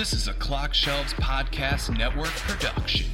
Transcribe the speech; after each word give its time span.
This 0.00 0.14
is 0.14 0.28
a 0.28 0.32
Clock 0.32 0.72
Shelves 0.72 1.12
Podcast 1.12 1.94
Network 1.94 2.30
production. 2.30 3.04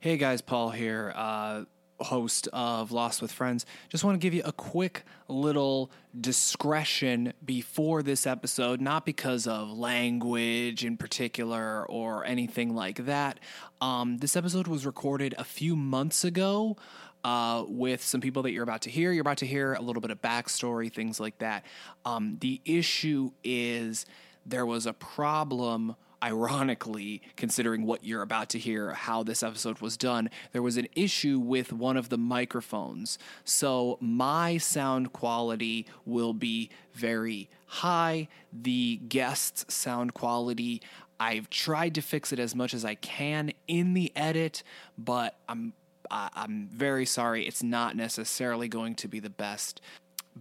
Hey 0.00 0.16
guys, 0.16 0.40
Paul 0.40 0.70
here, 0.70 1.12
uh, 1.14 1.62
host 2.00 2.48
of 2.52 2.90
Lost 2.90 3.22
with 3.22 3.30
Friends. 3.30 3.66
Just 3.88 4.02
want 4.02 4.16
to 4.16 4.18
give 4.18 4.34
you 4.34 4.42
a 4.44 4.50
quick 4.50 5.04
little 5.28 5.92
discretion 6.20 7.34
before 7.44 8.02
this 8.02 8.26
episode, 8.26 8.80
not 8.80 9.06
because 9.06 9.46
of 9.46 9.70
language 9.70 10.84
in 10.84 10.96
particular 10.96 11.86
or 11.88 12.24
anything 12.24 12.74
like 12.74 13.04
that. 13.06 13.38
Um, 13.80 14.18
this 14.18 14.34
episode 14.34 14.66
was 14.66 14.84
recorded 14.84 15.36
a 15.38 15.44
few 15.44 15.76
months 15.76 16.24
ago. 16.24 16.76
Uh, 17.22 17.64
with 17.68 18.02
some 18.02 18.22
people 18.22 18.42
that 18.42 18.52
you're 18.52 18.62
about 18.62 18.80
to 18.80 18.90
hear. 18.90 19.12
You're 19.12 19.20
about 19.20 19.36
to 19.38 19.46
hear 19.46 19.74
a 19.74 19.82
little 19.82 20.00
bit 20.00 20.10
of 20.10 20.22
backstory, 20.22 20.90
things 20.90 21.20
like 21.20 21.36
that. 21.38 21.66
Um, 22.06 22.38
the 22.40 22.62
issue 22.64 23.32
is 23.44 24.06
there 24.46 24.64
was 24.64 24.86
a 24.86 24.94
problem 24.94 25.96
ironically, 26.22 27.22
considering 27.36 27.84
what 27.84 28.04
you're 28.04 28.22
about 28.22 28.50
to 28.50 28.58
hear, 28.58 28.92
how 28.92 29.22
this 29.22 29.42
episode 29.42 29.80
was 29.80 29.96
done, 29.96 30.30
there 30.52 30.62
was 30.62 30.76
an 30.76 30.86
issue 30.94 31.38
with 31.38 31.72
one 31.72 31.96
of 31.96 32.08
the 32.08 32.18
microphones. 32.18 33.18
So 33.44 33.96
my 34.00 34.58
sound 34.58 35.12
quality 35.12 35.86
will 36.04 36.34
be 36.34 36.70
very 36.92 37.48
high. 37.66 38.28
The 38.52 39.00
guest's 39.08 39.72
sound 39.72 40.14
quality, 40.14 40.82
I've 41.18 41.50
tried 41.50 41.94
to 41.96 42.00
fix 42.00 42.32
it 42.32 42.38
as 42.38 42.54
much 42.54 42.72
as 42.72 42.84
I 42.84 42.94
can 42.94 43.52
in 43.68 43.92
the 43.92 44.10
edit, 44.16 44.62
but 44.96 45.36
I'm 45.48 45.74
I'm 46.10 46.68
very 46.72 47.06
sorry. 47.06 47.46
It's 47.46 47.62
not 47.62 47.96
necessarily 47.96 48.68
going 48.68 48.94
to 48.96 49.08
be 49.08 49.20
the 49.20 49.30
best. 49.30 49.80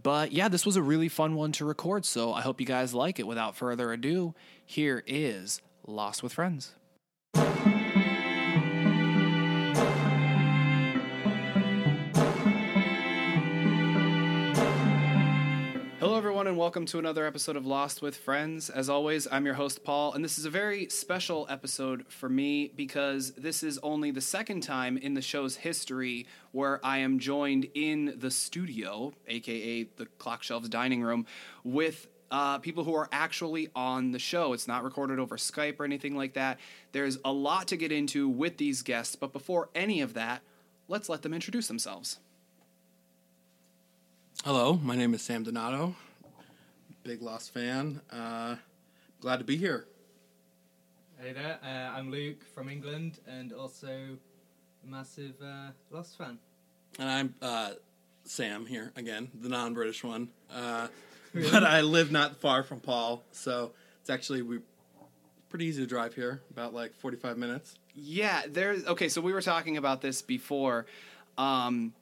But 0.01 0.31
yeah, 0.31 0.47
this 0.47 0.65
was 0.65 0.75
a 0.75 0.81
really 0.81 1.09
fun 1.09 1.35
one 1.35 1.51
to 1.53 1.65
record, 1.65 2.05
so 2.05 2.33
I 2.33 2.41
hope 2.41 2.59
you 2.59 2.67
guys 2.67 2.93
like 2.93 3.19
it. 3.19 3.27
Without 3.27 3.55
further 3.55 3.91
ado, 3.91 4.33
here 4.65 5.03
is 5.07 5.61
Lost 5.85 6.23
with 6.23 6.33
Friends. 6.33 6.73
Hello, 15.99 16.15
everyone, 16.15 16.47
and 16.47 16.55
welcome 16.57 16.85
to 16.85 16.97
another 16.97 17.27
episode 17.27 17.57
of 17.57 17.65
Lost 17.65 18.01
with 18.01 18.15
Friends. 18.15 18.69
As 18.69 18.89
always, 18.89 19.27
I'm 19.29 19.45
your 19.45 19.55
host, 19.55 19.83
Paul, 19.83 20.13
and 20.13 20.23
this 20.23 20.39
is 20.39 20.45
a 20.45 20.49
very 20.49 20.87
special 20.87 21.45
episode 21.49 22.05
for 22.07 22.29
me 22.29 22.71
because 22.73 23.33
this 23.33 23.63
is 23.63 23.77
only 23.83 24.09
the 24.09 24.21
second 24.21 24.61
time 24.61 24.95
in 24.95 25.13
the 25.13 25.21
show's 25.21 25.57
history 25.57 26.25
where 26.53 26.79
I 26.85 26.99
am 26.99 27.19
joined 27.19 27.67
in 27.73 28.13
the 28.17 28.31
studio, 28.31 29.11
aka 29.27 29.89
the 29.97 30.05
Clock 30.05 30.41
Shelves 30.41 30.69
dining 30.69 31.03
room, 31.03 31.25
with 31.65 32.07
uh, 32.31 32.59
people 32.59 32.85
who 32.85 32.95
are 32.95 33.09
actually 33.11 33.67
on 33.75 34.11
the 34.11 34.19
show. 34.19 34.53
It's 34.53 34.69
not 34.69 34.85
recorded 34.85 35.19
over 35.19 35.35
Skype 35.35 35.81
or 35.81 35.83
anything 35.83 36.15
like 36.15 36.35
that. 36.35 36.59
There's 36.93 37.17
a 37.25 37.33
lot 37.33 37.67
to 37.67 37.75
get 37.75 37.91
into 37.91 38.29
with 38.29 38.55
these 38.55 38.83
guests, 38.83 39.17
but 39.17 39.33
before 39.33 39.67
any 39.75 39.99
of 39.99 40.13
that, 40.13 40.43
let's 40.87 41.09
let 41.09 41.23
them 41.23 41.33
introduce 41.33 41.67
themselves. 41.67 42.19
Hello, 44.45 44.79
my 44.81 44.95
name 44.95 45.13
is 45.13 45.21
Sam 45.21 45.43
Donato. 45.43 45.93
Big 47.03 47.21
Lost 47.21 47.53
fan. 47.53 47.99
Uh, 48.09 48.55
glad 49.19 49.39
to 49.39 49.43
be 49.43 49.57
here. 49.57 49.85
Hey 51.21 51.33
there, 51.33 51.59
uh, 51.61 51.97
I'm 51.97 52.09
Luke 52.09 52.45
from 52.55 52.69
England 52.69 53.19
and 53.27 53.51
also 53.51 53.87
a 54.81 54.87
massive 54.89 55.33
uh, 55.43 55.71
Lost 55.91 56.17
fan. 56.17 56.39
And 56.97 57.09
I'm 57.09 57.35
uh, 57.41 57.71
Sam 58.23 58.65
here 58.65 58.93
again, 58.95 59.29
the 59.41 59.49
non-British 59.49 60.05
one. 60.05 60.29
Uh, 60.49 60.87
but 61.33 61.65
I 61.65 61.81
live 61.81 62.09
not 62.09 62.37
far 62.37 62.63
from 62.63 62.79
Paul, 62.79 63.23
so 63.33 63.73
it's 63.99 64.09
actually 64.09 64.41
we 64.41 64.59
pretty 65.49 65.65
easy 65.65 65.81
to 65.81 65.87
drive 65.87 66.15
here, 66.15 66.41
about 66.49 66.73
like 66.73 66.95
45 66.95 67.37
minutes. 67.37 67.75
Yeah, 67.93 68.43
there's 68.47 68.85
okay. 68.85 69.09
So 69.09 69.19
we 69.19 69.33
were 69.33 69.41
talking 69.41 69.75
about 69.75 69.99
this 70.01 70.21
before. 70.21 70.85
Um, 71.37 71.93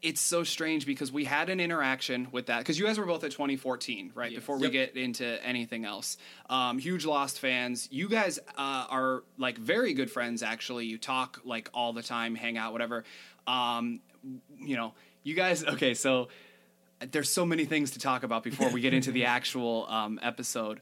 it's 0.00 0.20
so 0.20 0.44
strange 0.44 0.86
because 0.86 1.10
we 1.10 1.24
had 1.24 1.50
an 1.50 1.58
interaction 1.58 2.28
with 2.30 2.46
that 2.46 2.58
because 2.58 2.78
you 2.78 2.86
guys 2.86 2.98
were 2.98 3.06
both 3.06 3.24
at 3.24 3.32
2014 3.32 4.12
right? 4.14 4.30
Yes. 4.30 4.38
before 4.40 4.56
we 4.56 4.64
Yep. 4.64 4.72
get 4.72 4.96
into 4.96 5.44
anything 5.44 5.84
else. 5.84 6.16
Um, 6.48 6.78
huge 6.78 7.04
lost 7.04 7.40
fans. 7.40 7.88
You 7.90 8.08
guys 8.08 8.38
uh, 8.56 8.86
are 8.88 9.24
like 9.38 9.58
very 9.58 9.94
good 9.94 10.10
friends 10.10 10.42
actually. 10.42 10.86
You 10.86 10.98
talk 10.98 11.40
like 11.44 11.68
all 11.74 11.92
the 11.92 12.02
time 12.02 12.34
hang 12.36 12.56
out 12.56 12.72
whatever. 12.72 13.04
Um, 13.46 14.00
you 14.60 14.76
know 14.76 14.94
you 15.24 15.34
guys 15.34 15.64
okay 15.74 15.94
so 15.94 16.28
there's 17.12 17.30
so 17.30 17.44
many 17.46 17.64
things 17.64 17.92
to 17.92 17.98
talk 17.98 18.22
about 18.24 18.42
before 18.42 18.70
we 18.70 18.80
get 18.80 18.92
into 18.94 19.10
the 19.12 19.24
actual 19.36 19.86
um, 19.88 20.18
episode. 20.22 20.80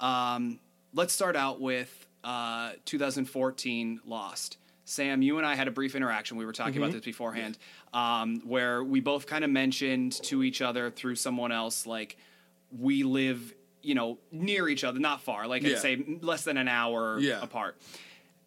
Um, 0.00 0.60
let's 0.94 1.12
start 1.12 1.36
out 1.36 1.60
with 1.60 2.06
uh, 2.24 2.72
2014 2.84 4.00
lost 4.06 4.56
sam 4.88 5.20
you 5.22 5.36
and 5.38 5.46
i 5.46 5.54
had 5.54 5.68
a 5.68 5.70
brief 5.70 5.94
interaction. 5.94 6.36
We 6.38 6.46
were 6.46 6.52
talking 6.52 6.78
about 6.78 6.92
this 6.92 7.04
beforehand 7.04 7.58
um, 7.92 8.40
where 8.44 8.82
we 8.82 9.00
both 9.00 9.26
kind 9.26 9.44
of 9.44 9.50
mentioned 9.50 10.12
to 10.24 10.42
each 10.42 10.62
other 10.62 10.90
through 10.90 11.16
someone 11.16 11.52
else 11.52 11.86
like 11.86 12.16
we 12.76 13.02
live 13.02 13.54
you 13.82 13.94
know 13.94 14.18
near 14.32 14.68
each 14.68 14.84
other 14.84 14.98
not 14.98 15.20
far 15.20 15.46
like 15.46 15.64
i'd 15.64 15.78
say 15.78 16.02
less 16.22 16.44
than 16.44 16.56
an 16.56 16.68
hour 16.68 17.18
Yeah. 17.20 17.40
apart. 17.42 17.76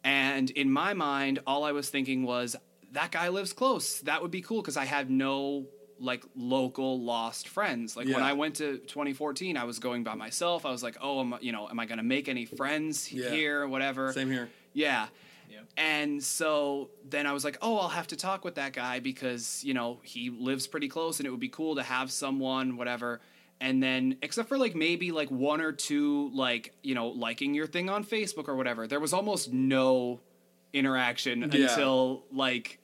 And 0.04 0.50
in 0.50 0.70
my 0.70 0.94
mind 0.94 1.38
all 1.46 1.64
i 1.64 1.72
was 1.72 1.88
thinking 1.88 2.24
was 2.24 2.56
that 2.92 3.10
guy 3.10 3.28
lives 3.28 3.52
close. 3.54 4.00
That 4.00 4.20
would 4.20 4.30
be 4.30 4.42
cool 4.42 4.60
because 4.62 4.76
i 4.76 4.84
have 4.84 5.08
no 5.10 5.66
like 6.00 6.24
local 6.34 7.00
lost 7.00 7.48
friends. 7.48 7.96
Like 7.96 8.06
when 8.08 8.22
i 8.22 8.32
went 8.32 8.56
to 8.56 8.78
2014 8.78 9.56
i 9.56 9.64
was 9.64 9.78
going 9.78 10.02
by 10.02 10.14
myself. 10.14 10.66
I 10.66 10.70
was 10.70 10.82
like 10.82 10.96
oh 11.00 11.20
am, 11.20 11.34
I- 11.34 11.38
you 11.40 11.52
know 11.52 11.68
am 11.68 11.78
i 11.78 11.86
going 11.86 11.98
to 11.98 12.04
make 12.04 12.28
any 12.28 12.44
friends 12.44 13.12
Yeah. 13.12 13.30
here 13.30 13.66
whatever? 13.68 14.12
Same 14.12 14.30
here. 14.30 14.48
yeah. 14.72 15.06
And 15.76 16.22
so 16.22 16.90
then 17.08 17.26
I 17.26 17.32
was 17.32 17.44
like, 17.44 17.56
oh, 17.62 17.78
I'll 17.78 17.88
have 17.88 18.06
to 18.08 18.16
talk 18.16 18.44
with 18.44 18.56
that 18.56 18.72
guy 18.74 19.00
because, 19.00 19.64
you 19.64 19.72
know, 19.72 20.00
he 20.02 20.28
lives 20.30 20.66
pretty 20.66 20.88
close 20.88 21.18
and 21.18 21.26
it 21.26 21.30
would 21.30 21.40
be 21.40 21.48
cool 21.48 21.76
to 21.76 21.82
have 21.82 22.10
someone, 22.10 22.76
whatever. 22.76 23.20
And 23.60 23.82
then, 23.82 24.16
except 24.22 24.48
for 24.48 24.58
like 24.58 24.74
maybe 24.74 25.12
like 25.12 25.30
one 25.30 25.60
or 25.60 25.72
two, 25.72 26.30
like, 26.34 26.74
you 26.82 26.94
know, 26.94 27.08
liking 27.08 27.54
your 27.54 27.66
thing 27.66 27.88
on 27.88 28.04
Facebook 28.04 28.48
or 28.48 28.56
whatever, 28.56 28.86
there 28.86 29.00
was 29.00 29.12
almost 29.12 29.52
no 29.52 30.20
interaction 30.72 31.40
Yeah. 31.52 31.68
until 31.70 32.24
like 32.32 32.78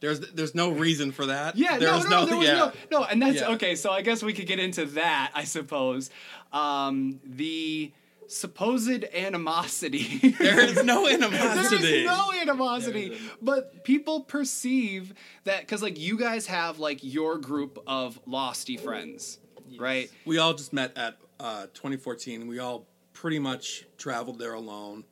There's 0.00 0.20
there's 0.20 0.54
no 0.54 0.70
reason 0.70 1.12
for 1.12 1.26
that. 1.26 1.56
yeah, 1.56 1.78
There's 1.78 2.04
no, 2.08 2.20
no, 2.20 2.26
there 2.26 2.36
was 2.36 2.46
yeah. 2.46 2.54
no, 2.56 2.72
no, 3.00 3.04
and 3.04 3.20
that's 3.22 3.40
Yeah. 3.40 3.48
okay. 3.52 3.74
So 3.74 3.90
I 3.90 4.02
guess 4.02 4.22
we 4.22 4.32
could 4.32 4.46
get 4.46 4.58
into 4.60 4.84
that, 4.86 5.30
I 5.34 5.44
suppose. 5.44 6.10
Um, 6.52 7.20
the 7.24 7.92
supposed 8.28 9.04
animosity. 9.14 10.34
There 10.38 10.60
is 10.60 10.84
no 10.84 11.08
animosity. 11.08 11.76
There 11.78 11.98
is 12.00 12.06
no 12.06 12.32
animosity, 12.40 13.08
There 13.08 13.16
isn't. 13.18 13.44
but 13.44 13.84
people 13.84 14.20
perceive 14.22 15.14
that 15.44 15.60
because 15.60 15.82
like 15.82 15.98
you 15.98 16.18
guys 16.18 16.46
have 16.46 16.78
like 16.78 17.00
your 17.02 17.38
group 17.38 17.78
of 17.86 18.24
losty 18.26 18.78
friends, 18.78 19.38
Yes. 19.68 19.80
right? 19.80 20.10
We 20.24 20.38
all 20.38 20.54
just 20.54 20.72
met 20.72 20.96
at 20.96 21.18
uh, 21.40 21.66
2014. 21.74 22.46
We 22.46 22.58
all 22.58 22.86
pretty 23.12 23.38
much 23.38 23.84
traveled 23.96 24.38
there 24.38 24.54
alone. 24.54 25.04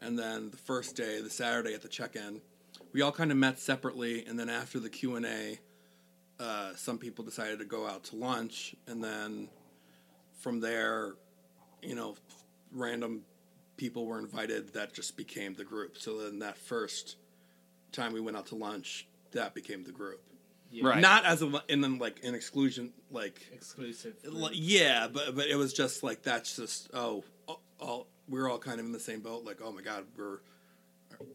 And 0.00 0.18
then 0.18 0.50
the 0.50 0.56
first 0.58 0.96
day, 0.96 1.20
the 1.22 1.30
Saturday 1.30 1.72
at 1.74 1.80
the 1.82 1.88
check-in, 1.88 2.42
we 2.92 3.00
all 3.00 3.12
kind 3.12 3.30
of 3.30 3.38
met 3.38 3.58
separately. 3.58 4.24
And 4.26 4.38
then 4.38 4.50
after 4.50 4.78
the 4.78 4.90
Q 4.90 5.16
and 5.16 5.24
A, 5.26 5.58
uh, 6.38 6.74
some 6.76 6.98
people 6.98 7.24
decided 7.24 7.58
to 7.60 7.64
go 7.64 7.86
out 7.86 8.04
to 8.04 8.16
lunch. 8.16 8.74
And 8.86 9.02
then 9.02 9.48
from 10.40 10.60
there, 10.60 11.14
you 11.82 11.94
know, 11.94 12.16
random 12.74 13.22
people 13.76 14.06
were 14.06 14.18
invited 14.18 14.72
that 14.74 14.92
just 14.92 15.16
became 15.16 15.54
the 15.54 15.64
group. 15.64 15.96
So 15.98 16.18
then 16.18 16.40
that 16.40 16.58
first 16.58 17.16
time 17.92 18.12
we 18.12 18.20
went 18.20 18.36
out 18.36 18.46
to 18.46 18.54
lunch, 18.54 19.06
that 19.32 19.54
became 19.54 19.84
the 19.84 19.92
group. 19.92 20.20
Yeah. 20.70 20.88
Right. 20.88 21.00
Not 21.00 21.24
as 21.24 21.42
a 21.42 21.62
in 21.68 21.80
then 21.80 21.98
like 21.98 22.24
an 22.24 22.34
exclusion 22.34 22.92
like 23.10 23.46
Exclusive. 23.52 24.14
like, 24.24 24.52
yeah, 24.54 25.06
but 25.06 25.36
but 25.36 25.46
it 25.46 25.54
was 25.54 25.72
just 25.72 26.02
like 26.02 26.22
that's 26.22 26.56
just 26.56 26.90
oh, 26.92 27.22
all, 27.46 27.60
all 27.78 28.06
we're 28.28 28.50
all 28.50 28.58
kind 28.58 28.80
of 28.80 28.86
in 28.86 28.92
the 28.92 28.98
same 28.98 29.20
boat. 29.20 29.44
Like 29.44 29.60
oh 29.62 29.70
my 29.70 29.82
god, 29.82 30.04
we're 30.16 30.40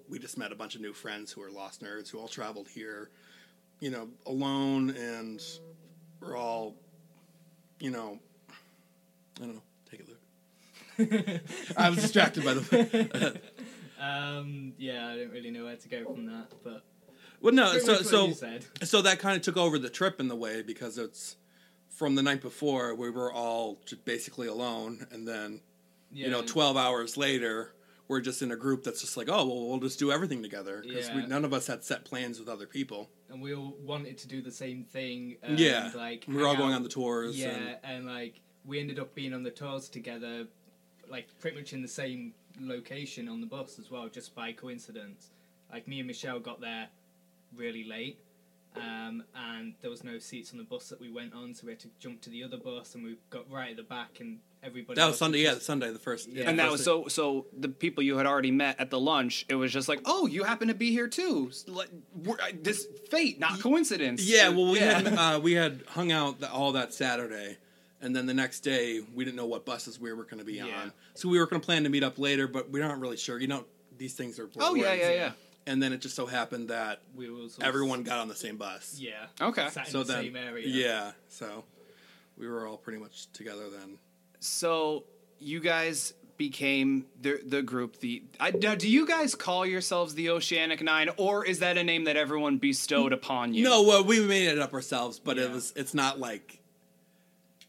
we 0.10 0.20
just 0.20 0.38
met 0.38 0.52
a 0.52 0.56
bunch 0.56 0.76
of 0.76 0.82
new 0.82 0.94
friends 0.94 1.32
who 1.32 1.42
are 1.42 1.52
lost 1.52 1.82
nerds 1.82 2.10
who 2.10 2.20
all 2.20 2.28
traveled 2.28 2.68
here, 2.68 3.10
you 3.80 3.92
know, 3.92 4.10
alone, 4.26 4.90
and 4.90 5.42
we're 6.20 6.36
all, 6.36 6.76
you 7.80 7.92
know, 7.92 8.20
I 9.38 9.46
don't 9.46 9.56
know. 9.56 9.62
Take 11.00 11.12
it, 11.14 11.28
Luke. 11.28 11.42
I 11.78 11.90
was 11.90 12.00
distracted 12.00 12.44
by 12.46 12.54
the. 12.56 13.40
um, 14.00 14.74
yeah, 14.78 15.10
I 15.10 15.18
don't 15.18 15.32
really 15.32 15.52
know 15.52 15.66
where 15.66 15.76
to 15.76 15.90
go 15.90 16.06
from 16.06 16.26
that, 16.28 16.52
but 16.64 16.84
well, 17.42 17.54
no, 17.54 17.78
so 17.80 17.96
so 18.02 18.32
so 18.84 19.02
that 19.02 19.20
kind 19.20 19.36
of 19.36 19.42
took 19.42 19.58
over 19.58 19.80
the 19.80 19.90
trip 19.90 20.20
in 20.20 20.28
the 20.28 20.36
way 20.36 20.62
because 20.62 20.98
it's 20.98 21.38
from 21.90 22.16
the 22.16 22.24
night 22.24 22.42
before 22.42 22.96
we 22.96 23.10
were 23.10 23.32
all 23.32 23.80
just 23.86 24.06
basically 24.06 24.48
alone, 24.48 25.06
and 25.12 25.28
then 25.28 25.62
Yeah, 26.12 26.26
you 26.26 26.32
know, 26.32 26.42
12 26.42 26.78
hours 26.78 27.18
later, 27.18 27.74
we're 28.08 28.22
just 28.22 28.42
in 28.42 28.52
a 28.52 28.56
group 28.56 28.84
that's 28.84 29.02
just 29.02 29.16
like, 29.18 29.28
oh, 29.30 29.46
well, 29.46 29.68
we'll 29.70 29.80
just 29.80 30.00
do 30.00 30.12
everything 30.12 30.42
together 30.42 30.82
because 30.86 31.08
Yeah. 31.10 31.26
none 31.28 31.46
of 31.46 31.54
us 31.54 31.68
had 31.68 31.84
set 31.84 32.06
plans 32.06 32.40
with 32.40 32.48
other 32.50 32.66
people. 32.68 33.10
and 33.30 33.42
we 33.42 33.54
all 33.54 33.76
wanted 33.84 34.18
to 34.20 34.28
do 34.28 34.42
the 34.42 34.52
same 34.52 34.84
thing. 34.84 35.38
Yeah, 35.48 35.92
like 35.96 36.26
we 36.28 36.36
were 36.36 36.44
all 36.48 36.54
hang 36.56 36.58
going 36.62 36.74
out- 36.74 36.78
on 36.78 36.84
the 36.84 36.90
tours. 36.90 37.38
Yeah, 37.40 37.50
and, 37.50 37.78
and 37.84 38.06
like 38.08 38.40
we 38.66 38.80
ended 38.80 38.98
up 39.00 39.14
being 39.16 39.34
on 39.34 39.44
the 39.44 39.52
tours 39.52 39.88
together, 39.90 40.48
like 41.10 41.28
pretty 41.40 41.58
much 41.58 41.74
in 41.74 41.82
the 41.82 41.88
same 41.88 42.34
location 42.60 43.28
on 43.28 43.42
the 43.42 43.48
bus 43.48 43.80
as 43.80 43.90
well, 43.92 44.08
just 44.10 44.36
by 44.36 44.52
coincidence. 44.52 45.30
Like 45.72 45.88
me 45.88 46.00
and 46.00 46.08
Michelle 46.08 46.40
got 46.40 46.62
there 46.62 46.88
really 47.56 47.84
late, 47.84 48.20
um, 48.76 49.24
and 49.36 49.74
there 49.82 49.90
was 49.90 50.04
no 50.04 50.18
seats 50.20 50.52
on 50.52 50.58
the 50.58 50.64
bus 50.64 50.90
that 50.90 51.00
we 51.00 51.12
went 51.12 51.34
on, 51.34 51.54
so 51.54 51.66
we 51.66 51.72
had 51.74 51.80
to 51.82 51.88
jump 52.00 52.22
to 52.22 52.30
the 52.30 52.44
other 52.44 52.58
bus, 52.58 52.96
and 52.96 53.04
we 53.04 53.16
got 53.30 53.50
right 53.52 53.72
at 53.72 53.78
the 53.78 53.84
back, 53.84 54.20
and 54.20 54.40
everybody. 54.64 54.96
That 54.96 55.06
was 55.06 55.14
else 55.14 55.20
Sunday. 55.20 55.40
Yeah, 55.40 55.56
Sunday, 55.60 55.92
the 55.92 56.00
first. 56.00 56.28
Yeah. 56.30 56.50
And 56.50 56.58
that 56.60 56.72
was 56.72 56.84
so. 56.84 57.08
So 57.08 57.46
the 57.58 57.70
people 57.70 58.04
you 58.04 58.18
had 58.18 58.26
already 58.26 58.52
met 58.52 58.80
at 58.80 58.90
the 58.90 59.00
lunch, 59.00 59.46
it 59.48 59.56
was 59.56 59.72
just 59.72 59.88
like, 59.90 60.02
oh, 60.06 60.28
you 60.28 60.44
happen 60.44 60.68
to 60.70 60.74
be 60.74 60.92
here 60.92 61.08
too. 61.08 61.52
Like, 61.68 61.90
we're- 62.16 62.40
This 62.62 62.86
fate, 63.10 63.40
not 63.40 63.60
coincidence. 63.62 64.24
Yeah, 64.28 64.50
well, 64.50 64.72
we 64.72 64.80
Yeah. 64.80 65.00
had 65.02 65.08
uh, 65.36 65.40
we 65.42 65.54
had 65.54 65.84
hung 65.90 66.12
out 66.12 66.40
the, 66.40 66.52
all 66.52 66.72
that 66.74 66.94
Saturday, 66.94 67.58
and 68.02 68.16
then 68.16 68.26
the 68.26 68.34
next 68.34 68.62
day 68.62 69.02
we 69.14 69.24
didn't 69.26 69.38
know 69.38 69.46
what 69.46 69.66
buses 69.66 70.00
we 70.00 70.12
were 70.14 70.24
going 70.24 70.40
to 70.40 70.46
be 70.46 70.54
Yeah. 70.56 70.66
on, 70.82 70.94
so 71.14 71.30
we 71.30 71.40
were 71.40 71.46
going 71.46 71.62
to 71.62 71.66
plan 71.66 71.84
to 71.84 71.90
meet 71.90 72.04
up 72.04 72.18
later, 72.20 72.48
but 72.48 72.70
we 72.70 72.82
aren't 72.82 73.02
really 73.02 73.18
sure. 73.18 73.40
You 73.40 73.48
know, 73.48 73.66
these 73.98 74.14
things 74.14 74.40
are. 74.40 74.50
Oh 74.60 74.76
yeah, 74.76 74.90
words. 74.90 75.02
yeah, 75.02 75.10
yeah. 75.12 75.32
And 75.68 75.84
then 75.84 75.94
it 75.94 76.02
just 76.02 76.16
so 76.16 76.26
happened 76.26 76.70
that 76.70 77.02
we 77.16 77.30
were 77.30 77.42
sort 77.50 77.58
of- 77.58 77.64
everyone 77.64 78.04
got 78.04 78.18
on 78.20 78.28
the 78.28 78.36
same 78.36 78.58
bus. 78.58 78.96
Yeah. 78.98 79.26
Okay. 79.40 79.68
Sat 79.70 79.86
in 79.88 79.92
So 79.92 80.04
the 80.04 80.14
then, 80.14 80.24
same 80.24 80.36
area. 80.36 80.68
yeah, 80.68 81.12
so 81.28 81.64
we 82.38 82.48
were 82.48 82.66
all 82.68 82.78
pretty 82.78 83.00
much 83.00 83.32
together 83.34 83.70
then. 83.70 84.00
So 84.40 85.04
you 85.40 85.60
guys 85.60 86.14
became 86.38 87.06
the 87.22 87.42
the 87.46 87.62
group. 87.62 88.00
The 88.00 88.24
I, 88.40 88.52
now, 88.52 88.74
do 88.74 88.88
you 88.90 89.06
guys 89.06 89.36
call 89.36 89.66
yourselves 89.66 90.16
the 90.16 90.30
Oceanic 90.30 90.82
Nine, 90.82 91.10
or 91.18 91.46
is 91.46 91.60
that 91.60 91.78
a 91.78 91.84
name 91.84 92.06
that 92.06 92.16
everyone 92.16 92.58
bestowed 92.58 93.12
upon 93.12 93.54
you? 93.54 93.66
No, 93.66 93.84
well, 93.84 94.04
we 94.06 94.22
made 94.22 94.48
it 94.48 94.58
up 94.60 94.74
ourselves, 94.74 95.20
but 95.20 95.38
it 95.38 95.52
was. 95.52 95.74
It's 95.76 95.94
not 95.94 96.18
like 96.20 96.59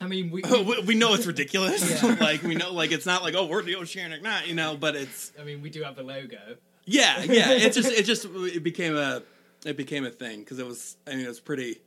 I 0.01 0.07
mean, 0.07 0.31
we. 0.31 0.43
we, 0.51 0.81
we 0.87 0.95
know 0.95 1.15
it's 1.15 1.27
ridiculous. 1.27 2.03
Yeah. 2.03 2.17
like 2.21 2.43
we 2.43 2.55
know, 2.55 2.73
like 2.73 2.91
it's 2.93 3.07
not 3.07 3.23
like 3.23 3.35
oh 3.35 3.47
we're 3.47 3.63
the 3.63 3.77
Oceanic 3.77 4.23
Nine, 4.23 4.45
you 4.47 4.55
know. 4.55 4.77
But 4.77 4.97
it's 4.97 5.33
I 5.41 5.45
mean, 5.45 5.61
we 5.63 5.71
do 5.71 5.83
have 5.83 5.97
the 5.97 6.03
logo. 6.03 6.57
yeah, 6.87 7.23
yeah. 7.23 7.51
It 7.53 7.73
just 7.73 7.91
it 7.91 8.05
just 8.05 8.27
it 8.27 8.63
became 8.63 8.97
a 8.97 9.23
it 9.67 9.77
became 9.77 10.05
a 10.07 10.11
thing 10.11 10.41
because 10.41 10.59
it 10.59 10.67
was. 10.67 10.97
I 11.07 11.11
mean, 11.11 11.25
it 11.25 11.29
was 11.29 11.41
pretty. 11.41 11.81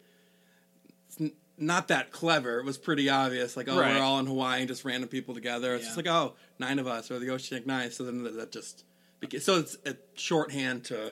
It's 1.07 1.19
n- 1.21 1.31
not 1.57 1.87
that 1.87 2.11
clever. 2.11 2.59
It 2.59 2.65
was 2.65 2.77
pretty 2.77 3.09
obvious. 3.09 3.57
Like 3.57 3.67
oh, 3.67 3.79
Right. 3.79 3.95
we're 3.95 4.01
all 4.01 4.19
in 4.19 4.25
Hawaii 4.27 4.59
and 4.59 4.67
just 4.67 4.85
random 4.85 5.09
people 5.09 5.33
together. 5.33 5.73
It's 5.75 5.85
just 5.85 5.97
like 5.97 6.07
oh, 6.07 6.33
nine 6.59 6.77
of 6.79 6.87
us 6.87 7.09
or 7.09 7.17
the 7.19 7.31
Oceanic 7.31 7.65
Nine. 7.65 7.89
So 7.91 8.03
then 8.03 8.23
that 8.37 8.51
just 8.51 8.83
became, 9.19 9.39
so 9.41 9.57
it's 9.57 9.75
a 9.85 9.95
shorthand 10.15 10.85
to. 10.85 11.11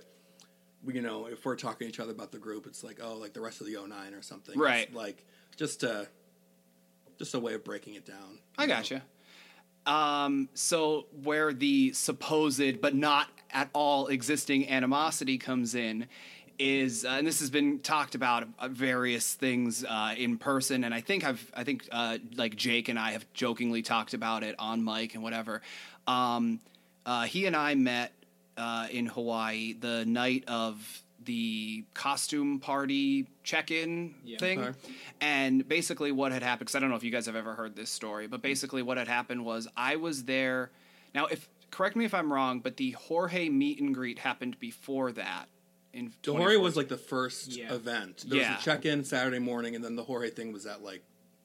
You 0.87 1.01
know, 1.03 1.27
if 1.27 1.45
we're 1.45 1.55
talking 1.57 1.85
to 1.85 1.89
each 1.89 1.99
other 1.99 2.11
about 2.11 2.31
the 2.31 2.39
group, 2.39 2.65
it's 2.65 2.83
like, 2.83 2.99
oh, 3.03 3.13
like 3.15 3.33
the 3.33 3.39
rest 3.41 3.61
of 3.61 3.67
the 3.67 3.73
09 3.75 4.15
or 4.15 4.23
something. 4.23 4.53
It's 4.53 4.59
Right. 4.59 4.91
like 4.91 5.23
just 5.55 5.83
a, 5.83 6.07
just 7.21 7.35
a 7.35 7.39
way 7.39 7.53
of 7.53 7.63
breaking 7.63 7.93
it 7.93 8.05
down. 8.05 8.39
I 8.57 8.65
gotcha. 8.65 9.03
Um, 9.85 10.49
so 10.55 11.05
where 11.23 11.53
the 11.53 11.93
supposed 11.93 12.81
but 12.81 12.95
not 12.95 13.27
at 13.51 13.69
all 13.73 14.07
existing 14.07 14.69
animosity 14.69 15.37
comes 15.37 15.75
in 15.75 16.07
is, 16.57 17.05
uh, 17.05 17.09
and 17.09 17.27
this 17.27 17.39
has 17.39 17.51
been 17.51 17.79
talked 17.79 18.15
about 18.15 18.47
uh, 18.57 18.67
various 18.69 19.35
things 19.35 19.83
uh, 19.83 20.13
in 20.17 20.37
person, 20.37 20.83
and 20.83 20.93
I 20.93 21.01
think 21.01 21.23
I've, 21.23 21.51
I 21.55 21.63
think 21.63 21.87
uh, 21.91 22.17
like 22.35 22.55
Jake 22.55 22.89
and 22.89 22.97
I 22.97 23.11
have 23.11 23.31
jokingly 23.33 23.83
talked 23.83 24.15
about 24.15 24.43
it 24.43 24.55
on 24.57 24.83
mic 24.83 25.13
and 25.13 25.23
whatever. 25.23 25.61
Um, 26.07 26.59
uh, 27.05 27.23
he 27.23 27.45
and 27.45 27.55
I 27.55 27.75
met 27.75 28.13
uh, 28.57 28.87
in 28.91 29.05
Hawaii 29.05 29.73
the 29.73 30.05
night 30.05 30.43
of 30.47 31.03
the 31.25 31.83
costume 31.93 32.59
party 32.59 33.27
check-in 33.43 34.15
Yeah. 34.23 34.37
thing. 34.39 34.59
Okay. 34.59 34.77
And 35.19 35.67
basically, 35.67 36.11
what 36.11 36.31
had 36.31 36.43
happened, 36.43 36.61
because 36.67 36.75
I 36.75 36.79
don't 36.79 36.89
know 36.89 36.95
if 36.95 37.03
you 37.03 37.11
guys 37.11 37.25
have 37.27 37.35
ever 37.35 37.53
heard 37.53 37.75
this 37.75 37.89
story, 37.89 38.27
but 38.27 38.41
basically, 38.41 38.81
what 38.81 38.97
had 38.97 39.07
happened 39.07 39.45
was 39.45 39.67
I 39.77 39.97
was 39.97 40.23
there. 40.25 40.71
Now, 41.13 41.25
if 41.27 41.47
correct 41.69 41.95
me 41.95 42.05
if 42.05 42.13
I'm 42.13 42.31
wrong, 42.33 42.59
but 42.59 42.77
the 42.77 42.91
Jorge 42.91 43.49
meet 43.49 43.79
and 43.79 43.93
greet 43.95 44.19
happened 44.19 44.59
before 44.59 45.11
that. 45.13 45.47
In 45.93 46.11
The 46.23 46.33
Jorge 46.33 46.55
was 46.57 46.75
like 46.77 46.87
the 46.87 46.97
first 46.97 47.49
Yeah. 47.51 47.73
event. 47.73 48.23
There 48.27 48.39
Yeah. 48.39 48.55
was 48.55 48.61
a 48.61 48.65
check-in 48.65 49.03
Saturday 49.03 49.39
morning, 49.39 49.75
and 49.75 49.83
then 49.83 49.95
the 49.95 50.03
Jorge 50.03 50.29
thing 50.29 50.51
was 50.53 50.65
at 50.65 50.81
like 50.83 51.03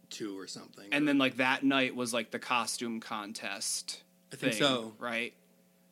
two 0.08 0.38
or 0.38 0.46
something. 0.46 0.88
and 0.93 1.06
then 1.06 1.19
like 1.19 1.37
that 1.38 1.64
night 1.64 1.94
was 1.96 2.14
like 2.14 2.31
the 2.31 2.38
costume 2.38 3.00
contest. 3.00 4.02
I 4.32 4.37
think 4.37 4.52
thing, 4.55 4.62
so. 4.62 4.94
Right. 5.00 5.34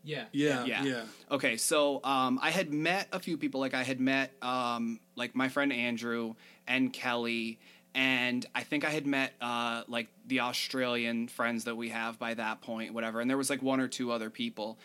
Yeah. 0.04 0.24
yeah, 0.32 0.64
Yeah. 0.64 0.84
yeah, 0.84 1.02
Okay, 1.30 1.56
so 1.56 2.00
um, 2.04 2.38
I 2.42 2.50
had 2.50 2.72
met 2.72 3.08
a 3.12 3.18
few 3.18 3.36
people. 3.36 3.60
Like 3.60 3.74
I 3.74 3.82
had 3.82 4.00
met 4.00 4.32
um, 4.42 5.00
like 5.16 5.34
my 5.34 5.48
friend 5.48 5.72
Andrew 5.72 6.34
and 6.66 6.92
Kelly, 6.92 7.58
and 7.94 8.44
I 8.54 8.62
think 8.62 8.84
I 8.84 8.90
had 8.90 9.06
met 9.06 9.32
uh, 9.40 9.84
like 9.88 10.08
the 10.26 10.40
Australian 10.40 11.28
friends 11.28 11.64
that 11.64 11.76
we 11.76 11.88
have 11.88 12.18
by 12.18 12.34
that 12.34 12.60
point, 12.60 12.92
whatever. 12.92 13.20
And 13.20 13.30
there 13.30 13.38
was 13.38 13.50
like 13.50 13.62
one 13.62 13.80
or 13.80 13.88
two 13.88 14.12
other 14.12 14.30
people, 14.30 14.78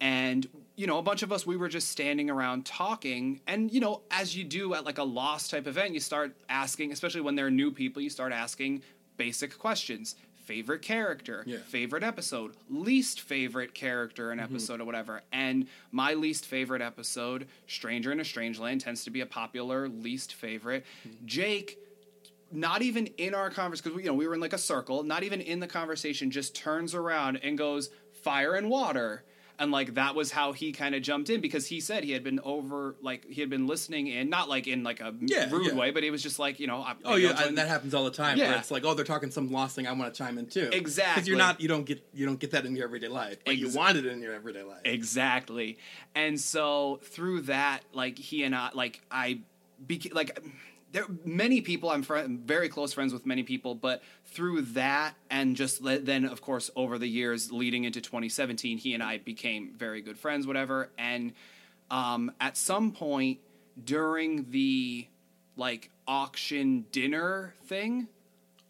and 0.00 0.46
you 0.76 0.86
know 0.86 0.98
a 0.98 1.02
bunch 1.02 1.22
of 1.22 1.30
us 1.32 1.46
we 1.46 1.56
were 1.56 1.68
just 1.68 1.88
standing 1.88 2.28
around 2.28 2.66
talking. 2.66 3.40
And 3.46 3.72
you 3.72 3.80
know, 3.80 4.02
as 4.10 4.36
you 4.36 4.44
do 4.44 4.74
at 4.74 4.84
like 4.84 4.98
a 4.98 5.04
lost 5.04 5.50
type 5.50 5.66
event, 5.66 5.94
you 5.94 6.00
start 6.00 6.34
asking, 6.48 6.90
especially 6.90 7.20
when 7.20 7.36
there 7.36 7.46
are 7.46 7.50
new 7.50 7.70
people, 7.70 8.02
you 8.02 8.10
start 8.10 8.32
asking 8.32 8.82
basic 9.16 9.56
questions. 9.58 10.16
Favorite 10.44 10.82
character, 10.82 11.42
Yeah. 11.46 11.58
favorite 11.58 12.02
episode, 12.02 12.54
least 12.68 13.20
favorite 13.22 13.74
character 13.74 14.30
and 14.30 14.40
mm-hmm. 14.40 14.54
episode 14.54 14.80
or 14.80 14.84
whatever. 14.84 15.22
And 15.32 15.68
my 15.90 16.14
least 16.14 16.44
favorite 16.46 16.82
episode, 16.82 17.48
Stranger 17.66 18.12
in 18.12 18.20
a 18.20 18.24
Strange 18.24 18.58
Land, 18.58 18.82
tends 18.82 19.04
to 19.04 19.10
be 19.10 19.20
a 19.20 19.26
popular 19.26 19.88
least 19.88 20.34
favorite. 20.34 20.84
Mm-hmm. 21.08 21.26
Jake, 21.26 21.78
not 22.52 22.82
even 22.82 23.06
in 23.18 23.34
our 23.34 23.50
conversation, 23.50 23.92
because 23.92 24.04
you 24.04 24.10
know 24.10 24.14
we 24.14 24.26
were 24.26 24.34
in 24.34 24.40
like 24.40 24.52
a 24.52 24.58
circle, 24.58 25.02
not 25.02 25.22
even 25.22 25.40
in 25.40 25.60
the 25.60 25.66
conversation, 25.66 26.30
just 26.30 26.54
turns 26.54 26.94
around 26.94 27.38
and 27.42 27.56
goes 27.56 27.90
fire 28.12 28.54
and 28.54 28.68
water. 28.68 29.24
And 29.56 29.70
like 29.70 29.94
that 29.94 30.16
was 30.16 30.32
how 30.32 30.52
he 30.52 30.72
kind 30.72 30.96
of 30.96 31.02
jumped 31.02 31.30
in 31.30 31.40
because 31.40 31.66
he 31.68 31.78
said 31.78 32.02
he 32.02 32.10
had 32.10 32.24
been 32.24 32.40
over, 32.42 32.96
like 33.00 33.24
he 33.30 33.40
had 33.40 33.50
been 33.50 33.68
listening 33.68 34.08
in, 34.08 34.28
not 34.28 34.48
like 34.48 34.66
in 34.66 34.82
like 34.82 35.00
a 35.00 35.14
Yeah, 35.20 35.48
rude 35.48 35.66
yeah. 35.68 35.74
way, 35.74 35.92
but 35.92 36.02
it 36.02 36.10
was 36.10 36.24
just 36.24 36.40
like 36.40 36.58
you 36.58 36.66
know. 36.66 36.78
I, 36.82 36.94
Oh 37.04 37.10
maybe 37.10 37.22
yeah, 37.22 37.46
and 37.46 37.56
that 37.58 37.68
happens 37.68 37.94
all 37.94 38.04
the 38.04 38.10
time. 38.10 38.36
Yeah. 38.36 38.48
Where 38.48 38.58
it's 38.58 38.72
like, 38.72 38.84
oh, 38.84 38.94
they're 38.94 39.04
talking 39.04 39.30
some 39.30 39.52
lost 39.52 39.76
thing. 39.76 39.86
I 39.86 39.92
want 39.92 40.12
to 40.12 40.18
chime 40.18 40.38
in 40.38 40.46
too. 40.46 40.70
Exactly 40.72 41.14
because 41.14 41.28
you're 41.28 41.38
not, 41.38 41.60
you 41.60 41.68
don't 41.68 41.84
get, 41.84 42.04
you 42.12 42.26
don't 42.26 42.40
get 42.40 42.50
that 42.50 42.66
in 42.66 42.74
your 42.74 42.84
everyday 42.86 43.06
life. 43.08 43.38
But 43.44 43.56
you 43.56 43.68
want 43.70 43.96
it 43.96 44.06
in 44.06 44.20
your 44.20 44.34
everyday 44.34 44.64
life. 44.64 44.80
Exactly. 44.84 45.78
And 46.16 46.40
so 46.40 46.98
through 47.04 47.42
that, 47.42 47.80
like 47.92 48.18
he 48.18 48.42
and 48.42 48.56
I, 48.56 48.70
like 48.74 49.00
I, 49.10 49.38
beca- 49.86 50.14
like 50.14 50.36
there 50.94 51.04
many 51.24 51.60
people 51.60 51.90
I'm 51.90 52.04
very 52.46 52.68
close 52.68 52.92
friends 52.92 53.12
with 53.12 53.26
many 53.26 53.42
people, 53.42 53.74
but 53.74 54.00
through 54.26 54.62
that 54.62 55.14
and 55.28 55.56
just 55.56 55.82
le- 55.82 55.98
then 55.98 56.24
of 56.24 56.40
course 56.40 56.70
over 56.76 56.98
the 56.98 57.08
years 57.08 57.50
leading 57.50 57.82
into 57.82 58.00
2017, 58.00 58.78
he 58.78 58.94
and 58.94 59.02
I 59.02 59.18
became 59.18 59.74
very 59.76 60.00
good 60.00 60.16
friends, 60.16 60.46
whatever. 60.46 60.90
And 60.96 61.32
um, 61.90 62.30
at 62.40 62.56
some 62.56 62.92
point 62.92 63.40
during 63.84 64.50
the 64.50 65.08
like 65.56 65.90
auction 66.06 66.86
dinner 66.92 67.54
thing, 67.66 68.06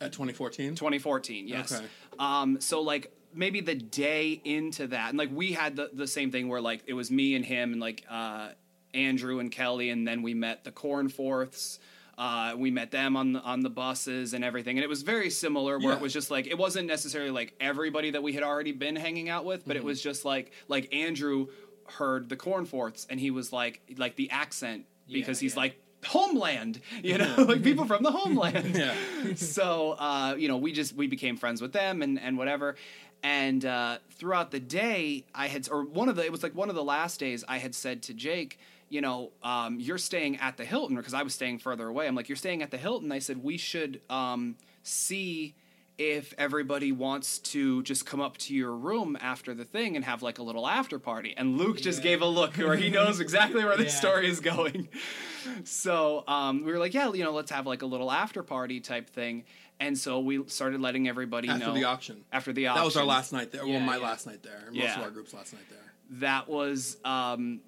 At 0.00 0.12
2014. 0.12 0.76
2014, 0.76 1.46
yes. 1.46 1.72
Okay. 1.72 1.84
Um, 2.18 2.58
so 2.58 2.80
like 2.80 3.12
maybe 3.34 3.60
the 3.60 3.74
day 3.74 4.40
into 4.44 4.86
that, 4.86 5.10
and 5.10 5.18
like 5.18 5.30
we 5.30 5.52
had 5.52 5.76
the 5.76 5.90
the 5.92 6.06
same 6.06 6.30
thing 6.30 6.48
where 6.48 6.62
like 6.62 6.84
it 6.86 6.94
was 6.94 7.10
me 7.10 7.34
and 7.34 7.44
him 7.44 7.72
and 7.72 7.82
like 7.82 8.02
uh, 8.08 8.48
Andrew 8.94 9.40
and 9.40 9.52
Kelly, 9.52 9.90
and 9.90 10.08
then 10.08 10.22
we 10.22 10.32
met 10.32 10.64
the 10.64 10.72
Cornforths. 10.72 11.78
Uh, 12.16 12.54
we 12.56 12.70
met 12.70 12.90
them 12.90 13.16
on 13.16 13.32
the, 13.32 13.40
on 13.40 13.60
the 13.60 13.70
buses 13.70 14.34
and 14.34 14.44
everything, 14.44 14.76
and 14.78 14.84
it 14.84 14.88
was 14.88 15.02
very 15.02 15.30
similar. 15.30 15.78
Where 15.78 15.90
Yeah. 15.90 15.96
it 15.96 16.00
was 16.00 16.12
just 16.12 16.30
like 16.30 16.46
it 16.46 16.56
wasn't 16.58 16.86
necessarily 16.86 17.30
like 17.30 17.54
everybody 17.60 18.10
that 18.12 18.22
we 18.22 18.32
had 18.32 18.42
already 18.42 18.72
been 18.72 18.96
hanging 18.96 19.28
out 19.28 19.44
with, 19.44 19.66
but 19.66 19.76
it 19.76 19.84
was 19.84 20.00
just 20.02 20.24
like 20.24 20.52
like 20.68 20.94
Andrew 20.94 21.48
heard 21.86 22.28
the 22.28 22.36
Cornforths, 22.36 23.06
and 23.10 23.18
he 23.20 23.30
was 23.30 23.52
like 23.52 23.80
like 23.98 24.16
the 24.16 24.30
accent 24.30 24.86
because 25.10 25.40
Yeah, 25.42 25.46
he's 25.46 25.54
yeah. 25.54 25.60
like 25.60 25.80
homeland, 26.06 26.80
you 27.02 27.16
know, 27.18 27.34
like 27.48 27.62
people 27.62 27.84
from 27.86 28.02
the 28.02 28.10
homeland 28.18 28.74
Yeah. 28.76 28.94
so 29.36 29.92
uh, 29.98 30.34
you 30.38 30.48
know 30.48 30.56
we 30.58 30.72
just 30.72 30.94
we 30.94 31.06
became 31.06 31.36
friends 31.36 31.60
with 31.62 31.72
them 31.72 32.02
and 32.02 32.20
and 32.20 32.36
whatever 32.38 32.76
and 33.22 33.64
uh, 33.64 33.96
throughout 34.10 34.50
the 34.50 34.60
day 34.60 35.24
i 35.34 35.46
had 35.48 35.66
or 35.70 35.82
one 35.84 36.10
of 36.10 36.16
the 36.16 36.24
it 36.24 36.30
was 36.30 36.42
like 36.42 36.54
one 36.54 36.68
of 36.68 36.74
the 36.74 36.84
last 36.84 37.18
days 37.20 37.42
i 37.48 37.56
had 37.56 37.74
said 37.74 38.02
to 38.02 38.12
jake 38.12 38.58
you 38.94 39.00
know 39.00 39.32
um, 39.42 39.80
you're 39.80 39.98
staying 39.98 40.36
at 40.36 40.56
the 40.56 40.64
hilton 40.64 40.94
because 40.96 41.14
i 41.14 41.22
was 41.24 41.34
staying 41.34 41.58
further 41.58 41.86
away 41.88 42.06
i'm 42.06 42.14
like 42.14 42.28
you're 42.28 42.36
staying 42.36 42.62
at 42.62 42.70
the 42.70 42.76
hilton 42.78 43.10
i 43.10 43.18
said 43.18 43.42
we 43.42 43.56
should 43.56 44.00
um, 44.08 44.56
see 44.84 45.54
if 45.98 46.32
everybody 46.38 46.90
wants 46.92 47.38
to 47.38 47.82
just 47.82 48.04
come 48.06 48.20
up 48.20 48.36
to 48.36 48.54
your 48.54 48.72
room 48.74 49.16
after 49.20 49.52
the 49.54 49.64
thing 49.64 49.96
and 49.96 50.04
have 50.04 50.22
like 50.22 50.38
a 50.38 50.42
little 50.42 50.66
after 50.66 50.98
party 50.98 51.34
and 51.36 51.58
luke 51.58 51.80
just 51.80 51.98
Yeah. 51.98 52.10
gave 52.10 52.22
a 52.22 52.26
look 52.26 52.54
where 52.56 52.76
he 52.76 52.88
knows 52.88 53.18
exactly 53.20 53.64
where 53.64 53.76
this 53.76 53.92
Yeah. 53.94 53.98
story 54.00 54.28
is 54.28 54.38
going 54.40 54.88
so 55.64 56.24
um, 56.26 56.64
we 56.64 56.72
were 56.72 56.78
like, 56.78 56.94
yeah, 56.94 57.12
you 57.12 57.22
know, 57.22 57.32
let's 57.32 57.50
have 57.50 57.66
like 57.66 57.82
a 57.82 57.86
little 57.86 58.10
after 58.10 58.42
party 58.42 58.80
type 58.80 59.10
thing. 59.10 59.44
And 59.78 59.96
so 59.98 60.20
we 60.20 60.42
started 60.48 60.80
letting 60.80 61.06
everybody 61.08 61.48
After 61.50 61.66
know 61.66 61.74
the 61.74 61.84
auction. 61.84 62.24
After 62.32 62.52
the 62.52 62.68
auction, 62.68 62.80
That 62.80 62.84
was 62.86 62.96
our 62.96 63.04
last 63.04 63.32
night 63.32 63.52
there. 63.52 63.66
well, 63.66 63.78
my 63.80 63.96
yeah. 63.96 64.02
last 64.02 64.26
night 64.26 64.42
there. 64.42 64.62
Most 64.72 64.74
Yeah. 64.76 64.96
of 64.98 65.02
our 65.02 65.10
group's 65.10 65.34
last 65.34 65.52
night 65.52 65.68
there. 65.68 65.92
That 66.20 66.48
was 66.48 66.96
um, 67.04 67.60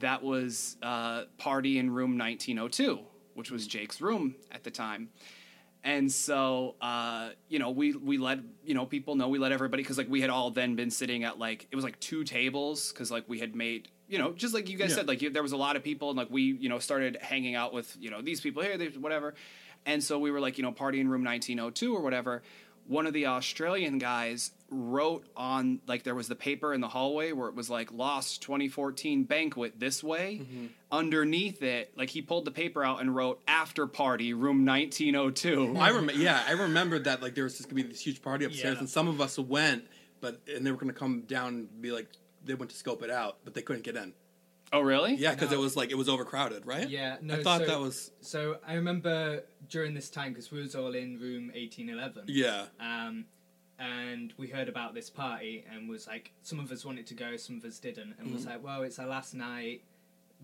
that 0.00 0.22
was 0.22 0.76
uh, 0.82 1.24
party 1.38 1.78
in 1.78 1.90
room 1.90 2.18
1902, 2.18 3.00
which 3.34 3.50
was 3.50 3.66
Jake's 3.66 4.00
room 4.00 4.34
at 4.52 4.64
the 4.64 4.70
time. 4.70 5.08
And 5.82 6.10
so, 6.10 6.76
uh, 6.80 7.30
you 7.48 7.58
know, 7.58 7.70
we 7.70 7.92
we 7.92 8.16
let 8.16 8.38
you 8.64 8.72
know 8.74 8.86
people 8.86 9.16
know 9.16 9.28
we 9.28 9.38
let 9.38 9.52
everybody 9.52 9.82
because 9.82 9.98
like 9.98 10.08
we 10.08 10.20
had 10.22 10.30
all 10.30 10.50
then 10.50 10.76
been 10.76 10.90
sitting 10.90 11.24
at 11.24 11.38
like 11.38 11.66
it 11.70 11.76
was 11.76 11.84
like 11.84 12.00
two 12.00 12.24
tables 12.24 12.90
because 12.90 13.10
like 13.10 13.24
we 13.28 13.38
had 13.38 13.54
made 13.54 13.88
you 14.08 14.18
know 14.18 14.32
just 14.32 14.54
like 14.54 14.70
you 14.70 14.78
guys 14.78 14.90
Yeah. 14.90 14.96
said 14.96 15.08
like 15.08 15.20
you, 15.20 15.28
there 15.28 15.42
was 15.42 15.52
a 15.52 15.58
lot 15.58 15.76
of 15.76 15.82
people 15.84 16.08
and 16.08 16.16
like 16.16 16.30
we 16.30 16.42
you 16.42 16.70
know 16.70 16.78
started 16.78 17.18
hanging 17.20 17.54
out 17.54 17.74
with 17.74 17.94
you 18.00 18.10
know 18.10 18.22
these 18.22 18.40
people 18.40 18.62
here 18.62 18.78
these 18.78 18.96
whatever, 18.96 19.34
and 19.84 20.02
so 20.02 20.18
we 20.18 20.30
were 20.30 20.40
like 20.40 20.56
you 20.56 20.64
know 20.64 20.72
party 20.72 21.00
in 21.00 21.08
room 21.08 21.22
1902 21.22 21.94
or 21.94 22.00
whatever. 22.00 22.42
One 22.86 23.06
of 23.06 23.12
the 23.12 23.26
Australian 23.26 23.98
guys 23.98 24.50
wrote 24.70 25.26
on 25.36 25.80
like 25.86 26.02
there 26.02 26.14
was 26.14 26.28
the 26.28 26.34
paper 26.34 26.74
in 26.74 26.80
the 26.80 26.88
hallway 26.88 27.32
where 27.32 27.48
it 27.48 27.54
was 27.54 27.70
like 27.70 27.92
lost 27.92 28.42
2014 28.42 29.22
banquet 29.24 29.78
this 29.78 30.02
way 30.02 30.40
mm-hmm. 30.42 30.66
underneath 30.90 31.62
it 31.62 31.92
like 31.96 32.10
he 32.10 32.20
pulled 32.20 32.44
the 32.44 32.50
paper 32.50 32.82
out 32.82 33.00
and 33.00 33.14
wrote 33.14 33.40
after 33.46 33.86
party 33.86 34.34
room 34.34 34.66
1902 34.66 35.76
I 35.80 35.88
remember. 35.90 36.12
Yeah, 36.20 36.42
I 36.46 36.52
remembered 36.52 37.04
that. 37.04 37.22
Like 37.22 37.34
there 37.34 37.44
was 37.44 37.56
just 37.56 37.68
gonna 37.68 37.82
be 37.82 37.88
this 37.88 38.00
huge 38.00 38.20
party 38.22 38.44
upstairs, 38.46 38.74
Yeah. 38.74 38.80
and 38.80 38.88
some 38.90 39.06
of 39.06 39.20
us 39.20 39.38
went, 39.38 39.84
but 40.20 40.40
and 40.52 40.66
they 40.66 40.72
were 40.72 40.78
gonna 40.78 40.92
come 40.92 41.22
down 41.22 41.48
and 41.54 41.80
be 41.82 41.92
like 41.92 42.08
they 42.44 42.54
went 42.54 42.70
to 42.70 42.76
scope 42.76 43.02
it 43.02 43.10
out, 43.10 43.38
but 43.44 43.54
they 43.54 43.62
couldn't 43.62 43.84
get 43.84 43.96
in. 43.96 44.12
oh 44.72 44.80
really 44.80 45.14
Yeah, 45.14 45.34
because 45.34 45.50
No. 45.50 45.58
it 45.58 45.60
was 45.60 45.76
like 45.76 45.90
it 45.90 45.94
was 45.96 46.08
overcrowded, 46.08 46.66
right? 46.66 46.88
Yeah, 46.88 47.16
no. 47.22 47.34
I 47.34 47.42
thought 47.42 47.60
so, 47.60 47.66
that 47.66 47.80
was 47.80 48.10
So 48.22 48.58
I 48.66 48.74
remember 48.74 49.44
during 49.74 49.92
this 49.92 50.08
time 50.08 50.32
because 50.32 50.52
we 50.52 50.60
was 50.60 50.74
all 50.76 50.94
in 50.94 51.18
room 51.18 51.50
eighteen 51.54 51.88
eleven. 51.90 52.22
yeah. 52.28 52.66
Um, 52.78 53.24
and 53.80 54.32
we 54.38 54.46
heard 54.46 54.68
about 54.68 54.94
this 54.94 55.10
party 55.10 55.64
and 55.70 55.88
was 55.88 56.06
like, 56.06 56.30
some 56.42 56.60
of 56.60 56.70
us 56.70 56.84
wanted 56.84 57.08
to 57.08 57.14
go, 57.14 57.36
some 57.36 57.56
of 57.56 57.64
us 57.64 57.80
didn't, 57.80 58.14
and 58.18 58.26
Mm-hmm. 58.28 58.34
was 58.34 58.46
like, 58.46 58.62
well, 58.62 58.82
it's 58.82 59.00
our 59.00 59.06
last 59.08 59.34
night. 59.34 59.82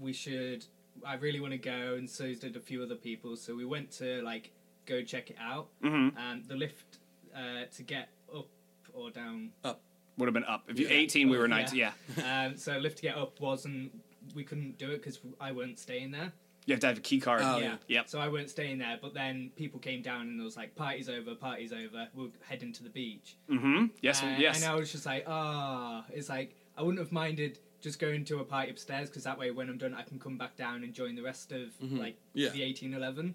We 0.00 0.12
should. 0.12 0.64
I 1.06 1.14
really 1.14 1.38
want 1.38 1.52
to 1.52 1.58
go, 1.58 1.94
and 1.94 2.10
so 2.10 2.24
did 2.34 2.56
a 2.56 2.60
few 2.60 2.82
other 2.82 2.96
people. 2.96 3.36
So 3.36 3.54
we 3.54 3.64
went 3.64 3.92
to 4.02 4.20
like 4.22 4.50
go 4.84 5.02
check 5.02 5.30
it 5.30 5.36
out. 5.40 5.68
mm-hmm. 5.84 6.18
Um, 6.18 6.42
the 6.48 6.56
lift 6.56 6.98
uh, 7.34 7.66
to 7.76 7.82
get 7.84 8.08
up 8.36 8.48
or 8.92 9.10
down. 9.10 9.50
Up 9.64 9.80
would 10.18 10.26
have 10.26 10.34
been 10.34 10.44
up 10.44 10.64
if 10.68 10.78
you 10.80 10.86
Yeah. 10.88 10.94
18 10.94 11.28
we 11.30 11.38
were 11.38 11.46
Yeah. 11.48 11.62
19 11.62 11.78
yeah 11.78 11.92
um, 12.46 12.56
so 12.56 12.76
lift 12.78 12.96
to 12.96 13.02
get 13.02 13.16
up 13.16 13.40
wasn't. 13.40 13.92
We 14.34 14.42
couldn't 14.44 14.76
do 14.76 14.90
it 14.90 14.98
because 15.02 15.20
I 15.40 15.52
weren't 15.52 15.78
staying 15.78 16.10
there. 16.10 16.32
You 16.70 16.74
have 16.74 16.80
to 16.80 16.86
have 16.86 16.98
a 16.98 17.00
key 17.00 17.20
card 17.20 17.42
Oh, 17.44 17.58
yeah. 17.58 17.76
Yep. 17.88 18.08
So 18.08 18.20
I 18.20 18.28
weren't 18.28 18.48
staying 18.50 18.78
there, 18.78 18.98
but 19.02 19.12
then 19.14 19.50
people 19.56 19.78
came 19.80 20.02
down 20.02 20.22
and 20.22 20.40
it 20.40 20.44
was 20.44 20.56
like, 20.56 20.74
"Party's 20.76 21.08
over, 21.08 21.34
party's 21.34 21.72
over. 21.72 22.08
We're 22.14 22.28
heading 22.48 22.72
to 22.74 22.82
the 22.84 22.90
beach." 22.90 23.36
mm-hmm 23.50 23.86
yes 24.00 24.22
Uh, 24.22 24.36
yes 24.38 24.62
And 24.62 24.70
I 24.70 24.74
was 24.76 24.90
just 24.92 25.04
like, 25.06 25.24
ah, 25.26 26.04
it's 26.12 26.28
like 26.28 26.54
I 26.78 26.82
wouldn't 26.82 26.98
have 27.00 27.12
minded 27.12 27.58
just 27.82 27.98
going 27.98 28.24
to 28.26 28.38
a 28.40 28.44
party 28.44 28.70
upstairs 28.70 29.08
because 29.08 29.24
that 29.24 29.38
way, 29.38 29.50
when 29.50 29.68
I'm 29.70 29.78
done, 29.78 29.94
I 29.94 30.02
can 30.02 30.18
come 30.18 30.36
back 30.38 30.54
down 30.56 30.84
and 30.84 30.92
join 30.94 31.14
the 31.14 31.22
rest 31.22 31.50
of 31.52 31.70
like 31.80 32.16
Yeah. 32.34 32.50
the 32.50 32.62
eighteen 32.62 32.94
eleven. 32.94 33.34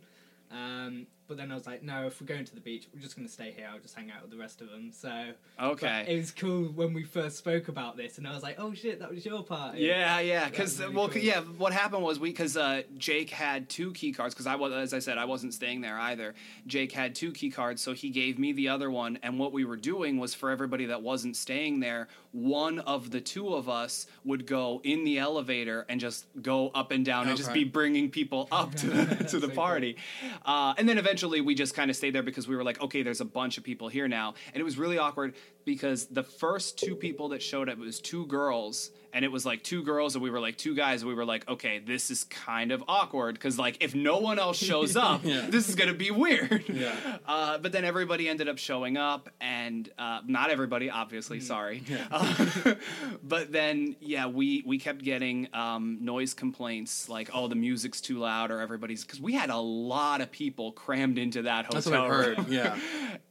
Um, 0.52 1.08
but 1.28 1.38
then 1.38 1.52
I 1.52 1.56
was 1.56 1.66
like, 1.66 1.84
no, 1.84 2.06
if 2.08 2.20
we're 2.22 2.28
going 2.28 2.46
to 2.46 2.56
the 2.56 2.62
beach, 2.62 2.88
we're 2.94 3.02
just 3.02 3.16
going 3.16 3.28
to 3.28 3.34
stay 3.34 3.54
here. 3.56 3.68
I'll 3.72 3.80
just 3.80 3.96
hang 3.96 4.12
out 4.12 4.22
with 4.22 4.32
the 4.32 4.38
rest 4.38 4.62
of 4.62 4.70
them. 4.70 4.92
So 4.92 5.10
okay 5.62 6.04
but 6.06 6.12
it 6.12 6.18
was 6.18 6.32
cool 6.32 6.66
when 6.66 6.94
we 6.94 7.04
first 7.04 7.38
spoke 7.38 7.68
about 7.68 7.98
this, 7.98 8.18
and 8.18 8.28
I 8.28 8.34
was 8.34 8.44
like, 8.44 8.56
oh 8.60 8.74
shit, 8.74 9.00
that 9.00 9.10
was 9.12 9.26
your 9.26 9.44
party. 9.44 9.80
Yeah, 9.82 10.20
yeah, 10.20 10.50
because 10.50 10.80
really 10.80 10.96
well, 10.96 11.10
cool. 11.10 11.22
yeah. 11.22 11.42
What 11.42 11.74
happened 11.74 12.04
was 12.04 12.20
we 12.20 12.30
because 12.30 12.58
uh, 12.58 12.84
Jake 12.98 13.30
had 13.30 13.70
two 13.70 13.92
key 13.94 14.12
cards 14.12 14.34
because 14.34 14.48
I 14.48 14.56
was 14.56 14.74
as 14.74 14.94
I 14.94 15.00
said 15.00 15.18
I 15.18 15.26
wasn't 15.26 15.54
staying 15.54 15.82
there 15.82 15.98
either. 16.00 16.34
Jake 16.68 16.92
had 16.92 17.16
two 17.16 17.32
key 17.32 17.50
cards, 17.50 17.82
so 17.82 17.94
he 17.94 18.10
gave 18.10 18.38
me 18.40 18.52
the 18.54 18.70
other 18.70 18.92
one. 18.92 19.18
And 19.24 19.40
what 19.40 19.54
we 19.54 19.66
were 19.66 19.78
doing 19.78 20.18
was 20.18 20.34
for 20.34 20.50
everybody 20.50 20.86
that 20.86 21.02
wasn't 21.02 21.36
staying 21.36 21.80
there, 21.80 22.08
one 22.32 22.80
of 22.80 23.12
the 23.12 23.22
two 23.22 23.54
of 23.54 23.70
us 23.70 24.08
would 24.26 24.46
go 24.46 24.82
in 24.84 25.04
the 25.06 25.18
elevator 25.20 25.86
and 25.88 26.00
just 26.00 26.26
go 26.42 26.70
up 26.76 26.92
and 26.92 27.06
down 27.06 27.28
and 27.28 27.38
just 27.38 27.54
be 27.54 27.64
bringing 27.64 28.10
people 28.10 28.48
up 28.52 28.76
to 28.76 28.88
the, 28.88 29.06
to 29.30 29.40
the 29.40 29.48
So 29.48 29.48
cool. 29.48 29.56
party. 29.56 29.98
Uh, 30.46 30.74
and 30.78 30.88
then 30.88 30.98
eventually 30.98 31.15
we 31.24 31.56
just 31.56 31.74
kind 31.76 31.90
of 31.90 31.96
stayed 31.96 32.14
there 32.14 32.24
because 32.24 32.48
we 32.48 32.56
were 32.56 32.64
like, 32.64 32.82
okay, 32.82 33.04
there's 33.04 33.22
a 33.22 33.26
bunch 33.26 33.58
of 33.58 33.64
people 33.64 33.88
here 33.88 34.08
now, 34.08 34.34
and 34.54 34.62
it 34.62 34.64
was 34.64 34.78
really 34.78 34.98
awkward 34.98 35.34
because 35.66 36.06
the 36.08 36.24
first 36.24 36.78
two 36.80 36.96
people 36.96 37.30
that 37.30 37.42
showed 37.42 37.68
up 37.70 37.78
it 37.78 37.82
was 37.82 38.00
two 38.00 38.26
girls 38.28 38.92
and 39.14 39.24
it 39.24 39.32
was 39.32 39.46
like 39.46 39.64
two 39.64 39.82
girls 39.82 40.14
and 40.16 40.22
we 40.24 40.30
were 40.30 40.40
like 40.42 40.58
two 40.58 40.76
guys 40.76 41.02
and 41.02 41.10
we 41.10 41.16
were 41.16 41.26
like 41.26 41.48
okay 41.50 41.80
this 41.80 42.12
is 42.12 42.24
kind 42.26 42.72
of 42.72 42.84
awkward 42.88 43.36
because 43.36 43.58
like 43.58 43.78
if 43.82 43.96
no 43.96 44.18
one 44.20 44.38
else 44.40 44.58
shows 44.58 44.96
up 45.10 45.22
Yeah. 45.24 45.46
this 45.50 45.68
is 45.70 45.76
gonna 45.76 45.94
be 45.94 46.12
weird 46.12 46.66
Yeah. 46.70 46.94
uh, 47.28 47.58
but 47.58 47.72
then 47.72 47.84
everybody 47.86 48.28
ended 48.30 48.48
up 48.50 48.58
showing 48.58 48.98
up 48.98 49.30
and 49.42 49.90
uh, 49.98 50.20
not 50.28 50.50
everybody 50.52 50.90
obviously 50.90 51.40
Mm-hmm. 51.40 51.46
sorry 51.48 51.84
uh, 52.12 52.76
but 53.24 53.52
then 53.52 53.96
yeah 54.00 54.28
we 54.28 54.64
we 54.66 54.78
kept 54.78 55.04
getting 55.04 55.48
um, 55.54 55.98
noise 56.02 56.34
complaints 56.34 57.10
like 57.10 57.30
oh 57.34 57.48
the 57.48 57.56
music's 57.56 58.02
too 58.02 58.18
loud 58.20 58.52
or 58.52 58.60
everybody's 58.60 59.04
because 59.04 59.20
we 59.22 59.34
had 59.34 59.50
a 59.50 59.58
lot 59.58 60.22
of 60.22 60.32
people 60.32 60.72
crammed 60.74 61.18
into 61.18 61.44
that 61.44 61.66
hotel 61.66 61.82
That's 61.82 61.86
what 61.88 62.00
I've 62.00 62.10
room. 62.12 62.36
heard. 62.46 62.48
Yeah. 62.50 62.78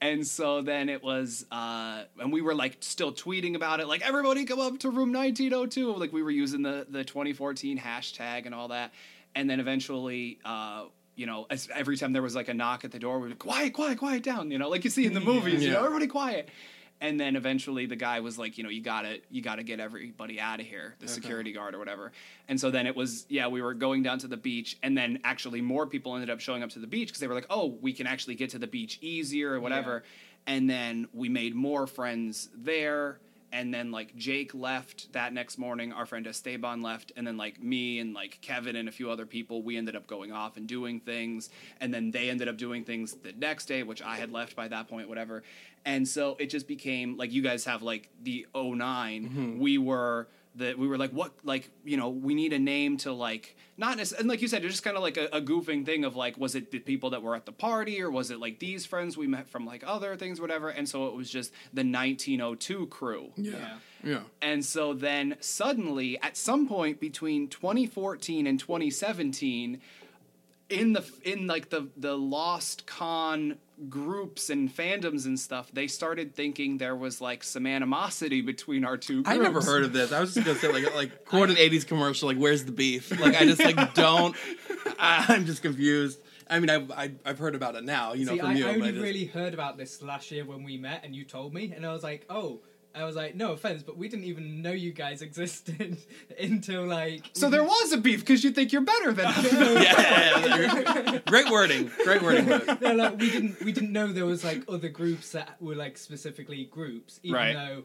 And 0.01 0.27
so 0.27 0.63
then 0.63 0.89
it 0.89 1.03
was, 1.03 1.45
uh, 1.51 2.05
and 2.25 2.33
we 2.33 2.41
were 2.41 2.55
like 2.55 2.79
still 2.81 3.13
tweeting 3.13 3.55
about 3.55 3.81
it, 3.81 3.87
like 3.87 4.01
everybody 4.01 4.47
come 4.47 4.59
up 4.59 4.79
to 4.79 4.89
room 4.89 5.13
1902. 5.13 5.95
Like 5.95 6.11
we 6.11 6.23
were 6.23 6.31
using 6.31 6.63
the 6.63 6.87
the 6.89 7.05
2014 7.05 7.79
hashtag 7.79 8.47
and 8.47 8.55
all 8.55 8.69
that. 8.69 8.93
And 9.35 9.49
then 9.49 9.61
eventually, 9.61 10.39
uh, 10.45 10.85
you 11.17 11.27
know, 11.27 11.47
as, 11.51 11.69
every 11.75 11.99
time 11.99 12.15
there 12.15 12.23
was 12.23 12.35
like 12.35 12.49
a 12.49 12.55
knock 12.55 12.85
at 12.85 12.93
the 12.93 12.99
door, 12.99 13.19
we 13.21 13.29
would 13.29 13.39
quiet, 13.39 13.75
quiet, 13.75 13.99
quiet 13.99 14.23
down. 14.23 14.51
You 14.51 14.59
know, 14.59 14.71
like 14.71 14.85
you 14.85 14.91
see 14.91 15.05
in 15.05 15.13
the 15.13 15.21
movies. 15.21 15.63
You 15.63 15.73
know, 15.73 15.81
everybody 15.85 16.07
quiet. 16.07 16.49
And 17.01 17.21
then 17.21 17.37
eventually 17.37 17.85
the 17.85 17.97
guy 17.97 18.21
was 18.21 18.39
like, 18.39 18.57
you 18.57 18.65
know, 18.65 18.71
you 18.71 18.81
gotta 18.81 19.21
you 19.31 19.43
gotta 19.43 19.63
get 19.63 19.79
everybody 19.79 20.41
out 20.41 20.61
of 20.61 20.67
here, 20.67 20.95
the 21.01 21.09
security 21.09 21.53
guard 21.53 21.75
or 21.75 21.79
whatever. 21.79 22.13
And 22.49 22.59
so 22.59 22.71
then 22.71 22.87
it 22.87 22.97
was, 22.97 23.27
yeah, 23.29 23.49
we 23.49 23.61
were 23.61 23.75
going 23.75 24.03
down 24.03 24.21
to 24.21 24.29
the 24.29 24.39
beach, 24.39 24.79
and 24.83 24.97
then 24.97 25.19
actually 25.25 25.61
more 25.61 25.87
people 25.87 26.15
ended 26.15 26.31
up 26.31 26.41
showing 26.41 26.63
up 26.63 26.71
to 26.71 26.79
the 26.79 26.87
beach 26.87 27.09
because 27.09 27.21
they 27.21 27.27
were 27.27 27.35
like, 27.35 27.49
oh, 27.51 27.77
we 27.83 27.93
can 27.93 28.07
actually 28.07 28.37
get 28.37 28.51
to 28.51 28.59
the 28.59 28.67
beach 28.67 28.99
easier 29.03 29.53
or 29.53 29.61
whatever. 29.61 30.05
And 30.47 30.69
then 30.69 31.09
we 31.13 31.29
made 31.29 31.55
more 31.55 31.87
friends 31.87 32.49
there. 32.55 33.21
And 33.53 33.73
then 33.73 33.93
like 33.93 34.17
Jake 34.17 34.53
left 34.53 35.13
that 35.13 35.33
next 35.33 35.59
morning, 35.59 35.93
our 35.93 36.07
friend 36.07 36.27
Esteban 36.27 36.83
left, 36.83 37.13
and 37.17 37.25
then 37.25 37.37
like 37.37 37.63
me 37.63 38.01
and 38.01 38.13
like 38.13 38.41
Kevin 38.41 38.75
and 38.75 38.89
a 38.89 38.93
few 38.93 39.09
other 39.09 39.27
people, 39.27 39.63
we 39.63 39.77
ended 39.77 39.95
up 39.95 40.09
going 40.09 40.33
off 40.33 40.57
and 40.57 40.67
doing 40.67 40.99
things, 40.99 41.51
and 41.81 41.95
then 41.95 42.11
they 42.11 42.31
ended 42.31 42.49
up 42.49 42.57
doing 42.57 42.83
things 42.83 43.15
the 43.15 43.33
next 43.33 43.67
day, 43.67 43.85
which 43.85 44.03
I 44.03 44.17
had 44.17 44.33
left 44.33 44.57
by 44.57 44.67
that 44.67 44.89
point, 44.89 45.09
whatever. 45.09 45.45
And 45.85 46.09
so 46.09 46.37
it 46.41 46.47
just 46.47 46.67
became 46.67 47.17
like 47.17 47.33
you 47.33 47.43
guys 47.43 47.65
have 47.67 47.83
like 47.83 48.11
the 48.21 48.45
9 48.55 48.75
mm-hmm. 48.75 49.59
we 49.61 49.79
were 49.79 50.27
the 50.57 50.75
we 50.75 50.87
were 50.87 50.97
like 50.99 51.11
what 51.11 51.33
like 51.43 51.71
you 51.85 51.97
know 51.97 52.09
we 52.09 52.35
need 52.35 52.53
a 52.53 52.59
name 52.59 52.97
to 52.99 53.13
like 53.13 53.57
not 53.77 53.99
necess- 53.99 54.19
and 54.19 54.29
like 54.29 54.41
you 54.41 54.49
said 54.49 54.65
it's 54.65 54.73
just 54.75 54.85
kind 54.85 54.97
of 54.97 55.03
like 55.03 55.17
a, 55.17 55.27
a 55.33 55.41
goofing 55.41 55.85
thing 55.85 56.05
of 56.05 56.15
like 56.17 56.39
was 56.39 56.55
it 56.55 56.71
the 56.71 56.79
people 56.79 57.11
that 57.11 57.23
were 57.23 57.35
at 57.35 57.45
the 57.47 57.53
party 57.53 58.01
or 58.01 58.11
was 58.11 58.31
it 58.31 58.39
like 58.39 58.59
these 58.61 58.87
friends 58.87 59.17
we 59.17 59.27
met 59.27 59.49
from 59.49 59.67
like 59.67 59.83
other 59.87 60.15
things 60.17 60.41
whatever 60.41 60.69
and 60.69 60.89
so 60.89 61.07
it 61.09 61.15
was 61.15 61.29
just 61.31 61.51
the 61.73 61.83
1902 61.83 62.87
crew 62.87 63.31
Yeah. 63.37 63.79
Yeah. 64.05 64.21
and 64.43 64.65
so 64.65 64.93
then 64.93 65.37
suddenly, 65.41 66.21
at 66.21 66.37
some 66.37 66.69
point 66.69 67.01
between 67.01 67.49
2014 67.49 68.47
and 68.47 68.61
2017, 68.61 69.81
in 70.71 70.93
the 70.93 71.05
in 71.23 71.47
like 71.47 71.71
the 71.71 71.89
the 71.97 72.17
Lost 72.17 72.87
Con 72.87 73.57
groups 73.89 74.51
and 74.51 74.75
fandoms 74.75 75.27
and 75.27 75.39
stuff, 75.39 75.71
they 75.73 75.87
started 75.87 76.35
thinking 76.35 76.79
there 76.79 76.97
was 76.97 77.21
like 77.21 77.43
some 77.43 77.67
animosity 77.67 78.41
between 78.41 78.85
our 78.85 78.97
two 78.97 79.23
groups. 79.23 79.31
I 79.31 79.37
never 79.43 79.61
heard 79.61 79.85
of 79.85 79.93
this. 79.93 80.13
I 80.13 80.21
was 80.21 80.35
just 80.35 80.47
gonna 80.47 80.59
say 80.59 80.73
like 80.73 80.95
like 80.95 81.25
quoted 81.27 81.57
'80s 81.57 81.87
commercial. 81.87 82.29
Like, 82.29 82.39
where's 82.39 82.65
the 82.65 82.73
beef? 82.73 83.11
Like, 83.19 83.35
I 83.41 83.45
just 83.45 83.63
like 83.63 83.95
don't. 83.95 84.37
I, 84.99 85.27
I'm 85.29 85.47
just 85.47 85.63
confused. 85.63 86.21
I 86.49 86.61
mean, 86.61 86.71
I've 86.71 86.91
I, 86.91 87.13
I've 87.25 87.39
heard 87.39 87.55
about 87.55 87.75
it 87.75 87.85
now. 87.85 88.13
You 88.13 88.27
know, 88.27 88.33
See, 88.33 88.39
from 88.39 88.51
I, 88.51 88.55
you. 88.55 88.65
I 88.67 88.69
but 88.69 88.75
only 88.77 88.93
just- 88.93 89.03
really 89.03 89.25
heard 89.27 89.55
about 89.55 89.79
this 89.79 90.03
last 90.03 90.31
year 90.31 90.45
when 90.45 90.63
we 90.63 90.77
met 90.77 91.05
and 91.05 91.15
you 91.15 91.25
told 91.25 91.55
me, 91.55 91.73
and 91.75 91.85
I 91.87 91.93
was 91.93 92.03
like, 92.03 92.27
oh. 92.31 92.61
I 92.97 93.05
was 93.05 93.17
like, 93.17 93.35
no 93.35 93.53
offense, 93.53 93.83
but 93.83 93.97
we 93.97 94.09
didn't 94.09 94.27
even 94.27 94.63
know 94.63 94.71
you 94.71 94.93
guys 94.93 95.21
existed 95.21 95.99
until 96.39 96.87
like. 96.87 97.31
So 97.33 97.51
there 97.51 97.65
was 97.65 97.93
a 97.93 97.97
beef 97.99 98.21
because 98.21 98.45
you 98.45 98.51
think 98.53 98.73
you're 98.73 98.83
better 98.83 99.13
than 99.13 99.27
us. 99.29 99.53
yeah, 99.53 101.19
great 101.27 101.51
wording. 101.51 101.91
Great 102.05 102.23
wording. 102.23 102.47
Luke. 102.47 102.67
no, 102.81 102.95
like 102.95 103.19
we 103.19 103.31
didn't 103.31 103.63
we 103.65 103.73
didn't 103.73 103.93
know 103.93 104.13
there 104.13 104.27
was 104.27 104.45
like 104.45 104.63
other 104.69 104.89
groups 104.89 105.33
that 105.33 105.61
were 105.61 105.75
like 105.75 105.99
specifically 105.99 106.65
groups, 106.67 107.19
even 107.23 107.35
Right. 107.37 107.53
though 107.55 107.83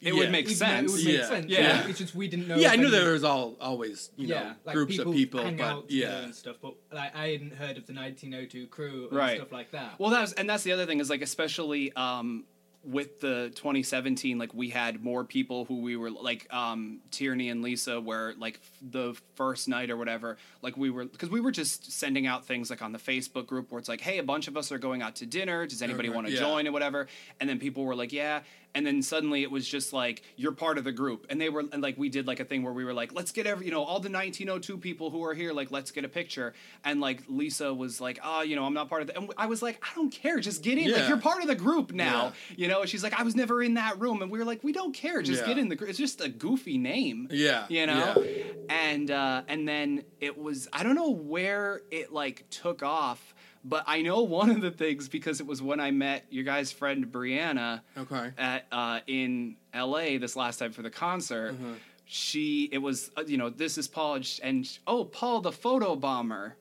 It 0.00 0.14
Yeah. 0.14 0.18
would 0.18 0.32
make 0.32 0.46
even 0.50 0.58
though 0.58 0.66
sense. 0.66 0.90
It 0.92 0.96
would 0.96 1.04
make 1.04 1.14
Yeah. 1.18 1.28
sense. 1.28 1.46
Yeah. 1.48 1.60
Yeah. 1.60 1.86
It's 1.88 1.98
just 2.00 2.14
we 2.16 2.26
didn't 2.26 2.48
know. 2.48 2.56
Yeah, 2.56 2.72
I 2.72 2.76
knew 2.76 2.88
any- 2.88 2.90
there 2.96 3.12
was 3.12 3.22
all 3.22 3.56
always 3.60 4.10
you 4.16 4.28
know 4.28 4.52
like 4.64 4.74
groups 4.74 4.96
people 4.96 5.12
of 5.12 5.16
people, 5.16 5.42
hang 5.44 5.56
but 5.58 5.64
out 5.64 5.88
together 5.88 6.12
yeah, 6.12 6.24
and 6.24 6.34
stuff. 6.34 6.56
But 6.60 6.74
like 6.92 7.14
I 7.14 7.28
hadn't 7.28 7.54
heard 7.54 7.76
of 7.78 7.86
the 7.86 7.92
1902 7.94 8.66
crew 8.66 9.06
and 9.08 9.16
Right. 9.16 9.36
stuff 9.36 9.52
like 9.52 9.70
that. 9.70 10.00
Well, 10.00 10.10
that's 10.10 10.32
and 10.32 10.48
that's 10.50 10.64
the 10.64 10.72
other 10.72 10.86
thing 10.86 10.98
is 10.98 11.08
like 11.08 11.22
especially 11.22 11.92
um, 11.92 12.44
with 12.84 13.20
the 13.20 13.52
2017 13.54 14.38
like 14.38 14.52
we 14.54 14.68
had 14.68 15.04
more 15.04 15.22
people 15.24 15.64
who 15.66 15.80
we 15.82 15.94
were 15.96 16.10
like 16.10 16.52
um 16.52 16.98
Tierney 17.12 17.48
and 17.48 17.62
Lisa 17.62 18.00
were 18.00 18.34
like 18.38 18.54
f- 18.56 18.70
the 18.90 19.14
first 19.36 19.68
night 19.68 19.88
or 19.88 19.96
whatever 19.96 20.36
like 20.62 20.76
we 20.76 20.90
were 20.90 21.04
because 21.04 21.30
we 21.30 21.40
were 21.40 21.52
just 21.52 21.92
sending 21.92 22.26
out 22.26 22.44
things 22.44 22.70
like 22.70 22.82
on 22.82 22.90
the 22.90 22.98
Facebook 22.98 23.46
group 23.46 23.70
where 23.70 23.78
it's 23.78 23.88
like 23.88 24.00
hey 24.00 24.18
a 24.18 24.22
bunch 24.24 24.48
of 24.48 24.56
us 24.56 24.72
are 24.72 24.78
going 24.78 25.00
out 25.00 25.14
to 25.16 25.26
dinner. 25.26 25.64
Does 25.64 25.80
anybody 25.80 26.08
Okay, 26.08 26.14
want 26.16 26.26
to 26.26 26.32
yeah. 26.32 26.40
join? 26.40 26.66
or 26.66 26.72
whatever. 26.72 27.06
And 27.38 27.48
then 27.48 27.60
people 27.60 27.84
were 27.84 27.94
like 27.94 28.12
yeah 28.12 28.40
and 28.74 28.86
then 28.86 29.02
suddenly 29.02 29.42
it 29.42 29.50
was 29.50 29.68
just 29.68 29.92
like 29.92 30.22
you're 30.36 30.52
part 30.52 30.78
of 30.78 30.84
the 30.84 30.92
group. 30.92 31.26
And 31.28 31.40
they 31.40 31.48
were 31.48 31.64
and 31.72 31.82
like 31.82 31.98
we 31.98 32.08
did 32.08 32.26
like 32.26 32.40
a 32.40 32.44
thing 32.44 32.62
where 32.62 32.72
we 32.72 32.84
were 32.84 32.94
like 32.94 33.12
let's 33.12 33.30
get 33.32 33.46
every 33.46 33.66
you 33.66 33.72
know 33.72 33.82
all 33.82 34.00
the 34.00 34.10
1902 34.10 34.78
people 34.78 35.10
who 35.10 35.22
are 35.24 35.34
here 35.34 35.52
like 35.52 35.70
let's 35.70 35.90
get 35.90 36.04
a 36.04 36.08
picture. 36.08 36.54
And 36.84 37.00
like 37.00 37.22
Lisa 37.28 37.72
was 37.74 38.00
like 38.00 38.18
oh 38.24 38.42
you 38.42 38.56
know 38.56 38.64
I'm 38.64 38.74
not 38.74 38.88
part 38.88 39.02
of 39.02 39.08
the 39.08 39.16
and 39.18 39.32
I 39.36 39.46
was 39.46 39.60
like 39.62 39.82
I 39.82 39.94
don't 39.94 40.10
care 40.10 40.40
just 40.40 40.62
get 40.62 40.78
in. 40.78 40.90
Like 40.90 41.08
you're 41.08 41.18
part 41.18 41.42
of 41.42 41.48
the 41.48 41.54
group 41.54 41.92
now 41.92 42.32
you 42.56 42.68
know? 42.68 42.84
She's 42.86 43.02
like 43.02 43.18
I 43.18 43.22
was 43.22 43.34
never 43.36 43.62
in 43.62 43.74
that 43.74 44.00
room. 44.00 44.22
And 44.22 44.30
we 44.30 44.38
were 44.38 44.44
like 44.44 44.64
we 44.64 44.72
don't 44.72 44.94
care 44.94 45.22
just 45.22 45.42
Yeah. 45.42 45.48
get 45.48 45.58
in 45.58 45.68
the 45.68 45.76
group. 45.76 45.90
It's 45.90 45.98
just 45.98 46.20
a 46.20 46.28
goofy 46.28 46.78
name 46.78 47.28
Yeah, 47.30 47.66
you 47.68 47.86
know? 47.86 48.14
Yeah. 48.24 48.42
and 48.70 49.10
uh 49.10 49.42
and 49.48 49.68
then 49.68 50.04
it 50.20 50.38
was 50.38 50.68
I 50.72 50.82
don't 50.82 50.94
know 50.94 51.10
where 51.10 51.82
it 51.90 52.12
like 52.12 52.44
took 52.50 52.82
off 52.82 53.34
but 53.64 53.84
I 53.86 54.02
know 54.02 54.22
one 54.22 54.50
of 54.50 54.60
the 54.60 54.70
things 54.70 55.08
because 55.08 55.40
it 55.40 55.46
was 55.46 55.62
when 55.62 55.80
I 55.80 55.90
met 55.90 56.26
your 56.30 56.44
guy's 56.44 56.72
friend 56.72 57.06
Brianna 57.06 57.82
Okay. 57.96 58.30
at 58.38 58.66
uh, 58.72 59.00
in 59.06 59.56
L.A. 59.72 60.18
this 60.18 60.34
last 60.36 60.58
time 60.58 60.72
for 60.72 60.82
the 60.82 60.90
concert. 60.90 61.54
Mm-hmm. 61.54 61.72
She 62.04 62.68
it 62.72 62.78
was 62.78 63.10
uh, 63.16 63.22
you 63.26 63.38
know 63.38 63.48
this 63.48 63.78
is 63.78 63.88
Paul 63.88 64.16
and, 64.16 64.26
sh- 64.26 64.40
and 64.42 64.66
sh- 64.66 64.78
oh 64.86 65.04
Paul 65.04 65.40
the 65.40 65.52
photo 65.52 65.96
bomber 65.96 66.56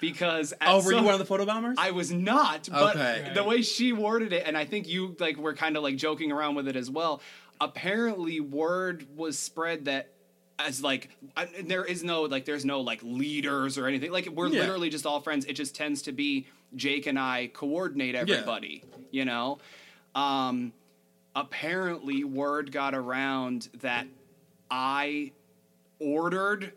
because 0.00 0.52
at 0.52 0.68
Oh, 0.68 0.82
were 0.82 0.92
you 0.94 1.02
one 1.02 1.12
of 1.12 1.18
the 1.20 1.26
photo 1.26 1.44
bombers? 1.44 1.76
I 1.78 1.90
was 1.90 2.10
not, 2.10 2.68
but 2.72 2.96
Okay. 2.96 3.32
the 3.34 3.44
way 3.44 3.60
she 3.62 3.92
worded 3.92 4.32
it, 4.32 4.44
and 4.46 4.56
I 4.56 4.64
think 4.64 4.88
you 4.88 5.14
like 5.20 5.36
were 5.36 5.54
kind 5.54 5.76
of 5.76 5.82
like 5.82 5.96
joking 5.96 6.32
around 6.32 6.54
with 6.56 6.66
it 6.68 6.74
as 6.76 6.90
well. 6.90 7.20
Apparently, 7.60 8.40
word 8.40 9.06
was 9.14 9.38
spread 9.38 9.84
that 9.84 10.10
as 10.66 10.82
like 10.82 11.10
I, 11.36 11.46
there 11.64 11.84
is 11.84 12.02
no 12.04 12.22
like 12.22 12.44
there's 12.44 12.64
no 12.64 12.80
like 12.80 13.00
leaders 13.02 13.78
or 13.78 13.86
anything. 13.86 14.10
Like 14.12 14.28
we're 14.28 14.48
Yeah. 14.48 14.60
literally 14.60 14.90
just 14.90 15.06
all 15.06 15.20
friends. 15.20 15.44
It 15.46 15.54
just 15.54 15.74
tends 15.74 16.02
to 16.02 16.12
be 16.12 16.46
Jake 16.74 17.06
and 17.06 17.18
I 17.18 17.48
coordinate 17.52 18.14
everybody. 18.14 18.82
You 19.10 19.24
know. 19.24 19.58
Um, 20.14 20.72
apparently, 21.36 22.24
word 22.24 22.72
got 22.72 22.94
around 22.94 23.68
that 23.80 24.06
I 24.70 25.32
ordered 25.98 26.72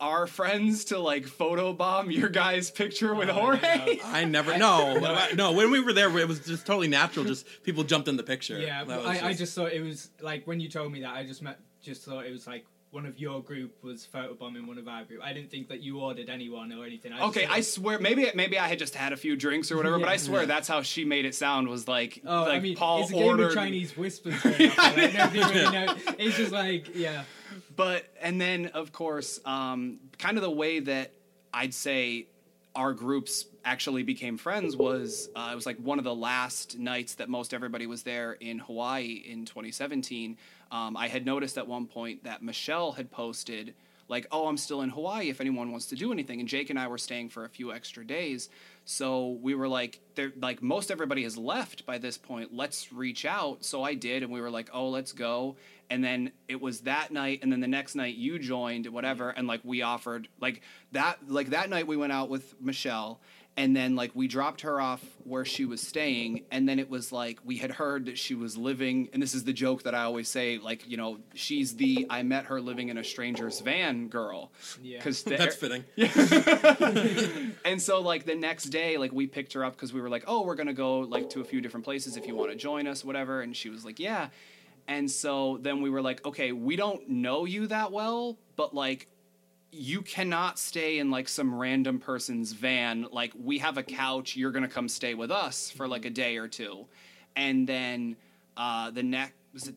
our 0.00 0.28
friends 0.28 0.84
to 0.86 0.98
like 0.98 1.26
photobomb 1.26 2.12
your 2.14 2.28
guy's 2.28 2.70
picture 2.70 3.14
with 3.16 3.28
Jorge. 3.28 3.98
I 4.04 4.24
never 4.24 4.56
no 4.56 4.96
no 5.34 5.52
when 5.52 5.72
we 5.72 5.80
were 5.80 5.92
there 5.92 6.16
it 6.18 6.28
was 6.28 6.38
just 6.40 6.64
totally 6.66 6.86
natural 6.86 7.24
just 7.24 7.44
people 7.64 7.82
jumped 7.82 8.06
in 8.06 8.16
the 8.16 8.22
picture 8.22 8.60
Yeah, 8.60 8.84
That 8.84 8.86
but 8.86 8.98
was 9.08 9.22
I, 9.22 9.28
I 9.30 9.32
just 9.32 9.56
thought 9.56 9.72
it 9.72 9.80
was 9.82 10.10
like 10.20 10.46
when 10.46 10.60
you 10.60 10.68
told 10.68 10.92
me 10.92 11.00
that 11.00 11.10
I 11.14 11.24
just 11.24 11.42
met, 11.42 11.58
just 11.82 12.04
thought 12.04 12.24
it 12.26 12.30
was 12.30 12.46
like 12.46 12.64
one 12.90 13.04
of 13.04 13.18
your 13.18 13.42
group 13.42 13.82
was 13.84 14.08
photobombing 14.12 14.66
one 14.66 14.78
of 14.78 14.88
our 14.88 15.04
group. 15.04 15.20
I 15.22 15.32
didn't 15.34 15.50
think 15.50 15.68
that 15.68 15.82
you 15.82 16.00
ordered 16.00 16.28
anyone 16.30 16.72
or 16.72 16.86
anything. 16.86 17.12
I 17.12 17.26
Okay, 17.26 17.46
I 17.46 17.60
swear 17.60 17.98
maybe 17.98 18.30
maybe 18.34 18.58
I 18.58 18.66
had 18.68 18.78
just 18.78 18.94
had 18.94 19.12
a 19.12 19.16
few 19.16 19.36
drinks 19.36 19.70
or 19.70 19.76
whatever, 19.76 19.98
but 19.98 20.08
I 20.08 20.12
Yeah. 20.12 20.16
swear 20.18 20.46
that's 20.46 20.68
how 20.68 20.80
she 20.82 21.04
made 21.04 21.24
it 21.26 21.34
sound 21.34 21.68
was 21.68 21.86
like 21.86 22.22
Oh, 22.26 22.44
like 22.44 22.48
I 22.54 22.60
mean, 22.60 22.76
Paul 22.76 23.02
it's 23.02 23.10
a 23.10 23.14
game 23.14 23.38
of 23.40 23.52
Chinese 23.54 23.96
whispers. 23.96 24.40
Going 24.42 24.70
up, 24.70 24.96
like, 24.96 25.14
nobody 25.14 25.38
really 25.40 25.70
know. 25.70 25.94
It's 26.18 26.36
just 26.36 26.52
like, 26.52 26.94
yeah, 26.94 27.24
but 27.76 28.04
and 28.22 28.40
then 28.40 28.66
of 28.68 28.92
course 28.92 29.38
um, 29.44 29.98
kind 30.18 30.36
of 30.38 30.42
the 30.42 30.50
way 30.50 30.80
that 30.80 31.12
i'd 31.54 31.72
say 31.72 32.26
our 32.76 32.92
groups 32.92 33.46
actually 33.64 34.02
became 34.02 34.36
friends 34.36 34.76
was 34.76 35.28
uh, 35.34 35.48
it 35.50 35.54
was 35.54 35.64
like 35.64 35.78
one 35.78 35.98
of 35.98 36.04
the 36.04 36.14
last 36.14 36.78
nights 36.78 37.14
that 37.14 37.28
most 37.28 37.54
everybody 37.54 37.86
was 37.86 38.02
there 38.02 38.32
in 38.32 38.58
hawaii 38.58 39.22
in 39.26 39.44
2017 39.46 40.36
um, 40.70 40.96
i 40.96 41.08
had 41.08 41.24
noticed 41.24 41.58
at 41.58 41.66
one 41.66 41.86
point 41.86 42.24
that 42.24 42.42
michelle 42.42 42.92
had 42.92 43.10
posted 43.10 43.74
like 44.08 44.26
oh 44.32 44.46
i'm 44.46 44.56
still 44.56 44.80
in 44.82 44.90
hawaii 44.90 45.28
if 45.28 45.40
anyone 45.40 45.70
wants 45.70 45.86
to 45.86 45.94
do 45.94 46.12
anything. 46.12 46.40
And 46.40 46.48
jake 46.48 46.70
and 46.70 46.78
i 46.78 46.86
were 46.88 46.98
staying 46.98 47.28
for 47.28 47.44
a 47.44 47.48
few 47.48 47.72
extra 47.72 48.04
days. 48.04 48.48
So 48.84 49.38
we 49.42 49.54
were 49.54 49.68
like 49.68 50.00
there 50.14 50.32
like 50.40 50.62
most 50.62 50.90
everybody 50.90 51.22
has 51.24 51.36
left 51.36 51.84
by 51.84 51.98
this 51.98 52.16
point. 52.16 52.54
Let's 52.54 52.92
reach 52.92 53.24
out. 53.24 53.64
So 53.64 53.82
i 53.82 53.94
did 53.94 54.22
and 54.22 54.32
we 54.32 54.40
were 54.40 54.50
like 54.50 54.70
oh 54.72 54.88
let's 54.88 55.12
go. 55.12 55.56
And 55.90 56.04
then 56.04 56.32
it 56.48 56.60
was 56.60 56.80
that 56.80 57.10
night 57.10 57.40
and 57.42 57.52
then 57.52 57.60
the 57.60 57.68
next 57.68 57.94
night 57.94 58.16
you 58.16 58.38
joined 58.38 58.86
whatever 58.86 59.30
and 59.30 59.46
like 59.46 59.60
we 59.64 59.82
offered 59.82 60.28
like 60.40 60.62
that 60.92 61.18
like 61.28 61.50
that 61.50 61.70
night 61.70 61.86
we 61.86 61.96
went 61.96 62.12
out 62.12 62.28
with 62.28 62.54
michelle 62.60 63.20
and 63.58 63.74
then 63.74 63.96
like 63.96 64.12
we 64.14 64.28
dropped 64.28 64.60
her 64.60 64.80
off 64.80 65.04
where 65.24 65.44
she 65.44 65.64
was 65.64 65.80
staying 65.80 66.44
and 66.52 66.68
then 66.68 66.78
it 66.78 66.88
was 66.88 67.10
like 67.10 67.40
we 67.44 67.56
had 67.56 67.72
heard 67.72 68.06
that 68.06 68.16
she 68.16 68.34
was 68.34 68.56
living 68.56 69.08
and 69.12 69.20
this 69.20 69.34
is 69.34 69.42
the 69.42 69.52
joke 69.52 69.82
that 69.82 69.94
i 69.96 70.04
always 70.04 70.28
say 70.28 70.58
like 70.58 70.88
you 70.88 70.96
know 70.96 71.18
she's 71.34 71.74
the 71.74 72.06
i 72.08 72.22
met 72.22 72.44
her 72.46 72.60
living 72.60 72.88
in 72.88 72.96
a 72.98 73.04
stranger's 73.04 73.60
van 73.60 74.08
girl. 74.08 74.52
Yeah. 74.80 74.98
because 74.98 75.22
that's 75.24 75.56
fitting. 75.56 75.84
And 77.64 77.82
so 77.82 78.00
like 78.00 78.24
the 78.24 78.36
next 78.36 78.64
day 78.66 78.96
like 78.96 79.12
we 79.12 79.26
picked 79.26 79.52
her 79.54 79.64
up 79.64 79.74
because 79.74 79.92
we 79.92 80.00
were 80.00 80.08
like 80.08 80.24
oh 80.26 80.44
we're 80.44 80.54
gonna 80.54 80.72
go 80.72 81.00
like 81.00 81.28
to 81.30 81.40
a 81.40 81.44
few 81.44 81.60
different 81.60 81.84
places 81.84 82.16
if 82.16 82.26
you 82.26 82.36
want 82.36 82.50
to 82.50 82.56
join 82.56 82.86
us 82.86 83.04
whatever 83.04 83.42
and 83.42 83.56
she 83.56 83.68
was 83.68 83.84
like 83.84 83.98
yeah. 83.98 84.28
And 84.86 85.10
so 85.10 85.58
then 85.60 85.82
we 85.82 85.90
were 85.90 86.00
like 86.00 86.24
okay 86.24 86.52
we 86.52 86.76
don't 86.76 87.08
know 87.08 87.44
you 87.44 87.66
that 87.66 87.90
well 87.90 88.38
but 88.56 88.72
like 88.74 89.08
you 89.70 90.02
cannot 90.02 90.58
stay 90.58 90.98
in 90.98 91.10
like 91.10 91.28
some 91.28 91.54
random 91.54 91.98
person's 91.98 92.52
van 92.52 93.06
like 93.12 93.32
we 93.38 93.58
have 93.58 93.76
a 93.76 93.82
couch 93.82 94.36
you're 94.36 94.50
gonna 94.50 94.68
come 94.68 94.88
stay 94.88 95.14
with 95.14 95.30
us 95.30 95.70
for 95.70 95.86
like 95.86 96.04
a 96.04 96.10
day 96.10 96.36
or 96.36 96.48
two. 96.48 96.86
And 97.36 97.68
then 97.68 98.16
uh 98.56 98.90
the 98.90 99.02
next 99.02 99.34
was 99.52 99.68
it 99.68 99.74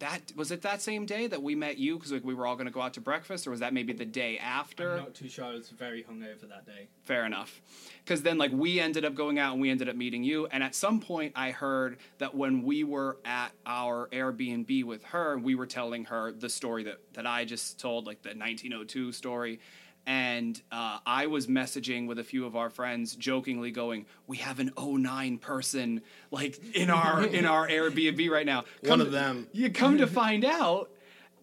that 0.00 0.32
was 0.36 0.50
it 0.50 0.62
that 0.62 0.80
same 0.80 1.06
day 1.06 1.26
that 1.26 1.42
we 1.42 1.54
met 1.54 1.78
you 1.78 1.96
because 1.96 2.12
like 2.12 2.24
we 2.24 2.34
were 2.34 2.46
all 2.46 2.56
gonna 2.56 2.70
go 2.70 2.80
out 2.80 2.94
to 2.94 3.00
breakfast 3.00 3.46
or 3.46 3.50
was 3.50 3.60
that 3.60 3.72
maybe 3.72 3.92
the 3.92 4.04
day 4.04 4.38
after 4.38 4.92
I'm 4.92 4.98
not 4.98 5.14
too 5.14 5.28
sure. 5.28 5.44
I 5.44 5.54
was 5.54 5.70
very 5.70 6.02
hungover 6.04 6.48
that 6.48 6.66
day. 6.66 6.88
fair 7.04 7.26
enough 7.26 7.60
because 8.04 8.22
then 8.22 8.38
like 8.38 8.52
we 8.52 8.80
ended 8.80 9.04
up 9.04 9.14
going 9.14 9.38
out 9.38 9.52
and 9.52 9.60
we 9.60 9.70
ended 9.70 9.88
up 9.88 9.96
meeting 9.96 10.22
you 10.22 10.46
and 10.52 10.62
at 10.62 10.74
some 10.74 11.00
point 11.00 11.32
i 11.34 11.50
heard 11.50 11.98
that 12.18 12.34
when 12.34 12.62
we 12.62 12.84
were 12.84 13.18
at 13.24 13.50
our 13.66 14.08
airbnb 14.12 14.84
with 14.84 15.02
her 15.04 15.36
we 15.38 15.54
were 15.54 15.66
telling 15.66 16.04
her 16.04 16.32
the 16.32 16.48
story 16.48 16.84
that, 16.84 16.98
that 17.14 17.26
i 17.26 17.44
just 17.44 17.78
told 17.80 18.06
like 18.06 18.22
the 18.22 18.30
1902 18.30 19.12
story 19.12 19.60
and 20.08 20.62
uh, 20.72 20.98
i 21.06 21.26
was 21.26 21.46
messaging 21.46 22.06
with 22.08 22.18
a 22.18 22.24
few 22.24 22.46
of 22.46 22.56
our 22.56 22.70
friends 22.70 23.14
jokingly 23.14 23.70
going 23.70 24.06
we 24.26 24.38
have 24.38 24.58
an 24.58 24.72
09 24.76 25.38
person 25.38 26.00
like 26.32 26.58
in 26.74 26.88
our 26.90 27.24
in 27.24 27.44
our 27.44 27.68
airbnb 27.68 28.28
right 28.30 28.46
now 28.46 28.64
One 28.82 29.00
of 29.02 29.08
to- 29.08 29.12
them. 29.12 29.46
you 29.52 29.70
come 29.70 29.98
to 29.98 30.06
find 30.06 30.44
out 30.44 30.90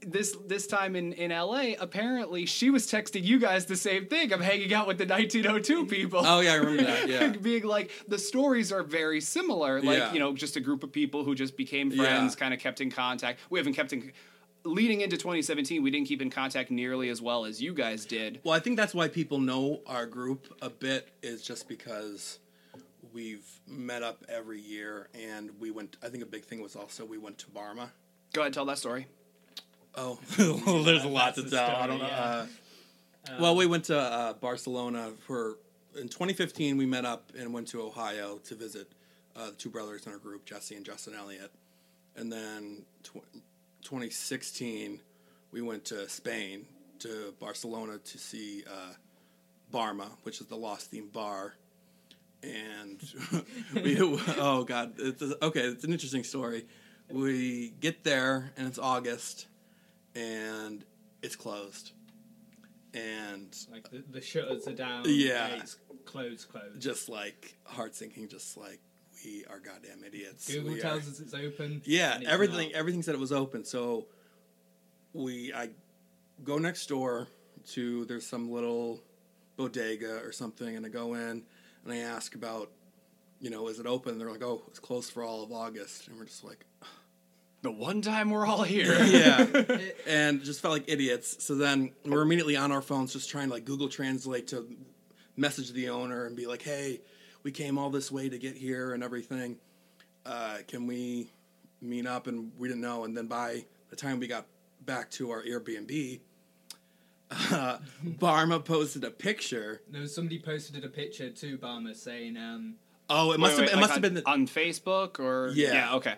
this 0.06 0.36
this 0.46 0.68
time 0.68 0.96
in, 0.96 1.14
in 1.14 1.32
LA, 1.32 1.72
apparently 1.80 2.46
she 2.46 2.70
was 2.70 2.86
texting 2.86 3.24
you 3.24 3.40
guys 3.40 3.66
the 3.66 3.78
same 3.78 4.06
thing. 4.06 4.32
I'm 4.32 4.42
hanging 4.42 4.72
out 4.72 4.86
with 4.88 5.00
the 5.00 5.06
1902 5.08 5.86
people. 5.88 6.22
oh 6.24 6.42
yeah 6.42 6.52
I 6.52 6.56
remember 6.58 6.84
that 6.84 7.08
yeah 7.14 7.28
Being 7.30 7.64
like 7.64 7.90
the 8.08 8.20
stories 8.20 8.72
are 8.72 8.84
very 8.84 9.20
similar. 9.20 9.82
Like 9.82 9.98
Yeah. 9.98 10.14
you 10.14 10.20
know, 10.20 10.36
just 10.36 10.58
a 10.58 10.60
group 10.60 10.84
of 10.84 10.92
people 10.92 11.24
who 11.24 11.34
just 11.34 11.58
became 11.58 11.90
Yeah. 11.92 12.04
friends, 12.04 12.36
kind 12.36 12.54
of 12.54 12.60
kept 12.60 12.82
in 12.82 12.92
contact. 12.92 13.40
We 13.50 13.58
haven't 13.58 13.74
kept 13.74 13.94
in. 13.94 14.12
Leading 14.66 15.02
into 15.02 15.16
2017, 15.16 15.84
we 15.84 15.92
didn't 15.92 16.08
keep 16.08 16.22
in 16.22 16.30
contact 16.32 16.72
nearly 16.72 17.10
as 17.10 17.22
well 17.22 17.46
as 17.46 17.62
you 17.62 17.74
guys 17.74 18.04
did. 18.06 18.40
well 18.44 18.56
I 18.56 18.60
think 18.60 18.78
that's 18.78 18.94
why 18.96 19.08
people 19.08 19.40
know 19.40 19.82
our 19.86 20.06
group 20.08 20.54
a 20.62 20.70
bit 20.72 21.10
is 21.22 21.42
just 21.44 21.68
because 21.70 22.40
we've 23.14 23.46
met 23.68 24.02
up 24.04 24.26
every 24.28 24.60
year 24.60 25.08
and 25.14 25.52
we 25.60 25.70
went 25.72 25.98
I 26.04 26.10
think 26.10 26.24
a 26.24 26.26
big 26.26 26.44
thing 26.46 26.62
was 26.62 26.76
also 26.76 27.06
we 27.06 27.18
went 27.18 27.38
to 27.40 27.46
Barma 27.48 27.90
Go 28.34 28.42
ahead, 28.42 28.54
tell 28.54 28.66
that 28.66 28.78
story. 28.80 29.06
Oh, 29.96 30.20
well, 30.66 30.84
there's 30.84 31.06
a 31.06 31.08
lot 31.08 31.36
to 31.36 31.42
tell. 31.44 31.50
the 31.52 31.78
I 31.80 31.88
don't 31.88 32.00
know. 32.00 32.06
story, 32.08 32.20
Uh, 32.20 32.46
yeah. 33.30 33.40
well, 33.42 33.56
we 33.56 33.66
went 33.66 33.86
to 33.86 33.98
uh, 33.98 34.34
Barcelona 34.34 35.12
for 35.26 35.58
in 35.98 36.10
2015. 36.10 36.76
We 36.76 36.86
met 36.86 37.06
up 37.06 37.32
and 37.40 37.54
went 37.54 37.68
to 37.70 37.82
Ohio 37.82 38.40
to 38.40 38.56
visit 38.56 38.92
uh, 39.38 39.52
the 39.52 39.52
two 39.54 39.70
brothers 39.70 40.06
in 40.06 40.12
our 40.12 40.18
group, 40.18 40.44
Jesse 40.46 40.76
and 40.76 40.86
Justin 40.86 41.14
Elliott. 41.16 41.52
And 42.18 42.30
then 42.30 42.84
tw- 43.04 43.24
2016, 43.86 45.00
we 45.52 45.62
went 45.62 45.86
to 45.86 46.10
Spain 46.10 46.66
to 47.00 47.34
Barcelona 47.40 48.00
to 48.00 48.18
see 48.18 48.64
uh, 48.68 48.94
Barma, 49.72 50.10
which 50.24 50.42
is 50.42 50.48
the 50.48 50.56
Lost 50.56 50.90
Theme 50.90 51.10
bar. 51.14 51.54
And 52.42 53.00
we, 53.76 53.98
oh 54.38 54.64
god, 54.64 54.96
it's 54.98 55.22
okay. 55.22 55.62
It's 55.62 55.84
an 55.84 55.92
interesting 55.92 56.24
story. 56.24 56.66
We 57.12 57.74
get 57.80 58.04
there 58.04 58.52
and 58.58 58.68
it's 58.68 58.80
August, 58.80 59.48
and 60.16 60.84
it's 61.22 61.36
closed, 61.36 61.92
and 62.94 63.56
Like 63.72 63.90
the, 63.92 64.04
the 64.12 64.22
shutters 64.22 64.68
are 64.68 64.74
down. 64.74 65.04
Yeah. 65.08 65.58
It's 65.58 65.78
closed, 66.06 66.50
closed. 66.50 66.82
just 66.82 67.08
like 67.08 67.56
heart 67.66 67.96
sinking, 67.96 68.30
just 68.30 68.58
like 68.58 68.80
we 69.26 69.46
are 69.50 69.60
goddamn 69.60 70.04
idiots. 70.06 70.52
Google 70.52 70.74
We 70.74 70.80
tells 70.80 71.08
are- 71.08 71.12
us 71.12 71.20
it's 71.20 71.34
open. 71.34 71.82
Yeah, 71.86 72.18
it's 72.20 72.28
everything 72.28 72.70
not. 72.72 72.78
everything 72.78 73.02
said 73.04 73.16
it 73.16 73.20
was 73.20 73.32
open. 73.32 73.66
So 73.66 74.06
we 75.14 75.54
I 75.54 75.70
go 76.44 76.58
next 76.58 76.88
door 76.88 77.28
to 77.72 78.06
there's 78.06 78.26
some 78.26 78.52
little 78.52 79.02
bodega 79.58 80.20
or 80.24 80.32
something 80.32 80.76
and 80.76 80.86
I 80.86 80.90
go 80.90 81.14
in 81.14 81.44
and 81.84 81.94
I 81.94 81.98
ask 81.98 82.36
about 82.36 82.70
you 83.42 83.50
know, 83.50 83.68
is 83.68 83.80
it 83.80 83.86
open? 83.86 84.18
They're 84.18 84.32
like, 84.32 84.42
oh, 84.44 84.64
it's 84.68 84.80
closed 84.80 85.12
for 85.12 85.22
all 85.22 85.44
of 85.44 85.52
August, 85.52 86.08
and 86.08 86.18
we're 86.18 86.24
just 86.26 86.44
like, 86.44 86.66
The 87.64 87.70
one 87.72 88.02
time 88.02 88.30
we're 88.32 88.46
all 88.48 88.64
here. 88.64 88.98
yeah, 89.06 89.46
and 90.08 90.42
just 90.42 90.62
felt 90.62 90.72
like 90.74 90.86
idiots. 90.88 91.44
So 91.44 91.54
then 91.56 91.92
we're 92.06 92.22
immediately 92.22 92.56
on 92.56 92.72
our 92.72 92.82
phones, 92.82 93.12
just 93.12 93.30
trying 93.30 93.50
to 93.50 93.54
like 93.54 93.66
Google 93.66 93.90
Translate 93.90 94.48
to 94.48 94.66
message 95.36 95.72
the 95.74 95.90
owner 95.90 96.26
and 96.26 96.36
be 96.36 96.48
like, 96.48 96.62
hey, 96.62 97.02
we 97.46 97.52
came 97.52 97.78
all 97.78 97.92
this 97.92 98.12
way 98.12 98.28
to 98.28 98.40
get 98.40 98.58
here 98.58 98.94
and 98.94 99.04
everything. 99.04 99.58
Uh, 100.26 100.58
can 100.68 100.88
we 100.88 101.30
meet 101.80 102.08
up? 102.08 102.26
And 102.26 102.52
we 102.58 102.68
didn't 102.68 102.82
know. 102.82 103.04
And 103.06 103.16
then 103.16 103.28
by 103.28 103.66
the 103.92 103.96
time 103.96 104.20
we 104.20 104.26
got 104.26 104.48
back 104.84 105.12
to 105.12 105.30
our 105.30 105.44
Airbnb, 105.44 106.20
uh, 107.30 107.78
Barma 108.06 108.66
posted 108.66 109.04
a 109.04 109.12
picture. 109.12 109.82
No, 109.92 110.08
somebody 110.08 110.40
posted 110.40 110.84
a 110.84 110.90
picture 110.90 111.30
to 111.30 111.58
Barma 111.60 111.96
saying, 111.96 112.36
um, 112.36 112.76
Oh, 113.08 113.32
it 113.32 113.40
must 113.40 113.60
Wait, 113.60 113.70
have 113.70 113.70
wait, 113.70 113.78
it 113.78 113.80
must 113.80 113.90
like 113.90 113.92
have 113.92 114.02
been 114.02 114.14
the, 114.16 114.28
on 114.28 114.48
Facebook 114.48 115.20
or 115.20 115.52
Yeah. 115.54 115.94
okay. 115.98 116.16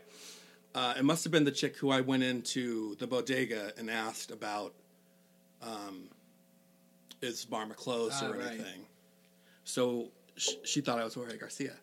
Uh, 0.74 0.94
it 0.98 1.04
must 1.04 1.26
have 1.26 1.32
been 1.34 1.44
the 1.44 1.52
chick 1.52 1.76
who 1.76 1.90
I 1.90 2.00
went 2.00 2.24
into 2.24 2.96
the 2.96 3.08
bodega 3.08 3.74
and 3.78 3.90
asked 3.92 4.32
about, 4.32 4.74
um, 5.62 6.04
is 7.22 7.46
Barma 7.46 7.76
closed 7.76 8.16
Ah, 8.22 8.28
or 8.28 8.38
right. 8.38 8.48
anything. 8.48 8.86
So 9.66 10.12
sh- 10.38 10.56
she 10.63 10.82
thought 10.82 11.00
I 11.00 11.04
was 11.04 11.13
Jorge 11.13 11.38
Garcia. 11.38 11.73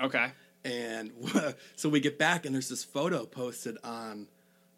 Okay. 0.00 0.28
And 0.64 1.12
so 1.76 1.88
we 1.88 2.00
get 2.00 2.18
back, 2.18 2.46
and 2.46 2.54
there's 2.54 2.68
this 2.68 2.84
photo 2.84 3.24
posted 3.26 3.76
on 3.84 4.28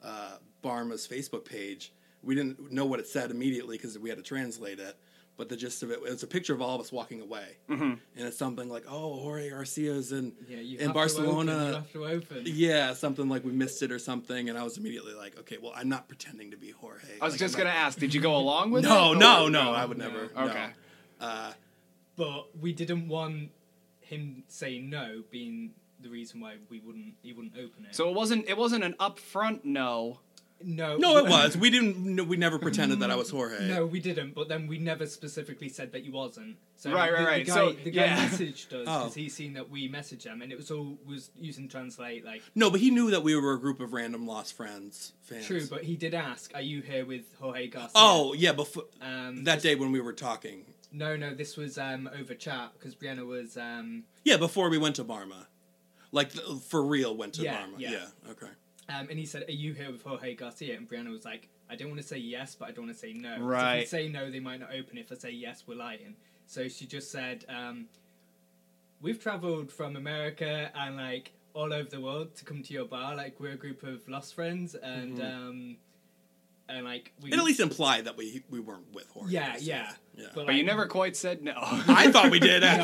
uh, 0.02 0.36
Barma's 0.62 1.06
Facebook 1.06 1.44
page. 1.44 1.92
We 2.22 2.34
didn't 2.34 2.72
know 2.72 2.86
what 2.86 2.98
it 3.00 3.06
said 3.06 3.30
immediately 3.30 3.76
because 3.76 3.98
we 3.98 4.08
had 4.08 4.18
to 4.18 4.24
translate 4.24 4.80
it. 4.80 4.96
But 5.38 5.50
the 5.50 5.56
gist 5.56 5.82
of 5.82 5.90
it, 5.90 5.98
it's 6.06 6.22
a 6.22 6.26
picture 6.26 6.54
of 6.54 6.62
all 6.62 6.76
of 6.76 6.80
us 6.80 6.90
walking 6.90 7.20
away. 7.20 7.44
Mm-hmm. 7.68 7.82
And 7.82 8.00
it's 8.16 8.38
something 8.38 8.70
like, 8.70 8.84
oh, 8.88 9.16
Jorge 9.20 9.50
Garcia's 9.50 10.10
in, 10.10 10.32
"Yeah, 10.48 10.60
you 10.60 10.78
in 10.78 10.86
have 10.86 10.94
Barcelona. 10.94 11.52
To 11.52 11.58
open, 11.58 11.68
you 11.68 11.74
have 11.74 11.92
to 11.92 12.04
open." 12.36 12.42
Yeah, 12.46 12.94
something 12.94 13.28
like 13.28 13.44
we 13.44 13.52
missed 13.52 13.82
it 13.82 13.92
or 13.92 13.98
something, 13.98 14.48
and 14.48 14.56
I 14.58 14.62
was 14.62 14.78
immediately 14.78 15.12
like, 15.12 15.38
okay, 15.40 15.58
well, 15.62 15.72
I'm 15.76 15.90
not 15.90 16.08
pretending 16.08 16.52
to 16.52 16.56
be 16.56 16.70
Jorge. 16.70 17.06
I 17.20 17.24
was 17.26 17.34
Like, 17.34 17.40
just 17.40 17.54
I'm 17.54 17.64
gonna 17.64 17.74
not- 17.74 17.80
ask, 17.84 17.98
did 17.98 18.14
you 18.14 18.20
go 18.22 18.34
along 18.34 18.70
with 18.70 18.84
No, 18.84 19.12
it? 19.12 19.18
no, 19.18 19.44
or- 19.44 19.50
no, 19.50 19.72
I 19.72 19.84
would 19.84 19.98
no. 19.98 20.08
never. 20.08 20.22
Okay. 20.48 20.66
No. 21.20 21.26
Uh, 21.26 21.52
But 22.16 22.58
we 22.58 22.72
didn't 22.72 23.08
want 23.08 23.50
him 24.00 24.44
saying 24.48 24.88
no 24.88 25.22
being 25.30 25.72
the 26.00 26.08
reason 26.08 26.40
why 26.40 26.54
we 26.70 26.80
wouldn't 26.80 27.14
he 27.22 27.32
wouldn't 27.32 27.54
open 27.54 27.86
it. 27.88 27.94
So 27.94 28.08
it 28.08 28.14
wasn't 28.14 28.48
it 28.48 28.56
wasn't 28.56 28.84
an 28.84 28.94
upfront 29.00 29.64
no. 29.64 30.20
no, 30.64 30.96
no, 30.96 31.18
it 31.18 31.28
was. 31.28 31.54
We 31.54 31.68
didn't. 31.68 31.98
no, 31.98 32.24
We 32.24 32.38
never 32.38 32.58
pretended 32.58 33.00
that 33.00 33.10
I 33.10 33.16
was 33.16 33.28
Jorge. 33.28 33.68
No, 33.68 33.84
we 33.84 34.00
didn't. 34.00 34.34
But 34.34 34.48
then 34.48 34.66
we 34.66 34.78
never 34.78 35.06
specifically 35.06 35.68
said 35.68 35.92
that 35.92 36.02
you 36.02 36.12
wasn't. 36.12 36.56
So 36.76 36.92
Right, 36.92 37.12
right, 37.12 37.20
the, 37.20 37.26
right. 37.26 37.44
The 37.46 37.50
guy, 37.50 37.54
So, 37.54 37.72
the 37.72 37.90
guy 37.90 38.04
yeah. 38.06 38.28
messaged 38.28 38.72
us 38.72 38.86
Oh. 38.88 38.98
because 39.00 39.14
he 39.14 39.28
seen 39.28 39.52
that 39.54 39.68
we 39.68 39.86
messaged 39.90 40.24
him, 40.24 40.40
and 40.40 40.50
it 40.50 40.56
was 40.56 40.70
all 40.70 40.96
was 41.06 41.30
using 41.38 41.68
translate 41.68 42.24
like. 42.24 42.42
No, 42.54 42.70
but 42.70 42.80
he 42.80 42.90
knew 42.90 43.10
that 43.10 43.22
we 43.22 43.36
were 43.36 43.52
a 43.52 43.60
group 43.60 43.80
of 43.80 43.92
random 43.92 44.26
lost 44.26 44.54
friends 44.54 45.12
fans. 45.22 45.46
True, 45.46 45.66
but 45.68 45.82
he 45.82 45.94
did 45.94 46.14
ask, 46.14 46.52
"Are 46.54 46.62
you 46.62 46.80
here 46.80 47.04
with 47.04 47.24
Jorge 47.38 47.66
Garcia?" 47.68 47.90
oh 47.94 48.32
yeah, 48.32 48.52
before 48.52 48.84
um, 49.02 49.44
that 49.44 49.60
day 49.60 49.74
when 49.74 49.92
we 49.92 50.00
were 50.00 50.14
talking. 50.14 50.64
No, 50.92 51.16
no, 51.16 51.34
this 51.34 51.56
was 51.56 51.78
um, 51.78 52.08
over 52.18 52.34
chat 52.34 52.72
because 52.74 52.94
Brianna 52.94 53.26
was. 53.26 53.56
Um, 53.56 54.04
Yeah, 54.24 54.36
before 54.36 54.70
we 54.70 54.78
went 54.78 54.96
to 54.96 55.04
Barma, 55.04 55.46
like 56.12 56.32
for 56.32 56.82
real 56.82 57.16
went 57.16 57.34
to 57.34 57.42
Yeah, 57.42 57.56
Barma. 57.62 57.74
yeah. 57.78 57.90
yeah, 57.90 58.30
okay. 58.30 58.46
Um, 58.88 59.08
and 59.10 59.18
he 59.18 59.26
said, 59.26 59.44
"Are 59.48 59.52
you 59.52 59.72
here 59.74 59.90
with 59.90 60.02
Jorge 60.02 60.34
Garcia?" 60.34 60.76
And 60.76 60.88
Brianna 60.88 61.10
was 61.10 61.24
like, 61.24 61.48
"I 61.68 61.74
don't 61.76 61.88
want 61.88 62.00
to 62.00 62.06
say 62.06 62.18
yes, 62.18 62.54
but 62.54 62.68
I 62.68 62.70
don't 62.72 62.86
want 62.86 62.96
to 62.96 63.00
say 63.00 63.12
no. 63.12 63.30
'Cause 63.30 63.40
If 63.40 63.46
Right. 63.46 63.78
we 63.80 63.86
say 63.86 64.08
no, 64.08 64.30
they 64.30 64.40
might 64.40 64.60
not 64.60 64.72
open. 64.72 64.96
If 64.96 65.10
I 65.10 65.16
say 65.16 65.30
yes, 65.32 65.64
we're 65.66 65.74
lying." 65.76 66.14
So 66.46 66.68
she 66.68 66.86
just 66.86 67.10
said, 67.10 67.44
um, 67.48 67.88
"We've 69.00 69.18
travelled 69.20 69.72
from 69.72 69.96
America 69.96 70.70
and 70.74 70.96
like 70.96 71.32
all 71.54 71.72
over 71.72 71.88
the 71.88 72.00
world 72.00 72.34
to 72.36 72.44
come 72.44 72.62
to 72.62 72.72
your 72.72 72.84
bar. 72.84 73.16
Like 73.16 73.40
we're 73.40 73.52
a 73.52 73.56
group 73.56 73.82
of 73.82 74.06
lost 74.08 74.34
friends, 74.34 74.74
and 74.76 75.20
um, 75.20 75.76
and 76.68 76.84
like 76.84 77.12
we 77.22 77.30
It 77.32 77.38
at 77.38 77.44
least 77.44 77.60
implied 77.60 78.04
that 78.06 78.16
we 78.16 78.42
we 78.50 78.60
weren't 78.60 78.92
with 78.94 79.08
Jorge. 79.10 79.32
yeah, 79.32 79.50
Garcia. 79.52 79.66
yeah, 80.16 80.22
yeah. 80.22 80.26
But 80.34 80.54
you 80.54 80.64
never 80.64 80.86
quite 80.86 81.16
said 81.16 81.42
no. 81.42 81.54
I 81.56 82.10
thought 82.10 82.30
we 82.30 82.40
did. 82.40 82.64
I, 82.64 82.76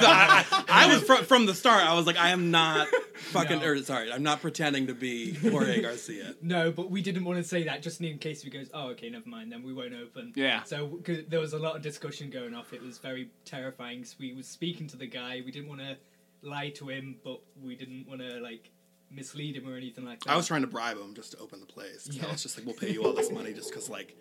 thought- 0.42 0.64
I, 0.68 0.85
I 0.85 0.95
was 0.95 1.03
from, 1.03 1.25
from 1.25 1.47
the 1.47 1.55
start. 1.55 1.83
I 1.85 1.95
was 1.95 2.07
like, 2.07 2.16
I 2.18 2.31
am 2.31 2.51
not 2.51 2.88
fucking. 3.14 3.61
No. 3.61 3.66
Or 3.66 3.79
sorry, 3.83 4.12
I'm 4.12 4.23
not 4.23 4.40
pretending 4.40 4.87
to 4.88 4.95
be 4.95 5.35
Jorge 5.35 5.81
Garcia. 5.83 6.35
No, 6.42 6.71
but 6.71 6.90
we 6.90 7.03
didn't 7.03 7.25
want 7.25 7.38
to 7.38 7.45
say 7.45 7.64
that 7.64 7.83
just 7.83 8.01
in 8.01 8.18
case 8.18 8.42
he 8.42 8.51
goes, 8.51 8.68
oh, 8.75 8.88
okay, 8.90 9.09
never 9.11 9.29
mind, 9.29 9.51
then 9.53 9.62
we 9.62 9.73
won't 9.73 9.95
open. 9.95 10.33
Yeah. 10.37 10.62
So 10.64 10.99
cause 11.05 11.18
there 11.29 11.40
was 11.40 11.53
a 11.53 11.59
lot 11.59 11.77
of 11.77 11.83
discussion 11.83 12.31
going 12.31 12.55
off. 12.55 12.73
It 12.73 12.83
was 12.83 12.99
very 12.99 13.31
terrifying 13.45 13.62
terrifying. 13.62 14.03
'cause 14.03 14.16
we 14.18 14.33
was 14.35 14.47
speaking 14.49 14.87
to 14.88 14.97
the 14.97 15.07
guy. 15.07 15.40
We 15.45 15.53
didn't 15.53 15.68
want 15.68 15.81
to 15.83 15.97
lie 16.42 16.71
to 16.71 16.88
him, 16.88 17.16
but 17.25 17.40
we 17.62 17.77
didn't 17.77 18.09
want 18.09 18.21
to 18.21 18.40
like 18.40 18.71
mislead 19.14 19.57
him 19.57 19.68
or 19.68 19.77
anything 19.77 20.05
like 20.05 20.20
that. 20.25 20.31
I 20.33 20.37
was 20.37 20.46
trying 20.46 20.62
to 20.62 20.66
bribe 20.66 20.96
him 20.98 21.14
just 21.14 21.33
to 21.33 21.38
open 21.38 21.61
the 21.61 21.66
place. 21.66 22.07
'cause 22.07 22.18
I 22.18 22.22
Yeah. 22.27 22.33
was 22.33 22.42
just 22.42 22.57
like, 22.57 22.66
we'll 22.66 22.75
pay 22.77 22.92
you 22.92 23.05
all 23.05 23.12
this 23.12 23.31
money 23.31 23.53
just 23.53 23.70
because 23.70 23.88
like 23.88 24.16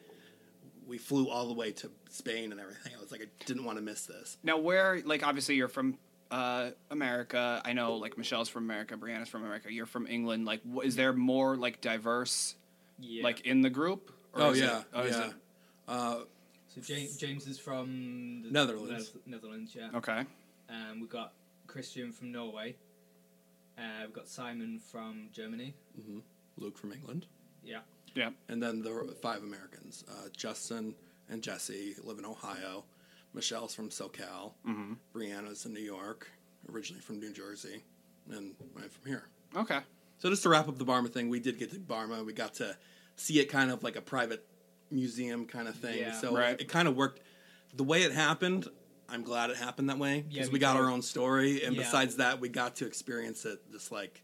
we 0.88 0.98
flew 0.98 1.30
all 1.30 1.48
the 1.48 1.54
way 1.54 1.72
to 1.72 1.90
Spain 2.10 2.52
and 2.52 2.60
everything. 2.60 2.94
I 2.98 3.00
was 3.02 3.12
like, 3.12 3.22
I 3.22 3.26
didn't 3.46 3.64
want 3.64 3.78
to 3.78 3.82
miss 3.84 4.06
this. 4.06 4.38
now 4.44 4.58
where 4.58 5.02
like 5.06 5.26
obviously 5.26 5.56
you're 5.56 5.68
from 5.70 5.98
uh, 6.32 6.72
America. 6.90 7.62
I 7.66 7.74
know 7.74 7.96
like 7.96 8.18
Michelle's 8.18 8.48
from 8.50 8.64
America, 8.64 8.96
Brianna's 8.96 9.28
from 9.30 9.44
America. 9.44 9.72
You're 9.72 9.86
from 9.86 10.08
England. 10.08 10.46
Like, 10.46 10.62
wh- 10.64 10.86
is 10.86 10.96
there 10.96 11.12
more 11.14 11.58
like 11.58 11.82
diverse 11.82 12.56
yeah. 13.00 13.24
like 13.24 13.42
in 13.42 13.62
the 13.62 13.70
group? 13.70 14.12
Or 14.34 14.42
Oh 14.44 14.52
is 14.52 14.60
it- 14.60 14.64
yeah, 14.64 14.84
oh, 14.94 15.02
is 15.04 15.16
yeah. 15.16 15.28
it- 15.28 15.34
Uh, 15.90 16.20
so 16.74 16.80
James, 16.82 17.18
James 17.18 17.48
is 17.48 17.60
from 17.60 18.44
the 18.44 18.52
Netherlands. 18.52 19.12
Netherlands, 19.26 19.76
yeah. 19.76 19.90
Okay. 19.94 20.26
Um, 20.70 21.02
we've 21.02 21.10
got 21.10 21.34
Christian 21.68 22.14
from 22.14 22.32
Norway. 22.32 22.78
Uh, 23.78 23.82
we've 24.06 24.14
got 24.14 24.28
Simon 24.28 24.80
from 24.80 25.30
Germany. 25.32 25.74
Luke 26.58 26.78
from 26.78 26.92
England, 26.92 27.26
Yeah. 27.64 27.80
Yeah. 28.14 28.32
and 28.50 28.62
then 28.62 28.82
there 28.84 28.94
were 28.94 29.06
five 29.22 29.42
Americans. 29.44 30.04
Uh, 30.10 30.28
Justin 30.36 30.94
and 31.30 31.42
Jesse 31.42 31.96
live 32.04 32.20
in 32.20 32.26
Ohio. 32.26 32.84
Michelle's 33.34 33.74
from 33.74 33.90
SoCal. 33.90 34.54
Mm-hmm. 34.68 34.94
Brianna's 35.16 35.66
in 35.66 35.74
New 35.74 35.80
York, 35.80 36.30
originally 36.72 37.02
from 37.02 37.20
New 37.20 37.32
Jersey, 37.34 37.84
and 38.30 38.54
I'm 38.76 38.90
from 38.90 39.06
here. 39.10 39.24
Okay. 39.56 39.80
So 40.18 40.30
just 40.30 40.44
to 40.44 40.50
wrap 40.50 40.68
up 40.68 40.78
the 40.78 40.86
Barma 40.86 41.10
thing, 41.12 41.30
we 41.30 41.40
did 41.40 41.58
get 41.58 41.72
to 41.72 41.80
Barma. 41.80 42.24
We 42.26 42.34
got 42.34 42.54
to 42.56 42.78
see 43.16 43.40
it 43.40 43.46
kind 43.46 43.72
of 43.72 43.82
like 43.84 43.96
a 43.96 44.02
private 44.02 44.46
museum 44.92 45.46
kind 45.46 45.68
of 45.68 45.76
thing. 45.76 46.00
Yeah. 46.00 46.20
so 46.20 46.36
Right. 46.36 46.60
it, 46.60 46.68
kind 46.68 46.88
of 46.88 46.96
worked. 46.96 47.22
The 47.76 47.84
way 47.84 48.04
it 48.04 48.12
happened, 48.12 48.68
I'm 49.12 49.24
glad 49.24 49.50
it 49.50 49.58
happened 49.58 49.90
that 49.90 49.98
way 50.00 50.22
because 50.28 50.48
me 50.48 50.54
we 50.54 50.60
got 50.60 50.78
our 50.78 50.90
own 50.90 51.02
story, 51.02 51.64
and 51.64 51.76
Yeah. 51.76 51.84
besides 51.84 52.16
that, 52.18 52.40
we 52.40 52.50
got 52.50 52.78
to 52.78 52.86
experience 52.86 53.46
it 53.46 53.60
just 53.72 53.92
like 53.92 54.24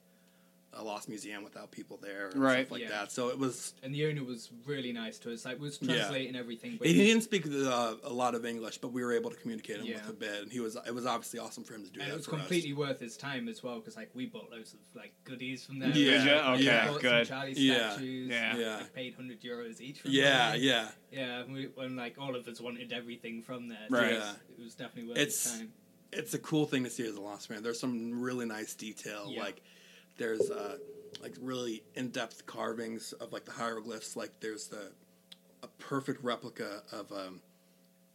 a 0.73 0.84
lost 0.84 1.10
museum 1.10 1.43
without 1.43 1.71
people 1.71 1.97
there, 1.97 2.27
and 2.27 2.41
Right. 2.41 2.67
Stuff 2.67 2.71
like 2.71 2.82
Yeah. 2.82 2.89
that. 2.89 3.12
So 3.12 3.30
it 3.30 3.39
was. 3.39 3.73
And 3.82 3.95
the 3.95 4.06
owner 4.06 4.23
was 4.23 4.51
really 4.65 4.91
nice 4.91 5.17
to 5.19 5.34
us. 5.34 5.43
Like, 5.45 5.60
was 5.60 5.80
Yeah. 5.82 5.95
translating 5.95 6.36
everything. 6.36 6.77
But 6.77 6.88
He 6.88 6.93
didn't 6.93 7.23
speak 7.23 7.47
uh, 7.47 7.95
a 8.03 8.13
lot 8.13 8.36
of 8.36 8.45
English, 8.45 8.77
but 8.80 8.89
we 8.89 9.03
were 9.03 9.13
able 9.13 9.32
to 9.32 9.38
communicate 9.38 9.77
him 9.77 9.86
Yeah. 9.86 9.95
with 10.01 10.10
a 10.10 10.13
bit, 10.13 10.43
and 10.43 10.51
he 10.51 10.60
was. 10.60 10.77
It 10.86 10.93
was 10.93 11.06
obviously 11.06 11.39
awesome 11.39 11.63
for 11.63 11.73
him 11.75 11.84
to 11.86 11.89
do 11.89 11.99
and 12.01 12.10
that 12.10 12.13
it 12.13 12.17
was 12.17 12.25
for 12.25 12.36
us. 12.36 12.41
completely 12.41 12.73
worth 12.73 12.99
his 12.99 13.17
time 13.17 13.47
as 13.47 13.63
well 13.63 13.80
because 13.80 13.95
like 13.95 14.13
we 14.13 14.25
bought 14.27 14.51
loads 14.51 14.73
of 14.73 14.80
like 14.93 15.13
goodies 15.23 15.63
from 15.65 15.80
there. 15.80 15.89
Yeah, 15.89 16.12
Did 16.17 16.25
ya? 16.25 16.53
Okay, 16.53 16.63
yeah. 16.63 16.86
We 16.86 16.91
bought 16.91 17.01
good. 17.01 17.27
Some 17.27 17.38
Charlie 17.38 17.53
Yeah, 17.53 17.91
statues. 17.93 18.30
yeah. 18.30 18.58
Yeah. 18.58 18.77
Like, 18.77 18.93
paid 18.93 19.13
hundred 19.15 19.41
euros 19.41 19.82
each. 19.82 20.01
For 20.01 20.10
Yeah, 20.10 20.51
them. 20.51 20.62
yeah. 20.62 20.91
yeah. 21.12 21.39
And 21.39 21.53
we, 21.53 21.65
when 21.73 21.95
like 21.95 22.17
all 22.19 22.36
of 22.36 22.47
us 22.47 22.60
wanted 22.62 22.91
everything 22.93 23.41
from 23.41 23.69
there. 23.69 23.88
Right. 23.89 24.12
So 24.12 24.17
Yeah. 24.17 24.34
It 24.60 24.63
was 24.63 24.75
definitely 24.75 25.10
worth 25.10 25.17
It's- 25.17 25.43
his 25.43 25.60
time. 25.62 25.73
it's 26.12 26.34
a 26.34 26.39
cool 26.39 26.65
thing 26.65 26.84
to 26.84 26.89
see 26.89 27.03
as 27.03 27.15
a 27.15 27.21
lost 27.21 27.47
fan. 27.47 27.63
There's 27.63 27.80
some 27.80 28.19
really 28.21 28.45
nice 28.45 28.75
detail. 28.75 29.32
Yeah. 29.34 29.41
Like 29.41 29.62
there's 30.17 30.49
uh 30.49 30.77
like 31.21 31.36
really 31.41 31.84
in 31.95 32.10
depth 32.10 32.45
carvings 32.45 33.13
of 33.13 33.32
like 33.34 33.45
the 33.45 33.51
hieroglyphs. 33.51 34.15
Like 34.15 34.32
there's 34.39 34.67
the 34.67 34.91
a 35.63 35.67
perfect 35.80 36.23
replica 36.23 36.84
of 36.91 37.12
um 37.12 37.41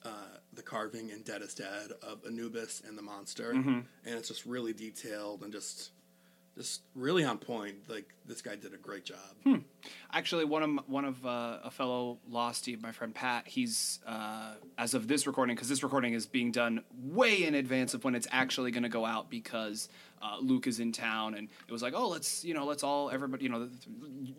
uh, 0.04 0.08
the 0.54 0.62
carving 0.62 1.10
in 1.10 1.22
Dead 1.22 1.42
is 1.42 1.54
Dead 1.54 1.90
of 2.02 2.24
Anubis 2.26 2.82
and 2.86 2.98
the 2.98 3.02
monster, 3.02 3.52
Mm-hmm. 3.54 3.68
and 3.70 3.86
it's 4.04 4.26
just 4.26 4.44
really 4.44 4.72
detailed 4.72 5.42
and 5.44 5.52
just 5.52 5.92
just 6.58 6.82
really 6.96 7.22
on 7.24 7.38
point. 7.38 7.76
Like 7.88 8.12
this 8.26 8.42
guy 8.42 8.56
did 8.56 8.74
a 8.74 8.76
great 8.76 9.04
job. 9.04 9.18
Hmm. 9.44 9.58
Actually, 10.12 10.44
one 10.44 10.62
of 10.64 10.88
one 10.88 11.04
of 11.04 11.24
uh, 11.24 11.58
a 11.62 11.70
fellow 11.70 12.18
Losty, 12.30 12.80
my 12.82 12.90
friend 12.90 13.14
Pat, 13.14 13.46
he's 13.46 14.00
uh, 14.04 14.54
as 14.76 14.94
of 14.94 15.06
this 15.06 15.24
recording 15.26 15.54
because 15.54 15.68
this 15.68 15.84
recording 15.84 16.14
is 16.14 16.26
being 16.26 16.50
done 16.50 16.82
way 17.00 17.44
in 17.44 17.54
advance 17.54 17.94
of 17.94 18.02
when 18.02 18.16
it's 18.16 18.26
actually 18.32 18.72
going 18.72 18.82
to 18.82 18.88
go 18.88 19.06
out 19.06 19.30
because 19.30 19.88
uh, 20.22 20.38
Luke 20.40 20.66
is 20.66 20.80
in 20.80 20.92
town 20.92 21.35
and 21.35 21.48
it 21.66 21.72
was 21.72 21.82
like, 21.82 21.94
oh, 21.94 22.08
let's 22.08 22.44
you 22.44 22.54
know, 22.54 22.64
let's 22.64 22.82
all 22.82 23.11
everybody, 23.11 23.44
you 23.44 23.50
know, 23.50 23.68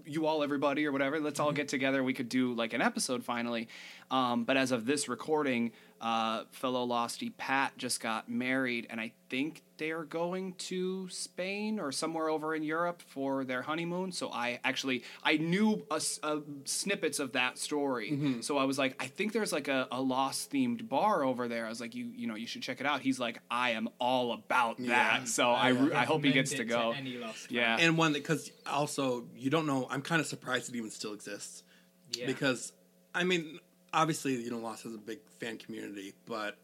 you 0.06 0.26
all 0.26 0.43
everybody 0.43 0.86
or 0.86 0.91
whatever, 0.91 1.19
let's 1.19 1.39
all 1.39 1.52
get 1.52 1.67
together. 1.67 2.04
We 2.04 2.13
could 2.13 2.30
do 2.30 2.54
like 2.54 2.74
an 2.74 2.82
episode 2.82 3.24
finally. 3.24 3.67
Um, 4.10 4.46
but 4.46 4.58
as 4.58 4.72
of 4.72 4.86
this 4.86 5.10
recording, 5.10 5.72
uh, 6.04 6.44
fellow 6.52 6.86
Losty 6.86 7.32
Pat 7.38 7.78
just 7.78 8.02
got 8.02 8.30
married, 8.30 8.86
and 8.89 9.00
I 9.00 9.13
think 9.30 9.63
they 9.78 9.92
are 9.92 10.04
going 10.04 10.54
to 10.56 11.08
Spain 11.10 11.80
or 11.80 11.92
somewhere 11.94 12.28
over 12.30 12.54
in 12.54 12.62
Europe 12.62 13.02
for 13.08 13.44
their 13.46 13.62
honeymoon. 13.63 14.12
So 14.12 14.30
I 14.30 14.60
actually 14.66 15.04
I 15.24 15.32
I 15.34 15.38
knew 15.38 15.84
a, 15.89 15.96
s- 15.96 16.20
a 16.22 16.42
snippets 16.66 17.20
of 17.20 17.32
that 17.32 17.58
story, 17.58 18.12
Mm-hmm. 18.12 18.42
so 18.42 18.58
I 18.58 18.66
was 18.66 18.78
like, 18.78 19.02
I 19.02 19.08
think 19.08 19.32
there's 19.34 19.52
like 19.54 19.68
a, 19.70 19.88
a 19.92 20.02
lost 20.02 20.52
themed 20.52 20.88
bar 20.89 21.24
over 21.24 21.48
there. 21.48 21.66
I 21.66 21.70
was 21.70 21.80
like, 21.82 21.96
you 21.96 22.12
you 22.13 22.28
know, 22.28 22.36
you 22.36 22.48
should 22.48 22.62
check 22.62 22.82
it 22.82 22.86
out. 22.86 23.00
He's 23.02 23.20
like, 23.20 23.39
I 23.50 23.72
am 23.72 23.88
all 24.00 24.34
about 24.34 24.78
that. 24.80 24.86
Yeah. 25.22 25.24
So 25.24 25.50
I 25.52 25.70
re- 25.70 25.94
I 25.94 26.04
hope 26.06 26.24
he 26.26 26.32
gets 26.34 26.52
to 26.52 26.66
go. 26.66 26.92
any 26.92 27.18
lost 27.18 27.50
Yeah. 27.50 27.78
and 27.80 27.98
one 27.98 28.12
that 28.13 28.22
because 28.24 28.52
also 28.68 29.26
you 29.38 29.50
don't 29.50 29.66
know. 29.66 29.88
I'm 29.89 30.02
kind 30.02 30.20
of 30.22 30.28
surprised 30.28 30.68
it 30.70 30.76
even 30.76 30.92
still 30.92 31.13
exists 31.13 31.63
Yeah. 32.12 32.26
because 32.28 32.74
I 33.16 33.24
mean, 33.24 33.60
obviously, 33.93 34.36
you 34.36 34.51
know, 34.51 34.58
Lost 34.58 34.84
has 34.84 34.93
a 34.93 34.97
big 34.97 35.19
fan 35.39 35.58
community, 35.58 36.13
but 36.25 36.58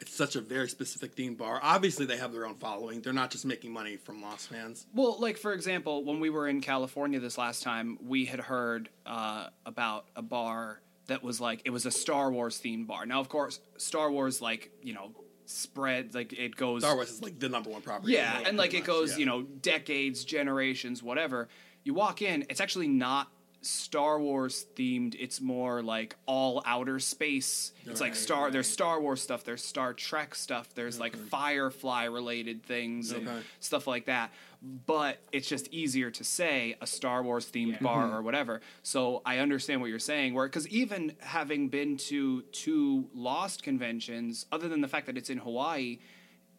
it's 0.00 0.14
such 0.14 0.34
a 0.34 0.40
very 0.40 0.68
specific 0.68 1.14
themed 1.14 1.36
bar. 1.36 1.60
Obviously, 1.62 2.06
they 2.06 2.16
have 2.16 2.32
their 2.32 2.46
own 2.46 2.54
following. 2.54 3.02
They're 3.02 3.12
not 3.12 3.30
just 3.30 3.44
making 3.44 3.72
money 3.72 3.96
from 3.96 4.22
Lost 4.22 4.48
fans. 4.48 4.86
Well, 4.94 5.18
like 5.20 5.36
for 5.36 5.52
example, 5.52 6.04
when 6.04 6.20
we 6.20 6.30
were 6.30 6.48
in 6.48 6.60
California 6.60 7.20
this 7.20 7.36
last 7.36 7.62
time, 7.62 7.98
we 8.02 8.24
had 8.24 8.40
heard 8.40 8.88
uh, 9.04 9.48
about 9.66 10.06
a 10.16 10.22
bar 10.22 10.80
that 11.06 11.22
was 11.22 11.40
like 11.40 11.62
it 11.64 11.70
was 11.70 11.86
a 11.86 11.90
Star 11.90 12.32
Wars 12.32 12.60
themed 12.60 12.86
bar. 12.86 13.04
Now, 13.04 13.20
of 13.20 13.28
course, 13.28 13.60
Star 13.76 14.10
Wars 14.10 14.40
like 14.40 14.70
you 14.82 14.94
know 14.94 15.10
spread 15.44 16.14
like 16.14 16.32
it 16.32 16.56
goes. 16.56 16.82
Star 16.82 16.94
Wars 16.94 17.10
is 17.10 17.22
like 17.22 17.38
the 17.38 17.48
number 17.48 17.68
one 17.68 17.82
property. 17.82 18.14
Yeah, 18.14 18.40
and 18.46 18.56
like 18.56 18.72
it 18.72 18.78
much, 18.78 18.86
goes, 18.86 19.12
yeah. 19.12 19.18
you 19.18 19.26
know, 19.26 19.42
decades, 19.42 20.24
generations, 20.24 21.02
whatever. 21.02 21.48
You 21.82 21.94
walk 21.94 22.22
in, 22.22 22.44
it's 22.48 22.60
actually 22.60 22.88
not 22.88 23.28
Star 23.62 24.18
Wars 24.18 24.64
themed. 24.76 25.14
It's 25.18 25.40
more 25.40 25.82
like 25.82 26.16
all 26.26 26.62
outer 26.64 26.98
space. 26.98 27.72
It's 27.86 28.00
like 28.00 28.12
Right, 28.12 28.16
Star. 28.16 28.50
There's 28.50 28.68
Star 28.68 29.00
Wars 29.00 29.20
stuff. 29.20 29.44
There's 29.44 29.62
Star 29.64 29.92
Trek 29.92 30.34
stuff. 30.34 30.74
There's 30.74 30.98
like 30.98 31.14
Firefly 31.16 32.04
related 32.04 32.62
things 32.64 33.12
and 33.12 33.28
stuff 33.60 33.86
like 33.86 34.06
that. 34.06 34.32
But 34.62 35.18
it's 35.32 35.48
just 35.48 35.68
easier 35.72 36.10
to 36.10 36.24
say 36.24 36.76
a 36.80 36.86
Star 36.86 37.22
Wars 37.22 37.46
themed 37.50 37.72
Yeah. 37.72 37.78
bar 37.80 38.04
Mm-hmm. 38.04 38.14
or 38.16 38.22
whatever. 38.22 38.60
So 38.82 39.22
I 39.24 39.38
understand 39.38 39.80
what 39.80 39.88
you're 39.90 39.98
saying. 39.98 40.34
Where 40.34 40.46
because 40.46 40.68
even 40.68 41.14
having 41.20 41.68
been 41.68 41.96
to 42.08 42.42
two 42.52 43.08
Lost 43.14 43.62
conventions, 43.62 44.46
other 44.52 44.68
than 44.68 44.80
the 44.80 44.88
fact 44.88 45.06
that 45.06 45.16
it's 45.18 45.30
in 45.30 45.38
Hawaii, 45.38 45.98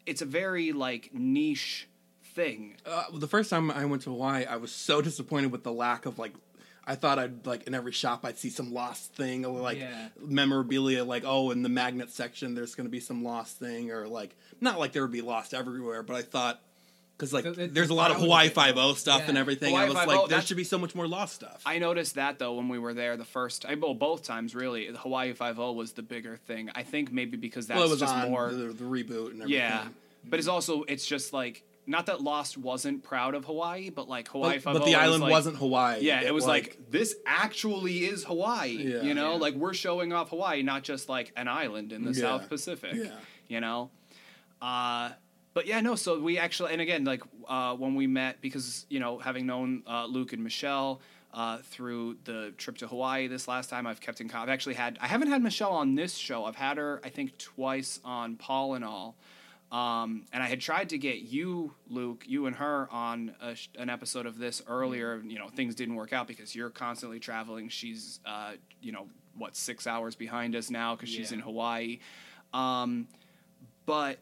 it's 0.05 0.21
a 0.21 0.25
very 0.25 0.71
like 0.71 1.11
niche 1.13 1.87
thing. 2.33 2.77
Uh, 2.85 3.03
the 3.13 3.27
first 3.27 3.49
time 3.49 3.69
I 3.71 3.85
went 3.85 4.01
to 4.03 4.09
Hawaii, 4.11 4.45
I 4.45 4.55
was 4.55 4.71
so 4.71 5.01
disappointed 5.01 5.51
with 5.51 5.63
the 5.63 5.71
lack 5.73 6.05
of 6.05 6.17
like. 6.19 6.33
I 6.85 6.95
thought 6.95 7.19
I'd 7.19 7.45
like 7.45 7.67
in 7.67 7.73
every 7.75 7.91
shop 7.91 8.21
I'd 8.23 8.37
see 8.39 8.49
some 8.49 8.73
lost 8.73 9.13
thing 9.13 9.45
or 9.45 9.59
like 9.61 9.77
Yeah. 9.79 10.07
memorabilia, 10.19 11.03
like 11.03 11.23
oh 11.25 11.51
in 11.51 11.61
the 11.61 11.69
magnet 11.69 12.09
section 12.09 12.55
there's 12.55 12.75
going 12.75 12.85
to 12.87 12.91
be 12.91 12.99
some 12.99 13.23
lost 13.23 13.59
thing 13.59 13.91
or 13.91 14.07
like 14.07 14.35
not 14.59 14.79
like 14.79 14.91
there 14.91 15.01
would 15.03 15.11
be 15.11 15.21
lost 15.21 15.53
everywhere, 15.53 16.01
but 16.03 16.15
I 16.15 16.21
thought 16.23 16.59
because 17.17 17.33
like 17.33 17.43
The- 17.43 17.51
the- 17.51 17.67
there's 17.67 17.91
a 17.91 17.93
lot 17.93 18.09
of 18.09 18.17
Hawaii 18.17 18.49
Five 18.49 18.77
O 18.77 18.93
stuff 18.95 19.21
yeah. 19.21 19.29
and 19.29 19.37
everything. 19.37 19.69
Hawaii 19.75 19.85
I 19.85 19.89
was 19.89 19.97
5-0, 19.97 20.07
like 20.07 20.29
there 20.29 20.41
should 20.41 20.57
be 20.57 20.63
so 20.63 20.79
much 20.79 20.95
more 20.95 21.07
lost 21.07 21.35
stuff. 21.35 21.61
I 21.67 21.77
noticed 21.77 22.15
that 22.15 22.39
though 22.39 22.53
when 22.55 22.67
we 22.67 22.79
were 22.79 22.95
there 22.95 23.15
the 23.15 23.25
first, 23.25 23.63
I 23.65 23.75
well 23.75 23.93
both 23.93 24.23
times 24.23 24.55
really. 24.55 24.89
The 24.89 24.97
Hawaii 24.97 25.33
Five 25.33 25.59
O 25.59 25.73
was 25.73 25.91
the 25.91 26.01
bigger 26.01 26.37
thing. 26.47 26.71
I 26.73 26.81
think 26.81 27.11
maybe 27.11 27.37
because 27.37 27.67
that's 27.67 27.77
well, 27.77 27.87
it 27.87 27.91
was 27.91 27.99
just 27.99 28.15
more. 28.27 28.49
the, 28.49 28.73
the 28.73 28.83
reboot 28.85 29.31
and 29.31 29.41
everything. 29.43 29.49
yeah, 29.49 29.87
but 30.27 30.39
it's 30.39 30.47
also 30.47 30.81
it's 30.87 31.05
just 31.05 31.31
like 31.31 31.63
not 31.91 32.07
that 32.07 32.21
Lost 32.21 32.57
wasn't 32.57 33.03
proud 33.03 33.35
of 33.35 33.45
Hawaii, 33.45 33.89
but 33.91 34.09
like 34.09 34.27
Hawaii 34.29 34.59
but, 34.63 34.73
but 34.73 34.85
the 34.85 34.95
island 34.95 35.21
like- 35.23 35.31
wasn't 35.31 35.57
Hawaii. 35.57 35.99
Yeah, 36.01 36.21
it, 36.21 36.33
was 36.33 36.45
like, 36.47 36.77
this 36.89 37.15
actually 37.27 38.05
is 38.05 38.23
Hawaii. 38.23 38.71
Yeah. 38.71 39.01
you 39.03 39.13
know, 39.13 39.33
Yeah. 39.33 39.37
like 39.37 39.53
we're 39.55 39.73
showing 39.73 40.11
off 40.13 40.29
Hawaii, 40.29 40.63
not 40.63 40.81
just 40.83 41.07
like 41.09 41.31
an 41.35 41.47
island 41.47 41.91
in 41.93 42.03
the 42.03 42.11
Yeah. 42.13 42.21
South 42.21 42.49
Pacific. 42.49 42.93
Yeah. 42.95 43.11
You 43.47 43.59
know? 43.61 43.91
Uh 44.61 45.11
but 45.53 45.67
yeah, 45.67 45.81
no, 45.81 45.95
so 45.95 46.17
we 46.19 46.37
actually 46.37 46.71
and 46.73 46.81
again, 46.81 47.03
like 47.03 47.23
uh 47.47 47.75
when 47.75 47.95
we 47.95 48.07
met 48.07 48.41
because, 48.41 48.85
you 48.89 48.99
know, 48.99 49.19
having 49.19 49.45
known 49.45 49.83
uh 49.87 50.05
Luke 50.05 50.33
and 50.33 50.43
Michelle 50.43 51.01
uh, 51.33 51.59
through 51.63 52.17
the 52.25 52.53
trip 52.57 52.77
to 52.79 52.87
Hawaii 52.87 53.27
this 53.27 53.47
last 53.47 53.69
time, 53.69 53.87
I've 53.87 54.01
kept 54.01 54.19
in 54.19 54.27
contact. 54.27 54.49
I've 54.49 54.53
actually 54.53 54.75
had 54.75 54.97
I 55.01 55.07
haven't 55.07 55.29
had 55.29 55.41
Michelle 55.41 55.71
on 55.71 55.95
this 55.95 56.15
show. 56.15 56.43
I've 56.45 56.57
had 56.57 56.77
her 56.77 56.99
I 57.03 57.09
think 57.09 57.37
twice 57.37 57.99
on 58.03 58.35
Paul 58.35 58.73
and 58.75 58.83
all. 58.85 59.15
Um, 59.71 60.25
and 60.33 60.43
I 60.43 60.47
had 60.47 60.59
tried 60.59 60.89
to 60.89 60.97
get 60.97 61.19
you, 61.19 61.73
Luke, 61.87 62.25
you 62.27 62.45
and 62.45 62.55
her 62.57 62.89
on 62.91 63.33
a, 63.41 63.55
an 63.79 63.89
episode 63.89 64.25
of 64.25 64.37
this 64.37 64.61
earlier. 64.67 65.21
You 65.25 65.39
know, 65.39 65.47
things 65.47 65.75
didn't 65.75 65.95
work 65.95 66.11
out 66.11 66.27
because 66.27 66.53
you're 66.53 66.69
constantly 66.69 67.19
traveling. 67.19 67.69
She's, 67.69 68.19
uh, 68.25 68.53
you 68.81 68.91
know, 68.91 69.07
what 69.37 69.55
six 69.55 69.87
hours 69.87 70.15
behind 70.15 70.55
us 70.57 70.69
now 70.69 70.95
because 70.95 71.07
she's 71.09 71.31
Yeah. 71.31 71.37
in 71.37 71.43
Hawaii. 71.43 71.99
Um, 72.53 73.07
but 73.85 74.19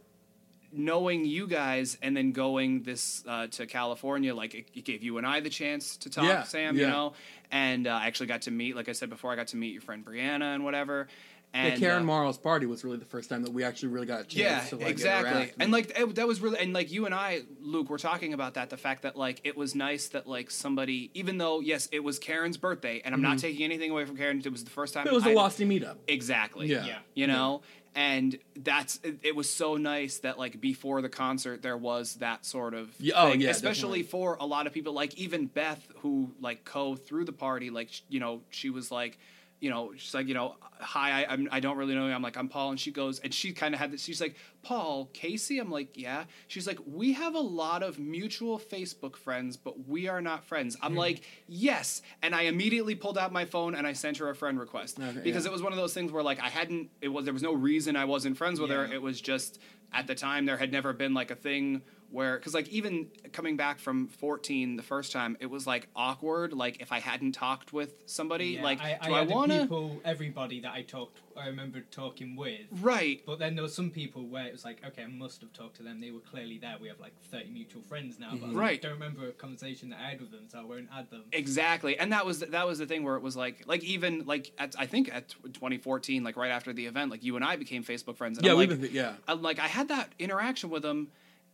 knowing 0.72 1.26
you 1.26 1.48
guys 1.48 1.98
and 2.04 2.16
then 2.16 2.32
going 2.32 2.84
this 2.84 3.24
uh, 3.28 3.48
to 3.48 3.66
California, 3.66 4.36
like 4.36 4.54
it, 4.54 4.68
it 4.76 4.86
gave 4.86 5.02
you 5.02 5.18
and 5.18 5.26
I 5.26 5.40
the 5.40 5.50
chance 5.50 5.98
to 5.98 6.12
talk, 6.12 6.26
Yeah, 6.26 6.44
Sam. 6.44 6.78
You 6.78 6.86
know, 6.88 7.14
and 7.52 7.88
uh, 7.88 7.92
I 7.92 8.06
actually 8.06 8.28
got 8.28 8.44
to 8.44 8.52
meet, 8.52 8.76
like 8.76 8.88
I 8.88 8.92
said 8.92 9.10
before, 9.10 9.32
I 9.32 9.36
got 9.36 9.48
to 9.48 9.58
meet 9.58 9.74
your 9.74 9.82
friend 9.82 10.06
Brianna 10.06 10.54
and 10.54 10.64
whatever. 10.64 11.08
And 11.52 11.74
yeah, 11.74 11.80
Karen 11.80 12.04
uh, 12.04 12.06
Morrow's 12.06 12.38
party 12.38 12.68
was 12.68 12.84
really 12.84 12.98
the 12.98 13.06
first 13.06 13.28
time 13.28 13.42
that 13.42 13.52
we 13.52 13.64
actually 13.64 13.90
really 13.90 14.06
got 14.06 14.22
a 14.22 14.24
chance 14.24 14.36
yeah, 14.36 14.60
to 14.70 14.76
like 14.78 14.88
exactly. 14.90 15.32
interact. 15.32 15.56
And 15.60 15.72
like 15.72 16.00
it, 16.00 16.16
that 16.16 16.28
was 16.28 16.42
really 16.42 16.60
and 16.60 16.74
like 16.74 16.92
you 16.92 17.08
and 17.08 17.16
I, 17.16 17.42
Luke, 17.60 17.90
were 17.90 17.98
talking 17.98 18.34
about 18.34 18.54
that. 18.54 18.70
The 18.70 18.78
fact 18.78 19.02
that 19.02 19.16
like 19.16 19.42
it 19.44 19.58
was 19.58 19.74
nice 19.74 20.10
that 20.10 20.28
like 20.28 20.52
somebody, 20.52 21.10
even 21.16 21.40
though 21.40 21.60
yes, 21.60 21.90
it 21.92 22.04
was 22.04 22.20
Karen's 22.20 22.58
birthday, 22.58 23.02
and 23.04 23.16
I'm 23.16 23.22
not 23.24 23.40
taking 23.40 23.64
anything 23.64 23.90
away 23.90 24.06
from 24.06 24.16
Karen. 24.16 24.40
It 24.46 24.52
was 24.52 24.64
the 24.64 24.70
first 24.70 24.94
time 24.94 25.06
Mm-hmm. 25.06 25.14
it 25.14 25.16
was 25.16 25.26
a 25.26 25.32
I- 25.32 25.34
Losty 25.34 25.66
meetup. 25.68 25.96
Exactly. 26.08 26.68
Yeah. 26.68 26.86
Yeah. 26.86 26.98
You 27.16 27.26
know, 27.26 27.62
and 27.96 28.38
that's 28.56 29.00
it, 29.04 29.18
it 29.24 29.36
was 29.36 29.50
so 29.52 29.76
nice 29.76 30.20
that 30.20 30.38
like 30.38 30.62
before 30.62 31.02
the 31.02 31.10
concert 31.10 31.64
there 31.64 31.78
was 31.78 32.14
that 32.16 32.46
sort 32.46 32.76
of 32.76 32.90
Yeah, 33.00 33.14
oh, 33.18 33.32
thing, 33.32 33.42
yeah, 33.42 33.50
especially 33.50 34.04
definitely. 34.04 34.04
for 34.04 34.38
a 34.40 34.46
lot 34.46 34.68
of 34.68 34.74
people 34.74 34.94
like 34.94 35.16
even 35.18 35.48
Beth 35.48 35.82
who 36.02 36.32
like 36.40 36.64
co 36.64 36.96
through 36.96 37.26
the 37.26 37.34
party 37.34 37.72
like 37.72 37.90
sh- 37.92 38.02
you 38.08 38.20
know 38.20 38.42
she 38.52 38.70
was 38.70 38.92
like 38.92 39.18
you 39.60 39.70
know 39.70 39.92
she's 39.96 40.14
like 40.14 40.28
you 40.28 40.34
know 40.34 40.56
hi 40.80 41.24
I, 41.24 41.34
I'm 41.34 41.48
I 41.52 41.60
don't 41.60 41.78
really 41.78 41.96
know 41.96 42.08
you. 42.08 42.14
I'm 42.14 42.22
like 42.22 42.38
I'm 42.38 42.48
Paul. 42.50 42.72
And 42.72 42.80
she 42.80 42.92
goes 42.92 43.20
and 43.20 43.34
she 43.34 43.52
kind 43.52 43.74
of 43.74 43.80
had 43.80 43.92
this 43.92 44.02
she's 44.02 44.22
like 44.22 44.36
Paul 44.62 45.10
Casey? 45.14 45.60
I'm 45.60 45.70
like 45.70 45.98
yeah. 45.98 46.26
She's 46.48 46.68
like 46.68 46.80
we 46.86 47.14
have 47.14 47.36
a 47.36 47.40
lot 47.40 47.84
of 47.84 48.00
mutual 48.00 48.60
Facebook 48.60 49.16
friends 49.16 49.58
but 49.58 49.88
we 49.88 50.08
are 50.08 50.22
not 50.22 50.46
friends. 50.46 50.78
I'm 50.82 50.94
hmm. 50.94 51.00
like 51.00 51.24
yes. 51.48 52.02
And 52.22 52.34
I 52.34 52.44
immediately 52.44 52.96
pulled 52.96 53.18
out 53.18 53.32
my 53.32 53.46
phone 53.46 53.76
and 53.76 53.86
I 53.86 53.94
sent 53.94 54.18
her 54.18 54.30
a 54.30 54.36
friend 54.36 54.60
request 54.60 55.00
Okay, 55.00 55.20
because 55.24 55.46
yeah. 55.46 55.50
it 55.50 55.54
was 55.54 55.62
one 55.62 55.74
of 55.74 55.78
those 55.78 55.94
things 55.94 56.12
where 56.12 56.24
like 56.24 56.40
I 56.40 56.50
hadn't 56.50 56.90
it 57.02 57.10
was 57.10 57.26
there 57.26 57.34
was 57.34 57.44
no 57.44 57.54
reason 57.54 57.96
I 57.96 58.06
wasn't 58.06 58.38
friends 58.38 58.60
with 58.60 58.70
her. 58.70 58.86
It 58.86 59.02
was 59.02 59.20
just 59.20 59.60
at 59.92 60.08
the 60.08 60.16
time 60.16 60.46
there 60.46 60.58
had 60.58 60.72
never 60.72 60.94
been 60.94 61.14
like 61.14 61.32
a 61.32 61.36
thing 61.36 61.82
where 62.12 62.38
because 62.38 62.54
like 62.54 62.68
even 62.70 63.08
coming 63.34 63.56
back 63.58 63.80
from 63.80 64.08
14 64.08 64.76
the 64.78 64.84
first 64.84 65.12
time 65.12 65.38
it 65.40 65.46
was 65.46 65.68
like 65.68 65.88
awkward 65.96 66.54
like 66.54 66.82
if 66.82 66.92
I 66.92 67.00
hadn't 67.00 67.34
talked 67.34 67.72
with 67.72 67.94
somebody 68.06 68.48
Yeah, 68.52 68.64
like 68.64 68.82
I, 68.82 68.98
do 69.04 69.14
I 69.14 69.20
I, 69.20 69.22
want 69.24 69.52
to 69.52 69.62
people, 69.62 70.02
everybody 70.04 70.60
that 70.62 70.74
I 70.74 70.82
talked, 70.82 71.20
I 71.38 71.48
remember 71.48 71.82
talking 71.92 72.36
with. 72.36 72.62
right 72.82 73.22
But 73.26 73.40
then 73.40 73.56
there 73.56 73.64
were 73.64 73.70
some 73.70 73.92
people 73.92 74.26
where 74.28 74.46
it 74.46 74.52
was 74.52 74.66
like, 74.66 74.84
okay, 74.86 75.04
I 75.04 75.08
must 75.08 75.42
have 75.42 75.54
talked 75.54 75.76
to 75.78 75.84
them. 75.84 76.00
They 76.02 76.12
were 76.12 76.20
clearly 76.20 76.58
there. 76.58 76.76
We 76.82 76.88
have 76.88 77.00
like 77.00 77.14
30 77.32 77.50
mutual 77.52 77.82
friends 77.84 78.20
now. 78.20 78.32
But 78.32 78.50
mm-hmm. 78.50 78.58
I 78.58 78.62
Right. 78.62 78.82
don't 78.82 78.94
remember 78.94 79.28
a 79.30 79.32
conversation 79.32 79.90
that 79.90 80.00
I 80.00 80.10
had 80.10 80.20
with 80.22 80.32
them, 80.32 80.46
so 80.48 80.60
I 80.60 80.64
won't 80.64 80.90
add 80.96 81.10
them. 81.12 81.24
Exactly, 81.32 81.98
and 81.98 82.12
that 82.12 82.26
was 82.26 82.40
that 82.40 82.66
was 82.68 82.80
the 82.80 82.86
thing 82.86 83.04
where 83.04 83.16
it 83.16 83.22
was 83.22 83.36
like 83.36 83.64
like 83.68 83.84
even 83.84 84.26
like 84.26 84.52
at, 84.58 84.76
I 84.78 84.86
think 84.86 85.14
at 85.14 85.30
2014, 85.30 86.24
like 86.24 86.38
right 86.38 86.52
after 86.52 86.74
the 86.74 86.86
event, 86.86 87.12
like 87.12 87.24
you 87.24 87.36
and 87.36 87.46
I 87.46 87.56
became 87.56 87.84
Facebook 87.84 88.18
friends. 88.18 88.38
And 88.38 88.46
Yeah, 88.46 88.54
I'm 88.54 88.58
like, 88.58 88.70
been 88.70 88.90
yeah. 88.92 89.14
I'm 89.28 89.42
like 89.42 89.60
I 89.60 89.68
had 89.68 89.90
that 89.90 90.10
interaction 90.20 90.70
with 90.70 90.84
him, 90.84 91.10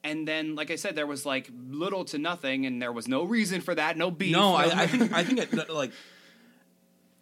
and 0.05 0.25
then 0.27 0.55
like 0.55 0.71
I 0.71 0.75
said, 0.77 0.95
there 0.95 1.07
was 1.07 1.25
like 1.25 1.49
little 1.69 2.05
to 2.05 2.17
nothing, 2.17 2.65
and 2.65 2.81
there 2.81 2.93
was 2.93 3.07
no 3.09 3.23
reason 3.23 3.59
for 3.59 3.75
that, 3.75 3.97
no 3.97 4.09
beef. 4.11 4.31
No, 4.31 4.55
I, 4.55 4.65
um, 4.65 4.79
I 4.79 4.87
think 4.87 5.11
I 5.13 5.23
think 5.25 5.39
it, 5.39 5.69
like 5.83 5.91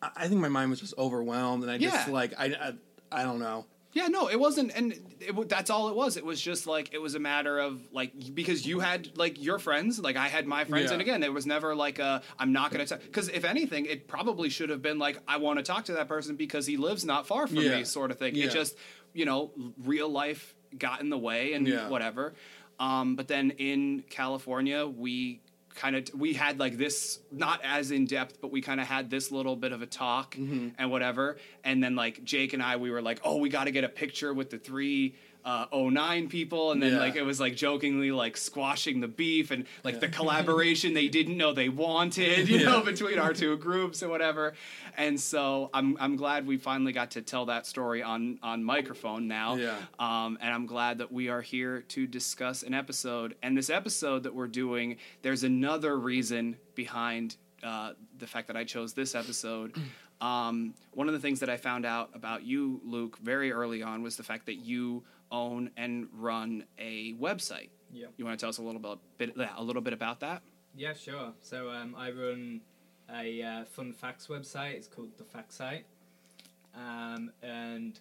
I 0.02 0.28
think 0.28 0.42
my 0.42 0.50
mind 0.50 0.70
was 0.70 0.80
just 0.82 0.94
overwhelmed, 0.98 1.64
and 1.64 1.72
I 1.72 1.78
just 1.78 2.08
Yeah. 2.08 2.14
like 2.14 2.34
I, 2.38 2.46
I 2.46 2.74
I 3.22 3.24
don't 3.24 3.40
know. 3.40 3.66
Yeah, 3.94 4.08
no, 4.08 4.28
it 4.28 4.40
wasn't, 4.40 4.76
and 4.76 4.92
it, 5.20 5.50
that's 5.50 5.70
all 5.70 5.88
it 5.90 5.96
was. 5.96 6.18
It 6.18 6.26
was 6.26 6.42
just 6.42 6.66
like 6.66 6.94
it 6.94 6.98
was 7.02 7.14
a 7.14 7.20
matter 7.20 7.60
of 7.60 7.80
like 7.92 8.12
because 8.34 8.66
you 8.66 8.80
had 8.80 9.16
like 9.18 9.42
your 9.42 9.60
friends, 9.60 10.00
like 10.00 10.16
I 10.18 10.28
had 10.30 10.48
my 10.48 10.66
friends, 10.66 10.86
Yeah. 10.88 10.94
and 10.94 11.02
again, 11.02 11.22
there 11.22 11.32
was 11.32 11.46
never 11.46 11.76
like 11.76 12.00
a 12.00 12.22
I'm 12.40 12.52
not 12.52 12.72
going 12.72 12.84
to 12.86 12.90
talk 12.90 13.04
because 13.04 13.30
if 13.30 13.46
anything, 13.46 13.86
it 13.86 14.08
probably 14.08 14.50
should 14.50 14.70
have 14.72 14.82
been 14.82 14.98
like 15.00 15.20
I 15.28 15.38
want 15.38 15.60
to 15.60 15.64
talk 15.64 15.86
to 15.86 15.94
that 15.94 16.08
person 16.08 16.36
because 16.36 16.66
he 16.66 16.76
lives 16.76 17.06
not 17.06 17.28
far 17.28 17.46
from 17.48 17.58
Yeah. 17.58 17.78
me, 17.78 17.84
sort 17.84 18.10
of 18.12 18.18
thing. 18.18 18.36
It 18.36 18.50
just 18.52 18.76
you 19.14 19.26
know 19.26 19.52
real 19.84 20.10
life 20.10 20.56
got 20.78 21.00
in 21.02 21.10
the 21.10 21.18
way 21.20 21.54
and 21.54 21.68
Yeah. 21.68 21.88
whatever. 21.88 22.34
Um, 22.84 23.16
but 23.16 23.28
then 23.28 23.52
in 23.52 24.04
California, 24.10 24.86
we 24.86 25.40
kind 25.76 25.96
of 25.96 26.04
we 26.14 26.34
had 26.34 26.60
like 26.60 26.78
this 26.78 27.18
not 27.32 27.60
as 27.64 27.90
in 27.90 28.06
depth 28.06 28.40
but 28.40 28.52
we 28.52 28.62
kind 28.62 28.80
of 28.80 28.86
had 28.86 29.10
this 29.10 29.32
little 29.32 29.56
bit 29.56 29.72
of 29.72 29.82
a 29.82 29.88
talk 29.88 30.36
Mm-hmm. 30.36 30.68
and 30.78 30.92
whatever 30.92 31.38
and 31.64 31.84
then 31.84 31.96
like 31.96 32.24
jake 32.24 32.54
and 32.54 32.62
i 32.62 32.76
we 32.78 32.92
were 32.92 33.02
like 33.02 33.20
oh 33.24 33.38
we 33.38 33.50
got 33.50 33.64
to 33.64 33.72
get 33.72 33.84
a 33.84 33.90
picture 33.90 34.32
with 34.36 34.52
the 34.52 34.60
three 34.60 35.16
uh, 35.46 35.66
09 35.74 36.28
people 36.30 36.72
and 36.72 36.82
then 36.82 36.94
Yeah. 36.94 37.00
like 37.00 37.16
it 37.16 37.24
was 37.24 37.40
like 37.40 37.56
jokingly 37.56 38.12
like 38.12 38.38
squashing 38.38 39.02
the 39.02 39.08
beef 39.08 39.52
and 39.52 39.66
like 39.84 40.00
the 40.00 40.08
collaboration 40.20 40.94
they 40.94 41.08
didn't 41.08 41.36
know 41.38 41.54
they 41.54 41.70
wanted 41.70 42.48
you 42.50 42.64
know 42.66 42.82
between 42.82 43.20
our 43.20 43.34
two 43.34 43.58
groups 43.58 44.02
and 44.02 44.10
whatever 44.12 44.54
and 44.98 45.20
so 45.20 45.70
i'm 45.74 45.98
i'm 46.00 46.16
glad 46.16 46.48
we 46.48 46.58
finally 46.58 46.94
got 46.94 47.12
to 47.12 47.22
tell 47.22 47.46
that 47.48 47.66
story 47.66 48.02
on 48.02 48.40
on 48.42 48.64
microphone 48.64 49.28
now 49.28 49.56
Yeah. 49.56 49.76
um, 50.00 50.38
and 50.42 50.54
I'm 50.54 50.66
glad 50.66 51.00
that 51.00 51.12
we 51.12 51.30
are 51.30 51.42
here 51.42 51.82
to 51.90 52.08
discuss 52.08 52.64
an 52.64 52.74
episode. 52.74 53.36
And 53.44 53.58
this 53.58 53.70
episode 53.70 54.24
that 54.24 54.34
we're 54.34 54.48
doing, 54.48 54.98
there's 55.22 55.44
another 55.44 55.98
reason 55.98 56.58
behind 56.76 57.36
uh, 57.64 57.94
the 58.18 58.28
fact 58.28 58.48
that 58.48 58.56
I 58.58 58.64
chose 58.64 58.94
this 58.94 59.16
episode. 59.16 59.76
Um, 60.22 60.76
one 60.94 61.08
of 61.08 61.14
the 61.14 61.20
things 61.20 61.42
that 61.42 61.50
I 61.50 61.58
found 61.58 61.86
out 61.86 62.12
about 62.14 62.44
you, 62.44 62.80
Luke, 62.86 63.18
very 63.18 63.52
early 63.52 63.84
on 63.84 64.04
was 64.04 64.16
the 64.16 64.24
fact 64.24 64.46
that 64.46 64.56
you 64.56 65.04
own 65.34 65.72
and 65.76 66.08
run 66.14 66.64
a 66.80 67.14
website. 67.16 67.70
Yeah. 67.92 68.08
You 68.16 68.24
want 68.24 68.40
to 68.40 68.42
tell 68.42 68.50
us 68.50 68.60
a 68.60 68.62
little 68.62 68.80
bit, 69.18 69.36
bit 69.36 69.48
a 69.58 69.64
little 69.64 69.82
bit 69.82 69.94
about 69.94 70.22
that? 70.22 70.42
Yeah, 70.76 70.94
sure. 70.94 71.34
So 71.42 71.70
um, 71.70 71.96
I 71.98 72.12
run 72.12 72.62
a 73.14 73.44
uh, 73.44 73.66
fun 73.66 73.92
facts 73.92 74.28
website. 74.28 74.76
It's 74.76 74.88
called 74.88 75.10
the 75.18 75.24
Fact 75.24 75.52
Site, 75.52 75.86
um, 76.74 77.32
and 77.42 78.00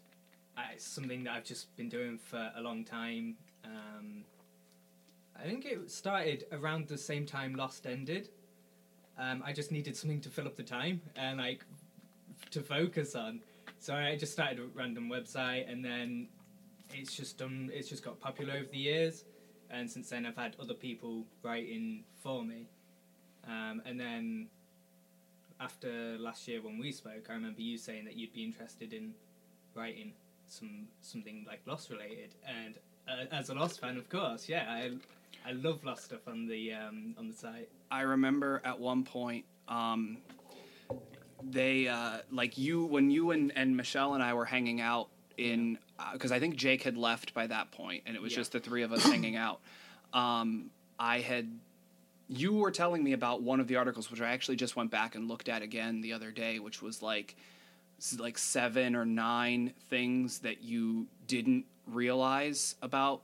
it's 0.72 0.86
something 0.86 1.24
that 1.24 1.34
I've 1.34 1.44
just 1.44 1.74
been 1.76 1.88
doing 1.88 2.18
for 2.18 2.50
a 2.56 2.60
long 2.60 2.84
time. 2.84 3.36
Um, 3.64 4.24
I 5.36 5.44
think 5.44 5.64
it 5.64 5.90
started 5.90 6.46
around 6.52 6.88
the 6.88 6.98
same 6.98 7.26
time 7.26 7.54
Lost 7.54 7.86
ended. 7.86 8.28
Um, 9.18 9.42
I 9.44 9.52
just 9.52 9.72
needed 9.72 9.96
something 9.96 10.20
to 10.22 10.30
fill 10.30 10.46
up 10.46 10.56
the 10.56 10.62
time 10.62 11.00
and 11.16 11.38
like 11.38 11.64
to 12.50 12.60
focus 12.62 13.14
on. 13.14 13.40
So 13.78 13.94
I 13.94 14.16
just 14.16 14.32
started 14.32 14.60
a 14.60 14.66
random 14.74 15.10
website, 15.10 15.70
and 15.70 15.84
then 15.84 16.28
it's 16.94 17.14
just 17.14 17.38
done. 17.38 17.70
It's 17.72 17.88
just 17.88 18.04
got 18.04 18.20
popular 18.20 18.54
over 18.54 18.68
the 18.70 18.78
years, 18.78 19.24
and 19.70 19.90
since 19.90 20.10
then 20.10 20.26
I've 20.26 20.36
had 20.36 20.56
other 20.60 20.74
people 20.74 21.24
writing 21.42 22.04
for 22.22 22.44
me. 22.44 22.68
Um, 23.46 23.82
and 23.84 23.98
then 23.98 24.48
after 25.60 26.16
last 26.18 26.46
year 26.48 26.60
when 26.62 26.78
we 26.78 26.92
spoke, 26.92 27.26
I 27.28 27.34
remember 27.34 27.60
you 27.60 27.78
saying 27.78 28.04
that 28.04 28.16
you'd 28.16 28.32
be 28.32 28.44
interested 28.44 28.92
in 28.92 29.14
writing 29.74 30.12
some 30.46 30.86
something 31.00 31.44
like 31.46 31.60
Lost 31.66 31.90
related, 31.90 32.34
and 32.46 32.74
uh, 33.08 33.34
as 33.34 33.48
a 33.48 33.54
Lost 33.54 33.80
fan, 33.80 33.96
of 33.96 34.08
course, 34.08 34.48
yeah, 34.48 34.66
I 34.68 34.92
I 35.48 35.52
love 35.52 35.84
Lost 35.84 36.04
stuff 36.04 36.28
on 36.28 36.46
the 36.46 36.72
um, 36.72 37.14
on 37.18 37.28
the 37.28 37.34
site. 37.34 37.68
I 37.90 38.02
remember 38.02 38.60
at 38.64 38.78
one 38.78 39.04
point, 39.04 39.44
um, 39.68 40.18
they 41.42 41.88
uh, 41.88 42.18
like 42.30 42.58
you 42.58 42.84
when 42.84 43.10
you 43.10 43.30
and, 43.30 43.52
and 43.56 43.76
Michelle 43.76 44.14
and 44.14 44.22
I 44.22 44.34
were 44.34 44.44
hanging 44.44 44.80
out 44.80 45.08
in 45.38 45.78
because 46.12 46.32
I 46.32 46.38
think 46.40 46.56
Jake 46.56 46.82
had 46.82 46.96
left 46.96 47.34
by 47.34 47.46
that 47.46 47.70
point, 47.72 48.02
and 48.06 48.16
it 48.16 48.22
was 48.22 48.32
Yeah. 48.32 48.38
just 48.38 48.52
the 48.52 48.60
three 48.60 48.82
of 48.82 48.92
us 48.92 49.02
hanging 49.04 49.36
out. 49.36 49.60
Um, 50.14 50.70
I 50.98 51.20
had 51.20 51.58
you 52.28 52.52
were 52.52 52.70
telling 52.70 53.02
me 53.02 53.12
about 53.14 53.42
one 53.42 53.60
of 53.60 53.66
the 53.66 53.76
articles, 53.76 54.10
which 54.10 54.20
I 54.20 54.32
actually 54.32 54.56
just 54.56 54.76
went 54.76 54.90
back 54.90 55.14
and 55.14 55.26
looked 55.26 55.48
at 55.48 55.62
again 55.62 56.02
the 56.02 56.12
other 56.12 56.30
day, 56.30 56.58
which 56.58 56.82
was 56.82 57.00
like 57.02 57.34
like 58.18 58.36
seven 58.36 58.94
or 58.94 59.06
nine 59.06 59.72
things 59.88 60.40
that 60.40 60.62
you 60.62 61.06
didn't 61.26 61.64
realize 61.86 62.74
about 62.82 63.22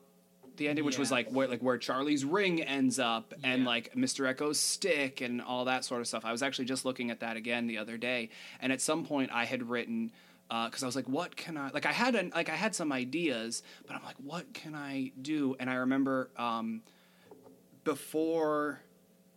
the 0.57 0.67
ending, 0.69 0.85
which 0.85 0.99
was 0.99 1.11
like 1.12 1.31
where 1.31 1.47
like 1.47 1.61
where 1.61 1.77
Charlie's 1.79 2.25
ring 2.25 2.62
ends 2.62 2.99
up 2.99 3.35
and 3.45 3.64
like 3.67 3.93
Mr. 3.95 4.27
Eko's 4.27 4.59
stick 4.59 5.21
and 5.21 5.43
all 5.43 5.67
that 5.67 5.85
sort 5.85 6.01
of 6.01 6.07
stuff. 6.09 6.25
I 6.25 6.33
was 6.33 6.43
actually 6.43 6.64
just 6.64 6.85
looking 6.85 7.11
at 7.11 7.21
that 7.21 7.37
again 7.37 7.67
the 7.67 7.77
other 7.79 7.97
day, 7.99 8.31
and 8.61 8.73
at 8.73 8.81
some 8.81 9.05
point 9.05 9.31
I 9.33 9.45
had 9.45 9.69
written 9.69 10.11
because 10.48 10.82
I 10.82 10.87
was 10.87 10.96
like, 10.96 11.08
what 11.08 11.37
can 11.37 11.56
I 11.56 11.70
like? 11.70 11.87
I 11.87 11.92
had 11.92 12.14
an, 12.14 12.32
like 12.34 12.48
I 12.48 12.54
had 12.54 12.74
some 12.74 12.90
ideas, 12.92 13.62
but 13.87 13.96
I'm 13.96 14.04
like, 14.04 14.16
what 14.16 14.54
can 14.54 14.74
I 14.74 15.12
do? 15.20 15.56
And 15.61 15.68
I 15.68 15.74
remember 15.74 16.30
um, 16.37 16.82
before 17.84 18.80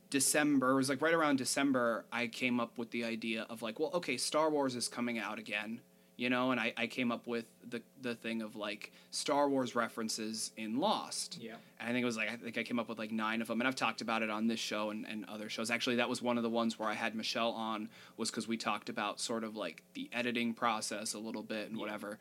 December, 0.09 0.71
it 0.71 0.75
was 0.75 0.89
like 0.89 1.01
right 1.01 1.13
around 1.13 1.37
December, 1.37 2.05
I 2.11 2.27
came 2.27 2.59
up 2.59 2.77
with 2.77 2.91
the 2.91 3.03
idea 3.03 3.45
of 3.49 3.61
like, 3.61 3.79
well, 3.79 3.91
okay, 3.95 4.17
Star 4.17 4.49
Wars 4.49 4.75
is 4.75 4.87
coming 4.87 5.19
out 5.19 5.39
again, 5.39 5.81
you 6.21 6.29
know, 6.29 6.51
and 6.51 6.59
I, 6.59 6.71
I 6.77 6.85
came 6.85 7.11
up 7.11 7.25
with 7.25 7.45
the 7.67 7.81
the 8.03 8.13
thing 8.13 8.43
of 8.43 8.55
like 8.55 8.91
Star 9.09 9.49
Wars 9.49 9.73
references 9.73 10.51
in 10.55 10.79
Lost. 10.79 11.39
Yeah. 11.41 11.55
And 11.79 11.89
I 11.89 11.91
think 11.91 12.03
it 12.03 12.05
was 12.05 12.15
like 12.15 12.29
I 12.29 12.35
think 12.35 12.59
I 12.59 12.63
came 12.63 12.77
up 12.77 12.87
with 12.87 12.99
like 12.99 13.11
nine 13.11 13.41
of 13.41 13.47
them, 13.47 13.59
and 13.59 13.67
I've 13.67 13.75
talked 13.75 14.01
about 14.01 14.21
it 14.21 14.29
on 14.29 14.45
this 14.45 14.59
show 14.59 14.91
and, 14.91 15.03
and 15.07 15.25
other 15.25 15.49
shows. 15.49 15.71
Actually, 15.71 15.95
that 15.95 16.07
was 16.07 16.21
one 16.21 16.37
of 16.37 16.43
the 16.43 16.49
ones 16.49 16.77
where 16.77 16.87
I 16.87 16.93
had 16.93 17.15
Michelle 17.15 17.53
on 17.53 17.89
was 18.17 18.29
because 18.29 18.47
we 18.47 18.55
talked 18.55 18.87
about 18.87 19.19
sort 19.19 19.43
of 19.43 19.55
like 19.55 19.81
the 19.95 20.11
editing 20.13 20.53
process 20.53 21.15
a 21.15 21.19
little 21.19 21.41
bit 21.41 21.71
and 21.71 21.79
whatever. 21.79 22.19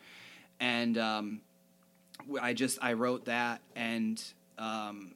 And 0.60 0.96
um, 0.96 1.42
I 2.40 2.54
just 2.54 2.78
I 2.80 2.94
wrote 2.94 3.26
that 3.26 3.60
and 3.76 4.22
um, 4.56 5.14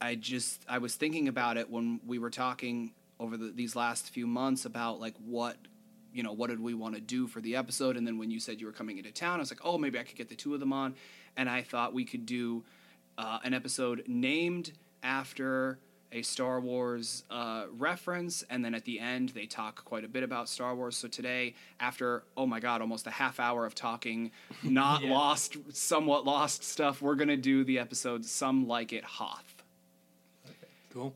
I 0.00 0.14
just 0.14 0.64
I 0.68 0.78
was 0.78 0.94
thinking 0.94 1.26
about 1.26 1.56
it 1.56 1.68
when 1.68 1.98
we 2.06 2.20
were 2.20 2.30
talking 2.30 2.92
over 3.18 3.36
the, 3.36 3.50
these 3.50 3.74
last 3.74 4.10
few 4.10 4.28
months 4.28 4.66
about 4.66 5.00
like 5.00 5.14
what 5.26 5.56
you 6.12 6.22
know 6.22 6.32
what 6.32 6.50
did 6.50 6.60
we 6.60 6.74
want 6.74 6.94
to 6.94 7.00
do 7.00 7.26
for 7.26 7.40
the 7.40 7.56
episode 7.56 7.96
and 7.96 8.06
then 8.06 8.18
when 8.18 8.30
you 8.30 8.38
said 8.40 8.60
you 8.60 8.66
were 8.66 8.72
coming 8.72 8.98
into 8.98 9.10
town 9.10 9.36
I 9.36 9.38
was 9.38 9.50
like 9.50 9.60
oh 9.64 9.78
maybe 9.78 9.98
I 9.98 10.02
could 10.02 10.16
get 10.16 10.28
the 10.28 10.34
two 10.34 10.54
of 10.54 10.60
them 10.60 10.72
on 10.72 10.94
and 11.36 11.48
I 11.48 11.62
thought 11.62 11.92
we 11.94 12.04
could 12.04 12.26
do 12.26 12.62
uh, 13.18 13.38
an 13.44 13.54
episode 13.54 14.04
named 14.06 14.72
after 15.02 15.78
a 16.14 16.20
Star 16.20 16.60
Wars 16.60 17.24
uh, 17.30 17.64
reference, 17.78 18.44
and 18.50 18.62
then 18.62 18.74
at 18.74 18.84
the 18.84 19.00
end 19.00 19.30
they 19.30 19.46
talk 19.46 19.82
quite 19.86 20.04
a 20.04 20.08
bit 20.08 20.22
about 20.22 20.46
Star 20.46 20.74
Wars. 20.74 20.94
So 20.94 21.08
today, 21.08 21.54
after 21.80 22.24
oh 22.36 22.44
my 22.44 22.60
god, 22.60 22.82
almost 22.82 23.06
a 23.06 23.10
half 23.10 23.40
hour 23.40 23.64
of 23.64 23.74
talking, 23.74 24.30
not 24.62 25.02
Yeah. 25.02 25.10
lost, 25.14 25.56
somewhat 25.74 26.26
lost 26.26 26.64
stuff, 26.64 27.00
we're 27.00 27.14
gonna 27.14 27.38
do 27.38 27.64
the 27.64 27.78
episode 27.78 28.26
"Some 28.26 28.68
Like 28.68 28.92
It 28.92 29.04
Hoth." 29.04 29.62
Cool. 30.92 31.14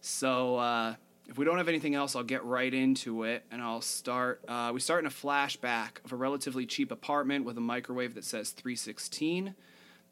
So 0.00 0.56
uh, 0.56 0.94
if 1.28 1.36
we 1.36 1.44
don't 1.44 1.58
have 1.58 1.68
anything 1.68 1.94
else, 1.94 2.14
I'll 2.14 2.22
get 2.22 2.44
right 2.44 2.72
into 2.72 3.24
it, 3.24 3.44
and 3.50 3.60
I'll 3.60 3.80
start. 3.80 4.44
Uh, 4.46 4.70
we 4.72 4.80
start 4.80 5.00
in 5.00 5.06
a 5.06 5.10
flashback 5.10 6.04
of 6.04 6.12
a 6.12 6.16
relatively 6.16 6.66
cheap 6.66 6.92
apartment 6.92 7.44
with 7.44 7.58
a 7.58 7.60
microwave 7.60 8.14
that 8.14 8.24
says 8.24 8.50
316. 8.50 9.54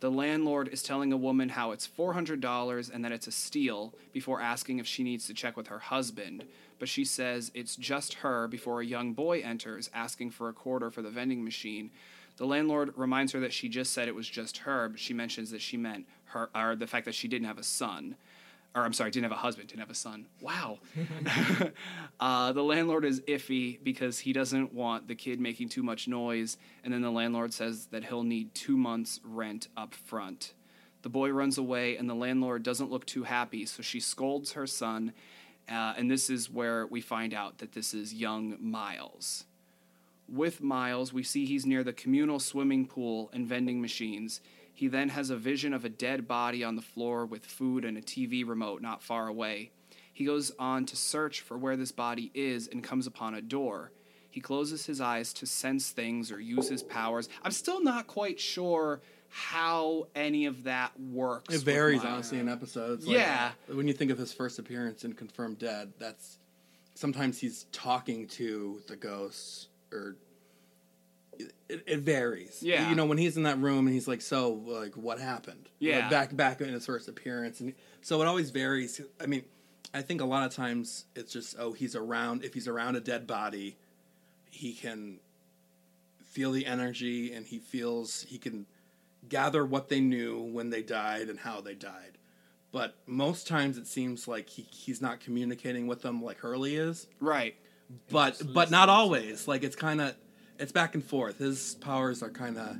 The 0.00 0.10
landlord 0.10 0.68
is 0.68 0.82
telling 0.82 1.12
a 1.12 1.16
woman 1.16 1.50
how 1.50 1.70
it's 1.70 1.88
$400 1.88 2.90
and 2.92 3.04
that 3.04 3.12
it's 3.12 3.28
a 3.28 3.32
steal 3.32 3.94
before 4.12 4.40
asking 4.40 4.78
if 4.78 4.86
she 4.86 5.04
needs 5.04 5.26
to 5.28 5.34
check 5.34 5.56
with 5.56 5.68
her 5.68 5.78
husband. 5.78 6.44
But 6.78 6.88
she 6.88 7.04
says 7.04 7.52
it's 7.54 7.76
just 7.76 8.14
her 8.14 8.48
before 8.48 8.80
a 8.80 8.86
young 8.86 9.14
boy 9.14 9.40
enters 9.40 9.88
asking 9.94 10.32
for 10.32 10.48
a 10.48 10.52
quarter 10.52 10.90
for 10.90 11.00
the 11.00 11.10
vending 11.10 11.44
machine. 11.44 11.90
The 12.36 12.44
landlord 12.44 12.92
reminds 12.96 13.32
her 13.32 13.40
that 13.40 13.52
she 13.52 13.68
just 13.68 13.92
said 13.92 14.08
it 14.08 14.14
was 14.14 14.28
just 14.28 14.58
her, 14.58 14.88
but 14.88 14.98
she 14.98 15.14
mentions 15.14 15.52
that 15.52 15.62
she 15.62 15.76
meant 15.76 16.06
her, 16.24 16.50
or 16.54 16.74
the 16.74 16.88
fact 16.88 17.06
that 17.06 17.14
she 17.14 17.28
didn't 17.28 17.46
have 17.46 17.58
a 17.58 17.62
son 17.62 18.16
or 18.74 18.82
I'm 18.82 18.92
sorry, 18.92 19.10
didn't 19.10 19.24
have 19.24 19.32
a 19.32 19.40
husband, 19.40 19.68
didn't 19.68 19.80
have 19.80 19.90
a 19.90 19.94
son. 19.94 20.26
Wow. 20.40 20.78
uh, 22.20 22.52
the 22.52 22.62
landlord 22.62 23.04
is 23.04 23.20
iffy 23.20 23.78
because 23.82 24.18
he 24.18 24.32
doesn't 24.32 24.72
want 24.72 25.06
the 25.06 25.14
kid 25.14 25.38
making 25.38 25.68
too 25.68 25.82
much 25.82 26.08
noise, 26.08 26.56
and 26.82 26.92
then 26.92 27.00
the 27.00 27.10
landlord 27.10 27.52
says 27.52 27.86
that 27.92 28.04
he'll 28.04 28.24
need 28.24 28.54
two 28.54 28.76
months' 28.76 29.20
rent 29.22 29.68
up 29.76 29.94
front. 29.94 30.54
The 31.02 31.08
boy 31.08 31.30
runs 31.30 31.56
away, 31.56 31.96
and 31.96 32.10
the 32.10 32.14
landlord 32.14 32.64
doesn't 32.64 32.90
look 32.90 33.06
too 33.06 33.22
happy, 33.22 33.64
so 33.66 33.82
she 33.82 34.00
scolds 34.00 34.52
her 34.52 34.66
son, 34.66 35.12
uh, 35.68 35.94
and 35.96 36.10
this 36.10 36.28
is 36.28 36.50
where 36.50 36.86
we 36.86 37.00
find 37.00 37.32
out 37.32 37.58
that 37.58 37.72
this 37.72 37.94
is 37.94 38.12
young 38.12 38.56
Miles. 38.58 39.44
With 40.28 40.62
Miles, 40.62 41.12
we 41.12 41.22
see 41.22 41.44
he's 41.44 41.66
near 41.66 41.84
the 41.84 41.92
communal 41.92 42.40
swimming 42.40 42.86
pool 42.86 43.30
and 43.32 43.46
vending 43.46 43.80
machines. 43.80 44.40
He 44.74 44.88
then 44.88 45.08
has 45.10 45.30
a 45.30 45.36
vision 45.36 45.72
of 45.72 45.84
a 45.84 45.88
dead 45.88 46.26
body 46.26 46.64
on 46.64 46.74
the 46.76 46.82
floor 46.82 47.24
with 47.24 47.46
food 47.46 47.84
and 47.84 47.96
a 47.96 48.02
TV 48.02 48.46
remote 48.46 48.82
not 48.82 49.02
far 49.02 49.28
away. 49.28 49.70
He 50.12 50.24
goes 50.24 50.52
on 50.58 50.84
to 50.86 50.96
search 50.96 51.40
for 51.40 51.56
where 51.56 51.76
this 51.76 51.92
body 51.92 52.30
is 52.34 52.68
and 52.68 52.82
comes 52.82 53.06
upon 53.06 53.34
a 53.34 53.42
door. 53.42 53.92
He 54.30 54.40
closes 54.40 54.84
his 54.86 55.00
eyes 55.00 55.32
to 55.34 55.46
sense 55.46 55.90
things 55.90 56.32
or 56.32 56.40
use 56.40 56.68
his 56.68 56.82
powers. 56.82 57.28
I'm 57.44 57.52
still 57.52 57.82
not 57.82 58.08
quite 58.08 58.40
sure 58.40 59.00
how 59.28 60.08
any 60.14 60.46
of 60.46 60.64
that 60.64 60.92
works. 60.98 61.54
It 61.54 61.62
varies 61.62 62.04
honestly 62.04 62.38
in 62.38 62.48
episodes. 62.48 63.06
Yeah. 63.06 63.52
When 63.66 63.86
you 63.88 63.94
think 63.94 64.10
of 64.10 64.18
his 64.18 64.32
first 64.32 64.58
appearance 64.58 65.04
in 65.04 65.12
Confirmed 65.12 65.58
Dead, 65.58 65.92
that's 65.98 66.38
sometimes 66.94 67.38
he's 67.38 67.66
talking 67.72 68.26
to 68.28 68.80
the 68.86 68.96
ghosts 68.96 69.68
or 69.92 70.16
it, 71.68 71.82
it 71.86 71.98
varies. 72.00 72.62
Yeah. 72.62 72.88
You 72.88 72.94
know, 72.94 73.06
when 73.06 73.18
he's 73.18 73.36
in 73.36 73.44
that 73.44 73.58
room 73.58 73.86
and 73.86 73.94
he's 73.94 74.08
like, 74.08 74.20
"So, 74.20 74.52
like, 74.52 74.94
what 74.96 75.18
happened?" 75.18 75.68
Yeah. 75.78 76.00
Like, 76.00 76.10
back 76.10 76.36
back 76.36 76.60
in 76.60 76.68
his 76.68 76.86
first 76.86 77.08
appearance, 77.08 77.60
and 77.60 77.74
so 78.02 78.20
it 78.22 78.26
always 78.26 78.50
varies. 78.50 79.00
I 79.20 79.26
mean, 79.26 79.44
I 79.92 80.02
think 80.02 80.20
a 80.20 80.24
lot 80.24 80.46
of 80.46 80.54
times 80.54 81.04
it's 81.14 81.32
just, 81.32 81.56
oh, 81.58 81.72
he's 81.72 81.94
around. 81.94 82.44
If 82.44 82.54
he's 82.54 82.68
around 82.68 82.96
a 82.96 83.00
dead 83.00 83.26
body, 83.26 83.76
he 84.50 84.72
can 84.72 85.20
feel 86.24 86.52
the 86.52 86.66
energy, 86.66 87.32
and 87.32 87.46
he 87.46 87.58
feels 87.58 88.22
he 88.28 88.38
can 88.38 88.66
gather 89.28 89.64
what 89.64 89.88
they 89.88 90.00
knew 90.00 90.40
when 90.40 90.70
they 90.70 90.82
died 90.82 91.28
and 91.28 91.38
how 91.38 91.60
they 91.60 91.74
died. 91.74 92.18
But 92.72 92.96
most 93.06 93.46
times 93.46 93.78
it 93.78 93.86
seems 93.86 94.26
like 94.26 94.48
he, 94.48 94.62
he's 94.62 95.00
not 95.00 95.20
communicating 95.20 95.86
with 95.86 96.02
them 96.02 96.20
like 96.20 96.38
Hurley 96.40 96.74
is. 96.74 97.06
Right. 97.20 97.54
But 98.10 98.42
but 98.52 98.70
not 98.70 98.88
always. 98.88 99.46
Like 99.46 99.62
it's 99.62 99.76
kind 99.76 100.00
of 100.00 100.14
it's 100.64 100.72
back 100.72 100.94
and 100.94 101.04
forth. 101.04 101.38
His 101.38 101.74
powers 101.76 102.22
are 102.22 102.30
kind 102.30 102.56
of 102.56 102.76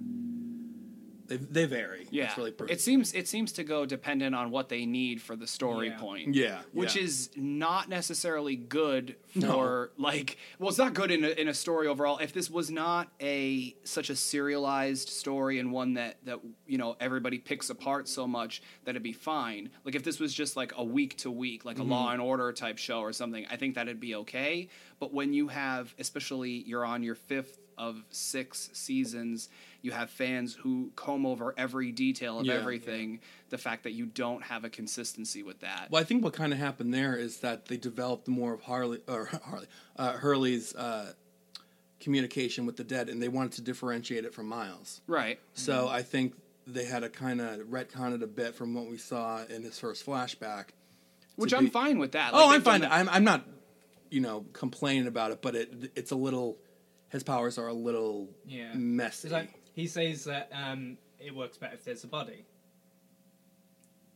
They, 1.26 1.36
they 1.38 1.64
vary. 1.64 2.06
Yeah, 2.10 2.24
It's 2.26 2.36
really 2.36 2.50
pretty. 2.50 2.74
it 2.74 2.80
seems 2.82 3.14
it 3.14 3.26
seems 3.28 3.52
to 3.52 3.64
go 3.64 3.86
dependent 3.86 4.34
on 4.34 4.50
what 4.50 4.68
they 4.68 4.84
need 4.84 5.22
for 5.22 5.36
the 5.36 5.46
story 5.46 5.88
Yeah. 5.88 5.98
point. 5.98 6.34
Yeah, 6.34 6.58
which 6.72 6.96
yeah. 6.96 7.02
is 7.04 7.30
not 7.34 7.88
necessarily 7.88 8.56
good 8.56 9.16
for 9.32 9.90
No. 9.98 10.02
like. 10.04 10.36
Well, 10.58 10.68
it's 10.68 10.76
not 10.78 10.92
good 10.92 11.10
in 11.10 11.24
a, 11.24 11.28
in 11.28 11.48
a 11.48 11.54
story 11.54 11.86
overall. 11.88 12.18
If 12.18 12.34
this 12.34 12.50
was 12.50 12.70
not 12.70 13.08
a 13.22 13.74
such 13.84 14.10
a 14.10 14.16
serialized 14.16 15.08
story 15.08 15.58
and 15.58 15.72
one 15.72 15.94
that 15.94 16.18
that 16.24 16.40
you 16.66 16.76
know 16.76 16.94
everybody 17.00 17.38
picks 17.38 17.70
apart 17.70 18.06
so 18.06 18.26
much 18.26 18.62
that 18.84 18.90
it'd 18.90 19.02
be 19.02 19.12
fine. 19.14 19.70
Like 19.84 19.94
if 19.94 20.04
this 20.04 20.20
was 20.20 20.32
just 20.34 20.56
like 20.56 20.72
a 20.76 20.84
week 20.84 21.16
to 21.18 21.30
week, 21.30 21.64
like 21.64 21.78
a 21.78 21.80
mm-hmm. 21.80 21.90
Law 21.92 22.12
and 22.12 22.20
Order 22.20 22.52
type 22.52 22.76
show 22.76 23.00
or 23.00 23.12
something, 23.14 23.46
I 23.50 23.56
think 23.56 23.76
that'd 23.76 23.98
be 23.98 24.14
okay. 24.16 24.68
But 25.00 25.14
when 25.14 25.32
you 25.32 25.48
have, 25.48 25.94
especially 25.98 26.62
you're 26.66 26.84
on 26.84 27.02
your 27.02 27.14
fifth 27.14 27.58
of 27.78 28.02
six 28.10 28.70
seasons, 28.72 29.48
you 29.82 29.90
have 29.92 30.10
fans 30.10 30.54
who 30.54 30.90
comb 30.96 31.26
over 31.26 31.54
every 31.56 31.92
detail 31.92 32.40
of 32.40 32.46
Yeah. 32.46 32.54
everything. 32.54 33.20
The 33.50 33.58
fact 33.58 33.82
that 33.84 33.92
you 33.92 34.06
don't 34.06 34.42
have 34.44 34.64
a 34.64 34.70
consistency 34.70 35.42
with 35.42 35.60
that. 35.60 35.88
Well, 35.90 36.00
I 36.00 36.04
think 36.04 36.24
what 36.24 36.32
kind 36.32 36.52
of 36.52 36.58
happened 36.58 36.92
there 36.94 37.16
is 37.16 37.38
that 37.38 37.66
they 37.66 37.76
developed 37.76 38.26
more 38.28 38.52
of 38.54 38.62
Harley 38.62 39.00
or 39.08 39.26
Harley 39.44 39.66
uh, 39.96 40.12
Hurley's 40.12 40.74
uh, 40.74 41.12
communication 42.00 42.66
with 42.66 42.76
the 42.76 42.84
dead, 42.84 43.08
and 43.08 43.22
they 43.22 43.28
wanted 43.28 43.52
to 43.52 43.62
differentiate 43.62 44.24
it 44.24 44.34
from 44.34 44.46
Miles. 44.46 45.00
Right. 45.06 45.38
So 45.54 45.88
I 45.88 46.02
think 46.02 46.34
they 46.66 46.84
had 46.84 47.00
to 47.00 47.08
kind 47.08 47.40
of 47.40 47.60
retcon 47.66 48.14
it 48.14 48.22
a 48.22 48.26
bit 48.26 48.54
from 48.54 48.74
what 48.74 48.86
we 48.86 48.96
saw 48.98 49.44
in 49.44 49.62
his 49.62 49.78
first 49.78 50.04
flashback. 50.04 50.66
Which 51.36 51.52
I'm 51.52 51.64
be- 51.64 51.70
fine 51.70 51.98
with 51.98 52.12
that. 52.12 52.30
oh, 52.32 52.50
I'm 52.54 52.62
fine. 52.62 52.84
I'm 52.84 53.08
I'm 53.08 53.24
not, 53.24 53.44
you 54.10 54.20
know, 54.20 54.44
complaining 54.52 55.06
about 55.08 55.30
it, 55.32 55.42
but 55.42 55.54
it 55.56 55.92
it's 55.96 56.10
a 56.12 56.16
little. 56.16 56.58
His 57.14 57.22
powers 57.22 57.58
are 57.58 57.68
a 57.68 57.72
little 57.72 58.28
Yeah. 58.44 58.74
messy. 58.74 59.28
Like 59.28 59.50
he 59.72 59.86
says 59.86 60.24
that 60.24 60.50
um, 60.52 60.98
it 61.20 61.32
works 61.32 61.56
better 61.56 61.74
if 61.74 61.84
there's 61.84 62.02
a 62.02 62.08
body, 62.08 62.44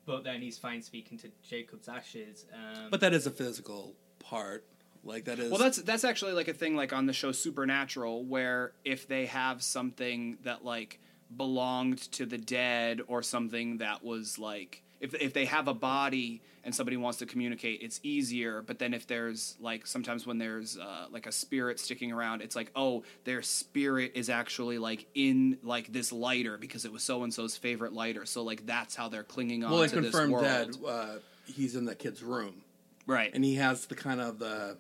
but 0.05 0.25
then 0.25 0.43
he's 0.43 0.59
fine 0.59 0.83
speaking 0.83 1.17
to 1.19 1.31
Jacob's 1.49 1.89
ashes. 1.89 2.45
Um, 2.53 2.91
but 2.91 2.99
that 3.01 3.15
is 3.15 3.25
a 3.29 3.31
physical 3.31 3.95
part. 4.19 4.65
Like 5.05 5.27
that 5.27 5.39
is. 5.39 5.49
Well, 5.49 5.61
that's 5.61 5.77
that's 5.83 6.03
actually 6.03 6.33
like 6.33 6.49
a 6.49 6.53
thing 6.53 6.75
like 6.75 6.93
on 6.93 7.07
the 7.07 7.13
show 7.13 7.31
Supernatural, 7.31 8.25
where 8.25 8.73
if 8.85 9.07
they 9.07 9.27
have 9.27 9.63
something 9.63 10.39
that 10.43 10.65
like 10.65 10.99
belonged 11.37 11.99
to 12.13 12.27
the 12.27 12.37
dead 12.39 13.01
or 13.07 13.23
something 13.23 13.79
that 13.79 14.03
was 14.03 14.41
like 14.41 14.83
if 15.01 15.15
if 15.15 15.35
they 15.35 15.45
have 15.45 15.69
a 15.69 15.75
body 15.75 16.43
and 16.69 16.75
somebody 16.75 16.99
wants 16.99 17.19
to 17.19 17.27
communicate, 17.27 17.81
it's 17.83 17.99
easier. 18.03 18.61
But 18.63 18.79
then 18.79 18.93
if 18.93 19.07
there's 19.07 19.57
like 19.59 19.87
sometimes 19.87 20.27
when 20.27 20.37
there's 20.37 20.77
uh, 20.77 21.07
like 21.11 21.27
a 21.27 21.33
spirit 21.33 21.81
sticking 21.81 22.13
around, 22.13 22.43
it's 22.43 22.55
like 22.55 22.71
oh 22.77 23.05
their 23.25 23.41
spirit 23.41 24.13
is 24.15 24.29
actually 24.29 24.77
like 24.77 25.07
in 25.15 25.57
like 25.63 25.91
this 25.91 26.13
lighter 26.13 26.59
because 26.59 26.85
it 26.85 26.93
was 26.93 27.03
so 27.03 27.23
and 27.23 27.33
so's 27.33 27.57
favorite 27.57 27.95
lighter. 27.95 28.27
So 28.27 28.43
like 28.43 28.67
that's 28.67 28.95
how 28.95 29.09
they're 29.09 29.23
clinging 29.25 29.65
on 29.65 29.71
well, 29.73 29.81
this 29.81 29.93
confirmed 29.93 30.33
world. 30.33 30.45
that 30.45 30.77
uh, 30.87 31.19
he's 31.47 31.75
in 31.75 31.87
the 31.87 31.95
kid's 31.95 32.23
room. 32.23 32.63
right? 33.07 33.31
and 33.35 33.43
he 33.43 33.55
has 33.55 33.87
the 33.87 33.95
kind 33.95 34.21
of 34.21 34.39
the 34.39 34.77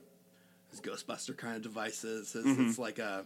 his 0.70 0.80
Ghostbuster 0.82 1.34
kind 1.34 1.56
of 1.56 1.62
devices. 1.62 2.34
It's, 2.36 2.46
Mm-hmm. 2.46 2.68
it's 2.68 2.78
like 2.78 2.98
a 2.98 3.24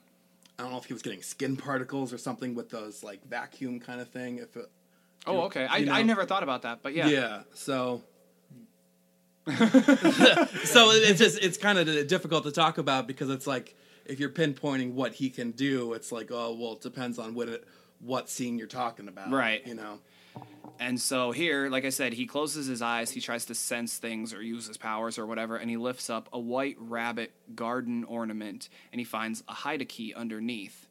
I 0.59 0.63
don't 0.63 0.71
know 0.71 0.79
if 0.79 0.85
he 0.85 0.93
was 0.93 1.03
getting 1.03 1.23
skin 1.23 1.57
particles 1.57 2.13
or 2.13 2.19
something 2.19 2.55
with 2.55 2.71
those 2.71 3.03
like 3.03 3.27
vacuum 3.29 3.81
kind 3.81 4.01
of 4.01 4.09
thing. 4.11 4.39
If 4.39 4.57
it, 4.57 4.71
oh, 5.27 5.41
okay. 5.47 5.67
I, 5.69 5.81
know- 5.81 5.93
I 5.93 6.03
never 6.03 6.25
thought 6.25 6.43
about 6.45 6.63
that, 6.63 6.83
but 6.83 6.95
yeah, 6.95 7.09
yeah. 7.09 7.43
so. 7.55 8.03
so 10.65 10.91
it's 10.93 11.19
just 11.19 11.43
it's 11.43 11.59
kind 11.59 11.79
of 11.79 12.07
difficult 12.07 12.45
to 12.45 12.53
talk 12.53 12.79
about 12.79 13.07
because 13.07 13.29
it's 13.29 13.47
like 13.47 13.75
if 14.05 14.21
you're 14.21 14.31
pinpointing 14.31 14.93
what 14.93 15.15
he 15.15 15.31
can 15.31 15.51
do, 15.51 15.95
it's 15.95 16.13
like 16.13 16.31
oh 16.31 16.57
well, 16.59 16.75
it 16.75 16.81
depends 16.81 17.19
on 17.19 17.35
what 17.35 17.49
it 17.49 17.67
what 18.01 18.29
scene 18.29 18.59
you're 18.59 18.67
talking 18.67 19.09
about, 19.09 19.31
Right. 19.31 19.67
You 19.67 19.75
know, 19.75 19.99
And 20.79 21.01
so 21.01 21.31
here, 21.31 21.69
like 21.69 21.85
I 21.85 21.91
said, 21.91 22.13
he 22.13 22.27
closes 22.27 22.67
his 22.67 22.83
eyes, 22.83 23.11
he 23.11 23.21
tries 23.21 23.45
to 23.47 23.55
sense 23.55 23.97
things 23.99 24.33
or 24.35 24.43
use 24.43 24.67
his 24.67 24.77
powers 24.77 25.19
or 25.19 25.27
whatever, 25.27 25.57
and 25.57 25.71
he 25.71 25.77
lifts 25.77 26.11
up 26.11 26.29
a 26.33 26.39
white 26.39 26.77
rabbit 26.79 27.33
garden 27.55 28.05
ornament 28.05 28.69
and 28.91 29.01
he 29.01 29.05
finds 29.05 29.43
a 29.49 29.53
hide 29.53 29.89
key 29.89 30.13
underneath. 30.15 30.89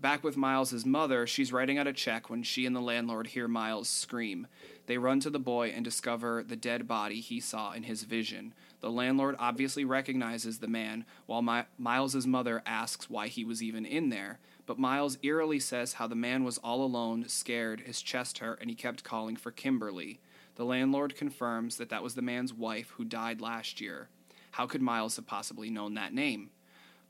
Back 0.00 0.24
with 0.24 0.36
Miles' 0.36 0.84
mother, 0.84 1.28
she's 1.28 1.52
writing 1.52 1.78
out 1.78 1.86
a 1.86 1.92
check 1.92 2.28
when 2.28 2.42
she 2.42 2.66
and 2.66 2.74
the 2.74 2.80
landlord 2.80 3.28
hear 3.28 3.46
Miles 3.46 3.88
scream. 3.88 4.48
They 4.86 4.98
run 4.98 5.20
to 5.20 5.30
the 5.30 5.38
boy 5.38 5.68
and 5.68 5.84
discover 5.84 6.42
the 6.42 6.56
dead 6.56 6.88
body 6.88 7.20
he 7.20 7.40
saw 7.40 7.72
in 7.72 7.84
his 7.84 8.02
vision. 8.02 8.52
The 8.80 8.90
landlord 8.90 9.36
obviously 9.38 9.84
recognizes 9.84 10.58
the 10.58 10.66
man, 10.66 11.04
while 11.26 11.42
Mi- 11.42 11.66
Miles' 11.78 12.26
mother 12.26 12.62
asks 12.66 13.08
why 13.08 13.28
he 13.28 13.44
was 13.44 13.62
even 13.62 13.86
in 13.86 14.08
there. 14.08 14.40
But 14.66 14.78
Miles 14.78 15.18
eerily 15.22 15.60
says 15.60 15.94
how 15.94 16.06
the 16.06 16.14
man 16.14 16.44
was 16.44 16.58
all 16.58 16.82
alone, 16.82 17.28
scared, 17.28 17.82
his 17.82 18.02
chest 18.02 18.38
hurt, 18.38 18.60
and 18.60 18.68
he 18.68 18.76
kept 18.76 19.04
calling 19.04 19.36
for 19.36 19.50
Kimberly. 19.50 20.20
The 20.56 20.64
landlord 20.64 21.16
confirms 21.16 21.76
that 21.76 21.88
that 21.90 22.02
was 22.02 22.14
the 22.14 22.22
man's 22.22 22.52
wife 22.52 22.90
who 22.96 23.04
died 23.04 23.40
last 23.40 23.80
year. 23.80 24.08
How 24.52 24.66
could 24.66 24.82
Miles 24.82 25.16
have 25.16 25.26
possibly 25.26 25.70
known 25.70 25.94
that 25.94 26.12
name? 26.12 26.50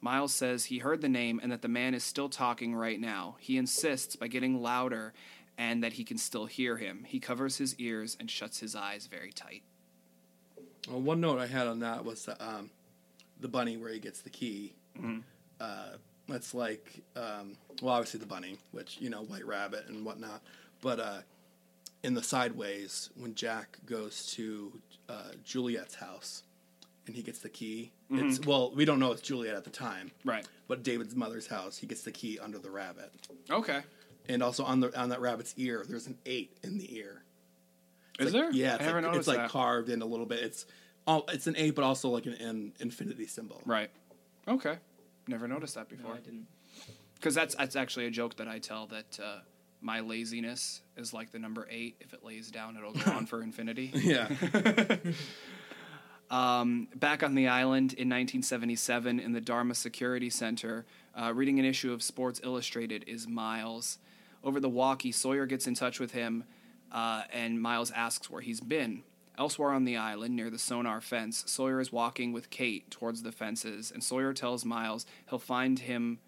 Miles 0.01 0.35
says 0.35 0.65
he 0.65 0.79
heard 0.79 1.01
the 1.01 1.09
name 1.09 1.39
and 1.43 1.53
that 1.53 1.63
the 1.63 1.69
man 1.69 1.95
is 1.95 2.03
still 2.03 2.29
talking 2.29 2.75
right 2.75 3.01
now. 3.01 3.37
He 3.39 3.57
insists 3.57 4.17
by 4.17 4.27
getting 4.27 4.61
louder 4.61 5.13
and 5.63 5.83
that 5.85 5.93
he 5.93 6.05
can 6.05 6.19
still 6.19 6.47
hear 6.47 6.77
him. 6.77 7.05
He 7.07 7.21
covers 7.21 7.57
his 7.59 7.75
ears 7.77 8.17
and 8.19 8.29
shuts 8.31 8.59
his 8.59 8.75
eyes 8.75 9.07
very 9.07 9.31
tight. 9.33 9.63
Well, 10.89 11.01
one 11.01 11.21
note 11.21 11.39
I 11.39 11.47
had 11.47 11.67
on 11.69 11.79
that 11.81 12.05
was 12.05 12.25
the, 12.25 12.35
um, 12.45 12.71
the 13.41 13.49
bunny 13.49 13.77
where 13.77 13.93
he 13.93 14.01
gets 14.01 14.21
the 14.23 14.31
key. 14.31 14.75
Mm-hmm. 14.99 15.19
Uh, 15.61 15.91
that's 16.29 16.53
like, 16.55 17.01
um, 17.15 17.57
well, 17.81 17.95
obviously 17.95 18.19
the 18.21 18.27
bunny, 18.27 18.59
which 18.73 18.99
you 19.01 19.09
know, 19.11 19.23
White 19.23 19.47
Rabbit 19.47 19.85
and 19.89 20.05
whatnot. 20.05 20.43
But 20.81 20.99
uh, 20.99 21.19
in 22.03 22.15
the 22.15 22.23
sideways, 22.23 23.11
when 23.17 23.35
Jack 23.37 23.79
goes 23.87 24.27
to 24.35 24.73
uh, 25.09 25.31
Juliet's 25.45 25.95
house 25.95 26.43
and 27.07 27.15
he 27.15 27.23
gets 27.23 27.39
the 27.39 27.49
key, 27.49 27.93
it's 28.11 28.45
well, 28.47 28.73
we 28.75 28.85
don't 28.85 28.99
know 28.99 29.13
it's 29.13 29.23
Juliet 29.23 29.55
at 29.55 29.65
the 29.65 29.71
time, 29.71 30.11
Mm-hmm. 30.21 30.29
Right. 30.29 30.49
but 30.69 30.83
David's 30.83 31.15
mother's 31.15 31.47
house, 31.47 31.79
he 31.79 31.87
gets 31.87 32.03
the 32.03 32.13
key 32.13 32.39
under 32.41 32.59
the 32.59 32.71
rabbit, 32.71 33.11
Okay. 33.51 33.81
And 34.29 34.43
also 34.43 34.65
on 34.65 34.81
the 34.81 34.99
on 34.99 35.09
that 35.11 35.21
rabbit's 35.21 35.55
ear, 35.57 35.85
there's 35.89 36.07
an 36.07 36.19
eight 36.27 36.57
in 36.63 36.79
the 36.79 36.97
ear. 36.97 37.23
Is 38.19 38.27
Like- 38.27 38.33
there? 38.33 38.51
Yeah, 38.53 38.75
it's 38.77 38.85
never 38.85 39.01
like, 39.01 39.11
noticed 39.13 39.29
it's 39.29 39.39
like 39.39 39.51
carved 39.51 39.89
in 39.89 40.03
a 40.03 40.07
little 40.07 40.27
bit. 40.27 40.41
It's 40.41 40.67
all 41.07 41.25
it's 41.29 41.47
an 41.47 41.55
eight, 41.57 41.75
but 41.75 41.85
also 41.85 42.09
like 42.11 42.27
an, 42.27 42.35
an 42.35 42.73
infinity 42.81 43.27
symbol. 43.27 43.61
Right. 43.67 43.91
Okay. 44.47 44.77
Never 45.29 45.47
noticed 45.49 45.75
that 45.77 45.91
no, 45.91 45.97
before. 45.97 46.15
I 46.15 46.19
didn't. 46.19 46.47
Because 47.15 47.35
that's 47.35 47.55
that's 47.55 47.77
actually 47.77 48.07
a 48.07 48.11
joke 48.11 48.37
that 48.37 48.49
I 48.49 48.59
tell 48.59 48.87
that 48.89 49.19
uh, 49.23 49.39
my 49.81 50.01
laziness 50.01 50.83
is 50.97 51.13
like 51.15 51.31
the 51.33 51.39
number 51.39 51.67
eight. 51.71 51.97
If 52.01 52.13
it 52.13 52.25
lays 52.25 52.51
down, 52.51 52.77
it'll 52.77 52.93
go 52.93 53.11
on 53.13 53.27
for 53.27 53.43
infinity. 53.45 53.91
Yeah, 53.95 54.29
Um, 56.31 56.89
back 56.97 57.23
on 57.23 57.35
the 57.35 57.49
island 57.49 57.93
in 57.93 58.09
1977 58.09 59.21
in 59.21 59.33
the 59.33 59.41
Dharma 59.41 59.75
Security 59.75 60.31
Center, 60.31 60.87
uh, 61.15 61.31
reading 61.35 61.59
an 61.59 61.67
issue 61.67 61.93
of 61.93 62.03
Sports 62.03 62.41
Illustrated 62.43 63.05
is 63.07 63.29
Miles. 63.29 63.99
Over 64.45 64.61
the 64.61 64.69
walkie, 64.69 65.13
Sawyer 65.13 65.47
gets 65.47 65.67
in 65.67 65.75
touch 65.75 66.01
with 66.01 66.13
him, 66.13 66.45
uh, 66.91 67.23
and 67.33 67.61
Miles 67.61 67.91
asks 67.93 68.29
where 68.29 68.43
he's 68.43 68.61
been. 68.61 69.03
Elsewhere 69.39 69.71
on 69.71 69.85
the 69.85 69.97
island, 69.97 70.37
near 70.37 70.51
the 70.51 70.59
sonic 70.59 71.03
fence, 71.03 71.45
Sawyer 71.47 71.81
is 71.81 71.93
walking 71.93 72.33
with 72.33 72.51
Kate 72.51 72.91
towards 72.91 73.23
the 73.23 73.33
fences, 73.33 73.91
and 73.91 74.03
Sawyer 74.03 74.33
tells 74.33 74.65
Miles 74.65 75.07
he'll 75.31 75.39
find 75.39 75.79
him, 75.79 76.19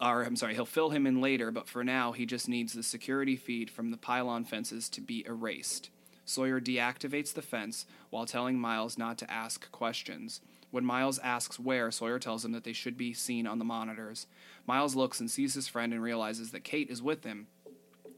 or 0.00 0.22
I'm 0.22 0.36
sorry, 0.36 0.54
he'll 0.54 0.66
fill 0.66 0.90
him 0.90 1.06
in 1.06 1.20
later, 1.20 1.50
but 1.50 1.68
for 1.68 1.84
now, 1.84 2.12
he 2.12 2.26
just 2.26 2.48
needs 2.48 2.72
the 2.72 2.82
security 2.82 3.36
feed 3.36 3.70
from 3.70 3.90
the 3.90 3.96
pylon 3.96 4.44
fences 4.44 4.88
to 4.90 5.00
be 5.00 5.24
erased. 5.26 5.90
Sawyer 6.24 6.60
deactivates 6.60 7.32
the 7.32 7.42
fence 7.42 7.86
while 8.10 8.26
telling 8.26 8.58
Miles 8.58 8.98
not 8.98 9.18
to 9.18 9.30
ask 9.30 9.70
questions. 9.70 10.40
When 10.70 10.84
Miles 10.84 11.18
asks 11.18 11.58
where, 11.58 11.90
Sawyer 11.90 12.18
tells 12.18 12.44
him 12.44 12.52
that 12.52 12.64
they 12.64 12.72
should 12.72 12.96
be 12.96 13.12
seen 13.12 13.46
on 13.46 13.58
the 13.58 13.64
monitors. 13.64 14.26
Miles 14.66 14.94
looks 14.94 15.20
and 15.20 15.30
sees 15.30 15.54
his 15.54 15.68
friend 15.68 15.92
and 15.92 16.02
realizes 16.02 16.50
that 16.52 16.64
Kate 16.64 16.90
is 16.90 17.02
with 17.02 17.24
him. 17.24 17.48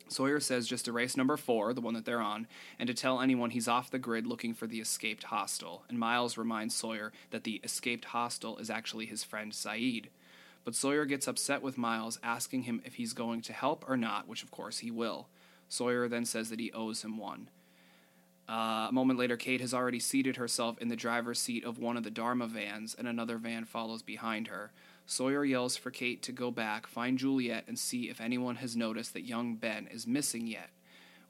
Sawyer 0.09 0.41
says 0.41 0.67
just 0.67 0.89
erase 0.89 1.17
number 1.17 1.39
four, 1.39 1.73
the 1.73 1.81
one 1.81 1.95
that 1.95 2.05
they're 2.05 2.21
on, 2.21 2.47
and 2.79 2.87
to 2.87 2.95
tell 2.95 3.21
anyone 3.21 3.51
he's 3.51 3.69
off 3.69 3.91
the 3.91 3.99
grid 3.99 4.27
looking 4.27 4.53
for 4.53 4.67
the 4.67 4.81
escaped 4.81 5.25
hostile. 5.25 5.85
And 5.89 5.99
Miles 5.99 6.37
reminds 6.37 6.75
Sawyer 6.75 7.13
that 7.31 7.45
the 7.45 7.61
escaped 7.65 8.07
hostile 8.07 8.59
is 8.59 8.69
actually 8.69 9.07
his 9.07 9.25
friend 9.25 9.53
Sayid. 9.53 10.07
But 10.65 10.75
Sawyer 10.75 11.07
gets 11.07 11.27
upset 11.27 11.63
with 11.63 11.79
Miles, 11.79 12.19
asking 12.23 12.65
him 12.65 12.83
if 12.85 12.95
he's 12.95 13.15
going 13.15 13.41
to 13.43 13.53
help 13.53 13.85
or 13.89 13.97
not, 13.97 14.29
which 14.29 14.43
of 14.43 14.51
course 14.51 14.79
he 14.79 14.91
will. 14.91 15.29
Sawyer 15.69 16.09
then 16.09 16.27
says 16.27 16.51
that 16.51 16.61
he 16.61 16.71
owes 16.73 17.03
him 17.03 17.17
one. 17.17 17.49
Uh, 18.53 18.89
a 18.91 18.93
moment 18.93 19.19
later, 19.19 19.39
Kate 19.39 19.63
has 19.63 19.73
already 19.73 19.99
seated 19.99 20.37
herself 20.37 20.77
in 20.79 20.89
the 20.89 20.97
driver's 20.97 21.39
seat 21.39 21.65
of 21.65 21.79
one 21.79 21.97
of 21.97 22.05
the 22.05 22.11
Dharma 22.11 22.47
vans, 22.47 22.95
and 22.95 23.09
another 23.09 23.39
van 23.39 23.65
follows 23.65 24.03
behind 24.03 24.49
her. 24.49 24.73
Sawyer 25.07 25.43
yells 25.43 25.79
for 25.79 25.91
Kate 25.91 26.23
to 26.23 26.33
go 26.33 26.51
back, 26.51 26.87
find 26.87 27.19
Juliet, 27.19 27.65
and 27.67 27.79
see 27.79 28.11
if 28.11 28.21
anyone 28.21 28.57
has 28.57 28.77
noticed 28.77 29.15
that 29.15 29.23
young 29.23 29.55
Ben 29.55 29.89
is 29.91 30.07
missing 30.07 30.47
yet. 30.47 30.69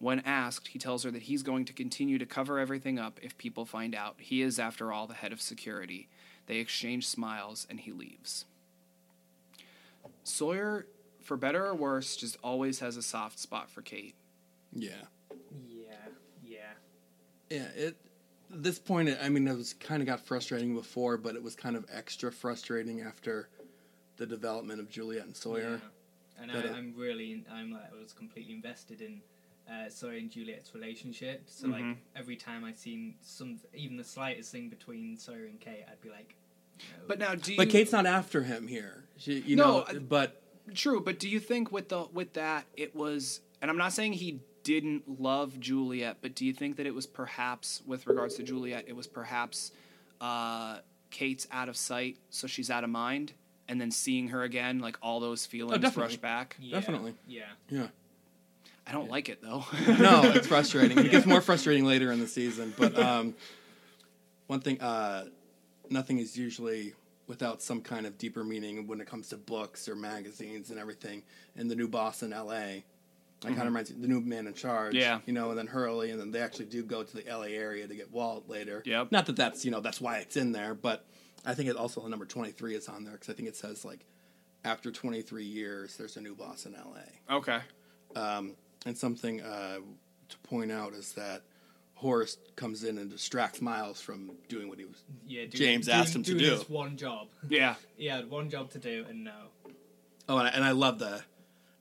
When 0.00 0.18
asked, 0.20 0.68
he 0.68 0.80
tells 0.80 1.04
her 1.04 1.12
that 1.12 1.22
he's 1.22 1.44
going 1.44 1.64
to 1.66 1.72
continue 1.72 2.18
to 2.18 2.26
cover 2.26 2.58
everything 2.58 2.98
up 2.98 3.20
if 3.22 3.38
people 3.38 3.66
find 3.66 3.94
out. 3.94 4.16
He 4.18 4.42
is, 4.42 4.58
after 4.58 4.92
all, 4.92 5.06
the 5.06 5.14
head 5.14 5.32
of 5.32 5.40
security. 5.40 6.08
They 6.46 6.56
exchange 6.56 7.06
smiles, 7.06 7.68
and 7.70 7.78
he 7.78 7.92
leaves. 7.92 8.46
Sawyer, 10.24 10.88
for 11.20 11.36
better 11.36 11.66
or 11.66 11.74
worse, 11.76 12.16
just 12.16 12.36
always 12.42 12.80
has 12.80 12.96
a 12.96 13.02
soft 13.02 13.38
spot 13.38 13.70
for 13.70 13.80
Kate. 13.80 14.16
Yeah. 14.72 15.04
Yeah, 17.53 17.66
it. 17.76 17.96
At 18.55 18.62
this 18.62 18.78
point, 18.78 19.09
I 19.22 19.30
mean, 19.30 19.48
it 19.48 19.57
was 19.57 19.72
kind 19.72 20.03
of 20.03 20.07
got 20.07 20.20
frustrating 20.20 20.74
before, 20.74 21.16
but 21.16 21.34
it 21.36 21.42
was 21.42 21.55
kind 21.57 21.74
of 21.74 21.86
extra 21.90 22.30
frustrating 22.30 23.00
after 23.00 23.48
the 24.18 24.26
development 24.26 24.78
of 24.78 24.90
Juliet 24.90 25.24
and 25.24 25.34
Sawyer. 25.34 25.80
Yeah. 26.38 26.42
And 26.42 26.53
I, 26.53 26.76
I'm 26.76 26.92
really, 26.94 27.44
I'm 27.50 27.72
like, 27.72 27.90
I 27.90 27.98
was 27.98 28.12
completely 28.12 28.53
invested 28.53 29.00
in 29.00 29.22
uh, 29.70 29.88
Sawyer 29.88 30.18
and 30.18 30.30
Juliet's 30.30 30.74
relationship. 30.74 31.44
So 31.46 31.68
like 31.68 31.82
Mhm. 31.82 31.96
every 32.14 32.36
time 32.36 32.62
I 32.62 32.72
seen 32.74 33.14
some, 33.22 33.59
even 33.72 33.96
the 33.96 34.05
slightest 34.05 34.53
thing 34.53 34.68
between 34.68 35.16
Sawyer 35.16 35.46
and 35.46 35.59
Kate, 35.59 35.84
I'd 35.90 36.00
be 36.03 36.11
like, 36.11 36.34
no. 36.78 37.05
But 37.07 37.18
now, 37.20 37.34
do 37.34 37.53
you? 37.53 37.57
But 37.57 37.70
Kate's 37.70 37.92
not 37.92 38.05
after 38.05 38.42
him 38.42 38.66
here. 38.68 39.05
She, 39.16 39.40
you 39.40 39.57
No, 39.57 39.84
know, 39.90 40.00
but 40.00 40.42
True, 40.74 41.00
but 41.00 41.18
do 41.18 41.28
you 41.28 41.40
think 41.40 41.72
with 41.72 41.88
the 41.88 42.05
with 42.12 42.34
that 42.34 42.66
it 42.76 42.94
was 42.94 43.40
and 43.61 43.70
I'm 43.70 43.76
not 43.78 43.92
saying 43.92 44.12
he 44.14 44.40
didn't 44.62 45.20
love 45.20 45.58
Juliet, 45.58 46.18
but 46.20 46.34
do 46.34 46.44
you 46.44 46.52
think 46.52 46.76
that 46.76 46.86
it 46.86 46.94
was 46.94 47.06
perhaps 47.06 47.82
with 47.86 48.06
regards 48.06 48.36
to 48.36 48.42
Juliet, 48.42 48.84
it 48.86 48.96
was 48.96 49.06
perhaps 49.06 49.72
uh, 50.20 50.78
Kate's 51.10 51.46
out 51.50 51.68
of 51.68 51.76
sight, 51.76 52.18
so 52.30 52.46
she's 52.46 52.70
out 52.70 52.84
of 52.84 52.90
mind, 52.90 53.32
and 53.68 53.80
then 53.80 53.90
seeing 53.90 54.28
her 54.28 54.42
again, 54.42 54.78
like 54.80 54.96
all 55.02 55.20
those 55.20 55.46
feelings 55.46 55.80
definitely. 55.80 56.14
rush 56.14 56.16
back. 56.16 56.56
Yeah, 56.60 56.74
definitely. 56.74 57.14
Yeah. 57.26 57.42
yeah. 57.68 57.86
I 58.86 58.92
don't 58.92 59.10
like 59.10 59.28
it 59.28 59.40
though. 59.42 59.64
no, 59.86 60.22
it's 60.34 60.46
frustrating. 60.46 60.98
It 60.98 61.10
gets 61.10 61.26
more 61.26 61.40
frustrating 61.40 61.84
later 61.84 62.10
in 62.10 62.20
the 62.20 62.26
season. 62.26 62.74
But 62.76 62.98
um, 62.98 63.34
one 64.48 64.60
thing, 64.60 64.80
uh, 64.80 65.26
nothing 65.88 66.18
is 66.18 66.36
usually 66.36 66.94
without 67.28 67.62
some 67.62 67.80
kind 67.80 68.06
of 68.06 68.18
deeper 68.18 68.42
meaning 68.42 68.86
when 68.86 69.00
it 69.00 69.06
comes 69.06 69.28
to 69.28 69.36
books 69.36 69.88
or 69.88 69.94
magazines 69.94 70.70
and 70.70 70.78
everything. 70.78 71.22
And 71.56 71.70
the 71.70 71.76
new 71.76 71.88
boss 71.88 72.22
in 72.22 72.32
L.A. 72.32 72.84
That 73.43 73.49
kind 73.49 73.61
of 73.61 73.66
reminds 73.66 73.90
me 73.90 74.01
the 74.01 74.09
new 74.09 74.20
man 74.20 74.47
in 74.47 74.55
charge. 74.55 74.95
Yeah. 74.95 75.20
you 75.26 75.32
know, 75.32 75.51
and 75.51 75.59
then 75.59 75.66
Hurley, 75.66 76.11
and 76.11 76.20
then 76.20 76.30
they 76.30 76.40
actually 76.40 76.66
do 76.66 76.82
go 76.82 77.03
to 77.03 77.16
the 77.16 77.26
L.A. 77.26 77.51
area 77.51 77.86
to 77.86 77.95
get 77.95 78.12
Walt 78.12 78.49
later. 78.49 78.82
Yep. 78.86 79.11
Not 79.11 79.26
that 79.26 79.36
that's 79.36 79.64
you 79.64 79.70
know 79.70 79.80
that's 79.80 80.01
why 80.01 80.18
it's 80.18 80.36
in 80.36 80.53
there, 80.53 80.74
but 80.74 81.05
I 81.45 81.55
think 81.55 81.68
it 81.68 81.76
also 81.76 82.01
the 82.01 82.09
number 82.09 82.24
twenty 82.24 82.53
three 82.53 82.74
is 82.74 82.88
on 82.88 83.05
there 83.05 83.14
because 83.14 83.28
I 83.28 83.32
think 83.32 83.49
it 83.49 83.57
says 83.57 83.84
like 83.84 84.05
after 84.64 84.90
twenty 84.90 85.22
three 85.22 85.45
years 85.45 85.97
there's 85.97 86.16
a 86.16 86.20
new 86.20 86.34
boss 86.34 86.66
in 86.66 86.74
L.A. 86.74 87.34
okay. 87.34 87.59
Um, 88.14 88.55
and 88.86 88.97
something 88.97 89.40
uh, 89.40 89.78
to 90.28 90.38
point 90.38 90.70
out 90.70 90.93
is 90.93 91.12
that 91.12 91.43
Horace 91.95 92.36
comes 92.57 92.84
in 92.84 92.99
and 92.99 93.11
distracts 93.11 93.61
Miles 93.62 94.01
from 94.01 94.32
doing 94.49 94.68
what 94.68 94.78
he 94.78 94.84
was. 94.84 95.03
Yeah. 95.26 95.43
Doing, 95.43 95.51
James 95.53 95.86
doing, 95.86 95.99
asked 95.99 96.14
him 96.16 96.22
to 96.24 96.36
do. 96.36 96.51
His 96.51 96.68
one 96.68 96.97
job. 96.97 97.28
Yeah. 97.49 97.76
He 97.97 98.07
had 98.07 98.28
one 98.28 98.51
job 98.51 98.70
to 98.72 98.78
do, 98.78 99.07
and 99.09 99.24
no. 99.24 99.32
Oh, 100.28 100.38
and 100.38 100.49
I, 100.49 100.51
and 100.51 100.64
I 100.64 100.72
love 100.72 100.99
the 100.99 101.22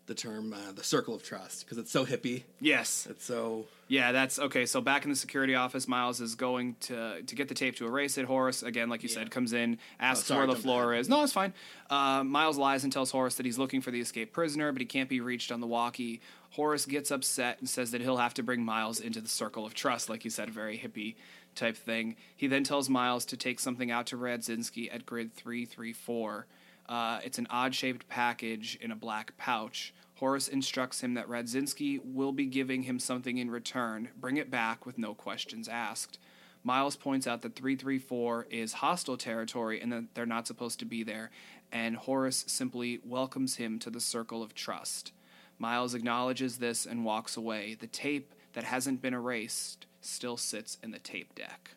the 0.07 0.15
term 0.15 0.51
uh, 0.53 0.71
the 0.73 0.83
circle 0.83 1.13
of 1.15 1.23
trust 1.23 1.63
because 1.65 1.77
it's 1.77 1.91
so 1.91 2.05
hippie. 2.05 2.43
Yes. 2.59 3.07
It's 3.09 3.23
so 3.23 3.65
Yeah, 3.87 4.11
that's 4.11 4.39
okay. 4.39 4.65
So 4.65 4.81
back 4.81 5.03
in 5.03 5.09
the 5.09 5.15
security 5.15 5.55
office, 5.55 5.87
Miles 5.87 6.19
is 6.19 6.35
going 6.35 6.75
to 6.81 7.21
to 7.21 7.35
get 7.35 7.47
the 7.47 7.53
tape 7.53 7.75
to 7.77 7.85
erase 7.85 8.17
it. 8.17 8.25
Horace, 8.25 8.63
again, 8.63 8.89
like 8.89 9.03
you 9.03 9.09
Yeah. 9.09 9.15
said, 9.15 9.31
comes 9.31 9.53
in, 9.53 9.77
asks 9.99 10.27
sorry, 10.27 10.45
where 10.47 10.55
the 10.55 10.61
floor 10.61 10.93
is. 10.95 11.07
No, 11.07 11.23
it's 11.23 11.33
fine. 11.33 11.53
Uh, 11.89 12.23
Miles 12.23 12.57
lies 12.57 12.83
and 12.83 12.91
tells 12.91 13.11
Horace 13.11 13.35
that 13.35 13.45
he's 13.45 13.57
looking 13.57 13.81
for 13.81 13.91
the 13.91 14.01
escaped 14.01 14.33
prisoner, 14.33 14.71
but 14.71 14.81
he 14.81 14.85
can't 14.85 15.09
be 15.09 15.21
reached 15.21 15.51
on 15.51 15.61
the 15.61 15.67
walkie. 15.67 16.19
Horace 16.51 16.85
gets 16.85 17.11
upset 17.11 17.59
and 17.59 17.69
says 17.69 17.91
that 17.91 18.01
he'll 18.01 18.17
have 18.17 18.33
to 18.33 18.43
bring 18.43 18.65
Miles 18.65 18.99
into 18.99 19.21
the 19.21 19.29
circle 19.29 19.65
of 19.65 19.73
trust, 19.73 20.09
like 20.09 20.25
you 20.25 20.29
said, 20.31 20.49
a 20.49 20.51
very 20.51 20.77
hippie 20.77 21.15
type 21.55 21.77
thing. 21.77 22.15
He 22.35 22.47
then 22.47 22.63
tells 22.65 22.89
Miles 22.89 23.23
to 23.25 23.37
take 23.37 23.59
something 23.59 23.89
out 23.91 24.07
to 24.07 24.17
Radzinski 24.17 24.93
at 24.93 25.05
grid 25.05 25.33
334. 25.35 26.47
Uh, 26.91 27.21
it's 27.23 27.37
an 27.37 27.47
odd 27.49 27.73
shaped 27.73 28.09
package 28.09 28.77
in 28.81 28.91
a 28.91 28.95
black 28.97 29.37
pouch. 29.37 29.93
Horace 30.15 30.49
instructs 30.49 30.99
him 31.01 31.13
that 31.13 31.29
Radzinski 31.29 32.01
will 32.03 32.33
be 32.33 32.45
giving 32.45 32.83
him 32.83 32.99
something 32.99 33.37
in 33.37 33.49
return. 33.49 34.09
Bring 34.19 34.35
it 34.35 34.51
back 34.51 34.85
with 34.85 34.97
no 34.97 35.13
questions 35.13 35.69
asked. 35.69 36.19
Miles 36.65 36.97
points 36.97 37.25
out 37.25 37.43
that 37.43 37.55
334 37.55 38.47
is 38.51 38.73
hostile 38.73 39.15
territory 39.15 39.79
and 39.79 39.89
that 39.93 40.13
they're 40.13 40.25
not 40.25 40.45
supposed 40.45 40.79
to 40.79 40.85
be 40.85 41.01
there, 41.01 41.31
and 41.71 41.95
Horace 41.95 42.43
simply 42.45 42.99
welcomes 43.05 43.55
him 43.55 43.79
to 43.79 43.89
the 43.89 44.01
circle 44.01 44.43
of 44.43 44.53
trust. 44.53 45.13
Miles 45.57 45.95
acknowledges 45.95 46.57
this 46.57 46.85
and 46.85 47.05
walks 47.05 47.37
away. 47.37 47.77
The 47.79 47.87
tape 47.87 48.35
that 48.51 48.65
hasn't 48.65 49.01
been 49.01 49.13
erased 49.13 49.85
still 50.01 50.35
sits 50.35 50.77
in 50.83 50.91
the 50.91 50.99
tape 50.99 51.33
deck. 51.35 51.71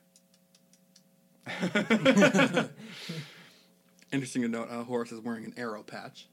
interesting 4.14 4.42
to 4.42 4.48
note. 4.48 4.68
Uh, 4.70 4.84
Horace 4.84 5.12
is 5.12 5.20
wearing 5.20 5.44
an 5.44 5.54
arrow 5.56 5.82
patch. 5.82 6.28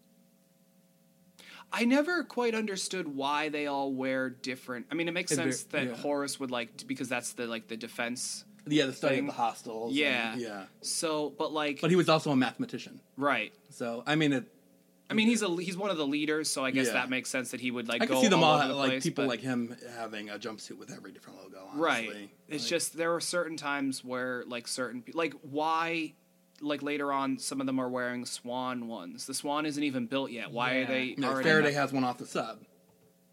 I 1.73 1.86
never 1.86 2.23
quite 2.23 2.53
understood 2.53 3.07
why 3.15 3.49
they 3.49 3.65
all 3.67 3.93
wear 3.93 4.29
different. 4.29 4.88
I 4.91 4.95
mean, 4.95 5.07
it 5.07 5.13
makes 5.13 5.34
sense 5.34 5.63
that 5.65 5.88
yeah. 5.88 5.95
Horace 5.95 6.39
would 6.39 6.51
like 6.51 6.86
because 6.86 7.07
that's 7.07 7.34
the 7.34 7.47
like 7.47 7.67
the 7.69 7.77
defense. 7.77 8.43
Yeah, 8.67 8.86
the 8.88 8.93
study 8.93 9.15
Thing. 9.15 9.29
of 9.29 9.36
the 9.36 9.41
hostels. 9.41 9.89
and- 9.91 9.97
Yeah. 9.97 10.36
yeah. 10.36 10.63
So, 10.82 11.32
but 11.38 11.51
like, 11.51 11.82
But 11.82 11.89
he 11.89 11.95
was 11.95 12.09
also 12.09 12.29
a 12.32 12.36
mathematician, 12.36 12.99
right? 13.17 13.53
so 13.69 14.03
I 14.05 14.15
mean, 14.15 14.34
it. 14.34 14.43
I 15.09 15.13
mean, 15.13 15.27
he's 15.27 15.41
a 15.41 15.49
he's 15.61 15.75
one 15.77 15.89
of 15.89 15.97
the 15.97 16.05
leaders, 16.07 16.49
so 16.49 16.63
I 16.63 16.71
guess 16.71 16.88
Yeah. 16.88 16.93
that 16.93 17.09
makes 17.09 17.29
sense 17.29 17.51
that 17.51 17.59
he 17.61 17.71
would 17.71 17.88
like 17.88 18.01
I 18.01 18.05
go 18.05 18.13
can 18.15 18.23
see 18.23 18.27
them 18.29 18.43
all 18.43 18.57
over 18.59 18.67
the 18.67 18.73
like 18.75 18.89
place, 18.91 19.03
people 19.03 19.23
but- 19.25 19.29
like 19.29 19.39
him 19.41 19.75
having 19.97 20.29
a 20.29 20.38
jumpsuit 20.38 20.77
with 20.77 20.91
every 20.91 21.11
different 21.13 21.39
logo. 21.39 21.57
Honestly. 21.71 21.82
right. 21.82 22.29
It's 22.49 22.63
Like- 22.65 22.69
just 22.69 22.97
there 22.97 23.13
are 23.15 23.19
certain 23.21 23.55
times 23.57 24.03
where 24.03 24.43
like 24.45 24.67
certain 24.67 25.01
pe- 25.03 25.13
like 25.13 25.34
why. 25.41 26.15
Like 26.62 26.82
later 26.84 27.12
on, 27.12 27.38
some 27.39 27.59
of 27.62 27.68
them 27.68 27.80
are 27.80 27.89
wearing 27.89 28.26
Swan 28.26 28.88
ones. 28.88 29.26
The 29.26 29.34
Swan 29.34 29.66
isn't 29.66 29.84
even 29.84 30.05
built 30.07 30.32
yet. 30.32 30.51
Why 30.51 30.76
are 30.76 30.86
they 30.86 31.16
No, 31.18 31.30
already? 31.30 31.49
Faraday 31.49 31.72
has 31.74 31.91
one 31.91 32.03
off 32.03 32.18
the 32.18 32.26
sub. 32.28 32.59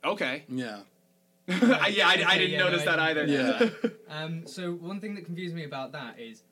okay. 0.04 0.44
Yeah. 0.48 0.80
yeah, 1.48 1.56
I, 1.80 2.22
I 2.26 2.38
didn't 2.38 2.50
yeah, 2.50 2.58
no, 2.58 2.64
notice 2.66 2.82
I 2.82 2.84
that 2.86 2.98
either. 3.00 3.24
Yeah. 3.26 3.68
Um, 4.10 4.46
so 4.46 4.72
one 4.72 5.00
thing 5.00 5.14
that 5.16 5.26
confused 5.26 5.54
me 5.54 5.64
about 5.64 5.92
that 5.92 6.18
is 6.18 6.42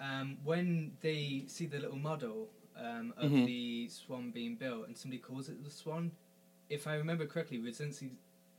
um, 0.00 0.36
when 0.44 0.92
they 1.00 1.42
see 1.48 1.66
the 1.66 1.80
little 1.80 1.96
model 1.98 2.46
um, 2.76 3.12
of 3.16 3.30
Mhm. 3.32 3.44
the 3.46 3.88
swan 3.88 4.30
being 4.30 4.54
built, 4.54 4.86
and 4.86 4.96
somebody 4.96 5.18
calls 5.20 5.48
it 5.48 5.62
the 5.64 5.70
swan. 5.70 6.12
If 6.70 6.86
I 6.86 6.94
remember 6.94 7.26
correctly, 7.26 7.58
Radzinski, 7.58 8.10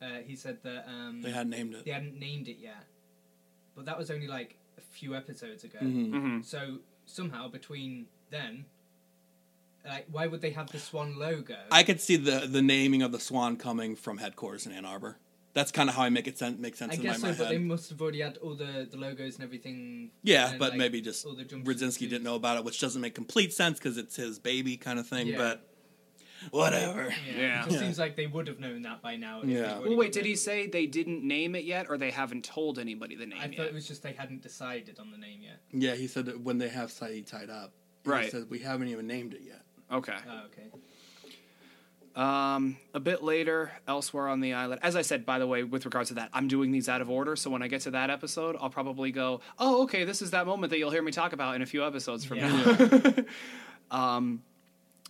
uh, 0.01 0.19
he 0.25 0.35
said 0.35 0.57
that 0.63 0.85
um, 0.89 1.21
They 1.21 1.31
hadn't 1.31 1.51
named 1.51 1.73
it. 1.73 1.85
they 1.85 1.91
hadn't 1.91 2.19
named 2.19 2.49
it 2.49 2.57
yet, 2.59 2.83
but 3.75 3.85
that 3.85 3.97
was 3.97 4.11
only 4.11 4.27
like 4.27 4.57
a 4.77 4.81
few 4.81 5.15
episodes 5.15 5.63
ago. 5.63 5.79
Mhm. 5.81 6.09
hmm 6.11 6.41
So 6.41 6.79
somehow 7.05 7.47
between 7.47 8.07
then, 8.29 8.65
like, 9.85 10.07
why 10.11 10.27
would 10.27 10.41
they 10.41 10.51
have 10.51 10.71
the 10.71 10.79
swan 10.79 11.17
logo? 11.17 11.55
I 11.71 11.83
could 11.83 11.99
see 11.99 12.15
the 12.15 12.47
the 12.47 12.61
naming 12.61 13.01
of 13.01 13.11
the 13.11 13.19
swan 13.19 13.57
coming 13.57 13.95
from 13.95 14.17
headquarters 14.17 14.65
in 14.65 14.71
Ann 14.71 14.85
Arbor. 14.85 15.17
That's 15.53 15.71
kind 15.71 15.87
of 15.87 15.95
how 15.95 16.01
I 16.03 16.09
make 16.09 16.27
it 16.27 16.37
sense 16.37 16.59
make 16.59 16.75
sense 16.75 16.93
I 16.93 16.95
in 16.95 17.01
guess 17.01 17.21
my, 17.21 17.31
so, 17.31 17.33
my 17.33 17.37
but 17.37 17.49
they 17.49 17.57
must 17.59 17.89
have 17.89 18.01
already 18.01 18.21
had 18.21 18.37
all 18.37 18.55
the, 18.55 18.87
the 18.89 18.97
logos 18.97 19.35
and 19.35 19.43
everything. 19.43 20.09
Yeah, 20.23 20.51
and, 20.51 20.59
but 20.59 20.71
like, 20.71 20.79
maybe 20.79 21.01
just 21.01 21.25
all 21.25 21.35
the 21.35 21.43
Brzezinski 21.43 22.09
didn't 22.09 22.23
know 22.23 22.35
about 22.35 22.57
it, 22.57 22.63
which 22.63 22.79
doesn't 22.79 23.01
make 23.01 23.13
complete 23.13 23.53
sense 23.53 23.77
because 23.77 23.97
it's 23.97 24.15
his 24.15 24.39
baby 24.39 24.77
kind 24.77 24.97
of 24.97 25.07
thing. 25.07 25.27
Yeah. 25.27 25.37
But 25.37 25.72
whatever. 26.51 27.13
Yeah, 27.27 27.37
Yeah. 27.41 27.61
it 27.61 27.63
just 27.65 27.75
Yeah. 27.75 27.79
seems 27.81 27.99
like 27.99 28.15
they 28.15 28.27
would 28.27 28.47
have 28.47 28.59
known 28.59 28.81
that 28.83 29.01
by 29.01 29.15
now. 29.15 29.41
if 29.41 29.49
Yeah. 29.49 29.79
Well, 29.79 29.95
wait, 29.95 30.11
did 30.11 30.25
he 30.25 30.35
say 30.35 30.67
they 30.67 30.85
didn't 30.85 31.23
name 31.23 31.55
it 31.55 31.63
yet, 31.65 31.87
or 31.89 31.97
they 31.97 32.11
haven't 32.11 32.45
told 32.45 32.79
anybody 32.79 33.15
the 33.15 33.25
name 33.25 33.37
yet? 33.37 33.43
I 33.45 33.47
yet? 33.49 33.57
thought 33.57 33.67
it 33.67 33.73
was 33.73 33.87
just 33.87 34.03
they 34.03 34.13
hadn't 34.13 34.41
decided 34.41 34.99
on 34.99 35.11
the 35.11 35.17
name 35.17 35.41
yet. 35.41 35.59
Yeah, 35.71 35.95
he 35.95 36.07
said 36.07 36.25
that 36.25 36.41
when 36.41 36.57
they 36.57 36.69
have 36.69 36.89
Sayid 36.89 37.25
tied 37.27 37.49
up, 37.49 37.73
Right. 38.05 38.17
he 38.19 38.23
Right. 38.25 38.31
said 38.31 38.49
we 38.49 38.59
haven't 38.59 38.87
even 38.89 39.07
named 39.07 39.33
it 39.33 39.41
yet. 39.45 39.61
Okay. 39.91 40.15
Oh, 40.29 40.45
okay. 40.45 40.69
Um, 42.15 42.77
a 42.93 42.99
bit 42.99 43.23
later, 43.23 43.71
elsewhere 43.87 44.27
on 44.27 44.39
the 44.39 44.53
island. 44.53 44.79
As 44.83 44.95
I 44.95 45.01
said, 45.01 45.25
by 45.25 45.39
the 45.39 45.47
way, 45.47 45.63
with 45.63 45.83
regards 45.85 46.09
to 46.09 46.15
that, 46.15 46.29
I'm 46.31 46.47
doing 46.47 46.71
these 46.71 46.87
out 46.87 47.01
of 47.01 47.09
order. 47.09 47.35
So 47.35 47.49
when 47.49 47.63
I 47.63 47.67
get 47.67 47.81
to 47.81 47.91
that 47.91 48.11
episode, 48.11 48.55
I'll 48.59 48.69
probably 48.69 49.11
go, 49.11 49.41
"Oh, 49.57 49.81
okay, 49.83 50.03
this 50.03 50.21
is 50.21 50.29
that 50.29 50.45
moment 50.45 50.69
that 50.69 50.77
you'll 50.77 50.91
hear 50.91 51.01
me 51.01 51.11
talk 51.11 51.33
about 51.33 51.55
in 51.55 51.63
a 51.63 51.65
few 51.65 51.83
episodes 51.83 52.23
from 52.23 52.37
now." 52.37 53.13
um, 53.91 54.43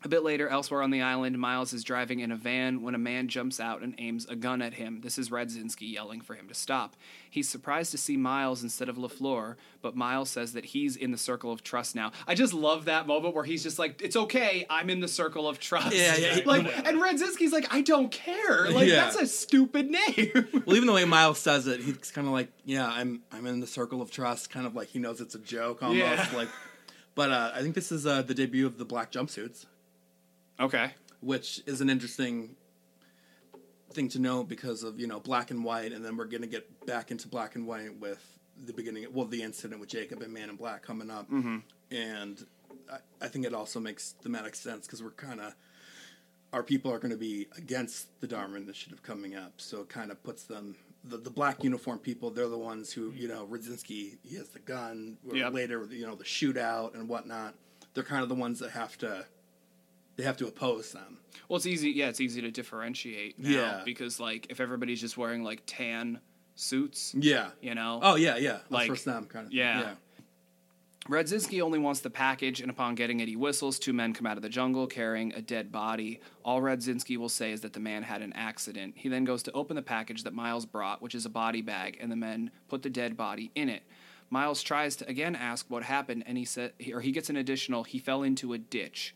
a 0.06 0.10
bit 0.10 0.24
later, 0.24 0.48
elsewhere 0.50 0.82
on 0.82 0.92
the 0.92 1.02
island, 1.02 1.38
Miles 1.40 1.72
is 1.74 1.84
driving 1.84 2.20
in 2.20 2.32
a 2.32 2.36
van 2.36 2.82
when 2.82 2.94
a 2.96 2.98
man 2.98 3.28
jumps 3.28 3.60
out 3.60 3.82
and 3.82 3.96
aims 3.98 4.26
a 4.26 4.36
gun 4.36 4.62
at 4.62 4.74
him. 4.74 5.02
This 5.02 5.18
is 5.18 5.30
Radzinski 5.30 5.92
yelling 5.94 6.22
for 6.22 6.34
him 6.36 6.48
to 6.50 6.54
stop. 6.54 6.96
He's 7.30 7.48
surprised 7.50 7.92
to 7.92 7.98
see 7.98 8.18
Miles 8.18 8.64
instead 8.64 8.90
of 8.90 8.98
LaFleur, 8.98 9.56
but 9.82 9.96
Miles 9.96 10.30
says 10.30 10.54
that 10.54 10.66
he's 10.66 10.96
in 10.96 11.12
the 11.12 11.18
circle 11.18 11.52
of 11.52 11.64
trust 11.64 11.96
now. 11.96 12.12
I 12.28 12.36
just 12.36 12.54
love 12.54 12.86
that 12.86 13.08
moment 13.08 13.34
where 13.36 13.44
he's 13.44 13.64
just 13.64 13.80
like, 13.80 14.02
"It's 14.02 14.16
okay, 14.16 14.66
I'm 14.70 14.90
in 14.90 15.00
the 15.00 15.08
circle 15.08 15.48
of 15.48 15.60
trust." 15.60 15.96
Yeah, 15.96 16.16
yeah, 16.18 16.40
like, 16.46 16.66
and 16.86 17.02
Radzinski's 17.02 17.52
like, 17.54 17.74
"I 17.74 17.82
don't 17.82 18.12
care." 18.12 18.70
Like, 18.72 18.88
Yeah. 18.88 19.06
that's 19.06 19.16
a 19.16 19.28
stupid 19.28 19.90
name. 19.90 20.32
Well, 20.66 20.76
even 20.78 20.88
the 20.88 20.94
way 20.94 21.06
Miles 21.06 21.40
says 21.40 21.68
it, 21.68 21.80
he's 21.82 22.12
kind 22.12 22.28
of 22.28 22.34
like, 22.34 22.50
"Yeah, 22.66 22.88
I'm 22.88 23.22
I'm 23.32 23.46
in 23.48 23.60
the 23.60 23.68
circle 23.68 24.02
of 24.02 24.12
trust," 24.12 24.50
kind 24.50 24.66
of 24.66 24.76
like 24.76 24.90
he 24.90 25.00
knows 25.00 25.20
it's 25.22 25.36
a 25.36 25.40
joke 25.40 25.82
almost. 25.84 26.00
Yeah. 26.00 26.28
Like, 26.38 26.50
but 27.16 27.32
uh, 27.32 27.52
I 27.54 27.62
think 27.62 27.76
this 27.76 27.92
is 27.92 28.06
uh, 28.06 28.22
the 28.22 28.34
debut 28.34 28.66
of 28.66 28.78
the 28.78 28.86
black 28.86 29.12
jumpsuits. 29.12 29.66
Okay. 30.64 30.92
which 31.22 31.62
is 31.66 31.82
an 31.82 31.90
interesting 31.90 32.56
thing 33.92 34.10
to 34.10 34.20
note 34.20 34.50
because 34.50 34.84
of 34.84 35.00
you 35.00 35.08
know 35.08 35.20
black 35.20 35.52
and 35.52 35.64
white, 35.64 35.92
and 35.92 36.04
then 36.04 36.18
we're 36.18 36.26
gonna 36.26 36.48
get 36.48 36.86
back 36.86 37.12
into 37.12 37.28
black 37.28 37.56
and 37.56 37.68
white 37.68 38.00
with 38.00 38.40
the 38.66 38.74
beginning, 38.74 39.06
well, 39.12 39.26
the 39.26 39.42
incident 39.42 39.80
with 39.80 39.90
Jacob 39.90 40.22
and 40.22 40.34
Man 40.34 40.50
in 40.50 40.56
Black 40.56 40.84
coming 40.84 41.10
up, 41.10 41.30
mm-hmm. 41.30 41.58
and 41.92 42.46
I, 42.92 42.98
I 43.22 43.28
think 43.28 43.46
it 43.46 43.54
also 43.54 43.80
makes 43.80 44.16
thematic 44.22 44.56
sense 44.56 44.86
because 44.86 45.02
we're 45.02 45.12
kind 45.12 45.42
of 45.42 45.56
our 46.54 46.64
people 46.64 46.92
are 46.92 47.00
going 47.00 47.12
to 47.12 47.18
be 47.18 47.48
against 47.58 48.22
the 48.22 48.28
Dharma 48.28 48.58
Initiative 48.58 49.02
coming 49.02 49.36
up, 49.36 49.54
so 49.58 49.82
it 49.82 49.90
kind 49.90 50.12
of 50.12 50.24
puts 50.24 50.44
them. 50.44 50.76
The, 51.06 51.18
the 51.18 51.32
black 51.32 51.64
uniform 51.66 52.00
people, 52.00 52.30
they're 52.30 52.48
the 52.48 52.58
ones 52.58 52.94
who, 52.94 53.12
you 53.12 53.28
know, 53.28 53.46
Radzinski, 53.46 54.18
he 54.24 54.36
has 54.38 54.48
the 54.50 54.60
gun. 54.60 55.18
Yep. 55.34 55.52
Later, 55.52 55.86
you 55.92 56.08
know, 56.08 56.16
the 56.16 56.24
shootout 56.24 56.94
and 56.94 57.10
whatnot. 57.10 57.56
They're 57.94 58.06
kind 58.06 58.24
of 58.24 58.30
the 58.30 58.36
ones 58.36 58.60
that 58.60 58.72
have 58.72 58.98
to, 59.00 59.26
they 60.16 60.24
have 60.24 60.38
to 60.38 60.48
oppose 60.48 60.92
them. 60.92 61.18
Well, 61.50 61.58
it's 61.58 61.66
easy. 61.66 61.92
Yeah, 61.92 62.10
it's 62.10 62.22
easy 62.22 62.42
to 62.42 62.52
differentiate. 62.52 63.38
Now 63.40 63.50
Yeah. 63.50 63.82
because 63.86 64.20
like 64.20 64.48
if 64.50 64.60
everybody's 64.60 65.02
just 65.02 65.18
wearing 65.18 65.44
like 65.44 65.64
tan 65.66 66.20
suits, 66.56 67.16
Yeah. 67.18 67.50
you 67.62 67.76
know. 67.76 68.00
Oh 68.02 68.16
yeah, 68.16 68.38
yeah. 68.38 68.54
Like 68.54 68.72
Like, 68.72 68.88
first 68.90 69.06
them 69.06 69.26
kind 69.26 69.48
of. 69.48 69.54
yeah. 69.54 69.80
yeah. 69.82 69.94
Radzinski 71.10 71.62
only 71.62 71.80
wants 71.80 72.00
the 72.00 72.10
package, 72.10 72.62
and 72.62 72.70
upon 72.72 72.96
getting 72.96 73.20
it, 73.20 73.28
he 73.28 73.36
whistles. 73.36 73.78
Two 73.78 73.92
men 73.92 74.14
come 74.14 74.26
out 74.26 74.38
of 74.38 74.42
the 74.44 74.48
jungle 74.48 74.88
carrying 74.88 75.34
a 75.34 75.42
dead 75.42 75.70
body. 75.70 76.22
All 76.46 76.62
Radzinski 76.62 77.18
will 77.18 77.28
say 77.28 77.52
is 77.52 77.60
that 77.62 77.74
the 77.74 77.82
man 77.82 78.04
had 78.04 78.22
an 78.22 78.32
accident. 78.34 78.94
He 78.96 79.10
then 79.10 79.26
goes 79.26 79.44
to 79.44 79.52
open 79.52 79.76
the 79.76 79.82
package 79.82 80.24
that 80.24 80.34
Miles 80.34 80.66
brought, 80.66 81.02
which 81.02 81.14
is 81.14 81.26
a 81.26 81.30
body 81.30 81.62
bag, 81.62 81.98
and 82.00 82.10
the 82.10 82.16
men 82.16 82.52
put 82.70 82.84
the 82.84 82.90
dead 82.90 83.18
body 83.18 83.52
in 83.54 83.68
it. 83.68 83.84
Miles 84.30 84.64
tries 84.64 84.96
to 84.96 85.10
again 85.10 85.36
ask 85.36 85.66
what 85.70 85.84
happened, 85.84 86.24
and 86.26 86.38
he 86.38 86.46
said, 86.46 86.72
or 86.94 87.02
he 87.02 87.12
gets 87.12 87.30
an 87.30 87.36
additional. 87.36 87.84
He 87.84 88.00
fell 88.00 88.24
into 88.24 88.54
a 88.54 88.58
ditch. 88.58 89.14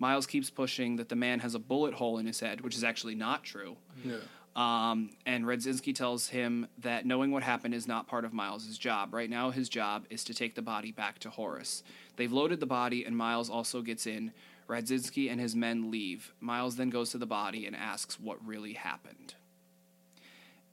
Miles 0.00 0.26
keeps 0.26 0.50
pushing 0.50 0.96
that 0.96 1.08
the 1.08 1.14
man 1.14 1.38
has 1.40 1.54
a 1.54 1.58
bullet 1.60 1.94
hole 1.94 2.18
in 2.18 2.26
his 2.26 2.40
head, 2.40 2.62
which 2.62 2.74
is 2.74 2.82
actually 2.82 3.14
not 3.14 3.44
true. 3.44 3.76
yeah. 4.04 4.16
Um, 4.56 5.10
and 5.24 5.44
Radzinski 5.44 5.94
tells 5.94 6.28
him 6.30 6.66
that 6.78 7.06
knowing 7.06 7.30
what 7.30 7.44
happened 7.44 7.72
is 7.72 7.86
not 7.86 8.08
part 8.08 8.24
of 8.24 8.32
Miles's 8.32 8.76
job. 8.78 9.14
Right 9.14 9.30
now, 9.30 9.50
his 9.50 9.68
job 9.68 10.06
is 10.10 10.24
to 10.24 10.34
take 10.34 10.56
the 10.56 10.62
body 10.62 10.90
back 10.90 11.20
to 11.20 11.30
Horace. 11.30 11.84
They've 12.16 12.32
loaded 12.32 12.58
the 12.58 12.66
body, 12.66 13.04
and 13.04 13.16
Miles 13.16 13.48
also 13.48 13.80
gets 13.80 14.08
in. 14.08 14.32
Radzinski 14.68 15.30
and 15.30 15.40
his 15.40 15.54
men 15.54 15.90
leave. 15.92 16.32
Miles 16.40 16.74
then 16.76 16.90
goes 16.90 17.10
to 17.10 17.18
the 17.18 17.26
body 17.26 17.64
and 17.66 17.76
asks 17.76 18.18
what 18.18 18.44
really 18.44 18.72
happened. 18.72 19.34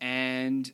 And 0.02 0.72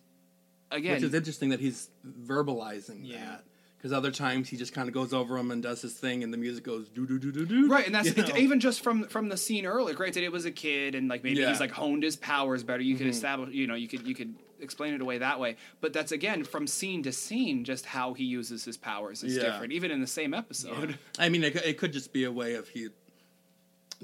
again, 0.72 0.93
Which 0.95 1.04
is 1.04 1.14
interesting 1.14 1.49
that 1.49 1.60
he's 1.60 1.89
verbalizing 2.06 3.01
Yeah. 3.04 3.26
that. 3.26 3.43
Because 3.84 3.92
other 3.98 4.12
times 4.12 4.48
he 4.48 4.56
just 4.56 4.72
kind 4.72 4.88
of 4.88 4.94
goes 4.94 5.14
over 5.14 5.36
them 5.36 5.52
and 5.52 5.62
does 5.62 5.82
his 5.82 5.92
thing, 5.94 6.24
and 6.24 6.32
the 6.34 6.38
music 6.38 6.64
goes 6.64 6.88
do 6.88 7.06
do 7.06 7.20
do 7.20 7.34
do 7.34 7.46
do. 7.46 7.68
Right, 7.68 7.86
and 7.86 7.94
that's 7.94 8.16
know? 8.16 8.38
even 8.38 8.62
just 8.62 8.80
from 8.82 9.04
from 9.10 9.28
the 9.28 9.36
scene 9.36 9.66
earlier. 9.66 9.94
Granted, 9.94 10.24
it 10.24 10.32
was 10.32 10.46
a 10.46 10.52
kid, 10.52 10.96
and 10.96 11.10
like 11.10 11.22
maybe 11.22 11.36
Yeah. 11.42 11.48
Mm-hmm. 11.48 11.52
he's 11.52 11.60
like 11.60 11.72
honed 11.72 12.02
his 12.02 12.16
powers 12.16 12.64
better. 12.64 12.82
You 12.82 12.96
could 12.96 13.08
establish, 13.08 13.54
you 13.54 13.68
know, 13.68 13.76
you 13.76 13.90
could 13.90 14.08
you 14.08 14.16
could 14.16 14.36
explain 14.62 14.94
it 14.94 15.02
away 15.02 15.18
that 15.18 15.38
way. 15.38 15.58
But 15.82 15.92
that's 15.92 16.14
again 16.14 16.46
from 16.46 16.66
scene 16.66 17.04
to 17.04 17.12
scene, 17.12 17.66
just 17.66 17.86
how 17.86 18.14
he 18.14 18.24
uses 18.24 18.64
his 18.64 18.78
powers 18.78 19.22
is 19.22 19.36
Yeah. 19.36 19.52
different, 19.52 19.74
even 19.74 19.92
in 19.92 20.00
the 20.00 20.08
same 20.08 20.34
episode. 20.34 20.98
I 21.20 21.28
mean, 21.28 21.44
it, 21.44 21.52
could- 21.52 21.66
it 21.66 21.78
could 21.78 21.92
just 21.92 22.14
be 22.14 22.24
a 22.24 22.32
way 22.32 22.54
of 22.54 22.70
he 22.70 22.88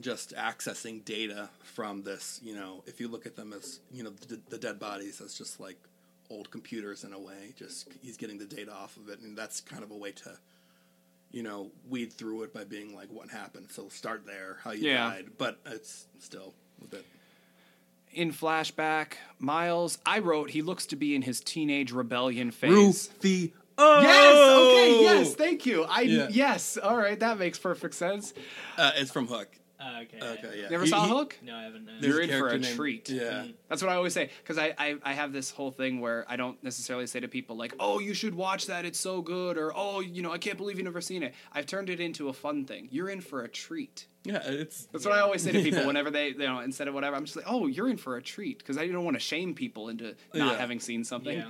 just 0.02 0.34
accessing 0.36 1.06
data 1.06 1.50
from 1.64 2.04
this. 2.04 2.42
You 2.44 2.56
know, 2.56 2.84
if 2.86 3.00
you 3.00 3.08
look 3.08 3.26
at 3.26 3.38
them 3.38 3.54
as 3.54 3.80
you 3.94 4.04
know 4.04 4.10
the, 4.28 4.42
the 4.50 4.58
dead 4.58 4.78
bodies 4.78 5.22
as 5.22 5.34
just 5.36 5.62
like 5.62 5.78
old 6.30 6.52
computers 6.52 7.04
in 7.04 7.14
a 7.14 7.20
way. 7.20 7.54
Just 7.58 7.90
he's 8.02 8.18
getting 8.18 8.38
the 8.38 8.46
data 8.46 8.72
off 8.74 8.98
of 8.98 9.10
it, 9.10 9.20
and 9.20 9.38
that's 9.38 9.62
kind 9.62 9.84
of 9.84 9.92
a 9.92 9.98
way 9.98 10.12
to. 10.12 10.38
You 11.32 11.44
know, 11.44 11.70
weed 11.88 12.12
through 12.12 12.42
it 12.42 12.54
by 12.56 12.64
being 12.64 12.96
like, 12.96 13.10
"What 13.12 13.30
happened?" 13.30 13.68
So 13.72 13.88
start 13.90 14.26
there, 14.26 14.58
how 14.64 14.72
you 14.72 14.88
Yeah. 14.90 15.10
died, 15.12 15.28
but 15.38 15.60
it's 15.68 16.08
still 16.18 16.56
a 16.84 16.88
bit. 16.88 17.06
In 18.12 18.34
flashback, 18.34 19.14
Miles, 19.38 20.00
I 20.08 20.18
wrote 20.20 20.50
he 20.50 20.64
looks 20.64 20.88
to 20.88 20.96
be 20.96 21.14
in 21.14 21.22
his 21.22 21.40
teenage 21.42 21.92
rebellion 21.92 22.50
phase. 22.50 22.72
Rufio. 22.72 23.52
Oh, 23.78 24.02
Yes. 24.02 24.38
Okay. 24.60 25.04
Yes. 25.04 25.36
Thank 25.36 25.66
you. 25.68 25.84
I 25.84 26.02
Yeah. 26.02 26.28
yes. 26.32 26.78
All 26.78 26.98
right. 26.98 27.20
That 27.20 27.38
makes 27.38 27.60
perfect 27.60 27.94
sense. 27.94 28.34
Uh, 28.76 28.92
it's 28.96 29.12
from 29.12 29.28
Hook. 29.28 29.50
Uh, 29.80 30.02
okay. 30.02 30.18
Okay, 30.22 30.60
yeah. 30.62 30.70
You 30.70 30.76
ever 30.76 30.84
He- 30.84 30.90
saw 30.90 31.06
he- 31.06 31.10
Hook? 31.10 31.38
No, 31.42 31.56
I 31.56 31.64
haven't. 31.64 31.86
No. 31.86 31.94
There's 32.02 32.14
You're 32.14 32.22
in 32.24 32.30
for 32.30 32.36
character 32.36 32.56
a 32.58 32.60
named- 32.60 32.76
treat. 32.76 33.10
Yeah. 33.10 33.46
That's 33.70 33.82
what 33.82 33.90
I 33.90 33.96
always 33.96 34.14
say 34.14 34.30
because 34.44 34.58
I, 34.58 34.74
I 34.78 34.98
I 35.04 35.14
have 35.14 35.32
this 35.32 35.52
whole 35.52 35.72
thing 35.72 36.02
where 36.02 36.26
I 36.28 36.36
don't 36.36 36.62
necessarily 36.64 37.08
say 37.08 37.22
to 37.22 37.30
people 37.30 37.56
like, 37.56 37.74
"Oh, 37.80 38.00
you 38.00 38.14
should 38.14 38.36
watch 38.36 38.66
that; 38.66 38.84
it's 38.84 39.00
so 39.00 39.22
good," 39.22 39.58
or 39.58 39.72
"Oh, 39.74 40.02
you 40.02 40.22
know, 40.22 40.32
I 40.34 40.38
can't 40.38 40.58
believe 40.58 40.78
you've 40.78 40.84
never 40.86 41.00
seen 41.00 41.24
it." 41.24 41.34
I've 41.54 41.66
turned 41.66 41.90
it 41.90 42.02
into 42.02 42.28
a 42.28 42.34
fun 42.34 42.66
thing. 42.66 42.90
You're 42.92 43.10
in 43.10 43.22
for 43.22 43.44
a 43.44 43.48
treat. 43.48 44.08
Yeah, 44.26 44.42
it's 44.44 44.86
That's 44.92 45.06
what 45.06 45.14
I 45.14 45.22
always 45.22 45.44
say 45.44 45.54
to 45.54 45.64
people 45.64 45.80
Yeah. 45.80 45.88
whenever 45.92 46.12
they, 46.12 46.28
you 46.30 46.38
know, 46.40 46.60
instead 46.60 46.90
of 46.90 46.94
whatever, 46.94 47.16
I'm 47.16 47.24
just 47.24 47.38
like, 47.38 47.46
"Oh, 47.48 47.68
you're 47.68 47.88
in 47.90 47.96
for 47.98 48.18
a 48.18 48.22
treat," 48.22 48.58
because 48.60 48.78
I 48.78 48.86
don't 48.88 49.06
want 49.06 49.16
to 49.16 49.22
shame 49.22 49.54
people 49.56 49.88
into 49.88 50.08
not 50.34 50.54
Yeah. 50.54 50.58
having 50.58 50.82
seen 50.82 51.06
something. 51.06 51.38
Yeah. 51.38 51.50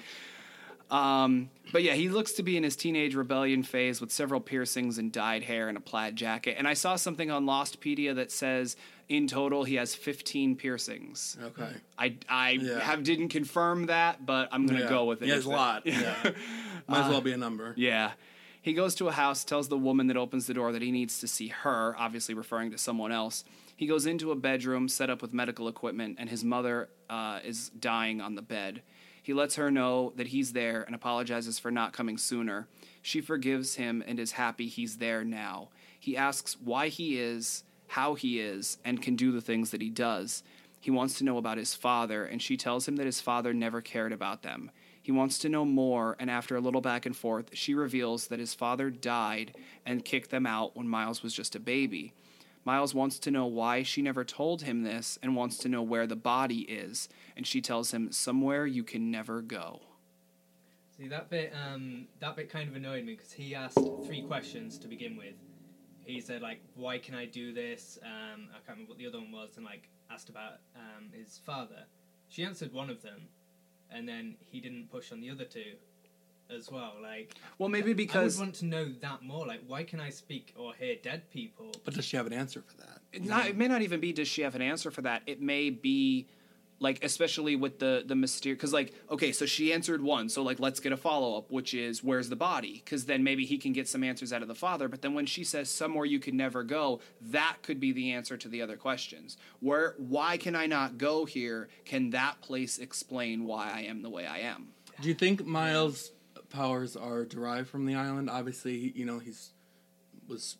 Um, 0.91 1.49
but 1.71 1.83
yeah, 1.83 1.93
he 1.93 2.09
looks 2.09 2.33
to 2.33 2.43
be 2.43 2.57
in 2.57 2.63
his 2.63 2.75
teenage 2.75 3.13
rebellion 3.15 3.61
phase 3.63 4.01
with 4.01 4.11
several 4.11 4.39
piercings 4.41 4.97
and 4.97 5.11
dyed 5.11 5.43
hair 5.43 5.69
and 5.69 5.77
a 5.77 5.81
plaid 5.81 6.15
jacket. 6.15 6.55
And 6.57 6.67
I 6.67 6.73
saw 6.73 6.95
something 6.95 7.29
on 7.29 7.45
Lostpedia 7.45 8.15
that 8.15 8.31
says 8.31 8.75
in 9.07 9.27
total 9.27 9.63
he 9.63 9.75
has 9.75 9.93
15 9.93 10.55
piercings. 10.55 11.37
okay. 11.41 11.69
I, 11.97 12.15
I 12.27 12.51
Yeah. 12.51 12.79
have 12.79 13.03
didn't 13.03 13.29
confirm 13.29 13.85
that, 13.87 14.25
but 14.25 14.49
I'm 14.51 14.65
gonna 14.65 14.81
Yeah. 14.81 14.89
go 14.89 15.05
with 15.05 15.21
it. 15.21 15.27
Yeah, 15.27 15.35
it's 15.35 15.45
a 15.45 15.49
lot. 15.49 15.85
Yeah, 15.85 16.15
might 16.87 17.01
as 17.05 17.09
well 17.09 17.21
be 17.21 17.33
a 17.33 17.37
number. 17.37 17.73
Yeah. 17.77 18.11
He 18.61 18.73
goes 18.73 18.93
to 18.95 19.07
a 19.07 19.11
house, 19.11 19.43
tells 19.45 19.69
the 19.69 19.77
woman 19.77 20.07
that 20.07 20.17
opens 20.17 20.47
the 20.47 20.53
door 20.53 20.71
that 20.73 20.81
he 20.81 20.91
needs 20.91 21.19
to 21.19 21.27
see 21.27 21.47
her, 21.47 21.95
obviously 21.97 22.35
referring 22.35 22.71
to 22.71 22.77
someone 22.77 23.11
else. 23.11 23.45
He 23.77 23.85
goes 23.87 24.05
into 24.05 24.31
a 24.31 24.35
bedroom 24.35 24.89
set 24.89 25.09
up 25.09 25.21
with 25.21 25.33
medical 25.33 25.67
equipment, 25.69 26.17
and 26.19 26.29
his 26.29 26.43
mother 26.43 26.89
uh, 27.09 27.39
is 27.45 27.69
dying 27.69 28.19
on 28.21 28.35
the 28.35 28.41
bed. 28.41 28.81
He 29.29 29.33
lets 29.33 29.57
her 29.57 29.69
know 29.69 30.11
that 30.15 30.29
he's 30.29 30.53
there 30.53 30.81
and 30.81 30.95
apologizes 30.95 31.59
for 31.59 31.69
not 31.69 31.93
coming 31.93 32.17
sooner. 32.17 32.67
She 33.03 33.21
forgives 33.21 33.75
him 33.75 34.03
and 34.07 34.19
is 34.19 34.31
happy 34.31 34.65
he's 34.65 34.97
there 34.97 35.23
now. 35.23 35.69
He 35.99 36.17
asks 36.17 36.57
why 36.59 36.87
he 36.87 37.19
is, 37.19 37.63
how 37.89 38.15
he 38.15 38.39
is, 38.39 38.79
and 38.83 39.03
can 39.03 39.15
do 39.15 39.31
the 39.31 39.39
things 39.39 39.69
that 39.69 39.83
he 39.83 39.91
does. 39.91 40.41
He 40.79 40.89
wants 40.89 41.15
to 41.19 41.23
know 41.23 41.37
about 41.37 41.59
his 41.59 41.75
father, 41.75 42.25
and 42.25 42.41
she 42.41 42.57
tells 42.57 42.87
him 42.87 42.95
that 42.95 43.05
his 43.05 43.21
father 43.21 43.53
never 43.53 43.81
cared 43.81 44.13
about 44.13 44.41
them. 44.41 44.71
He 44.99 45.11
wants 45.11 45.37
to 45.39 45.49
know 45.49 45.63
more, 45.63 46.15
and 46.19 46.31
after 46.31 46.55
a 46.55 46.59
little 46.59 46.81
back 46.81 47.05
and 47.05 47.15
forth, 47.15 47.51
she 47.53 47.75
reveals 47.75 48.29
that 48.29 48.39
his 48.39 48.55
father 48.55 48.89
died 48.89 49.55
and 49.85 50.03
kicked 50.03 50.31
them 50.31 50.47
out 50.47 50.75
when 50.75 50.89
Miles 50.89 51.21
was 51.21 51.35
just 51.35 51.55
a 51.55 51.59
baby. 51.59 52.15
Miles 52.69 52.93
wants 52.93 53.17
to 53.17 53.31
know 53.31 53.47
why 53.47 53.81
she 53.81 54.03
never 54.03 54.23
told 54.23 54.61
him 54.61 54.83
this 54.83 55.17
and 55.23 55.35
wants 55.35 55.57
to 55.57 55.67
know 55.67 55.81
where 55.81 56.05
the 56.05 56.15
body 56.15 56.59
is, 56.59 57.09
and 57.35 57.47
she 57.47 57.61
tells 57.61 57.95
him, 57.95 58.11
Somewhere 58.11 58.67
you 58.67 58.83
can 58.83 59.09
never 59.09 59.41
go. 59.41 59.81
See 60.95 61.07
that 61.07 61.31
bit. 61.31 61.51
Um, 61.51 62.05
that 62.19 62.35
bit 62.35 62.47
kind 62.47 62.69
of 62.69 62.75
annoyed 62.75 63.05
me 63.05 63.15
because 63.15 63.31
he 63.31 63.55
asked 63.55 63.79
three 64.05 64.21
questions 64.21 64.77
to 64.77 64.87
begin 64.87 65.17
with. 65.17 65.33
He 66.05 66.21
said 66.21 66.43
like, 66.43 66.61
"Why 66.75 66.99
can 66.99 67.15
I 67.15 67.25
do 67.25 67.53
this?" 67.53 67.97
Um, 68.03 68.49
I 68.51 68.57
can't 68.57 68.77
remember 68.77 68.89
what 68.89 68.99
the 68.99 69.07
other 69.07 69.17
one 69.17 69.31
was, 69.31 69.57
and 69.57 69.65
like 69.65 69.89
asked 70.11 70.29
about 70.29 70.59
um, 70.75 71.09
his 71.11 71.39
father. 71.43 71.85
She 72.27 72.43
answered 72.43 72.71
one 72.71 72.91
of 72.91 73.01
them, 73.01 73.29
and 73.89 74.07
then 74.07 74.35
he 74.45 74.61
didn't 74.61 74.91
push 74.91 75.11
on 75.11 75.21
the 75.21 75.31
other 75.31 75.45
two, 75.45 75.73
as 76.55 76.69
well. 76.71 76.93
Like, 77.01 77.35
Well, 77.57 77.69
maybe 77.69 77.91
I 77.91 77.93
because 77.93 78.37
would 78.37 78.45
want 78.45 78.55
to 78.55 78.65
know 78.65 78.85
that 79.01 79.21
more. 79.21 79.45
Like, 79.45 79.61
why 79.67 79.83
can 79.83 79.99
I 79.99 80.09
speak 80.09 80.53
or 80.57 80.73
hear 80.73 80.95
dead 81.01 81.29
people? 81.31 81.71
But 81.83 81.93
does 81.93 82.05
she 82.05 82.17
have 82.17 82.27
an 82.27 82.33
answer 82.33 82.61
for 82.61 82.77
that? 82.77 82.99
it, 83.11 83.25
not, 83.25 83.47
it 83.47 83.57
may 83.57 83.67
not 83.67 83.81
even 83.81 83.99
be 83.99 84.13
does 84.13 84.27
she 84.27 84.41
have 84.41 84.55
an 84.55 84.61
answer 84.61 84.91
for 84.91 85.01
that. 85.01 85.23
It 85.25 85.41
may 85.41 85.69
be 85.69 86.27
like 86.81 87.03
especially 87.03 87.57
with 87.57 87.79
the 87.79 88.03
the 88.05 88.15
mysterious 88.15 88.57
because 88.57 88.71
like 88.71 88.93
okay 89.11 89.33
so 89.33 89.45
she 89.45 89.73
answered 89.73 90.01
one 90.01 90.29
so 90.29 90.41
like 90.41 90.61
let's 90.61 90.79
get 90.79 90.93
a 90.93 90.97
follow-up 90.97 91.51
which 91.51 91.73
is 91.73 92.01
where's 92.01 92.29
the 92.29 92.37
body 92.37 92.81
because 92.85 93.03
then 93.05 93.21
maybe 93.21 93.45
he 93.45 93.57
can 93.57 93.73
get 93.73 93.85
some 93.85 94.01
answers 94.01 94.31
out 94.31 94.41
of 94.41 94.47
the 94.47 94.55
father 94.55 94.87
but 94.87 95.01
then 95.01 95.13
when 95.13 95.25
she 95.25 95.43
says 95.43 95.69
somewhere 95.69 96.05
you 96.05 96.19
can 96.19 96.37
never 96.37 96.63
go 96.63 97.01
that 97.19 97.57
could 97.63 97.81
be 97.81 97.91
the 97.91 98.13
answer 98.13 98.37
to 98.37 98.47
the 98.47 98.61
other 98.61 98.77
questions 98.77 99.35
where 99.59 99.93
why 99.97 100.37
can 100.37 100.55
i 100.55 100.65
not 100.65 100.97
go 100.97 101.25
here 101.25 101.67
can 101.83 102.11
that 102.11 102.39
place 102.39 102.77
explain 102.77 103.43
why 103.43 103.69
i 103.73 103.81
am 103.81 104.01
the 104.01 104.09
way 104.09 104.25
i 104.25 104.37
am 104.39 104.69
Do 105.01 105.09
you 105.09 105.15
think 105.15 105.45
Miles' 105.45 106.11
powers 106.49 106.95
are 106.95 107.25
derived 107.25 107.69
from 107.69 107.85
the 107.85 107.95
island? 107.95 108.29
Obviously, 108.29 108.91
you 108.95 109.05
know 109.05 109.19
he's 109.19 109.51
was 110.27 110.57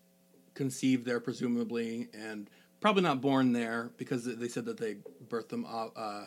conceived 0.53 1.05
there 1.05 1.19
presumably, 1.19 2.07
and 2.13 2.49
probably 2.81 3.03
not 3.03 3.21
born 3.21 3.53
there 3.53 3.91
because 3.97 4.25
they 4.25 4.47
said 4.47 4.65
that 4.65 4.77
they 4.77 4.97
birthed 5.27 5.49
them 5.49 5.65
off. 5.65 5.91
Uh, 5.95 6.25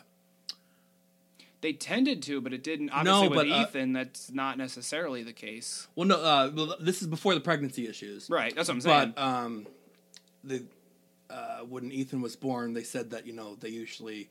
they 1.61 1.71
tended 1.71 2.21
to 2.21 2.41
but 2.41 2.51
it 2.51 2.61
didn't 2.61 2.89
obviously 2.89 3.29
with 3.29 3.37
but, 3.37 3.49
uh, 3.49 3.61
ethan 3.61 3.93
that's 3.93 4.29
not 4.31 4.57
necessarily 4.57 5.23
the 5.23 5.31
case 5.31 5.87
well, 5.95 6.05
no, 6.05 6.15
uh, 6.21 6.51
well, 6.53 6.75
this 6.81 7.01
is 7.01 7.07
before 7.07 7.33
the 7.33 7.39
pregnancy 7.39 7.87
issues, 7.87 8.29
right 8.29 8.53
that's 8.53 8.67
what 8.67 8.73
i'm 8.75 8.81
saying 8.81 9.13
But 9.15 9.21
um, 9.23 9.67
the 10.43 10.65
uh, 11.29 11.59
when 11.61 11.91
Ethan 11.91 12.21
was 12.21 12.35
born, 12.35 12.73
they 12.73 12.83
said 12.83 13.09
that 13.11 13.25
you 13.25 13.31
know 13.33 13.55
they 13.55 13.69
usually 13.69 14.29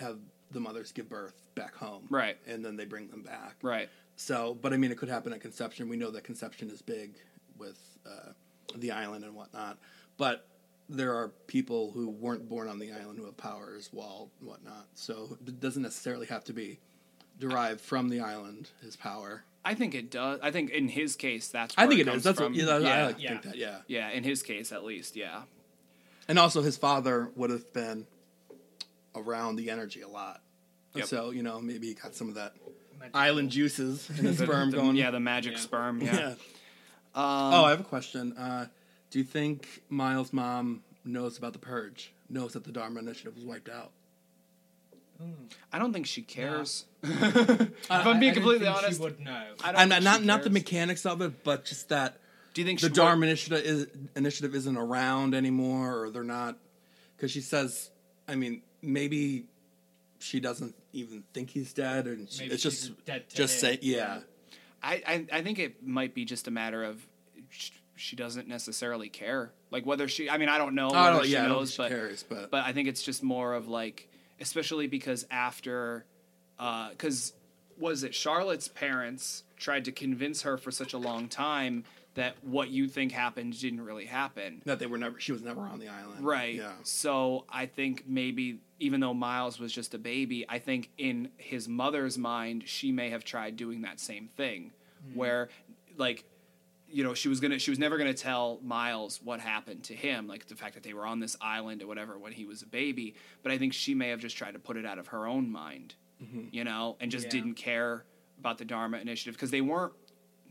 have 0.00 0.18
the 0.50 0.58
mothers 0.60 0.90
give 0.90 1.08
birth 1.08 1.34
back 1.54 1.76
home, 1.76 2.06
Right. 2.10 2.36
and 2.48 2.64
then 2.64 2.76
they 2.76 2.84
bring 2.86 3.08
them 3.08 3.22
back, 3.22 3.56
right 3.62 3.88
So, 4.22 4.56
but 4.60 4.72
I 4.72 4.76
mean, 4.76 4.92
it 4.92 4.98
could 4.98 5.08
happen 5.08 5.32
at 5.32 5.40
conception. 5.40 5.88
We 5.88 5.96
know 5.96 6.12
that 6.12 6.22
conception 6.22 6.70
is 6.70 6.80
big 6.80 7.16
with 7.58 7.78
uh, 8.06 8.32
the 8.76 8.92
island 8.92 9.24
and 9.24 9.34
whatnot. 9.34 9.78
But 10.16 10.46
there 10.88 11.16
are 11.16 11.30
people 11.48 11.90
who 11.90 12.08
weren't 12.08 12.48
born 12.48 12.68
on 12.68 12.78
the 12.78 12.92
island 12.92 13.18
who 13.18 13.24
have 13.24 13.36
power 13.36 13.74
as 13.76 13.90
well, 13.92 14.30
and 14.38 14.48
whatnot. 14.48 14.86
So 14.94 15.36
it 15.44 15.58
doesn't 15.58 15.82
necessarily 15.82 16.26
have 16.28 16.44
to 16.44 16.52
be 16.52 16.78
derived 17.40 17.80
from 17.80 18.10
the 18.10 18.20
island. 18.20 18.70
His 18.80 18.94
power. 18.94 19.42
I 19.64 19.74
think 19.74 19.92
it 19.92 20.10
does. 20.10 20.38
I 20.40 20.52
think 20.52 20.70
in 20.70 20.88
his 20.88 21.16
case, 21.16 21.48
that's. 21.48 21.74
I 21.76 21.88
think 21.88 22.00
it 22.00 22.04
comes 22.04 22.18
is. 22.18 22.22
That's 22.22 22.38
from. 22.38 22.52
what. 22.52 22.62
Yeah, 22.62 22.74
I 22.74 22.78
yeah, 22.78 23.06
like 23.06 23.16
yeah. 23.20 23.28
think 23.28 23.42
that. 23.42 23.56
Yeah. 23.56 23.78
yeah. 23.88 24.10
In 24.10 24.22
his 24.22 24.44
case, 24.44 24.70
at 24.70 24.84
least, 24.84 25.16
yeah. 25.16 25.42
And 26.28 26.38
also, 26.38 26.62
his 26.62 26.76
father 26.76 27.32
would 27.34 27.50
have 27.50 27.72
been 27.72 28.06
around 29.16 29.56
the 29.56 29.68
energy 29.70 30.02
a 30.02 30.08
lot. 30.08 30.40
Yep. 30.94 31.06
So, 31.06 31.30
you 31.30 31.42
know, 31.42 31.60
maybe 31.60 31.88
he 31.88 31.94
got 31.94 32.14
some 32.14 32.28
of 32.28 32.36
that 32.36 32.54
Magical. 33.02 33.20
island 33.20 33.50
juices 33.50 34.08
in 34.10 34.16
his 34.24 34.38
sperm 34.38 34.70
The- 34.70 34.76
going. 34.78 34.96
yeah, 34.96 35.10
the 35.10 35.20
magic 35.20 35.52
Yeah. 35.54 35.58
sperm. 35.58 36.00
Yeah. 36.00 36.14
Yeah. 36.16 36.34
oh, 37.14 37.64
I 37.64 37.70
have 37.70 37.80
a 37.80 37.84
question. 37.84 38.32
Uh, 38.36 38.66
do 39.10 39.18
you 39.18 39.24
think 39.24 39.82
Miles' 39.88 40.32
mom 40.32 40.82
knows 41.04 41.36
about 41.38 41.52
the 41.52 41.58
purge? 41.58 42.12
Knows 42.30 42.52
that 42.54 42.64
the 42.64 42.72
Dharma 42.72 43.00
Initiative 43.00 43.34
was 43.34 43.44
wiped 43.44 43.68
out? 43.68 43.90
I 45.72 45.78
don't 45.78 45.92
think 45.92 46.06
she 46.06 46.22
cares. 46.22 46.84
Uh, 47.04 47.08
if 47.12 47.90
I- 47.90 48.00
I'm 48.10 48.18
being 48.18 48.32
I 48.32 48.34
don't 48.34 48.42
completely 48.42 48.66
think 48.66 48.76
honest, 48.76 48.96
she 48.98 49.02
would 49.04 49.20
know. 49.20 49.30
I 49.62 49.72
don't 49.72 49.80
I'm 49.80 49.88
think 49.90 49.90
not 49.90 50.02
not, 50.02 50.20
she 50.20 50.26
not 50.26 50.42
the 50.42 50.50
mechanics 50.50 51.06
of 51.06 51.20
it, 51.22 51.44
but 51.44 51.64
just 51.64 51.88
that 51.90 52.18
Do 52.54 52.60
you 52.60 52.66
think 52.66 52.80
the 52.80 52.88
Dharma 52.88 53.26
initiative 53.26 53.64
is 53.64 53.86
initiative 54.16 54.54
isn't 54.54 54.76
around 54.76 55.34
anymore, 55.34 56.02
or 56.04 56.10
they're 56.10 56.24
not 56.24 56.56
because 57.16 57.30
she 57.30 57.40
says, 57.40 57.90
I 58.26 58.34
mean, 58.34 58.62
maybe 58.80 59.46
she 60.22 60.40
doesn't 60.40 60.74
even 60.92 61.24
think 61.34 61.50
he's 61.50 61.72
dead, 61.72 62.06
and 62.06 62.30
she, 62.30 62.42
Maybe 62.44 62.54
it's 62.54 62.62
she's 62.62 62.80
just 62.88 63.04
dead 63.04 63.28
to 63.30 63.36
just 63.36 63.54
him. 63.56 63.60
say 63.72 63.78
yeah. 63.82 64.20
I, 64.82 65.02
I 65.06 65.26
I 65.38 65.42
think 65.42 65.58
it 65.58 65.86
might 65.86 66.14
be 66.14 66.24
just 66.24 66.48
a 66.48 66.50
matter 66.50 66.82
of 66.84 67.04
sh- 67.50 67.70
she 67.96 68.16
doesn't 68.16 68.48
necessarily 68.48 69.08
care. 69.08 69.52
Like 69.70 69.86
whether 69.86 70.08
she, 70.08 70.28
I 70.28 70.38
mean, 70.38 70.48
I 70.48 70.58
don't 70.58 70.74
know 70.74 70.90
I 70.90 71.10
don't, 71.10 71.24
she 71.24 71.32
yeah, 71.32 71.40
I 71.44 71.48
don't 71.48 71.58
knows, 71.58 71.76
think 71.76 71.88
she 71.88 71.94
but 71.94 72.00
cares, 72.00 72.22
but, 72.24 72.50
but 72.50 72.64
I 72.64 72.72
think 72.72 72.88
it's 72.88 73.02
just 73.02 73.22
more 73.22 73.54
of 73.54 73.68
like, 73.68 74.08
especially 74.40 74.86
because 74.88 75.24
after, 75.30 76.04
uh, 76.58 76.90
because 76.90 77.32
was 77.78 78.02
it 78.02 78.14
Charlotte's 78.14 78.68
parents 78.68 79.44
tried 79.56 79.84
to 79.84 79.92
convince 79.92 80.42
her 80.42 80.56
for 80.56 80.70
such 80.70 80.92
a 80.94 80.98
long 80.98 81.28
time 81.28 81.84
that 82.14 82.36
what 82.42 82.68
you 82.68 82.88
think 82.88 83.12
happened 83.12 83.58
didn't 83.58 83.80
really 83.80 84.04
happen. 84.04 84.62
that 84.64 84.78
they 84.78 84.86
were 84.86 84.98
never 84.98 85.18
she 85.18 85.32
was 85.32 85.42
never 85.42 85.62
on 85.62 85.78
the 85.78 85.88
island, 85.88 86.24
Right. 86.24 86.56
Yeah, 86.56 86.72
So 86.82 87.44
I 87.48 87.66
think 87.66 88.04
maybe 88.06 88.60
even 88.78 89.00
though 89.00 89.14
Miles 89.14 89.58
was 89.58 89.72
just 89.72 89.94
a 89.94 89.98
baby, 89.98 90.44
I 90.48 90.58
think 90.58 90.90
in 90.98 91.30
his 91.36 91.68
mother's 91.68 92.18
mind, 92.18 92.64
she 92.66 92.92
may 92.92 93.10
have 93.10 93.24
tried 93.24 93.56
doing 93.56 93.82
that 93.82 94.00
same 94.00 94.28
thing, 94.28 94.72
mm-hmm. 95.06 95.18
where 95.18 95.48
like 95.96 96.24
you 96.88 97.02
know 97.02 97.14
she 97.14 97.28
was 97.28 97.40
gonna 97.40 97.58
she 97.58 97.70
was 97.70 97.78
never 97.78 97.96
gonna 97.96 98.12
tell 98.12 98.58
Miles 98.62 99.20
what 99.22 99.40
happened 99.40 99.84
to 99.84 99.94
him, 99.94 100.28
like 100.28 100.46
the 100.46 100.54
fact 100.56 100.74
that 100.74 100.82
they 100.82 100.92
were 100.92 101.06
on 101.06 101.20
this 101.20 101.36
island 101.40 101.82
or 101.82 101.86
whatever 101.86 102.18
when 102.18 102.32
he 102.32 102.44
was 102.44 102.60
a 102.62 102.66
baby. 102.66 103.14
But 103.42 103.52
I 103.52 103.58
think 103.58 103.72
she 103.72 103.94
may 103.94 104.08
have 104.10 104.20
just 104.20 104.36
tried 104.36 104.52
to 104.52 104.58
put 104.58 104.76
it 104.76 104.84
out 104.84 104.98
of 104.98 105.06
her 105.08 105.26
own 105.26 105.50
mind, 105.50 105.94
mm-hmm. 106.22 106.48
you 106.50 106.64
know, 106.64 106.96
and 107.00 107.10
just 107.10 107.26
Yeah. 107.26 107.30
didn't 107.30 107.54
care 107.54 108.04
about 108.38 108.58
the 108.58 108.64
Dharma 108.64 108.98
Initiative 108.98 109.34
because 109.34 109.52
they 109.52 109.60
weren't 109.60 109.92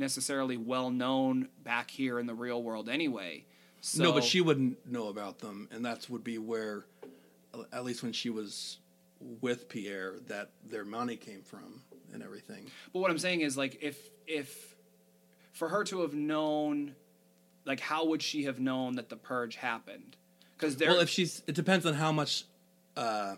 necessarily 0.01 0.57
well 0.57 0.89
known 0.89 1.47
back 1.63 1.89
here 1.89 2.19
in 2.19 2.25
the 2.25 2.33
real 2.33 2.61
world 2.61 2.89
anyway. 2.89 3.45
So, 3.79 4.03
no, 4.03 4.11
but 4.11 4.23
she 4.23 4.41
wouldn't 4.41 4.85
know 4.85 5.07
about 5.07 5.39
them, 5.39 5.69
and 5.71 5.85
that 5.85 6.09
would 6.09 6.23
be 6.23 6.37
where, 6.37 6.85
at 7.71 7.85
least 7.85 8.03
when 8.03 8.11
she 8.11 8.29
was 8.29 8.77
with 9.39 9.69
Pierre, 9.69 10.15
that 10.27 10.49
their 10.69 10.83
money 10.83 11.15
came 11.15 11.41
from 11.41 11.81
and 12.13 12.21
everything. 12.21 12.65
But 12.91 12.99
what 12.99 13.09
I'm 13.09 13.17
saying 13.17 13.41
is 13.41 13.57
like 13.57 13.77
if 13.81 14.09
if 14.27 14.75
for 15.53 15.69
her 15.69 15.83
to 15.85 16.01
have 16.01 16.13
known 16.13 16.95
like 17.65 17.79
how 17.79 18.07
would 18.07 18.21
she 18.21 18.43
have 18.43 18.59
known 18.59 18.95
that 18.95 19.09
the 19.09 19.15
purge 19.15 19.55
happened? 19.55 20.17
Cuz 20.57 20.75
there 20.75 20.89
Well, 20.89 20.99
if 20.99 21.09
she's, 21.09 21.41
it 21.47 21.55
depends 21.55 21.85
on 21.85 21.93
how 21.93 22.11
much. 22.11 22.45
Uh, 22.97 23.35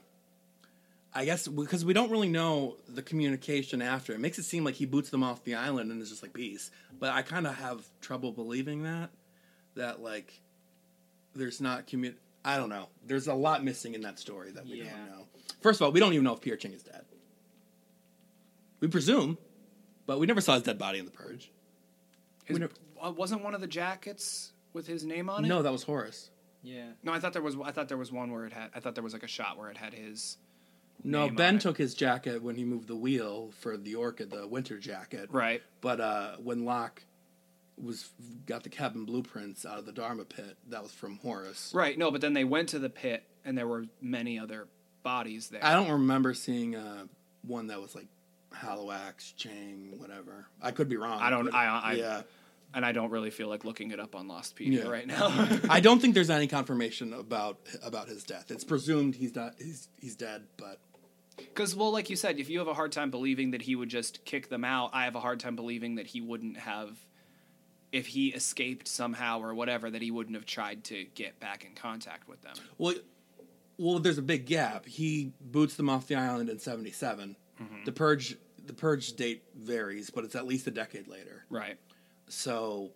I 1.16 1.26
guess 1.26 1.48
because 1.48 1.86
we 1.86 1.94
don't 1.94 2.10
really 2.10 2.30
know 2.30 2.78
the 2.88 3.04
communication 3.04 3.82
after. 3.82 4.14
It 4.14 4.20
makes 4.20 4.40
it 4.40 4.44
seem 4.44 4.64
like 4.64 4.76
he 4.76 4.86
boots 4.86 5.10
them 5.12 5.24
off 5.24 5.44
the 5.44 5.54
island 5.56 5.92
and 5.92 6.02
is 6.02 6.10
just 6.10 6.24
like 6.24 6.34
peace. 6.34 6.72
But 7.00 7.12
I 7.12 7.22
kind 7.22 7.46
of 7.46 7.56
have 7.56 7.86
trouble 8.02 8.32
believing 8.32 8.84
that. 8.84 9.12
That 9.76 10.02
like, 10.02 10.42
there's 11.36 11.62
not 11.62 11.88
commu. 11.88 12.16
I 12.46 12.58
don't 12.58 12.70
know. 12.70 12.88
There's 13.06 13.28
a 13.28 13.34
lot 13.34 13.64
missing 13.64 13.94
in 13.94 14.02
that 14.02 14.18
story 14.20 14.52
that 14.52 14.66
we 14.66 14.82
Yeah. 14.84 14.92
don't 14.98 15.06
know. 15.12 15.28
First 15.62 15.80
of 15.82 15.86
all, 15.86 15.92
we 15.92 16.00
don't 16.00 16.14
even 16.14 16.24
know 16.24 16.34
if 16.34 16.42
Pierre 16.42 16.58
Chang 16.58 16.74
is 16.74 16.84
dead. 16.84 17.06
We 18.80 18.88
presume, 18.88 19.38
but 20.06 20.20
we 20.20 20.26
never 20.28 20.42
saw 20.42 20.56
his 20.56 20.64
dead 20.64 20.78
body 20.78 21.00
in 21.00 21.06
the 21.06 21.12
purge. 21.12 21.52
his, 22.46 22.56
we 22.56 22.60
never- 22.60 22.74
uh, 23.02 23.12
wasn't 23.12 23.42
one 23.44 23.54
of 23.56 23.62
the 23.62 23.68
jackets 23.68 24.52
with 24.74 24.86
his 24.88 25.06
name 25.06 25.30
on 25.30 25.46
it? 25.46 25.48
No, 25.48 25.62
that 25.62 25.72
was 25.72 25.84
Horace. 25.84 26.30
Yeah. 26.62 26.88
No, 27.04 27.14
I 27.14 27.20
thought 27.20 27.34
there 27.34 27.42
was 27.42 27.56
I 27.64 27.72
thought 27.72 27.88
there 27.88 27.98
was 27.98 28.12
one 28.12 28.32
where 28.32 28.46
it 28.46 28.52
had 28.54 28.72
I 28.76 28.80
thought 28.80 28.96
there 28.96 29.04
was 29.04 29.14
like 29.14 29.24
a 29.24 29.28
shot 29.28 29.58
where 29.58 29.70
it 29.70 29.78
had 29.78 29.94
his 29.94 30.38
No, 31.04 31.30
Ben 31.30 31.60
took 31.60 31.78
his 31.78 31.94
jacket 31.96 32.42
when 32.42 32.56
he 32.56 32.64
moved 32.64 32.88
the 32.88 32.96
wheel 32.96 33.52
for 33.60 33.76
the 33.78 33.96
Orchid, 33.96 34.32
the 34.32 34.48
winter 34.48 34.78
jacket. 34.78 35.30
Right. 35.32 35.62
But 35.82 36.00
uh, 36.00 36.36
when 36.38 36.64
Locke 36.66 37.04
was 37.82 38.10
got 38.46 38.64
the 38.64 38.70
cabin 38.70 39.04
blueprints 39.06 39.66
out 39.66 39.80
of 39.80 39.86
the 39.86 39.92
Dharma 39.92 40.26
pit, 40.26 40.58
that 40.70 40.82
was 40.84 40.92
from 40.92 41.18
Horace. 41.18 41.72
Right. 41.74 41.98
No, 41.98 42.12
but 42.12 42.22
then 42.22 42.34
they 42.34 42.44
went 42.46 42.70
to 42.70 42.80
the 42.80 42.90
pit 42.90 43.24
and 43.44 43.58
there 43.58 43.68
were 43.68 43.86
many 44.02 44.40
other 44.40 44.68
bodies 45.02 45.50
there. 45.50 45.64
I 45.66 45.74
don't 45.74 45.90
remember 45.92 46.34
seeing 46.34 46.76
uh, 46.76 47.06
one 47.46 47.68
that 47.68 47.82
was 47.82 47.96
like 47.96 48.08
Halliwax, 48.56 49.36
Chang, 49.36 49.96
whatever. 49.98 50.46
I 50.62 50.72
could 50.72 50.88
be 50.88 50.96
wrong. 50.98 51.20
I 51.22 51.30
don't- 51.30 51.54
I- 51.54 51.66
I- 51.84 51.94
yeah. 51.94 52.22
and 52.74 52.86
I 52.86 52.92
don't 52.92 53.10
really 53.10 53.32
feel 53.32 53.48
like 53.50 53.66
looking 53.66 53.92
it 53.92 54.00
up 54.00 54.16
on 54.16 54.28
Lostpedia 54.28 54.84
Yeah. 54.84 54.90
right 54.90 55.06
now. 55.08 55.48
I 55.70 55.80
don't 55.80 56.00
think 56.02 56.14
there's 56.14 56.30
any 56.30 56.48
confirmation 56.48 57.12
about 57.14 57.58
about 57.84 58.08
his 58.08 58.24
death. 58.24 58.52
It's 58.52 58.64
presumed 58.64 59.16
he's 59.16 59.36
not 59.36 59.56
he's 59.58 59.90
he's 60.00 60.16
dead, 60.16 60.44
but 60.58 60.80
Because, 61.38 61.76
well, 61.76 61.92
like 61.92 62.10
you 62.10 62.16
said, 62.16 62.40
if 62.40 62.50
you 62.50 62.60
have 62.60 62.68
a 62.68 62.74
hard 62.74 62.92
time 62.92 63.12
believing 63.12 63.52
that 63.52 63.62
he 63.62 63.76
would 63.76 63.90
just 63.90 64.24
kick 64.26 64.50
them 64.50 64.64
out, 64.64 64.92
I 64.94 65.06
have 65.06 65.16
a 65.16 65.20
hard 65.20 65.40
time 65.40 65.56
believing 65.56 65.96
that 65.96 66.08
he 66.08 66.22
wouldn't 66.22 66.58
have, 66.58 66.98
if 67.92 68.08
he 68.08 68.30
escaped 68.30 68.88
somehow 68.88 69.40
or 69.40 69.54
whatever, 69.54 69.90
that 69.90 70.02
he 70.02 70.12
wouldn't 70.12 70.36
have 70.36 70.46
tried 70.46 70.84
to 70.86 71.06
get 71.16 71.40
back 71.40 71.66
in 71.66 71.74
contact 71.74 72.28
with 72.28 72.42
them. 72.42 72.56
well, 72.78 72.94
well, 73.78 74.00
there's 74.00 74.20
a 74.20 74.24
big 74.24 74.46
gap. 74.46 74.86
He 74.86 75.34
boots 75.42 75.76
them 75.76 75.90
off 75.90 76.08
the 76.08 76.16
island 76.16 76.50
in 76.50 76.60
'77. 76.60 77.36
Mm-hmm. 77.62 77.86
The 77.86 77.92
purge 77.92 78.38
the 78.66 78.74
purge 78.74 79.14
date 79.14 79.44
varies, 79.56 80.10
but 80.10 80.24
it's 80.24 80.36
at 80.36 80.46
least 80.46 80.68
a 80.68 80.72
decade 80.72 81.08
later. 81.08 81.46
Right. 81.50 81.78
So 82.28 82.92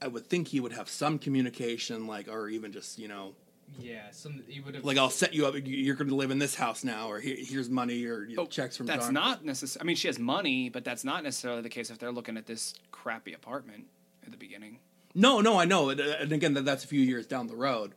I 0.00 0.08
would 0.08 0.26
think 0.26 0.48
he 0.48 0.60
would 0.60 0.72
have 0.72 0.88
some 0.88 1.18
communication, 1.18 2.06
like, 2.06 2.28
or 2.28 2.48
even 2.48 2.72
just 2.72 2.98
you 2.98 3.08
know, 3.08 3.34
Yeah. 3.80 4.10
Some 4.12 4.42
he 4.48 4.60
would 4.60 4.74
have 4.76 4.84
like 4.84 4.98
I'll 4.98 5.10
set 5.10 5.34
you 5.34 5.46
up. 5.46 5.54
You're 5.64 5.96
going 5.96 6.08
to 6.08 6.14
live 6.14 6.30
in 6.30 6.38
this 6.38 6.54
house 6.54 6.84
now, 6.84 7.08
or 7.08 7.20
Here, 7.20 7.36
here's 7.38 7.68
money, 7.68 8.04
or 8.06 8.24
you 8.24 8.36
know, 8.36 8.44
But 8.44 8.50
checks 8.50 8.76
from. 8.76 8.86
That's 8.86 9.04
Dharma. 9.06 9.20
not 9.20 9.44
necessary. 9.44 9.82
I 9.82 9.84
mean, 9.84 9.96
she 9.96 10.08
has 10.08 10.18
money, 10.18 10.68
but 10.68 10.84
that's 10.84 11.04
not 11.04 11.24
necessarily 11.24 11.62
the 11.62 11.68
case 11.68 11.90
if 11.90 11.98
they're 11.98 12.12
looking 12.12 12.36
at 12.36 12.46
this 12.46 12.74
crappy 12.92 13.32
apartment 13.32 13.86
at 14.24 14.30
the 14.30 14.36
beginning. 14.38 14.78
No, 15.14 15.40
no, 15.40 15.58
I 15.58 15.64
know, 15.64 15.90
and 15.90 16.00
and 16.00 16.32
again, 16.32 16.54
that's 16.54 16.84
a 16.84 16.88
few 16.88 17.00
years 17.00 17.26
down 17.26 17.46
the 17.46 17.56
road. 17.56 17.92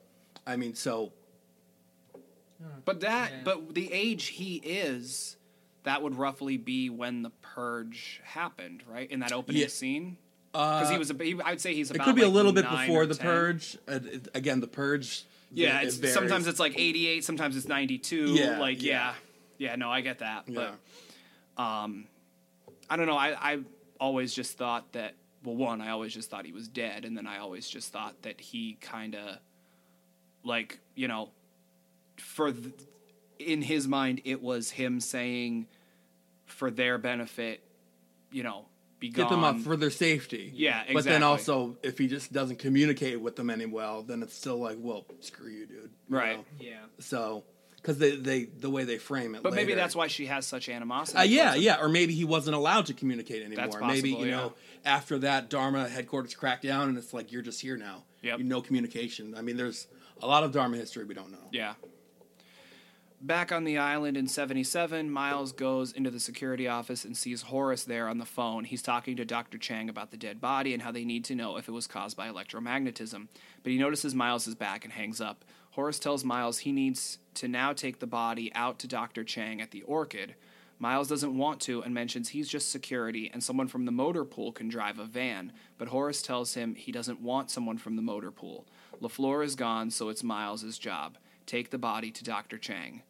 I 0.45 0.55
mean, 0.55 0.75
so 0.75 1.11
But 2.85 3.01
that, 3.01 3.31
Yeah. 3.31 3.37
but 3.43 3.75
the 3.75 3.91
age 3.91 4.27
he 4.27 4.55
is, 4.55 5.37
that 5.83 6.01
would 6.01 6.15
roughly 6.15 6.57
be 6.57 6.89
when 6.89 7.21
the 7.21 7.29
purge 7.41 8.21
happened, 8.23 8.83
right? 8.87 9.09
In 9.09 9.19
that 9.19 9.31
opening 9.31 9.61
Yeah. 9.61 9.67
scene, 9.67 10.17
because 10.51 10.87
uh, 10.89 10.91
he 10.91 10.97
was. 10.97 11.11
A, 11.11 11.23
he, 11.23 11.39
I'd 11.43 11.61
say 11.61 11.73
he's 11.75 11.91
it 11.91 11.99
could 11.99 12.15
be 12.15 12.23
a 12.23 12.27
little 12.29 12.51
bit 12.53 12.67
before 12.69 13.05
the 13.05 13.15
10. 13.15 13.25
purge. 13.25 13.77
Uh, 13.87 13.99
again, 14.33 14.59
the 14.59 14.67
purge. 14.67 15.23
Yeah, 15.51 15.81
it 15.81 15.87
it's, 15.87 15.97
varies. 15.97 16.13
sometimes 16.13 16.47
it's 16.47 16.59
like 16.59 16.77
88, 16.77 17.23
sometimes 17.23 17.55
it's 17.55 17.67
92. 17.67 18.33
Yeah, 18.33 18.59
like 18.59 18.81
yeah. 18.81 19.13
yeah. 19.57 19.69
yeah, 19.69 19.75
no, 19.75 19.89
I 19.89 20.01
get 20.01 20.19
that. 20.19 20.43
yeah. 20.47 20.71
But 21.57 21.63
um, 21.63 22.05
I 22.89 22.97
don't 22.97 23.07
know. 23.07 23.17
I 23.17 23.53
I 23.53 23.59
always 23.99 24.33
just 24.33 24.57
thought 24.57 24.91
that. 24.93 25.15
Well, 25.43 25.55
one, 25.55 25.81
I 25.81 25.91
always 25.91 26.13
just 26.13 26.29
thought 26.29 26.45
he 26.45 26.51
was 26.51 26.67
dead, 26.67 27.05
and 27.05 27.15
then 27.15 27.27
I 27.27 27.37
always 27.37 27.69
just 27.69 27.93
thought 27.93 28.21
that 28.23 28.41
he 28.41 28.77
kind 28.81 29.15
of, 29.15 29.37
like 30.43 30.79
you 30.95 31.07
know, 31.07 31.29
for 32.17 32.51
th- 32.51 32.73
in 33.39 33.61
his 33.61 33.87
mind, 33.87 34.21
it 34.25 34.41
was 34.41 34.71
him 34.71 34.99
saying, 34.99 35.67
for 36.45 36.71
their 36.71 36.97
benefit, 36.97 37.61
you 38.31 38.43
know, 38.43 38.65
be 38.99 39.09
Get 39.09 39.29
them 39.29 39.43
up 39.43 39.59
for 39.59 39.75
their 39.77 39.91
safety. 39.91 40.51
Yeah, 40.53 40.83
But 40.91 41.03
then 41.05 41.23
also, 41.23 41.77
if 41.83 41.97
he 41.97 42.07
just 42.07 42.33
doesn't 42.33 42.59
communicate 42.59 43.21
with 43.21 43.35
them 43.35 43.49
any 43.49 43.65
well, 43.65 44.01
then 44.01 44.23
it's 44.23 44.35
still 44.35 44.57
like, 44.57 44.77
well, 44.79 45.05
screw 45.19 45.51
you, 45.51 45.65
dude. 45.67 45.91
You 46.09 46.17
Right. 46.17 46.37
know? 46.37 46.45
Yeah. 46.59 46.79
So, 46.99 47.43
because 47.75 47.99
they, 47.99 48.15
they 48.15 48.45
the 48.45 48.69
way 48.69 48.83
they 48.83 48.97
frame 48.97 49.35
it. 49.35 49.43
but 49.43 49.53
maybe 49.53 49.73
that's 49.73 49.95
why 49.95 50.07
she 50.07 50.25
has 50.25 50.45
such 50.45 50.67
animosity. 50.67 51.19
Uh, 51.19 51.23
yeah, 51.23 51.55
yeah, 51.55 51.79
or 51.79 51.87
maybe 51.87 52.13
he 52.13 52.25
wasn't 52.25 52.55
allowed 52.55 52.87
to 52.87 52.93
communicate 52.93 53.43
anymore. 53.43 53.67
That's 53.69 53.81
maybe 53.81 54.09
you 54.09 54.25
yeah. 54.25 54.31
know 54.31 54.53
after 54.83 55.19
that 55.19 55.49
Dharma 55.49 55.87
headquarters 55.87 56.33
cracked 56.33 56.63
down, 56.63 56.89
and 56.89 56.97
it's 56.97 57.13
like 57.13 57.31
you're 57.31 57.43
just 57.43 57.61
here 57.61 57.77
now. 57.77 58.03
Yep. 58.23 58.39
You 58.39 58.45
no 58.45 58.61
communication. 58.61 59.35
I 59.37 59.41
mean, 59.41 59.55
there's 59.57 59.87
a 60.21 60.27
lot 60.27 60.43
of 60.43 60.51
Dharma 60.51 60.75
history 60.75 61.05
we 61.05 61.13
don't 61.13 61.31
know. 61.31 61.47
Yeah. 61.51 61.75
Back 63.19 63.51
on 63.51 63.63
the 63.63 63.79
island 63.79 64.15
in 64.15 64.27
77, 64.27 65.09
Miles 65.09 65.51
goes 65.51 65.91
into 65.91 66.11
the 66.11 66.19
security 66.19 66.67
office 66.67 67.03
and 67.03 67.17
sees 67.17 67.41
Horace 67.41 67.83
there 67.83 68.07
on 68.07 68.19
the 68.19 68.25
phone. 68.25 68.63
He's 68.63 68.83
talking 68.83 69.17
to 69.17 69.25
Dr. 69.25 69.57
Chang 69.57 69.89
about 69.89 70.11
the 70.11 70.17
dead 70.17 70.39
body 70.39 70.71
and 70.71 70.83
how 70.83 70.91
they 70.91 71.03
need 71.03 71.25
to 71.25 71.35
know 71.35 71.57
if 71.57 71.67
it 71.67 71.71
was 71.71 71.87
caused 71.87 72.15
by 72.15 72.27
electromagnetism. 72.27 73.27
But 73.63 73.71
he 73.71 73.79
notices 73.79 74.13
Miles 74.13 74.45
is 74.45 74.53
back 74.53 74.83
and 74.83 74.93
hangs 74.93 75.19
up. 75.19 75.43
Horace 75.71 75.97
tells 75.97 76.23
Miles 76.23 76.59
he 76.59 76.71
needs 76.71 77.17
to 77.33 77.47
now 77.47 77.73
take 77.73 77.97
the 77.97 78.05
body 78.05 78.53
out 78.53 78.77
to 78.79 78.87
Dr. 78.87 79.23
Chang 79.23 79.61
at 79.61 79.71
the 79.71 79.81
Orchid. 79.81 80.35
Miles 80.77 81.07
doesn't 81.07 81.35
want 81.35 81.59
to 81.61 81.81
and 81.81 81.95
mentions 81.95 82.29
he's 82.29 82.47
just 82.47 82.71
security 82.71 83.31
and 83.33 83.43
someone 83.43 83.67
from 83.67 83.85
the 83.85 83.91
motor 83.91 84.25
pool 84.25 84.51
can 84.51 84.69
drive 84.69 84.99
a 84.99 85.05
van, 85.05 85.51
but 85.79 85.87
Horace 85.87 86.21
tells 86.21 86.53
him 86.53 86.75
he 86.75 86.91
doesn't 86.91 87.19
want 87.19 87.49
someone 87.49 87.79
from 87.79 87.95
the 87.95 88.03
motor 88.03 88.29
pool. 88.29 88.67
LaFleur 89.01 89.43
is 89.43 89.55
gone, 89.55 89.89
so 89.89 90.09
it's 90.09 90.23
Miles' 90.23 90.77
job. 90.77 91.17
Take 91.47 91.71
the 91.71 91.79
body 91.79 92.11
to 92.11 92.23
Dr. 92.23 92.59
Chang. 92.59 93.01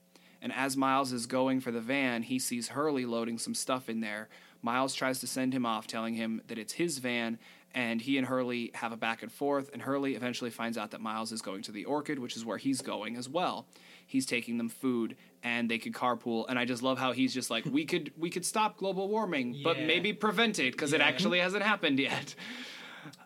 And 0.42 0.54
as 0.54 0.78
Miles 0.78 1.12
is 1.12 1.26
going 1.26 1.60
for 1.60 1.72
the 1.72 1.82
van, 1.82 2.24
he 2.24 2.40
sees 2.40 2.70
Hurley 2.70 3.06
loading 3.06 3.40
some 3.40 3.56
stuff 3.56 3.90
in 3.90 4.00
there. 4.00 4.30
Miles 4.62 4.94
tries 4.94 5.20
to 5.20 5.28
send 5.28 5.54
him 5.54 5.66
off, 5.66 5.88
telling 5.88 6.14
him 6.14 6.42
that 6.48 6.58
it's 6.60 6.74
his 6.74 7.00
van, 7.00 7.40
and 7.74 8.02
he 8.02 8.18
and 8.18 8.28
Hurley 8.28 8.72
have 8.76 8.92
a 8.92 8.98
back 8.98 9.24
and 9.24 9.32
forth, 9.32 9.70
and 9.74 9.82
Hurley 9.82 10.16
eventually 10.16 10.50
finds 10.50 10.78
out 10.78 10.92
that 10.92 11.02
Miles 11.02 11.32
is 11.32 11.42
going 11.42 11.64
to 11.64 11.72
the 11.72 11.86
Orchid, 11.86 12.20
which 12.20 12.36
is 12.36 12.46
where 12.46 12.58
he's 12.58 12.82
going 12.82 13.18
as 13.18 13.28
well. 13.28 13.68
He's 14.06 14.26
taking 14.26 14.58
them 14.58 14.70
food, 14.70 15.18
and 15.44 15.70
they 15.70 15.78
could 15.80 15.94
carpool. 15.94 16.46
And 16.48 16.58
I 16.58 16.66
just 16.66 16.82
love 16.84 16.98
how 16.98 17.12
he's 17.12 17.34
just 17.34 17.50
like, 17.50 17.66
we 17.66 17.86
could 17.86 18.14
we 18.18 18.30
could 18.30 18.46
stop 18.46 18.78
global 18.78 19.08
warming, 19.10 19.62
but 19.64 19.80
maybe 19.80 20.14
prevent 20.14 20.60
it 20.60 20.72
because 20.74 20.94
it 20.94 21.02
actually 21.02 21.40
hasn't 21.40 21.64
happened 21.64 22.00
yet. 22.00 22.36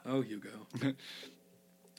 Oh, 0.06 0.22
Hugo. 0.22 0.50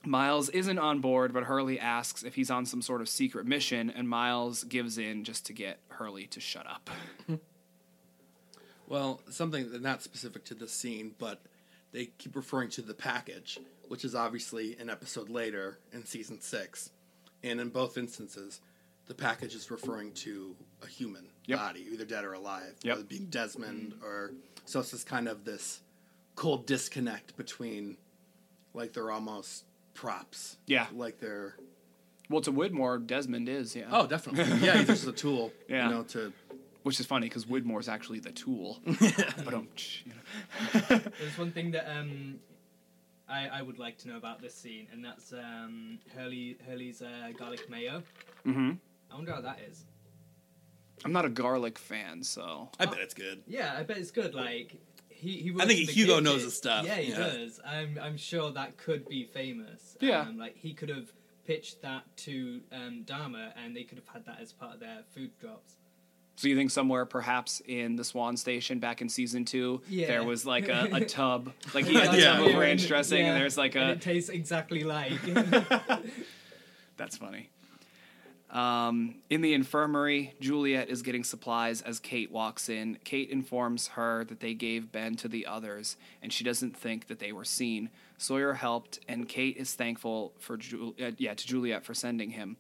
Miles 0.05 0.49
isn't 0.49 0.79
on 0.79 1.01
board, 1.01 1.33
but 1.33 1.45
Hurley 1.45 1.79
asks 1.79 2.23
if 2.25 2.35
he's 2.35 2.51
on 2.51 2.67
some 2.67 2.83
sort 2.83 3.01
of 3.01 3.09
secret 3.09 3.47
mission, 3.47 3.89
and 3.91 4.09
Miles 4.09 4.65
gives 4.65 4.99
in 4.99 5.25
just 5.25 5.47
to 5.47 5.53
get 5.53 5.79
Hurley 5.89 6.27
to 6.29 6.41
shut 6.41 6.67
up. 6.67 6.91
Well, 8.89 9.21
something 9.31 9.81
not 9.81 10.03
specific 10.03 10.45
to 10.47 10.55
this 10.55 10.73
scene, 10.73 11.15
but 11.19 11.41
they 11.93 12.07
keep 12.19 12.37
referring 12.37 12.71
to 12.71 12.83
the 12.83 12.95
package, 12.95 13.59
which 13.89 14.05
is 14.05 14.15
obviously 14.15 14.77
an 14.79 14.91
episode 14.91 15.29
later 15.29 15.79
in 15.93 16.05
season 16.05 16.41
six, 16.41 16.91
and 17.43 17.61
in 17.61 17.69
both 17.71 17.97
instances, 17.97 18.61
the 19.07 19.15
package 19.15 19.55
is 19.55 19.71
referring 19.71 20.13
to 20.13 20.55
a 20.83 20.87
human 20.87 21.27
Yep. 21.47 21.59
body, 21.59 21.87
either 21.93 22.05
dead 22.05 22.25
or 22.25 22.35
alive, 22.35 22.75
Yep. 22.83 22.97
whether 22.97 23.07
being 23.09 23.27
Desmond 23.27 23.95
or 24.03 24.33
so. 24.65 24.81
It's 24.81 24.91
just 24.91 25.07
kind 25.07 25.27
of 25.29 25.45
this 25.45 25.81
cold 26.37 26.67
disconnect 26.67 27.37
between, 27.37 27.97
like 28.75 28.93
they're 28.93 29.11
almost 29.11 29.65
props. 29.95 30.57
Yeah. 30.67 30.87
like 30.93 31.19
they're 31.19 31.57
Well, 32.31 32.41
to 32.43 32.53
Widmore, 32.53 33.05
Desmond 33.07 33.49
is, 33.49 33.75
yeah. 33.77 33.87
oh, 33.91 34.07
definitely, 34.07 34.45
yeah. 34.67 34.79
He's 34.79 34.87
just 34.87 35.07
a 35.07 35.13
tool, 35.13 35.53
Yeah. 35.69 35.89
you 35.89 35.95
know, 35.95 36.03
to 36.05 36.33
Which 36.83 36.99
is 37.01 37.07
funny 37.07 37.29
because 37.29 37.45
Widmore's 37.47 37.89
actually 37.89 38.21
the 38.21 38.33
tool. 38.33 38.81
but 38.85 39.55
um, 39.55 39.69
you 40.05 40.13
know. 40.13 40.81
There's 41.19 41.39
one 41.39 41.53
thing 41.53 41.71
that 41.73 41.89
um, 41.91 42.37
I, 43.29 43.49
I 43.49 43.63
would 43.63 43.79
like 43.79 43.99
to 43.99 44.09
know 44.09 44.17
about 44.17 44.41
this 44.43 44.55
scene, 44.55 44.87
and 44.93 45.05
that's 45.05 45.33
um, 45.33 45.99
Hurley 46.17 46.57
Hurley's 46.67 47.01
uh, 47.03 47.31
garlic 47.39 47.69
mayo. 47.71 48.03
Mhm. 48.47 48.79
I 49.11 49.15
wonder 49.15 49.33
how 49.33 49.41
that 49.43 49.61
is. 49.71 49.85
I'm 51.05 51.13
not 51.13 51.25
a 51.25 51.29
garlic 51.29 51.79
fan, 51.79 52.23
so 52.23 52.69
I 52.81 52.87
bet 52.87 52.99
it's 53.01 53.15
good. 53.15 53.43
Yeah, 53.47 53.75
I 53.77 53.83
bet 53.83 53.99
it's 53.99 54.11
good. 54.11 54.35
Like 54.35 54.77
he, 55.23 55.39
he 55.39 55.51
works 55.51 55.67
think 55.67 55.89
Hugo 55.89 56.13
kitchen. 56.15 56.25
knows 56.25 56.43
his 56.43 56.57
stuff, 56.57 56.85
Yeah, 56.85 56.97
he 56.97 57.11
yeah. 57.13 57.19
does. 57.19 57.61
I'm 57.65 57.99
I'm 58.03 58.17
sure 58.17 58.51
that 58.51 58.77
could 58.77 59.09
be 59.09 59.25
famous. 59.25 59.97
Yeah. 60.01 60.21
Um, 60.23 60.37
like 60.39 60.57
he 60.57 60.75
could 60.75 60.89
have 60.89 61.11
pitched 61.47 61.81
that 61.83 62.03
to 62.19 62.61
um, 62.73 63.03
Dharma, 63.05 63.53
and 63.63 63.75
they 63.77 63.85
could 63.85 63.99
have 63.99 64.09
had 64.09 64.27
that 64.27 64.39
as 64.41 64.53
part 64.53 64.75
of 64.75 64.81
their 64.81 64.99
food 65.15 65.31
drops. 65.41 65.75
So 66.37 66.49
you 66.49 66.57
think 66.57 66.71
somewhere, 66.71 67.05
perhaps 67.05 67.61
in 67.67 67.95
the 67.95 68.05
Swan 68.05 68.37
Station 68.37 68.79
back 68.79 69.01
in 69.03 69.09
season 69.09 69.45
two, 69.45 69.83
Yeah. 69.89 70.07
there 70.09 70.25
was 70.25 70.45
like 70.47 70.69
a, 70.69 70.89
a 70.93 71.05
tub, 71.05 71.53
like 71.75 71.85
he 71.85 71.95
had 71.95 72.15
a 72.15 72.19
Yeah. 72.21 72.37
tub 72.37 72.47
of 72.49 72.55
ranch 72.55 72.87
dressing, 72.89 73.21
Yeah, 73.21 73.33
and 73.33 73.41
there's 73.41 73.57
like 73.59 73.75
and 73.77 73.91
a. 73.91 73.93
it 73.93 74.01
tastes 74.01 74.29
exactly 74.31 74.83
like. 74.83 75.21
That's 76.97 77.17
funny. 77.17 77.51
Um, 78.53 79.15
in 79.31 79.41
the 79.41 79.55
infirmary, 79.55 80.35
Juliet 80.39 80.91
is 80.91 81.01
getting 81.01 81.25
supplies 81.25 81.81
as 81.81 81.99
Kate 81.99 82.31
walks 82.31 82.69
in. 82.69 82.99
Kate 83.03 83.31
informs 83.31 83.89
her 83.89 84.25
that 84.25 84.41
they 84.41 84.53
gave 84.53 84.93
Ben 84.93 85.17
to 85.17 85.29
the 85.29 85.47
others, 85.47 85.97
and 86.23 86.31
she 86.31 86.45
doesn't 86.45 86.77
think 86.77 87.07
that 87.07 87.19
they 87.19 87.33
were 87.33 87.47
seen. 87.47 87.89
Sawyer 88.19 88.53
helped, 88.53 89.01
and 89.09 89.27
Kate 89.27 89.57
is 89.57 89.75
thankful 89.75 90.35
for 90.39 90.59
Ju- 90.59 90.95
uh, 91.03 91.13
yeah 91.17 91.33
to 91.33 91.47
Juliet 91.47 91.83
for 91.83 91.95
sending 91.95 92.31
him. 92.31 92.59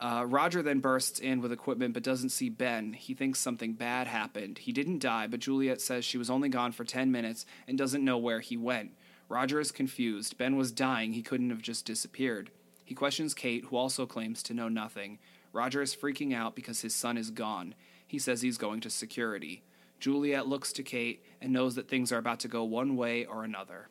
Uh, 0.00 0.24
Roger 0.26 0.62
then 0.62 0.80
bursts 0.80 1.18
in 1.18 1.42
with 1.42 1.52
equipment 1.52 1.92
but 1.92 2.02
doesn't 2.02 2.30
see 2.30 2.48
Ben. 2.48 2.94
He 2.94 3.12
thinks 3.12 3.38
something 3.38 3.74
bad 3.74 4.06
happened. 4.06 4.56
He 4.56 4.72
didn't 4.72 5.00
die, 5.00 5.26
but 5.26 5.40
Juliet 5.40 5.82
says 5.82 6.06
she 6.06 6.16
was 6.16 6.30
only 6.30 6.48
gone 6.48 6.72
for 6.72 6.84
10 6.84 7.12
minutes 7.12 7.44
and 7.68 7.76
doesn't 7.76 8.02
know 8.02 8.16
where 8.16 8.40
he 8.40 8.56
went. 8.56 8.92
Roger 9.28 9.60
is 9.60 9.70
confused. 9.70 10.38
Ben 10.38 10.56
was 10.56 10.72
dying. 10.72 11.12
He 11.12 11.22
couldn't 11.22 11.50
have 11.50 11.60
just 11.60 11.84
disappeared. 11.84 12.50
He 12.90 12.94
questions 12.96 13.34
Kate, 13.34 13.66
who 13.66 13.76
also 13.76 14.04
claims 14.04 14.42
to 14.42 14.52
know 14.52 14.68
nothing. 14.68 15.20
Roger 15.52 15.80
is 15.80 15.94
freaking 15.94 16.34
out 16.34 16.56
because 16.56 16.80
his 16.80 16.92
son 16.92 17.16
is 17.16 17.30
gone. 17.30 17.76
He 18.04 18.18
says 18.18 18.42
he's 18.42 18.58
going 18.58 18.80
to 18.80 18.90
security. 18.90 19.62
Juliet 20.00 20.48
looks 20.48 20.72
to 20.72 20.82
Kate 20.82 21.24
and 21.40 21.52
knows 21.52 21.76
that 21.76 21.88
things 21.88 22.10
are 22.10 22.18
about 22.18 22.40
to 22.40 22.48
go 22.48 22.64
one 22.64 22.96
way 22.96 23.24
or 23.26 23.44
another. 23.44 23.86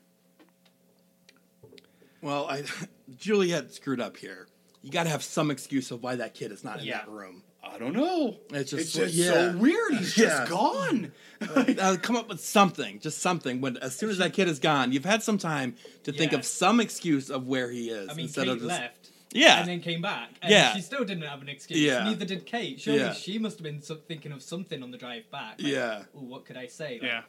Well, 2.21 2.47
I 2.49 2.63
Juliet 3.17 3.71
screwed 3.73 4.01
up 4.01 4.17
here. 4.17 4.49
You 4.81 4.91
got 4.91 5.03
to 5.03 5.09
have 5.09 5.23
some 5.23 5.49
excuse 5.49 5.91
of 5.91 6.03
why 6.03 6.17
that 6.17 6.33
kid 6.33 6.51
is 6.51 6.65
not 6.65 6.81
in 6.81 6.85
Yeah. 6.87 6.97
that 6.97 7.09
room. 7.09 7.43
I 7.63 7.77
don't 7.77 7.93
know. 7.93 8.37
It's 8.51 8.71
just, 8.71 8.83
It's 8.83 8.93
just 8.93 9.13
yeah. 9.15 9.31
so 9.51 9.57
weird. 9.57 9.93
He's 9.95 10.17
Yeah. 10.17 10.25
just 10.25 10.49
gone. 10.51 11.11
Uh, 11.41 11.97
come 12.01 12.15
up 12.15 12.27
with 12.29 12.41
something, 12.41 12.99
just 12.99 13.19
something. 13.19 13.61
When 13.61 13.77
as 13.77 13.95
soon 13.95 14.09
as 14.09 14.17
that 14.17 14.33
kid 14.33 14.47
is 14.47 14.59
gone, 14.59 14.91
you've 14.91 15.05
had 15.05 15.23
some 15.23 15.37
time 15.37 15.75
to 16.03 16.11
think 16.11 16.33
of 16.33 16.45
some 16.45 16.79
excuse 16.79 17.29
of 17.29 17.47
where 17.47 17.69
he 17.71 17.89
is 17.89 18.09
I 18.09 18.13
mean, 18.13 18.25
instead 18.25 18.45
Kate 18.45 18.51
of 18.51 18.57
just 18.59 18.67
left. 18.67 19.09
Yeah. 19.31 19.59
And 19.59 19.69
then 19.69 19.81
came 19.81 20.01
back. 20.01 20.29
And 20.41 20.51
Yeah. 20.51 20.73
she 20.73 20.81
still 20.81 21.05
didn't 21.05 21.23
have 21.23 21.41
an 21.41 21.49
excuse. 21.49 21.79
Yeah. 21.79 22.03
Neither 22.03 22.25
did 22.25 22.45
Kate. 22.45 22.79
Surely 22.81 22.99
Yeah. 22.99 23.13
she 23.13 23.37
must 23.39 23.59
have 23.59 23.63
been 23.63 23.79
thinking 24.07 24.31
of 24.31 24.41
something 24.41 24.81
on 24.81 24.91
the 24.91 24.97
drive 24.97 25.29
back. 25.31 25.61
Like, 25.61 25.71
Yeah. 25.71 26.03
Ooh, 26.15 26.19
what 26.25 26.45
could 26.45 26.57
I 26.57 26.67
say? 26.67 26.93
Like, 26.93 27.03
Yeah. 27.03 27.21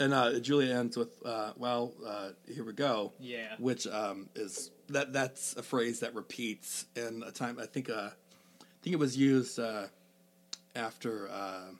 And 0.00 0.14
uh, 0.14 0.38
Julia 0.38 0.74
ends 0.76 0.96
with, 0.96 1.10
uh, 1.26 1.52
"Well, 1.56 1.92
uh, 2.06 2.30
here 2.52 2.64
we 2.64 2.72
go," 2.72 3.12
Yeah. 3.18 3.56
which 3.58 3.84
um, 3.88 4.28
is 4.36 4.70
that 4.90 5.12
that's 5.12 5.54
a 5.56 5.62
phrase 5.62 6.00
that 6.00 6.14
repeats 6.14 6.86
in 6.94 7.24
a 7.26 7.32
time. 7.32 7.58
I 7.58 7.66
think 7.66 7.90
uh, 7.90 8.10
I 8.10 8.10
think 8.88 8.94
it 8.94 9.04
was 9.04 9.16
used 9.18 9.58
uh, 9.60 9.84
after 10.74 11.28
uh, 11.28 11.72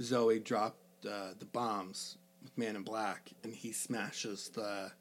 Zoe 0.00 0.38
dropped 0.38 0.78
uh, 1.04 1.32
the 1.38 1.46
bombs 1.46 2.16
with 2.44 2.56
Man 2.56 2.76
in 2.76 2.82
Black, 2.82 3.30
and 3.42 3.52
he 3.52 3.72
smashes 3.72 4.50
the 4.54 4.92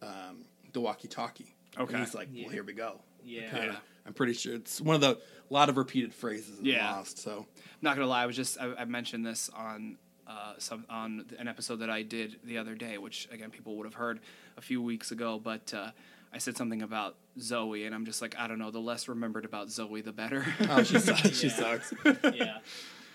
um, 0.00 0.46
the 0.72 0.80
walkie-talkie. 0.80 1.54
Okay. 1.78 1.92
and 1.94 2.02
he's 2.02 2.14
like, 2.14 2.28
Yeah. 2.32 2.44
"Well, 2.44 2.52
here 2.54 2.64
we 2.64 2.72
go." 2.72 3.00
Yeah. 3.24 3.50
Kinda. 3.50 3.82
I'm 4.06 4.14
pretty 4.14 4.32
sure 4.32 4.54
it's 4.54 4.80
one 4.80 4.94
of 4.94 5.02
the 5.02 5.18
a 5.50 5.52
lot 5.52 5.68
of 5.68 5.76
repeated 5.76 6.14
phrases 6.14 6.60
in 6.60 6.64
Yeah. 6.64 6.90
Lost. 6.92 7.18
So 7.18 7.40
I'm 7.54 7.82
not 7.82 7.96
gonna 7.96 8.08
lie, 8.08 8.22
I 8.22 8.26
was 8.26 8.36
just 8.36 8.58
I, 8.58 8.72
I 8.74 8.84
mentioned 8.86 9.26
this 9.26 9.50
on 9.50 9.98
uh, 10.26 10.54
some 10.58 10.86
on 10.88 11.26
an 11.38 11.46
episode 11.46 11.76
that 11.80 11.90
I 11.90 12.00
did 12.02 12.36
the 12.42 12.56
other 12.56 12.74
day, 12.74 12.96
which 12.96 13.28
again 13.30 13.50
people 13.50 13.76
would 13.76 13.84
have 13.86 13.94
heard 13.94 14.20
a 14.56 14.62
few 14.62 14.80
weeks 14.80 15.10
ago. 15.10 15.38
But 15.38 15.74
uh, 15.74 15.90
I 16.32 16.38
said 16.38 16.56
something 16.56 16.80
about 16.80 17.16
Zoe, 17.40 17.84
and 17.84 17.94
I'm 17.94 18.04
just 18.06 18.22
like 18.22 18.34
I 18.38 18.46
don't 18.48 18.58
know. 18.58 18.70
The 18.70 18.78
less 18.80 19.08
remembered 19.08 19.44
about 19.44 19.70
Zoe, 19.70 20.00
the 20.00 20.12
better. 20.12 20.44
oh, 20.70 20.82
she 20.82 20.98
sucks. 20.98 21.30
she 21.38 21.48
Yeah. 21.48 21.52
sucks. 21.54 21.94
yeah. 22.34 22.58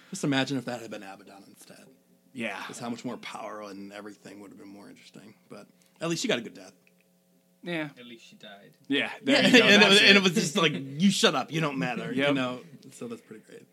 Just 0.09 0.23
imagine 0.23 0.57
if 0.57 0.65
that 0.65 0.81
had 0.81 0.91
been 0.91 1.03
Abaddon 1.03 1.43
instead. 1.47 1.85
yeah, 2.33 2.61
Just 2.67 2.79
how 2.81 2.89
much 2.89 3.05
more 3.05 3.17
power 3.17 3.61
and 3.69 3.93
everything 3.93 4.39
would 4.41 4.51
have 4.51 4.59
been 4.59 4.67
more 4.67 4.89
interesting. 4.89 5.33
But 5.49 5.67
at 6.01 6.09
least 6.09 6.21
she 6.21 6.27
got 6.27 6.37
a 6.37 6.41
good 6.41 6.53
death. 6.53 6.73
yeah, 7.63 7.89
At 7.97 8.05
least 8.05 8.25
she 8.27 8.35
died. 8.35 8.71
yeah. 8.89 9.09
Yeah, 9.23 9.47
you 9.47 9.59
go. 9.59 9.65
and, 9.65 9.75
it 9.75 9.79
That's 9.79 9.89
was, 9.89 9.99
and 10.01 10.09
it. 10.09 10.15
it 10.17 10.23
was 10.23 10.33
just 10.33 10.57
like, 10.57 10.73
you 10.75 11.11
shut 11.11 11.33
up, 11.35 11.51
you 11.51 11.61
don't 11.61 11.77
matter. 11.77 12.11
You 12.13 12.33
know, 12.33 12.59
so 12.91 13.07
that's 13.07 13.21
pretty 13.21 13.43
great. 13.47 13.63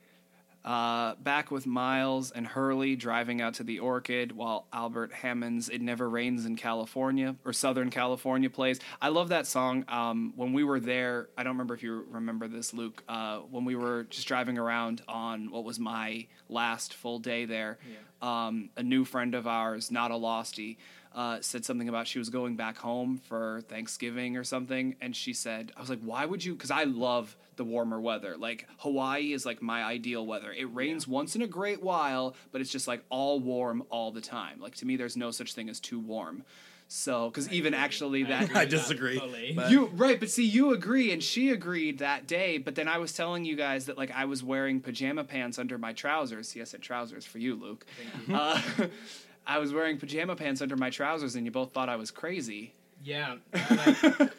Uh, 0.69 1.15
back 1.23 1.51
with 1.51 1.67
Miles 1.67 2.31
and 2.31 2.47
Hurley 2.47 2.95
driving 2.95 3.41
out 3.41 3.55
to 3.55 3.63
the 3.63 3.79
Orchid 3.79 4.33
while 4.33 4.67
Albert 4.71 5.15
Hammond's 5.15 5.71
"It 5.71 5.81
Never 5.81 6.11
Rains 6.11 6.45
in 6.45 6.57
California" 6.57 7.37
or 7.47 7.55
Southern 7.55 7.89
California 7.89 8.51
plays. 8.51 8.79
I 9.01 9.09
love 9.09 9.31
that 9.31 9.47
song. 9.47 9.87
Um, 9.89 10.35
when 10.37 10.53
we 10.53 10.65
were 10.65 10.79
there, 10.79 11.31
I 11.39 11.43
don't 11.43 11.55
remember 11.55 11.73
if 11.73 11.83
you 11.83 12.05
remember 12.11 12.49
this, 12.49 12.75
Luke. 12.75 13.03
Uh, 13.09 13.39
when 13.39 13.65
we 13.65 13.77
were 13.77 14.05
just 14.11 14.29
driving 14.29 14.59
around 14.59 15.01
on 15.09 15.51
what 15.51 15.65
was 15.65 15.79
my 15.79 16.27
last 16.51 16.93
full 16.93 17.19
day 17.19 17.47
there, 17.47 17.79
um, 18.21 18.69
a 18.77 18.83
new 18.83 19.07
friend 19.07 19.35
of 19.35 19.47
ours, 19.47 19.91
not 19.91 20.11
a 20.11 20.17
lostie, 20.17 20.77
uh, 21.15 21.39
said 21.41 21.65
something 21.65 21.89
about 21.89 22.07
she 22.07 22.19
was 22.19 22.29
going 22.29 22.57
back 22.57 22.77
home 22.77 23.17
for 23.17 23.63
Thanksgiving 23.69 24.37
or 24.37 24.45
something, 24.45 24.97
and 25.01 25.17
she 25.17 25.33
said, 25.33 25.73
"I 25.79 25.81
was 25.81 25.89
like, 25.89 26.03
why 26.03 26.27
would 26.27 26.45
you?" 26.45 26.53
Because 26.53 26.71
I 26.71 26.85
love 26.85 27.39
the 27.59 27.65
warmer 27.65 28.01
weather. 28.01 28.37
Like 28.39 28.67
Hawaii 28.79 29.35
is 29.35 29.45
like 29.45 29.61
my 29.61 29.85
ideal 29.85 30.27
weather. 30.27 30.51
It 30.51 30.75
rains 30.75 31.07
once 31.07 31.37
in 31.37 31.43
a 31.43 31.47
great 31.47 31.83
while, 31.83 32.35
but 32.51 32.63
it's 32.63 32.73
just 32.73 32.89
like 32.89 33.05
all 33.11 33.39
warm 33.39 33.83
all 33.91 34.11
the 34.11 34.23
time. 34.23 34.61
Like 34.61 34.77
to 34.77 34.87
me, 34.87 34.97
there's 34.97 35.17
no 35.17 35.31
such 35.31 35.53
thing 35.53 35.69
as 35.69 35.79
too 35.79 36.01
warm. 36.01 36.45
So, 36.91 37.29
because 37.29 37.53
even 37.53 37.75
actually 37.75 38.23
that 38.25 38.45
agree 38.45 38.57
I 38.57 38.61
with 38.61 38.71
that 38.71 38.77
disagree, 38.79 39.21
you 39.69 39.87
right, 39.93 40.19
but 40.19 40.31
see, 40.31 40.47
you 40.47 40.73
agree, 40.73 41.13
and 41.13 41.23
she 41.23 41.51
agreed 41.51 41.99
that 41.99 42.27
day. 42.27 42.57
But 42.57 42.77
then 42.77 42.89
I 42.89 42.97
was 42.97 43.13
telling 43.13 43.45
you 43.45 43.57
guys 43.57 43.85
that 43.87 43.99
like 43.99 44.11
I 44.11 44.25
was 44.25 44.43
wearing 44.43 44.81
pajama 44.81 45.25
pants 45.25 45.59
under 45.59 45.77
my 45.77 45.93
trousers. 45.93 46.57
Yes, 46.57 46.69
I 46.69 46.73
said 46.73 46.81
trousers 46.83 47.27
for 47.27 47.37
you, 47.37 47.57
Luke. 47.57 47.85
Uh, 48.33 48.59
I 49.47 49.59
was 49.59 49.75
wearing 49.75 49.99
pajama 49.99 50.35
pants 50.35 50.63
under 50.63 50.79
my 50.79 50.89
trousers, 50.89 51.37
and 51.37 51.45
you 51.45 51.51
both 51.51 51.73
thought 51.73 51.91
I 51.91 51.97
was 51.97 52.11
crazy. 52.11 52.73
Yeah. 53.05 53.37
Like, 53.53 54.33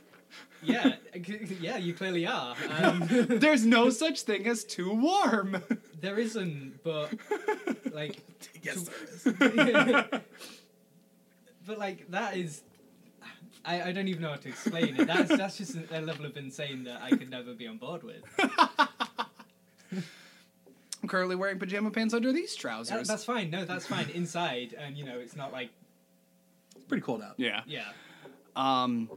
yeah. 0.63 0.95
Yeah, 1.59 1.77
you 1.77 1.93
clearly 1.93 2.25
are. 2.27 2.55
Um, 2.81 3.03
There's 3.09 3.65
no 3.65 3.89
such 3.89 4.21
thing 4.21 4.47
as 4.47 4.63
too 4.63 4.93
warm. 4.93 5.61
there 6.01 6.17
isn't, 6.19 6.81
but 6.83 7.11
like, 7.91 8.17
Yes, 8.63 8.89
to- 9.23 9.31
there 9.31 9.97
is. 10.13 10.21
but 11.67 11.77
like 11.77 12.09
that 12.11 12.37
is. 12.37 12.61
I, 13.65 13.81
I 13.89 13.91
don't 13.91 14.07
even 14.07 14.21
know 14.21 14.29
how 14.29 14.35
to 14.37 14.47
explain 14.49 14.95
it. 14.99 15.07
That's 15.07 15.29
that's 15.35 15.57
just 15.57 15.75
a 15.91 15.99
level 16.01 16.25
of 16.25 16.37
insane 16.37 16.83
that 16.85 17.01
I 17.01 17.09
could 17.09 17.29
never 17.29 17.53
be 17.53 17.67
on 17.67 17.77
board 17.77 18.03
with. 18.03 18.23
I'm 19.91 21.07
currently 21.07 21.35
wearing 21.35 21.59
pajama 21.59 21.91
pants 21.91 22.13
under 22.13 22.31
these 22.31 22.53
That, 22.55 22.61
trousers. 22.61 23.07
that's 23.07 23.23
fine. 23.25 23.49
No, 23.49 23.65
that's 23.65 23.85
fine. 23.85 24.09
Inside, 24.09 24.75
and 24.77 24.97
you 24.97 25.05
know, 25.05 25.17
it's 25.19 25.35
not 25.35 25.51
like 25.51 25.69
It's 26.75 26.85
pretty 26.85 27.01
cold 27.01 27.21
out. 27.21 27.33
yeah. 27.37 27.61
yeah. 27.67 27.83
Um, 28.55 29.09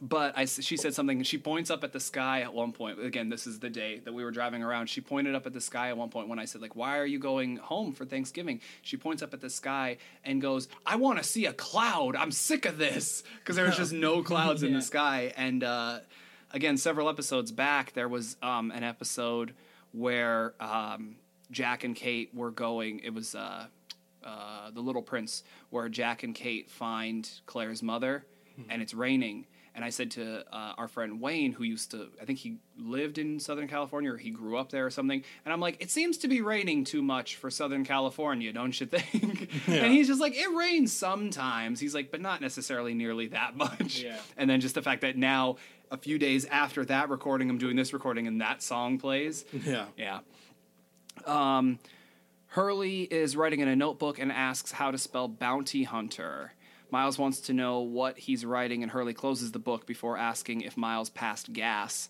but 0.00 0.36
I, 0.36 0.44
she 0.44 0.76
said 0.76 0.94
something. 0.94 1.22
She 1.22 1.38
points 1.38 1.70
up 1.70 1.82
at 1.82 1.92
the 1.92 2.00
sky 2.00 2.42
at 2.42 2.54
one 2.54 2.72
point. 2.72 3.02
Again, 3.02 3.28
this 3.28 3.46
is 3.46 3.58
the 3.58 3.70
day 3.70 4.00
that 4.04 4.12
we 4.12 4.22
were 4.22 4.30
driving 4.30 4.62
around. 4.62 4.88
She 4.88 5.00
pointed 5.00 5.34
up 5.34 5.46
at 5.46 5.52
the 5.52 5.60
sky 5.60 5.88
at 5.88 5.96
one 5.96 6.08
point 6.08 6.28
when 6.28 6.38
I 6.38 6.44
said, 6.44 6.60
like, 6.60 6.76
why 6.76 6.98
are 6.98 7.06
you 7.06 7.18
going 7.18 7.56
home 7.56 7.92
for 7.92 8.04
Thanksgiving? 8.04 8.60
She 8.82 8.96
points 8.96 9.22
up 9.22 9.34
at 9.34 9.40
the 9.40 9.50
sky 9.50 9.98
and 10.24 10.40
goes, 10.40 10.68
I 10.86 10.96
want 10.96 11.18
to 11.18 11.24
see 11.24 11.46
a 11.46 11.52
cloud. 11.52 12.14
I'm 12.16 12.30
sick 12.30 12.64
of 12.64 12.78
this 12.78 13.22
because 13.40 13.56
there 13.56 13.66
was 13.66 13.76
just 13.76 13.92
no 13.92 14.22
clouds 14.24 14.62
in 14.62 14.72
the 14.72 14.82
sky. 14.82 15.32
And 15.36 15.64
uh, 15.64 16.00
again, 16.52 16.76
several 16.76 17.08
episodes 17.08 17.50
back, 17.50 17.92
there 17.94 18.08
was 18.08 18.36
um, 18.42 18.70
an 18.70 18.84
episode 18.84 19.54
where 19.92 20.54
um, 20.60 21.16
Jack 21.50 21.82
and 21.82 21.96
Kate 21.96 22.32
were 22.34 22.50
going. 22.50 23.00
It 23.00 23.12
was 23.14 23.34
uh, 23.34 23.66
uh, 24.24 24.70
the 24.70 24.80
Little 24.80 25.02
Prince, 25.02 25.42
where 25.70 25.88
Jack 25.88 26.22
and 26.22 26.34
Kate 26.34 26.70
find 26.70 27.28
Claire's 27.46 27.82
mother, 27.82 28.26
and 28.68 28.82
it's 28.82 28.92
raining. 28.94 29.46
And 29.78 29.84
I 29.84 29.90
said 29.90 30.10
to 30.10 30.44
uh, 30.52 30.72
our 30.76 30.88
friend 30.88 31.20
Wayne, 31.20 31.52
who 31.52 31.62
used 31.62 31.92
to, 31.92 32.08
I 32.20 32.24
think 32.24 32.40
he 32.40 32.56
lived 32.76 33.16
in 33.16 33.38
Southern 33.38 33.68
California 33.68 34.12
or 34.12 34.16
he 34.16 34.30
grew 34.30 34.58
up 34.58 34.70
there 34.70 34.84
or 34.84 34.90
something. 34.90 35.22
And 35.44 35.52
I'm 35.52 35.60
like, 35.60 35.76
it 35.78 35.88
seems 35.88 36.18
to 36.18 36.26
be 36.26 36.40
raining 36.40 36.82
too 36.82 37.00
much 37.00 37.36
for 37.36 37.48
Southern 37.48 37.84
California, 37.84 38.52
don't 38.52 38.80
you 38.80 38.86
think? 38.86 39.48
And 39.68 39.92
he's 39.92 40.08
just 40.08 40.20
like, 40.20 40.34
it 40.34 40.52
rains 40.52 40.92
sometimes. 40.92 41.78
He's 41.78 41.94
like, 41.94 42.10
but 42.10 42.20
not 42.20 42.40
necessarily 42.40 42.92
nearly 42.92 43.28
that 43.28 43.56
much. 43.56 44.02
Yeah. 44.02 44.16
And 44.36 44.50
then 44.50 44.60
just 44.60 44.74
the 44.74 44.82
fact 44.82 45.02
that 45.02 45.16
now, 45.16 45.58
a 45.92 45.96
few 45.96 46.18
days 46.18 46.44
after 46.46 46.84
that 46.86 47.08
recording, 47.08 47.48
I'm 47.48 47.58
doing 47.58 47.76
this 47.76 47.92
recording 47.92 48.26
and 48.26 48.40
that 48.40 48.64
song 48.64 48.98
plays. 48.98 49.44
Yeah. 49.52 49.84
Yeah. 49.96 50.18
Um, 51.24 51.78
Hurley 52.48 53.02
is 53.02 53.36
writing 53.36 53.60
in 53.60 53.68
a 53.68 53.76
notebook 53.76 54.18
and 54.18 54.32
asks 54.32 54.72
how 54.72 54.90
to 54.90 54.98
spell 54.98 55.28
bounty 55.28 55.84
hunter. 55.84 56.52
Miles 56.90 57.18
wants 57.18 57.40
to 57.42 57.52
know 57.52 57.80
what 57.80 58.18
he's 58.18 58.44
writing, 58.44 58.82
and 58.82 58.90
Hurley 58.92 59.14
closes 59.14 59.52
the 59.52 59.58
book 59.58 59.86
before 59.86 60.16
asking 60.16 60.62
if 60.62 60.76
Miles 60.76 61.10
passed 61.10 61.52
gas. 61.52 62.08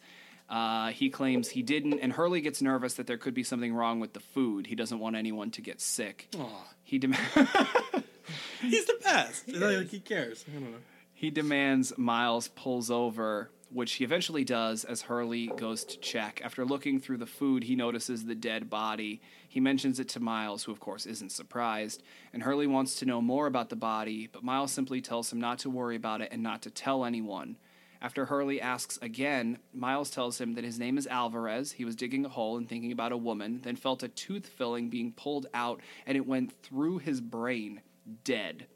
Uh, 0.49 0.89
he 0.89 1.11
claims 1.11 1.49
he 1.49 1.63
didn't, 1.63 1.99
and 2.01 2.13
Hurley 2.13 2.41
gets 2.41 2.63
nervous 2.63 2.95
that 2.95 3.07
there 3.07 3.19
could 3.19 3.35
be 3.35 3.43
something 3.43 3.75
wrong 3.75 4.01
with 4.01 4.13
the 4.15 4.21
food. 4.21 4.67
He 4.67 4.75
doesn't 4.75 4.99
want 4.99 5.17
anyone 5.17 5.51
to 5.53 5.61
get 5.61 5.81
sick. 5.81 6.29
Aw. 6.39 6.47
He 6.85 6.99
dem- 6.99 7.13
He's 8.61 8.87
the 8.87 8.99
best. 9.03 9.49
Like, 9.49 9.89
he 9.89 10.01
cares. 10.01 10.45
I 10.49 10.55
don't 10.59 10.73
know. 10.73 10.79
He 11.15 11.31
demands 11.31 11.93
Miles 11.99 12.49
pulls 12.49 12.91
over, 12.91 13.51
which 13.71 13.95
he 13.95 14.05
eventually 14.05 14.45
does 14.45 14.85
as 14.85 15.03
Hurley 15.03 15.49
goes 15.49 15.85
to 15.85 15.99
check. 15.99 16.41
After 16.45 16.65
looking 16.65 17.01
through 17.01 17.19
the 17.19 17.27
food, 17.27 17.65
he 17.65 17.75
notices 17.77 18.25
the 18.25 18.35
dead 18.35 18.71
body. 18.71 19.21
He 19.49 19.61
mentions 19.61 19.99
it 19.99 20.09
to 20.11 20.21
Miles, 20.21 20.65
who 20.65 20.73
of 20.73 20.79
course 20.79 21.07
isn't 21.07 21.33
surprised, 21.33 22.03
and 22.33 22.43
Hurley 22.43 22.67
wants 22.67 22.97
to 22.97 23.07
know 23.07 23.23
more 23.23 23.47
about 23.47 23.71
the 23.71 23.77
body, 23.77 24.29
but 24.31 24.45
Miles 24.45 24.71
simply 24.71 25.01
tells 25.01 25.33
him 25.33 25.41
not 25.41 25.59
to 25.61 25.71
worry 25.71 25.97
about 25.97 26.21
it 26.21 26.29
and 26.31 26.43
not 26.43 26.63
to 26.63 26.71
tell 26.71 27.05
anyone. 27.05 27.57
After 28.01 28.27
Hurley 28.27 28.61
asks 28.61 28.99
again, 29.03 29.59
Miles 29.73 30.11
tells 30.11 30.41
him 30.41 30.55
that 30.55 30.65
his 30.65 30.79
name 30.79 30.99
is 30.99 31.07
Alvarez. 31.09 31.73
He 31.73 31.85
was 31.85 31.97
digging 31.97 32.25
a 32.25 32.29
hole 32.29 32.57
and 32.57 32.69
thinking 32.69 32.93
about 32.93 33.11
a 33.11 33.17
woman, 33.17 33.61
then 33.63 33.75
felt 33.75 34.05
a 34.05 34.09
tooth 34.09 34.47
filling 34.47 34.89
being 34.89 35.13
pulled 35.13 35.47
out, 35.53 35.81
and 36.07 36.17
it 36.17 36.27
went 36.27 36.53
through 36.63 36.99
his 36.99 37.21
brain, 37.21 37.81
dead. 38.23 38.67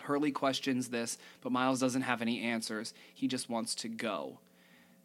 Hurley 0.00 0.32
questions 0.32 0.88
this, 0.88 1.16
but 1.42 1.52
Miles 1.52 1.78
doesn't 1.78 2.02
have 2.02 2.22
any 2.22 2.42
answers. 2.42 2.92
He 3.14 3.28
just 3.28 3.48
wants 3.48 3.74
to 3.76 3.88
go. 3.88 4.40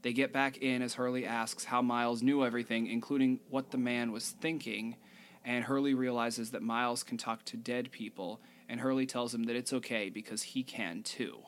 They 0.01 0.13
get 0.13 0.31
back 0.31 0.57
in 0.57 0.81
as 0.81 0.93
Hurley 0.93 1.25
asks 1.25 1.65
how 1.65 1.81
Miles 1.81 2.21
knew 2.21 2.45
everything, 2.45 2.87
including 2.87 3.39
what 3.49 3.71
the 3.71 3.77
man 3.77 4.11
was 4.11 4.29
thinking, 4.29 4.95
and 5.43 5.65
Hurley 5.65 5.93
realizes 5.93 6.51
that 6.51 6.61
Miles 6.61 7.03
can 7.03 7.17
talk 7.17 7.43
to 7.45 7.57
dead 7.57 7.91
people, 7.91 8.39
and 8.69 8.79
Hurley 8.79 9.05
tells 9.05 9.33
him 9.33 9.43
that 9.43 9.55
it's 9.55 9.73
okay 9.73 10.09
because 10.09 10.41
he 10.41 10.63
can 10.63 11.03
too. 11.03 11.39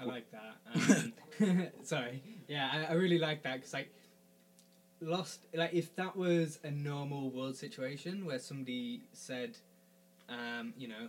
I 0.00 0.04
like 0.04 0.26
that. 0.32 1.12
Um, 1.40 1.68
sorry. 1.82 2.22
Yeah, 2.48 2.68
I, 2.72 2.92
I 2.92 2.94
really 2.94 3.18
like 3.18 3.42
that 3.42 3.54
because 3.56 3.72
like 3.72 3.90
lost. 5.00 5.40
Like 5.54 5.72
if 5.72 5.94
that 5.96 6.16
was 6.16 6.58
a 6.64 6.70
normal 6.70 7.30
world 7.30 7.56
situation 7.56 8.24
where 8.24 8.38
somebody 8.38 9.02
said, 9.12 9.56
um, 10.28 10.74
you 10.76 10.88
know, 10.88 11.08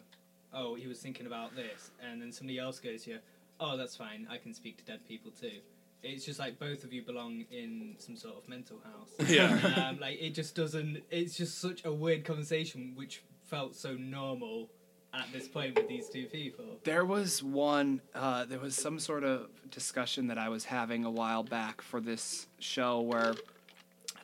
oh, 0.54 0.76
he 0.76 0.88
was 0.88 1.00
thinking 1.00 1.26
about 1.28 1.56
this, 1.56 1.92
and 2.04 2.22
then 2.22 2.32
somebody 2.32 2.60
else 2.60 2.80
goes 2.80 3.04
here, 3.04 3.20
oh, 3.60 3.78
that's 3.78 3.96
fine. 3.96 4.28
I 4.30 4.38
can 4.38 4.54
speak 4.54 4.78
to 4.78 4.84
dead 4.84 5.06
people 5.08 5.32
too. 5.32 5.60
It's 6.06 6.24
just 6.24 6.40
like 6.40 6.60
both 6.60 6.84
of 6.84 6.94
you 6.94 7.02
belong 7.02 7.46
in 7.52 7.96
some 7.98 8.16
sort 8.16 8.36
of 8.38 8.48
mental 8.48 8.80
house. 8.84 9.10
Yeah. 9.30 9.88
um, 9.90 10.00
like 10.00 10.22
it 10.22 10.32
just 10.36 10.56
doesn't. 10.56 11.02
It's 11.10 11.36
just 11.36 11.60
such 11.60 11.84
a 11.86 11.92
weird 11.92 12.24
conversation, 12.24 12.94
which 12.96 13.24
felt 13.44 13.76
so 13.76 13.94
normal 13.94 14.70
at 15.14 15.32
this 15.32 15.48
point 15.48 15.76
with 15.76 15.88
these 15.88 16.10
two 16.10 16.26
people. 16.26 16.66
There 16.84 17.06
was 17.06 17.42
one, 17.42 18.02
uh, 18.14 18.46
there 18.46 18.60
was 18.60 18.76
some 18.76 19.00
sort 19.00 19.24
of 19.24 19.48
discussion 19.72 20.28
that 20.28 20.38
I 20.38 20.50
was 20.50 20.66
having 20.66 21.06
a 21.06 21.10
while 21.12 21.44
back 21.44 21.82
for 21.82 22.02
this 22.02 22.48
show 22.60 23.02
where 23.02 23.34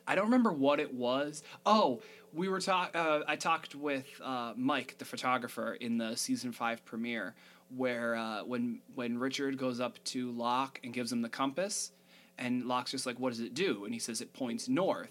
I 0.06 0.14
don't 0.14 0.24
remember 0.24 0.52
what 0.52 0.80
it 0.80 0.92
was. 0.92 1.42
Oh, 1.64 2.00
we 2.32 2.48
were 2.48 2.60
talk. 2.60 2.94
Uh, 2.94 3.20
I 3.26 3.36
talked 3.36 3.74
with 3.74 4.06
uh, 4.22 4.52
Mike, 4.56 4.96
the 4.98 5.04
photographer, 5.04 5.74
in 5.74 5.98
the 5.98 6.16
season 6.16 6.52
five 6.52 6.84
premiere, 6.84 7.34
where 7.76 8.14
uh, 8.16 8.44
when 8.44 8.80
when 8.94 9.18
Richard 9.18 9.56
goes 9.58 9.80
up 9.80 10.02
to 10.04 10.30
Locke 10.32 10.80
and 10.84 10.92
gives 10.92 11.12
him 11.12 11.22
the 11.22 11.28
compass, 11.28 11.92
and 12.38 12.64
Locke's 12.66 12.90
just 12.90 13.06
like, 13.06 13.18
"What 13.18 13.30
does 13.30 13.40
it 13.40 13.54
do?" 13.54 13.84
And 13.84 13.92
he 13.94 14.00
says 14.00 14.20
it 14.20 14.32
points 14.32 14.68
north. 14.68 15.10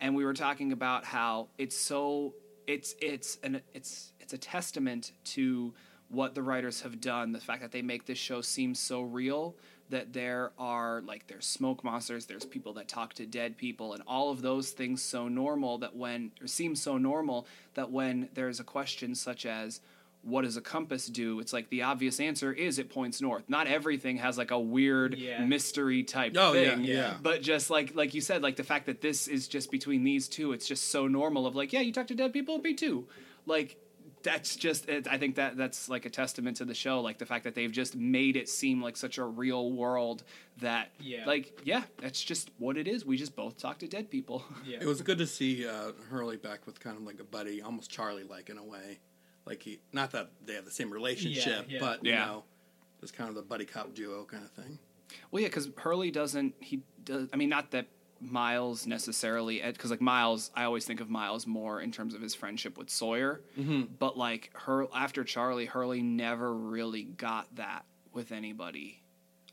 And 0.00 0.14
we 0.14 0.24
were 0.24 0.34
talking 0.34 0.72
about 0.72 1.04
how 1.04 1.48
it's 1.58 1.76
so 1.76 2.34
it's 2.66 2.94
it's 3.00 3.38
an 3.42 3.60
it's 3.74 4.12
it's 4.20 4.32
a 4.32 4.38
testament 4.38 5.12
to 5.24 5.74
what 6.08 6.34
the 6.34 6.42
writers 6.42 6.80
have 6.82 7.00
done. 7.00 7.32
The 7.32 7.40
fact 7.40 7.62
that 7.62 7.72
they 7.72 7.82
make 7.82 8.06
this 8.06 8.18
show 8.18 8.40
seem 8.40 8.74
so 8.74 9.02
real 9.02 9.54
that 9.90 10.12
there 10.12 10.52
are 10.58 11.02
like 11.02 11.26
there's 11.26 11.46
smoke 11.46 11.82
monsters, 11.82 12.26
there's 12.26 12.44
people 12.44 12.72
that 12.74 12.88
talk 12.88 13.14
to 13.14 13.26
dead 13.26 13.56
people, 13.56 13.92
and 13.92 14.02
all 14.06 14.30
of 14.30 14.40
those 14.42 14.70
things 14.70 15.02
so 15.02 15.28
normal 15.28 15.78
that 15.78 15.96
when 15.96 16.30
or 16.40 16.46
seem 16.46 16.74
so 16.76 16.96
normal 16.96 17.46
that 17.74 17.90
when 17.90 18.28
there's 18.34 18.60
a 18.60 18.64
question 18.64 19.14
such 19.14 19.46
as 19.46 19.80
what 20.22 20.42
does 20.42 20.56
a 20.56 20.60
compass 20.60 21.06
do? 21.06 21.40
It's 21.40 21.52
like 21.52 21.70
the 21.70 21.82
obvious 21.82 22.20
answer 22.20 22.52
is 22.52 22.78
it 22.78 22.90
points 22.90 23.20
north. 23.22 23.44
Not 23.48 23.66
everything 23.66 24.18
has 24.18 24.36
like 24.36 24.50
a 24.50 24.58
weird 24.60 25.14
Yeah. 25.18 25.44
mystery 25.44 26.02
type 26.02 26.34
Oh, 26.36 26.52
yeah, 26.52 26.70
thing. 26.76 26.84
yeah. 26.84 27.14
But 27.22 27.42
just 27.42 27.70
like 27.70 27.94
like 27.94 28.12
you 28.14 28.20
said, 28.20 28.42
like 28.42 28.56
the 28.56 28.64
fact 28.64 28.86
that 28.86 29.00
this 29.00 29.28
is 29.28 29.48
just 29.48 29.70
between 29.70 30.04
these 30.04 30.28
two, 30.28 30.52
it's 30.52 30.66
just 30.68 30.90
so 30.90 31.06
normal. 31.06 31.46
Of 31.46 31.56
like, 31.56 31.72
yeah, 31.72 31.80
you 31.80 31.92
talk 31.92 32.06
to 32.08 32.14
dead 32.14 32.32
people, 32.32 32.58
me 32.58 32.74
too. 32.74 33.08
Like 33.46 33.76
that's 34.22 34.54
just. 34.56 34.86
It, 34.90 35.08
I 35.08 35.16
think 35.16 35.36
that 35.36 35.56
that's 35.56 35.88
like 35.88 36.04
a 36.04 36.10
testament 36.10 36.58
to 36.58 36.66
the 36.66 36.74
show. 36.74 37.00
Like 37.00 37.16
the 37.16 37.24
fact 37.24 37.44
that 37.44 37.54
they've 37.54 37.72
just 37.72 37.96
made 37.96 38.36
it 38.36 38.50
seem 38.50 38.82
like 38.82 38.98
such 38.98 39.16
a 39.16 39.24
real 39.24 39.72
world 39.72 40.22
that, 40.58 40.90
Yeah. 41.00 41.24
like, 41.24 41.58
yeah, 41.64 41.84
that's 41.96 42.22
just 42.22 42.50
what 42.58 42.76
it 42.76 42.86
is. 42.86 43.06
We 43.06 43.16
just 43.16 43.34
both 43.34 43.56
talk 43.56 43.78
to 43.78 43.88
dead 43.88 44.10
people. 44.10 44.44
Yeah. 44.66 44.76
It 44.82 44.86
was 44.86 45.00
good 45.00 45.16
to 45.18 45.26
see 45.26 45.66
uh, 45.66 45.92
Hurley 46.10 46.36
back 46.36 46.66
with 46.66 46.78
kind 46.80 46.98
of 46.98 47.04
like 47.04 47.18
a 47.20 47.24
buddy, 47.24 47.62
almost 47.62 47.90
Charlie 47.90 48.24
like 48.24 48.50
in 48.50 48.58
a 48.58 48.62
way. 48.64 48.98
Like 49.46 49.62
he, 49.62 49.80
not 49.92 50.12
that 50.12 50.30
they 50.44 50.54
have 50.54 50.64
the 50.64 50.70
same 50.70 50.90
relationship, 50.92 51.66
yeah. 51.68 51.78
but 51.80 52.04
you 52.04 52.12
Yeah. 52.12 52.26
know, 52.26 52.44
it's 53.02 53.10
kind 53.12 53.28
of 53.28 53.34
the 53.34 53.42
buddy 53.42 53.64
cop 53.64 53.94
duo 53.94 54.24
kind 54.24 54.44
of 54.44 54.50
thing. 54.52 54.78
Well, 55.30 55.40
yeah, 55.42 55.48
because 55.48 55.68
Hurley 55.76 56.10
doesn't. 56.10 56.54
He 56.60 56.82
does. 57.04 57.28
I 57.32 57.36
mean, 57.36 57.48
not 57.48 57.70
that 57.72 57.86
Miles 58.20 58.86
necessarily, 58.86 59.60
because 59.64 59.90
like 59.90 60.00
Miles, 60.02 60.50
I 60.54 60.64
always 60.64 60.84
think 60.84 61.00
of 61.00 61.08
Miles 61.08 61.46
more 61.46 61.80
in 61.80 61.90
terms 61.90 62.14
of 62.14 62.20
his 62.20 62.34
friendship 62.34 62.76
with 62.78 62.90
Sawyer. 62.90 63.40
Mm-hmm. 63.58 63.94
But 63.98 64.16
like 64.18 64.50
her 64.54 64.86
after 64.94 65.24
Charlie, 65.24 65.66
Hurley 65.66 66.02
never 66.02 66.52
really 66.54 67.04
got 67.04 67.52
that 67.56 67.84
with 68.12 68.30
anybody. 68.30 69.02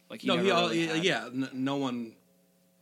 Like 0.10 0.22
he 0.22 0.28
no, 0.28 0.36
never 0.36 0.46
he, 0.46 0.52
all, 0.52 0.70
really 0.70 0.88
had- 0.88 1.04
yeah, 1.04 1.26
n- 1.28 1.50
no 1.54 1.78
one 1.78 2.14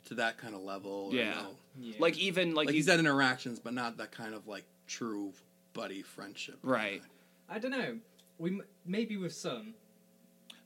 to 0.06 0.16
that 0.16 0.38
kind 0.38 0.54
of 0.56 0.62
level. 0.62 1.10
or 1.12 1.14
Yeah. 1.16 1.34
no- 1.36 1.56
Yeah. 1.80 1.96
Like 2.00 2.18
even 2.18 2.56
like, 2.56 2.68
like 2.68 2.74
he's 2.76 2.86
he's 2.86 2.92
had 2.92 3.00
interactions, 3.00 3.60
but 3.60 3.74
not 3.74 3.98
that 3.98 4.12
kind 4.12 4.34
of 4.34 4.48
like 4.48 4.66
true 4.88 5.34
buddy 5.76 6.02
friendship. 6.02 6.58
right. 6.64 7.02
I 7.48 7.60
don't 7.60 7.72
know. 7.72 7.98
We 8.40 8.60
maybe 8.86 9.18
with 9.18 9.34
some 9.34 9.76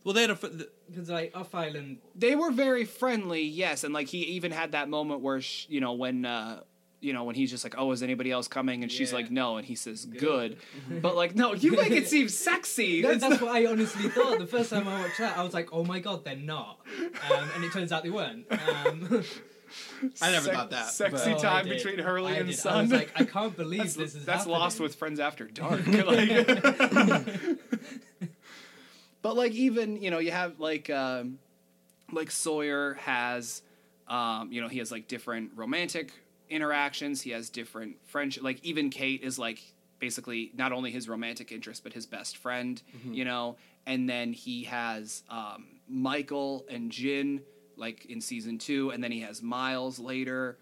Well, 0.05 0.13
they 0.13 0.21
had 0.21 0.29
a. 0.29 0.33
f- 0.33 0.41
th- 0.41 0.69
because 0.89 1.09
like 1.09 1.35
off 1.35 1.53
island. 1.53 1.97
They 2.15 2.35
were 2.35 2.51
very 2.51 2.85
friendly, 2.85 3.43
yes, 3.43 3.83
and 3.83 3.93
like 3.93 4.07
he 4.07 4.19
even 4.37 4.51
had 4.53 4.71
that 4.71 4.87
moment 4.87 5.19
where 5.21 5.41
sh- 5.41 5.65
you 5.69 5.81
know 5.81 5.93
when. 5.93 6.25
uh 6.25 6.61
you 7.01 7.13
know, 7.13 7.23
when 7.23 7.33
he's 7.33 7.49
just 7.49 7.63
like, 7.63 7.75
"Oh, 7.77 7.93
is 7.93 8.03
anybody 8.03 8.29
else 8.29 8.49
coming?" 8.49 8.83
and 8.83 8.91
she's 8.91 9.13
like, 9.13 9.31
"No," 9.31 9.55
and 9.55 9.65
he 9.65 9.73
says, 9.75 10.03
"Good,", 10.03 10.57
but 11.01 11.15
like, 11.15 11.33
no, 11.33 11.53
you 11.53 11.71
make 11.71 11.91
it 11.91 12.09
seem 12.09 12.27
sexy. 12.27 13.01
No, 13.03 13.15
that's 13.15 13.21
not- 13.21 13.41
what 13.45 13.55
I 13.55 13.67
honestly 13.67 14.09
thought. 14.09 14.37
The 14.37 14.45
first 14.45 14.69
time 14.69 14.85
I 14.85 14.99
watched 15.03 15.17
that, 15.19 15.37
I 15.37 15.43
was 15.43 15.53
like, 15.53 15.69
"Oh 15.71 15.85
my 15.85 15.99
god, 15.99 16.25
they're 16.25 16.35
not," 16.35 16.79
um, 17.31 17.49
and 17.55 17.63
it 17.63 17.71
turns 17.71 17.93
out 17.93 18.03
they 18.03 18.09
weren't. 18.09 18.45
Um, 18.51 19.23
I 20.21 20.31
never 20.31 20.45
Sec- 20.45 20.53
thought 20.55 20.69
that. 20.71 20.89
sexy 20.89 21.31
but- 21.33 21.41
time 21.41 21.65
Oh, 21.67 21.69
between 21.69 21.99
Hurley 21.99 22.33
I 22.33 22.37
and 22.37 22.47
did. 22.47 22.55
I 22.55 22.57
Sun. 22.61 22.81
was 22.83 22.91
like, 22.91 23.11
I 23.15 23.23
can't 23.25 23.55
believe 23.63 23.79
that's 23.81 23.95
this 23.95 24.15
is 24.15 24.25
that's 24.25 24.45
Lost 24.45 24.79
with 24.79 24.95
Friends 24.95 25.19
After 25.19 25.45
Dark. 25.53 25.85
like, 25.87 26.47
but 29.21 29.35
like 29.35 29.51
even 29.53 30.01
you 30.01 30.11
know 30.11 30.19
you 30.19 30.31
have 30.31 30.59
like 30.59 30.89
um, 30.89 31.39
like 32.11 32.31
Sawyer 32.31 32.95
has 32.95 33.61
um, 34.07 34.51
you 34.51 34.61
know 34.61 34.67
he 34.67 34.79
has 34.79 34.91
like 34.91 35.07
different 35.07 35.51
romantic 35.55 36.11
interactions. 36.49 37.21
He 37.21 37.31
has 37.31 37.49
different 37.49 37.97
friendship. 38.05 38.43
Like 38.43 38.63
even 38.63 38.89
Kate 38.89 39.21
is 39.23 39.37
like 39.37 39.61
basically 39.99 40.51
not 40.55 40.71
only 40.71 40.91
his 40.91 41.09
romantic 41.09 41.51
interest 41.51 41.83
but 41.83 41.93
his 41.93 42.05
best 42.05 42.37
friend. 42.37 42.81
You 43.11 43.25
know, 43.25 43.57
and 43.85 44.09
then 44.09 44.33
he 44.33 44.63
has 44.63 45.23
um, 45.29 45.65
Michael 45.87 46.65
and 46.69 46.91
Jin 46.91 47.41
like 47.79 48.05
in 48.05 48.21
season 48.21 48.57
two, 48.57 48.91
and 48.91 49.03
then 49.03 49.11
he 49.11 49.21
has 49.21 49.41
Miles 49.41 49.99
later 49.99 50.57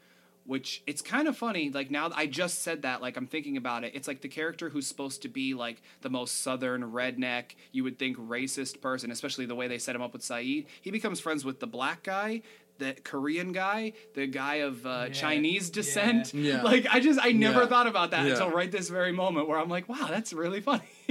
which 0.46 0.82
it's 0.88 1.02
kind 1.02 1.28
of 1.28 1.36
funny 1.36 1.70
like 1.72 1.92
now 1.92 2.10
i 2.16 2.26
just 2.26 2.62
said 2.62 2.84
that 2.84 3.02
like 3.02 3.18
i'm 3.18 3.28
thinking 3.28 3.58
about 3.58 3.84
it 3.84 3.92
it's 3.94 4.08
like 4.08 4.22
the 4.22 4.30
character 4.30 4.70
who's 4.70 4.88
supposed 4.88 5.22
to 5.24 5.28
be 5.28 5.54
like 5.54 5.82
the 6.04 6.10
most 6.10 6.42
southern 6.42 6.90
redneck 6.94 7.48
you 7.74 7.84
would 7.84 8.00
think 8.00 8.16
racist 8.18 8.80
person 8.80 9.12
especially 9.12 9.46
the 9.46 9.56
way 9.56 9.68
they 9.68 9.78
set 9.78 9.94
him 9.94 10.02
up 10.02 10.14
with 10.14 10.22
Sayid 10.22 10.66
he 10.82 10.90
becomes 10.90 11.20
friends 11.20 11.44
with 11.44 11.60
the 11.60 11.68
black 11.68 12.02
guy 12.04 12.44
the 12.78 12.94
korean 13.04 13.52
guy 13.52 13.92
the 14.14 14.26
guy 14.26 14.56
of 14.70 14.86
uh, 14.86 15.08
Yeah, 15.08 15.14
chinese 15.14 15.70
descent 15.70 16.34
yeah. 16.34 16.54
Yeah. 16.54 16.62
like 16.64 16.88
i 16.90 17.02
just 17.02 17.20
i 17.22 17.34
never 17.34 17.64
Yeah. 17.64 17.68
thought 17.68 17.88
about 17.88 18.12
that 18.12 18.26
Yeah. 18.26 18.32
until 18.32 18.50
right 18.52 18.72
this 18.72 18.88
very 18.88 19.12
moment 19.12 19.50
where 19.50 19.60
i'm 19.60 19.68
like 19.68 19.90
wow 19.90 20.08
that's 20.10 20.32
really 20.32 20.62
funny 20.62 20.88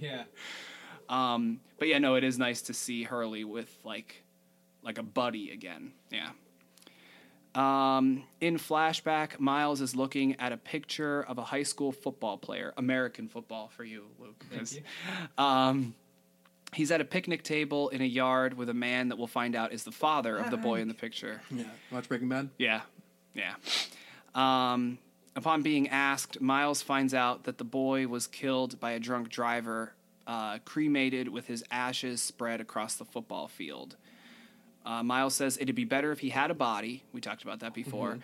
Yeah. 0.00 0.22
um 1.08 1.58
but 1.78 1.88
yeah 1.88 1.98
no 1.98 2.14
it 2.14 2.22
is 2.22 2.38
nice 2.38 2.62
to 2.62 2.72
see 2.72 3.02
hurley 3.02 3.42
with 3.42 3.76
like 3.82 4.22
like 4.86 4.96
a 4.96 5.02
buddy 5.02 5.50
again 5.50 5.92
yeah 6.10 6.30
um, 7.56 8.24
in 8.38 8.58
flashback, 8.58 9.40
Miles 9.40 9.80
is 9.80 9.96
looking 9.96 10.38
at 10.38 10.52
a 10.52 10.58
picture 10.58 11.22
of 11.22 11.38
a 11.38 11.42
high 11.42 11.62
school 11.62 11.90
football 11.90 12.36
player, 12.36 12.74
American 12.76 13.28
football 13.28 13.68
for 13.68 13.82
you, 13.82 14.04
Luke. 14.20 14.44
You. 14.52 14.82
Um, 15.42 15.94
he's 16.74 16.90
at 16.90 17.00
a 17.00 17.04
picnic 17.04 17.42
table 17.42 17.88
in 17.88 18.02
a 18.02 18.06
yard 18.06 18.54
with 18.54 18.68
a 18.68 18.74
man 18.74 19.08
that 19.08 19.16
we'll 19.16 19.26
find 19.26 19.56
out 19.56 19.72
is 19.72 19.84
the 19.84 19.92
father 19.92 20.36
of 20.36 20.50
the 20.50 20.58
boy 20.58 20.80
in 20.80 20.88
the 20.88 20.94
picture. 20.94 21.40
Yeah. 21.50 21.64
Watch 21.90 22.08
Breaking 22.08 22.28
Bad. 22.28 22.50
Yeah, 22.58 22.82
yeah. 23.34 23.54
Um, 24.34 24.98
upon 25.34 25.62
being 25.62 25.88
asked, 25.88 26.42
Miles 26.42 26.82
finds 26.82 27.14
out 27.14 27.44
that 27.44 27.56
the 27.56 27.64
boy 27.64 28.06
was 28.06 28.26
killed 28.26 28.78
by 28.78 28.92
a 28.92 29.00
drunk 29.00 29.30
driver, 29.30 29.94
uh, 30.26 30.58
cremated 30.66 31.28
with 31.28 31.46
his 31.46 31.64
ashes 31.70 32.20
spread 32.20 32.60
across 32.60 32.96
the 32.96 33.06
football 33.06 33.48
field. 33.48 33.96
Uh, 34.86 35.02
Miles 35.02 35.34
says 35.34 35.58
it'd 35.60 35.74
be 35.74 35.84
better 35.84 36.12
if 36.12 36.20
he 36.20 36.30
had 36.30 36.50
a 36.50 36.54
body. 36.54 37.02
We 37.12 37.20
talked 37.20 37.42
about 37.42 37.60
that 37.60 37.74
before. 37.74 38.18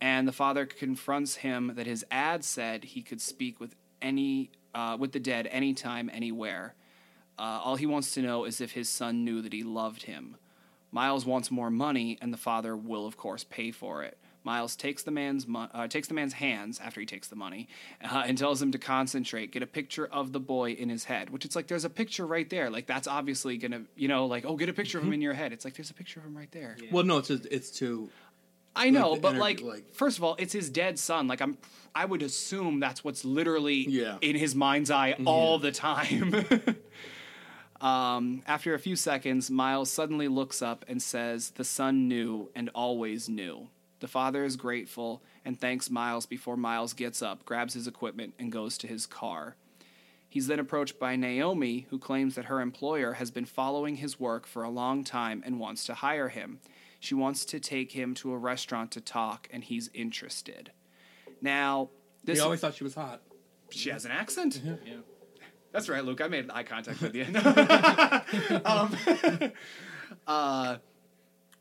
And 0.00 0.28
the 0.28 0.32
father 0.32 0.66
confronts 0.66 1.36
him 1.36 1.72
that 1.76 1.86
his 1.86 2.04
ad 2.10 2.44
said 2.44 2.84
he 2.84 3.02
could 3.02 3.20
speak 3.20 3.58
with 3.58 3.74
any 4.02 4.50
uh, 4.74 4.96
with 4.98 5.12
the 5.12 5.20
dead 5.20 5.46
anytime, 5.50 6.10
anywhere. 6.12 6.74
Uh, 7.38 7.60
all 7.64 7.76
he 7.76 7.86
wants 7.86 8.12
to 8.14 8.22
know 8.22 8.44
is 8.44 8.60
if 8.60 8.72
his 8.72 8.88
son 8.88 9.24
knew 9.24 9.40
that 9.42 9.52
he 9.52 9.62
loved 9.62 10.02
him. 10.04 10.36
Miles 10.90 11.24
wants 11.24 11.50
more 11.50 11.70
money, 11.70 12.18
and 12.20 12.32
the 12.32 12.38
father 12.38 12.76
will, 12.76 13.06
of 13.06 13.16
course, 13.16 13.44
pay 13.44 13.70
for 13.70 14.02
it. 14.02 14.18
Miles 14.44 14.76
takes 14.76 15.02
the 15.02 15.10
man's 15.10 15.46
mo- 15.46 15.68
uh, 15.72 15.86
takes 15.88 16.08
the 16.08 16.14
man's 16.14 16.32
hands 16.34 16.80
after 16.82 17.00
he 17.00 17.06
takes 17.06 17.28
the 17.28 17.36
money, 17.36 17.68
uh, 18.02 18.24
and 18.26 18.36
tells 18.36 18.60
him 18.60 18.72
to 18.72 18.78
concentrate, 18.78 19.52
get 19.52 19.62
a 19.62 19.66
picture 19.66 20.06
of 20.06 20.32
the 20.32 20.40
boy 20.40 20.72
in 20.72 20.88
his 20.88 21.04
head. 21.04 21.30
Which 21.30 21.44
it's 21.44 21.54
like 21.56 21.66
there's 21.68 21.84
a 21.84 21.90
picture 21.90 22.26
right 22.26 22.48
there. 22.50 22.70
Like 22.70 22.86
that's 22.86 23.06
obviously 23.06 23.56
gonna, 23.58 23.82
you 23.96 24.08
know, 24.08 24.26
like 24.26 24.44
oh, 24.44 24.56
get 24.56 24.68
a 24.68 24.72
picture 24.72 24.98
of 24.98 25.04
him 25.04 25.12
in 25.12 25.20
your 25.22 25.34
head. 25.34 25.52
It's 25.52 25.64
like 25.64 25.74
there's 25.74 25.90
a 25.90 25.94
picture 25.94 26.20
of 26.20 26.26
him 26.26 26.36
right 26.36 26.50
there. 26.52 26.76
Yeah. 26.82 26.88
Well, 26.92 27.04
no, 27.04 27.18
it's 27.18 27.28
just, 27.28 27.46
it's 27.50 27.70
to 27.78 28.08
I 28.74 28.88
know, 28.88 29.10
Like 29.12 29.20
but 29.20 29.28
energy, 29.34 29.40
like, 29.40 29.60
like- 29.62 29.94
first 29.94 30.16
of 30.18 30.24
all, 30.24 30.34
it's 30.38 30.52
his 30.54 30.70
dead 30.70 30.98
son. 30.98 31.28
Like 31.28 31.40
I'm, 31.42 31.58
I 31.94 32.06
would 32.06 32.22
assume 32.22 32.80
that's 32.80 33.04
what's 33.04 33.22
literally 33.24 33.86
Yeah. 33.88 34.16
in 34.22 34.34
his 34.34 34.54
mind's 34.54 34.90
eye 34.90 35.14
all 35.26 35.58
the 35.58 35.72
time. 35.72 36.34
um, 37.80 38.42
after 38.46 38.74
a 38.74 38.78
few 38.78 38.96
seconds, 38.96 39.50
Miles 39.50 39.90
suddenly 39.90 40.28
looks 40.28 40.62
up 40.62 40.84
and 40.88 41.02
says, 41.02 41.50
"The 41.50 41.64
son 41.64 42.08
knew 42.08 42.50
and 42.54 42.70
always 42.74 43.28
knew." 43.28 43.68
The 44.02 44.08
father 44.08 44.44
is 44.44 44.56
grateful 44.56 45.22
and 45.44 45.60
thanks 45.60 45.88
Miles 45.88 46.26
before 46.26 46.56
Miles 46.56 46.92
gets 46.92 47.22
up, 47.22 47.44
grabs 47.44 47.74
his 47.74 47.86
equipment, 47.86 48.34
and 48.36 48.50
goes 48.50 48.76
to 48.78 48.88
his 48.88 49.06
car. 49.06 49.54
He's 50.28 50.48
then 50.48 50.58
approached 50.58 50.98
by 50.98 51.14
Naomi, 51.14 51.86
who 51.88 52.00
claims 52.00 52.34
that 52.34 52.46
her 52.46 52.60
employer 52.60 53.12
has 53.12 53.30
been 53.30 53.44
following 53.44 53.94
his 53.94 54.18
work 54.18 54.44
for 54.44 54.64
a 54.64 54.68
long 54.68 55.04
time 55.04 55.40
and 55.46 55.60
wants 55.60 55.84
to 55.84 55.94
hire 55.94 56.30
him. 56.30 56.58
She 56.98 57.14
wants 57.14 57.44
to 57.44 57.60
take 57.60 57.92
him 57.92 58.12
to 58.14 58.32
a 58.32 58.36
restaurant 58.38 58.90
to 58.90 59.00
talk, 59.00 59.46
and 59.52 59.62
he's 59.62 59.88
interested. 59.94 60.72
Now, 61.40 61.90
this 62.24 62.38
we 62.38 62.42
always 62.42 62.58
thought 62.58 62.74
she 62.74 62.82
was 62.82 62.96
hot. 62.96 63.22
she 63.70 63.90
has 63.90 64.04
an 64.04 64.10
accent. 64.10 64.60
Yeah. 64.84 64.94
That's 65.70 65.88
right, 65.88 66.04
Luke. 66.04 66.20
I 66.20 66.26
made 66.26 66.50
eye 66.50 66.64
contact 66.64 67.00
with 67.00 67.14
you. 67.14 67.24
um, 68.64 69.52
uh, 70.26 70.78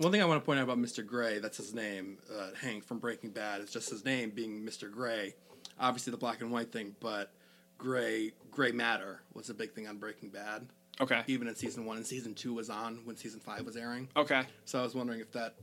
One 0.02 0.12
thing 0.12 0.22
I 0.24 0.26
want 0.26 0.41
to 0.41 0.45
point 0.45 0.60
out 0.60 0.64
about 0.64 0.80
Mr. 0.80 1.06
Gray, 1.06 1.38
that's 1.38 1.58
his 1.58 1.76
name, 1.76 2.18
uh, 2.36 2.47
Hank 2.60 2.84
from 2.84 2.97
Breaking 2.97 3.30
Bad. 3.30 3.62
It's 3.62 3.72
just 3.72 3.88
his 3.91 4.04
name 4.04 4.32
being 4.32 4.64
Mr. 4.64 4.91
Gray. 4.91 5.36
Obviously 5.80 6.10
the 6.10 6.18
black 6.18 6.41
and 6.41 6.52
white 6.52 6.72
thing, 6.72 6.95
but 6.99 7.32
gray 7.78 8.32
gray 8.49 8.72
matter 8.72 9.22
was 9.34 9.52
a 9.52 9.54
big 9.54 9.74
thing 9.74 9.88
on 9.88 9.97
Breaking 9.97 10.30
Bad. 10.30 10.68
okay. 10.99 11.22
Even 11.28 11.47
in 11.47 11.56
season 11.56 11.86
one 11.86 11.97
and 11.97 12.06
season 12.06 12.34
two 12.34 12.52
was 12.52 12.72
on 12.72 13.02
when 13.06 13.16
season 13.16 13.39
five 13.39 13.64
was 13.64 13.78
airing. 13.78 14.10
Okay. 14.16 14.41
So 14.66 14.80
I 14.80 14.82
was 14.82 14.95
wondering 14.95 15.20
if 15.20 15.32
that 15.34 15.54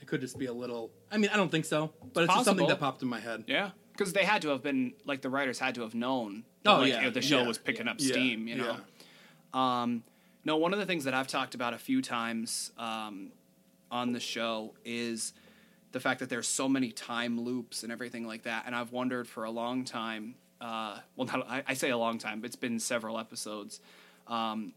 it 0.00 0.08
could 0.08 0.20
just 0.20 0.40
be 0.40 0.46
a 0.46 0.52
little. 0.52 0.90
I 1.12 1.16
mean, 1.16 1.30
I 1.32 1.36
don't 1.36 1.50
think 1.50 1.64
so, 1.64 1.92
but 2.12 2.24
it's 2.24 2.34
just 2.34 2.46
something 2.46 2.66
that 2.66 2.80
popped 2.80 3.00
in 3.02 3.08
my 3.08 3.20
head. 3.20 3.44
Yeah. 3.46 3.70
Because 3.92 4.12
they 4.12 4.24
had 4.24 4.42
to 4.42 4.48
have 4.48 4.62
been 4.64 4.94
like 5.04 5.22
the 5.22 5.30
writers 5.30 5.60
had 5.60 5.76
to 5.76 5.82
have 5.82 5.94
known. 5.94 6.42
Oh, 6.66 6.78
like, 6.78 6.88
yeah, 6.88 7.10
the 7.10 7.22
show 7.22 7.42
yeah, 7.42 7.46
was 7.46 7.58
picking 7.58 7.86
up 7.86 7.98
Yeah, 8.00 8.12
steam. 8.12 8.48
You 8.48 8.56
know. 8.56 8.76
yeah. 9.54 9.82
Um, 9.82 10.02
no, 10.44 10.56
one 10.56 10.72
of 10.72 10.80
the 10.80 10.86
things 10.86 11.04
that 11.04 11.14
I've 11.14 11.28
talked 11.28 11.54
about 11.54 11.74
a 11.74 11.78
few 11.78 12.02
times 12.02 12.72
um, 12.76 13.30
on 13.94 14.12
the 14.12 14.18
show 14.20 14.74
is 14.84 15.32
the 15.92 16.00
fact 16.00 16.18
that 16.20 16.28
there's 16.28 16.48
so 16.48 16.68
many 16.68 16.90
time 16.90 17.40
loops 17.40 17.84
and 17.84 17.92
everything 17.92 18.26
like 18.26 18.42
that, 18.42 18.64
and 18.66 18.74
I've 18.74 18.90
wondered 18.90 19.28
for 19.28 19.44
a 19.44 19.50
long 19.50 19.84
time. 19.84 20.34
Uh, 20.60 20.98
well, 21.16 21.26
not 21.28 21.46
I, 21.48 21.62
I 21.68 21.74
say 21.74 21.90
a 21.90 21.96
long 21.96 22.18
time, 22.18 22.40
but 22.40 22.46
it's 22.46 22.56
been 22.56 22.80
several 22.80 23.18
episodes. 23.18 23.80
Um, 24.26 24.72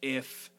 if 0.00 0.50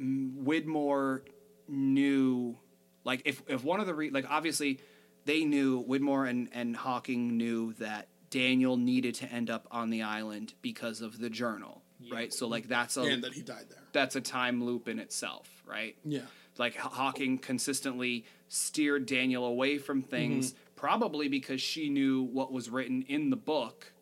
Widmore 0.00 1.22
knew, 1.68 2.56
like, 3.04 3.22
if 3.24 3.42
if 3.48 3.64
one 3.64 3.80
of 3.80 3.86
the 3.86 3.94
re- 3.94 4.10
like 4.10 4.26
obviously 4.30 4.80
they 5.24 5.44
knew 5.44 5.82
Widmore 5.84 6.28
and 6.28 6.48
and 6.52 6.76
Hawking 6.76 7.36
knew 7.36 7.72
that 7.74 8.08
Daniel 8.30 8.76
needed 8.76 9.14
to 9.16 9.26
end 9.32 9.48
up 9.50 9.66
on 9.70 9.88
the 9.90 10.02
island 10.02 10.52
because 10.60 11.00
of 11.00 11.18
the 11.18 11.30
journal, 11.30 11.82
right? 12.12 12.32
So 12.34 12.46
like 12.48 12.68
that's 12.68 12.96
a 12.98 13.02
And 13.02 13.24
that 13.24 13.32
he 13.32 13.40
died 13.42 13.66
there. 13.70 13.78
that's 13.92 14.16
a 14.16 14.20
time 14.20 14.62
loop 14.64 14.88
in 14.88 14.98
itself, 14.98 15.48
right? 15.66 15.96
Yeah. 16.04 16.20
Like 16.58 16.76
Hawking 16.76 17.38
consistently 17.38 18.24
steered 18.48 19.06
Daniel 19.06 19.44
away 19.46 19.78
from 19.78 20.02
things, 20.02 20.52
Mm-hmm. 20.52 20.58
probably 20.76 21.28
because 21.28 21.60
she 21.60 21.88
knew 21.88 22.22
what 22.22 22.52
was 22.52 22.70
written 22.70 23.02
in 23.08 23.30
the 23.30 23.36
book. 23.36 23.92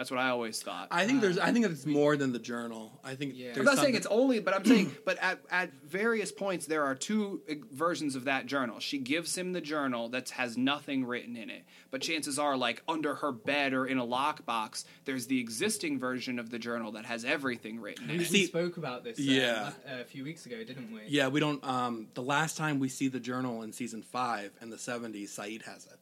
That's 0.00 0.10
what 0.10 0.18
I 0.18 0.30
always 0.30 0.62
thought. 0.62 0.88
I 0.90 1.06
think 1.06 1.20
there's. 1.20 1.36
I 1.38 1.52
think 1.52 1.66
it's 1.66 1.84
more 1.84 2.16
than 2.16 2.32
the 2.32 2.38
journal. 2.38 2.98
I 3.04 3.14
think. 3.16 3.34
Yeah. 3.36 3.52
I'm 3.54 3.66
not 3.66 3.76
saying 3.76 3.94
it's 3.96 4.06
only, 4.06 4.40
but 4.40 4.54
I'm 4.54 4.64
saying, 4.64 4.92
but 5.04 5.18
at, 5.20 5.40
at 5.50 5.74
various 5.84 6.32
points, 6.32 6.64
there 6.64 6.84
are 6.84 6.94
two 6.94 7.42
uh, 7.50 7.56
versions 7.70 8.16
of 8.16 8.24
that 8.24 8.46
journal. 8.46 8.80
She 8.80 8.96
gives 8.96 9.36
him 9.36 9.52
the 9.52 9.60
journal 9.60 10.08
that 10.08 10.30
has 10.30 10.56
nothing 10.56 11.04
written 11.04 11.36
in 11.36 11.50
it, 11.50 11.64
but 11.90 12.00
chances 12.00 12.38
are, 12.38 12.56
like 12.56 12.82
under 12.88 13.16
her 13.16 13.30
bed 13.30 13.74
or 13.74 13.84
in 13.86 13.98
a 13.98 14.06
lockbox, 14.06 14.86
there's 15.04 15.26
the 15.26 15.38
existing 15.38 15.98
version 15.98 16.38
of 16.38 16.48
the 16.48 16.58
journal 16.58 16.92
that 16.92 17.04
has 17.04 17.26
everything 17.26 17.78
written 17.78 18.08
in 18.08 18.16
We 18.16 18.24
it. 18.24 18.28
See- 18.28 18.46
spoke 18.46 18.78
about 18.78 19.04
this 19.04 19.18
uh, 19.18 19.22
Yeah. 19.22 19.72
la- 19.86 20.00
a 20.00 20.04
few 20.04 20.24
weeks 20.24 20.46
ago, 20.46 20.64
didn't 20.64 20.94
we? 20.94 21.00
Yeah, 21.08 21.28
we 21.28 21.40
don't. 21.40 21.62
Um, 21.62 22.06
the 22.14 22.22
last 22.22 22.56
time 22.56 22.78
we 22.78 22.88
see 22.88 23.08
the 23.08 23.20
journal 23.20 23.60
in 23.64 23.74
season 23.74 24.00
five 24.00 24.52
in 24.62 24.70
the 24.70 24.78
'70s, 24.78 25.24
Sayid 25.24 25.64
has 25.64 25.84
it. 25.84 25.98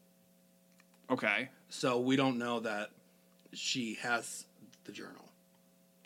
Okay. 1.11 1.49
So 1.69 1.99
we 1.99 2.15
don't 2.15 2.39
know 2.39 2.61
that 2.61 2.91
she 3.53 3.95
has 4.03 4.45
the 4.85 4.93
journal. 4.93 5.25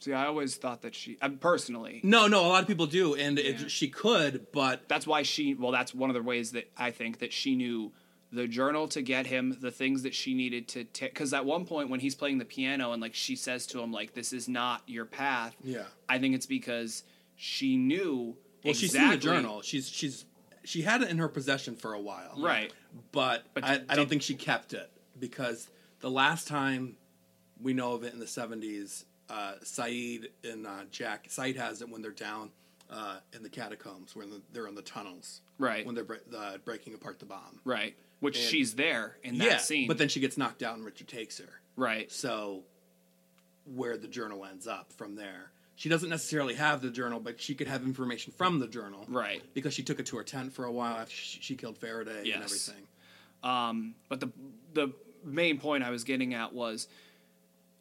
See, 0.01 0.13
I 0.13 0.27
always 0.27 0.57
thought 0.57 0.83
that 0.83 0.97
she, 0.97 1.17
uh, 1.23 1.29
personally, 1.41 2.01
No, 2.03 2.27
no, 2.27 2.45
a 2.45 2.49
lot 2.49 2.63
of 2.63 2.67
people 2.69 2.87
do, 2.87 3.15
and 3.15 3.39
Yeah. 3.39 3.45
it, 3.51 3.71
she 3.71 3.89
could, 3.89 4.49
but 4.53 4.89
that's 4.89 5.07
why 5.07 5.23
she 5.23 5.55
well 5.55 5.71
that's 5.71 5.95
one 5.95 6.11
of 6.11 6.15
the 6.15 6.23
ways 6.23 6.53
that 6.53 6.69
i 6.77 6.91
think 6.91 7.21
that 7.21 7.33
she 7.33 7.55
knew 7.55 7.93
the 8.33 8.49
journal 8.49 8.89
to 8.89 9.03
get 9.03 9.27
him 9.27 9.57
the 9.61 9.71
things 9.71 10.03
that 10.03 10.15
she 10.15 10.35
needed 10.35 10.67
to 10.67 10.83
take 10.85 11.13
because 11.13 11.33
at 11.35 11.45
one 11.45 11.65
point 11.67 11.89
when 11.91 12.01
he's 12.01 12.15
playing 12.15 12.39
the 12.39 12.45
piano 12.47 12.93
and 12.93 13.01
like 13.03 13.15
she 13.15 13.37
says 13.37 13.67
to 13.67 13.79
him 13.81 13.93
like 13.93 14.15
this 14.15 14.33
is 14.33 14.49
not 14.49 14.83
your 14.87 15.05
path 15.05 15.55
yeah. 15.63 15.83
i 16.09 16.19
think 16.19 16.35
it's 16.35 16.47
because 16.47 17.05
she 17.37 17.77
knew 17.77 18.35
Well, 18.65 18.73
she's 18.75 18.95
exactly, 18.95 19.11
seen 19.11 19.19
the 19.21 19.23
journal. 19.43 19.63
She's 19.63 19.89
she's 19.89 20.25
she 20.65 20.83
had 20.83 21.03
it 21.03 21.11
in 21.11 21.19
her 21.19 21.29
possession 21.29 21.77
for 21.77 21.93
a 21.93 22.01
while, 22.01 22.35
right 22.39 22.73
But, 23.13 23.45
But 23.55 23.65
I, 23.65 23.77
did- 23.79 23.87
I 23.91 23.95
don't 23.97 24.09
think 24.09 24.23
she 24.23 24.35
kept 24.35 24.73
it 24.73 24.91
because 25.21 25.69
the 26.01 26.11
last 26.11 26.49
time 26.49 26.97
we 27.63 27.73
know 27.73 27.93
of 27.95 28.05
it 28.05 28.13
in 28.13 28.19
the 28.19 28.27
'70s, 28.27 29.05
uh, 29.31 29.55
Sayid 29.65 30.27
and 30.45 30.67
uh, 30.67 30.85
Jack 30.91 31.29
Sayid 31.29 31.57
has 31.57 31.83
it 31.83 31.89
when 31.89 32.03
they're 32.03 32.11
down 32.11 32.51
uh, 32.91 33.17
in 33.35 33.43
the 33.43 33.49
catacombs 33.49 34.15
when 34.17 34.31
the, 34.31 34.43
they're 34.53 34.67
in 34.67 34.75
the 34.75 34.83
tunnels. 34.83 35.41
Right. 35.59 35.87
When 35.87 35.95
they're 35.95 36.05
bre- 36.05 36.17
uh, 36.37 36.59
breaking 36.65 36.95
apart 36.95 37.19
the 37.19 37.27
bomb. 37.27 37.61
Right. 37.65 37.95
Which 38.21 38.37
And- 38.39 38.45
she's 38.47 38.75
there 38.75 39.17
in 39.23 39.39
that 39.39 39.45
yeah, 39.45 39.57
scene. 39.59 39.89
but 39.89 39.99
then 39.99 40.09
she 40.09 40.21
gets 40.21 40.37
knocked 40.37 40.63
out 40.63 40.77
and 40.77 40.85
Richard 40.85 41.09
takes 41.09 41.39
her. 41.39 41.49
right. 41.77 42.11
So, 42.11 42.63
where 43.75 43.97
the 43.97 44.09
journal 44.09 44.45
ends 44.45 44.67
up 44.67 44.93
from 44.93 45.15
there. 45.15 45.53
She 45.77 45.89
doesn't 45.89 46.09
necessarily 46.11 46.55
have 46.55 46.83
the 46.83 46.91
journal, 46.91 47.19
but 47.21 47.41
she 47.41 47.55
could 47.55 47.67
have 47.69 47.83
information 47.85 48.33
from 48.37 48.59
the 48.59 48.67
journal. 48.67 49.05
Right. 49.09 49.43
Because 49.55 49.73
she 49.73 49.83
took 49.83 49.99
it 50.01 50.07
to 50.07 50.17
her 50.19 50.25
tent 50.25 50.53
for 50.53 50.65
a 50.65 50.73
while 50.73 50.97
after 50.97 51.15
she, 51.15 51.41
she 51.41 51.55
killed 51.57 51.79
Faraday 51.79 52.31
and 52.33 52.43
everything. 52.43 52.87
Um, 53.43 53.95
but 54.09 54.21
the 54.21 54.31
the 54.75 54.93
main 55.25 55.59
point 55.59 55.83
I 55.85 55.91
was 55.91 56.05
getting 56.05 56.35
at 56.35 56.53
was, 56.53 56.89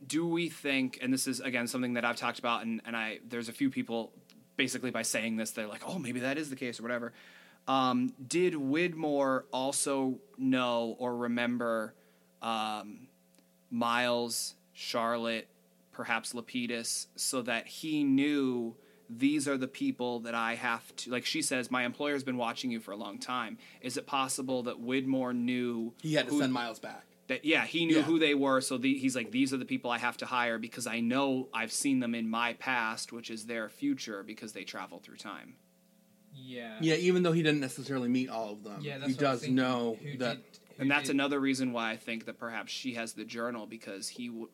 do 0.06 0.26
we 0.28 0.49
think? 0.49 0.99
And 1.02 1.14
this 1.14 1.28
is 1.28 1.40
again 1.40 1.68
something 1.68 1.94
that 1.94 2.06
I've 2.06 2.15
talked 2.18 2.40
about, 2.40 2.64
and 2.64 2.82
and 2.86 2.95
I 2.95 3.19
there's 3.28 3.49
a 3.49 3.53
few 3.53 3.69
people 3.69 4.11
basically 4.57 4.91
by 4.91 5.02
saying 5.02 5.38
this 5.38 5.52
they're 5.52 5.68
like, 5.68 5.84
oh 5.88 5.98
maybe 5.99 6.19
that 6.22 6.38
is 6.38 6.49
the 6.49 6.56
case 6.56 6.80
or 6.80 6.84
whatever. 6.84 7.14
Um, 7.68 8.14
did 8.28 8.53
Widmore 8.56 9.44
also 9.53 10.19
know 10.38 10.95
or 10.99 11.15
remember 11.15 11.94
um, 12.41 13.07
Miles, 13.69 14.56
Charlotte, 14.73 15.48
perhaps 15.91 16.34
Lapidus, 16.34 17.07
so 17.15 17.41
that 17.44 17.68
he 17.68 18.03
knew 18.03 18.76
these 19.10 19.48
are 19.48 19.57
the 19.57 19.68
people 19.68 20.22
that 20.22 20.34
I 20.34 20.56
have 20.56 20.95
to 20.98 21.11
like 21.11 21.26
she 21.26 21.41
says 21.41 21.69
my 21.69 21.84
employer's 21.86 22.23
been 22.23 22.38
watching 22.38 22.72
you 22.72 22.80
for 22.80 22.91
a 22.91 22.95
long 22.98 23.18
time. 23.19 23.57
Is 23.82 23.98
it 23.98 24.07
possible 24.07 24.64
that 24.64 24.82
Widmore 24.84 25.36
knew 25.36 25.94
He 26.02 26.14
had 26.14 26.26
to 26.28 26.32
who- 26.34 26.40
send 26.40 26.53
Miles 26.53 26.80
back. 26.80 27.03
That 27.32 27.44
yeah, 27.45 27.66
he 27.66 27.86
knew 27.86 27.98
Yeah. 27.98 28.02
who 28.03 28.20
they 28.20 28.36
were, 28.36 28.62
so 28.62 28.78
the, 28.78 28.94
he's 28.94 29.16
like 29.16 29.32
these 29.32 29.53
are 29.53 29.58
the 29.58 29.66
people 29.66 29.90
I 29.90 29.98
have 29.98 30.18
to 30.18 30.26
hire 30.26 30.58
because 30.60 30.86
I 30.86 30.99
know 30.99 31.48
I've 31.53 31.72
seen 31.72 31.99
them 31.99 32.14
in 32.14 32.30
my 32.30 32.53
past, 32.53 33.12
which 33.12 33.30
is 33.32 33.45
their 33.45 33.68
future 33.70 34.22
because 34.24 34.53
they 34.53 34.64
travel 34.64 34.99
through 34.99 35.18
time. 35.18 35.56
Yeah. 36.36 36.78
Yeah, 36.82 36.95
even 36.95 37.24
though 37.24 37.32
he 37.32 37.44
didn't 37.44 37.60
necessarily 37.62 38.08
meet 38.10 38.30
all 38.30 38.52
of 38.52 38.64
them, 38.64 38.80
Yeah, 38.82 38.95
he 38.95 38.99
what 38.99 39.03
I 39.03 39.08
was 39.08 39.18
does 39.41 39.49
know 39.49 39.98
Who 40.02 40.18
that. 40.20 40.36
did- 40.38 40.60
And 40.80 40.90
that's 40.91 41.08
did- 41.08 41.16
another 41.16 41.40
reason 41.40 41.74
why 41.74 41.91
I 41.91 41.98
think 41.98 42.26
that 42.26 42.38
perhaps 42.40 42.72
she 42.72 42.94
has 42.95 43.14
the 43.14 43.26
journal 43.26 43.66
because 43.68 44.08
he 44.08 44.28
w- 44.28 44.48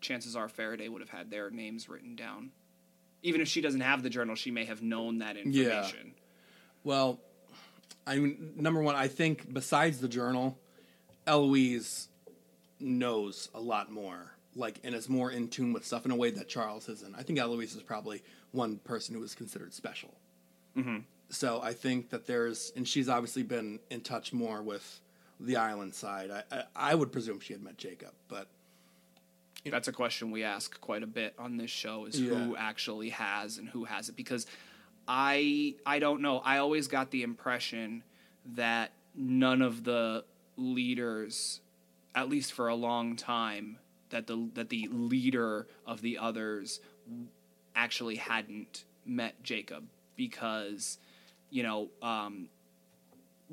chances 0.00 0.36
are 0.36 0.48
Faraday 0.48 0.88
would 0.88 1.00
have 1.02 1.10
had 1.10 1.30
their 1.30 1.50
names 1.50 1.88
written 1.88 2.14
down. 2.16 2.50
Even 3.22 3.40
if 3.40 3.48
she 3.48 3.60
doesn't 3.60 3.80
have 3.80 4.02
the 4.02 4.10
journal, 4.10 4.34
she 4.36 4.50
may 4.50 4.64
have 4.64 4.82
known 4.82 5.18
that 5.18 5.36
Yeah. 5.36 5.42
information. 5.78 6.14
Well, 6.84 7.20
I 8.06 8.18
mean, 8.18 8.52
number 8.56 8.82
one, 8.82 8.94
I 8.96 9.08
think 9.08 9.52
besides 9.52 9.98
the 10.00 10.08
journal, 10.08 10.58
Eloise 11.26 12.08
knows 12.84 13.48
a 13.54 13.60
lot 13.60 13.90
more, 13.90 14.32
like, 14.54 14.78
and 14.84 14.94
is 14.94 15.08
more 15.08 15.30
in 15.30 15.48
tune 15.48 15.72
with 15.72 15.84
stuff 15.84 16.04
in 16.04 16.10
a 16.10 16.16
way 16.16 16.30
that 16.30 16.48
Charles 16.48 16.88
isn't. 16.88 17.14
I 17.16 17.22
think 17.22 17.38
Eloise 17.38 17.74
is 17.74 17.82
probably 17.82 18.22
one 18.52 18.76
person 18.78 19.14
who 19.14 19.22
is 19.24 19.34
considered 19.34 19.72
special. 19.74 20.14
Mm-hmm. 20.76 20.98
So 21.30 21.60
I 21.62 21.72
think 21.72 22.10
that 22.10 22.26
there's, 22.26 22.72
and 22.76 22.86
she's 22.86 23.08
obviously 23.08 23.42
been 23.42 23.80
in 23.90 24.02
touch 24.02 24.32
more 24.32 24.62
with 24.62 25.00
the 25.40 25.56
island 25.56 25.94
side. 25.94 26.30
I, 26.30 26.42
I, 26.54 26.64
I 26.76 26.94
would 26.94 27.10
presume 27.10 27.40
she 27.40 27.52
had 27.54 27.62
met 27.62 27.76
Jacob, 27.78 28.12
but 28.28 28.46
That's 29.64 29.88
a 29.88 29.92
question 29.92 30.30
we 30.30 30.44
ask 30.44 30.78
quite 30.80 31.02
a 31.02 31.06
bit 31.06 31.34
on 31.38 31.56
this 31.56 31.70
show 31.70 32.04
is 32.04 32.20
Yeah. 32.20 32.34
who 32.34 32.54
actually 32.56 33.08
has 33.10 33.58
and 33.58 33.68
who 33.68 33.84
has 33.84 34.08
it? 34.08 34.16
because 34.16 34.46
I 35.08 35.74
I 35.84 35.98
don't 35.98 36.22
know. 36.22 36.38
I 36.38 36.58
always 36.58 36.86
got 36.88 37.10
the 37.10 37.22
impression 37.24 38.02
that 38.54 38.92
none 39.14 39.60
of 39.62 39.84
the 39.84 40.24
leaders 40.56 41.60
at 42.14 42.28
least 42.28 42.52
for 42.52 42.68
a 42.68 42.74
long 42.74 43.16
time 43.16 43.78
that 44.10 44.26
the 44.26 44.48
that 44.54 44.68
the 44.68 44.88
leader 44.92 45.66
of 45.86 46.00
the 46.00 46.18
others 46.18 46.80
actually 47.74 48.16
hadn't 48.16 48.84
met 49.04 49.42
Jacob 49.42 49.84
because 50.16 50.98
you 51.50 51.62
know 51.62 51.88
um 52.02 52.48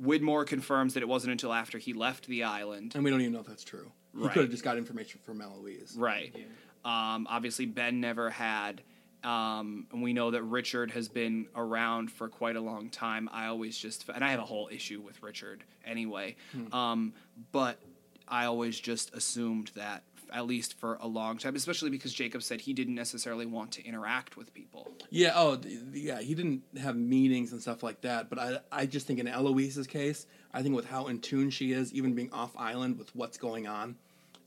Widmore 0.02 0.46
confirms 0.48 0.94
that 0.94 1.04
it 1.04 1.08
wasn't 1.10 1.32
until 1.32 1.54
after 1.54 1.78
he 1.78 1.94
left 1.94 2.28
the 2.28 2.44
island 2.44 2.94
and 2.96 3.04
we 3.04 3.10
don't 3.12 3.22
even 3.22 3.34
know 3.34 3.40
if 3.42 3.48
that's 3.48 3.64
true. 3.64 3.92
He 4.16 4.24
Right. 4.24 4.34
could 4.34 4.42
have 4.44 4.52
just 4.52 4.64
got 4.64 4.78
information 4.78 5.20
from 5.24 5.42
Eloise. 5.42 5.96
Right. 5.98 6.36
Um, 6.84 7.28
obviously, 7.30 7.66
Ben 7.66 8.02
never 8.02 8.30
had. 8.30 8.82
Um, 9.24 9.86
and 9.92 10.02
we 10.02 10.12
know 10.14 10.32
that 10.32 10.42
Richard 10.44 10.92
has 10.92 11.08
been 11.08 11.46
around 11.56 12.12
for 12.12 12.28
quite 12.28 12.56
a 12.56 12.62
long 12.62 12.90
time. 12.90 13.30
I 13.32 13.46
always 13.48 13.78
just, 13.78 14.10
and 14.14 14.24
I 14.24 14.32
have 14.32 14.40
a 14.40 14.46
whole 14.46 14.68
issue 14.72 15.00
with 15.00 15.22
Richard 15.24 15.64
anyway. 15.86 16.36
Um, 16.74 17.14
but 17.54 17.78
I 18.32 18.46
always 18.46 18.80
just 18.80 19.14
assumed 19.14 19.72
that, 19.76 20.04
at 20.34 20.48
least 20.48 20.80
for 20.80 20.98
a 21.02 21.08
long 21.08 21.38
time, 21.38 21.56
especially 21.56 21.90
because 21.90 22.14
Jacob 22.14 22.42
said 22.42 22.62
he 22.62 22.72
didn't 22.72 22.96
necessarily 22.96 23.46
want 23.46 23.74
to 23.74 23.86
interact 23.86 24.38
with 24.38 24.54
people. 24.54 24.90
Yeah. 25.10 25.34
Oh, 25.36 25.60
yeah. 25.92 26.22
He 26.22 26.34
didn't 26.34 26.64
have 26.82 26.96
meetings 26.96 27.52
and 27.52 27.62
stuff 27.62 27.84
like 27.84 28.02
that. 28.02 28.30
But 28.30 28.40
I, 28.40 28.60
I 28.72 28.86
just 28.86 29.06
think 29.06 29.20
in 29.20 29.28
Eloise's 29.28 29.88
case, 29.88 30.26
I 30.54 30.64
think 30.64 30.74
with 30.74 30.86
how 30.86 31.08
in 31.08 31.20
tune 31.20 31.50
she 31.50 31.74
is, 31.74 31.94
even 31.94 32.14
being 32.14 32.32
off 32.32 32.56
island 32.58 32.98
with 32.98 33.14
what's 33.14 33.38
going 33.38 33.68
on, 33.68 33.98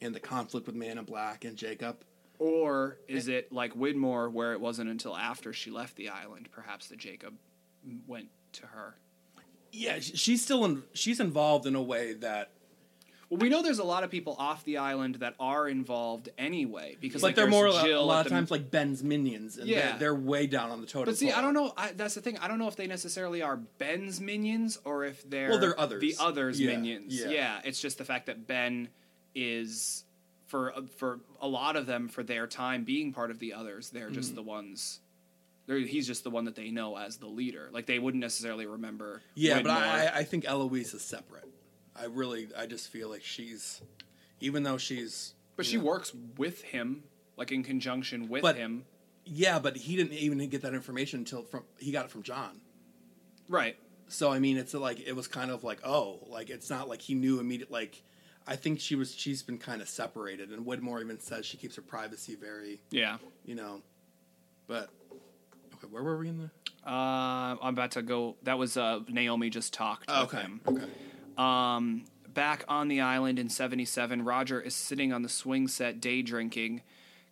and 0.01 0.15
the 0.15 0.20
conflict 0.20 0.66
with 0.66 0.74
Man 0.74 0.98
in 0.98 1.05
Black 1.05 1.44
and 1.44 1.56
Jacob. 1.56 1.98
Or 2.39 2.98
is 3.06 3.28
it 3.28 3.52
like 3.52 3.74
Widmore, 3.74 4.31
where 4.32 4.55
it 4.55 4.61
wasn't 4.61 4.90
until 4.90 5.16
after 5.16 5.52
she 5.52 5.70
left 5.70 5.97
the 5.97 6.09
island, 6.09 6.48
perhaps, 6.51 6.89
that 6.89 6.98
Jacob 6.98 7.35
went 8.06 8.28
to 8.55 8.66
her? 8.66 8.97
Yeah, 9.70 9.98
she's 10.01 10.43
still 10.43 10.65
in. 10.65 10.82
She's 10.94 11.20
involved 11.20 11.66
in 11.66 11.74
a 11.74 11.82
way 11.82 12.15
that, 12.15 12.51
Well, 13.30 13.38
we 13.38 13.48
know 13.48 13.62
there's 13.62 13.78
a 13.78 13.84
lot 13.84 14.05
of 14.05 14.10
people 14.10 14.36
off 14.38 14.64
the 14.64 14.76
island 14.78 15.16
that 15.16 15.34
are 15.40 15.66
involved 15.68 16.28
anyway 16.38 16.96
because 17.01 17.22
but 17.22 17.28
like, 17.28 17.34
they're 17.36 17.46
more 17.46 17.68
Jill 17.70 18.02
a 18.02 18.05
lot 18.05 18.18
of 18.20 18.24
the- 18.24 18.30
times 18.30 18.51
like 18.51 18.70
Ben's 18.70 19.02
minions, 19.02 19.56
and 19.56 19.68
Yeah. 19.68 19.90
they're, 19.90 19.98
they're 19.98 20.14
way 20.14 20.46
down 20.46 20.70
on 20.70 20.80
the 20.80 20.86
totem. 20.86 21.06
But 21.06 21.16
see, 21.18 21.30
I 21.32 21.40
don't 21.40 21.55
know. 21.55 21.72
I, 21.76 21.92
that's 21.92 22.14
the 22.14 22.20
thing. 22.20 22.38
I 22.38 22.48
don't 22.48 22.59
know 22.59 22.68
if 22.68 22.76
they 22.76 22.86
necessarily 22.86 23.42
are 23.42 23.56
Ben's 23.56 24.20
minions 24.20 24.78
or 24.84 25.05
if 25.05 25.28
they're 25.28 25.51
Well, 25.51 25.59
they're 25.59 25.78
others. 25.80 26.01
the 26.01 26.14
others' 26.22 26.60
Yeah, 26.60 26.72
minions. 26.76 27.14
yeah. 27.14 27.60
it's 27.64 27.80
just 27.80 27.98
the 27.98 28.05
fact 28.05 28.26
that 28.26 28.46
Ben 28.46 28.88
is 29.34 30.05
for 30.46 30.72
for 30.96 31.20
a 31.40 31.48
lot 31.48 31.76
of 31.76 31.86
them 31.86 32.09
for 32.09 32.22
their 32.22 32.46
time 32.46 32.84
being 32.84 33.12
part 33.12 33.30
of 33.30 33.38
the 33.38 33.55
others. 33.55 33.90
They're 33.90 34.10
just 34.10 34.28
Mm-hmm. 34.30 34.36
the 34.36 34.42
ones. 34.42 35.01
He's 35.66 36.06
just 36.06 36.24
the 36.24 36.30
one 36.30 36.44
that 36.44 36.55
they 36.56 36.70
know 36.70 36.94
as 36.96 37.16
the 37.16 37.26
leader. 37.26 37.70
Like 37.72 37.86
they 37.86 37.98
wouldn't 37.98 38.20
necessarily 38.20 38.66
remember. 38.66 39.22
Yeah, 39.34 39.62
but 39.62 39.70
I- 39.70 40.12
I 40.16 40.24
think 40.24 40.44
Eloise 40.46 40.92
is 40.92 41.01
separate. 41.02 41.48
I 41.97 42.07
really, 42.07 42.49
I 42.57 42.66
just 42.66 42.89
feel 42.89 43.09
like 43.09 43.23
she's, 43.23 43.81
even 44.41 44.62
though 44.62 44.79
she's, 44.79 45.35
but 45.57 45.65
she 45.66 45.77
know- 45.77 45.85
works 45.85 46.12
with 46.37 46.62
him, 46.62 47.05
like 47.37 47.53
in 47.53 47.62
conjunction 47.62 48.29
with 48.29 48.43
But- 48.43 48.57
him. 48.57 48.85
Yeah, 49.27 49.59
but 49.59 49.77
he 49.79 49.97
didn't 49.97 50.12
even 50.12 50.37
get 50.51 50.61
that 50.62 50.75
information 50.75 51.21
until 51.21 51.45
from 51.45 51.65
he 51.79 51.93
got 51.93 52.05
it 52.05 52.11
from 52.11 52.23
John. 52.23 52.61
Right. 53.49 53.75
So 54.07 54.31
I 54.31 54.39
mean, 54.39 54.59
it's 54.59 54.75
like 54.75 55.01
it 55.01 55.16
was 55.16 55.29
kind 55.29 55.51
of 55.51 55.65
like 55.65 55.81
oh, 55.83 56.19
like 56.29 56.51
it's 56.51 56.69
not 56.69 56.91
like 56.91 57.01
he 57.01 57.15
knew 57.15 57.41
immediate. 57.41 57.71
Like 57.71 58.03
I 58.47 58.57
think 58.57 58.81
she 58.81 58.97
was 58.97 59.15
she's 59.15 59.43
been 59.43 59.57
kind 59.57 59.81
of 59.81 59.89
separated, 59.89 60.51
and 60.51 60.66
Widmore 60.66 61.01
even 61.01 61.19
says 61.21 61.47
she 61.47 61.57
keeps 61.57 61.75
her 61.77 61.81
privacy 61.81 62.35
very, 62.35 62.83
Yeah. 62.91 63.16
you 63.47 63.55
know. 63.55 63.81
But 64.66 64.91
okay, 65.77 65.87
where 65.91 66.03
were 66.03 66.19
we 66.19 66.29
in 66.29 66.37
the? 66.37 66.51
Uh, 66.87 67.57
I'm 67.62 67.73
about 67.73 67.93
to 67.93 68.03
go. 68.03 68.37
That 68.43 68.59
was 68.59 68.77
uh, 68.77 69.01
Naomi 69.09 69.49
just 69.49 69.73
talked 69.73 70.11
okay, 70.11 70.45
okay. 70.69 70.85
Um, 71.39 72.05
back 72.32 72.65
on 72.69 72.89
the 72.89 73.01
island 73.01 73.39
in 73.39 73.48
77, 73.48 74.24
Roger 74.24 74.61
is 74.61 74.74
sitting 74.74 75.12
on 75.12 75.23
the 75.23 75.28
swing 75.28 75.69
set 75.69 76.01
day 76.01 76.23
drinking. 76.23 76.82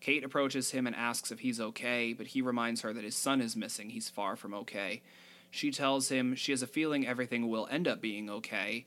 Kate 0.00 0.24
approaches 0.24 0.72
him 0.72 0.86
and 0.86 0.96
asks 0.96 1.30
if 1.30 1.40
he's 1.40 1.60
okay, 1.60 2.12
but 2.12 2.28
he 2.28 2.42
reminds 2.42 2.80
her 2.80 2.92
that 2.92 3.04
his 3.04 3.14
son 3.14 3.40
is 3.40 3.54
missing. 3.54 3.90
He's 3.90 4.08
far 4.08 4.34
from 4.34 4.52
okay. 4.54 5.02
She 5.50 5.70
tells 5.70 6.08
him 6.08 6.34
she 6.34 6.50
has 6.52 6.62
a 6.62 6.66
feeling 6.66 7.06
everything 7.06 7.48
will 7.48 7.68
end 7.70 7.86
up 7.86 8.00
being 8.00 8.28
okay. 8.28 8.84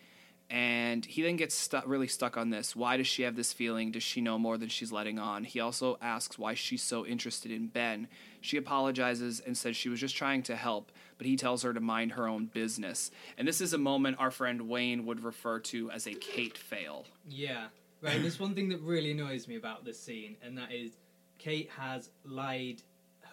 And 0.50 1.04
he 1.04 1.24
then 1.24 1.38
gets 1.38 1.56
stu- 1.56 1.82
really 1.86 2.08
stuck 2.08 2.38
on 2.38 2.52
this. 2.52 2.76
Why 2.76 2.98
does 2.98 3.08
she 3.08 3.24
have 3.24 3.36
this 3.36 3.52
feeling? 3.52 3.92
Does 3.92 4.04
she 4.04 4.22
know 4.22 4.38
more 4.38 4.58
than 4.58 4.70
she's 4.70 4.92
letting 4.92 5.18
on? 5.18 5.44
He 5.44 5.60
also 5.60 5.98
asks 6.02 6.38
why 6.38 6.54
she's 6.54 6.84
so 6.84 7.06
interested 7.06 7.52
in 7.52 7.68
Ben. 7.68 8.08
She 8.42 8.58
apologizes 8.58 9.40
and 9.40 9.58
says 9.58 9.76
she 9.76 9.90
was 9.90 10.00
just 10.00 10.16
trying 10.16 10.44
to 10.44 10.56
help, 10.56 10.92
but 11.18 11.26
he 11.26 11.36
tells 11.36 11.64
her 11.64 11.74
to 11.74 11.80
mind 11.80 12.12
her 12.12 12.28
own 12.28 12.46
business. 12.46 13.10
And 13.40 13.48
this 13.48 13.60
is 13.60 13.74
a 13.74 13.80
moment 13.80 14.18
our 14.20 14.30
friend 14.30 14.70
Wayne 14.70 15.08
would 15.08 15.24
refer 15.24 15.60
to 15.62 15.90
as 15.90 16.06
a 16.06 16.14
Kate 16.14 16.58
fail. 16.58 17.06
Yeah, 17.28 17.66
right. 18.02 18.22
There's 18.22 18.40
one 18.40 18.54
thing 18.54 18.70
that 18.70 18.82
really 18.82 19.12
annoys 19.12 19.48
me 19.48 19.56
about 19.56 19.84
this 19.84 20.00
scene, 20.00 20.38
and 20.44 20.60
that 20.60 20.72
is 20.72 20.92
Kate 21.40 21.72
has 21.76 22.12
lied 22.24 22.84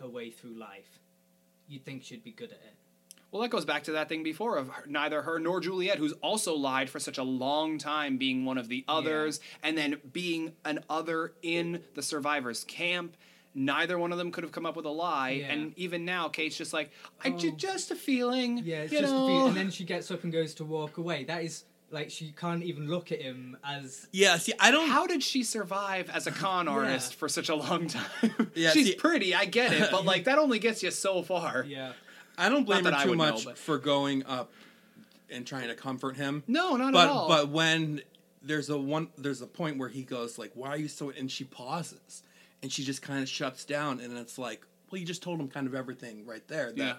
her 0.00 0.08
way 0.08 0.30
through 0.30 0.58
life. 0.58 0.98
You'd 1.68 1.84
think 1.84 2.04
she'd 2.04 2.24
be 2.24 2.32
good 2.32 2.50
at 2.50 2.60
it. 2.64 2.71
Well, 3.32 3.40
that 3.42 3.48
goes 3.48 3.64
back 3.64 3.84
to 3.84 3.92
that 3.92 4.08
thing 4.10 4.22
before 4.22 4.58
of 4.58 4.68
her, 4.68 4.84
neither 4.86 5.22
her 5.22 5.38
nor 5.38 5.58
Juliet, 5.60 5.96
who's 5.98 6.12
also 6.22 6.54
lied 6.54 6.90
for 6.90 7.00
such 7.00 7.16
a 7.18 7.22
long 7.22 7.78
time, 7.78 8.18
being 8.18 8.44
one 8.44 8.58
of 8.58 8.68
the 8.68 8.84
others, 8.86 9.40
and 9.62 9.76
then 9.76 9.96
being 10.12 10.52
an 10.66 10.80
other 10.90 11.32
in 11.42 11.82
the 11.94 12.02
survivors' 12.02 12.62
camp. 12.64 13.16
Neither 13.54 13.98
one 13.98 14.12
of 14.12 14.18
them 14.18 14.30
could 14.32 14.44
have 14.44 14.52
come 14.52 14.66
up 14.66 14.76
with 14.76 14.84
a 14.86 14.90
lie, 14.90 15.30
Yeah. 15.30 15.46
and 15.52 15.72
even 15.76 16.04
now, 16.04 16.28
Kate's 16.28 16.56
just 16.58 16.72
like, 16.74 16.90
"I 17.24 17.28
Oh. 17.30 17.38
ju- 17.38 17.52
just 17.52 17.90
a 17.90 17.94
feeling." 17.96 18.58
Yeah, 18.64 18.82
it's 18.82 18.92
you 18.92 19.00
just 19.00 19.12
know? 19.12 19.24
a 19.24 19.28
few, 19.28 19.46
and 19.48 19.56
then 19.56 19.70
she 19.70 19.84
gets 19.84 20.10
up 20.10 20.24
and 20.24 20.32
goes 20.32 20.54
to 20.54 20.64
walk 20.64 20.98
away. 20.98 21.24
That 21.24 21.42
is 21.42 21.64
like 21.90 22.10
she 22.10 22.32
can't 22.32 22.62
even 22.62 22.88
look 22.88 23.12
at 23.12 23.20
him 23.20 23.56
as 23.64 24.08
Yeah, 24.12 24.38
see, 24.38 24.52
I 24.58 24.70
don't. 24.70 24.88
How 24.88 25.06
did 25.06 25.22
she 25.22 25.42
survive 25.42 26.08
as 26.10 26.26
a 26.26 26.30
con 26.44 26.66
artist 26.68 27.14
for 27.14 27.28
such 27.28 27.48
a 27.50 27.54
long 27.54 27.86
time? 27.88 28.50
Yeah, 28.54 28.72
She's 28.72 28.86
see- 28.88 28.94
pretty, 28.94 29.34
I 29.34 29.44
get 29.46 29.72
it, 29.72 29.90
but 29.90 30.04
like 30.06 30.24
that 30.28 30.38
only 30.38 30.58
gets 30.58 30.82
you 30.82 30.90
so 30.90 31.22
far. 31.22 31.64
yeah. 31.68 31.92
I 32.42 32.48
don't 32.48 32.64
blame 32.64 32.84
her 32.84 32.90
too 33.02 33.10
would 33.10 33.18
know, 33.18 33.24
much 33.32 33.44
but- 33.44 33.58
for 33.58 33.78
going 33.78 34.24
up 34.26 34.52
and 35.30 35.46
trying 35.46 35.68
to 35.68 35.74
comfort 35.74 36.16
him. 36.16 36.42
No, 36.46 36.76
not 36.76 36.92
but 36.92 37.04
at 37.04 37.10
all. 37.10 37.28
but 37.28 37.48
when 37.48 38.02
there's 38.42 38.68
a 38.70 38.76
one 38.78 39.08
there's 39.16 39.40
a 39.40 39.46
point 39.46 39.78
where 39.78 39.88
he 39.88 40.02
goes 40.02 40.38
like, 40.38 40.50
"Why 40.54 40.68
are 40.70 40.76
you 40.76 40.88
so?" 40.88 41.10
and 41.10 41.30
she 41.30 41.44
pauses, 41.44 42.22
and 42.62 42.70
she 42.72 42.84
just 42.84 43.00
kind 43.02 43.22
of 43.22 43.28
shuts 43.28 43.64
down, 43.64 44.00
and 44.00 44.16
it's 44.18 44.36
like, 44.38 44.66
well, 44.90 45.00
you 45.00 45.06
just 45.06 45.22
told 45.22 45.40
him 45.40 45.48
kind 45.48 45.66
of 45.66 45.74
everything 45.74 46.26
right 46.26 46.46
there. 46.48 46.70
That 46.72 46.76
Yeah. 46.78 46.94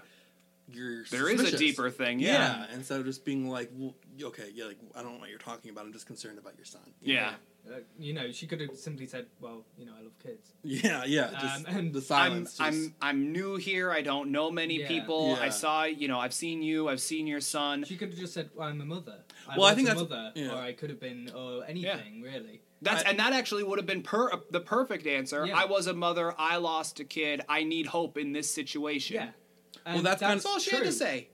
You're 0.71 1.03
There 1.11 1.29
is 1.29 1.41
a 1.53 1.57
deeper 1.57 1.89
thing, 1.91 2.19
Yeah. 2.21 2.65
yeah. 2.69 2.73
Instead 2.75 3.01
of 3.01 3.05
just 3.05 3.25
being 3.25 3.49
like, 3.49 3.69
well, 3.75 3.93
okay, 4.21 4.49
yeah, 4.53 4.65
like 4.65 4.77
I 4.95 5.01
don't 5.01 5.13
know 5.15 5.19
what 5.19 5.29
you're 5.29 5.39
talking 5.39 5.71
about. 5.71 5.85
I'm 5.85 5.93
just 5.93 6.05
concerned 6.07 6.37
about 6.37 6.53
your 6.57 6.65
son. 6.65 6.81
You 7.01 7.15
yeah. 7.15 7.33
Uh, 7.65 7.75
you 7.97 8.11
know, 8.13 8.29
she 8.33 8.45
could 8.45 8.59
have 8.59 8.75
simply 8.75 9.05
said, 9.07 9.25
"Well, 9.39 9.63
you 9.77 9.85
know, 9.85 9.93
I 9.97 10.01
love 10.03 10.17
kids." 10.21 10.51
Yeah. 10.63 11.05
Yeah. 11.05 11.29
Just 11.39 11.67
Um, 11.69 11.75
and 11.77 11.93
the 11.93 12.01
silence. 12.01 12.59
I'm 12.59 12.73
silence. 12.73 12.93
I'm 13.01 13.09
I'm 13.17 13.31
new 13.31 13.55
here. 13.55 13.89
I 13.91 14.01
don't 14.01 14.31
know 14.31 14.51
many 14.51 14.81
Yeah. 14.81 14.87
people. 14.89 15.35
I 15.39 15.47
saw 15.49 15.83
you 15.85 16.07
know 16.09 16.19
I've 16.19 16.33
seen 16.33 16.61
you. 16.61 16.89
I've 16.89 16.99
seen 17.01 17.25
your 17.25 17.39
son. 17.39 17.85
She 17.85 17.95
could 17.95 18.09
have 18.09 18.17
just 18.19 18.33
said, 18.33 18.49
well, 18.53 18.67
"I'm 18.67 18.81
a 18.81 18.85
mother." 18.85 19.19
I 19.47 19.57
Well, 19.57 19.67
I 19.67 19.75
think 19.75 19.87
a 19.87 19.91
that's- 19.93 20.09
mother, 20.09 20.31
yeah. 20.35 20.53
or 20.53 20.57
I 20.57 20.73
could 20.73 20.89
have 20.89 20.99
been, 20.99 21.29
or 21.33 21.63
anything 21.65 22.21
really. 22.21 22.61
That's 22.81 23.05
I- 23.05 23.11
and 23.11 23.19
that 23.19 23.31
actually 23.31 23.63
would 23.63 23.79
have 23.79 23.85
been 23.87 24.03
per 24.03 24.29
the 24.51 24.59
perfect 24.59 25.07
answer. 25.07 25.45
Yeah. 25.45 25.57
I 25.57 25.63
was 25.65 25.87
a 25.87 25.93
mother. 25.93 26.35
I 26.37 26.57
lost 26.57 26.99
a 26.99 27.05
kid. 27.05 27.41
I 27.47 27.63
need 27.63 27.85
hope 27.87 28.17
in 28.17 28.33
this 28.33 28.49
situation. 28.49 29.15
Yeah. 29.15 29.29
Well, 29.85 29.97
And 29.97 30.05
that's 30.05 30.19
kind 30.21 30.33
That's 30.37 30.45
all 30.45 30.59
she 30.59 30.75
had 30.75 30.83
to 30.83 30.91
say. 30.91 31.29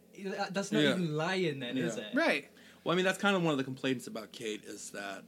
That's 0.51 0.71
not 0.71 0.83
Yeah. 0.83 0.89
even 0.91 1.15
lying, 1.15 1.59
then, 1.59 1.77
is 1.77 1.95
it? 1.97 2.07
Right. 2.13 2.49
Well, 2.89 2.95
I 2.95 2.97
mean, 2.97 3.05
that's 3.05 3.19
kind 3.19 3.35
of 3.35 3.43
one 3.43 3.51
of 3.51 3.59
the 3.59 3.63
complaints 3.63 4.07
about 4.07 4.31
Kate 4.31 4.63
is 4.65 4.89
that 4.89 5.21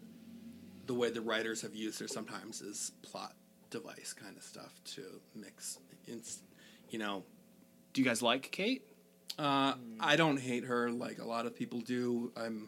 the 0.87 0.95
way 0.95 1.11
the 1.11 1.21
writers 1.21 1.61
have 1.61 1.75
used 1.75 1.99
her 1.99 2.07
sometimes 2.07 2.59
is 2.59 2.91
plot 3.03 3.35
device 3.69 4.13
kind 4.19 4.35
of 4.35 4.41
stuff 4.41 4.81
to 4.95 5.03
mix. 5.35 5.77
In, 6.07 6.23
you 6.89 6.97
know, 6.97 7.23
Do 7.93 8.01
you 8.01 8.07
guys 8.07 8.23
like 8.23 8.51
Kate? 8.51 8.81
uh, 9.37 9.75
I 9.99 10.15
don't 10.15 10.39
hate 10.39 10.63
her 10.63 10.89
like 10.89 11.19
a 11.19 11.23
lot 11.23 11.45
of 11.45 11.55
people 11.55 11.81
do. 11.81 12.31
I'm 12.35 12.67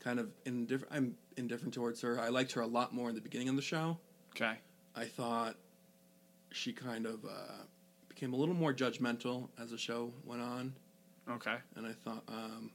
kind 0.00 0.18
of 0.18 0.30
indifferent. 0.46 0.90
I'm 0.94 1.16
indifferent 1.36 1.74
towards 1.74 2.00
her. 2.00 2.18
I 2.18 2.30
liked 2.30 2.52
her 2.52 2.62
a 2.62 2.66
lot 2.66 2.94
more 2.94 3.10
in 3.10 3.14
the 3.14 3.20
beginning 3.20 3.50
of 3.50 3.56
the 3.56 3.62
show. 3.62 3.98
Okay. 4.30 4.54
I 4.96 5.04
thought 5.04 5.56
she 6.50 6.72
kind 6.72 7.04
of 7.04 7.26
uh, 7.26 7.64
became 8.08 8.32
a 8.32 8.36
little 8.36 8.54
more 8.54 8.72
judgmental 8.72 9.50
as 9.62 9.68
the 9.68 9.76
show 9.76 10.14
went 10.24 10.40
on, 10.40 10.72
Okay. 11.30 11.56
and 11.76 11.86
I 11.86 11.92
thought, 11.92 12.22
um, 12.28 12.70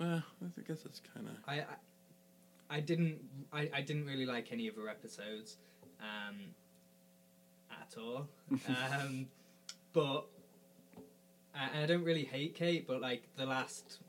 eh, 0.00 0.04
I 0.04 0.62
guess 0.66 0.82
that's 0.82 1.00
kind 1.14 1.28
of 1.28 1.34
I, 1.46 1.60
I, 1.60 2.76
I 2.76 2.80
didn't, 2.80 3.18
I, 3.52 3.70
I 3.74 3.80
didn't 3.80 4.06
really 4.06 4.26
like 4.26 4.52
any 4.52 4.68
of 4.68 4.76
her 4.76 4.88
episodes, 4.88 5.56
um, 6.00 6.36
at 7.70 7.94
all. 7.98 8.28
um, 8.68 9.26
but 9.92 10.26
I, 11.54 11.82
I 11.82 11.86
don't 11.86 12.04
really 12.04 12.24
hate 12.24 12.54
Kate, 12.54 12.86
but 12.86 13.00
like 13.00 13.22
the 13.36 13.46
last, 13.46 14.00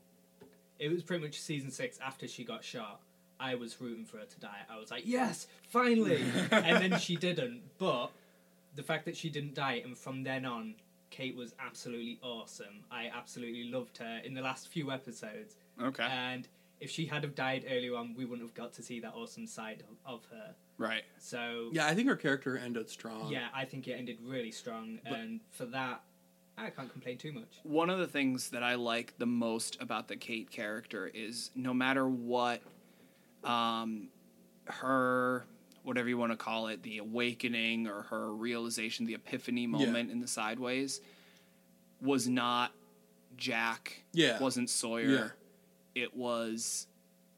it 0.78 0.90
was 0.90 1.02
pretty 1.02 1.24
much 1.24 1.40
season 1.40 1.70
six 1.70 1.98
after 2.04 2.28
she 2.28 2.44
got 2.44 2.64
shot. 2.64 3.00
I 3.40 3.54
was 3.54 3.80
rooting 3.80 4.04
for 4.04 4.18
her 4.18 4.24
to 4.24 4.40
die. 4.40 4.62
I 4.68 4.78
was 4.78 4.90
like, 4.90 5.04
yes, 5.06 5.46
finally, 5.68 6.24
and 6.50 6.92
then 6.92 6.98
she 6.98 7.16
didn't. 7.16 7.62
But 7.78 8.10
the 8.74 8.82
fact 8.82 9.04
that 9.04 9.16
she 9.16 9.30
didn't 9.30 9.54
die, 9.54 9.82
and 9.84 9.96
from 9.96 10.24
then 10.24 10.44
on, 10.44 10.74
Kate 11.10 11.36
was 11.36 11.54
absolutely 11.58 12.18
awesome. 12.22 12.84
I 12.90 13.10
absolutely 13.14 13.70
loved 13.70 13.98
her 13.98 14.20
in 14.24 14.34
the 14.34 14.42
last 14.42 14.68
few 14.68 14.90
episodes. 14.90 15.56
Okay. 15.82 16.04
And 16.04 16.48
if 16.80 16.90
she 16.90 17.06
had 17.06 17.24
have 17.24 17.34
died 17.34 17.64
earlier 17.70 17.96
on, 17.96 18.14
we 18.16 18.24
wouldn't 18.24 18.46
have 18.48 18.54
got 18.54 18.72
to 18.74 18.82
see 18.82 19.00
that 19.00 19.12
awesome 19.14 19.46
side 19.46 19.82
of, 20.06 20.14
of 20.14 20.24
her. 20.30 20.54
right. 20.78 21.02
So 21.18 21.70
yeah. 21.72 21.86
I 21.86 21.94
think 21.94 22.08
her 22.08 22.16
character 22.16 22.56
ended 22.56 22.88
strong. 22.88 23.30
yeah, 23.30 23.48
I 23.54 23.64
think 23.64 23.88
it 23.88 23.92
ended 23.92 24.18
really 24.22 24.52
strong, 24.52 25.00
and 25.04 25.40
for 25.50 25.66
that, 25.66 26.02
I 26.56 26.70
can't 26.70 26.90
complain 26.90 27.18
too 27.18 27.32
much. 27.32 27.60
One 27.62 27.90
of 27.90 27.98
the 27.98 28.06
things 28.06 28.50
that 28.50 28.62
I 28.62 28.74
like 28.74 29.14
the 29.18 29.26
most 29.26 29.80
about 29.80 30.08
the 30.08 30.16
Kate 30.16 30.50
character 30.50 31.10
is 31.12 31.50
no 31.54 31.72
matter 31.72 32.08
what 32.08 32.60
um, 33.44 34.08
her, 34.66 35.44
whatever 35.84 36.08
you 36.08 36.18
want 36.18 36.32
to 36.32 36.36
call 36.36 36.66
it, 36.68 36.82
the 36.82 36.98
awakening 36.98 37.86
or 37.86 38.02
her 38.02 38.32
realization, 38.32 39.06
the 39.06 39.14
epiphany 39.14 39.66
moment 39.66 40.10
in 40.10 40.20
the 40.20 40.26
sideways 40.26 41.00
was 42.00 42.28
not 42.28 42.72
Jack, 43.36 44.02
Yeah. 44.12 44.38
wasn't 44.40 44.68
Sawyer, 44.68 45.36
it 46.02 46.16
was 46.16 46.86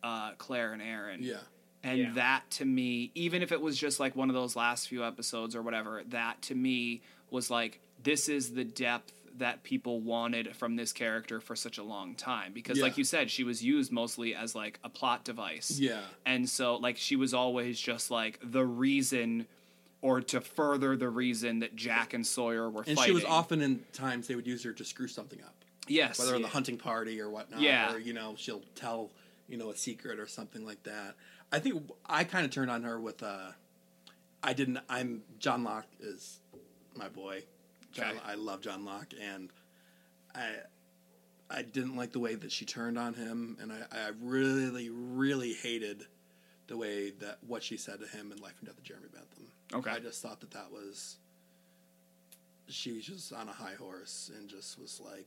uh, 0.02 0.32
Claire 0.38 0.72
and 0.72 0.80
Aaron. 0.82 1.22
Yeah. 1.22 1.36
And 1.82 1.98
Yeah. 1.98 2.12
that 2.14 2.50
to 2.52 2.64
me, 2.64 3.10
even 3.14 3.42
if 3.42 3.52
it 3.52 3.60
was 3.60 3.78
just 3.78 4.00
like 4.00 4.14
one 4.16 4.28
of 4.30 4.34
those 4.34 4.56
last 4.56 4.88
few 4.88 5.04
episodes 5.04 5.54
or 5.56 5.62
whatever, 5.62 6.02
that 6.08 6.40
to 6.42 6.54
me 6.54 7.02
was 7.30 7.50
like, 7.50 7.80
this 8.02 8.28
is 8.28 8.54
the 8.54 8.64
depth 8.64 9.12
that 9.38 9.62
people 9.62 10.00
wanted 10.00 10.54
from 10.56 10.76
this 10.76 10.92
character 10.92 11.40
for 11.40 11.54
such 11.56 11.78
a 11.78 11.82
long 11.82 12.14
time. 12.14 12.52
Because, 12.52 12.78
Yeah. 12.78 12.84
like 12.84 12.98
you 12.98 13.04
said, 13.04 13.30
she 13.30 13.44
was 13.44 13.62
used 13.62 13.92
mostly 13.92 14.34
as 14.34 14.54
like 14.54 14.78
a 14.84 14.88
plot 14.88 15.24
device. 15.24 15.78
Yeah. 15.78 16.00
And 16.26 16.48
so, 16.48 16.76
like, 16.76 16.96
she 16.96 17.16
was 17.16 17.32
always 17.32 17.80
just 17.80 18.10
like 18.10 18.38
the 18.42 18.64
reason 18.66 19.46
or 20.02 20.20
to 20.22 20.40
further 20.40 20.96
the 20.96 21.08
reason 21.10 21.58
that 21.60 21.76
Jack 21.76 22.14
and 22.14 22.26
Sawyer 22.26 22.68
were 22.70 22.84
And 22.86 22.96
fighting. 22.96 23.04
she 23.04 23.14
was 23.14 23.24
often 23.24 23.60
in 23.60 23.84
times 23.92 24.26
they 24.28 24.34
would 24.34 24.46
use 24.46 24.62
her 24.64 24.72
to 24.72 24.84
screw 24.84 25.08
something 25.08 25.40
up, 25.42 25.59
Yes. 25.90 26.18
whether 26.18 26.34
in 26.34 26.42
the 26.42 26.48
hunting 26.48 26.78
party 26.78 27.20
or 27.20 27.28
whatnot. 27.28 27.60
Yeah. 27.60 27.92
Or 27.92 27.98
you 27.98 28.12
know 28.12 28.34
she'll 28.36 28.62
tell 28.74 29.10
you 29.48 29.56
know 29.56 29.70
a 29.70 29.76
secret 29.76 30.18
or 30.18 30.26
something 30.26 30.64
like 30.64 30.82
that. 30.84 31.14
I 31.52 31.58
think 31.58 31.90
I 32.06 32.24
kind 32.24 32.44
of 32.44 32.52
turned 32.52 32.70
on 32.70 32.84
her 32.84 33.00
with 33.00 33.22
uh, 33.22 33.50
I 34.42 34.52
didn't. 34.52 34.78
I'm 34.88 35.22
John 35.38 35.64
Locke 35.64 35.88
is 36.00 36.38
my 36.96 37.08
boy. 37.08 37.42
John, 37.92 38.10
Okay. 38.10 38.18
I 38.24 38.34
love 38.34 38.60
John 38.60 38.84
Locke, 38.84 39.12
and 39.20 39.50
I 40.34 40.50
I 41.50 41.62
didn't 41.62 41.96
like 41.96 42.12
the 42.12 42.20
way 42.20 42.36
that 42.36 42.52
she 42.52 42.64
turned 42.64 42.96
on 42.96 43.14
him, 43.14 43.56
and 43.60 43.72
I, 43.72 43.80
I 43.90 44.10
really 44.22 44.90
really 44.90 45.54
hated 45.54 46.06
the 46.68 46.76
way 46.76 47.10
that 47.10 47.38
what 47.46 47.64
she 47.64 47.76
said 47.76 47.98
to 47.98 48.06
him 48.06 48.30
in 48.30 48.38
Life 48.38 48.54
and 48.60 48.68
Death 48.68 48.78
of 48.78 48.84
Jeremy 48.84 49.08
Bentham. 49.12 49.48
Okay. 49.74 49.90
I 49.90 49.98
just 49.98 50.22
thought 50.22 50.38
that 50.40 50.52
that 50.52 50.70
was 50.70 51.16
she 52.68 52.92
was 52.92 53.04
just 53.04 53.32
on 53.32 53.48
a 53.48 53.52
high 53.52 53.74
horse 53.74 54.30
and 54.38 54.48
just 54.48 54.78
was 54.78 55.00
like 55.04 55.26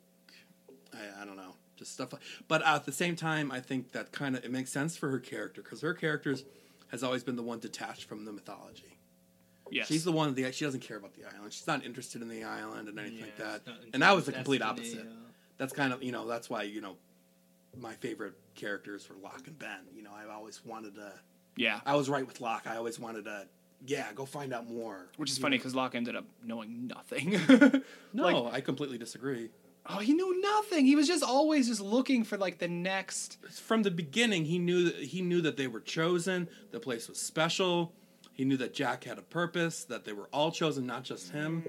I, 0.94 1.22
I 1.22 1.26
don't 1.26 1.38
know 1.38 1.56
just 1.76 1.94
stuff 1.94 2.14
like 2.14 2.22
but 2.48 2.66
at 2.66 2.86
the 2.86 2.92
same 2.92 3.16
time 3.16 3.52
i 3.52 3.60
think 3.60 3.92
that 3.94 4.12
kind 4.12 4.36
of 4.36 4.44
it 4.46 4.52
makes 4.52 4.72
sense 4.72 4.96
for 4.96 5.10
her 5.10 5.20
character 5.20 5.62
because 5.62 5.82
her 5.82 5.94
characters 5.94 6.44
has 6.92 7.04
always 7.04 7.24
been 7.24 7.36
the 7.36 7.44
one 7.44 7.60
detached 7.60 8.04
from 8.04 8.26
the 8.26 8.32
mythology 8.32 9.00
yes. 9.72 9.88
she's 9.88 10.04
the 10.04 10.12
one 10.12 10.34
that 10.36 10.54
she 10.54 10.66
doesn't 10.66 10.82
care 10.82 10.98
about 10.98 11.14
the 11.16 11.26
island 11.26 11.52
she's 11.52 11.66
not 11.66 11.84
interested 11.84 12.22
in 12.22 12.30
the 12.30 12.44
island 12.44 12.88
and 12.88 13.00
anything 13.00 13.22
like 13.22 13.38
that 13.38 13.62
and 13.94 14.04
that 14.04 14.16
was 14.16 14.26
the 14.26 14.32
complete 14.32 14.62
opposite 14.62 15.08
that's 15.58 15.74
kind 15.74 15.92
of 15.92 16.04
you 16.04 16.12
know 16.12 16.28
that's 16.28 16.50
why 16.50 16.62
you 16.62 16.80
know 16.80 16.96
my 17.80 17.94
favorite 17.94 18.34
characters 18.56 19.08
were 19.10 19.16
Locke 19.22 19.48
and 19.48 19.58
Ben. 19.58 19.80
You 19.96 20.04
know, 20.04 20.12
I've 20.16 20.30
always 20.30 20.64
wanted 20.66 20.96
to. 20.96 21.14
yeah. 21.56 21.80
I 21.86 21.96
was 21.96 22.10
right 22.10 22.26
with 22.26 22.42
Locke. 22.42 22.64
I 22.68 22.78
always 22.78 23.00
wanted 23.00 23.26
to. 23.26 23.48
Yeah, 23.86 24.08
go 24.16 24.26
find 24.26 24.54
out 24.54 24.70
more. 24.70 25.10
Which 25.18 25.30
is 25.30 25.38
funny 25.38 25.58
because 25.58 25.76
Locke 25.76 25.96
ended 25.96 26.16
up 26.16 26.26
knowing 26.44 26.88
nothing. 26.88 27.40
No, 28.14 28.44
like- 28.44 28.54
I 28.54 28.62
completely 28.62 28.98
disagree. 28.98 29.50
Oh, 29.86 30.00
he 30.00 30.14
knew 30.14 30.42
nothing. 30.42 30.86
He 30.86 30.96
was 30.96 31.08
just 31.08 31.24
always 31.24 31.68
just 31.68 31.82
looking 31.82 32.24
for 32.24 32.38
like 32.38 32.58
the 32.60 32.68
next. 32.70 33.38
from 33.52 33.84
the 33.84 33.92
beginning 33.92 34.46
he 34.46 34.58
knew 34.60 34.86
that 34.86 34.96
he 34.96 35.22
knew 35.22 35.42
that 35.42 35.58
they 35.58 35.68
were 35.68 35.82
chosen 35.82 36.48
the 36.72 36.80
place 36.80 37.08
was 37.10 37.20
special 37.20 37.94
he 38.32 38.46
knew 38.46 38.58
that 38.58 38.74
jack 38.74 39.04
had 39.04 39.18
a 39.18 39.22
purpose 39.22 39.84
that 39.84 40.06
they 40.06 40.14
were 40.14 40.28
all 40.34 40.52
chosen 40.52 40.86
not 40.86 41.04
just 41.04 41.32
him 41.32 41.64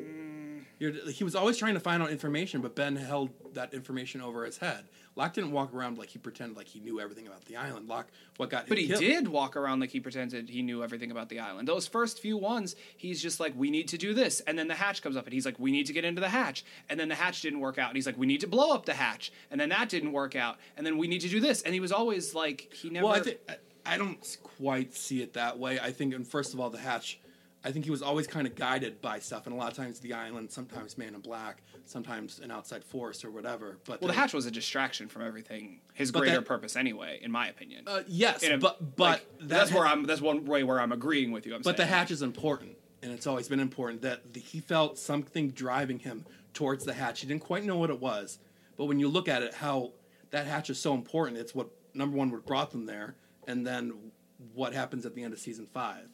You're, 0.85 1.11
he 1.11 1.25
was 1.25 1.35
always 1.35 1.57
trying 1.57 1.75
to 1.75 1.81
find 1.81 2.03
out 2.03 2.11
information 2.11 2.61
but 2.61 2.75
ben 2.77 2.95
held 2.97 3.31
that 3.55 3.73
information 3.73 4.21
over 4.21 4.45
his 4.45 4.59
head. 4.59 4.85
Locke 5.17 5.33
didn't 5.33 5.53
walk 5.53 5.73
around 5.73 5.97
like 5.97 6.11
he 6.11 6.19
pretended 6.19 6.57
like 6.59 6.67
he 6.69 6.79
knew 6.81 7.01
everything 7.01 7.27
about 7.27 7.43
the 7.47 7.57
island. 7.57 7.89
Locke 7.89 8.09
what 8.37 8.51
got 8.51 8.65
him? 8.65 8.69
But 8.69 8.79
he 8.79 8.89
killed- 8.89 9.01
did 9.01 9.29
walk 9.29 9.57
around 9.57 9.81
like 9.81 9.91
he 9.91 10.01
pretended 10.01 10.51
he 10.51 10.61
knew 10.61 10.83
everything 10.83 11.11
about 11.11 11.31
the 11.31 11.39
island. 11.39 11.67
Those 11.67 11.87
first 11.87 12.19
few 12.21 12.37
ones, 12.37 12.77
he's 12.97 13.23
just 13.23 13.41
like, 13.41 13.55
"We 13.57 13.71
need 13.71 13.89
to 13.89 13.97
do 13.97 14.13
this," 14.13 14.41
and 14.41 14.59
then 14.59 14.69
the 14.69 14.75
hatch 14.75 15.01
comes 15.03 15.17
up, 15.17 15.25
and 15.25 15.33
he's 15.33 15.47
like, 15.47 15.59
"We 15.59 15.71
need 15.73 15.87
to 15.87 15.93
get 15.95 16.05
into 16.05 16.21
the 16.21 16.29
hatch," 16.29 16.65
and 16.91 17.01
then 17.01 17.09
the 17.09 17.15
hatch 17.15 17.41
didn't 17.41 17.61
work 17.61 17.79
out, 17.79 17.89
and 17.89 17.97
he's 17.97 18.07
like, 18.07 18.19
"We 18.19 18.27
need 18.27 18.41
to 18.41 18.47
blow 18.49 18.75
up 18.75 18.85
the 18.85 18.95
hatch," 18.95 19.33
and 19.51 19.59
then 19.61 19.71
that 19.71 19.89
didn't 19.89 20.13
work 20.13 20.37
out, 20.37 20.59
and 20.77 20.85
then 20.87 20.99
we 20.99 21.07
need 21.09 21.21
to 21.23 21.29
do 21.29 21.41
this, 21.41 21.63
and 21.63 21.73
he 21.73 21.81
was 21.81 21.93
always 21.93 22.35
like, 22.35 22.73
he 22.75 22.91
never. 22.91 23.07
well 23.07 23.15
i 23.25 23.37
I- 23.53 23.57
i 23.95 23.99
don't 23.99 24.39
quite 24.43 24.95
see 24.95 25.23
it 25.23 25.35
that 25.35 25.59
way. 25.59 25.79
I 25.79 25.93
think 25.93 26.13
and 26.15 26.27
first 26.27 26.55
of 26.55 26.61
all 26.61 26.71
the 26.71 26.79
hatch 26.79 27.19
I 27.65 27.73
think 27.73 27.87
he 27.87 27.91
was 27.91 28.03
always 28.03 28.27
kind 28.27 28.47
of 28.47 28.55
guided 28.55 29.01
by 29.01 29.19
stuff, 29.19 29.47
and 29.47 29.55
a 29.55 29.59
lot 29.59 29.71
of 29.71 29.77
times 29.77 29.99
the 29.99 30.13
island, 30.13 30.51
sometimes 30.51 30.99
Man 30.99 31.15
in 31.15 31.21
Black, 31.23 31.63
sometimes 31.87 32.39
an 32.41 32.51
outside 32.51 32.85
force 32.85 33.25
or 33.25 33.31
whatever. 33.31 33.79
But 33.87 34.03
well, 34.03 34.09
the 34.09 34.15
hatch 34.15 34.35
was 34.35 34.45
a 34.45 34.51
distraction 34.51 35.09
from 35.09 35.23
everything. 35.23 35.81
His 35.95 36.11
greater 36.11 36.37
that- 36.37 36.45
purpose, 36.45 36.77
anyway, 36.77 37.21
in 37.23 37.31
my 37.31 37.49
opinion. 37.49 37.85
Uh, 37.87 38.03
yes, 38.07 38.43
a- 38.43 38.59
but 38.59 38.97
but 38.97 39.03
like, 39.03 39.39
that 39.39 39.49
that's 39.49 39.73
where 39.73 39.87
I'm. 39.87 40.05
That's 40.05 40.21
one 40.21 40.45
way 40.45 40.63
where 40.63 40.79
I'm 40.79 40.93
agreeing 40.93 41.33
with 41.33 41.47
you. 41.47 41.55
I'm 41.55 41.63
But 41.63 41.79
the 41.79 41.87
hatch 41.87 42.11
is 42.11 42.21
important, 42.21 42.77
and 43.03 43.11
it's 43.11 43.27
always 43.27 43.49
been 43.49 43.61
important 43.61 44.03
that 44.03 44.35
the, 44.35 44.41
he 44.41 44.61
felt 44.61 44.99
something 44.99 45.51
driving 45.51 46.01
him 46.01 46.27
towards 46.53 46.85
the 46.85 46.93
hatch. 46.93 47.21
He 47.21 47.27
didn't 47.27 47.43
quite 47.43 47.65
know 47.65 47.79
what 47.79 47.89
it 47.89 47.99
was, 47.99 48.39
but 48.77 48.85
when 48.85 48.99
you 48.99 49.09
look 49.09 49.27
at 49.27 49.43
it, 49.43 49.55
how 49.55 49.93
that 50.33 50.47
hatch 50.47 50.69
is 50.69 50.79
so 50.79 50.93
important. 50.93 51.39
It's 51.39 51.55
what 51.55 51.69
number 51.95 52.17
one 52.17 52.31
what 52.31 52.45
brought 52.45 52.73
them 52.73 52.85
there, 52.85 53.15
and 53.47 53.67
then 53.67 54.13
what 54.53 54.75
happens 54.75 55.07
at 55.07 55.15
the 55.15 55.23
end 55.23 55.33
of 55.33 55.39
season 55.39 55.67
five. 55.73 56.09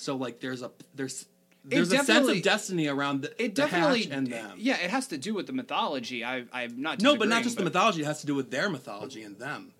So 0.00 0.16
like 0.16 0.40
there's 0.40 0.62
a 0.62 0.70
there's 0.94 1.26
there's 1.64 1.92
a 1.92 2.02
sense 2.04 2.26
of 2.28 2.42
destiny 2.42 2.88
around 2.88 3.22
the, 3.22 3.30
It 3.42 3.54
the 3.54 3.62
definitely, 3.62 4.04
hatch 4.04 4.12
and 4.12 4.26
them. 4.26 4.56
yeah, 4.58 4.78
it 4.82 4.90
has 4.90 5.08
to 5.08 5.18
do 5.18 5.34
with 5.34 5.46
the 5.46 5.52
mythology. 5.52 6.24
I, 6.24 6.44
I'm 6.52 6.80
not 6.80 7.02
No, 7.02 7.16
but 7.16 7.28
not 7.28 7.42
just 7.42 7.58
the 7.58 7.64
mythology. 7.64 8.00
It 8.00 8.06
has 8.06 8.20
to 8.22 8.26
do 8.26 8.34
with 8.34 8.50
their 8.50 8.70
mythology 8.70 9.22
and 9.22 9.38
them, 9.38 9.72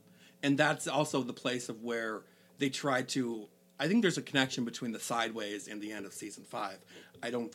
and 0.43 0.59
that's 0.59 0.87
also 0.87 1.23
the 1.23 1.33
place 1.33 1.69
of 1.71 1.83
where 1.83 2.23
they 2.59 2.69
try 2.69 3.03
to. 3.03 3.49
I 3.79 3.89
think 3.89 4.03
there's 4.03 4.19
a 4.19 4.23
connection 4.23 4.67
between 4.67 4.93
the 4.93 5.01
sideways 5.01 5.69
and 5.69 5.81
the 5.81 5.91
end 5.91 6.05
of 6.05 6.13
season 6.13 6.45
five. 6.45 6.77
I 7.23 7.31
don't, 7.31 7.51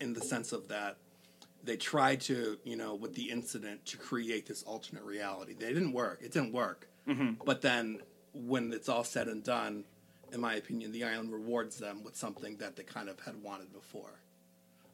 in 0.00 0.14
the 0.14 0.22
sense 0.22 0.52
of 0.52 0.68
that, 0.68 0.96
they 1.62 1.76
tried 1.76 2.22
to, 2.22 2.56
you 2.64 2.76
know, 2.76 2.94
with 2.94 3.14
the 3.14 3.30
incident 3.30 3.84
to 3.86 3.98
create 3.98 4.46
this 4.46 4.62
alternate 4.62 5.04
reality. 5.04 5.52
They 5.52 5.74
didn't 5.74 5.92
work. 5.92 6.20
It 6.22 6.32
didn't 6.32 6.54
work. 6.54 6.88
Mm-hmm. 7.06 7.44
But 7.44 7.60
then, 7.60 8.00
when 8.32 8.72
it's 8.72 8.88
all 8.88 9.04
said 9.04 9.28
and 9.28 9.44
done, 9.44 9.84
in 10.32 10.40
my 10.40 10.54
opinion, 10.54 10.92
the 10.92 11.04
island 11.04 11.32
rewards 11.32 11.78
them 11.78 12.02
with 12.04 12.16
something 12.16 12.56
that 12.58 12.76
they 12.76 12.82
kind 12.82 13.08
of 13.08 13.18
had 13.20 13.42
wanted 13.42 13.72
before. 13.72 14.20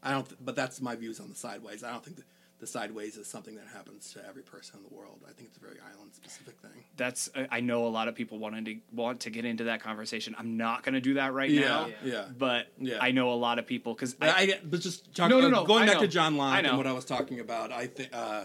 I 0.03 0.11
don't, 0.13 0.27
th- 0.29 0.39
but 0.45 0.57
that's 0.57 0.81
my 0.81 0.97
views 0.97 1.21
on 1.21 1.29
the 1.29 1.35
sideways. 1.35 1.83
I 1.85 1.91
don't 1.93 2.05
think 2.05 2.19
the 2.59 2.67
sideways 2.67 3.17
is 3.17 3.27
something 3.27 3.55
that 3.57 3.67
happens 3.73 4.13
to 4.13 4.25
every 4.29 4.43
person 4.43 4.77
in 4.79 4.89
the 4.89 4.95
world. 4.95 5.21
I 5.29 5.33
think 5.33 5.49
it's 5.49 5.57
a 5.59 5.61
very 5.61 5.79
island 5.81 6.13
specific 6.15 6.61
thing. 6.61 6.85
That's 6.97 7.31
I- 7.35 7.49
I 7.51 7.61
know 7.61 7.87
a 7.87 7.89
lot 7.89 8.09
of 8.09 8.15
people 8.15 8.39
wanted 8.39 8.65
to 8.67 8.77
want 8.93 9.21
to 9.21 9.31
get 9.31 9.45
into 9.45 9.65
that 9.65 9.81
conversation. 9.81 10.35
I'm 10.39 10.57
not 10.57 10.83
going 10.83 10.95
to 10.95 11.01
do 11.01 11.15
that 11.15 11.33
right 11.33 11.51
Yeah, 11.51 11.61
now. 11.69 11.89
yeah. 12.05 12.25
But 12.37 12.67
Yeah. 12.79 12.99
I 13.01 13.11
know 13.13 13.33
a 13.33 13.35
lot 13.35 13.59
of 13.59 13.67
people 13.67 13.95
because 13.95 14.15
I, 14.21 14.47
get- 14.47 14.69
but 14.71 14.81
just 14.81 15.15
talk, 15.15 15.31
No, 15.31 15.41
no, 15.41 15.47
uh, 15.47 15.51
no, 15.51 15.65
going 15.65 15.85
I 15.85 15.87
back 15.87 15.95
know. 15.97 16.03
to 16.03 16.09
John 16.09 16.37
Locke 16.37 16.55
I 16.55 16.61
and 16.61 16.77
what 16.77 16.87
I 16.87 16.93
was 16.93 17.05
talking 17.05 17.41
about, 17.41 17.73
I 17.73 17.87
think 17.87 18.11
uh, 18.13 18.45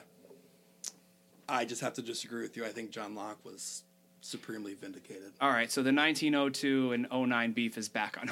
I 1.50 1.66
just 1.66 1.82
have 1.82 1.94
to 1.94 2.02
disagree 2.02 2.42
with 2.42 2.56
you. 2.58 2.66
I 2.66 2.70
think 2.70 2.92
John 2.92 3.16
Locke 3.16 3.44
was 3.46 3.84
supremely 4.22 4.74
vindicated. 4.74 5.32
all 5.42 5.50
right. 5.52 5.72
So 5.72 5.82
the 5.82 5.94
1902 5.94 6.94
and 6.94 7.08
09 7.12 7.52
beef 7.54 7.78
is 7.78 7.90
back 7.90 8.18
on. 8.22 8.30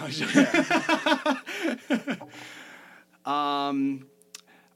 um. 3.25 4.07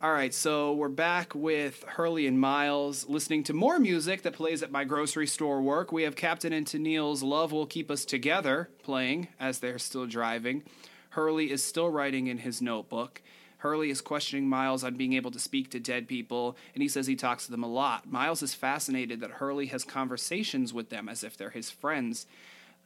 All 0.01 0.13
right, 0.13 0.33
so 0.33 0.75
we're 0.75 0.87
back 0.87 1.35
with 1.35 1.83
Hurley 1.83 2.25
and 2.25 2.39
Miles 2.39 3.09
listening 3.09 3.43
to 3.43 3.53
more 3.53 3.79
music 3.79 4.21
that 4.21 4.31
plays 4.31 4.63
at 4.63 4.71
my 4.71 4.85
grocery 4.85 5.27
store 5.27 5.61
work. 5.61 5.91
We 5.91 6.03
have 6.03 6.15
Captain 6.15 6.53
and 6.53 6.65
Tennille's 6.65 7.21
Love 7.21 7.51
Will 7.51 7.65
Keep 7.65 7.91
Us 7.91 8.05
Together 8.05 8.69
playing 8.81 9.27
as 9.41 9.59
they're 9.59 9.77
still 9.77 10.05
driving. 10.05 10.63
Hurley 11.09 11.51
is 11.51 11.61
still 11.61 11.89
writing 11.89 12.27
in 12.27 12.37
his 12.37 12.61
notebook. 12.61 13.21
Hurley 13.59 13.89
is 13.89 14.01
questioning 14.01 14.47
Miles 14.47 14.83
on 14.83 14.95
being 14.95 15.13
able 15.13 15.31
to 15.31 15.39
speak 15.39 15.69
to 15.71 15.79
dead 15.79 16.07
people, 16.07 16.57
and 16.73 16.81
he 16.81 16.87
says 16.87 17.07
he 17.07 17.15
talks 17.15 17.45
to 17.45 17.51
them 17.51 17.63
a 17.63 17.67
lot. 17.67 18.09
Miles 18.09 18.41
is 18.41 18.53
fascinated 18.53 19.19
that 19.19 19.31
Hurley 19.31 19.67
has 19.67 19.83
conversations 19.83 20.73
with 20.73 20.89
them 20.89 21.09
as 21.09 21.23
if 21.23 21.35
they're 21.35 21.49
his 21.49 21.69
friends. 21.69 22.25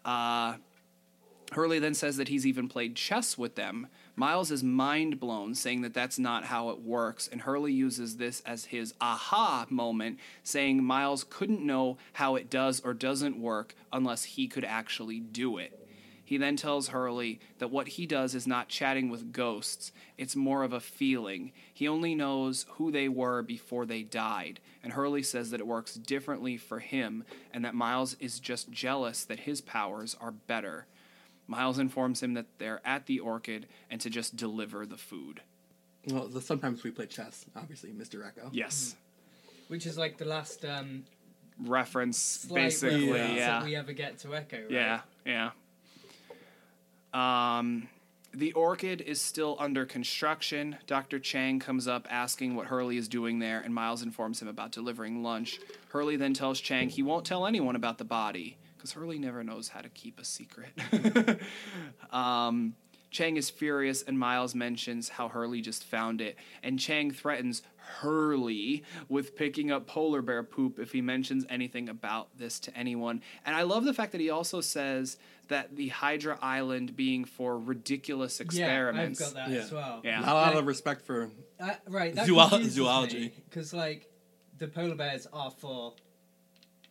Uh, 0.04 0.56
Hurley 1.52 1.78
then 1.78 1.94
says 1.94 2.18
that 2.18 2.30
he's 2.30 2.48
even 2.48 2.68
played 2.68 2.96
chess 2.96 3.38
with 3.38 3.54
them. 3.54 3.88
Miles 4.16 4.50
is 4.50 4.64
mind 4.64 5.20
blown, 5.20 5.54
saying 5.54 5.82
that 5.82 5.94
that's 5.94 6.18
not 6.18 6.46
how 6.46 6.70
it 6.70 6.82
works, 6.82 7.30
and 7.32 7.42
Hurley 7.42 7.72
uses 7.72 8.18
this 8.18 8.42
as 8.44 8.66
his 8.66 8.96
aha 9.00 9.68
moment, 9.70 10.20
saying 10.44 10.84
Miles 10.84 11.24
couldn't 11.24 11.66
know 11.66 11.98
how 12.14 12.36
it 12.36 12.50
does 12.50 12.82
or 12.82 12.96
doesn't 12.96 13.40
work 13.40 13.76
unless 13.92 14.24
he 14.24 14.48
could 14.48 14.66
actually 14.66 15.20
do 15.20 15.60
it. 15.60 15.83
He 16.26 16.38
then 16.38 16.56
tells 16.56 16.90
Hurley 16.90 17.40
that 17.60 17.72
what 17.72 17.88
he 17.90 18.06
does 18.06 18.34
is 18.34 18.48
not 18.48 18.70
chatting 18.70 19.10
with 19.10 19.34
ghosts, 19.34 19.92
it's 20.18 20.36
more 20.36 20.64
of 20.64 20.74
a 20.74 20.80
feeling. 20.80 21.52
He 21.74 21.88
only 21.88 22.16
knows 22.16 22.66
who 22.72 22.92
they 22.92 23.10
were 23.10 23.42
before 23.42 23.86
they 23.86 24.04
died, 24.04 24.60
and 24.84 24.94
Hurley 24.94 25.24
says 25.24 25.52
that 25.52 25.60
it 25.60 25.68
works 25.68 25.96
differently 25.96 26.58
for 26.58 26.80
him 26.80 27.24
and 27.54 27.66
that 27.66 27.76
Miles 27.76 28.16
is 28.20 28.40
just 28.40 28.72
jealous 28.72 29.26
that 29.26 29.42
his 29.42 29.62
powers 29.62 30.16
are 30.22 30.32
better. 30.32 30.86
Miles 31.48 31.78
informs 31.78 32.24
him 32.24 32.36
that 32.36 32.46
they're 32.58 32.82
at 32.86 33.06
the 33.06 33.20
orchid 33.20 33.68
and 33.90 34.00
to 34.02 34.10
just 34.10 34.36
deliver 34.36 34.86
the 34.86 34.98
food. 34.98 35.42
Well, 36.08 36.28
the, 36.28 36.42
sometimes 36.42 36.84
we 36.84 36.92
play 36.92 37.06
chess, 37.06 37.46
obviously, 37.56 37.92
Mr. 37.92 38.16
Eko. 38.26 38.50
Yes. 38.52 38.96
Which 39.68 39.86
is 39.86 39.98
like 39.98 40.18
the 40.18 40.26
last 40.26 40.66
um, 40.66 41.06
Reference, 41.60 42.46
basically, 42.46 43.12
reference 43.12 43.38
yeah. 43.38 43.60
that 43.60 43.66
we 43.66 43.76
ever 43.76 43.94
get 43.94 44.18
to 44.20 44.30
Eko. 44.30 44.54
Right? 44.54 44.72
Yeah, 44.72 45.02
yeah. 45.26 45.52
Um, 47.14 47.88
the 48.34 48.52
orchid 48.54 49.02
is 49.02 49.22
still 49.22 49.56
under 49.60 49.86
construction. 49.86 50.78
Dr. 50.88 51.20
Chang 51.20 51.60
comes 51.60 51.88
up 51.88 52.08
asking 52.10 52.56
what 52.56 52.68
Hurley 52.68 52.98
is 52.98 53.08
doing 53.08 53.40
there, 53.40 53.60
and 53.60 53.74
Miles 53.74 54.02
informs 54.02 54.42
him 54.42 54.48
about 54.48 54.72
delivering 54.72 55.22
lunch. 55.22 55.60
Hurley 55.90 56.16
then 56.16 56.34
tells 56.34 56.60
Chang 56.60 56.90
he 56.90 57.04
won't 57.04 57.26
tell 57.26 57.46
anyone 57.46 57.76
about 57.76 58.00
the 58.00 58.06
body 58.06 58.58
because 58.76 58.94
Hurley 58.94 59.20
never 59.20 59.44
knows 59.44 59.68
how 59.68 59.82
to 59.82 59.90
keep 59.90 60.20
a 60.20 60.26
secret. 60.26 60.72
um, 62.12 62.76
Chang 63.12 63.38
is 63.38 63.52
furious, 63.52 64.02
and 64.02 64.18
Miles 64.18 64.56
mentions 64.56 65.08
how 65.08 65.30
Hurley 65.30 65.62
just 65.62 65.84
found 65.84 66.20
it. 66.20 66.36
And 66.64 66.80
Chang 66.80 67.12
threatens 67.12 67.62
Hurley 67.78 68.84
with 69.08 69.36
picking 69.36 69.72
up 69.72 69.86
polar 69.86 70.24
bear 70.24 70.42
poop 70.42 70.80
if 70.80 70.92
he 70.92 71.02
mentions 71.02 71.46
anything 71.50 71.88
about 71.88 72.36
this 72.38 72.60
to 72.62 72.76
anyone. 72.76 73.22
And 73.46 73.56
I 73.56 73.62
love 73.62 73.86
the 73.86 73.94
fact 73.94 74.12
that 74.14 74.22
he 74.22 74.32
also 74.32 74.62
says 74.62 75.18
that 75.50 75.76
the 75.76 75.90
Hydra 75.90 76.38
Island 76.42 76.96
being 76.96 77.26
for 77.26 77.58
ridiculous 77.60 78.40
experiments. 78.40 79.20
Yeah, 79.20 79.28
I've 79.28 79.34
got 79.34 79.48
that 79.48 79.54
Yeah. 79.56 79.62
as 79.64 79.72
well. 79.72 80.02
Yeah. 80.04 80.22
A 80.22 80.34
lot 80.34 80.48
Like- 80.54 80.56
of 80.62 80.68
respect 80.68 81.02
for. 81.06 81.30
Uh, 81.60 81.76
right, 81.88 82.14
that 82.16 82.28
Zool- 82.28 82.64
zoology. 82.70 83.34
Because 83.50 83.74
like 83.74 84.10
the 84.58 84.68
polar 84.68 84.96
bears 84.96 85.28
are 85.34 85.52
for 85.52 85.94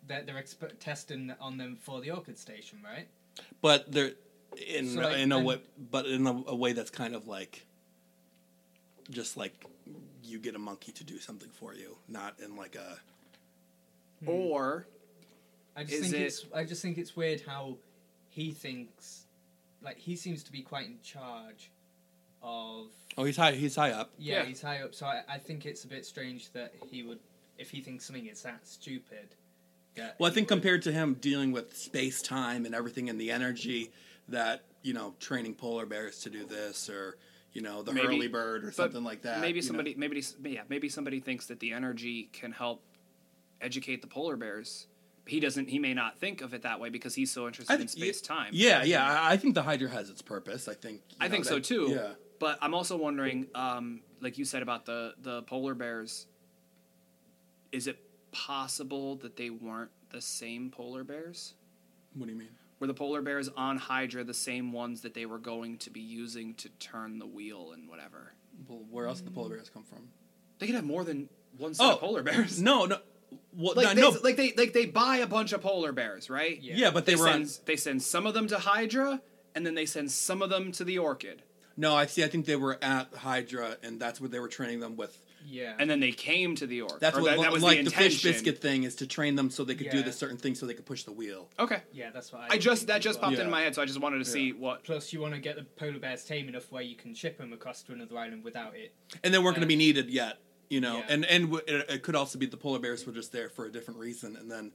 they're, 0.07 0.23
they're 0.23 0.35
exp- 0.43 0.79
testing 0.81 1.33
on 1.41 1.57
them 1.59 1.77
for 1.77 2.01
the 2.01 2.11
orchid 2.11 2.37
station, 2.39 2.81
right? 2.85 3.09
But 3.61 3.91
they're 3.93 4.12
in 4.69 4.95
So, 4.95 5.01
like, 5.01 5.16
in 5.19 5.33
a 5.33 5.37
I'm- 5.37 5.45
way, 5.45 5.61
but 5.91 6.07
in 6.07 6.27
a, 6.27 6.33
a 6.49 6.55
way 6.57 6.73
that's 6.73 6.91
kind 6.91 7.15
of 7.15 7.27
like, 7.29 7.65
just 9.11 9.37
like 9.37 9.65
you 10.24 10.39
get 10.39 10.55
a 10.55 10.59
monkey 10.59 10.93
to 10.93 11.05
do 11.05 11.19
something 11.19 11.51
for 11.51 11.74
you, 11.74 11.97
not 12.09 12.39
in 12.41 12.57
like 12.57 12.74
a. 12.77 12.99
Or 14.27 14.87
I 15.77 15.83
just 15.85 15.95
Is 15.95 16.01
think 16.11 16.15
it- 16.15 16.20
it's 16.27 16.45
I 16.55 16.65
just 16.65 16.83
think 16.83 16.99
it's 16.99 17.16
weird 17.16 17.41
how 17.43 17.79
he 18.32 18.50
thinks 18.50 19.26
like 19.82 19.98
he 19.98 20.16
seems 20.16 20.42
to 20.44 20.52
be 20.52 20.62
quite 20.62 20.86
in 20.86 20.98
charge 21.02 21.70
of 22.42 22.86
Oh, 23.18 23.24
he's 23.24 23.36
high. 23.36 23.52
He's 23.52 23.76
high 23.76 23.90
up. 23.90 24.10
yeah, 24.18 24.38
Yeah. 24.38 24.44
he's 24.46 24.62
high 24.62 24.80
up 24.82 24.94
so 24.94 25.06
I, 25.06 25.22
I 25.28 25.38
think 25.38 25.66
it's 25.66 25.84
a 25.84 25.88
bit 25.88 26.04
strange 26.06 26.50
that 26.52 26.72
he 26.90 27.02
would 27.02 27.18
if 27.59 27.70
he 27.70 27.80
thinks 27.80 28.06
something 28.06 28.26
is 28.26 28.42
that 28.42 28.66
stupid 28.66 29.34
that 29.96 30.16
Well, 30.18 30.30
I 30.30 30.34
think 30.34 30.48
would- 30.48 30.56
compared 30.56 30.82
to 30.82 30.92
him 30.92 31.14
dealing 31.20 31.52
with 31.52 31.76
space 31.76 32.22
time 32.22 32.64
and 32.64 32.74
everything 32.74 33.10
and 33.10 33.20
the 33.20 33.30
energy 33.30 33.90
that 34.28 34.62
you 34.82 34.94
know 34.94 35.14
training 35.20 35.54
polar 35.54 35.84
bears 35.86 36.20
to 36.20 36.30
do 36.30 36.46
this 36.46 36.88
or 36.88 37.18
you 37.52 37.60
know 37.60 37.82
the 37.82 37.92
Maybe- 37.92 38.06
Hurley 38.06 38.28
bird 38.28 38.64
or 38.64 38.72
something 38.72 39.04
like 39.04 39.22
that. 39.22 39.40
Maybe 39.40 39.59
you 39.59 39.62
know. 39.62 39.66
somebody, 39.66 39.94
maybe 39.94 40.22
yeah, 40.44 40.62
maybe 40.70 40.88
somebody 40.88 41.20
thinks 41.20 41.46
that 41.46 41.60
the 41.60 41.72
energy 41.72 42.30
can 42.32 42.50
help 42.52 42.82
educate 43.60 44.00
the 44.00 44.09
polar 44.09 44.36
bears. 44.36 44.86
He 45.27 45.39
doesn't. 45.40 45.69
He 45.69 45.78
may 45.78 45.94
not 45.94 46.19
think 46.19 46.40
of 46.40 46.53
it 46.53 46.62
that 46.62 46.81
way 46.81 46.89
because 46.90 47.15
he's 47.15 47.31
so 47.32 47.47
interested 47.47 47.81
in 47.81 47.86
space 47.89 48.20
time. 48.20 48.51
Yeah, 48.53 48.82
yeah. 48.82 49.09
I- 49.09 49.32
I 49.32 49.36
think 49.36 49.55
the 49.55 49.62
Hydra 49.62 49.89
has 49.90 50.11
its 50.11 50.20
purpose. 50.23 50.66
I 50.69 50.74
think. 50.74 51.01
I 51.20 51.28
know, 51.28 51.32
think 51.32 51.44
so 51.44 51.59
too. 51.61 51.90
Yeah. 51.94 52.15
But 52.40 52.59
I'm 52.61 52.74
also 52.74 52.97
wondering, 52.97 53.47
um, 53.55 54.03
like 54.20 54.36
you 54.36 54.44
said 54.44 54.62
about 54.62 54.85
the 54.85 55.15
the 55.23 55.43
polar 55.43 55.74
bears, 55.74 56.27
is 57.70 57.86
it 57.86 57.99
possible 58.32 59.16
that 59.16 59.36
they 59.36 59.51
weren't 59.51 59.90
the 60.11 60.20
same 60.20 60.70
polar 60.70 61.05
bears? 61.05 61.55
What 62.15 62.27
do 62.27 62.32
you 62.32 62.39
mean? 62.39 62.49
Were 62.81 62.86
the 62.89 62.94
polar 62.94 63.23
bears 63.23 63.49
on 63.57 63.77
Hydra 63.78 64.24
the 64.24 64.35
same 64.35 64.73
ones 64.73 65.03
that 65.03 65.15
they 65.15 65.24
were 65.24 65.39
going 65.39 65.78
to 65.78 65.90
be 65.90 66.01
using 66.01 66.55
to 66.55 66.69
turn 66.81 67.19
the 67.19 67.27
wheel 67.27 67.73
and 67.73 67.89
whatever? 67.89 68.32
Well, 68.69 68.82
where 68.90 69.07
else 69.07 69.19
did 69.20 69.28
the 69.28 69.31
polar 69.31 69.51
bears 69.51 69.70
come 69.70 69.85
from? 69.85 70.09
They 70.59 70.66
could 70.66 70.74
have 70.74 70.85
more 70.85 71.05
than 71.05 71.28
one 71.59 71.74
set 71.74 71.85
Oh, 71.86 71.93
of 71.93 72.01
polar 72.01 72.23
bears. 72.24 72.61
No, 72.61 72.86
no. 72.86 72.99
Well, 73.56 73.74
like 73.76 73.94
no, 73.96 74.10
they, 74.10 74.16
no. 74.16 74.20
like 74.22 74.36
they 74.36 74.52
like 74.56 74.72
they 74.72 74.86
buy 74.86 75.18
a 75.18 75.26
bunch 75.26 75.52
of 75.52 75.60
polar 75.62 75.92
bears, 75.92 76.28
right? 76.30 76.60
Yeah. 76.60 76.74
yeah, 76.76 76.90
but 76.90 77.06
they, 77.06 77.14
They 77.14 77.20
were 77.20 77.28
on. 77.28 77.46
send 77.46 77.66
they 77.66 77.76
send 77.76 78.02
some 78.02 78.26
of 78.26 78.34
them 78.34 78.46
to 78.48 78.59
Hydra, 78.59 79.20
and 79.54 79.66
then 79.66 79.74
they 79.74 79.86
send 79.86 80.10
some 80.10 80.42
of 80.42 80.50
them 80.50 80.72
to 80.72 80.84
the 80.84 80.98
Orchid, 80.98 81.42
No, 81.76 81.94
I 81.94 82.06
see. 82.06 82.22
I 82.24 82.28
think 82.28 82.46
they 82.46 82.56
were 82.56 82.78
at 82.82 83.14
Hydra, 83.14 83.76
and 83.82 84.00
that's 84.00 84.20
where 84.20 84.28
they 84.30 84.38
were 84.40 84.48
training 84.48 84.80
them 84.80 84.96
with. 84.96 85.16
yeah 85.44 85.74
and 85.80 85.90
then 85.90 85.98
they 86.00 86.12
came 86.12 86.54
to 86.54 86.66
the 86.68 86.82
Orchid. 86.82 87.00
That's 87.00 87.18
Or 87.18 87.22
what 87.22 87.30
that, 87.36 87.40
that 87.42 87.52
was 87.52 87.62
like 87.64 87.78
the 87.78 87.84
the, 87.84 87.90
fish 87.90 88.22
biscuit 88.22 88.59
thing 88.60 88.84
is 88.84 88.94
to 88.96 89.06
train 89.09 89.34
them 89.34 89.50
so 89.50 89.64
they 89.64 89.74
could 89.74 89.90
do 89.90 90.02
the 90.02 90.12
certain 90.12 90.36
thing 90.38 90.54
so 90.54 90.66
they 90.66 90.74
could 90.74 90.86
push 90.86 91.02
the 91.02 91.12
wheel. 91.12 91.48
Okay, 91.59 91.80
yeah 91.92 92.10
that's 92.14 92.32
what 92.32 92.42
I, 92.42 92.54
I 92.54 92.59
just 92.59 92.86
that 92.86 93.00
just 93.02 93.18
well. 93.18 93.24
popped 93.30 93.38
Yeah. 93.38 93.44
into 93.44 93.50
my 93.50 93.62
head, 93.62 93.74
so 93.74 93.82
I 93.82 93.86
just 93.86 94.00
wanted 94.00 94.18
to 94.18 94.24
see 94.24 94.52
what. 94.52 94.84
Plus, 94.84 95.12
you 95.12 95.20
want 95.20 95.34
to 95.34 95.40
get 95.40 95.56
the 95.56 95.64
polar 95.64 95.98
bears 95.98 96.24
tame 96.24 96.48
enough 96.48 96.70
where 96.70 96.82
you 96.82 96.94
can 96.94 97.12
ship 97.14 97.38
them 97.38 97.52
across 97.52 97.82
to 97.84 97.92
another 97.92 98.16
island 98.16 98.44
without 98.44 98.74
it. 98.76 98.94
and 99.24 99.34
they 99.34 99.38
weren't 99.38 99.56
going 99.56 99.62
to 99.62 99.66
be 99.66 99.74
um, 99.74 99.78
needed 99.86 100.09
yet, 100.10 100.38
you 100.73 100.81
know. 100.81 100.97
Yeah. 100.97 101.07
And 101.11 101.24
and 101.27 101.44
w- 101.53 101.65
it, 101.66 101.90
it 101.90 102.03
could 102.03 102.16
also 102.16 102.39
be 102.39 102.47
the 102.47 102.57
polar 102.57 102.78
bears 102.78 103.07
were 103.07 103.12
just 103.12 103.31
there 103.31 103.51
for 103.51 103.66
a 103.66 103.70
different 103.70 104.01
reason, 104.01 104.36
and 104.36 104.51
then 104.51 104.73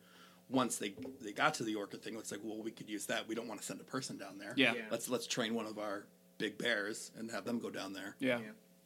once 0.48 0.78
they 0.78 0.94
they 1.22 1.32
got 1.32 1.56
to 1.56 1.64
the 1.64 1.74
Orchid 1.76 2.04
thing, 2.04 2.16
it's 2.16 2.32
like, 2.32 2.42
well, 2.44 2.62
we 2.62 2.70
could 2.72 2.88
use 2.88 3.08
that. 3.08 3.28
We 3.28 3.34
don't 3.34 3.48
want 3.48 3.60
to 3.60 3.66
send 3.66 3.82
a 3.82 3.84
person 3.84 4.18
down 4.18 4.38
there. 4.38 4.54
Yeah. 4.56 4.76
Yeah. 4.76 4.82
Let's 4.92 5.10
let's 5.10 5.26
train 5.26 5.56
one 5.56 5.66
of 5.66 5.80
our 5.80 6.06
big 6.38 6.60
bears 6.60 7.12
and 7.18 7.32
have 7.32 7.46
them 7.46 7.58
go 7.60 7.72
down 7.72 7.94
there. 7.94 8.16
Yeah. 8.20 8.38
Yeah. 8.40 8.46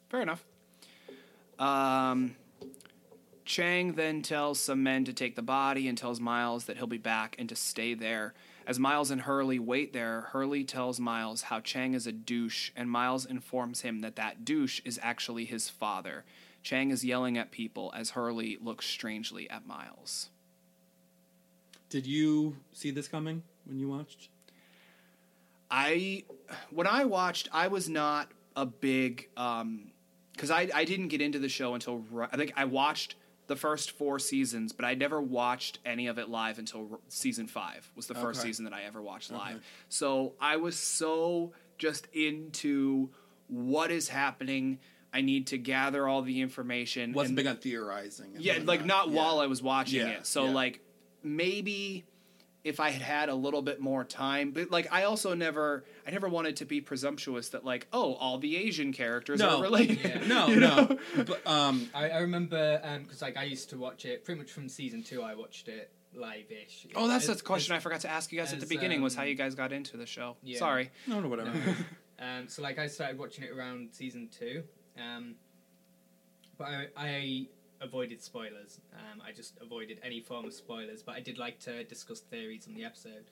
Fair 0.09 0.21
enough. 0.21 0.45
Um, 1.59 2.35
Chang 3.43 3.93
then 3.93 4.21
tells 4.21 4.59
some 4.59 4.81
men 4.81 5.03
to 5.03 5.13
take 5.13 5.35
the 5.35 5.41
body 5.41 5.89
and 5.89 5.97
tells 5.97 6.21
Miles 6.21 6.65
that 6.65 6.77
he'll 6.77 6.87
be 6.87 6.97
back 6.97 7.35
and 7.37 7.49
to 7.49 7.55
stay 7.55 7.93
there. 7.93 8.33
As 8.65 8.79
Miles 8.79 9.11
and 9.11 9.21
Hurley 9.21 9.59
wait 9.59 9.91
there, 9.91 10.29
Hurley 10.31 10.63
tells 10.63 10.99
Miles 10.99 11.43
how 11.43 11.59
Chang 11.59 11.93
is 11.93 12.07
a 12.07 12.11
douche, 12.11 12.71
and 12.75 12.89
Miles 12.89 13.25
informs 13.25 13.81
him 13.81 13.99
that 13.99 14.15
that 14.15 14.45
douche 14.45 14.79
is 14.85 14.99
actually 15.03 15.45
his 15.45 15.67
father. 15.67 16.23
Chang 16.63 16.91
is 16.91 17.03
yelling 17.03 17.37
at 17.37 17.51
people 17.51 17.91
as 17.95 18.11
Hurley 18.11 18.57
looks 18.61 18.85
strangely 18.85 19.49
at 19.49 19.65
Miles. 19.65 20.29
Did 21.89 22.05
you 22.05 22.57
see 22.71 22.91
this 22.91 23.07
coming 23.07 23.43
when 23.65 23.79
you 23.79 23.89
watched? 23.89 24.29
I 25.69 26.23
when 26.69 26.87
I 26.87 27.05
watched, 27.05 27.49
I 27.51 27.67
was 27.67 27.89
not 27.89 28.29
a 28.55 28.65
big 28.65 29.29
um 29.37 29.91
because 30.33 30.51
I 30.51 30.69
I 30.73 30.85
didn't 30.85 31.07
get 31.07 31.21
into 31.21 31.39
the 31.39 31.49
show 31.49 31.73
until 31.73 31.99
ri- 32.11 32.27
I 32.31 32.37
think 32.37 32.53
I 32.55 32.65
watched 32.65 33.15
the 33.47 33.55
first 33.55 33.91
four 33.91 34.19
seasons, 34.19 34.71
but 34.71 34.85
I 34.85 34.93
never 34.93 35.21
watched 35.21 35.79
any 35.85 36.07
of 36.07 36.17
it 36.17 36.29
live 36.29 36.59
until 36.59 37.01
season 37.09 37.47
five 37.47 37.89
was 37.95 38.07
the 38.07 38.15
first 38.15 38.39
Okay. 38.39 38.49
season 38.49 38.65
that 38.65 38.73
I 38.73 38.83
ever 38.83 39.01
watched 39.01 39.31
live. 39.31 39.61
So 39.89 40.33
I 40.39 40.57
was 40.57 40.77
so 40.77 41.51
just 41.77 42.07
into 42.13 43.09
what 43.47 43.91
is 43.91 44.07
happening. 44.09 44.79
I 45.13 45.21
need 45.21 45.47
to 45.47 45.57
gather 45.57 46.07
all 46.07 46.21
the 46.21 46.41
information. 46.41 47.13
Wasn't 47.13 47.31
and- 47.31 47.35
big 47.35 47.47
on 47.47 47.57
theorizing. 47.57 48.35
and 48.35 48.43
yeah, 48.43 48.53
like 48.63 48.79
whatnot. 48.81 48.87
not 48.87 49.09
Yeah. 49.09 49.15
while 49.17 49.39
I 49.39 49.47
was 49.47 49.61
watching 49.61 49.99
Yeah, 50.01 50.09
it. 50.09 50.25
So 50.27 50.45
yeah. 50.45 50.51
like 50.51 50.79
maybe 51.23 52.05
if 52.63 52.79
I 52.79 52.91
had 52.91 53.01
had 53.01 53.29
a 53.29 53.33
little 53.35 53.63
bit 53.63 53.81
more 53.81 54.03
time, 54.03 54.51
but 54.51 54.69
like 54.69 54.87
I 54.91 55.03
also 55.05 55.33
never, 55.33 55.83
I 56.07 56.11
never 56.11 56.29
wanted 56.29 56.57
to 56.57 56.65
be 56.65 56.79
presumptuous 56.79 57.49
that 57.49 57.65
like, 57.65 57.87
oh, 57.91 58.13
all 58.15 58.37
the 58.37 58.55
Asian 58.55 58.93
characters 58.93 59.39
No. 59.39 59.57
are 59.57 59.61
related. 59.63 59.99
Yeah. 60.03 60.21
No, 60.27 60.47
You 60.47 60.59
know? 60.59 60.97
no. 61.17 61.23
But 61.23 61.45
um, 61.47 61.89
I, 61.93 62.09
I 62.11 62.17
remember 62.19 62.79
because 63.03 63.21
like 63.21 63.35
I 63.35 63.43
used 63.45 63.71
to 63.71 63.77
watch 63.77 64.05
it 64.05 64.23
pretty 64.23 64.39
much 64.39 64.51
from 64.51 64.69
season 64.69 65.01
two. 65.03 65.23
I 65.23 65.33
watched 65.35 65.67
it 65.69 65.91
live-ish. 66.13 66.87
Oh, 66.95 67.07
that's 67.07 67.27
As- 67.29 67.37
the 67.37 67.43
question 67.43 67.75
I 67.75 67.79
forgot 67.79 68.01
to 68.01 68.09
ask 68.09 68.31
you 68.31 68.39
guys 68.39 68.53
at 68.53 68.59
the 68.59 68.65
as, 68.65 68.69
beginning 68.69 69.01
was 69.01 69.15
how 69.15 69.23
um, 69.23 69.29
you 69.29 69.35
guys 69.35 69.55
got 69.55 69.71
into 69.73 69.97
the 69.97 70.05
show. 70.05 70.35
yeah. 70.43 70.59
Sorry. 70.59 70.91
no, 71.07 71.19
no, 71.19 71.27
whatever. 71.29 71.51
Um, 72.19 72.47
so 72.47 72.61
like 72.61 72.77
I 72.77 72.85
started 72.87 73.17
watching 73.17 73.43
it 73.43 73.49
around 73.51 73.89
season 73.93 74.29
two, 74.37 74.63
um, 74.97 75.35
but 76.57 76.67
I, 76.67 76.87
I 76.97 77.47
avoided 77.81 78.21
spoilers. 78.21 78.79
Um, 78.93 79.21
I 79.25 79.31
just 79.31 79.57
avoided 79.61 79.99
any 80.03 80.19
form 80.19 80.45
of 80.45 80.53
spoilers. 80.53 81.01
But 81.01 81.15
I 81.15 81.19
did 81.19 81.37
like 81.37 81.59
to 81.61 81.83
discuss 81.83 82.19
theories 82.19 82.67
on 82.67 82.75
the 82.75 82.83
episode. 82.83 83.25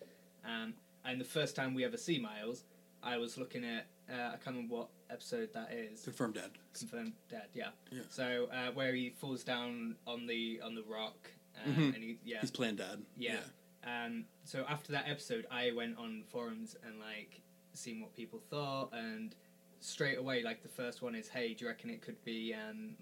Um, 0.45 0.73
and 1.05 1.19
the 1.19 1.25
first 1.25 1.55
time 1.55 1.73
we 1.73 1.85
ever 1.85 1.97
see 1.97 2.19
Miles, 2.19 2.63
I 3.03 3.17
was 3.17 3.37
looking 3.37 3.63
at 3.63 3.85
uh, 4.11 4.29
I 4.33 4.37
can't 4.37 4.55
remember 4.55 4.75
what 4.75 4.89
episode 5.11 5.53
that 5.53 5.71
is. 5.71 6.01
Confirmed 6.03 6.33
dead. 6.35 6.51
Confirmed 6.77 7.13
dead. 7.29 7.47
Yeah. 7.53 7.69
Yeah. 7.91 8.01
So 8.09 8.47
uh, 8.51 8.71
where 8.73 8.93
he 8.95 9.11
falls 9.11 9.43
down 9.43 9.95
on 10.07 10.25
the 10.25 10.59
on 10.63 10.73
the 10.75 10.83
rock, 10.83 11.29
um, 11.65 11.73
Mhm. 11.75 11.93
and 11.95 12.03
he 12.03 12.17
yeah 12.25 12.41
He's 12.41 12.51
playing 12.51 12.77
dead. 12.77 13.03
yeah. 13.17 13.37
Um, 13.85 14.25
so 14.43 14.65
after 14.67 14.91
that 14.93 15.05
episode, 15.07 15.45
I 15.51 15.71
went 15.71 15.97
on 15.97 16.23
forums 16.27 16.75
and 16.85 16.99
like 16.99 17.41
seen 17.73 18.01
what 18.01 18.13
people 18.15 18.39
thought, 18.49 18.89
and 18.93 19.35
straight 19.79 20.17
away, 20.17 20.43
like 20.43 20.61
the 20.61 20.69
first 20.69 21.01
one 21.01 21.15
is, 21.15 21.27
"Hey, 21.29 21.53
do 21.53 21.65
you 21.65 21.69
reckon 21.69 21.89
it 21.89 22.01
could 22.01 22.23
be 22.23 22.53
um, 22.53 22.95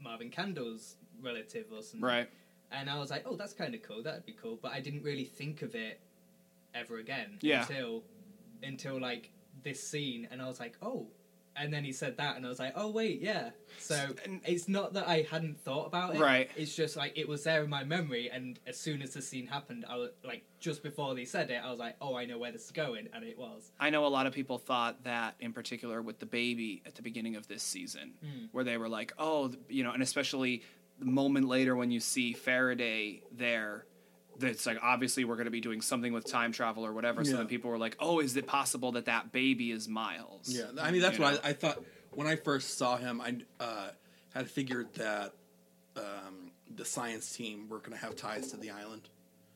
Marvin 0.00 0.30
Candle's 0.30 0.96
relative 1.20 1.66
or 1.72 1.82
something?" 1.82 2.00
Right. 2.00 2.28
And 2.70 2.90
I 2.90 2.98
was 2.98 3.10
like, 3.10 3.24
"Oh, 3.26 3.36
that's 3.36 3.52
kind 3.54 3.74
of 3.74 3.82
cool. 3.82 4.02
That'd 4.02 4.26
be 4.26 4.32
cool." 4.32 4.58
But 4.60 4.72
I 4.72 4.80
didn't 4.80 5.02
really 5.02 5.24
think 5.24 5.62
of 5.62 5.74
it 5.74 6.00
ever 6.74 6.98
again 6.98 7.38
Yeah. 7.40 7.62
until 7.62 8.04
until 8.62 9.00
like 9.00 9.30
this 9.62 9.82
scene, 9.82 10.28
and 10.30 10.40
I 10.42 10.46
was 10.46 10.60
like, 10.60 10.76
"Oh." 10.82 11.08
And 11.60 11.72
then 11.72 11.84
he 11.84 11.92
said 11.92 12.16
that, 12.18 12.36
and 12.36 12.46
I 12.46 12.48
was 12.48 12.58
like, 12.58 12.72
"Oh 12.76 12.90
wait, 12.90 13.20
yeah." 13.20 13.50
So 13.78 14.14
it's 14.44 14.68
not 14.68 14.92
that 14.94 15.08
I 15.08 15.22
hadn't 15.30 15.60
thought 15.60 15.86
about 15.86 16.14
it. 16.14 16.20
Right. 16.20 16.50
It's 16.56 16.74
just 16.74 16.96
like 16.96 17.16
it 17.18 17.28
was 17.28 17.44
there 17.44 17.64
in 17.64 17.70
my 17.70 17.84
memory, 17.84 18.30
and 18.30 18.58
as 18.66 18.78
soon 18.78 19.02
as 19.02 19.14
the 19.14 19.22
scene 19.22 19.46
happened, 19.46 19.84
I 19.88 19.96
was 19.96 20.10
like, 20.24 20.44
just 20.60 20.82
before 20.82 21.14
they 21.14 21.24
said 21.24 21.50
it, 21.50 21.60
I 21.64 21.70
was 21.70 21.78
like, 21.78 21.96
"Oh, 22.00 22.14
I 22.16 22.24
know 22.26 22.38
where 22.38 22.52
this 22.52 22.64
is 22.66 22.70
going," 22.70 23.08
and 23.12 23.24
it 23.24 23.38
was. 23.38 23.72
I 23.80 23.90
know 23.90 24.06
a 24.06 24.08
lot 24.08 24.26
of 24.26 24.32
people 24.32 24.58
thought 24.58 25.04
that, 25.04 25.34
in 25.40 25.52
particular, 25.52 26.00
with 26.02 26.18
the 26.18 26.26
baby 26.26 26.82
at 26.86 26.94
the 26.94 27.02
beginning 27.02 27.36
of 27.36 27.48
this 27.48 27.62
season, 27.62 28.12
Mm. 28.24 28.48
where 28.52 28.64
they 28.64 28.76
were 28.76 28.88
like, 28.88 29.12
"Oh, 29.18 29.52
you 29.68 29.82
know," 29.84 29.92
and 29.92 30.02
especially 30.02 30.62
the 30.98 31.06
moment 31.06 31.46
later 31.48 31.76
when 31.76 31.90
you 31.90 32.00
see 32.00 32.32
Faraday 32.32 33.22
there, 33.32 33.86
that's 34.38 34.66
like 34.66 34.78
obviously 34.82 35.24
we're 35.24 35.34
going 35.36 35.46
to 35.46 35.50
be 35.50 35.60
doing 35.60 35.80
something 35.80 36.12
with 36.12 36.24
time 36.24 36.52
travel 36.52 36.84
or 36.86 36.92
whatever. 36.92 37.24
So 37.24 37.32
Yeah. 37.32 37.36
then 37.38 37.46
people 37.46 37.70
were 37.70 37.78
like, 37.78 37.96
"Oh, 38.00 38.20
is 38.20 38.36
it 38.36 38.46
possible 38.46 38.92
that 38.92 39.06
that 39.06 39.32
baby 39.32 39.70
is 39.70 39.88
Miles?" 39.88 40.48
Yeah, 40.48 40.66
I 40.80 40.90
mean 40.90 41.02
that's 41.02 41.18
You 41.18 41.24
what? 41.24 41.44
I, 41.44 41.50
I 41.50 41.52
thought 41.52 41.82
when 42.10 42.26
I 42.26 42.36
first 42.36 42.78
saw 42.78 42.96
him. 42.96 43.20
I 43.20 43.36
uh, 43.60 43.90
had 44.34 44.50
figured 44.50 44.92
that 44.94 45.32
um, 45.96 46.52
the 46.74 46.84
science 46.84 47.34
team 47.34 47.68
were 47.68 47.78
going 47.78 47.92
to 47.92 47.98
have 47.98 48.14
ties 48.16 48.50
to 48.52 48.56
the 48.56 48.70
island, 48.70 49.08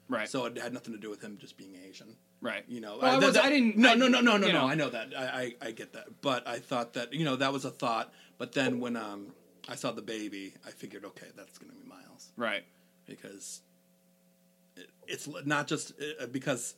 Right. 0.08 0.28
so 0.28 0.44
it 0.46 0.58
had 0.58 0.72
nothing 0.72 0.92
to 0.94 0.98
do 1.00 1.10
with 1.10 1.22
him 1.22 1.38
just 1.38 1.56
being 1.56 1.76
Asian. 1.88 2.16
right. 2.40 2.64
You 2.66 2.80
know, 2.80 2.98
Well, 3.00 3.16
I 3.16 3.20
that- 3.20 3.26
was- 3.26 3.34
that- 3.36 3.44
I 3.44 3.50
didn't- 3.50 3.76
No, 3.76 3.90
I- 3.90 3.94
no, 3.94 4.08
no, 4.08 4.20
no, 4.20 4.36
no, 4.36 4.46
no. 4.48 4.52
know. 4.52 4.66
I 4.66 4.74
know 4.74 4.88
that. 4.90 5.14
I, 5.16 5.54
I, 5.62 5.66
I 5.68 5.70
get 5.70 5.92
that. 5.92 6.20
But 6.22 6.48
I 6.48 6.58
thought 6.58 6.94
that 6.94 7.12
you 7.12 7.24
know 7.24 7.36
that 7.36 7.52
was 7.52 7.64
a 7.64 7.70
thought. 7.70 8.12
But 8.38 8.52
then 8.52 8.80
when 8.80 8.96
um, 8.96 9.28
I 9.68 9.76
saw 9.76 9.92
the 9.92 10.02
baby, 10.02 10.54
I 10.66 10.70
figured, 10.70 11.04
okay, 11.04 11.28
that's 11.36 11.56
going 11.58 11.70
to 11.70 11.76
be 11.78 11.86
Miles 11.88 12.32
Right. 12.36 12.64
because 13.06 13.60
it's 15.06 15.28
not 15.44 15.66
just 15.66 15.92
uh, 16.20 16.26
because 16.26 16.74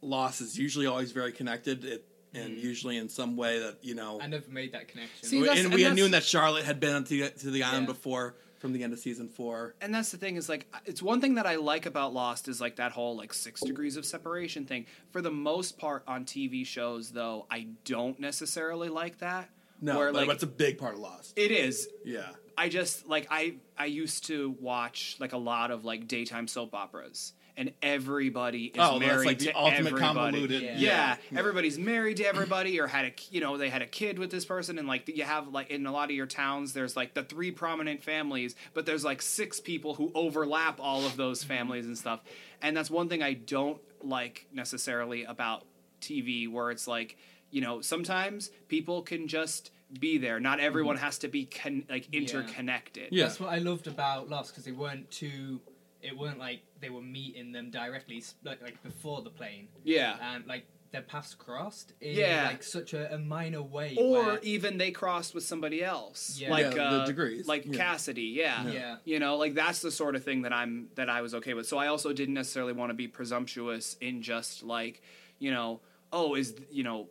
loss 0.00 0.40
is 0.40 0.58
usually 0.58 0.86
always 0.86 1.12
very 1.12 1.32
connected. 1.32 1.84
It 1.84 2.04
and 2.34 2.58
Mm. 2.58 2.62
usually 2.62 2.98
in 2.98 3.08
some 3.08 3.36
way 3.38 3.58
that 3.60 3.78
you 3.82 3.94
know. 3.94 4.20
I 4.20 4.26
never 4.26 4.48
made 4.50 4.72
that 4.72 4.88
connection. 4.88 5.26
See, 5.28 5.38
and 5.38 5.48
and 5.48 5.72
we 5.74 5.82
that's- 5.82 5.96
knew 5.96 6.08
that 6.08 6.24
Charlotte 6.24 6.64
had 6.64 6.78
been 6.78 7.02
to 7.04 7.08
the, 7.22 7.30
to 7.30 7.50
the 7.50 7.62
island 7.62 7.86
Yeah. 7.88 7.94
before 7.94 8.34
from 8.58 8.72
the 8.74 8.82
end 8.82 8.92
of 8.92 8.98
season 8.98 9.28
four. 9.30 9.74
and 9.80 9.94
that's 9.94 10.10
the 10.10 10.18
thing 10.18 10.36
is 10.36 10.46
like 10.48 10.66
it's 10.84 11.00
one 11.00 11.20
thing 11.22 11.36
that 11.36 11.46
I 11.46 11.54
like 11.56 11.86
about 11.86 12.12
Lost 12.12 12.46
is 12.48 12.60
like 12.60 12.76
that 12.76 12.92
whole 12.92 13.16
like 13.16 13.32
six 13.32 13.60
degrees 13.62 13.96
of 13.96 14.04
separation 14.04 14.66
thing. 14.66 14.84
For 15.10 15.22
the 15.22 15.30
most 15.30 15.78
part 15.78 16.02
on 16.06 16.26
TV 16.26 16.66
shows, 16.66 17.12
though, 17.12 17.46
I 17.50 17.68
don't 17.84 18.18
necessarily 18.20 18.90
like 18.90 19.18
that. 19.20 19.48
No, 19.80 19.96
where 19.96 20.12
but 20.12 20.26
like 20.26 20.34
it's 20.34 20.42
a 20.42 20.46
big 20.46 20.78
part 20.78 20.94
of 20.94 21.00
Lost. 21.00 21.34
it 21.36 21.50
is. 21.50 21.88
yeah, 22.04 22.30
I 22.56 22.68
just 22.68 23.06
like 23.08 23.28
I 23.30 23.54
I 23.76 23.86
used 23.86 24.26
to 24.26 24.56
watch 24.60 25.16
like 25.20 25.32
a 25.32 25.38
lot 25.38 25.70
of 25.70 25.84
like 25.84 26.08
daytime 26.08 26.48
soap 26.48 26.74
operas, 26.74 27.32
and 27.56 27.72
everybody 27.82 28.66
is 28.66 28.74
oh, 28.78 28.98
married 28.98 29.10
that's 29.10 29.24
like 29.26 29.38
the 29.38 29.44
to 29.46 29.56
ultimate 29.56 29.78
everybody. 29.78 30.00
convoluted. 30.00 30.62
Yeah. 30.62 30.76
Yeah, 30.78 31.16
everybody's 31.38 31.78
married 31.78 32.16
to 32.18 32.24
everybody, 32.24 32.80
or 32.80 32.88
had 32.88 33.04
a 33.04 33.12
you 33.30 33.40
know 33.40 33.56
they 33.56 33.68
had 33.68 33.82
a 33.82 33.86
kid 33.86 34.18
with 34.18 34.30
this 34.30 34.44
person, 34.44 34.78
and 34.78 34.88
like 34.88 35.08
you 35.08 35.22
have 35.22 35.48
like 35.48 35.70
in 35.70 35.86
a 35.86 35.92
lot 35.92 36.10
of 36.10 36.16
your 36.16 36.26
towns, 36.26 36.72
there's 36.72 36.96
like 36.96 37.14
the 37.14 37.22
three 37.22 37.52
prominent 37.52 38.02
families, 38.02 38.56
but 38.74 38.86
there's 38.86 39.04
like 39.04 39.22
six 39.22 39.60
people 39.60 39.94
who 39.94 40.10
overlap 40.14 40.80
all 40.80 41.06
of 41.06 41.16
those 41.16 41.44
families 41.44 41.86
and 41.86 41.96
stuff, 41.96 42.20
and 42.60 42.76
that's 42.76 42.90
one 42.90 43.08
thing 43.08 43.22
I 43.22 43.34
don't 43.34 43.80
like 44.02 44.46
necessarily 44.52 45.24
about 45.24 45.64
TV, 46.00 46.50
where 46.50 46.70
it's 46.70 46.86
like 46.88 47.16
you 47.50 47.60
know 47.60 47.80
sometimes 47.80 48.50
people 48.68 49.02
can 49.02 49.28
just 49.28 49.70
be 50.00 50.18
there. 50.18 50.38
Not 50.38 50.60
everyone 50.60 50.96
has 50.98 51.18
to 51.20 51.28
be 51.28 51.46
con- 51.46 51.84
like 51.88 52.08
interconnected. 52.12 53.08
Yeah. 53.10 53.24
That's 53.24 53.40
what 53.40 53.50
I 53.50 53.58
loved 53.58 53.86
about 53.86 54.28
Lost 54.28 54.50
because 54.52 54.64
they 54.64 54.72
weren't 54.72 55.10
too. 55.10 55.60
It 56.02 56.16
weren't 56.16 56.38
like 56.38 56.60
they 56.80 56.90
were 56.90 57.00
meeting 57.02 57.52
them 57.52 57.70
directly, 57.70 58.22
like 58.44 58.62
like 58.62 58.82
before 58.82 59.22
the 59.22 59.30
plane, 59.30 59.68
yeah. 59.84 60.16
and 60.34 60.46
like 60.46 60.64
their 60.92 61.02
paths 61.02 61.34
crossed 61.34 61.92
in 62.00 62.16
Yeah. 62.16 62.46
like 62.46 62.62
such 62.62 62.94
a, 62.94 63.12
a 63.14 63.18
minor 63.18 63.60
way. 63.62 63.94
or 63.98 64.24
where- 64.24 64.38
even 64.42 64.78
they 64.78 64.90
crossed 64.90 65.34
with 65.34 65.44
somebody 65.44 65.82
else 65.84 66.38
Yeah. 66.40 66.50
like 66.50 66.64
Yeah, 66.66 66.70
the 66.70 66.82
uh, 67.02 67.06
degrees. 67.06 67.46
like 67.46 67.66
Yeah. 67.66 67.76
cassidy 67.76 68.22
yeah. 68.22 68.66
Yeah. 68.70 68.96
you 69.04 69.18
know 69.18 69.36
like 69.36 69.52
that's 69.54 69.80
the 69.82 69.90
sort 69.90 70.16
of 70.16 70.24
thing 70.24 70.42
that 70.42 70.52
i'm 70.54 70.88
that 70.94 71.10
i 71.10 71.20
was 71.20 71.34
okay 71.34 71.52
with 71.52 71.66
so 71.66 71.76
i 71.76 71.88
also 71.88 72.14
didn't 72.14 72.32
necessarily 72.32 72.72
want 72.72 72.88
to 72.88 72.94
be 72.94 73.06
presumptuous 73.06 73.98
in 74.00 74.22
just 74.22 74.62
like 74.62 75.02
you 75.38 75.50
know 75.50 75.80
oh 76.10 76.34
is 76.36 76.54
you 76.70 76.84
know 76.84 77.08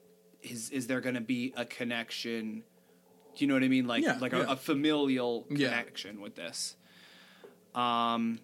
is 0.52 0.70
is 0.70 0.88
there 0.88 1.02
going 1.02 1.16
to 1.16 1.22
be 1.22 1.54
a 1.56 1.66
connection 1.66 2.64
do 3.36 3.44
you 3.44 3.48
know 3.48 3.54
what 3.54 3.64
i 3.64 3.68
mean 3.68 3.88
like 3.88 4.04
Yeah, 4.04 4.18
like 4.20 4.32
yeah. 4.34 4.40
A, 4.48 4.52
a 4.52 4.56
familial 4.56 5.46
Yeah. 5.50 5.68
connection 5.70 6.22
with 6.22 6.36
this 6.36 6.76
um 7.76 8.40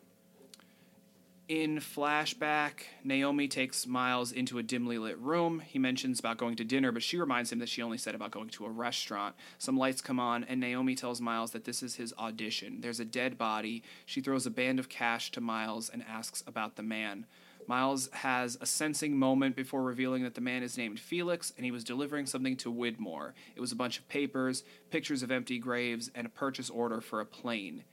in 1.49 1.79
flashback, 1.79 2.83
Naomi 3.03 3.49
takes 3.49 3.85
Miles 3.85 4.31
into 4.31 4.57
a 4.59 4.63
dimly 4.63 4.97
lit 4.97 5.19
room. 5.19 5.59
He 5.59 5.77
mentions 5.77 6.19
about 6.19 6.37
going 6.37 6.55
to 6.55 6.63
dinner, 6.63 6.93
but 6.93 7.03
she 7.03 7.17
reminds 7.17 7.51
him 7.51 7.59
that 7.59 7.67
she 7.67 7.81
only 7.81 7.97
said 7.97 8.15
about 8.15 8.31
going 8.31 8.47
to 8.51 8.65
a 8.65 8.69
restaurant. 8.69 9.35
Some 9.57 9.77
lights 9.77 10.01
come 10.01 10.21
on, 10.21 10.45
and 10.45 10.61
Naomi 10.61 10.95
tells 10.95 11.19
Miles 11.19 11.51
that 11.51 11.65
this 11.65 11.83
is 11.83 11.95
his 11.95 12.13
audition. 12.17 12.79
There's 12.79 13.01
a 13.01 13.05
dead 13.05 13.37
body. 13.37 13.83
She 14.05 14.21
throws 14.21 14.45
a 14.45 14.49
band 14.51 14.79
of 14.79 14.87
cash 14.87 15.31
to 15.31 15.41
Miles 15.41 15.89
and 15.89 16.01
asks 16.07 16.43
about 16.47 16.77
the 16.77 16.81
man. 16.83 17.25
Miles 17.67 18.09
has 18.11 18.57
a 18.61 18.65
sensing 18.65 19.17
moment 19.17 19.55
before 19.55 19.83
revealing 19.83 20.23
that 20.23 20.35
the 20.35 20.41
man 20.41 20.63
is 20.63 20.77
named 20.77 20.99
Felix 20.99 21.53
and 21.55 21.65
he 21.65 21.71
was 21.71 21.83
delivering 21.83 22.25
something 22.25 22.57
to 22.57 22.73
Widmore. 22.73 23.33
It 23.55 23.61
was 23.61 23.71
a 23.71 23.77
bunch 23.77 23.99
of 23.99 24.07
papers, 24.07 24.63
pictures 24.89 25.23
of 25.23 25.31
empty 25.31 25.59
graves, 25.59 26.11
and 26.13 26.27
a 26.27 26.29
purchase 26.29 26.69
order 26.69 27.01
for 27.01 27.21
a 27.21 27.25
plane. 27.25 27.83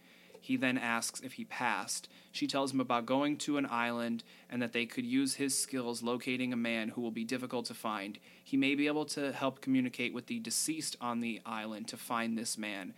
He 0.40 0.56
then 0.56 0.78
asks 0.78 1.20
if 1.20 1.34
he 1.34 1.44
passed. 1.44 2.08
She 2.32 2.46
tells 2.46 2.72
him 2.72 2.80
about 2.80 3.04
going 3.04 3.36
to 3.38 3.58
an 3.58 3.66
island 3.66 4.24
and 4.48 4.62
that 4.62 4.72
they 4.72 4.86
could 4.86 5.04
use 5.04 5.34
his 5.34 5.56
skills 5.56 6.02
locating 6.02 6.52
a 6.52 6.56
man 6.56 6.88
who 6.88 7.02
will 7.02 7.10
be 7.10 7.24
difficult 7.24 7.66
to 7.66 7.74
find. 7.74 8.18
He 8.42 8.56
may 8.56 8.74
be 8.74 8.86
able 8.86 9.04
to 9.06 9.32
help 9.32 9.60
communicate 9.60 10.14
with 10.14 10.26
the 10.26 10.38
deceased 10.38 10.96
on 11.00 11.20
the 11.20 11.40
island 11.44 11.88
to 11.88 11.96
find 11.98 12.38
this 12.38 12.56
man. 12.56 12.94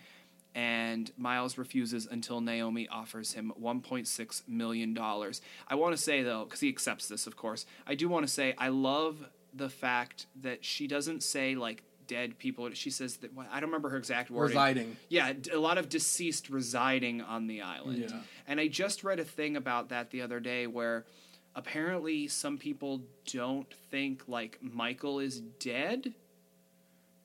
And 0.55 1.11
Miles 1.17 1.57
refuses 1.57 2.07
until 2.11 2.41
Naomi 2.41 2.89
offers 2.89 3.33
him 3.33 3.53
1.6 3.61 4.49
million 4.49 4.95
dollars. 4.95 5.41
I 5.69 5.75
want 5.75 5.97
to 5.97 6.03
say 6.03 6.23
though, 6.23 6.45
because 6.45 6.61
he 6.61 6.69
accepts 6.69 7.09
this, 7.09 7.27
of 7.27 7.37
course. 7.37 7.67
I 7.87 7.95
do 7.95 8.09
want 8.09 8.27
to 8.27 8.33
say 8.33 8.55
I 8.59 8.69
love 8.69 9.25
the 9.55 9.69
fact 9.69 10.27
that 10.43 10.65
she 10.65 10.87
doesn't 10.87 11.23
say 11.23 11.55
like 11.55 11.83
dead 12.07 12.39
people. 12.39 12.69
She 12.73 12.91
says 12.91 13.17
that 13.19 13.31
I 13.51 13.61
don't 13.61 13.71
remember 13.71 13.89
her 13.91 13.97
exact 13.97 14.31
wording. 14.31 14.57
Residing. 14.57 14.97
Yeah, 15.09 15.33
a 15.53 15.59
lot 15.59 15.79
of 15.79 15.89
deceased 15.89 16.51
residing 16.51 17.21
on 17.21 17.47
the 17.47 17.63
island. 17.63 18.07
Yeah. 18.11 18.21
And 18.47 18.61
I 18.61 18.69
just 18.69 19.05
read 19.05 19.21
a 19.21 19.25
thing 19.25 19.57
about 19.57 19.89
that 19.91 20.11
the 20.11 20.23
other 20.23 20.41
day 20.41 20.67
where 20.67 21.07
apparently 21.55 22.29
some 22.29 22.59
people 22.59 23.03
don't 23.33 23.73
think 23.91 24.25
like 24.29 24.59
Michael 24.61 25.21
is 25.21 25.41
dead 25.41 26.15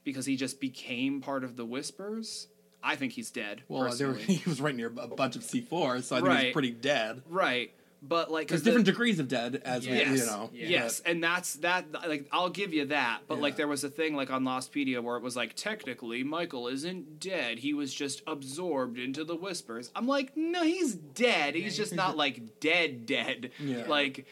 because 0.04 0.26
he 0.26 0.38
just 0.38 0.62
became 0.62 1.22
part 1.22 1.44
of 1.44 1.58
the 1.58 1.66
Whispers. 1.66 2.48
I 2.84 2.96
think 2.96 3.14
he's 3.14 3.32
dead. 3.32 3.64
Well, 3.68 3.92
there, 3.96 4.14
he 4.16 4.42
was 4.50 4.62
right 4.62 4.76
near 4.76 4.88
a 4.88 5.08
bunch 5.08 5.36
of 5.36 5.42
C4, 5.44 6.04
so 6.04 6.16
I 6.16 6.20
think 6.20 6.28
Right. 6.28 6.44
he's 6.46 6.54
pretty 6.54 6.72
dead. 6.72 7.22
right. 7.30 7.72
But 8.00 8.30
like, 8.32 8.48
There's 8.48 8.62
the- 8.62 8.66
different 8.70 8.86
degrees 8.86 9.18
of 9.20 9.28
dead, 9.28 9.60
as 9.66 9.88
we, 9.88 10.00
you 10.00 10.18
know. 10.18 10.52
Yeah. 10.54 10.68
Yes, 10.68 11.00
and 11.04 11.22
that's 11.22 11.56
that. 11.56 11.92
Like, 11.92 12.28
I'll 12.32 12.52
give 12.52 12.72
you 12.72 12.86
that. 12.86 13.22
But 13.28 13.42
like, 13.42 13.56
there 13.56 13.68
was 13.68 13.84
a 13.84 13.90
thing 13.90 14.16
like 14.16 14.30
on 14.30 14.44
Lostpedia 14.44 15.02
where 15.02 15.18
it 15.18 15.24
was 15.24 15.36
like, 15.36 15.56
technically, 15.56 16.24
Michael 16.24 16.68
isn't 16.68 17.20
dead. 17.20 17.58
He 17.58 17.74
was 17.74 17.92
just 17.92 18.22
absorbed 18.28 19.00
into 19.00 19.24
the 19.24 19.36
whispers. 19.36 19.92
I'm 19.96 20.08
like, 20.08 20.38
no, 20.38 20.62
he's 20.64 20.94
dead. 20.94 21.56
He's 21.56 21.76
just 21.76 21.96
not 21.96 22.16
like 22.24 22.60
dead, 22.60 23.08
dead. 23.08 23.50
Yeah. 23.60 23.86
Like, 23.88 24.28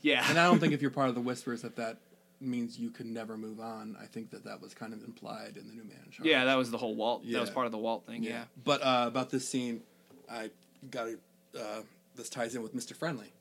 yeah. 0.00 0.24
And 0.30 0.38
I 0.38 0.46
don't 0.46 0.60
think 0.60 0.72
if 0.72 0.80
you're 0.80 0.92
part 0.92 1.08
of 1.08 1.16
the 1.16 1.20
Whispers 1.20 1.62
that 1.62 1.74
that 1.74 1.98
means 2.40 2.78
you 2.78 2.90
can 2.90 3.12
never 3.12 3.36
move 3.36 3.60
on. 3.60 3.96
I 4.00 4.06
think 4.06 4.30
that 4.30 4.44
that 4.44 4.60
was 4.60 4.74
kind 4.74 4.92
of 4.92 5.02
implied 5.04 5.56
in 5.56 5.66
the 5.66 5.72
New 5.74 5.84
Man 5.84 5.98
Charge. 6.10 6.26
yeah, 6.28 6.44
that 6.44 6.56
was 6.56 6.70
the 6.70 6.78
whole 6.78 6.94
Walt. 6.94 7.24
That 7.30 7.40
was 7.40 7.50
part 7.50 7.66
of 7.66 7.72
the 7.72 7.78
Walt 7.78 8.06
thing. 8.06 8.22
Yeah. 8.22 8.44
But 8.64 8.82
uh, 8.82 9.04
about 9.08 9.30
this 9.30 9.48
scene, 9.48 9.82
I 10.30 10.50
got 10.90 11.04
to. 11.04 11.18
Uh, 11.58 11.80
this 12.14 12.28
ties 12.28 12.54
in 12.54 12.62
with 12.62 12.74
Mr. 12.74 12.94
Friendly, 12.96 13.32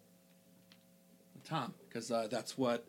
Tom, 1.43 1.73
because 1.87 2.11
uh, 2.11 2.27
that's 2.29 2.57
what 2.57 2.85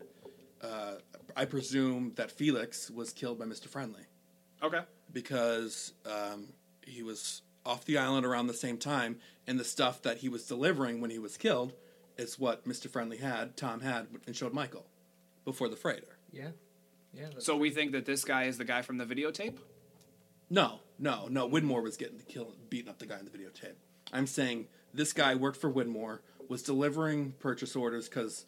uh, 0.63 0.95
I 1.37 1.45
presume 1.45 2.13
that 2.17 2.31
Felix 2.31 2.91
was 2.91 3.13
killed 3.13 3.39
by 3.39 3.45
Mr. 3.47 3.69
Friendly 3.69 4.03
Okay. 4.63 4.81
because 5.13 5.93
um, 6.07 6.49
he 6.83 7.03
was 7.03 7.43
off 7.65 7.85
the 7.85 7.99
island 7.99 8.27
around 8.27 8.47
the 8.49 8.55
same 8.55 8.77
time, 8.79 9.17
and 9.47 9.59
the 9.59 9.65
stuff 9.65 10.03
that 10.03 10.19
he 10.19 10.29
was 10.29 10.45
delivering 10.45 11.01
when 11.01 11.11
he 11.11 11.19
was 11.19 11.37
killed 11.37 11.73
is 12.17 12.39
what 12.39 12.67
Mr. 12.67 12.91
Friendly 12.91 13.19
had, 13.19 13.57
Tom 13.57 13.81
had, 13.81 14.07
and 14.27 14.35
showed 14.35 14.53
Michael 14.53 14.87
before 15.49 15.69
the 15.71 15.77
freighter. 15.77 16.19
Yeah. 16.31 16.51
Yeah. 17.15 17.29
So 17.39 17.57
we 17.57 17.71
think 17.71 17.93
that 17.93 18.05
this 18.05 18.23
guy 18.23 18.45
is 18.45 18.59
the 18.59 18.67
guy 18.67 18.83
from 18.83 18.99
the 18.99 19.07
videotape. 19.07 19.57
No, 20.51 20.81
no, 20.99 21.27
no. 21.31 21.49
Widmore 21.49 21.83
was 21.83 21.97
getting 21.97 22.19
the 22.19 22.25
kill, 22.25 22.55
beating 22.69 22.91
up 22.91 22.99
the 22.99 23.07
guy 23.07 23.19
in 23.19 23.25
the 23.25 23.31
videotape. 23.31 23.77
I'm 24.13 24.27
saying 24.27 24.67
this 24.93 25.15
guy 25.15 25.35
worked 25.35 25.59
for 25.59 25.73
Widmore, 25.73 26.19
was 26.51 26.63
delivering 26.63 27.33
purchase 27.39 27.75
orders 27.75 28.11
because 28.11 28.45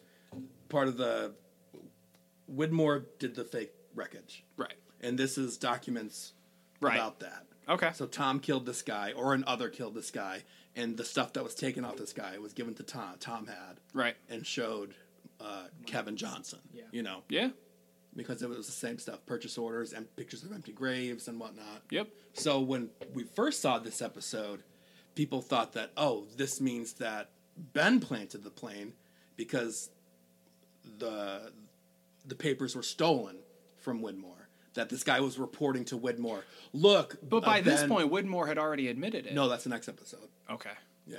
part 0.69 0.87
of 0.87 0.97
the 0.97 1.33
Widmore 2.53 3.05
did 3.17 3.33
the 3.35 3.43
fake 3.43 3.71
wreckage, 3.95 4.43
Right. 4.57 4.75
and 4.99 5.17
this 5.17 5.37
is 5.39 5.57
documents 5.57 6.33
Right. 6.81 6.95
about 6.95 7.19
that. 7.21 7.47
Okay. 7.67 7.91
So 7.95 8.05
Tom 8.05 8.39
killed 8.39 8.65
this 8.67 8.81
guy, 8.83 9.11
or 9.13 9.33
another 9.33 9.69
killed 9.69 9.95
this 9.95 10.11
guy, 10.11 10.43
and 10.75 10.97
the 10.97 11.05
stuff 11.05 11.33
that 11.33 11.43
was 11.43 11.55
taken 11.55 11.83
off 11.83 11.97
this 11.97 12.13
guy 12.13 12.37
was 12.37 12.53
given 12.53 12.75
to 12.75 12.83
Tom. 12.83 13.15
Tom 13.19 13.47
had 13.47 13.79
Right. 13.93 14.17
and 14.29 14.45
showed 14.45 14.93
uh, 15.41 15.63
Kevin 15.85 16.15
Johnson. 16.17 16.59
Yeah. 16.73 16.83
You 16.91 17.03
know, 17.03 17.23
Yeah. 17.29 17.49
because 18.15 18.41
it 18.41 18.49
was 18.49 18.65
the 18.65 18.71
same 18.71 18.99
stuff: 18.99 19.25
purchase 19.25 19.57
orders 19.57 19.93
and 19.93 20.13
pictures 20.15 20.43
of 20.43 20.51
empty 20.51 20.71
graves 20.71 21.27
and 21.27 21.39
whatnot. 21.39 21.81
Yep. 21.89 22.07
So 22.33 22.59
when 22.59 22.89
we 23.13 23.23
first 23.23 23.61
saw 23.61 23.79
this 23.79 24.01
episode, 24.01 24.63
people 25.15 25.41
thought 25.41 25.73
that 25.73 25.91
oh, 25.97 26.25
this 26.37 26.61
means 26.61 26.93
that 26.93 27.29
Ben 27.57 27.99
planted 27.99 28.43
the 28.43 28.49
plane 28.49 28.93
because 29.37 29.89
the 30.99 31.51
the 32.25 32.35
papers 32.35 32.75
were 32.75 32.83
stolen 32.83 33.37
from 33.77 34.01
Widmore. 34.01 34.35
That 34.75 34.87
this 34.89 35.03
guy 35.03 35.19
was 35.19 35.37
reporting 35.37 35.83
to 35.85 35.97
Widmore. 35.99 36.43
Look, 36.71 37.17
But 37.27 37.43
by 37.43 37.59
uh, 37.59 37.63
this 37.63 37.81
Ben-" 37.81 37.89
point, 37.89 38.11
Widmore 38.11 38.47
had 38.47 38.57
already 38.57 38.87
admitted 38.87 39.25
it. 39.25 39.33
no, 39.33 39.49
that's 39.49 39.63
the 39.65 39.69
next 39.69 39.89
episode. 39.89 40.29
Okay. 40.49 40.69
Yeah, 41.05 41.17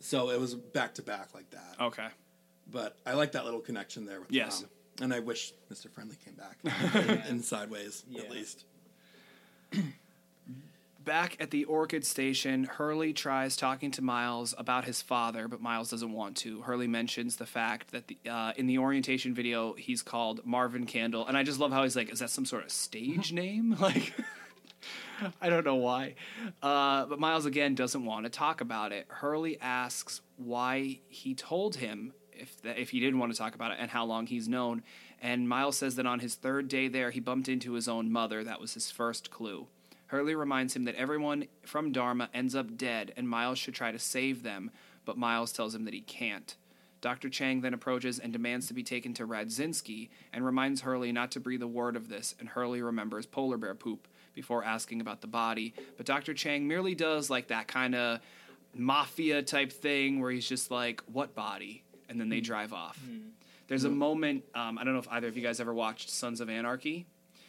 so 0.00 0.30
it 0.30 0.40
was 0.40 0.54
back 0.54 0.94
to 0.94 1.02
back 1.02 1.28
like 1.34 1.50
that. 1.50 1.76
Okay. 1.80 2.08
But 2.72 2.96
I 3.06 3.12
like 3.12 3.32
that 3.32 3.44
little 3.44 3.60
connection 3.60 4.06
there 4.06 4.20
with. 4.20 4.32
Yes. 4.32 4.60
Tom. 4.62 4.70
And 5.02 5.14
I 5.14 5.20
wish 5.20 5.52
Mr. 5.72 5.90
Friendly 5.90 6.16
came 6.24 6.34
back 6.34 6.58
in 7.28 7.42
Sideways 7.42 8.04
Yeah. 8.08 8.22
at 8.22 8.30
least. 8.30 8.64
Back 11.04 11.36
at 11.40 11.50
the 11.50 11.64
Orchid 11.64 12.04
Station, 12.06 12.62
Hurley 12.62 13.12
tries 13.12 13.56
talking 13.56 13.90
to 13.92 14.02
Miles 14.02 14.54
about 14.56 14.84
his 14.84 15.02
father, 15.02 15.48
but 15.48 15.60
Miles 15.60 15.90
doesn't 15.90 16.12
want 16.12 16.36
to. 16.38 16.60
Hurley 16.62 16.86
mentions 16.86 17.36
the 17.36 17.46
fact 17.46 17.90
that 17.90 18.06
the, 18.06 18.16
uh, 18.30 18.52
in 18.56 18.68
the 18.68 18.78
orientation 18.78 19.34
video, 19.34 19.72
he's 19.72 20.00
called 20.00 20.46
Marvin 20.46 20.86
Candle, 20.86 21.26
and 21.26 21.36
I 21.36 21.42
just 21.42 21.58
love 21.58 21.72
how 21.72 21.82
he's 21.82 21.96
like, 21.96 22.12
"Is 22.12 22.20
that 22.20 22.30
some 22.30 22.44
sort 22.44 22.62
of 22.62 22.70
stage 22.70 23.32
name?" 23.42 23.76
Like, 23.80 24.12
I 25.40 25.48
don't 25.48 25.64
know 25.64 25.74
why. 25.76 26.14
Uh, 26.62 27.06
but 27.06 27.18
Miles 27.18 27.46
again 27.46 27.74
doesn't 27.74 28.04
want 28.04 28.24
to 28.26 28.30
talk 28.30 28.60
about 28.60 28.92
it. 28.92 29.06
Hurley 29.08 29.58
asks 29.60 30.20
why 30.36 31.00
he 31.08 31.34
told 31.34 31.76
him 31.76 32.12
if 32.42 32.56
if 32.64 32.90
he 32.90 33.00
didn't 33.00 33.18
want 33.18 33.32
to 33.32 33.38
talk 33.38 33.54
about 33.54 33.72
it 33.72 33.78
and 33.80 33.90
how 33.90 34.04
long 34.04 34.26
he's 34.26 34.48
known. 34.48 34.82
And 35.20 35.48
Miles 35.48 35.78
says 35.78 35.94
that 35.96 36.06
on 36.06 36.18
his 36.18 36.34
third 36.34 36.68
day 36.68 36.88
there, 36.88 37.10
he 37.10 37.20
bumped 37.20 37.48
into 37.48 37.72
his 37.72 37.88
own 37.88 38.10
mother. 38.10 38.42
That 38.42 38.60
was 38.60 38.74
his 38.74 38.90
first 38.90 39.30
clue. 39.30 39.68
Hurley 40.08 40.34
reminds 40.34 40.76
him 40.76 40.84
that 40.84 40.96
everyone 40.96 41.46
from 41.64 41.92
Dharma 41.92 42.28
ends 42.34 42.54
up 42.54 42.76
dead 42.76 43.12
and 43.16 43.28
Miles 43.28 43.58
should 43.58 43.74
try 43.74 43.92
to 43.92 43.98
save 43.98 44.42
them, 44.42 44.70
but 45.06 45.16
Miles 45.16 45.52
tells 45.52 45.74
him 45.74 45.84
that 45.86 45.94
he 45.94 46.02
can't. 46.02 46.54
Dr. 47.00 47.28
Chang 47.28 47.62
then 47.62 47.74
approaches 47.74 48.18
and 48.18 48.32
demands 48.32 48.66
to 48.68 48.74
be 48.74 48.84
taken 48.84 49.14
to 49.14 49.26
Radzinski 49.26 50.10
and 50.32 50.44
reminds 50.44 50.82
Hurley 50.82 51.12
not 51.12 51.32
to 51.32 51.40
breathe 51.40 51.62
a 51.62 51.66
word 51.66 51.96
of 51.96 52.08
this, 52.08 52.34
and 52.38 52.48
Hurley 52.48 52.80
remembers 52.80 53.26
polar 53.26 53.56
bear 53.56 53.74
poop 53.74 54.06
before 54.34 54.64
asking 54.64 55.00
about 55.00 55.20
the 55.20 55.26
body. 55.26 55.74
But 55.96 56.06
Dr. 56.06 56.34
Chang 56.34 56.68
merely 56.68 56.94
does 56.94 57.28
like 57.28 57.48
that 57.48 57.66
kind 57.66 57.94
of 57.94 58.20
mafia 58.74 59.42
type 59.42 59.72
thing 59.72 60.20
where 60.20 60.30
he's 60.30 60.48
just 60.48 60.70
like, 60.70 61.02
What 61.12 61.34
body? 61.34 61.82
And 62.12 62.20
then 62.20 62.28
they 62.28 62.40
drive 62.42 62.74
off. 62.74 62.98
There's 63.68 63.84
a 63.84 63.88
moment, 63.90 64.44
um, 64.54 64.76
I 64.76 64.84
don't 64.84 64.92
know 64.92 64.98
if 65.00 65.08
either 65.10 65.28
of 65.28 65.36
you 65.36 65.42
guys 65.42 65.58
ever 65.60 65.72
watched 65.72 66.10
Sons 66.10 66.42
of 66.42 66.50
Anarchy. 66.50 67.06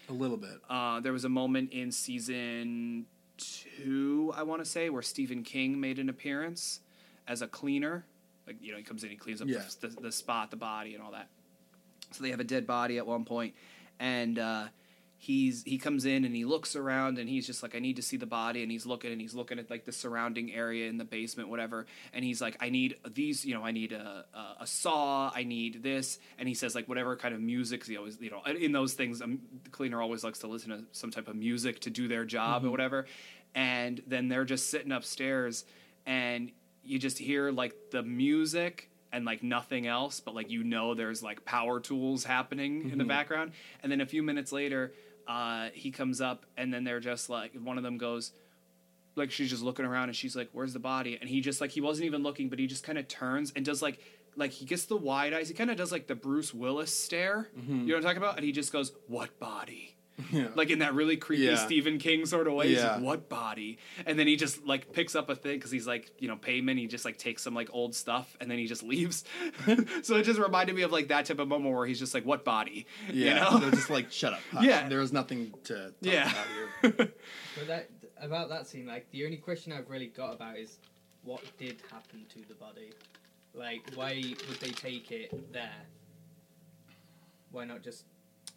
A 0.08 0.14
little 0.14 0.38
bit. 0.38 0.58
Uh, 0.70 1.02
there 1.02 1.12
was 1.12 1.26
a 1.26 1.30
moment 1.30 1.74
in 1.74 1.92
season 1.92 3.06
two, 3.38 4.34
I 4.36 4.44
want 4.44 4.64
to 4.64 4.70
say, 4.70 4.90
where 4.90 5.02
Stephen 5.02 5.44
King 5.44 5.82
made 5.82 6.00
an 6.00 6.08
appearance 6.08 6.80
as 7.28 7.42
a 7.42 7.48
cleaner. 7.48 8.06
Like 8.48 8.56
you 8.62 8.72
know, 8.72 8.78
he 8.78 8.84
comes 8.86 9.04
in, 9.04 9.10
he 9.10 9.18
cleans 9.18 9.42
up 9.42 9.50
Yeah. 9.50 9.64
the, 9.82 9.88
the, 9.90 10.02
the 10.04 10.12
spot, 10.14 10.50
the 10.50 10.56
body, 10.58 10.94
and 10.94 11.04
all 11.04 11.12
that. 11.12 11.28
So 12.12 12.24
they 12.24 12.30
have 12.30 12.40
a 12.40 12.44
dead 12.46 12.66
body 12.66 12.98
at 12.98 13.06
one 13.08 13.26
point, 13.26 13.54
and 14.00 14.40
uh, 14.40 14.66
he's 15.24 15.64
he 15.64 15.78
comes 15.78 16.04
in 16.04 16.26
and 16.26 16.36
he 16.36 16.44
looks 16.44 16.76
around 16.76 17.18
and 17.18 17.30
he's 17.30 17.48
just 17.48 17.64
like, 17.64 17.76
I 17.76 17.80
need 17.80 17.96
to 17.96 18.02
see 18.02 18.18
the 18.18 18.26
body, 18.26 18.62
and 18.62 18.70
he's 18.70 18.86
looking 18.86 19.12
and 19.12 19.22
he's 19.22 19.34
looking 19.34 19.58
at 19.58 19.70
like 19.70 19.86
the 19.86 19.94
surrounding 19.94 20.52
area 20.52 20.90
in 20.90 20.98
the 20.98 21.06
basement, 21.06 21.48
whatever, 21.48 21.86
and 22.12 22.26
he's 22.26 22.42
like, 22.42 22.58
I 22.60 22.70
need 22.70 22.98
these, 23.14 23.46
you 23.46 23.54
know, 23.54 23.64
I 23.64 23.72
need 23.72 23.94
a 23.94 24.26
a, 24.34 24.64
a 24.64 24.68
saw, 24.68 25.32
I 25.34 25.44
need 25.44 25.82
this, 25.82 26.20
and 26.38 26.48
he 26.50 26.54
says 26.54 26.76
like 26.76 26.90
whatever 26.90 27.16
kind 27.16 27.34
of 27.34 27.40
music 27.40 27.86
he 27.86 27.96
always, 27.96 28.20
you 28.20 28.32
know, 28.32 28.44
in 28.44 28.74
those 28.74 28.94
things, 28.94 29.22
um, 29.22 29.40
the 29.64 29.70
cleaner 29.70 30.02
always 30.02 30.24
likes 30.26 30.40
to 30.40 30.48
listen 30.48 30.72
to 30.72 30.84
some 30.92 31.10
type 31.10 31.30
of 31.30 31.36
music 31.36 31.80
to 31.82 31.90
do 31.90 32.10
their 32.10 32.26
job 32.26 32.66
or 32.66 32.72
whatever, 32.72 33.06
and 33.56 34.02
then 34.06 34.28
they're 34.28 34.46
just 34.46 34.70
sitting 34.70 34.92
upstairs 34.92 35.64
and 36.06 36.52
you 36.84 37.00
just 37.00 37.18
hear 37.18 37.50
like 37.50 37.74
the 37.92 38.04
music 38.04 38.90
and 39.14 39.24
like 39.26 39.42
nothing 39.44 39.88
else 39.88 40.20
but 40.20 40.36
like 40.36 40.50
you 40.50 40.64
know 40.64 40.96
there's 40.96 41.24
like 41.24 41.46
power 41.46 41.80
tools 41.80 42.26
happening 42.26 42.90
in 42.92 42.98
the 42.98 43.06
background 43.06 43.52
and 43.82 43.92
then 43.92 44.02
a 44.02 44.06
few 44.06 44.24
minutes 44.24 44.52
later 44.52 44.92
uh, 45.28 45.70
he 45.74 45.92
comes 45.92 46.22
up 46.22 46.46
and 46.58 46.74
then 46.74 46.84
they're 46.84 47.00
just 47.00 47.30
like 47.30 47.54
one 47.56 47.78
of 47.78 47.84
them 47.84 47.98
goes 47.98 48.32
like 49.16 49.32
she's 49.32 49.50
just 49.50 49.62
looking 49.64 49.86
around 49.86 50.10
and 50.10 50.16
she's 50.16 50.36
like 50.36 50.50
where's 50.54 50.74
the 50.74 50.80
body? 50.80 51.18
And 51.20 51.30
he 51.30 51.42
just 51.42 51.62
like 51.62 51.72
he 51.72 51.82
wasn't 51.82 52.06
even 52.06 52.24
looking 52.24 52.50
but 52.50 52.60
he 52.60 52.68
just 52.68 52.84
kind 52.84 52.98
of 52.98 53.08
turns 53.08 53.52
and 53.56 53.64
does 53.66 53.82
like 53.82 54.00
like 54.36 54.52
he 54.52 54.66
gets 54.66 54.86
the 54.86 54.98
wide 54.98 55.34
eyes. 55.34 55.48
He 55.48 55.54
kind 55.54 55.70
of 55.70 55.78
does 55.78 55.92
like 55.92 56.08
the 56.08 56.16
bruce 56.16 56.54
willis 56.54 56.98
stare. 56.98 57.50
You 57.56 57.62
know 57.74 57.94
what 57.94 57.98
i'm 57.98 58.04
talking 58.04 58.18
about? 58.18 58.38
And 58.38 58.46
he 58.46 58.52
just 58.52 58.72
goes 58.74 58.92
what 59.08 59.40
body 59.40 59.93
Yeah. 60.32 60.50
like 60.54 60.70
in 60.70 60.80
that 60.80 60.94
really 60.94 61.18
creepy 61.18 61.44
Yeah. 61.44 61.56
Stephen 61.56 61.98
King 61.98 62.26
sort 62.28 62.48
of 62.48 62.54
way. 62.54 62.68
He's 62.70 62.78
Yeah. 62.78 62.94
like, 62.96 63.02
what 63.04 63.30
body? 63.30 63.80
And 64.06 64.18
then 64.20 64.28
he 64.28 64.36
just 64.36 64.64
like 64.66 64.94
picks 64.94 65.16
up 65.16 65.30
a 65.30 65.36
thing 65.36 65.56
because 65.58 65.72
he's 65.72 65.88
like, 65.88 66.12
you 66.20 66.28
know, 66.28 66.36
payment. 66.36 66.80
He 66.80 66.86
just 66.88 67.04
like 67.04 67.18
takes 67.18 67.42
some 67.42 67.56
like 67.56 67.70
old 67.74 67.96
stuff 67.96 68.38
and 68.40 68.50
then 68.50 68.60
he 68.60 68.68
just 68.68 68.84
leaves. 68.84 69.24
so 70.04 70.16
it 70.18 70.24
just 70.24 70.40
reminded 70.40 70.76
me 70.76 70.84
of 70.84 70.92
like 70.92 71.08
that 71.08 71.26
type 71.26 71.40
of 71.40 71.48
moment 71.48 71.74
where 71.76 71.86
he's 71.88 71.98
just 72.00 72.14
like, 72.14 72.26
what 72.26 72.46
body? 72.46 72.86
yeah. 73.12 73.34
You 73.34 73.34
know? 73.54 73.58
They're 73.60 73.72
just 73.72 73.90
like, 73.90 74.12
shut 74.12 74.34
up. 74.34 74.40
hush. 74.52 74.64
Yeah. 74.66 74.88
There 74.88 75.00
was 75.00 75.12
nothing 75.14 75.52
to 75.66 75.74
talk 75.86 75.94
Yeah. 76.02 76.32
about 76.32 76.98
here. 76.98 77.14
But 77.58 77.68
that 77.68 77.90
about 78.22 78.50
that 78.50 78.68
scene, 78.68 78.86
like 78.86 79.10
the 79.12 79.26
only 79.26 79.38
question 79.38 79.74
I've 79.74 79.90
really 79.90 80.08
got 80.08 80.34
about 80.34 80.58
is 80.58 80.78
what 81.24 81.42
did 81.58 81.78
happen 81.92 82.26
to 82.30 82.48
the 82.48 82.54
body? 82.56 82.92
Like, 83.56 83.82
why 83.96 84.22
would 84.48 84.60
they 84.60 84.70
take 84.70 85.12
it 85.12 85.52
there? 85.52 85.70
Why 87.52 87.66
not 87.66 87.82
just? 87.84 88.06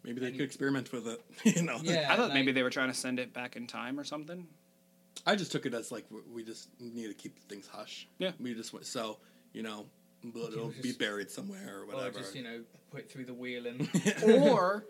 Maybe 0.03 0.19
they 0.21 0.27
Any- 0.27 0.37
could 0.37 0.45
experiment 0.45 0.91
with 0.91 1.07
it. 1.07 1.21
You 1.55 1.63
know. 1.63 1.79
Yeah, 1.83 2.07
I 2.09 2.15
thought 2.15 2.25
like- 2.29 2.33
maybe 2.33 2.51
they 2.51 2.63
were 2.63 2.69
trying 2.69 2.89
to 2.89 2.93
send 2.97 3.19
it 3.19 3.33
back 3.33 3.55
in 3.55 3.67
time 3.67 3.99
or 3.99 4.03
something. 4.03 4.47
I 5.25 5.35
just 5.35 5.51
took 5.51 5.65
it 5.65 5.73
as 5.73 5.91
like 5.91 6.05
we- 6.09 6.21
we 6.33 6.43
just 6.43 6.69
need 6.79 7.07
to 7.07 7.13
keep 7.13 7.37
things 7.49 7.67
hush. 7.67 8.07
Yeah. 8.19 8.31
We 8.39 8.53
just 8.53 8.73
went 8.73 8.85
so 8.85 9.17
you 9.53 9.63
know 9.63 9.85
but 10.23 10.51
it'll 10.51 10.73
be 10.81 10.91
buried 10.93 11.29
somewhere 11.29 11.77
or 11.79 11.81
Or 11.83 11.85
whatever. 11.87 12.19
just 12.19 12.35
you 12.35 12.43
know 12.43 12.61
put 12.91 13.01
it 13.01 13.11
through 13.11 13.25
the 13.25 13.33
wheel 13.33 13.65
and 13.67 13.87
or 14.25 14.85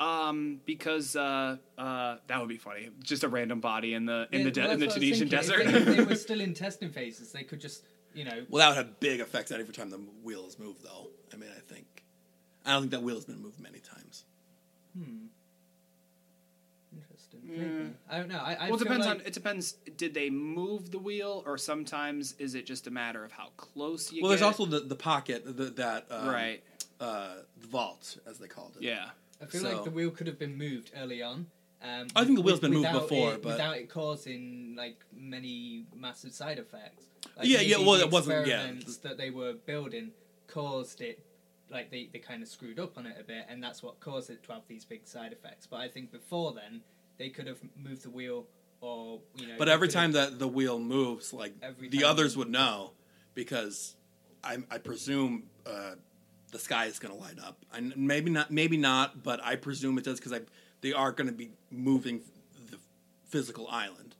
um, 0.00 0.60
because 0.66 1.14
uh, 1.16 1.56
uh, 1.78 2.16
that 2.26 2.40
would 2.40 2.48
be 2.48 2.56
funny. 2.56 2.90
Just 3.02 3.22
a 3.24 3.28
random 3.28 3.60
body 3.60 3.94
in 3.94 4.06
the 4.06 4.26
in 4.32 4.40
Yeah, 4.40 4.44
the 4.46 4.50
de- 4.50 4.60
well, 4.62 4.70
in 4.72 4.80
the 4.80 4.86
that's 4.86 4.96
what 4.96 5.04
I 5.04 5.08
was 5.10 5.18
Tunisian 5.18 5.28
desert. 5.28 5.60
If 5.60 5.72
they, 5.72 5.78
if 5.92 5.96
they 5.98 6.04
were 6.04 6.14
still 6.28 6.40
in 6.40 6.52
testing 6.54 6.90
phases, 6.90 7.30
they 7.32 7.44
could 7.44 7.60
just 7.60 7.84
you 8.12 8.24
know 8.24 8.44
well, 8.48 8.60
that 8.60 8.76
would 8.76 8.86
have 8.86 9.00
big 9.00 9.20
effects 9.20 9.52
every 9.52 9.72
time 9.72 9.90
the 9.90 9.98
wheels 10.22 10.58
move, 10.58 10.76
though. 10.82 11.08
I 11.32 11.36
mean, 11.36 11.50
I 11.56 11.60
think 11.72 11.93
I 12.64 12.72
don't 12.72 12.82
think 12.82 12.92
that 12.92 13.02
wheel 13.02 13.16
has 13.16 13.24
been 13.24 13.42
moved 13.42 13.60
many 13.60 13.78
times. 13.78 14.24
Hmm. 14.96 15.26
Interesting. 16.96 17.40
Maybe. 17.44 17.90
I 18.08 18.18
don't 18.18 18.28
know. 18.28 18.38
I, 18.38 18.54
I 18.54 18.66
well, 18.70 18.76
it 18.76 18.84
depends 18.84 19.06
like, 19.06 19.20
on. 19.20 19.26
It 19.26 19.32
depends. 19.32 19.72
Did 19.96 20.14
they 20.14 20.30
move 20.30 20.90
the 20.90 20.98
wheel, 20.98 21.42
or 21.46 21.58
sometimes 21.58 22.34
is 22.38 22.54
it 22.54 22.66
just 22.66 22.86
a 22.86 22.90
matter 22.90 23.24
of 23.24 23.32
how 23.32 23.48
close 23.56 24.12
you? 24.12 24.22
well, 24.22 24.30
there's 24.30 24.42
also 24.42 24.64
the 24.66 24.80
the 24.80 24.96
pocket 24.96 25.44
the, 25.44 25.64
that 25.64 26.06
um, 26.10 26.28
right. 26.28 26.62
uh, 27.00 27.34
the 27.60 27.66
vault 27.66 28.18
as 28.26 28.38
they 28.38 28.46
called 28.46 28.76
it. 28.76 28.82
Yeah. 28.82 29.10
I 29.42 29.46
feel 29.46 29.62
so- 29.62 29.72
like 29.72 29.84
the 29.84 29.90
wheel 29.90 30.10
could 30.10 30.26
have 30.26 30.38
been 30.38 30.56
moved 30.56 30.92
early 30.96 31.22
on. 31.22 31.46
Um, 31.82 32.06
I 32.16 32.24
think 32.24 32.36
the 32.36 32.42
wheel's 32.42 32.62
with- 32.62 32.70
been 32.70 32.70
moved 32.70 32.86
without 32.86 33.08
before, 33.08 33.34
it, 33.34 33.42
but- 33.42 33.48
without 33.50 33.76
it 33.76 33.90
causing 33.90 34.74
like 34.76 35.04
many 35.14 35.84
massive 35.94 36.32
side 36.32 36.58
effects. 36.58 37.04
Like, 37.36 37.46
Yeah, 37.46 37.60
yeah, 37.60 37.76
well, 37.78 37.98
the 37.98 38.04
it 38.04 38.10
wasn't- 38.10 38.46
yeah. 38.46 38.70
that 39.02 39.18
they 39.18 39.30
were 39.30 39.52
building 39.52 40.12
caused 40.46 41.00
it. 41.00 41.18
Like 41.74 41.90
they, 41.90 42.08
they 42.12 42.20
kind 42.20 42.40
of 42.40 42.48
screwed 42.48 42.78
up 42.78 42.96
on 42.96 43.04
it 43.04 43.16
a 43.20 43.24
bit, 43.24 43.46
and 43.48 43.62
that's 43.62 43.82
what 43.82 43.98
caused 43.98 44.30
it 44.30 44.44
to 44.44 44.52
have 44.52 44.62
these 44.68 44.84
big 44.84 45.06
side 45.06 45.32
effects. 45.32 45.66
But 45.66 45.80
I 45.80 45.88
think 45.88 46.12
before 46.12 46.52
then, 46.54 46.82
they 47.18 47.28
could 47.28 47.48
have 47.48 47.58
moved 47.76 48.04
the 48.04 48.10
wheel, 48.10 48.46
or 48.80 49.20
you 49.36 49.48
know. 49.48 49.54
But 49.58 49.68
every 49.68 49.88
time 49.88 50.12
that 50.12 50.38
the 50.38 50.46
wheel 50.48 50.78
moves, 50.78 51.32
like 51.32 51.52
Every 51.60 51.88
the 51.88 52.04
others 52.04 52.36
would 52.36 52.48
know, 52.48 52.92
because 53.34 53.96
I, 54.44 54.58
I 54.70 54.78
presume 54.78 55.44
uh, 55.66 55.96
the 56.52 56.60
sky 56.60 56.86
is 56.86 57.00
going 57.00 57.12
to 57.12 57.20
light 57.20 57.38
up. 57.44 57.58
I, 57.72 57.80
maybe 57.80 58.30
not, 58.30 58.52
maybe 58.52 58.76
not, 58.76 59.24
but 59.24 59.42
I 59.42 59.56
presume 59.56 59.98
it 59.98 60.04
does 60.04 60.20
because 60.20 60.40
they 60.80 60.92
are 60.92 61.10
going 61.10 61.26
to 61.26 61.34
be 61.34 61.50
moving 61.72 62.20
the 62.70 62.78
physical 63.26 63.66
island. 63.68 64.13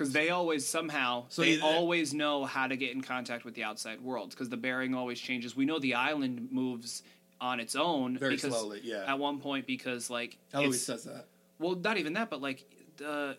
Because 0.00 0.14
they 0.14 0.30
always 0.30 0.66
somehow 0.66 1.26
So 1.28 1.42
they 1.42 1.56
you- 1.56 1.62
always 1.62 2.14
know 2.14 2.46
how 2.46 2.66
to 2.66 2.74
get 2.74 2.92
in 2.92 3.02
contact 3.02 3.44
with 3.44 3.54
the 3.54 3.64
outside 3.64 4.00
world 4.00 4.30
because 4.30 4.48
the 4.48 4.56
bearing 4.56 4.94
always 4.94 5.20
changes. 5.20 5.54
We 5.54 5.66
know 5.66 5.78
the 5.78 5.92
island 5.94 6.48
moves 6.50 7.02
on 7.38 7.60
its 7.60 7.76
own 7.76 8.16
Very 8.16 8.36
because 8.36 8.54
slowly, 8.54 8.80
yeah. 8.82 9.04
At 9.06 9.18
one 9.18 9.40
point, 9.40 9.66
because 9.66 10.08
like 10.08 10.38
Eloise 10.54 10.68
it's- 10.68 10.82
says 10.82 11.04
that. 11.04 11.26
well, 11.58 11.74
not 11.74 11.98
even 11.98 12.14
that, 12.14 12.30
but 12.30 12.40
like 12.40 12.64
the 12.96 13.36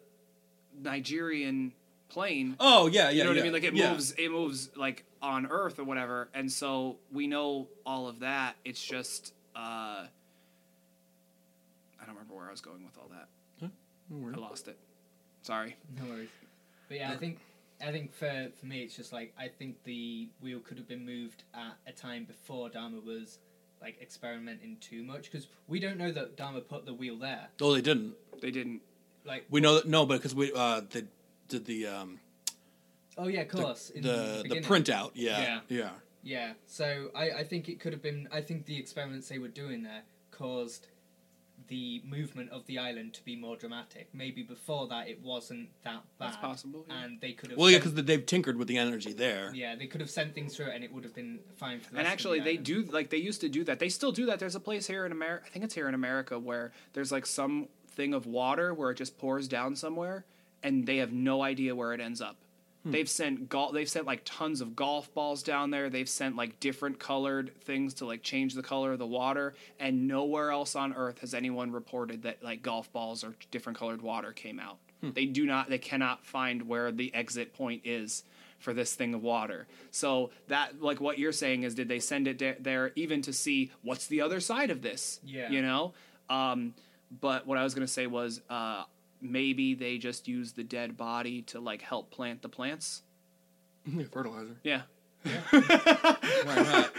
Nigerian 0.79 1.73
plane. 2.09 2.57
Oh 2.59 2.85
yeah, 2.85 3.05
yeah. 3.05 3.09
you 3.09 3.23
know 3.23 3.29
what 3.31 3.37
yeah, 3.37 3.41
I 3.41 3.43
mean? 3.45 3.53
Like 3.53 3.63
it 3.63 3.73
yeah. 3.73 3.91
moves, 3.91 4.11
it 4.11 4.29
moves 4.29 4.69
like 4.75 5.03
on 5.19 5.47
Earth 5.47 5.79
or 5.79 5.83
whatever, 5.83 6.29
and 6.35 6.51
so 6.51 6.97
we 7.11 7.25
know 7.25 7.69
all 7.87 8.07
of 8.07 8.19
that. 8.19 8.55
It's 8.63 8.83
just 8.83 9.33
uh, 9.55 9.59
I 9.59 10.07
don't 12.05 12.09
remember 12.13 12.35
where 12.35 12.47
I 12.47 12.51
was 12.51 12.61
going 12.61 12.83
with 12.83 12.99
all 12.99 13.09
that. 13.09 13.27
I 14.13 14.37
lost 14.37 14.67
it. 14.67 14.77
Sorry. 15.41 15.75
No 15.97 16.07
worries. 16.07 16.29
But 16.91 16.99
yeah, 16.99 17.11
I 17.13 17.15
think 17.15 17.37
I 17.81 17.89
think 17.93 18.13
for 18.13 18.49
for 18.59 18.65
me, 18.65 18.81
it's 18.81 18.97
just 18.97 19.13
like 19.13 19.33
I 19.39 19.47
think 19.47 19.81
the 19.85 20.27
wheel 20.41 20.59
could 20.59 20.77
have 20.77 20.89
been 20.89 21.05
moved 21.05 21.43
at 21.53 21.77
a 21.87 21.93
time 21.93 22.25
before 22.25 22.67
Dharma 22.67 22.99
was 22.99 23.39
like 23.81 23.95
experimenting 24.01 24.75
too 24.81 25.01
much 25.01 25.31
because 25.31 25.47
we 25.69 25.79
don't 25.79 25.97
know 25.97 26.11
that 26.11 26.35
Dharma 26.35 26.59
put 26.59 26.85
the 26.85 26.93
wheel 26.93 27.15
there. 27.17 27.47
Oh, 27.61 27.73
they 27.73 27.79
didn't. 27.79 28.15
They 28.41 28.51
didn't. 28.51 28.81
Like, 29.23 29.45
We 29.49 29.61
know 29.61 29.75
that 29.75 29.87
no, 29.87 30.05
but 30.05 30.17
because 30.17 30.35
we 30.35 30.51
uh, 30.53 30.81
they 30.89 31.05
did 31.47 31.63
the 31.63 31.87
um, 31.87 32.19
oh 33.17 33.29
yeah, 33.29 33.43
of 33.43 33.49
the 33.51 33.57
course, 33.57 33.89
in 33.91 34.03
the, 34.03 34.09
the 34.09 34.39
beginning. 34.43 34.63
printout. 34.63 35.11
Yeah, 35.13 35.39
Yeah. 35.39 35.59
yeah. 35.69 35.89
Yeah, 36.23 36.53
so 36.67 37.09
I, 37.15 37.31
I 37.31 37.43
think 37.45 37.69
it 37.69 37.79
could 37.79 37.93
have 37.93 38.01
been. 38.01 38.27
I 38.33 38.41
think 38.41 38.65
the 38.65 38.77
experiments 38.77 39.29
they 39.29 39.39
were 39.39 39.47
doing 39.47 39.81
there 39.81 40.01
caused 40.29 40.87
the 41.67 42.01
movement 42.05 42.49
of 42.51 42.65
the 42.65 42.77
island 42.77 43.13
to 43.13 43.23
be 43.23 43.35
more 43.35 43.55
dramatic. 43.55 44.09
Maybe 44.13 44.43
before 44.43 44.87
that 44.87 45.07
it 45.07 45.21
wasn't 45.23 45.69
that 45.83 46.01
bad. 46.17 46.27
That's 46.27 46.37
possible, 46.37 46.85
yeah. 46.87 47.03
And 47.03 47.21
they 47.21 47.31
could 47.33 47.49
have. 47.51 47.59
Well, 47.59 47.69
yeah, 47.69 47.77
because 47.77 47.93
they've 47.93 48.25
tinkered 48.25 48.57
with 48.57 48.67
the 48.67 48.77
energy 48.77 49.13
there. 49.13 49.51
yeah, 49.53 49.75
they 49.75 49.87
could 49.87 50.01
have 50.01 50.09
sent 50.09 50.33
things 50.35 50.55
through 50.55 50.67
it, 50.67 50.75
and 50.75 50.83
it 50.83 50.91
would 50.93 51.03
have 51.03 51.15
been 51.15 51.39
fine 51.55 51.79
for 51.79 51.91
the 51.91 51.97
And 51.97 52.05
rest 52.05 52.07
of 52.07 52.13
actually, 52.13 52.39
the 52.39 52.45
they 52.45 52.51
island. 52.51 52.65
do 52.65 52.83
like 52.91 53.09
they 53.09 53.17
used 53.17 53.41
to 53.41 53.49
do 53.49 53.63
that. 53.65 53.79
They 53.79 53.89
still 53.89 54.11
do 54.11 54.25
that. 54.27 54.39
There's 54.39 54.55
a 54.55 54.59
place 54.59 54.87
here 54.87 55.05
in 55.05 55.11
America. 55.11 55.45
I 55.47 55.49
think 55.49 55.65
it's 55.65 55.73
here 55.75 55.87
in 55.87 55.93
America 55.95 56.37
where 56.39 56.71
there's 56.93 57.11
like 57.11 57.25
some 57.25 57.67
thing 57.89 58.13
of 58.13 58.25
water 58.25 58.73
where 58.73 58.91
it 58.91 58.95
just 58.95 59.17
pours 59.17 59.47
down 59.47 59.75
somewhere, 59.75 60.25
and 60.63 60.85
they 60.85 60.97
have 60.97 61.11
no 61.11 61.41
idea 61.43 61.75
where 61.75 61.93
it 61.93 61.99
ends 62.01 62.21
up. 62.21 62.37
They've 62.83 63.09
sent 63.09 63.47
golf. 63.47 63.73
They've 63.73 63.87
sent 63.89 64.07
like 64.07 64.21
tons 64.25 64.59
of 64.59 64.75
golf 64.75 65.13
balls 65.13 65.43
down 65.43 65.69
there. 65.69 65.89
They've 65.89 66.09
sent 66.09 66.35
like 66.35 66.59
different 66.59 66.99
colored 66.99 67.51
things 67.61 67.93
to 67.95 68.05
like 68.05 68.23
change 68.23 68.55
the 68.55 68.63
color 68.63 68.93
of 68.93 68.99
the 68.99 69.05
water. 69.05 69.53
And 69.79 70.07
nowhere 70.07 70.51
else 70.51 70.75
on 70.75 70.93
Earth 70.93 71.19
has 71.19 71.33
anyone 71.33 71.71
reported 71.71 72.23
that 72.23 72.43
like 72.43 72.63
golf 72.63 72.91
balls 72.91 73.23
or 73.23 73.35
different 73.51 73.77
colored 73.77 74.01
water 74.01 74.31
came 74.31 74.59
out. 74.59 74.77
They 75.03 75.25
do 75.25 75.45
not. 75.45 75.69
They 75.69 75.79
cannot 75.79 76.25
find 76.25 76.67
where 76.67 76.91
the 76.91 77.13
exit 77.13 77.53
point 77.53 77.81
is 77.85 78.23
for 78.59 78.71
this 78.73 78.93
thing 78.93 79.13
of 79.15 79.23
water. 79.23 79.67
So 79.89 80.29
that 80.47 80.81
like 80.81 81.01
what 81.01 81.17
you're 81.17 81.31
saying 81.31 81.63
is 81.63 81.73
did 81.75 81.87
they 81.87 81.99
send 81.99 82.27
it 82.27 82.63
there 82.63 82.91
even 82.95 83.21
to 83.23 83.33
see 83.33 83.71
what's 83.81 84.05
the 84.07 84.21
other 84.21 84.39
side 84.39 84.69
of 84.69 84.81
this? 84.83 85.19
Yeah. 85.23 85.49
You 85.49 85.61
know? 85.63 85.93
Um 86.29 86.73
but 87.19 87.45
what 87.45 87.57
I 87.57 87.63
was 87.63 87.73
going 87.73 87.85
to 87.85 87.91
say 87.91 88.07
was 88.07 88.41
uh 88.49 88.83
maybe 89.21 89.73
they 89.73 89.97
just 89.97 90.27
use 90.27 90.53
the 90.53 90.63
dead 90.63 90.97
body 90.97 91.41
to 91.43 91.59
like 91.59 91.81
help 91.81 92.11
plant 92.11 92.41
the 92.41 92.49
plants. 92.49 93.03
Yeah, 93.85 94.05
fertilizer. 94.11 94.55
Yeah. 94.63 94.81
Why 95.23 96.55
not? 96.55 96.91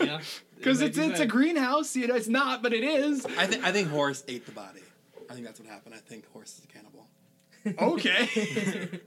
Yeah, 0.00 0.20
Cuz 0.62 0.80
it's 0.80 0.96
it's 0.96 1.18
so. 1.18 1.24
a 1.24 1.26
greenhouse, 1.26 1.96
you 1.96 2.06
know, 2.06 2.14
it's 2.14 2.28
not, 2.28 2.62
but 2.62 2.72
it 2.72 2.84
is. 2.84 3.26
I 3.36 3.46
think 3.46 3.64
I 3.64 3.72
think 3.72 3.88
Horace 3.88 4.22
ate 4.28 4.46
the 4.46 4.52
body. 4.52 4.80
I 5.28 5.34
think 5.34 5.44
that's 5.44 5.58
what 5.60 5.68
happened. 5.68 5.94
I 5.94 5.98
think 5.98 6.30
Horace 6.32 6.58
is 6.58 6.64
a 6.64 6.68
cannibal. 6.68 7.06
Okay. 7.80 8.88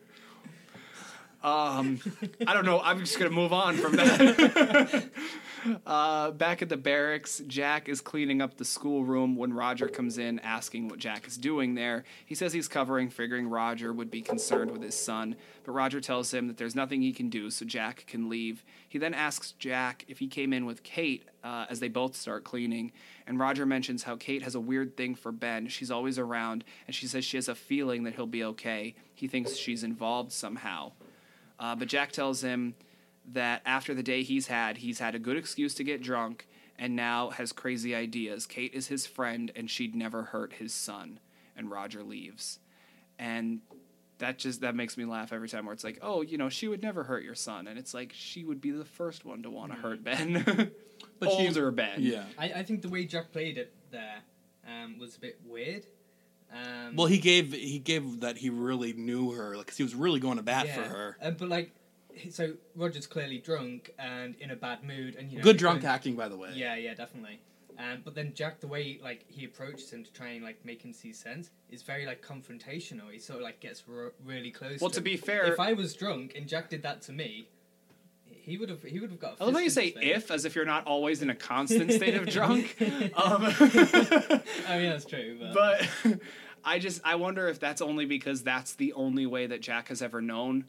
um, 1.43 1.99
I 2.45 2.53
don't 2.53 2.65
know. 2.65 2.79
I'm 2.81 2.99
just 2.99 3.17
gonna 3.17 3.31
move 3.31 3.53
on 3.53 3.75
from 3.77 3.95
that. 3.95 5.09
uh, 5.85 6.31
back 6.31 6.61
at 6.61 6.69
the 6.69 6.77
barracks, 6.77 7.41
Jack 7.47 7.89
is 7.89 8.01
cleaning 8.01 8.41
up 8.41 8.57
the 8.57 8.65
schoolroom 8.65 9.35
when 9.35 9.53
Roger 9.53 9.87
comes 9.87 10.17
in, 10.17 10.39
asking 10.39 10.87
what 10.87 10.99
Jack 10.99 11.27
is 11.27 11.37
doing 11.37 11.75
there. 11.75 12.03
He 12.25 12.35
says 12.35 12.53
he's 12.53 12.67
covering, 12.67 13.09
figuring 13.09 13.47
Roger 13.47 13.93
would 13.93 14.11
be 14.11 14.21
concerned 14.21 14.71
with 14.71 14.81
his 14.81 14.99
son, 14.99 15.35
but 15.63 15.71
Roger 15.73 16.01
tells 16.01 16.33
him 16.33 16.47
that 16.47 16.57
there's 16.57 16.75
nothing 16.75 17.01
he 17.01 17.13
can 17.13 17.29
do, 17.29 17.49
so 17.49 17.65
Jack 17.65 18.05
can 18.07 18.29
leave. 18.29 18.63
He 18.87 18.97
then 18.97 19.13
asks 19.13 19.53
Jack 19.53 20.05
if 20.07 20.19
he 20.19 20.27
came 20.27 20.53
in 20.53 20.65
with 20.65 20.83
Kate 20.83 21.25
uh, 21.43 21.65
as 21.69 21.79
they 21.79 21.89
both 21.89 22.15
start 22.15 22.43
cleaning, 22.43 22.91
and 23.27 23.39
Roger 23.39 23.65
mentions 23.65 24.03
how 24.03 24.15
Kate 24.15 24.43
has 24.43 24.55
a 24.55 24.59
weird 24.59 24.97
thing 24.97 25.15
for 25.15 25.31
Ben. 25.31 25.67
She's 25.67 25.91
always 25.91 26.19
around, 26.19 26.63
and 26.87 26.95
she 26.95 27.07
says 27.07 27.25
she 27.25 27.37
has 27.37 27.47
a 27.47 27.55
feeling 27.55 28.03
that 28.03 28.15
he'll 28.15 28.25
be 28.25 28.43
okay. 28.43 28.95
He 29.13 29.27
thinks 29.27 29.55
she's 29.55 29.83
involved 29.83 30.31
somehow. 30.31 30.93
Uh, 31.59 31.75
but 31.75 31.87
Jack 31.87 32.11
tells 32.11 32.41
him 32.41 32.73
that 33.33 33.61
after 33.65 33.93
the 33.93 34.03
day 34.03 34.23
he's 34.23 34.47
had, 34.47 34.77
he's 34.77 34.99
had 34.99 35.15
a 35.15 35.19
good 35.19 35.37
excuse 35.37 35.73
to 35.75 35.83
get 35.83 36.01
drunk 36.01 36.47
and 36.77 36.95
now 36.95 37.29
has 37.31 37.51
crazy 37.51 37.93
ideas. 37.93 38.45
Kate 38.45 38.73
is 38.73 38.87
his 38.87 39.05
friend 39.05 39.51
and 39.55 39.69
she'd 39.69 39.93
never 39.95 40.23
hurt 40.23 40.53
his 40.53 40.73
son. 40.73 41.19
And 41.55 41.69
Roger 41.69 42.01
leaves. 42.03 42.59
And 43.19 43.59
that 44.17 44.37
just 44.39 44.61
that 44.61 44.75
makes 44.75 44.97
me 44.97 45.05
laugh 45.05 45.31
every 45.33 45.49
time 45.49 45.65
where 45.65 45.73
it's 45.73 45.83
like, 45.83 45.99
oh, 46.01 46.21
you 46.21 46.37
know, 46.37 46.49
she 46.49 46.67
would 46.67 46.81
never 46.81 47.03
hurt 47.03 47.23
your 47.23 47.35
son. 47.35 47.67
And 47.67 47.77
it's 47.77 47.93
like 47.93 48.11
she 48.15 48.43
would 48.43 48.61
be 48.61 48.71
the 48.71 48.85
first 48.85 49.25
one 49.25 49.43
to 49.43 49.49
want 49.49 49.71
to 49.73 49.77
hurt 49.77 50.03
Ben. 50.03 50.71
But 51.19 51.31
she- 51.31 51.35
Older 51.47 51.71
Ben. 51.71 51.97
Yeah. 51.99 52.23
I, 52.37 52.45
I 52.57 52.63
think 52.63 52.81
the 52.83 52.89
way 52.89 53.05
Jack 53.05 53.31
played 53.31 53.57
it 53.57 53.73
there 53.91 54.19
um, 54.67 54.97
was 54.99 55.15
a 55.15 55.19
bit 55.19 55.39
weird. 55.47 55.85
Um, 56.53 56.95
Well, 56.95 57.07
he 57.07 57.17
gave 57.17 57.53
he 57.53 57.79
gave 57.79 58.19
that 58.21 58.37
he 58.37 58.49
really 58.49 58.93
knew 58.93 59.31
her, 59.31 59.55
like 59.57 59.67
'cause 59.67 59.77
he 59.77 59.83
was 59.83 59.95
really 59.95 60.19
going 60.19 60.37
to 60.37 60.43
bat 60.43 60.67
for 60.69 60.81
her. 60.81 61.17
Uh, 61.21 61.31
but 61.31 61.49
like, 61.49 61.65
he- 61.67 61.71
so 62.29 62.53
Roger's 62.75 63.07
clearly 63.07 63.37
drunk 63.37 63.93
and 63.99 64.35
in 64.39 64.51
a 64.51 64.55
bad 64.55 64.83
mood, 64.83 65.15
and 65.15 65.31
you 65.31 65.37
know, 65.37 65.43
Good 65.43 65.57
drunk 65.57 65.81
going- 65.81 65.93
acting, 65.93 66.15
by 66.15 66.27
the 66.29 66.37
way. 66.37 66.51
Yeah, 66.53 66.75
yeah, 66.75 66.93
definitely. 66.93 67.39
Um, 67.79 68.01
but 68.03 68.13
then 68.13 68.33
Jack, 68.35 68.59
the 68.59 68.67
way 68.67 68.99
like 69.01 69.25
he 69.27 69.45
approaches 69.45 69.91
him 69.91 70.03
to 70.03 70.11
try 70.13 70.29
and 70.31 70.43
like 70.43 70.63
make 70.65 70.83
him 70.83 70.93
see 70.93 71.13
sense, 71.13 71.49
is 71.69 71.81
very 71.81 72.05
like 72.05 72.21
confrontational. 72.23 73.11
He 73.11 73.17
sort 73.17 73.37
of 73.39 73.43
like 73.43 73.59
gets 73.59 73.83
r- 73.89 74.11
really 74.25 74.51
close. 74.51 74.81
Well, 74.81 74.89
to 74.91 74.95
to 74.97 75.01
be 75.01 75.17
fair- 75.17 75.45
if 75.51 75.59
I 75.59 75.73
was 75.73 75.93
drunk 75.93 76.33
and 76.35 76.47
Jack 76.47 76.69
did 76.69 76.83
that 76.83 77.01
to 77.03 77.11
me, 77.13 77.47
he 78.25 78.57
would 78.57 78.69
have 78.69 78.83
he 78.83 78.99
would 78.99 79.09
have 79.09 79.19
got. 79.19 79.39
a 79.39 79.43
I 79.43 79.45
love 79.45 79.53
how 79.55 79.59
you 79.61 79.69
say 79.69 79.87
if 79.99 80.29
as 80.29 80.45
if 80.45 80.53
you're 80.55 80.65
not 80.65 80.85
always 80.85 81.21
in 81.21 81.29
a 81.29 81.35
constant 81.35 81.91
state 81.91 82.15
of 82.15 82.25
drunk. 82.37 82.75
Um, 83.15 83.45
I 83.45 84.77
mean, 84.77 84.89
that's 84.89 85.05
true, 85.05 85.37
but, 85.39 85.53
but 86.03 86.19
I 86.65 86.77
just 86.77 87.01
I 87.03 87.15
wonder 87.15 87.47
if 87.47 87.59
that's 87.59 87.81
only 87.81 88.05
because 88.05 88.43
that's 88.43 88.73
the 88.75 88.93
only 88.93 89.25
way 89.25 89.47
that 89.47 89.61
Jack 89.61 89.87
has 89.87 90.01
ever 90.01 90.21
known 90.21 90.65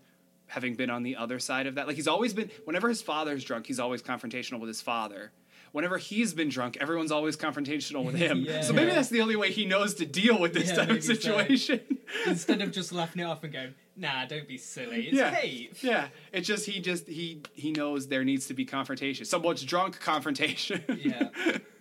having 0.52 0.74
been 0.74 0.90
on 0.90 1.02
the 1.02 1.16
other 1.16 1.38
side 1.38 1.66
of 1.66 1.74
that. 1.76 1.86
Like 1.86 1.96
he's 1.96 2.08
always 2.08 2.34
been 2.34 2.50
whenever 2.66 2.88
his 2.88 3.00
father's 3.00 3.42
drunk, 3.42 3.66
he's 3.66 3.80
always 3.80 4.02
confrontational 4.02 4.60
with 4.60 4.68
his 4.68 4.82
father. 4.82 5.32
whenever 5.72 5.96
he's 5.96 6.34
been 6.34 6.50
drunk, 6.50 6.76
everyone's 6.78 7.10
always 7.10 7.34
confrontational 7.34 8.04
with 8.04 8.14
him. 8.14 8.44
Yeah. 8.50 8.60
So 8.60 8.74
maybe 8.74 8.90
that's 8.90 9.08
the 9.08 9.22
only 9.22 9.36
way 9.36 9.50
he 9.50 9.64
knows 9.64 9.94
to 9.94 10.04
deal 10.04 10.38
with 10.38 10.52
this 10.52 10.68
Yeah, 10.68 10.74
type 10.76 10.90
of 10.90 10.96
maybe 10.96 11.00
so. 11.00 11.14
situation. 11.14 11.80
Instead 12.26 12.60
of 12.60 12.70
just 12.72 12.92
laughing 12.92 13.22
it 13.22 13.24
off 13.24 13.42
and 13.44 13.52
going, 13.54 13.74
"Nah, 13.96 14.26
don't 14.26 14.46
be 14.46 14.58
silly. 14.58 15.06
It's 15.06 15.16
yeah, 15.16 15.34
Kate." 15.34 15.82
yeah. 15.82 16.08
It's 16.34 16.46
just 16.46 16.66
he 16.66 16.80
just 16.80 17.08
he 17.08 17.40
he 17.54 17.72
knows 17.72 18.08
there 18.08 18.24
needs 18.24 18.46
to 18.48 18.54
be 18.54 18.66
confrontation. 18.66 19.24
Someone's 19.24 19.64
drunk 19.64 19.98
confrontation. 20.00 20.84
Yeah. 21.10 21.30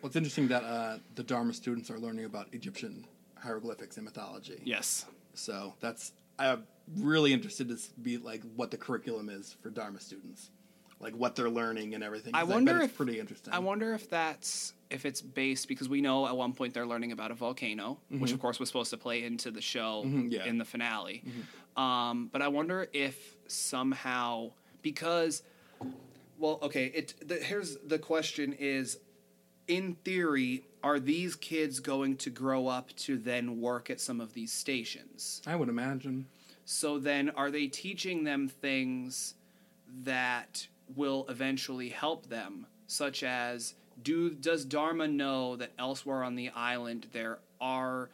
Well, 0.01 0.07
it's 0.09 0.15
interesting 0.15 0.47
that 0.47 0.63
uh, 0.63 0.97
the 1.15 1.23
Dharma 1.23 1.53
students 1.53 1.91
are 1.91 1.99
learning 1.99 2.23
about 2.25 2.47
Egyptian 2.53 3.05
hieroglyphics 3.37 3.97
and 3.97 4.05
mythology. 4.05 4.61
yes. 4.63 5.05
So 5.33 5.73
that's 5.81 6.13
I'm 6.39 6.63
really 6.97 7.33
interested 7.33 7.69
to 7.69 7.77
be 8.01 8.17
like 8.17 8.41
what 8.55 8.71
the 8.71 8.77
curriculum 8.77 9.29
is 9.29 9.55
for 9.61 9.69
Dharma 9.69 9.99
students, 9.99 10.49
like 10.99 11.13
what 11.15 11.35
they're 11.35 11.49
learning 11.49 11.93
and 11.93 12.03
everything. 12.03 12.33
I 12.35 12.43
wonder 12.43 12.75
it's 12.77 12.85
if- 12.85 12.97
pretty 12.97 13.19
interesting. 13.19 13.53
I 13.53 13.59
wonder 13.59 13.93
if 13.93 14.09
that's 14.09 14.73
if 14.89 15.05
it's 15.05 15.21
based 15.21 15.67
because 15.69 15.87
we 15.87 16.01
know 16.01 16.27
at 16.27 16.35
one 16.35 16.51
point 16.53 16.73
they're 16.73 16.85
learning 16.85 17.11
about 17.13 17.31
a 17.31 17.33
volcano, 17.33 17.97
which 18.09 18.31
of 18.33 18.39
course 18.39 18.59
was 18.59 18.67
supposed 18.69 18.89
to 18.91 18.97
play 18.97 19.23
into 19.23 19.49
the 19.51 19.61
show 19.61 20.03
Mhm, 20.05 20.31
yeah. 20.31 20.45
in 20.45 20.57
the 20.57 20.65
finale. 20.65 21.23
Um, 21.77 22.27
but 22.31 22.41
I 22.41 22.49
wonder 22.49 22.87
if 22.91 23.37
somehow 23.47 24.51
because 24.81 25.43
well, 26.37 26.59
okay, 26.63 26.85
it 26.87 27.13
the, 27.25 27.35
here's 27.35 27.77
the 27.77 27.99
question 27.99 28.53
is 28.53 28.97
in 29.67 29.95
theory 30.03 30.63
are 30.83 30.99
these 30.99 31.35
kids 31.35 31.79
going 31.79 32.17
to 32.17 32.29
grow 32.31 32.67
up 32.67 32.89
to 32.95 33.15
then 33.17 33.61
work 33.61 33.89
at 33.91 34.01
some 34.01 34.19
of 34.19 34.33
these 34.33 34.51
stations? 34.51 35.41
I 35.45 35.55
would 35.55 35.69
imagine. 35.69 36.25
So 36.65 36.99
then, 36.99 37.29
are 37.31 37.51
they 37.51 37.67
teaching 37.67 38.23
them 38.23 38.47
things 38.47 39.35
that 40.03 40.67
will 40.95 41.25
eventually 41.29 41.89
help 41.89 42.27
them, 42.27 42.67
such 42.87 43.23
as 43.23 43.75
do 44.01 44.31
does 44.31 44.65
Dharma 44.65 45.07
know 45.07 45.55
that 45.55 45.71
elsewhere 45.77 46.23
on 46.23 46.35
the 46.35 46.49
island 46.49 47.07
there 47.11 47.39
are 47.59 48.09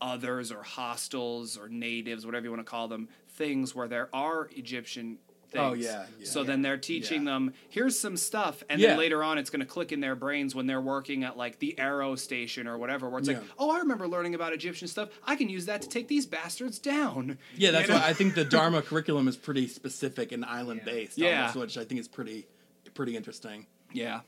others 0.00 0.50
or 0.50 0.62
hostiles 0.62 1.58
or 1.58 1.68
natives, 1.68 2.24
whatever 2.24 2.44
you 2.44 2.50
want 2.50 2.64
to 2.64 2.70
call 2.70 2.88
them, 2.88 3.08
things 3.28 3.74
where 3.74 3.88
there 3.88 4.08
are 4.14 4.48
Egyptian 4.56 5.18
Oh, 5.54 5.72
things. 5.72 5.86
Oh, 5.86 5.90
yeah, 5.90 6.06
yeah. 6.18 6.26
so 6.26 6.44
then 6.44 6.62
they're 6.62 6.76
teaching 6.76 7.22
Yeah. 7.24 7.32
them 7.32 7.54
here's 7.68 7.98
some 7.98 8.16
stuff, 8.16 8.62
and 8.68 8.80
Yeah. 8.80 8.90
then 8.90 8.98
later 8.98 9.22
on 9.24 9.38
it's 9.38 9.50
going 9.50 9.60
to 9.60 9.66
click 9.66 9.92
in 9.92 10.00
their 10.00 10.14
brains 10.14 10.54
when 10.54 10.66
they're 10.66 10.80
working 10.80 11.24
at 11.24 11.36
like 11.36 11.58
the 11.58 11.78
Arrow 11.78 12.14
Station 12.16 12.66
or 12.66 12.78
whatever, 12.78 13.08
where 13.08 13.18
it's 13.18 13.28
like, 13.28 13.42
oh, 13.58 13.70
I 13.70 13.78
remember 13.78 14.06
learning 14.08 14.34
about 14.34 14.52
Egyptian 14.52 14.88
stuff. 14.88 15.08
I 15.24 15.36
can 15.36 15.48
use 15.48 15.66
that 15.66 15.82
to 15.82 15.88
take 15.88 16.08
these 16.08 16.26
bastards 16.26 16.78
down. 16.78 17.38
Yeah, 17.56 17.70
that's 17.72 17.88
You 17.88 17.94
know? 17.94 18.00
why 18.00 18.08
I 18.08 18.12
think 18.12 18.34
the 18.34 18.44
Dharma 18.56 18.82
curriculum 18.82 19.28
is 19.28 19.36
pretty 19.36 19.66
specific 19.68 20.32
and 20.32 20.44
island 20.44 20.82
based. 20.84 21.18
Yeah. 21.18 21.40
almost, 21.48 21.56
which 21.56 21.78
I 21.78 21.84
think 21.84 22.00
is 22.00 22.08
pretty 22.08 22.46
pretty 22.94 23.16
interesting. 23.16 23.66
Yeah. 23.92 24.20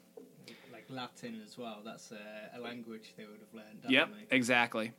Like 0.73 0.87
Latin 0.89 1.41
as 1.45 1.57
well. 1.59 1.81
That's 1.85 2.11
a, 2.13 2.59
a 2.59 2.61
language 2.61 3.15
they 3.17 3.25
would 3.25 3.41
have 3.41 3.53
learned. 3.55 3.81
Yep, 3.89 4.09
definitely. 4.09 4.27
exactly. 4.37 4.93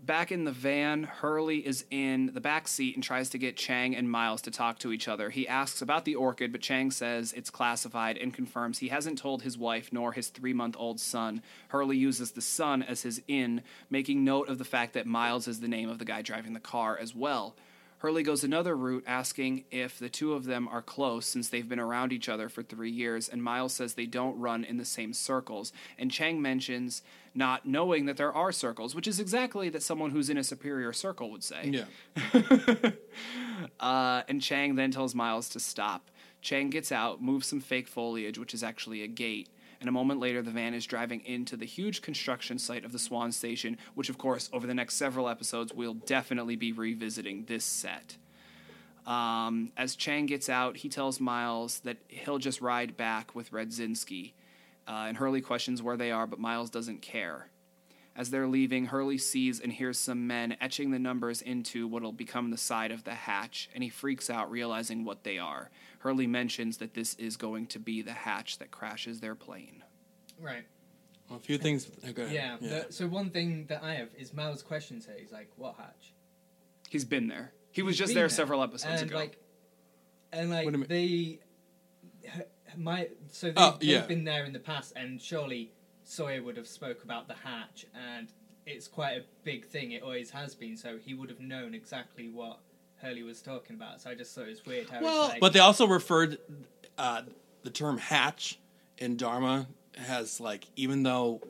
Back 0.00 0.30
in 0.30 0.44
the 0.44 0.52
van, 0.52 1.02
Hurley 1.02 1.66
is 1.66 1.84
in 1.90 2.30
the 2.32 2.40
back 2.40 2.68
seat 2.68 2.94
and 2.94 3.02
tries 3.02 3.30
to 3.30 3.38
get 3.38 3.56
Chang 3.56 3.96
and 3.96 4.08
Miles 4.08 4.40
to 4.42 4.50
talk 4.50 4.78
to 4.78 4.92
each 4.92 5.08
other. 5.08 5.28
He 5.28 5.48
asks 5.48 5.82
about 5.82 6.04
the 6.04 6.14
orchid, 6.14 6.52
but 6.52 6.60
Chang 6.60 6.92
says 6.92 7.32
it's 7.32 7.50
classified 7.50 8.16
and 8.16 8.32
confirms 8.32 8.78
he 8.78 8.88
hasn't 8.88 9.18
told 9.18 9.42
his 9.42 9.58
wife 9.58 9.92
nor 9.92 10.12
his 10.12 10.28
three 10.28 10.52
month 10.52 10.76
old 10.78 11.00
son. 11.00 11.42
Hurley 11.68 11.96
uses 11.96 12.30
the 12.30 12.40
son 12.40 12.82
as 12.84 13.02
his 13.02 13.20
in, 13.26 13.62
making 13.90 14.24
note 14.24 14.48
of 14.48 14.58
the 14.58 14.64
fact 14.64 14.94
that 14.94 15.04
Miles 15.04 15.48
is 15.48 15.58
the 15.58 15.68
name 15.68 15.88
of 15.88 15.98
the 15.98 16.04
guy 16.04 16.22
driving 16.22 16.52
the 16.52 16.60
car 16.60 16.96
as 16.96 17.12
well. 17.12 17.56
Hurley 17.98 18.22
goes 18.22 18.44
another 18.44 18.76
route, 18.76 19.04
asking 19.06 19.64
if 19.70 19.98
the 19.98 20.08
two 20.08 20.32
of 20.32 20.44
them 20.44 20.68
are 20.68 20.82
close 20.82 21.26
since 21.26 21.48
they've 21.48 21.68
been 21.68 21.80
around 21.80 22.12
each 22.12 22.28
other 22.28 22.48
for 22.48 22.62
three 22.62 22.90
years, 22.90 23.28
and 23.28 23.42
Miles 23.42 23.74
says 23.74 23.94
they 23.94 24.06
don't 24.06 24.38
run 24.38 24.62
in 24.62 24.76
the 24.76 24.84
same 24.84 25.12
circles. 25.12 25.72
And 25.98 26.10
Chang 26.10 26.40
mentions 26.40 27.02
not 27.34 27.66
knowing 27.66 28.06
that 28.06 28.16
there 28.16 28.32
are 28.32 28.52
circles, 28.52 28.94
which 28.94 29.08
is 29.08 29.18
exactly 29.18 29.68
that 29.70 29.82
someone 29.82 30.10
who's 30.10 30.30
in 30.30 30.38
a 30.38 30.44
superior 30.44 30.92
circle 30.92 31.30
would 31.30 31.44
say. 31.44 31.70
Yeah. 32.32 32.90
Uh, 33.80 34.22
and 34.28 34.40
Chang 34.40 34.76
then 34.76 34.92
tells 34.92 35.16
Miles 35.16 35.48
to 35.48 35.58
stop. 35.58 36.10
Chang 36.40 36.70
gets 36.70 36.92
out, 36.92 37.20
moves 37.20 37.48
some 37.48 37.60
fake 37.60 37.88
foliage, 37.88 38.38
which 38.38 38.54
is 38.54 38.62
actually 38.62 39.02
a 39.02 39.08
gate. 39.08 39.48
And 39.80 39.88
a 39.88 39.92
moment 39.92 40.18
later, 40.18 40.42
the 40.42 40.50
van 40.50 40.74
is 40.74 40.86
driving 40.86 41.20
into 41.24 41.56
the 41.56 41.64
huge 41.64 42.02
construction 42.02 42.58
site 42.58 42.84
of 42.84 42.92
the 42.92 42.98
Swan 42.98 43.30
Station, 43.30 43.78
which, 43.94 44.08
of 44.08 44.18
course, 44.18 44.50
over 44.52 44.66
the 44.66 44.74
next 44.74 44.96
several 44.96 45.28
episodes, 45.28 45.72
we'll 45.72 45.94
definitely 45.94 46.56
be 46.56 46.72
revisiting 46.72 47.44
this 47.44 47.64
set. 47.64 48.16
Um, 49.06 49.72
as 49.76 49.96
Chang 49.96 50.26
gets 50.26 50.48
out, 50.48 50.78
he 50.78 50.88
tells 50.88 51.20
Miles 51.20 51.80
that 51.80 51.98
he'll 52.08 52.38
just 52.38 52.60
ride 52.60 52.96
back 52.96 53.34
with 53.34 53.52
Radzinski. 53.52 54.32
Uh, 54.86 55.06
and 55.06 55.16
Hurley 55.16 55.40
questions 55.40 55.82
where 55.82 55.96
they 55.96 56.10
are, 56.10 56.26
but 56.26 56.38
Miles 56.38 56.70
doesn't 56.70 57.02
care. 57.02 57.48
As 58.16 58.30
they're 58.30 58.48
leaving, 58.48 58.86
Hurley 58.86 59.16
sees 59.16 59.60
and 59.60 59.72
hears 59.72 59.96
some 59.96 60.26
men 60.26 60.56
etching 60.60 60.90
the 60.90 60.98
numbers 60.98 61.40
into 61.40 61.86
what'll 61.86 62.10
become 62.10 62.50
the 62.50 62.56
side 62.56 62.90
of 62.90 63.04
the 63.04 63.14
hatch, 63.14 63.70
and 63.74 63.84
he 63.84 63.90
freaks 63.90 64.28
out, 64.28 64.50
realizing 64.50 65.04
what 65.04 65.22
they 65.22 65.38
are. 65.38 65.70
Hurley 65.98 66.26
mentions 66.26 66.78
that 66.78 66.94
this 66.94 67.14
is 67.14 67.36
going 67.36 67.66
to 67.68 67.78
be 67.78 68.02
the 68.02 68.12
hatch 68.12 68.58
that 68.58 68.70
crashes 68.70 69.20
their 69.20 69.34
plane. 69.34 69.82
Right. 70.40 70.64
Well, 71.28 71.38
a 71.38 71.42
few 71.42 71.58
things. 71.58 71.90
Okay. 72.08 72.32
Yeah. 72.32 72.56
the- 72.60 72.86
so 72.90 73.06
one 73.06 73.30
thing 73.30 73.66
that 73.66 73.82
I 73.82 73.94
have 73.94 74.08
is 74.16 74.32
Miles' 74.32 74.62
question 74.62 75.00
here. 75.04 75.16
He's 75.18 75.32
like, 75.32 75.50
"What 75.56 75.74
hatch?" 75.76 76.14
He's 76.88 77.04
been 77.04 77.28
there. 77.28 77.52
He 77.70 77.82
was 77.82 77.94
He's 77.94 77.98
just 77.98 78.08
been 78.10 78.16
there 78.16 78.28
several 78.28 78.62
episodes 78.62 79.02
and 79.02 79.10
ago. 79.10 79.18
Like, 79.18 79.38
and 80.32 80.50
like 80.50 80.64
What 80.64 80.72
do 80.74 80.80
you 80.80 80.84
they, 80.86 81.40
my 82.76 83.08
so 83.30 83.48
they, 83.48 83.54
Oh, 83.56 83.76
they've 83.78 83.88
yeah. 83.88 84.06
been 84.06 84.24
there 84.24 84.44
in 84.44 84.52
the 84.52 84.58
past, 84.58 84.92
and 84.96 85.20
surely 85.20 85.72
Sawyer 86.04 86.42
would 86.42 86.56
have 86.56 86.68
spoke 86.68 87.04
about 87.04 87.28
the 87.28 87.34
hatch, 87.34 87.86
and 87.94 88.28
it's 88.64 88.88
quite 88.88 89.18
a 89.18 89.24
big 89.44 89.66
thing. 89.66 89.92
It 89.92 90.02
always 90.02 90.30
has 90.30 90.54
been. 90.54 90.76
So 90.76 90.96
he 90.98 91.12
would 91.14 91.28
have 91.28 91.40
known 91.40 91.74
exactly 91.74 92.28
what 92.28 92.60
Hurley 93.02 93.22
was 93.22 93.40
talking 93.42 93.76
about. 93.76 94.00
So 94.00 94.10
I 94.10 94.14
just 94.14 94.34
thought 94.34 94.46
it 94.46 94.50
was 94.50 94.66
weird 94.66 94.90
how 94.90 95.00
Well, 95.02 95.24
it's 95.24 95.32
like, 95.34 95.40
But 95.40 95.52
they 95.52 95.60
also 95.60 95.86
referred 95.86 96.38
uh, 96.96 97.22
the 97.62 97.70
term 97.70 97.98
hatch 97.98 98.58
in 98.98 99.16
Dharma 99.16 99.66
has 99.96 100.40
like 100.40 100.64
even 100.76 101.02
though 101.02 101.40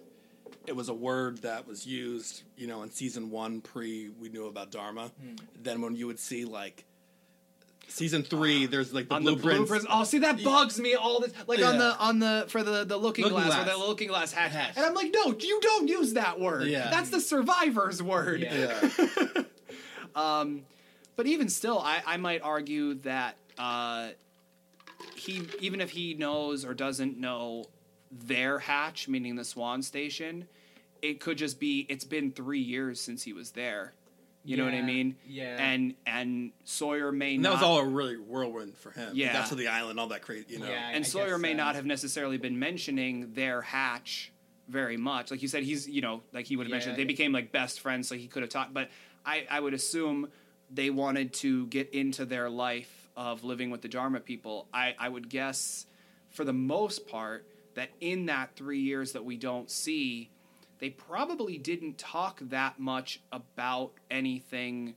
it 0.67 0.77
was 0.77 0.89
a 0.89 0.95
word 0.95 1.39
that 1.43 1.67
was 1.67 1.87
used, 1.87 2.43
you 2.57 2.67
know, 2.67 2.83
in 2.83 2.91
season 2.91 3.31
one 3.31 3.61
pre 3.61 4.11
we 4.21 4.29
knew 4.29 4.47
about 4.47 4.71
Dharma. 4.71 5.11
Hmm. 5.21 5.35
Then 5.63 5.81
when 5.81 5.97
you 5.97 6.07
would 6.07 6.19
see 6.19 6.45
like 6.45 6.85
season 7.89 8.23
three, 8.23 8.67
there's 8.67 8.93
like 8.93 9.09
the 9.09 9.15
on 9.15 9.23
blueprints. 9.23 9.45
the 9.51 9.57
blueprints. 9.57 9.87
Oh, 9.89 10.05
see 10.05 10.19
that 10.19 10.45
bugs 10.45 10.79
me 10.79 10.95
all 10.95 11.21
this. 11.21 11.33
like 11.47 11.63
on 11.63 11.79
the 11.79 11.97
on 11.99 12.19
the 12.19 12.45
for 12.49 12.63
the 12.63 12.85
the 12.85 12.97
looking, 12.99 13.25
Looking 13.25 13.39
glass, 13.39 13.61
or 13.61 13.65
glass. 13.65 13.79
the 13.79 13.87
looking 13.87 14.09
glass 14.09 14.33
hatch. 14.33 14.53
Hatch. 14.53 14.77
And 14.77 14.85
I'm 14.85 14.95
like, 14.95 15.11
no, 15.13 15.35
you 15.39 15.61
don't 15.63 15.89
use 15.89 16.13
that 16.15 16.39
word. 16.39 16.67
Yeah. 16.69 16.91
That's 16.91 17.09
the 17.11 17.21
survivor's 17.21 18.03
word. 18.03 18.41
Yeah. 18.43 18.91
Yeah. 19.17 19.43
But 21.19 21.27
even 21.27 21.49
still, 21.49 21.81
I, 21.81 22.01
I 22.07 22.17
might 22.17 22.43
argue 22.43 22.95
that 23.01 23.35
uh, 23.59 24.11
he, 25.17 25.43
even 25.59 25.81
if 25.81 25.91
he 25.91 26.15
knows 26.15 26.65
or 26.65 26.75
doesn't 26.75 27.19
know 27.19 27.65
their 28.13 28.61
hatch, 28.61 29.09
meaning 29.09 29.35
the 29.35 29.45
Swan 29.45 29.83
Station, 29.83 30.47
it 31.03 31.19
could 31.19 31.37
just 31.37 31.59
be 31.59 31.85
it's 31.89 32.05
been 32.05 32.31
three 32.31 32.61
years 32.61 33.01
since 33.01 33.25
he 33.25 33.33
was 33.33 33.51
there. 33.51 33.95
You 34.45 34.57
know 34.57 34.65
what 34.65 34.75
I 34.75 34.81
mean? 34.83 35.17
yeah. 35.27 35.57
And 35.61 35.95
and 36.07 36.53
Sawyer 36.63 37.11
may 37.11 37.35
and 37.35 37.45
that 37.45 37.49
not. 37.49 37.55
was 37.57 37.63
all 37.65 37.79
a 37.81 37.85
really 37.85 38.17
whirlwind 38.17 38.77
for 38.79 38.93
him. 38.93 39.11
Yeah. 39.13 39.33
That's 39.33 39.49
to 39.49 39.57
the 39.57 39.67
island, 39.67 39.99
all 39.99 40.07
that 40.07 40.23
crazy, 40.23 40.47
you 40.51 40.61
know. 40.61 40.71
Yeah. 40.71 40.87
I 40.89 40.93
and 40.93 41.05
Sawyer 41.05 41.31
guess 41.33 41.41
may 41.41 41.53
so. 41.53 41.57
not 41.57 41.75
have 41.75 41.85
necessarily 41.85 42.39
been 42.39 42.61
mentioning 42.61 43.33
their 43.35 43.61
hatch 43.61 44.31
very 44.69 44.97
much. 44.97 45.33
Like 45.33 45.43
you 45.43 45.49
said, 45.49 45.65
he's 45.65 45.89
you 45.89 46.01
know 46.01 46.23
like 46.33 46.47
he 46.47 46.55
would 46.55 46.67
have 46.67 46.71
Yeah, 46.71 46.77
mentioned 46.77 46.97
they 46.97 47.03
yeah. 47.03 47.09
became 47.09 47.33
like 47.33 47.51
best 47.51 47.81
friends, 47.81 48.07
so 48.09 48.15
he 48.15 48.29
could 48.29 48.43
have 48.43 48.51
talked. 48.51 48.73
But 48.73 48.89
I 49.27 49.47
I 49.51 49.59
would 49.59 49.75
assume 49.75 50.29
they 50.71 50.91
wanted 50.91 51.33
to 51.35 51.67
get 51.69 51.91
into 51.95 52.25
their 52.25 52.49
life 52.51 53.09
of 53.17 53.43
living 53.45 53.71
with 53.71 53.83
the 53.83 53.89
Dharma 53.89 54.21
people. 54.21 54.69
I 54.73 54.95
I 54.99 55.09
would 55.09 55.29
guess 55.29 55.87
for 56.31 56.45
the 56.45 56.53
most 56.53 57.07
part 57.09 57.47
that 57.75 57.91
in 58.01 58.27
that 58.27 58.55
three 58.57 58.81
years 58.81 59.13
that 59.13 59.25
we 59.25 59.37
don't 59.37 59.71
see. 59.71 60.31
They 60.81 60.91
probably 60.91 61.59
didn't 61.59 61.99
talk 61.99 62.39
that 62.51 62.79
much 62.79 63.21
about 63.33 63.93
anything 64.13 64.95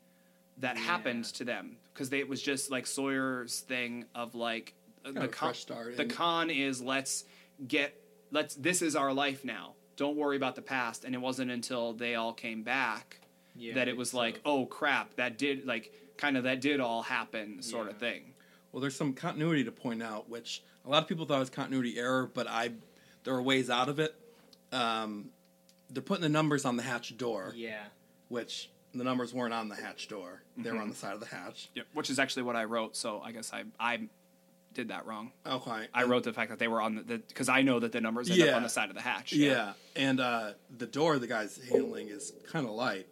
that 0.57 0.76
Yeah. 0.76 0.84
happened 0.84 1.26
to 1.26 1.43
them 1.43 1.77
because 1.91 2.14
it 2.14 2.27
was 2.30 2.39
just 2.41 2.69
like 2.69 2.85
Sawyer's 2.85 3.61
thing 3.61 4.06
of 4.14 4.35
like 4.35 4.76
uh, 5.03 5.11
the 5.11 5.23
a 5.23 5.27
con, 5.27 5.49
fresh 5.49 5.60
start, 5.61 5.98
the 5.98 6.06
con 6.06 6.52
is 6.52 6.81
let's 6.84 7.26
get 7.68 7.95
let's 8.31 8.53
this 8.56 8.84
is 8.84 8.95
our 8.95 9.11
life 9.11 9.43
now. 9.43 9.73
Don't 9.95 10.15
worry 10.15 10.35
about 10.38 10.56
the 10.56 10.61
past. 10.61 11.03
And 11.03 11.15
it 11.15 11.22
wasn't 11.22 11.49
until 11.49 11.93
they 11.93 12.14
all 12.15 12.34
came 12.34 12.61
back 12.61 13.20
Yeah, 13.55 13.73
that 13.75 13.87
it 13.87 13.97
was 13.97 14.11
so- 14.11 14.17
like, 14.17 14.39
oh 14.45 14.65
crap, 14.65 15.15
that 15.15 15.37
did 15.37 15.65
like 15.65 15.91
kind 16.17 16.37
of 16.37 16.43
that 16.43 16.61
did 16.61 16.79
all 16.79 17.01
happen 17.03 17.61
sort 17.61 17.89
of 17.89 17.97
thing. 17.97 18.33
Well, 18.71 18.79
there's 18.81 18.95
some 18.95 19.13
continuity 19.13 19.63
to 19.65 19.71
point 19.71 20.01
out, 20.01 20.29
which 20.29 20.63
a 20.85 20.89
lot 20.89 21.03
of 21.03 21.09
people 21.09 21.25
thought 21.25 21.39
was 21.39 21.49
continuity 21.49 21.97
error, 21.99 22.29
but 22.33 22.47
I 22.47 22.71
there 23.23 23.33
are 23.35 23.41
ways 23.41 23.69
out 23.69 23.89
of 23.89 23.99
it. 23.99 24.15
Um, 24.71 25.29
they're 25.89 26.01
putting 26.01 26.21
the 26.23 26.29
numbers 26.29 26.63
on 26.65 26.77
the 26.77 26.83
hatch 26.83 27.17
door, 27.17 27.51
Yeah. 27.55 27.83
which 28.29 28.69
the 28.93 29.03
numbers 29.03 29.33
weren't 29.33 29.53
on 29.53 29.67
the 29.69 29.75
hatch 29.75 30.07
door; 30.07 30.43
they 30.57 30.69
were 30.69 30.75
Mm-hmm. 30.75 30.83
on 30.83 30.89
the 30.89 30.95
side 30.95 31.13
of 31.13 31.19
the 31.19 31.25
hatch. 31.25 31.69
Yep. 31.75 31.87
Which 31.93 32.09
is 32.09 32.19
actually 32.19 32.43
what 32.43 32.55
I 32.55 32.63
wrote. 32.63 32.95
So 32.95 33.21
I 33.21 33.31
guess 33.33 33.51
I 33.53 33.63
I 33.79 34.07
did 34.73 34.87
that 34.87 35.05
wrong. 35.05 35.33
Okay. 35.45 35.87
I 35.93 36.03
wrote 36.03 36.23
the 36.23 36.31
fact 36.31 36.49
that 36.49 36.59
they 36.59 36.69
were 36.69 36.81
on 36.81 36.95
the 36.95 37.17
because 37.17 37.49
I 37.49 37.61
know 37.61 37.79
that 37.81 37.91
the 37.91 37.99
numbers 37.99 38.29
end 38.29 38.41
up 38.43 38.55
on 38.55 38.63
the 38.63 38.69
side 38.69 38.87
of 38.89 38.95
the 38.95 39.01
hatch. 39.01 39.33
Yeah, 39.33 39.73
and 39.97 40.21
uh, 40.21 40.51
the 40.77 40.87
door 40.87 41.19
the 41.19 41.27
guy's 41.27 41.59
handling 41.69 42.07
is 42.07 42.31
kind 42.49 42.65
of 42.65 42.71
light, 42.71 43.07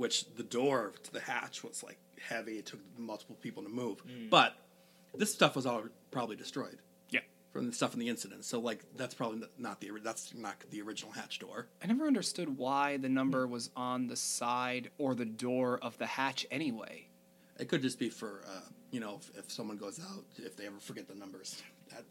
which 0.00 0.24
the 0.34 0.42
door 0.42 0.94
to 1.02 1.12
the 1.12 1.20
hatch 1.20 1.62
was 1.62 1.82
like 1.82 1.98
heavy. 2.26 2.52
It 2.52 2.66
took 2.66 2.80
multiple 2.96 3.36
people 3.42 3.62
to 3.62 3.68
move, 3.68 4.02
but 4.30 4.54
this 5.14 5.30
stuff 5.30 5.54
was 5.54 5.66
all 5.66 5.82
probably 6.10 6.36
destroyed 6.36 6.78
yeah. 7.10 7.20
from 7.52 7.66
the 7.66 7.72
stuff 7.72 7.92
in 7.92 8.00
the 8.00 8.08
incident. 8.08 8.46
So 8.46 8.60
like 8.60 8.80
that's 8.96 9.14
probably 9.14 9.42
not 9.58 9.78
the 9.80 9.90
that's 10.02 10.32
not 10.34 10.56
the 10.70 10.80
original 10.80 11.12
hatch 11.12 11.38
door. 11.38 11.66
I 11.84 11.86
never 11.86 12.06
understood 12.06 12.56
why 12.56 12.96
the 12.96 13.10
number 13.10 13.46
was 13.46 13.68
on 13.76 14.06
the 14.06 14.16
side 14.16 14.90
or 14.96 15.14
the 15.14 15.26
door 15.26 15.78
of 15.82 15.98
the 15.98 16.06
hatch 16.06 16.46
anyway. 16.50 17.08
It 17.58 17.68
could 17.68 17.82
just 17.82 17.98
be 17.98 18.08
for 18.08 18.40
uh, 18.48 18.70
you 18.90 19.00
know 19.00 19.20
if, 19.20 19.38
if 19.38 19.52
someone 19.52 19.76
goes 19.76 20.00
out 20.00 20.24
if 20.38 20.56
they 20.56 20.66
ever 20.66 20.80
forget 20.80 21.08
the 21.08 21.14
numbers. 21.14 21.62
That, 21.90 22.04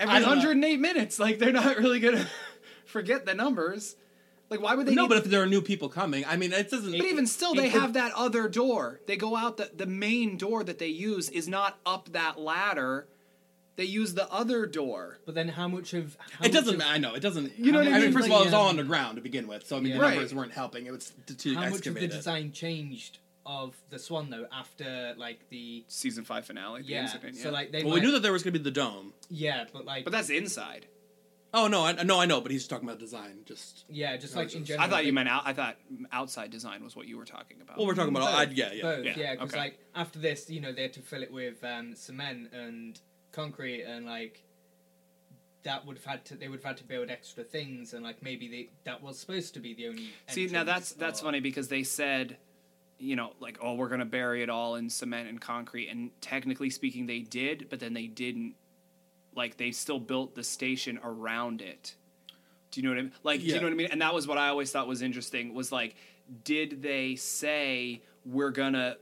Every 0.00 0.12
I 0.12 0.18
don't 0.18 0.30
know. 0.30 0.48
108 0.48 0.80
minutes, 0.80 1.20
like 1.20 1.38
they're 1.38 1.52
not 1.52 1.76
really 1.76 2.00
gonna 2.00 2.26
forget 2.84 3.26
the 3.26 3.34
numbers. 3.34 3.94
Like, 4.52 4.60
why 4.62 4.74
would 4.74 4.86
they? 4.86 4.94
no, 4.94 5.02
need- 5.02 5.08
but 5.08 5.18
if 5.18 5.24
there 5.24 5.42
are 5.42 5.46
new 5.46 5.60
people 5.62 5.88
coming, 5.88 6.24
I 6.26 6.36
mean, 6.36 6.52
it 6.52 6.70
doesn't. 6.70 6.92
But 6.92 7.06
even 7.06 7.26
still, 7.26 7.54
they 7.54 7.68
have 7.70 7.94
that 7.94 8.12
other 8.14 8.48
door. 8.48 9.00
They 9.06 9.16
go 9.16 9.36
out 9.36 9.56
the 9.56 9.70
the 9.76 9.86
main 9.86 10.36
door 10.36 10.62
that 10.64 10.78
they 10.78 10.88
use 10.88 11.28
is 11.30 11.48
not 11.48 11.78
up 11.84 12.12
that 12.12 12.38
ladder. 12.38 13.06
They 13.76 13.84
use 13.84 14.12
the 14.12 14.30
other 14.30 14.66
door. 14.66 15.18
But 15.24 15.34
then 15.34 15.48
how 15.48 15.66
much 15.66 15.94
of 15.94 16.16
how 16.20 16.44
It 16.44 16.52
much 16.52 16.52
doesn't. 16.52 16.74
of- 16.82 16.86
I 16.86 16.98
know 16.98 17.14
it 17.14 17.20
doesn't. 17.20 17.58
You 17.58 17.72
know 17.72 17.78
what 17.78 17.88
I 17.88 17.90
I 17.90 17.94
mean, 17.94 18.02
mean? 18.02 18.12
first 18.12 18.26
of 18.26 18.30
Like, 18.30 18.36
all, 18.36 18.42
it 18.42 18.46
was 18.46 18.54
all 18.54 18.68
underground 18.68 19.16
to 19.16 19.22
begin 19.22 19.48
with, 19.48 19.66
so 19.66 19.76
I 19.78 19.80
mean, 19.80 19.92
Yeah. 19.94 19.98
the 19.98 20.08
numbers 20.10 20.32
Right. 20.32 20.38
weren't 20.38 20.52
helping. 20.52 20.84
It 20.86 20.92
was 20.92 21.12
to, 21.26 21.34
to 21.36 21.54
How 21.54 21.60
much 21.62 21.70
of 21.70 21.76
excavate 21.78 22.00
the 22.10 22.14
it. 22.14 22.18
design 22.18 22.52
changed 22.52 23.18
of 23.46 23.74
the 23.90 23.98
Swan 23.98 24.28
though 24.30 24.46
after 24.52 25.14
like 25.16 25.48
the 25.48 25.84
Season 25.88 26.22
five 26.24 26.44
finale. 26.44 26.82
The 26.82 26.88
yeah? 26.88 27.06
So 27.32 27.50
like 27.50 27.72
they 27.72 27.82
Well, 27.82 27.94
we 27.94 28.00
knew 28.00 28.12
that 28.12 28.20
there 28.22 28.30
was 28.32 28.42
going 28.42 28.52
to 28.52 28.58
be 28.60 28.62
the 28.62 28.70
dome. 28.70 29.14
yeah, 29.30 29.64
but 29.72 29.84
like 29.86 30.04
but 30.04 30.12
that's 30.12 30.28
inside. 30.30 30.86
Oh 31.54 31.68
no, 31.68 31.84
I 31.84 31.92
no, 32.02 32.18
I 32.18 32.24
know, 32.24 32.40
but 32.40 32.50
he's 32.50 32.62
just 32.62 32.70
talking 32.70 32.88
about 32.88 32.98
design. 32.98 33.40
Just 33.44 33.84
yeah, 33.88 34.16
just 34.16 34.34
No, 34.34 34.40
like 34.42 34.54
in 34.54 34.64
general. 34.64 34.86
I 34.86 34.88
thought 34.90 35.04
you 35.04 35.12
meant 35.12 35.28
out. 35.28 35.42
I 35.44 35.52
thought 35.52 35.76
outside 36.10 36.50
design 36.50 36.82
was 36.82 36.96
what 36.96 37.06
you 37.06 37.18
were 37.18 37.26
talking 37.26 37.58
about. 37.60 37.76
well, 37.76 37.86
we're 37.86 37.94
talking 37.94 38.14
about. 38.14 38.30
Both, 38.30 38.34
I, 38.48 38.52
yeah, 38.52 38.72
yeah. 38.72 38.82
both, 38.82 39.04
Yeah, 39.04 39.12
yeah, 39.18 39.32
because 39.34 39.50
okay. 39.50 39.58
like 39.58 39.78
after 39.94 40.18
this, 40.18 40.48
you 40.48 40.60
know, 40.60 40.72
they 40.72 40.82
had 40.82 40.94
to 40.94 41.00
fill 41.00 41.22
it 41.22 41.30
with 41.30 41.62
um, 41.62 41.94
cement 41.94 42.52
and 42.54 42.98
concrete, 43.32 43.82
and 43.82 44.06
like 44.06 44.42
that 45.64 45.86
would 45.86 45.96
have 45.98 46.06
had 46.06 46.24
to. 46.26 46.36
They 46.36 46.48
would 46.48 46.60
have 46.60 46.64
had 46.64 46.76
to 46.78 46.84
build 46.84 47.10
extra 47.10 47.44
things, 47.44 47.92
and 47.92 48.02
like 48.02 48.22
maybe 48.22 48.48
they 48.48 48.70
that 48.84 49.02
was 49.02 49.18
supposed 49.18 49.52
to 49.54 49.60
be 49.60 49.74
the 49.74 49.88
only. 49.88 50.08
See, 50.28 50.46
now 50.46 50.60
entrance 50.60 50.66
that's 50.66 50.92
that's 50.92 51.20
or- 51.20 51.24
funny 51.24 51.40
because 51.40 51.68
they 51.68 51.82
said, 51.82 52.38
you 52.98 53.14
know, 53.14 53.32
like, 53.40 53.58
oh, 53.60 53.74
we're 53.74 53.88
gonna 53.90 54.06
bury 54.06 54.42
it 54.42 54.48
all 54.48 54.76
in 54.76 54.88
cement 54.88 55.28
and 55.28 55.38
concrete, 55.38 55.88
and 55.88 56.10
technically 56.22 56.70
speaking, 56.70 57.06
they 57.06 57.20
did, 57.20 57.66
but 57.68 57.78
then 57.78 57.92
they 57.92 58.06
didn't. 58.06 58.54
Like, 59.34 59.56
they 59.56 59.70
still 59.70 59.98
built 60.00 60.34
the 60.34 60.44
station 60.44 60.98
around 61.02 61.62
it. 61.62 61.94
Do 62.70 62.80
you 62.80 62.86
know 62.86 62.94
what 62.94 62.98
I 62.98 63.02
mean? 63.02 63.12
Like, 63.22 63.40
do 63.40 63.46
you 63.46 63.56
know 63.56 63.64
what 63.64 63.72
I 63.72 63.76
mean? 63.76 63.88
And 63.90 64.00
that 64.02 64.14
was 64.14 64.26
what 64.26 64.38
I 64.38 64.48
always 64.48 64.70
thought 64.70 64.88
was 64.88 65.02
interesting. 65.02 65.52
Was 65.54 65.70
like, 65.70 65.94
did 66.44 66.82
they 66.82 67.16
say 67.16 68.02
we're 68.24 68.50
gonna 68.50 68.96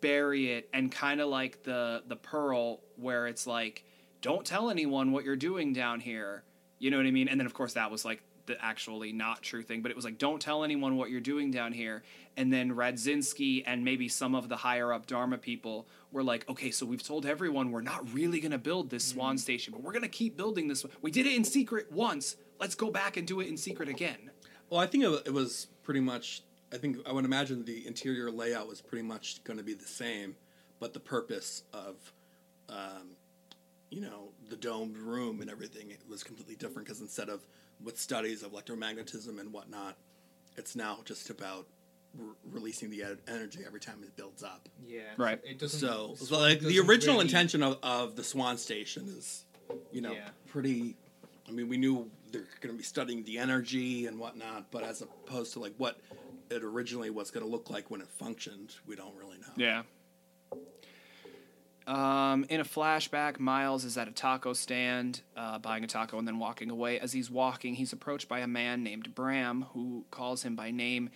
bury 0.00 0.52
it 0.52 0.68
and 0.72 0.92
kind 0.92 1.20
of 1.20 1.28
like 1.28 1.62
the 1.64 2.02
the 2.06 2.16
pearl 2.16 2.80
where 2.96 3.26
it's 3.26 3.46
like 3.46 3.84
don't 4.20 4.44
tell 4.44 4.70
anyone 4.70 5.12
what 5.12 5.24
you're 5.24 5.36
doing 5.36 5.72
down 5.72 5.98
here 5.98 6.44
you 6.78 6.90
know 6.90 6.96
what 6.96 7.06
i 7.06 7.10
mean 7.10 7.28
and 7.28 7.40
then 7.40 7.46
of 7.46 7.54
course 7.54 7.72
that 7.72 7.90
was 7.90 8.04
like 8.04 8.22
the 8.48 8.62
actually 8.64 9.12
not 9.12 9.42
true 9.42 9.62
thing 9.62 9.80
but 9.80 9.90
it 9.90 9.96
was 9.96 10.04
like 10.04 10.18
don't 10.18 10.42
tell 10.42 10.64
anyone 10.64 10.96
what 10.96 11.10
you're 11.10 11.20
doing 11.20 11.50
down 11.52 11.72
here 11.72 12.02
and 12.36 12.52
then 12.52 12.74
radzinski 12.74 13.62
and 13.66 13.84
maybe 13.84 14.08
some 14.08 14.34
of 14.34 14.48
the 14.48 14.56
higher 14.56 14.92
up 14.92 15.06
dharma 15.06 15.38
people 15.38 15.86
were 16.10 16.24
like 16.24 16.48
okay 16.48 16.70
so 16.72 16.84
we've 16.84 17.02
told 17.02 17.24
everyone 17.24 17.70
we're 17.70 17.80
not 17.80 18.12
really 18.12 18.40
going 18.40 18.50
to 18.50 18.58
build 18.58 18.90
this 18.90 19.04
swan 19.04 19.38
station 19.38 19.72
but 19.72 19.82
we're 19.82 19.92
going 19.92 20.02
to 20.02 20.08
keep 20.08 20.36
building 20.36 20.66
this 20.66 20.82
one. 20.82 20.92
we 21.00 21.10
did 21.12 21.26
it 21.26 21.34
in 21.36 21.44
secret 21.44 21.90
once 21.92 22.36
let's 22.60 22.74
go 22.74 22.90
back 22.90 23.16
and 23.16 23.26
do 23.28 23.38
it 23.40 23.46
in 23.46 23.56
secret 23.56 23.88
again 23.88 24.30
Well, 24.70 24.80
I 24.80 24.86
think 24.86 25.04
it, 25.04 25.22
it 25.26 25.32
was 25.32 25.68
pretty 25.82 26.00
much. 26.00 26.42
I 26.72 26.76
think 26.76 26.98
I 27.06 27.12
would 27.12 27.24
imagine 27.24 27.64
the 27.64 27.86
interior 27.86 28.30
layout 28.30 28.68
was 28.68 28.82
pretty 28.82 29.02
much 29.02 29.42
going 29.44 29.56
to 29.56 29.64
be 29.64 29.72
the 29.72 29.86
same, 29.86 30.36
but 30.80 30.92
the 30.92 31.00
purpose 31.00 31.62
of, 31.72 32.12
um, 32.68 33.16
you 33.90 34.02
know, 34.02 34.28
the 34.50 34.56
domed 34.56 34.98
room 34.98 35.40
and 35.40 35.48
everything 35.50 35.90
it 35.90 36.02
was 36.06 36.22
completely 36.22 36.56
different 36.56 36.86
because 36.86 37.00
instead 37.00 37.30
of 37.30 37.46
with 37.82 37.98
studies 37.98 38.42
of 38.42 38.52
electromagnetism 38.52 39.38
and 39.40 39.52
whatnot, 39.52 39.96
it's 40.56 40.74
now 40.76 40.98
just 41.04 41.30
about 41.30 41.66
re- 42.16 42.34
releasing 42.50 42.90
the 42.90 43.02
en- 43.04 43.18
energy 43.28 43.60
every 43.66 43.80
time 43.80 44.02
it 44.02 44.16
builds 44.16 44.42
up. 44.42 44.68
Yeah, 44.86 45.02
Right. 45.16 45.40
It 45.44 45.58
doesn't. 45.58 45.78
So, 45.78 46.14
so 46.16 46.38
like 46.38 46.60
the 46.60 46.66
doesn't 46.74 46.88
original 46.88 47.16
really- 47.16 47.26
intention 47.26 47.62
of, 47.62 47.78
of 47.82 48.16
the 48.16 48.24
Swan 48.24 48.58
Station 48.58 49.06
is, 49.16 49.44
you 49.92 50.00
know, 50.00 50.12
Yeah. 50.12 50.28
pretty. 50.48 50.96
I 51.48 51.50
mean, 51.52 51.68
we 51.68 51.76
knew 51.78 52.10
they're 52.30 52.42
going 52.60 52.74
to 52.74 52.78
be 52.78 52.84
studying 52.84 53.24
the 53.24 53.38
energy 53.38 54.06
and 54.06 54.18
whatnot, 54.18 54.70
but 54.70 54.82
as 54.82 55.00
opposed 55.00 55.52
to 55.54 55.60
like 55.60 55.74
what 55.78 55.98
it 56.50 56.62
originally 56.62 57.10
was 57.10 57.30
going 57.30 57.44
to 57.44 57.50
look 57.50 57.70
like 57.70 57.90
when 57.90 58.00
it 58.00 58.08
functioned, 58.08 58.74
we 58.86 58.96
don't 58.96 59.14
really 59.16 59.38
know. 59.38 59.52
Yeah. 59.56 59.82
Um, 61.88 62.44
in 62.50 62.60
a 62.60 62.64
flashback, 62.64 63.40
Miles 63.40 63.84
is 63.84 63.96
at 63.96 64.08
a 64.08 64.10
taco 64.10 64.52
stand, 64.52 65.22
uh, 65.34 65.58
buying 65.58 65.84
a 65.84 65.86
taco 65.86 66.18
and 66.18 66.28
then 66.28 66.38
walking 66.38 66.70
away. 66.70 67.00
As 67.00 67.14
he's 67.14 67.30
walking, 67.30 67.74
he's 67.74 67.94
approached 67.94 68.28
by 68.28 68.40
a 68.40 68.46
man 68.46 68.82
named 68.82 69.14
Bram, 69.14 69.64
who 69.72 70.04
calls 70.10 70.42
him 70.42 70.54
by 70.54 70.70
name. 70.70 71.08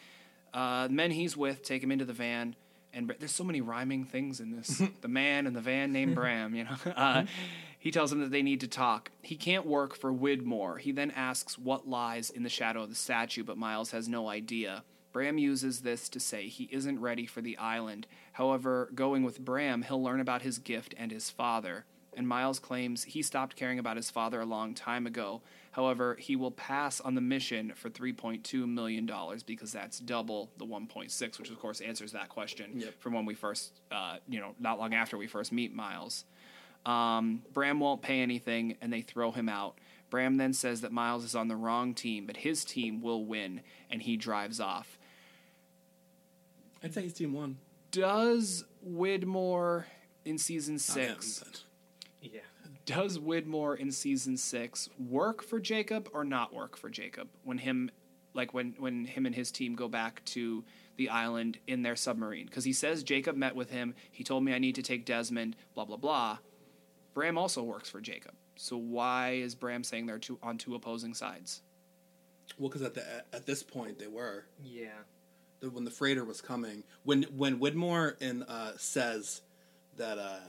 Uh, 0.54 0.88
the 0.88 0.94
men 0.94 1.10
he's 1.10 1.36
with 1.36 1.62
take 1.62 1.82
him 1.82 1.92
into 1.92 2.06
the 2.06 2.14
van, 2.14 2.56
and 2.94 3.06
Br- 3.06 3.12
there's 3.18 3.32
so 3.32 3.44
many 3.44 3.60
rhyming 3.60 4.06
things 4.06 4.40
in 4.40 4.50
this. 4.50 4.80
the 5.02 5.08
man 5.08 5.46
and 5.46 5.54
the 5.54 5.60
van 5.60 5.92
named 5.92 6.14
Bram, 6.14 6.54
you 6.54 6.64
know. 6.64 6.76
Uh, 6.96 7.26
he 7.78 7.90
tells 7.90 8.12
him 8.12 8.20
that 8.20 8.30
they 8.30 8.42
need 8.42 8.60
to 8.60 8.68
talk. 8.68 9.10
He 9.22 9.34
can't 9.34 9.66
work 9.66 9.96
for 9.96 10.12
Widmore. 10.12 10.78
He 10.78 10.92
then 10.92 11.10
asks 11.10 11.58
what 11.58 11.88
lies 11.88 12.30
in 12.30 12.44
the 12.44 12.48
shadow 12.48 12.84
of 12.84 12.88
the 12.88 12.94
statue, 12.94 13.42
but 13.42 13.58
Miles 13.58 13.90
has 13.90 14.08
no 14.08 14.28
idea. 14.28 14.84
Bram 15.12 15.38
uses 15.38 15.80
this 15.82 16.08
to 16.10 16.20
say 16.20 16.48
he 16.48 16.64
isn't 16.72 17.00
ready 17.00 17.26
for 17.26 17.40
the 17.40 17.58
island. 17.58 18.06
However, 18.32 18.90
going 18.94 19.22
with 19.22 19.40
Bram, 19.44 19.82
he'll 19.82 20.02
learn 20.02 20.20
about 20.20 20.42
his 20.42 20.58
gift 20.58 20.94
and 20.96 21.10
his 21.12 21.30
father. 21.30 21.84
And 22.14 22.28
Miles 22.28 22.58
claims 22.58 23.04
he 23.04 23.22
stopped 23.22 23.56
caring 23.56 23.78
about 23.78 23.96
his 23.96 24.10
father 24.10 24.40
a 24.40 24.46
long 24.46 24.74
time 24.74 25.06
ago. 25.06 25.40
However, 25.70 26.16
he 26.18 26.36
will 26.36 26.50
pass 26.50 27.00
on 27.00 27.14
the 27.14 27.22
mission 27.22 27.72
for 27.74 27.88
$3.2 27.88 28.68
million 28.68 29.10
because 29.46 29.72
that's 29.72 29.98
double 29.98 30.50
the 30.58 30.66
1.6, 30.66 31.38
which 31.38 31.50
of 31.50 31.58
course 31.58 31.80
answers 31.80 32.12
that 32.12 32.28
question 32.28 32.72
Yep. 32.74 33.00
from 33.00 33.14
when 33.14 33.24
we 33.24 33.32
first, 33.34 33.80
uh, 33.90 34.16
you 34.28 34.40
know, 34.40 34.54
not 34.60 34.78
long 34.78 34.92
after 34.92 35.16
we 35.16 35.26
first 35.26 35.52
meet 35.52 35.74
Miles. 35.74 36.26
Um, 36.84 37.42
Bram 37.52 37.80
won't 37.80 38.02
pay 38.02 38.20
anything, 38.20 38.76
and 38.82 38.92
they 38.92 39.00
throw 39.02 39.30
him 39.30 39.48
out. 39.48 39.78
Bram 40.10 40.36
then 40.36 40.52
says 40.52 40.82
that 40.82 40.92
Miles 40.92 41.24
is 41.24 41.34
on 41.34 41.48
the 41.48 41.56
wrong 41.56 41.94
team, 41.94 42.26
but 42.26 42.38
his 42.38 42.64
team 42.64 43.00
will 43.00 43.24
win, 43.24 43.62
and 43.90 44.02
he 44.02 44.16
drives 44.18 44.60
off. 44.60 44.98
I'd 46.82 46.92
say 46.94 47.02
he's 47.02 47.14
team 47.14 47.32
one. 47.32 47.58
Does 47.90 48.64
Widmore 48.86 49.84
in 50.24 50.38
season 50.38 50.78
six? 50.78 51.42
Yeah. 52.20 52.40
Does 52.86 53.18
Widmore 53.18 53.76
in 53.76 53.92
season 53.92 54.36
six 54.36 54.88
work 54.98 55.42
for 55.42 55.60
Jacob 55.60 56.08
or 56.12 56.24
not 56.24 56.52
work 56.52 56.76
for 56.76 56.90
Jacob 56.90 57.28
when 57.44 57.58
him, 57.58 57.90
like 58.34 58.52
when 58.54 58.74
when 58.78 59.04
him 59.04 59.26
and 59.26 59.34
his 59.34 59.52
team 59.52 59.74
go 59.74 59.88
back 59.88 60.24
to 60.26 60.64
the 60.96 61.08
island 61.08 61.58
in 61.66 61.82
their 61.82 61.96
submarine? 61.96 62.46
Because 62.46 62.64
he 62.64 62.72
says 62.72 63.02
Jacob 63.02 63.36
met 63.36 63.54
with 63.54 63.70
him. 63.70 63.94
He 64.10 64.24
told 64.24 64.42
me 64.44 64.52
I 64.52 64.58
need 64.58 64.74
to 64.76 64.82
take 64.82 65.04
Desmond. 65.04 65.54
Blah 65.74 65.84
blah 65.84 65.96
blah. 65.96 66.38
Bram 67.14 67.36
also 67.38 67.62
works 67.62 67.90
for 67.90 68.00
Jacob. 68.00 68.32
So 68.56 68.76
why 68.76 69.32
is 69.32 69.54
Bram 69.54 69.84
saying 69.84 70.06
they're 70.06 70.18
two 70.18 70.38
on 70.42 70.58
two 70.58 70.74
opposing 70.74 71.14
sides? 71.14 71.62
Well, 72.58 72.68
because 72.68 72.82
at 72.82 72.94
the 72.94 73.04
at 73.32 73.46
this 73.46 73.62
point 73.62 73.98
they 73.98 74.08
were 74.08 74.46
Yeah. 74.62 74.88
The, 75.62 75.70
when 75.70 75.84
the 75.84 75.90
freighter 75.90 76.24
was 76.24 76.40
coming. 76.42 76.84
When 77.04 77.22
when 77.36 77.58
Widmore 77.58 78.20
and 78.20 78.44
uh, 78.46 78.72
says 78.76 79.40
that 79.96 80.18
uh, 80.18 80.40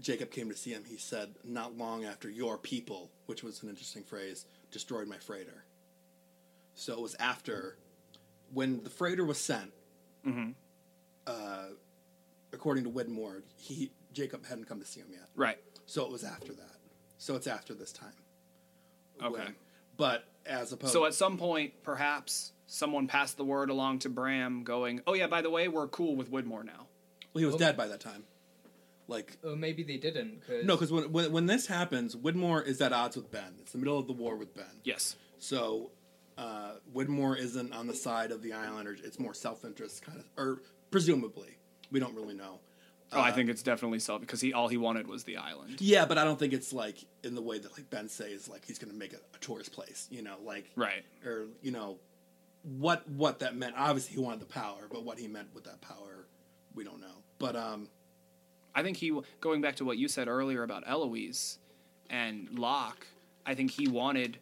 Jacob 0.00 0.30
came 0.32 0.48
to 0.48 0.56
see 0.56 0.70
him, 0.72 0.82
he 0.84 0.96
said, 0.96 1.34
"Not 1.44 1.76
long 1.78 2.04
after 2.04 2.28
your 2.28 2.58
people," 2.58 3.10
which 3.26 3.44
was 3.44 3.62
an 3.62 3.68
interesting 3.68 4.02
phrase, 4.02 4.46
destroyed 4.72 5.06
my 5.06 5.18
freighter. 5.18 5.64
So 6.74 6.92
it 6.94 7.00
was 7.00 7.14
after 7.20 7.76
when 8.52 8.82
the 8.82 8.90
freighter 8.90 9.24
was 9.24 9.38
sent. 9.38 9.72
Mhm. 10.26 10.54
Uh, 11.26 11.66
according 12.52 12.84
to 12.84 12.90
Widmore, 12.90 13.42
he 13.56 13.92
Jacob 14.12 14.46
hadn't 14.46 14.64
come 14.64 14.80
to 14.80 14.86
see 14.86 15.00
him 15.00 15.08
yet. 15.10 15.28
Right. 15.36 15.58
So 15.86 16.04
it 16.04 16.10
was 16.10 16.24
after 16.24 16.52
that. 16.54 16.76
So 17.18 17.36
it's 17.36 17.46
after 17.46 17.74
this 17.74 17.92
time. 17.92 18.12
Okay. 19.22 19.30
When- 19.44 19.56
but 19.96 20.24
as 20.46 20.72
opposed, 20.72 20.92
So 20.92 21.04
at 21.06 21.12
some 21.14 21.36
point, 21.36 21.74
perhaps 21.82 22.52
someone 22.68 23.08
passed 23.08 23.36
the 23.36 23.44
word 23.44 23.68
along 23.70 23.98
to 24.00 24.08
Bram, 24.08 24.62
going, 24.62 25.00
"Oh 25.08 25.14
yeah, 25.14 25.26
by 25.26 25.42
the 25.42 25.50
way, 25.50 25.66
we're 25.66 25.88
cool 25.88 26.14
with 26.14 26.30
Widmore 26.30 26.64
now." 26.64 26.86
well, 27.34 27.40
he 27.40 27.44
was 27.44 27.54
Well- 27.54 27.58
dead 27.58 27.76
by 27.76 27.88
that 27.88 28.00
time. 28.00 28.24
Like 29.08 29.38
Or 29.42 29.56
maybe 29.56 29.82
they 29.82 29.96
didn't. 29.96 30.46
Cause 30.46 30.64
No, 30.64 30.76
because 30.76 30.92
when, 30.92 31.10
when 31.12 31.32
when 31.32 31.46
this 31.46 31.66
happens, 31.66 32.14
Widmore 32.14 32.64
is 32.66 32.80
at 32.82 32.92
odds 32.92 33.16
with 33.16 33.30
Ben. 33.30 33.54
It's 33.60 33.72
the 33.72 33.78
middle 33.78 33.98
of 33.98 34.06
the 34.06 34.12
war 34.12 34.36
with 34.36 34.54
Ben. 34.54 34.66
Yes. 34.84 35.16
So 35.38 35.90
uh, 36.36 36.72
Widmore 36.94 37.38
isn't 37.38 37.72
on 37.72 37.86
the 37.86 37.94
side 37.94 38.30
of 38.32 38.42
the 38.42 38.52
Islanders. 38.52 39.00
It's 39.02 39.18
more 39.18 39.32
self 39.34 39.64
interest 39.64 40.02
kind 40.02 40.18
of, 40.18 40.26
or 40.36 40.62
presumably, 40.90 41.56
we 41.90 42.00
don't 42.00 42.14
really 42.14 42.34
know. 42.34 42.60
Oh, 43.10 43.20
I 43.22 43.32
think 43.32 43.48
it's 43.48 43.62
definitely 43.62 44.00
self 44.00 44.20
because 44.20 44.42
he 44.42 44.52
all 44.52 44.68
he 44.68 44.76
wanted 44.76 45.06
was 45.06 45.24
the 45.24 45.38
island. 45.38 45.80
Yeah, 45.80 46.04
but 46.04 46.18
I 46.18 46.24
don't 46.24 46.38
think 46.38 46.52
it's 46.52 46.74
like 46.74 46.98
in 47.24 47.34
the 47.34 47.40
way 47.40 47.58
that 47.58 47.72
like 47.72 47.88
Ben 47.88 48.10
says, 48.10 48.46
like 48.46 48.66
he's 48.66 48.78
going 48.78 48.92
to 48.92 48.98
make 48.98 49.14
a, 49.14 49.20
a 49.34 49.38
tourist 49.40 49.72
place. 49.72 50.06
You 50.10 50.20
know, 50.20 50.36
like 50.44 50.70
Right. 50.76 51.02
or 51.24 51.46
you 51.62 51.70
know 51.70 51.96
what 52.76 53.08
what 53.08 53.38
that 53.40 53.56
meant. 53.56 53.74
Obviously, 53.76 54.14
he 54.14 54.20
wanted 54.20 54.40
the 54.40 54.46
power, 54.46 54.88
but 54.90 55.04
what 55.04 55.18
he 55.18 55.28
meant 55.28 55.48
with 55.54 55.64
that 55.64 55.80
power, 55.80 56.26
we 56.74 56.84
don't 56.84 57.00
know. 57.00 57.22
But 57.38 57.56
um, 57.56 57.88
I 58.74 58.82
think 58.82 58.96
he 58.96 59.18
going 59.40 59.60
back 59.60 59.76
to 59.76 59.84
what 59.84 59.98
you 59.98 60.08
said 60.08 60.28
earlier 60.28 60.62
about 60.62 60.84
Eloise 60.86 61.58
and 62.10 62.48
Locke. 62.58 63.06
I 63.46 63.54
think 63.54 63.70
he 63.70 63.88
wanted, 63.88 64.38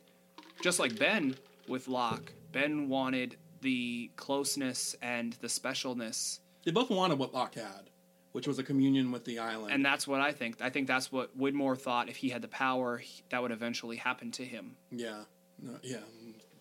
just 0.62 0.80
like 0.80 0.98
Ben 0.98 1.36
with 1.68 1.86
Locke. 1.88 2.32
Ben 2.52 2.88
wanted 2.88 3.36
the 3.60 4.10
closeness 4.16 4.96
and 5.02 5.34
the 5.34 5.46
specialness, 5.46 6.40
they 6.64 6.70
both 6.70 6.90
wanted 6.90 7.18
what 7.18 7.32
Locke 7.32 7.54
had, 7.54 7.90
which 8.32 8.46
was 8.46 8.58
a 8.58 8.62
communion 8.62 9.12
with 9.12 9.24
the 9.24 9.38
island. 9.38 9.72
and 9.72 9.84
that's 9.84 10.06
what 10.06 10.20
I 10.20 10.32
think. 10.32 10.60
I 10.60 10.70
think 10.70 10.86
that's 10.86 11.10
what 11.12 11.36
Widmore 11.38 11.78
thought. 11.78 12.08
If 12.08 12.16
he 12.16 12.28
had 12.28 12.42
the 12.42 12.48
power, 12.48 13.02
that 13.30 13.40
would 13.42 13.50
eventually 13.52 13.96
happen 13.96 14.30
to 14.32 14.44
him. 14.44 14.76
yeah, 14.90 15.22
no, 15.60 15.78
yeah, 15.82 15.98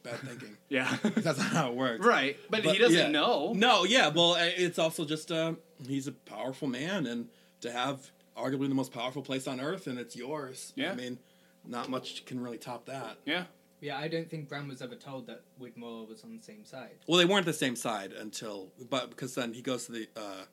bad 0.05 0.19
thinking. 0.19 0.57
Yeah. 0.69 0.97
That's 1.03 1.37
not 1.37 1.47
how 1.47 1.69
it 1.69 1.75
works. 1.75 2.05
right, 2.05 2.37
but, 2.49 2.63
he 2.63 2.77
doesn't 2.77 2.97
yeah. 2.97 3.07
know. 3.07 3.53
No, 3.55 3.83
yeah. 3.83 4.07
Well, 4.09 4.33
uh, 4.33 4.45
it's 4.57 4.79
also 4.79 5.05
just 5.05 5.31
uh, 5.31 5.53
he's 5.87 6.07
a 6.07 6.11
powerful 6.11 6.67
man, 6.67 7.05
and 7.05 7.29
to 7.61 7.71
have 7.71 8.11
arguably 8.35 8.67
the 8.67 8.75
most 8.75 8.91
powerful 8.91 9.21
place 9.21 9.47
on 9.47 9.59
earth, 9.61 9.87
and 9.87 9.99
it's 9.99 10.15
yours. 10.15 10.73
Yeah. 10.75 10.91
I 10.91 10.95
mean, 10.95 11.19
not 11.65 11.89
much 11.89 12.25
can 12.25 12.39
really 12.39 12.57
top 12.57 12.85
that. 12.87 13.17
Yeah. 13.25 13.43
Yeah, 13.81 13.99
I 13.99 14.07
don't 14.07 14.29
think 14.29 14.49
Bram 14.49 14.67
was 14.67 14.81
ever 14.81 14.95
told 14.95 15.27
that 15.27 15.41
Widmore 15.61 16.07
was 16.07 16.23
on 16.23 16.35
the 16.35 16.41
same 16.41 16.65
side. 16.65 16.95
Well, 17.07 17.19
they 17.19 17.25
weren't 17.25 17.45
the 17.45 17.53
same 17.53 17.75
side 17.75 18.13
until, 18.13 18.69
but 18.89 19.09
because 19.09 19.35
then 19.35 19.53
he 19.53 19.61
goes 19.61 19.85
to 19.85 19.91
the. 19.91 20.07
Uh, 20.15 20.45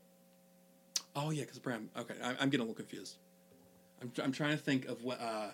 oh 1.16 1.30
yeah, 1.30 1.42
because 1.44 1.58
Bram. 1.58 1.88
Okay, 1.96 2.14
I, 2.22 2.30
I'm 2.40 2.50
getting 2.50 2.60
a 2.60 2.64
little 2.64 2.74
confused. 2.74 3.16
I'm 4.02 4.12
I'm 4.22 4.32
trying 4.32 4.50
to 4.50 4.62
think 4.62 4.86
of 4.86 5.02
what. 5.02 5.20
Uh, 5.20 5.48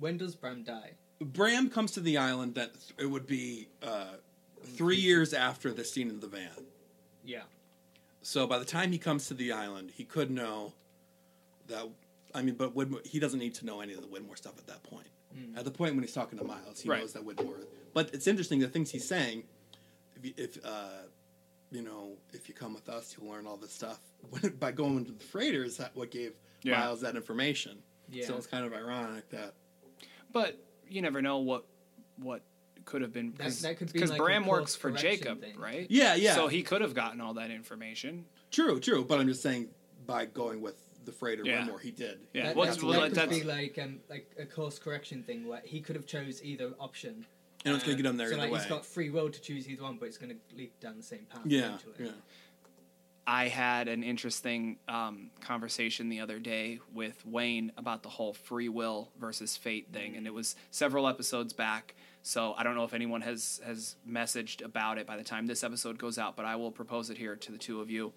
When 0.00 0.16
does 0.16 0.34
Bram 0.34 0.64
die? 0.64 0.92
Bram 1.20 1.68
comes 1.70 1.92
to 1.92 2.00
the 2.00 2.16
island. 2.18 2.54
That 2.54 2.72
it 2.98 3.06
would 3.06 3.26
be 3.26 3.68
uh, 3.82 4.14
three 4.76 4.96
years 4.96 5.32
after 5.34 5.72
the 5.72 5.84
scene 5.84 6.08
in 6.10 6.20
the 6.20 6.26
van. 6.28 6.50
Yeah. 7.24 7.42
So 8.22 8.46
by 8.46 8.58
the 8.58 8.64
time 8.64 8.92
he 8.92 8.98
comes 8.98 9.26
to 9.28 9.34
the 9.34 9.52
island, 9.52 9.92
he 9.94 10.04
could 10.04 10.30
know 10.30 10.72
that. 11.68 11.86
I 12.34 12.42
mean, 12.42 12.54
but 12.56 12.74
Widmore, 12.76 13.04
he 13.06 13.18
doesn't 13.18 13.38
need 13.38 13.54
to 13.54 13.66
know 13.66 13.80
any 13.80 13.94
of 13.94 14.00
the 14.02 14.06
Widmore 14.06 14.36
stuff 14.36 14.58
at 14.58 14.66
that 14.66 14.82
point. 14.82 15.06
At 15.56 15.64
the 15.64 15.70
point 15.70 15.94
when 15.94 16.02
he's 16.02 16.12
talking 16.14 16.38
to 16.38 16.44
Miles, 16.44 16.80
he 16.80 16.88
Right. 16.88 17.00
knows 17.00 17.12
that 17.12 17.24
Widmore. 17.24 17.64
But 17.94 18.12
it's 18.12 18.26
interesting 18.26 18.58
the 18.60 18.66
things 18.68 18.90
he's 18.90 19.06
saying. 19.06 19.44
If, 20.16 20.24
you, 20.24 20.32
if 20.36 20.58
uh, 20.64 20.88
you 21.70 21.82
know, 21.82 22.12
if 22.32 22.48
you 22.48 22.54
come 22.54 22.74
with 22.74 22.88
us, 22.88 23.14
you'll 23.16 23.30
learn 23.30 23.46
all 23.46 23.56
this 23.56 23.72
stuff. 23.72 24.00
by 24.58 24.72
going 24.72 25.04
to 25.04 25.12
the 25.12 25.22
freighter 25.22 25.62
is 25.64 25.76
that 25.76 25.94
what 25.94 26.10
gave 26.10 26.32
Yeah. 26.62 26.78
Miles 26.80 27.02
that 27.02 27.14
information. 27.14 27.78
Yeah. 28.10 28.26
So 28.26 28.36
it's 28.36 28.46
kind 28.46 28.64
of 28.64 28.72
ironic 28.72 29.28
that. 29.30 29.54
But 30.32 30.58
you 30.90 31.02
never 31.02 31.22
know 31.22 31.38
what 31.38 31.64
what 32.20 32.42
could 32.84 33.02
have 33.02 33.12
been 33.12 33.34
That- 33.36 33.52
that 33.62 33.76
could 33.78 33.88
be 33.88 33.94
because 33.94 34.10
like 34.10 34.18
Bram 34.18 34.46
works 34.46 34.74
for 34.74 34.90
Jacob, 34.90 35.40
thing. 35.42 35.58
right? 35.58 35.86
Yeah, 35.90 36.14
yeah. 36.14 36.34
So 36.34 36.48
he 36.48 36.62
could 36.62 36.80
have 36.80 36.94
gotten 36.94 37.20
all 37.20 37.34
that 37.34 37.50
information. 37.50 38.24
True, 38.50 38.80
true. 38.80 39.04
But 39.04 39.20
I'm 39.20 39.28
just 39.28 39.42
saying, 39.42 39.68
by 40.06 40.24
going 40.24 40.62
with 40.62 40.76
the 41.04 41.12
freighter, 41.12 41.42
Yeah. 41.44 41.66
Widmore, 41.66 41.80
he 41.80 41.90
did. 41.90 42.18
Yeah, 42.32 42.46
That, 42.46 42.56
what's- 42.56 42.76
that, 42.76 42.82
well, 42.84 43.00
that 43.00 43.08
could 43.08 43.14
that's- 43.16 43.38
be 43.38 43.44
like 43.44 43.78
um, 43.78 44.00
like 44.08 44.30
a 44.38 44.46
course 44.46 44.78
correction 44.78 45.22
thing 45.22 45.46
where 45.46 45.60
he 45.64 45.80
could 45.80 45.96
have 45.96 46.06
chose 46.06 46.42
either 46.42 46.72
option. 46.80 47.26
And 47.64 47.74
it's 47.74 47.84
going 47.84 47.96
to 47.96 48.02
Uh, 48.02 48.04
get 48.04 48.10
him 48.10 48.16
there 48.16 48.30
so 48.30 48.36
like 48.38 48.52
way. 48.52 48.58
he's 48.60 48.68
got 48.68 48.86
free 48.86 49.10
will 49.10 49.28
to 49.30 49.40
choose 49.40 49.68
either 49.68 49.82
one, 49.82 49.96
but 49.98 50.06
it's 50.06 50.16
going 50.16 50.30
to 50.30 50.56
lead 50.56 50.70
down 50.80 50.96
the 50.96 51.02
same 51.02 51.26
path. 51.28 51.42
yeah, 51.44 51.66
eventually. 51.66 51.94
yeah. 51.98 52.10
I 53.30 53.48
had 53.48 53.88
an 53.88 54.02
interesting 54.02 54.78
um, 54.88 55.30
conversation 55.42 56.08
the 56.08 56.20
other 56.20 56.38
day 56.38 56.80
with 56.94 57.26
Wayne 57.26 57.72
about 57.76 58.02
the 58.02 58.08
whole 58.08 58.32
free 58.32 58.70
will 58.70 59.10
versus 59.20 59.54
fate 59.54 59.88
thing, 59.92 60.16
and 60.16 60.26
it 60.26 60.32
was 60.32 60.56
several 60.70 61.06
episodes 61.06 61.52
back. 61.52 61.94
So 62.22 62.54
I 62.56 62.62
don't 62.62 62.74
know 62.74 62.84
if 62.84 62.94
anyone 62.94 63.20
has 63.20 63.60
has 63.66 63.96
messaged 64.08 64.64
about 64.64 64.96
it 64.96 65.06
by 65.06 65.18
the 65.18 65.22
time 65.22 65.46
this 65.46 65.62
episode 65.62 65.98
goes 65.98 66.18
out, 66.18 66.36
but 66.36 66.46
I 66.46 66.56
will 66.56 66.70
propose 66.70 67.10
it 67.10 67.18
here 67.18 67.36
to 67.36 67.52
the 67.52 67.58
two 67.58 67.82
of 67.82 67.90
you. 67.90 68.14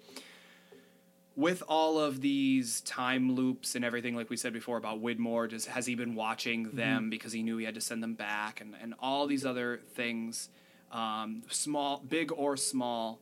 With 1.36 1.62
all 1.68 1.98
of 1.98 2.22
these 2.22 2.80
time 2.80 3.34
loops 3.34 3.74
and 3.74 3.84
everything, 3.84 4.16
like 4.16 4.30
we 4.30 4.38
said 4.38 4.54
before 4.54 4.78
about 4.78 5.02
Widmore, 5.02 5.50
just 5.50 5.68
has 5.68 5.84
he 5.84 5.94
been 5.94 6.14
watching 6.14 6.70
them 6.70 7.10
because 7.10 7.34
he 7.34 7.42
knew 7.42 7.58
he 7.58 7.66
had 7.66 7.74
to 7.74 7.82
send 7.82 8.02
them 8.02 8.14
back, 8.14 8.62
and 8.62 8.74
and 8.80 8.94
all 8.98 9.26
these 9.26 9.44
other 9.44 9.82
things, 9.92 10.48
um, 10.90 11.42
small, 11.50 11.98
big 11.98 12.32
or 12.32 12.56
small 12.56 13.20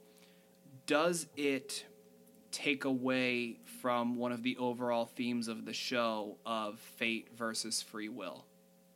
does 0.91 1.29
it 1.37 1.87
take 2.51 2.85
away 2.85 3.61
from 3.81 4.17
one 4.17 4.33
of 4.33 4.43
the 4.43 4.57
overall 4.57 5.05
themes 5.05 5.47
of 5.47 5.65
the 5.65 5.73
show 5.73 6.37
of 6.45 6.81
fate 6.81 7.29
versus 7.39 7.81
free 7.81 8.09
will? 8.09 8.45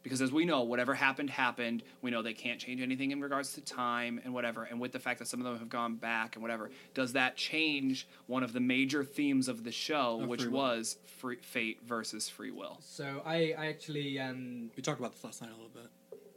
Because 0.02 0.20
as 0.20 0.32
we 0.32 0.44
know, 0.44 0.64
whatever 0.64 0.92
happened 0.92 1.30
happened. 1.30 1.84
We 2.02 2.10
know 2.10 2.20
they 2.20 2.34
can't 2.34 2.58
change 2.58 2.82
anything 2.82 3.12
in 3.12 3.20
regards 3.20 3.52
to 3.52 3.60
time 3.60 4.20
and 4.24 4.34
whatever. 4.34 4.64
And 4.64 4.80
with 4.80 4.90
the 4.90 4.98
fact 4.98 5.20
that 5.20 5.28
some 5.28 5.38
of 5.38 5.44
them 5.44 5.56
have 5.56 5.68
gone 5.68 5.94
back 5.94 6.34
and 6.34 6.42
whatever, 6.42 6.72
does 6.94 7.12
that 7.12 7.36
change 7.36 8.08
one 8.26 8.42
of 8.42 8.52
the 8.52 8.58
major 8.58 9.04
themes 9.04 9.46
of 9.46 9.62
the 9.62 9.70
show, 9.70 10.20
Of 10.20 10.28
which 10.28 10.46
was 10.46 10.98
free, 11.20 11.36
fate 11.42 11.78
versus 11.86 12.28
free 12.28 12.50
will? 12.50 12.76
So 12.80 13.22
I, 13.24 13.54
I 13.56 13.66
actually 13.68 14.18
um, 14.18 14.72
We 14.76 14.82
talked 14.82 14.98
about 14.98 15.12
this 15.12 15.22
last 15.22 15.42
night 15.42 15.52
a 15.52 15.54
little 15.54 15.70
bit. 15.72 15.90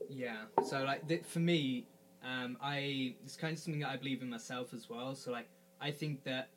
Yeah. 0.08 0.36
So 0.64 0.84
like 0.84 1.08
th- 1.08 1.24
for 1.24 1.40
me, 1.40 1.88
um, 2.28 2.58
I 2.62 3.16
it's 3.24 3.36
kind 3.36 3.54
of 3.54 3.60
something 3.60 3.82
that 3.82 3.90
I 3.90 3.98
believe 3.98 4.22
in 4.22 4.30
myself 4.30 4.74
as 4.74 4.90
well. 4.90 5.16
So 5.16 5.32
like 5.32 5.48
I 5.80 5.92
think 5.92 6.24
that 6.26 6.50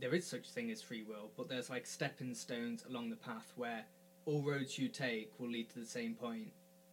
there 0.00 0.14
is 0.14 0.26
such 0.26 0.50
thing 0.50 0.70
as 0.70 0.82
free 0.82 1.04
will, 1.04 1.30
but 1.36 1.48
there's 1.48 1.70
like 1.70 1.86
stepping 1.86 2.34
stones 2.34 2.84
along 2.88 3.10
the 3.10 3.16
path 3.16 3.52
where 3.56 3.84
all 4.26 4.42
roads 4.42 4.78
you 4.78 4.88
take 4.88 5.30
will 5.38 5.48
lead 5.48 5.70
to 5.70 5.78
the 5.78 5.86
same 5.86 6.14
point. 6.14 6.48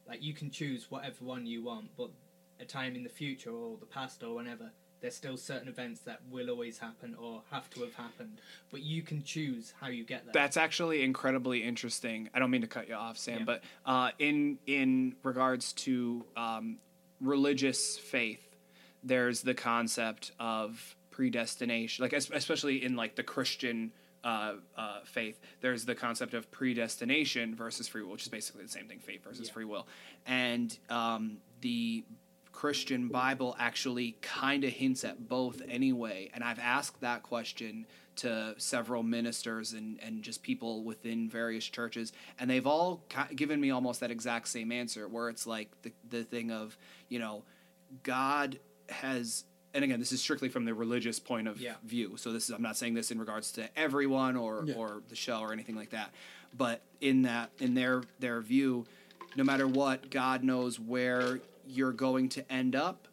Like 0.07 0.21
you 0.21 0.33
can 0.33 0.51
choose 0.51 0.91
whatever 0.91 1.15
one 1.25 1.45
you 1.45 1.63
want, 1.63 1.89
but 1.97 2.09
a 2.59 2.65
time 2.65 2.95
in 2.95 3.03
the 3.03 3.09
future 3.09 3.51
or 3.51 3.77
the 3.79 3.85
past 3.85 4.21
or 4.21 4.35
whenever, 4.35 4.69
there's 4.99 5.15
still 5.15 5.35
certain 5.37 5.67
events 5.67 6.01
that 6.01 6.19
will 6.29 6.49
always 6.51 6.77
happen 6.77 7.15
or 7.19 7.41
have 7.49 7.67
to 7.71 7.79
have 7.81 7.95
happened. 7.95 8.39
But 8.69 8.81
you 8.81 9.01
can 9.01 9.23
choose 9.23 9.73
how 9.81 9.87
you 9.87 10.03
get 10.03 10.25
there. 10.25 10.33
That's 10.33 10.57
actually 10.57 11.01
incredibly 11.01 11.63
interesting. 11.63 12.29
I 12.35 12.39
don't 12.39 12.51
mean 12.51 12.61
to 12.61 12.67
cut 12.67 12.87
you 12.87 12.93
off, 12.93 13.17
Sam, 13.17 13.39
Yeah. 13.39 13.45
but 13.45 13.63
uh, 13.85 14.11
in 14.19 14.59
in 14.67 15.15
regards 15.23 15.73
to 15.73 16.23
um, 16.37 16.77
religious 17.21 17.97
faith, 17.97 18.55
there's 19.03 19.41
the 19.41 19.53
concept 19.53 20.31
of 20.39 20.95
predestination, 21.11 22.03
like 22.03 22.13
especially 22.13 22.83
in 22.83 22.95
like 22.95 23.15
the 23.15 23.23
Christian 23.23 23.91
uh, 24.23 24.53
uh, 24.77 24.99
faith, 25.03 25.39
there's 25.61 25.85
the 25.85 25.95
concept 25.95 26.33
of 26.33 26.51
predestination 26.51 27.55
versus 27.55 27.87
free 27.87 28.03
will, 28.03 28.11
which 28.11 28.23
is 28.23 28.27
basically 28.27 28.63
the 28.63 28.69
same 28.69 28.87
thing, 28.87 28.99
fate 28.99 29.23
versus 29.23 29.47
Yeah. 29.47 29.53
free 29.53 29.65
will, 29.65 29.87
and 30.25 30.77
um, 30.89 31.37
the 31.61 32.03
Christian 32.51 33.07
Bible 33.07 33.55
actually 33.59 34.17
kind 34.21 34.63
of 34.63 34.71
hints 34.71 35.03
at 35.03 35.27
both 35.27 35.61
anyway. 35.67 36.29
And 36.33 36.43
I've 36.43 36.59
asked 36.59 37.01
that 37.01 37.23
question 37.23 37.87
to 38.17 38.53
several 38.57 39.03
ministers 39.03 39.73
and, 39.73 39.99
and 40.01 40.21
just 40.23 40.43
people 40.43 40.83
within 40.83 41.29
various 41.29 41.65
churches, 41.65 42.11
and 42.39 42.49
they've 42.49 42.67
all 42.67 43.03
given 43.35 43.59
me 43.59 43.71
almost 43.71 43.99
that 44.01 44.11
exact 44.11 44.47
same 44.47 44.71
answer, 44.71 45.07
where 45.07 45.29
it's 45.29 45.47
like 45.47 45.69
the, 45.81 45.91
the 46.09 46.23
thing 46.23 46.51
of, 46.51 46.77
you 47.09 47.19
know, 47.19 47.43
God 48.03 48.59
has. 48.89 49.45
And 49.73 49.85
again, 49.85 49.99
this 50.01 50.11
is 50.11 50.21
strictly 50.21 50.49
from 50.49 50.65
the 50.65 50.73
religious 50.73 51.17
point 51.17 51.47
of 51.47 51.61
Yeah. 51.61 51.75
view. 51.85 52.17
So 52.17 52.33
this 52.33 52.49
is 52.49 52.55
I'm 52.55 52.61
not 52.61 52.75
saying 52.75 52.93
this 52.93 53.09
in 53.09 53.17
regards 53.19 53.53
to 53.53 53.69
everyone 53.79 54.35
or, 54.35 54.65
Yeah. 54.65 54.73
or 54.75 55.01
the 55.07 55.15
show 55.15 55.39
or 55.39 55.53
anything 55.53 55.75
like 55.75 55.91
that. 55.91 56.11
But 56.57 56.81
in 56.99 57.21
that 57.21 57.51
in 57.59 57.73
their 57.73 58.03
their 58.19 58.41
view, 58.41 58.85
no 59.37 59.45
matter 59.45 59.65
what, 59.65 60.09
God 60.09 60.43
knows 60.43 60.77
where 60.77 61.39
you're 61.65 61.93
going 61.93 62.27
to 62.29 62.51
end 62.51 62.75
up. 62.75 63.07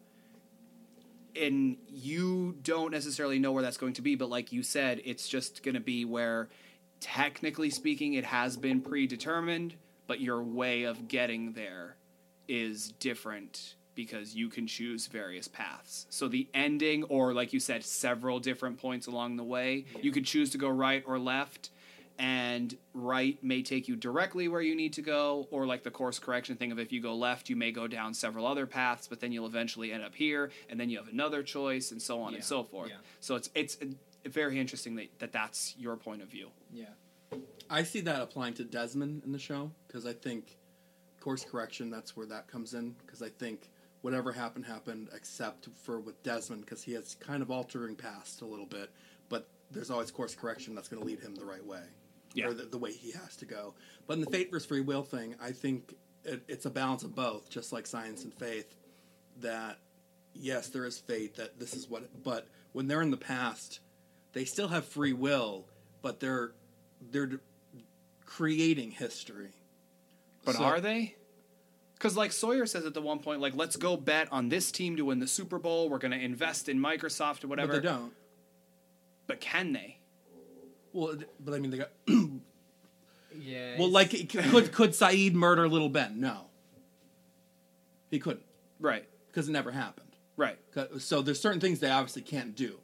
And 1.35 1.77
you 1.87 2.57
don't 2.63 2.91
necessarily 2.91 3.39
know 3.39 3.51
where 3.51 3.63
that's 3.63 3.77
going 3.77 3.93
to 3.93 4.01
be, 4.01 4.15
but 4.15 4.29
like 4.29 4.51
you 4.51 4.63
said, 4.63 5.01
it's 5.05 5.27
just 5.27 5.63
going 5.63 5.75
to 5.75 5.81
be 5.81 6.05
where, 6.05 6.49
technically 6.99 7.69
speaking, 7.69 8.13
it 8.13 8.25
has 8.25 8.57
been 8.57 8.81
predetermined, 8.81 9.75
but 10.07 10.19
your 10.19 10.41
way 10.41 10.83
of 10.83 11.07
getting 11.07 11.53
there 11.53 11.97
is 12.47 12.91
different 12.99 13.75
because 13.95 14.33
you 14.33 14.47
can 14.47 14.65
choose 14.65 15.07
various 15.07 15.47
paths. 15.47 16.07
So 16.09 16.27
the 16.29 16.47
ending, 16.53 17.03
or 17.03 17.33
like 17.33 17.51
you 17.51 17.59
said, 17.59 17.83
several 17.83 18.39
different 18.39 18.79
points 18.79 19.07
along 19.07 19.35
the 19.35 19.43
way, 19.43 19.85
you 20.01 20.11
could 20.11 20.25
choose 20.25 20.49
to 20.51 20.57
go 20.57 20.69
right 20.69 21.03
or 21.05 21.19
left, 21.19 21.69
and 22.19 22.77
right 22.93 23.41
may 23.41 23.63
take 23.63 23.87
you 23.87 23.95
directly 23.95 24.47
where 24.49 24.61
you 24.61 24.75
need 24.75 24.93
to 24.93 25.01
go, 25.01 25.47
or 25.49 25.65
like 25.65 25.83
the 25.83 25.89
course 25.91 26.19
correction 26.19 26.55
thing 26.57 26.71
of 26.71 26.77
if 26.79 26.91
you 26.91 27.01
go 27.01 27.15
left, 27.15 27.49
you 27.49 27.55
may 27.55 27.71
go 27.71 27.87
down 27.87 28.13
several 28.13 28.45
other 28.45 28.65
paths, 28.67 29.07
but 29.07 29.19
then 29.21 29.31
you'll 29.31 29.45
eventually 29.47 29.91
end 29.93 30.03
up 30.03 30.13
here, 30.13 30.51
and 30.69 30.79
then 30.79 30.89
you 30.89 30.97
have 30.97 31.07
another 31.07 31.41
choice, 31.41 31.91
and 31.91 32.01
so 32.01 32.21
on 32.21 32.31
Yeah. 32.33 32.37
and 32.37 32.45
so 32.45 32.63
forth. 32.63 32.89
Yeah. 32.89 32.97
So 33.21 33.35
it's 33.35 33.49
it's 33.55 33.77
very 34.25 34.59
interesting 34.59 34.95
that, 34.95 35.07
that 35.19 35.31
that's 35.31 35.75
your 35.77 35.95
point 35.95 36.21
of 36.21 36.27
view. 36.27 36.49
yeah. 36.71 36.85
I 37.71 37.83
see 37.83 38.01
that 38.01 38.19
applying 38.21 38.55
to 38.55 38.63
Desmond 38.63 39.21
in 39.23 39.31
the 39.31 39.37
show 39.37 39.69
because 39.87 40.05
I 40.07 40.13
think 40.13 40.57
course 41.19 41.45
correction 41.45 41.91
that's 41.91 42.17
where 42.17 42.25
that 42.25 42.47
comes 42.47 42.73
in 42.73 42.95
because 43.05 43.21
I 43.21 43.29
think 43.29 43.69
whatever 44.01 44.31
happened 44.31 44.65
happened 44.65 45.09
except 45.13 45.67
for 45.75 45.99
with 45.99 46.21
Desmond 46.23 46.61
because 46.65 46.81
he 46.81 46.93
has 46.93 47.13
kind 47.15 47.43
of 47.43 47.51
altering 47.51 47.95
past 47.95 48.41
a 48.41 48.45
little 48.45 48.65
bit, 48.65 48.89
but 49.29 49.47
there's 49.69 49.91
always 49.91 50.09
course 50.09 50.33
correction 50.33 50.73
that's 50.73 50.87
going 50.87 50.99
to 50.99 51.05
lead 51.07 51.19
him 51.19 51.35
the 51.35 51.45
right 51.45 51.63
way, 51.63 51.83
Yeah. 52.33 52.47
or 52.47 52.53
the, 52.53 52.63
the 52.63 52.77
way 52.77 52.91
he 52.91 53.11
has 53.11 53.35
to 53.37 53.45
go. 53.45 53.73
But 54.07 54.13
in 54.13 54.21
the 54.21 54.29
fate 54.29 54.51
versus 54.51 54.67
free 54.67 54.81
will 54.81 55.03
thing, 55.03 55.35
I 55.41 55.51
think 55.51 55.95
it, 56.23 56.41
it's 56.47 56.65
a 56.65 56.69
balance 56.69 57.03
of 57.03 57.15
both, 57.15 57.49
just 57.49 57.73
like 57.73 57.87
science 57.87 58.23
and 58.23 58.33
faith. 58.33 58.75
That 59.41 59.77
yes, 60.33 60.67
there 60.69 60.85
is 60.85 60.97
fate 60.99 61.35
that 61.35 61.59
this 61.59 61.73
is 61.73 61.89
what, 61.89 62.23
but 62.23 62.47
when 62.73 62.87
they're 62.87 63.01
in 63.01 63.11
the 63.11 63.17
past, 63.17 63.79
they 64.33 64.45
still 64.45 64.67
have 64.67 64.85
free 64.85 65.13
will, 65.13 65.65
but 66.01 66.19
they're 66.19 66.51
they're 67.11 67.39
creating 68.25 68.91
history. 68.91 69.51
But 70.45 70.55
So- 70.55 70.63
are 70.63 70.79
they? 70.79 71.15
Because 71.93 72.15
like 72.15 72.31
Sawyer 72.31 72.65
says 72.65 72.85
at 72.85 72.93
the 72.93 73.01
one 73.01 73.19
point, 73.19 73.41
like 73.41 73.55
let's 73.55 73.75
go 73.75 73.97
bet 73.97 74.31
on 74.31 74.47
this 74.47 74.71
team 74.71 74.95
to 74.95 75.03
win 75.05 75.19
the 75.19 75.27
Super 75.27 75.59
Bowl. 75.59 75.89
We're 75.89 75.97
going 75.97 76.17
to 76.17 76.23
invest 76.23 76.69
in 76.69 76.79
Microsoft 76.79 77.43
or 77.43 77.47
whatever. 77.49 77.73
But 77.73 77.83
they 77.83 77.89
don't. 77.89 78.13
But 79.27 79.41
can 79.41 79.73
they? 79.73 79.98
Well, 80.93 81.15
but 81.39 81.53
I 81.53 81.59
mean, 81.59 81.71
they 81.71 81.77
got. 81.77 81.91
Yeah. 83.41 83.77
well, 83.79 83.89
like, 83.89 84.09
could 84.09 84.71
could 84.73 84.89
Sayid 84.91 85.33
murder 85.33 85.69
Little 85.69 85.87
Ben? 85.87 86.19
No, 86.19 86.47
he 88.09 88.19
couldn't 88.19 88.43
Right. 88.79 89.07
because 89.27 89.47
it 89.47 89.51
never 89.51 89.71
happened. 89.71 90.15
Right. 90.35 90.57
So 90.97 91.21
there's 91.21 91.39
certain 91.39 91.59
things 91.61 91.79
they 91.79 91.89
obviously 91.91 92.23
can't 92.23 92.55
do, 92.55 92.79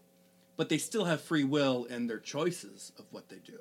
but 0.56 0.70
they 0.70 0.78
still 0.78 1.06
have 1.06 1.20
free 1.20 1.44
will 1.44 1.86
in 1.86 2.08
their 2.08 2.20
choices 2.20 2.92
of 3.00 3.06
what 3.12 3.28
they 3.30 3.38
do, 3.38 3.60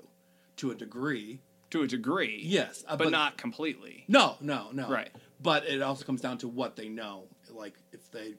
to 0.56 0.70
a 0.72 0.74
degree. 0.74 1.40
To 1.70 1.82
a 1.82 1.86
degree. 1.88 2.40
Yes, 2.44 2.84
uh, 2.86 2.96
But, 2.96 3.10
not 3.10 3.38
completely. 3.38 4.04
No, 4.06 4.36
no, 4.40 4.68
no. 4.72 4.88
Right. 4.88 5.10
But 5.42 5.66
it 5.66 5.80
also 5.82 6.04
comes 6.04 6.20
down 6.20 6.38
to 6.38 6.48
what 6.48 6.76
they 6.76 6.88
know. 6.88 7.24
Like 7.50 7.74
if 7.92 8.10
they, 8.10 8.34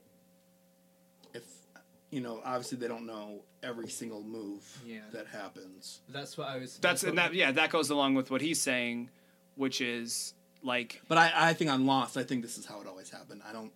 you 2.10 2.20
know, 2.20 2.40
obviously 2.44 2.78
they 2.78 2.88
don't 2.88 3.06
know 3.06 3.42
every 3.62 3.88
single 3.88 4.22
move 4.22 4.62
Yeah. 4.86 5.00
that 5.12 5.26
happens. 5.26 6.00
That's 6.08 6.36
what 6.38 6.48
I 6.48 6.58
was. 6.58 6.78
That's 6.78 7.02
what- 7.02 7.10
and 7.10 7.18
that 7.18 7.34
yeah, 7.34 7.52
that 7.52 7.70
goes 7.70 7.90
along 7.90 8.14
with 8.14 8.30
what 8.30 8.40
he's 8.40 8.60
saying, 8.60 9.10
which 9.56 9.80
is 9.80 10.34
like 10.62 11.02
But 11.08 11.18
I, 11.18 11.32
I 11.50 11.52
think 11.54 11.70
on 11.70 11.86
Lost, 11.86 12.16
I 12.16 12.22
think 12.24 12.42
this 12.42 12.58
is 12.58 12.66
how 12.66 12.80
it 12.80 12.86
always 12.86 13.10
happened. 13.10 13.42
I 13.48 13.52
don't. 13.52 13.72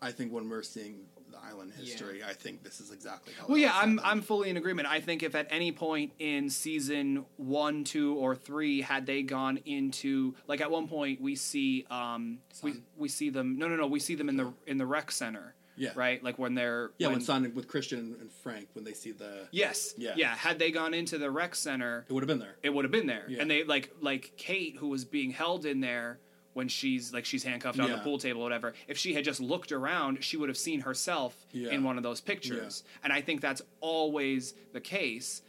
I 0.00 0.12
think 0.12 0.30
when 0.32 0.48
we're 0.48 0.62
seeing 0.62 1.06
the 1.30 1.38
island 1.38 1.72
history, 1.72 2.22
I 2.22 2.32
think 2.34 2.62
this 2.62 2.80
is 2.80 2.92
exactly 2.92 3.32
how. 3.38 3.44
it 3.46 3.48
Well, 3.48 3.58
yeah, 3.58 3.72
I'm 3.74 3.96
happened. 3.96 4.00
I'm 4.04 4.20
fully 4.22 4.50
in 4.50 4.56
agreement. 4.58 4.86
I 4.88 5.00
think 5.00 5.22
if 5.22 5.34
at 5.34 5.46
any 5.50 5.72
point 5.72 6.12
in 6.18 6.50
season 6.50 7.24
one, 7.38 7.82
two, 7.82 8.14
or 8.14 8.36
three, 8.36 8.82
had 8.82 9.06
they 9.06 9.22
gone 9.22 9.58
into 9.64 10.34
like 10.46 10.60
at 10.60 10.70
one 10.70 10.86
point 10.86 11.20
we 11.20 11.34
see 11.34 11.86
um 11.90 12.38
we, 12.62 12.74
we 12.96 13.08
see 13.08 13.30
them 13.30 13.56
no 13.58 13.68
no 13.68 13.76
no 13.76 13.86
we 13.86 13.98
see 14.00 14.14
them 14.14 14.28
in 14.28 14.36
the 14.36 14.52
in 14.66 14.76
the 14.76 14.86
rec 14.86 15.10
center 15.10 15.54
Yeah. 15.76 15.90
right 15.94 16.22
like 16.24 16.38
when 16.38 16.54
they're 16.54 16.90
Yeah, 16.98 17.08
when 17.08 17.20
Sun 17.20 17.52
with 17.54 17.68
Christian 17.68 18.16
and 18.20 18.30
Frank 18.32 18.68
when 18.72 18.84
they 18.84 18.92
see 18.94 19.12
the, 19.12 19.48
yes 19.50 19.94
Yeah. 19.98 20.14
yeah 20.16 20.34
had 20.34 20.58
they 20.58 20.70
gone 20.70 20.94
into 20.94 21.18
the 21.18 21.30
rec 21.30 21.54
center 21.54 22.04
it 22.08 22.12
would 22.12 22.22
have 22.22 22.28
been 22.28 22.38
there. 22.38 22.56
it 22.62 22.70
would 22.74 22.84
have 22.84 22.92
been 22.92 23.06
there 23.06 23.24
Yeah. 23.28 23.42
and 23.42 23.50
they 23.50 23.64
like 23.64 23.90
like 24.00 24.32
Kate 24.36 24.76
who 24.76 24.88
was 24.88 25.04
being 25.04 25.30
held 25.30 25.66
in 25.66 25.80
there 25.80 26.18
when 26.54 26.68
she's 26.68 27.12
like 27.12 27.26
she's 27.26 27.44
handcuffed 27.44 27.78
on 27.78 27.90
the 27.90 27.98
pool 27.98 28.16
table 28.18 28.40
or 28.40 28.44
whatever 28.44 28.72
if 28.88 28.96
she 28.96 29.12
had 29.12 29.24
just 29.24 29.40
looked 29.40 29.72
around 29.72 30.24
she 30.24 30.38
would 30.38 30.48
have 30.48 30.56
seen 30.56 30.80
herself 30.80 31.36
Yeah. 31.52 31.70
in 31.70 31.84
one 31.84 31.98
of 31.98 32.02
those 32.02 32.20
pictures 32.22 32.82
and 33.04 33.12
i 33.12 33.20
think 33.20 33.42
that's 33.42 33.60
always 33.80 34.54
the 34.72 34.80
case 34.80 35.42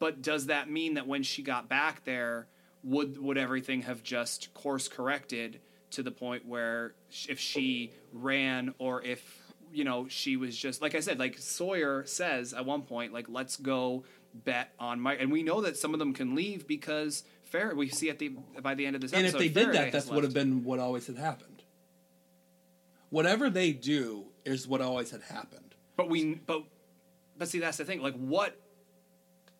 but 0.00 0.20
does 0.22 0.46
that 0.46 0.68
mean 0.68 0.94
that 0.94 1.06
when 1.06 1.22
she 1.22 1.42
got 1.42 1.68
back 1.68 2.04
there 2.04 2.48
would 2.82 3.16
would 3.18 3.38
everything 3.38 3.82
have 3.82 4.02
just 4.02 4.52
course 4.54 4.88
corrected 4.88 5.60
to 5.90 6.02
the 6.02 6.10
point 6.10 6.46
where 6.46 6.94
if 7.28 7.38
she 7.38 7.92
ran 8.12 8.74
or 8.78 9.02
if 9.02 9.52
you 9.72 9.84
know 9.84 10.06
she 10.08 10.36
was 10.36 10.56
just 10.56 10.80
like 10.80 10.94
i 10.94 11.00
said 11.00 11.18
like 11.18 11.38
sawyer 11.38 12.04
says 12.06 12.54
at 12.54 12.64
one 12.64 12.82
point 12.82 13.12
like 13.12 13.26
let's 13.28 13.56
go 13.56 14.04
bet 14.44 14.72
on 14.78 15.00
mike 15.00 15.18
and 15.20 15.30
we 15.30 15.42
know 15.42 15.60
that 15.60 15.76
some 15.76 15.92
of 15.92 15.98
them 15.98 16.12
can 16.12 16.34
leave 16.34 16.66
because 16.66 17.24
fair 17.48 17.74
we 17.74 17.88
see 17.88 18.10
at 18.10 18.18
the 18.18 18.30
by 18.62 18.74
the 18.74 18.86
end 18.86 18.94
of 18.94 19.02
this 19.02 19.12
And 19.12 19.26
if 19.26 19.34
episode 19.34 19.38
they 19.38 19.48
did 19.48 19.72
that, 19.74 19.92
that's 19.92 20.06
would 20.06 20.24
have 20.24 20.34
been 20.34 20.64
what 20.64 20.78
always 20.78 21.06
had 21.06 21.16
happened. 21.16 21.62
Whatever 23.10 23.48
they 23.48 23.72
do 23.72 24.26
is 24.44 24.68
what 24.68 24.80
always 24.80 25.10
had 25.10 25.22
happened. 25.22 25.74
But 25.96 26.08
we, 26.10 26.34
but, 26.34 26.62
but 27.36 27.48
see, 27.48 27.58
that's 27.58 27.78
the 27.78 27.84
thing. 27.84 28.02
Like, 28.02 28.14
what, 28.14 28.54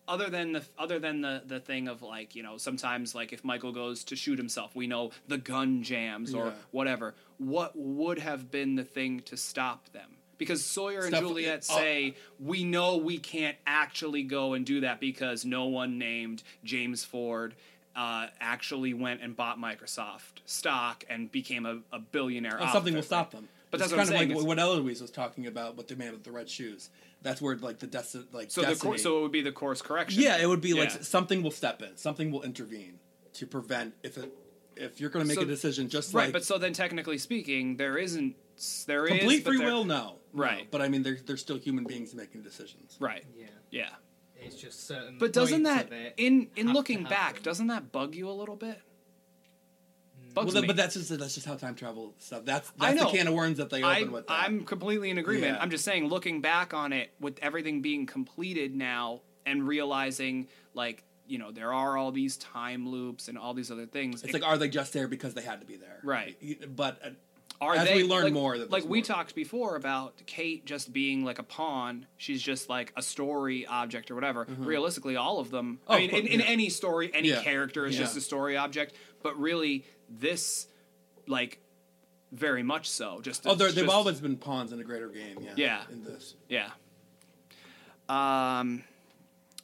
other 0.09 0.29
than 0.29 0.53
the, 0.53 0.63
other 0.77 0.99
than 0.99 1.21
the, 1.21 1.43
the 1.45 1.59
thing 1.59 1.87
of 1.87 2.01
like, 2.01 2.35
you 2.35 2.43
know, 2.43 2.57
sometimes 2.57 3.13
like 3.15 3.31
if 3.31 3.45
Michael 3.45 3.71
goes 3.71 4.03
to 4.05 4.15
shoot 4.15 4.37
himself, 4.37 4.75
we 4.75 4.87
know 4.87 5.11
the 5.27 5.37
gun 5.37 5.83
jams 5.83 6.33
or 6.33 6.47
Yeah. 6.47 6.53
whatever. 6.71 7.13
What 7.37 7.73
would 7.75 8.19
have 8.19 8.51
been 8.51 8.75
the 8.75 8.83
thing 8.83 9.21
to 9.21 9.37
stop 9.37 9.89
them? 9.93 10.17
Because 10.37 10.65
Sawyer 10.65 11.05
and 11.05 11.15
Juliet 11.15 11.65
oh. 11.69 11.75
say 11.75 12.15
we 12.39 12.63
know 12.63 12.97
we 12.97 13.19
can't 13.19 13.57
actually 13.67 14.23
go 14.23 14.53
and 14.53 14.65
do 14.65 14.81
that 14.81 14.99
because 14.99 15.45
no 15.45 15.65
one 15.65 15.97
named 15.97 16.43
James 16.63 17.05
Ford. 17.05 17.55
Uh, 17.95 18.27
actually 18.39 18.93
went 18.93 19.21
and 19.21 19.35
bought 19.35 19.57
Microsoft 19.59 20.39
stock 20.45 21.03
and 21.09 21.29
became 21.31 21.65
a, 21.65 21.79
a 21.91 21.99
billionaire. 21.99 22.57
Something 22.71 22.93
will 22.93 23.01
stop 23.01 23.31
them. 23.31 23.49
But 23.71 23.81
it's 23.81 23.89
that's 23.89 23.91
what 23.91 23.99
I'm 24.01 24.07
kind 24.07 24.19
saying. 24.19 24.31
of 24.31 24.37
is- 24.37 24.43
like 24.43 24.47
what 24.47 24.59
Eloise 24.59 25.01
was 25.01 25.11
talking 25.11 25.47
about 25.47 25.75
with 25.75 25.87
the 25.89 25.95
man 25.95 26.13
with 26.13 26.23
the 26.23 26.31
red 26.31 26.49
shoes. 26.49 26.89
That's 27.21 27.41
where 27.41 27.55
like 27.57 27.79
the 27.79 27.87
destiny, 27.87 28.25
like 28.31 28.49
So 28.51 28.61
the 28.61 28.67
destiny. 28.67 28.91
cour- 28.91 28.97
so 28.97 29.19
it 29.19 29.21
would 29.23 29.31
be 29.31 29.41
the 29.41 29.51
course 29.51 29.81
correction. 29.81 30.21
yeah, 30.23 30.37
it 30.37 30.47
would 30.47 30.61
be 30.61 30.73
like 30.73 30.89
Yeah. 30.89 31.01
something 31.01 31.43
will 31.43 31.51
step 31.51 31.81
in, 31.81 31.97
something 31.97 32.31
will 32.31 32.43
intervene 32.43 32.99
to 33.33 33.45
prevent 33.47 33.93
if 34.03 34.17
it 34.17 34.31
if 34.75 35.01
you're 35.01 35.09
going 35.09 35.23
to 35.25 35.27
make 35.27 35.35
So- 35.35 35.41
a 35.43 35.45
decision 35.45 35.89
just 35.89 36.13
right. 36.13 36.25
like 36.25 36.33
but 36.33 36.45
so 36.45 36.57
then, 36.57 36.71
technically 36.71 37.17
speaking, 37.17 37.75
there 37.75 37.97
isn't 37.97 38.35
there 38.87 39.05
is 39.05 39.17
complete 39.19 39.43
but 39.43 39.55
free 39.55 39.65
will, 39.65 39.83
no, 39.85 40.19
Right. 40.31 40.59
No. 40.63 40.67
But 40.71 40.81
I 40.81 40.87
mean, 40.89 41.03
they're 41.03 41.17
they're 41.25 41.37
still 41.37 41.57
human 41.57 41.83
beings 41.83 42.13
making 42.15 42.43
decisions. 42.43 42.95
Right. 42.99 43.25
Yeah. 43.37 43.47
Yeah. 43.71 43.89
It's 44.41 44.55
just 44.55 44.87
certain. 44.87 45.17
But 45.17 45.33
doesn't 45.33 45.63
points 45.65 45.89
that 45.89 46.13
in 46.17 46.49
in 46.55 46.71
looking 46.71 47.03
back, 47.03 47.43
doesn't 47.43 47.67
that 47.67 47.91
bug 47.91 48.15
you 48.15 48.29
a 48.29 48.31
little 48.31 48.55
bit? 48.55 48.79
Bugs 50.33 50.53
Well, 50.53 50.61
me. 50.61 50.67
but 50.67 50.75
that's 50.75 50.93
just 50.95 51.09
that's 51.17 51.33
just 51.35 51.45
how 51.47 51.55
time 51.55 51.75
travel 51.75 52.13
stuff. 52.19 52.45
That's 52.45 52.71
I 52.79 52.87
that's 52.93 52.99
the 52.99 53.05
know. 53.05 53.11
can 53.11 53.27
of 53.27 53.33
worms 53.33 53.57
that 53.57 53.69
they 53.69 53.81
I, 53.83 54.01
open 54.01 54.11
with. 54.13 54.27
That. 54.27 54.43
I'm 54.43 54.63
completely 54.65 55.09
in 55.09 55.17
agreement. 55.17 55.53
Yeah. 55.55 55.61
I'm 55.61 55.69
just 55.69 55.83
saying, 55.85 56.07
looking 56.07 56.41
back 56.41 56.73
on 56.73 56.93
it, 56.93 57.11
with 57.19 57.39
everything 57.41 57.81
being 57.81 58.05
completed 58.05 58.75
now, 58.75 59.21
and 59.45 59.67
realizing 59.67 60.47
like 60.73 61.03
you 61.27 61.37
know 61.37 61.51
there 61.51 61.73
are 61.73 61.97
all 61.97 62.11
these 62.11 62.37
time 62.37 62.87
loops 62.89 63.27
and 63.27 63.37
all 63.37 63.53
these 63.53 63.71
other 63.71 63.85
things. 63.85 64.23
It's 64.23 64.33
it- 64.33 64.41
like, 64.41 64.47
are 64.49 64.57
they 64.57 64.69
just 64.69 64.93
there 64.93 65.07
because 65.07 65.33
they 65.33 65.41
had 65.41 65.61
to 65.61 65.65
be 65.67 65.75
there? 65.77 65.99
Right. 66.03 66.37
But 66.75 66.99
uh, 67.03 67.09
are 67.61 67.75
as 67.75 67.87
they, 67.89 67.95
we 67.95 68.03
learn 68.03 68.23
like, 68.25 68.33
more, 68.33 68.57
like 68.57 68.85
we 68.85 68.99
more. 68.99 69.05
talked 69.05 69.35
before 69.35 69.75
about 69.75 70.13
Kate 70.25 70.65
just 70.65 70.93
being 70.93 71.25
like 71.25 71.39
a 71.39 71.43
pawn. 71.43 72.05
She's 72.17 72.41
just 72.41 72.69
like 72.69 72.93
a 72.95 73.01
story 73.01 73.65
object 73.65 74.09
or 74.11 74.15
whatever. 74.15 74.47
Realistically, 74.59 75.17
all 75.17 75.39
of 75.39 75.51
them. 75.51 75.79
Mm-hmm. 75.83 75.91
Oh, 75.91 75.95
I 75.95 75.99
mean, 75.99 76.09
in, 76.11 76.27
in 76.27 76.39
yeah. 76.39 76.45
any 76.45 76.69
story, 76.69 77.11
any 77.13 77.29
Yeah. 77.29 77.41
character 77.43 77.85
is 77.85 77.95
Yeah. 77.95 78.01
just 78.03 78.15
a 78.15 78.21
story 78.21 78.55
object. 78.55 78.95
But 79.21 79.37
really, 79.37 79.83
this, 80.09 80.67
like, 81.27 81.59
very 82.31 82.63
much 82.63 82.89
so. 82.89 83.21
Just 83.21 83.45
oh, 83.47 83.55
they've 83.55 83.73
just- 83.73 83.89
always 83.89 84.19
been 84.19 84.37
pawns 84.37 84.71
in 84.71 84.79
a 84.79 84.83
greater 84.83 85.09
game. 85.09 85.37
Yeah. 85.41 85.51
Yeah. 85.55 85.81
In 85.91 86.03
this. 86.03 86.35
yeah. 86.47 86.69
Um. 88.07 88.83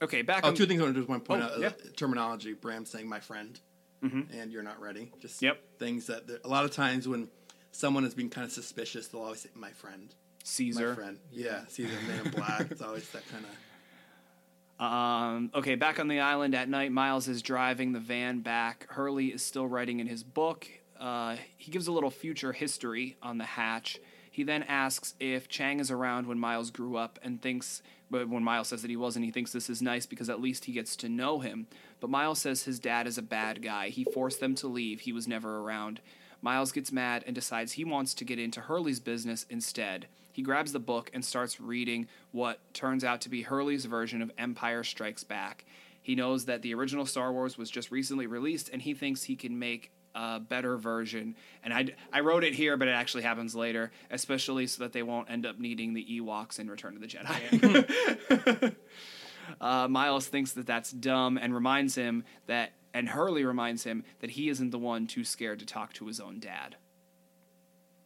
Okay, 0.01 0.21
back. 0.21 0.43
Oh, 0.43 0.49
on, 0.49 0.55
two 0.55 0.65
things 0.65 0.79
I 0.81 0.83
want 0.83 0.95
to 0.95 0.99
just 1.01 1.09
want 1.09 1.23
to 1.23 1.27
point 1.27 1.41
Oh, 1.41 1.45
out: 1.45 1.59
yeah. 1.59 1.67
uh, 1.67 1.71
terminology. 1.95 2.53
Bram 2.53 2.85
saying 2.85 3.07
"my 3.07 3.19
friend," 3.19 3.59
and 4.01 4.51
you're 4.51 4.61
not 4.61 4.79
ready. 4.79 5.11
Just 5.19 5.41
Yep. 5.41 5.79
things 5.79 6.07
that 6.07 6.27
that- 6.27 6.45
a 6.45 6.47
lot 6.47 6.63
of 6.65 6.71
times 6.71 7.07
when 7.07 7.27
someone 7.71 8.03
is 8.05 8.13
being 8.13 8.29
kind 8.29 8.45
of 8.45 8.51
suspicious, 8.51 9.07
they'll 9.07 9.21
always 9.21 9.41
say 9.41 9.49
"my 9.55 9.71
friend." 9.71 10.13
Caesar. 10.43 10.89
My 10.89 10.95
friend. 10.95 11.19
Yeah. 11.31 11.65
Caesar, 11.69 11.97
Man 12.07 12.25
in 12.25 12.31
Black. 12.31 12.69
It's 12.69 12.81
always 12.81 13.09
that 13.09 13.27
kind 13.29 13.45
of. 13.45 13.51
Um, 14.79 15.51
okay, 15.55 15.75
back 15.75 15.99
on 15.99 16.07
the 16.07 16.19
island 16.19 16.53
at 16.53 16.67
night, 16.67 16.91
Miles 16.91 17.27
is 17.27 17.41
driving 17.41 17.93
the 17.93 17.99
van 17.99 18.41
back. 18.41 18.87
Hurley 18.89 19.27
is 19.27 19.41
still 19.41 19.67
writing 19.67 19.99
in 19.99 20.07
his 20.07 20.23
book. 20.23 20.67
Uh, 20.99 21.37
he 21.57 21.71
gives 21.71 21.87
a 21.87 21.91
little 21.91 22.09
future 22.09 22.51
history 22.51 23.17
on 23.21 23.37
the 23.37 23.45
hatch. 23.45 23.99
He 24.29 24.43
then 24.43 24.63
asks 24.63 25.13
if 25.19 25.47
Chang 25.47 25.79
is 25.79 25.91
around 25.91 26.27
when 26.27 26.39
Miles 26.39 26.71
grew 26.71 26.97
up 26.97 27.19
and 27.23 27.41
thinks, 27.41 27.81
but 28.11 28.27
when 28.27 28.43
Miles 28.43 28.67
says 28.67 28.81
that 28.81 28.91
he 28.91 28.97
wasn't, 28.97 29.23
he 29.23 29.31
thinks 29.31 29.53
this 29.53 29.69
is 29.69 29.81
nice 29.81 30.05
because 30.05 30.29
at 30.29 30.41
least 30.41 30.65
he 30.65 30.73
gets 30.73 30.97
to 30.97 31.09
know 31.09 31.39
him. 31.39 31.67
But 32.01 32.09
Miles 32.09 32.39
says 32.39 32.63
his 32.63 32.79
dad 32.79 33.07
is 33.07 33.17
a 33.17 33.21
bad 33.21 33.61
guy. 33.61 33.89
He 33.89 34.03
forced 34.03 34.41
them 34.41 34.55
to 34.55 34.67
leave, 34.67 35.01
he 35.01 35.13
was 35.13 35.27
never 35.27 35.59
around. 35.59 36.01
Miles 36.41 36.73
gets 36.73 36.91
mad 36.91 37.23
and 37.25 37.33
decides 37.33 37.73
he 37.73 37.85
wants 37.85 38.13
to 38.13 38.25
get 38.25 38.37
into 38.37 38.61
Hurley's 38.61 38.99
business 38.99 39.45
instead. 39.49 40.07
He 40.35 40.41
grabs 40.41 40.73
the 40.73 40.79
book 40.79 41.09
and 41.13 41.23
starts 41.23 41.61
reading 41.61 42.09
what 42.33 42.59
turns 42.73 43.05
out 43.05 43.21
to 43.21 43.29
be 43.29 43.43
Hurley's 43.43 43.85
version 43.85 44.21
of 44.21 44.29
Empire 44.37 44.83
Strikes 44.83 45.23
Back. 45.23 45.63
He 46.01 46.13
knows 46.13 46.43
that 46.43 46.61
the 46.61 46.73
original 46.73 47.05
Star 47.05 47.31
Wars 47.31 47.57
was 47.57 47.69
just 47.69 47.89
recently 47.89 48.27
released 48.27 48.69
and 48.73 48.81
he 48.81 48.93
thinks 48.93 49.23
he 49.23 49.37
can 49.37 49.57
make 49.57 49.91
a 50.13 50.41
better 50.41 50.75
version. 50.75 51.37
And 51.63 51.73
I, 51.73 51.85
I 52.11 52.19
wrote 52.19 52.43
it 52.43 52.53
here, 52.53 52.75
but 52.75 52.89
it 52.89 52.91
actually 52.91 53.23
happens 53.23 53.55
later, 53.55 53.93
especially 54.11 54.67
so 54.67 54.83
that 54.83 54.91
they 54.91 55.03
won't 55.03 55.31
end 55.31 55.45
up 55.45 55.57
needing 55.57 55.93
the 55.93 56.05
Ewoks 56.19 56.59
in 56.59 56.69
Return 56.69 56.97
of 56.97 57.01
the 57.01 57.07
Jedi. 57.07 58.75
uh, 59.61 59.87
Miles 59.87 60.27
thinks 60.27 60.51
that 60.51 60.67
that's 60.67 60.91
dumb 60.91 61.37
and 61.37 61.55
reminds 61.55 61.95
him 61.95 62.25
that, 62.47 62.73
and 62.93 63.07
Hurley 63.07 63.45
reminds 63.45 63.85
him 63.85 64.03
that 64.19 64.31
he 64.31 64.49
isn't 64.49 64.71
the 64.71 64.79
one 64.79 65.07
too 65.07 65.23
scared 65.23 65.59
to 65.59 65.65
talk 65.65 65.93
to 65.93 66.07
his 66.07 66.19
own 66.19 66.41
dad. 66.41 66.75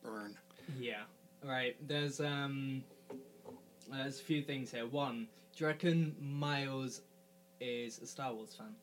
Burn. 0.03 0.38
Yeah. 0.80 1.06
Right. 1.43 1.75
There's 1.87 2.19
um. 2.19 2.83
Uh, 3.11 3.97
there's 4.03 4.19
a 4.19 4.23
few 4.23 4.41
things 4.41 4.71
here. 4.71 4.85
One, 4.85 5.27
do 5.55 5.63
you 5.63 5.67
reckon 5.67 6.15
Miles 6.19 7.01
is 7.59 7.99
a 7.99 8.05
Star 8.05 8.33
Wars 8.33 8.53
fan? 8.55 8.75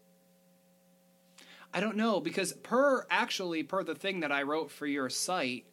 I 1.72 1.80
don't 1.80 1.96
know 1.96 2.20
because 2.20 2.52
per 2.54 3.06
actually 3.10 3.62
per 3.62 3.84
the 3.84 3.94
thing 3.94 4.20
that 4.20 4.32
I 4.32 4.42
wrote 4.42 4.70
for 4.70 4.86
your 4.86 5.10
site, 5.10 5.66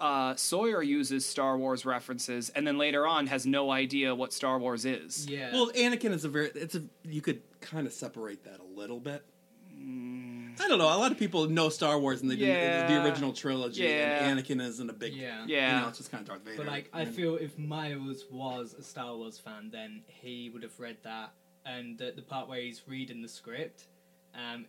uh, 0.00 0.34
Sawyer 0.34 0.82
uses 0.82 1.26
Star 1.26 1.56
Wars 1.58 1.84
references 1.84 2.50
and 2.50 2.66
then 2.66 2.78
later 2.78 3.06
on 3.06 3.26
has 3.26 3.46
no 3.46 3.70
idea 3.70 4.14
what 4.14 4.32
Star 4.32 4.58
Wars 4.58 4.84
is. 4.84 5.26
Yeah. 5.28 5.52
Well, 5.52 5.70
Anakin 5.72 6.12
is 6.12 6.24
a 6.24 6.28
very. 6.28 6.50
It's 6.54 6.74
a. 6.74 6.82
You 7.04 7.20
could 7.20 7.42
kind 7.60 7.86
of 7.86 7.92
separate 7.92 8.44
that 8.44 8.60
a 8.60 8.78
little 8.78 9.00
bit. 9.00 9.22
I 10.60 10.68
don't 10.68 10.78
know. 10.78 10.86
A 10.86 10.98
lot 10.98 11.12
of 11.12 11.18
people 11.18 11.48
know 11.48 11.68
Star 11.68 11.98
Wars 11.98 12.22
and 12.22 12.30
they 12.30 12.36
didn't 12.36 12.88
the 12.88 13.04
original 13.04 13.32
trilogy, 13.32 13.82
Yeah. 13.84 14.24
and 14.26 14.38
Anakin 14.38 14.60
isn't 14.60 14.88
a 14.88 14.92
big. 14.92 15.14
Yeah. 15.14 15.44
Yeah. 15.46 15.76
You 15.76 15.82
know, 15.82 15.88
it's 15.88 15.98
just 15.98 16.10
kind 16.10 16.22
of 16.22 16.28
Darth 16.28 16.44
Vader. 16.44 16.56
But 16.58 16.66
like, 16.66 16.90
I 16.92 17.04
feel 17.04 17.36
if 17.36 17.58
Miles 17.58 18.24
was 18.30 18.74
a 18.74 18.82
Star 18.82 19.14
Wars 19.16 19.38
fan, 19.38 19.70
then 19.72 20.02
he 20.06 20.50
would 20.52 20.62
have 20.62 20.78
read 20.78 20.98
that, 21.02 21.32
and 21.66 21.98
the, 21.98 22.12
the 22.14 22.22
part 22.22 22.48
where 22.48 22.60
he's 22.60 22.82
reading 22.86 23.22
the 23.22 23.28
script, 23.28 23.84
um, 24.34 24.66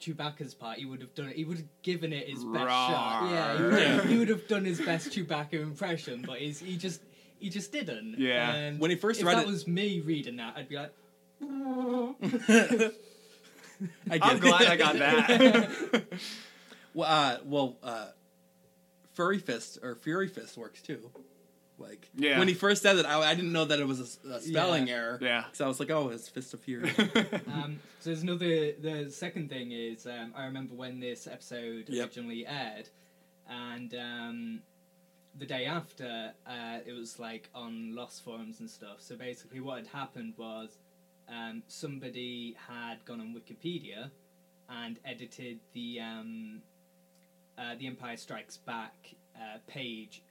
Chewbacca's 0.00 0.54
part, 0.54 0.78
he 0.78 0.86
would 0.86 1.00
have 1.00 1.14
done 1.14 1.28
it. 1.28 1.36
He 1.36 1.44
would 1.44 1.58
have 1.58 1.66
given 1.82 2.12
it 2.12 2.28
his 2.28 2.42
best 2.44 2.64
shot. 2.64 3.30
Yeah, 3.30 3.56
he 3.56 3.62
would, 3.62 3.72
have, 3.82 4.04
he 4.08 4.18
would 4.18 4.28
have 4.28 4.48
done 4.48 4.64
his 4.64 4.80
best 4.80 5.10
Chewbacca 5.10 5.52
impression, 5.54 6.24
but 6.26 6.38
he's, 6.38 6.58
he 6.58 6.76
just 6.76 7.00
he 7.38 7.50
just 7.50 7.70
didn't. 7.72 8.16
Yeah. 8.18 8.52
And 8.54 8.80
When 8.80 8.90
he 8.90 8.96
first 8.96 9.20
if 9.20 9.26
read 9.26 9.36
that 9.36 9.46
it- 9.46 9.50
was 9.50 9.66
me 9.68 10.00
reading 10.00 10.36
that, 10.36 10.54
I'd 10.56 10.68
be 10.68 10.76
like, 10.76 10.92
I 14.10 14.18
get 14.18 14.24
I'm 14.30 14.38
glad 14.38 14.62
I 14.66 14.76
got 14.76 14.98
that. 14.98 16.04
Well, 16.94 17.10
uh, 17.10 17.38
well, 17.44 17.76
uh, 17.82 18.06
Furry 19.14 19.38
Fist 19.40 19.78
or 19.82 19.96
Fury 19.96 20.28
Fist 20.28 20.56
works 20.56 20.80
too. 20.80 21.10
Like 21.76 22.08
Yeah. 22.14 22.38
when 22.38 22.46
he 22.46 22.54
first 22.54 22.82
said 22.82 22.96
it, 22.98 23.04
I, 23.04 23.18
I 23.20 23.34
didn't 23.34 23.50
know 23.52 23.64
that 23.64 23.80
it 23.80 23.86
was 23.88 23.98
a 24.24 24.40
spelling 24.40 24.86
Yeah. 24.86 24.94
error. 24.94 25.18
Yeah. 25.20 25.44
so 25.52 25.64
I 25.64 25.68
was 25.68 25.80
like, 25.80 25.90
oh, 25.90 26.10
it's 26.10 26.28
Fist 26.28 26.54
of 26.54 26.60
Fury. 26.60 26.92
Um, 27.48 27.80
so 27.98 28.10
there's 28.10 28.22
another. 28.22 28.72
The 28.80 29.10
second 29.10 29.48
thing 29.50 29.72
is, 29.72 30.06
um, 30.06 30.32
I 30.36 30.44
remember 30.44 30.74
when 30.74 31.00
this 31.00 31.26
episode 31.26 31.86
Yep. 31.88 32.06
originally 32.06 32.46
aired, 32.46 32.88
and 33.48 33.92
um, 33.96 34.60
the 35.36 35.46
day 35.46 35.64
after, 35.64 36.32
uh, 36.46 36.78
it 36.86 36.92
was 36.92 37.18
like 37.18 37.48
on 37.56 37.92
Lost 37.94 38.22
forums 38.22 38.60
and 38.60 38.70
stuff. 38.70 38.98
So 39.00 39.16
basically, 39.16 39.58
what 39.60 39.78
had 39.78 39.86
happened 39.88 40.34
was 40.36 40.78
um, 41.28 41.62
somebody 41.68 42.56
had 42.68 43.04
gone 43.04 43.20
on 43.20 43.34
Wikipedia 43.34 44.10
and 44.68 44.98
edited 45.04 45.58
the 45.72 46.00
um, 46.00 46.62
uh, 47.58 47.74
the 47.78 47.86
Empire 47.86 48.16
Strikes 48.16 48.56
Back 48.58 49.14
uh, 49.36 49.58
page, 49.66 50.22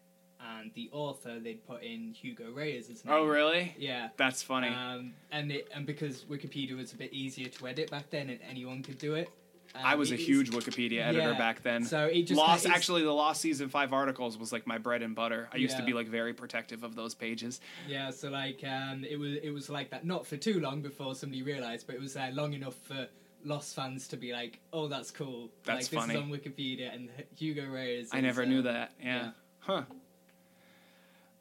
and 0.60 0.72
the 0.74 0.90
author 0.92 1.40
they'd 1.40 1.66
put 1.66 1.84
in 1.84 2.14
Hugo 2.14 2.52
Reyes' 2.52 2.90
name. 3.06 3.14
oh 3.14 3.26
really? 3.26 3.76
Yeah. 3.78 4.10
That's 4.18 4.42
funny. 4.42 4.70
Um, 4.70 5.14
and 5.32 5.52
it, 5.52 5.68
and 5.74 5.86
because 5.86 6.26
Wikipedia 6.26 6.76
was 6.76 6.94
a 6.94 6.98
bit 6.98 7.14
easier 7.14 7.48
to 7.50 7.68
edit 7.68 7.90
back 7.92 8.10
then, 8.10 8.30
and 8.30 8.40
anyone 8.50 8.84
could 8.84 8.98
do 8.98 9.16
it. 9.16 9.30
Um, 9.76 9.82
I 9.84 9.96
was 9.96 10.12
a 10.12 10.16
is- 10.16 10.26
huge 10.26 10.52
Wikipedia 10.52 11.02
editor 11.02 11.32
yeah, 11.32 11.38
back 11.38 11.64
then. 11.64 11.84
So 11.84 12.06
it 12.06 12.24
just 12.24 12.38
Lost 12.38 12.68
actually 12.68 13.04
the 13.04 13.12
Lost 13.12 13.42
season 13.42 13.70
five 13.70 13.92
articles 13.92 14.38
was 14.38 14.52
like 14.52 14.68
my 14.68 14.78
bread 14.78 15.02
and 15.02 15.16
butter. 15.16 15.50
I 15.52 15.58
used 15.58 15.78
to 15.78 15.84
be 15.84 15.94
like 15.94 16.08
very 16.08 16.34
protective 16.34 16.84
of 16.84 16.96
those 16.96 17.16
pages. 17.16 17.60
Yeah, 17.88 18.12
so 18.12 18.30
like 18.30 18.64
um, 18.64 19.04
it 19.04 19.18
was 19.18 19.38
it 19.42 19.50
was 19.50 19.70
like 19.70 19.90
that 19.92 20.06
not 20.06 20.28
for 20.28 20.38
too 20.38 20.60
long 20.60 20.82
before 20.82 21.16
somebody 21.16 21.42
realised, 21.42 21.88
but 21.88 21.96
it 21.96 22.02
was 22.02 22.16
uh, 22.16 22.30
long 22.34 22.54
enough 22.54 22.76
for 22.76 23.08
Lost 23.46 23.76
fans 23.76 24.08
to 24.10 24.18
be 24.18 24.32
like, 24.32 24.60
"Oh, 24.72 24.88
that's 24.88 25.12
cool." 25.12 25.50
That's 25.66 25.92
like, 25.92 26.02
funny. 26.02 26.14
This 26.14 26.24
is 26.24 26.32
on 26.32 26.38
Wikipedia, 26.38 26.94
and 26.94 27.10
Hugo 27.36 27.68
Reyes. 27.68 28.10
I 28.14 28.22
never 28.22 28.44
uh, 28.44 28.46
knew 28.46 28.62
that. 28.62 28.92
Yeah. 29.04 29.32
Huh. 29.60 29.84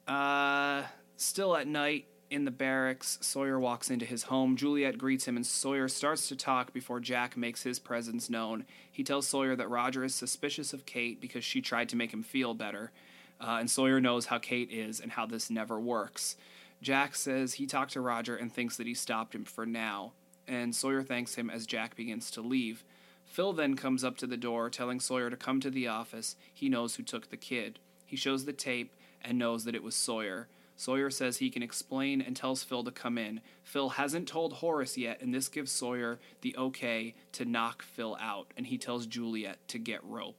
Uh, 0.09 0.85
still 1.17 1.57
at 1.57 1.67
night 1.67 2.07
in 2.33 2.47
the 2.47 2.51
barracks, 2.51 3.19
Sawyer 3.21 3.61
walks 3.61 3.91
into 3.91 4.07
his 4.07 4.25
home. 4.25 4.57
Juliet 4.57 4.97
greets 4.97 5.27
him, 5.27 5.37
and 5.37 5.47
Sawyer 5.47 5.87
starts 5.87 6.29
to 6.29 6.37
talk 6.37 6.73
before 6.73 6.99
Jack 6.99 7.37
makes 7.37 7.63
his 7.63 7.79
presence 7.79 8.31
known. 8.31 8.65
He 8.91 9.05
tells 9.05 9.29
Sawyer 9.29 9.55
that 9.55 9.69
Roger 9.69 10.03
is 10.03 10.15
suspicious 10.15 10.73
of 10.73 10.87
Kate 10.87 11.21
because 11.21 11.45
she 11.45 11.61
tried 11.61 11.91
to 11.91 11.97
make 11.97 12.11
him 12.11 12.23
feel 12.23 12.55
better. 12.55 12.91
Uh, 13.39 13.59
and 13.61 13.71
Sawyer 13.71 14.01
knows 14.01 14.27
how 14.27 14.39
Kate 14.39 14.71
is 14.71 14.99
and 14.99 15.13
how 15.13 15.27
this 15.27 15.51
never 15.51 15.79
works. 15.79 16.37
Jack 16.81 17.15
says 17.15 17.55
he 17.55 17.67
talked 17.67 17.93
to 17.93 18.01
Roger 18.01 18.35
and 18.35 18.51
thinks 18.51 18.79
that 18.79 18.87
he 18.87 18.95
stopped 18.95 19.35
him 19.35 19.45
for 19.45 19.67
now. 19.67 20.13
And 20.49 20.75
Sawyer 20.75 21.03
thanks 21.03 21.35
him 21.35 21.51
as 21.51 21.67
Jack 21.67 21.97
begins 21.97 22.31
to 22.31 22.41
leave. 22.41 22.83
Phil 23.27 23.53
then 23.53 23.77
comes 23.77 24.05
up 24.05 24.17
to 24.19 24.27
the 24.27 24.37
door, 24.39 24.71
telling 24.71 25.01
Sawyer 25.01 25.29
to 25.29 25.37
come 25.37 25.61
to 25.61 25.71
the 25.71 25.87
office. 25.87 26.37
He 26.53 26.71
knows 26.71 26.97
who 26.97 27.03
took 27.03 27.29
the 27.29 27.37
kid. 27.37 27.79
He 28.07 28.17
shows 28.17 28.47
the 28.47 28.53
tape 28.55 28.95
and 29.21 29.39
knows 29.39 29.65
that 29.65 29.75
it 29.75 29.83
was 29.83 29.95
Sawyer. 29.95 30.49
Sawyer 30.83 31.11
says 31.11 31.37
he 31.37 31.49
can 31.49 31.63
explain 31.63 32.21
and 32.21 32.35
tells 32.35 32.65
Phil 32.65 32.83
to 32.83 32.91
come 32.91 33.17
in. 33.17 33.41
Phil 33.63 33.91
hasn't 33.91 34.27
told 34.27 34.55
Horace 34.55 34.99
yet, 34.99 35.21
and 35.21 35.33
this 35.33 35.47
gives 35.47 35.71
Sawyer 35.71 36.19
the 36.41 36.57
okay 36.57 37.15
to 37.35 37.45
knock 37.45 37.83
Phil 37.83 38.17
out, 38.21 38.49
and 38.57 38.67
he 38.67 38.79
tells 38.79 39.07
Juliet 39.07 39.59
to 39.69 39.79
get 39.79 40.03
rope. 40.03 40.35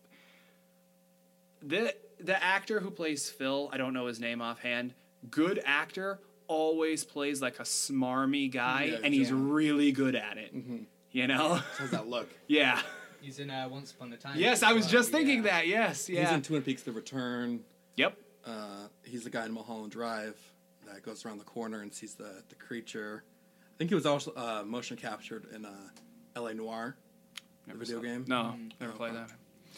The 1.62 1.96
the 2.20 2.44
actor 2.44 2.82
who 2.82 2.92
plays 2.92 3.30
Phil, 3.30 3.70
I 3.72 3.78
don't 3.78 3.94
know 3.94 4.08
his 4.08 4.20
name 4.20 4.42
offhand, 4.42 4.94
good 5.32 5.62
actor, 5.64 6.20
always 6.48 7.06
plays 7.06 7.42
like 7.42 7.60
a 7.60 7.64
smarmy 7.64 8.52
guy, 8.52 8.84
Yeah, 8.92 8.98
and 9.02 9.14
he's 9.14 9.30
yeah. 9.30 9.38
really 9.40 9.94
good 9.94 10.16
at 10.16 10.38
it. 10.38 10.54
You 11.14 11.28
know? 11.28 11.62
How's 11.78 11.92
that 11.92 12.10
look? 12.10 12.28
yeah. 12.48 12.82
He's 13.22 13.40
in 13.40 13.50
uh, 13.50 13.70
Once 13.70 13.94
Upon 13.94 14.12
a 14.12 14.18
Time. 14.18 14.38
Yes, 14.38 14.62
I 14.62 14.74
was 14.74 14.88
just 14.88 15.10
thinking 15.10 15.38
yeah. 15.38 15.52
that. 15.52 15.68
Yes, 15.68 16.10
yeah. 16.10 16.24
He's 16.26 16.32
in 16.32 16.42
Twin 16.42 16.64
Peaks: 16.64 16.84
The 16.84 16.92
Return. 16.92 17.62
yep. 17.96 18.18
Uh, 18.46 18.88
he's 19.04 19.24
the 19.24 19.30
guy 19.30 19.46
in 19.46 19.52
Mulholland 19.54 19.92
Drive 19.92 20.38
that 20.86 21.02
goes 21.04 21.26
around 21.26 21.38
the 21.38 21.44
corner 21.46 21.82
and 21.82 21.94
sees 21.94 22.16
the 22.16 22.44
the 22.50 22.56
creature. 22.56 23.24
I 23.74 23.78
think 23.78 23.90
he 23.90 23.96
was 23.96 24.06
also 24.06 24.34
uh, 24.36 24.64
motion 24.66 24.98
captured 24.98 25.48
in 25.54 25.66
uh, 25.66 25.72
L.A. 26.36 26.54
Noire, 26.54 26.96
the 27.68 27.74
video 27.74 27.98
saw- 27.98 28.02
game. 28.04 28.26
No, 28.28 28.56
Mm. 28.58 28.72
never 28.80 28.94
played 28.94 29.16
that. 29.16 29.32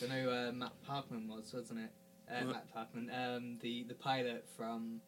I 0.03 0.07
know 0.07 0.29
uh, 0.29 0.51
Matt 0.51 0.73
Parkman 0.87 1.27
was, 1.29 1.53
wasn't 1.53 1.79
it? 1.79 1.91
Uh, 2.29 2.45
What? 2.45 2.55
Matt 2.55 2.75
Parkman, 2.75 3.35
um, 3.37 3.57
the 3.61 3.83
the 3.83 3.93
pilot 3.93 4.45
from 4.57 4.99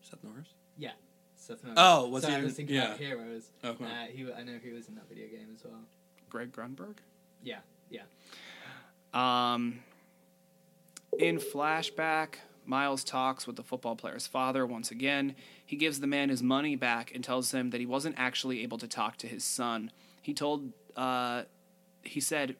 Seth 0.00 0.24
Norris. 0.24 0.48
Yeah, 0.78 0.92
Seth 1.36 1.62
Norris. 1.62 1.78
Oh, 1.80 2.08
was 2.08 2.24
so 2.24 2.30
he 2.30 2.36
I 2.36 2.42
was 2.42 2.54
thinking 2.54 2.76
yeah. 2.76 2.86
about 2.86 2.98
Heroes. 2.98 3.50
Okay. 3.64 3.84
Uh, 3.84 4.06
he, 4.10 4.32
I 4.32 4.42
know 4.42 4.58
he 4.62 4.70
was 4.72 4.88
in 4.88 4.94
that 4.96 5.08
video 5.08 5.26
game 5.28 5.48
as 5.54 5.62
well. 5.64 5.80
Greg 6.30 6.50
Grunberg. 6.52 6.96
Yeah, 7.42 7.58
yeah. 7.90 8.02
Um, 9.12 9.80
in 11.18 11.38
flashback, 11.38 12.34
Miles 12.64 13.04
talks 13.04 13.46
with 13.46 13.56
the 13.56 13.62
football 13.62 13.96
player's 13.96 14.26
father 14.26 14.66
once 14.66 14.90
again. 14.90 15.34
He 15.64 15.76
gives 15.76 16.00
the 16.00 16.06
man 16.06 16.28
his 16.28 16.42
money 16.42 16.76
back 16.76 17.12
and 17.14 17.24
tells 17.24 17.52
him 17.52 17.70
that 17.70 17.80
he 17.80 17.86
wasn't 17.86 18.16
actually 18.18 18.62
able 18.62 18.78
to 18.78 18.88
talk 18.88 19.16
to 19.18 19.26
his 19.26 19.44
son. 19.44 19.90
He 20.22 20.34
told, 20.34 20.72
uh, 20.96 21.44
he 22.02 22.20
said, 22.20 22.56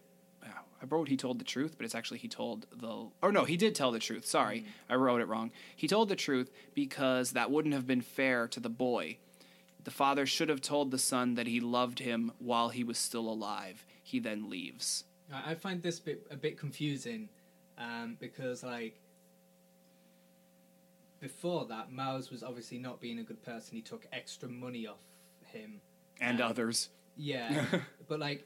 I 0.83 0.87
wrote 0.87 1.09
he 1.09 1.17
told 1.17 1.39
the 1.39 1.45
truth, 1.45 1.75
but 1.77 1.85
it's 1.85 1.95
actually 1.95 2.19
he 2.19 2.29
told 2.29 2.67
the. 2.75 3.09
Or 3.23 3.33
no, 3.33 3.45
he 3.45 3.57
did 3.57 3.75
tell 3.75 3.93
the 3.93 3.99
truth. 3.99 4.25
Sorry, 4.25 4.65
I 4.89 4.95
wrote 4.95 5.21
it 5.21 5.29
wrong. 5.29 5.51
He 5.77 5.87
told 5.87 6.09
the 6.09 6.17
truth 6.17 6.51
because 6.75 7.33
that 7.33 7.51
wouldn't 7.51 7.75
have 7.75 7.87
been 7.87 8.01
fair 8.01 8.49
to 8.49 8.61
the 8.61 8.71
boy. 8.71 9.19
The 9.83 9.91
father 9.91 10.27
should 10.27 10.49
have 10.49 10.61
told 10.61 10.91
the 10.91 10.99
son 10.99 11.35
that 11.35 11.47
he 11.47 11.61
loved 11.61 11.99
him 11.99 12.33
while 12.39 12.71
he 12.71 12.85
was 12.85 12.99
still 12.99 13.29
alive. 13.29 13.85
He 14.03 14.19
then 14.21 14.49
leaves. 14.49 15.05
I 15.33 15.53
I 15.53 15.55
find 15.55 15.83
this 15.83 16.01
bit 16.01 16.27
a 16.31 16.37
bit 16.37 16.59
confusing 16.59 17.29
um, 17.77 18.17
because 18.19 18.63
like 18.63 19.01
before 21.21 21.67
that, 21.67 21.93
Miles 21.93 22.31
was 22.31 22.43
obviously 22.43 22.79
not 22.79 23.01
being 23.01 23.19
a 23.19 23.23
good 23.23 23.43
person. 23.43 23.77
He 23.77 23.83
took 23.83 24.07
extra 24.13 24.49
money 24.49 24.87
off 24.87 25.01
him. 25.45 25.81
And 26.21 26.41
Um, 26.41 26.51
others. 26.51 26.89
Yeah, 27.17 27.65
but 28.09 28.19
like 28.21 28.45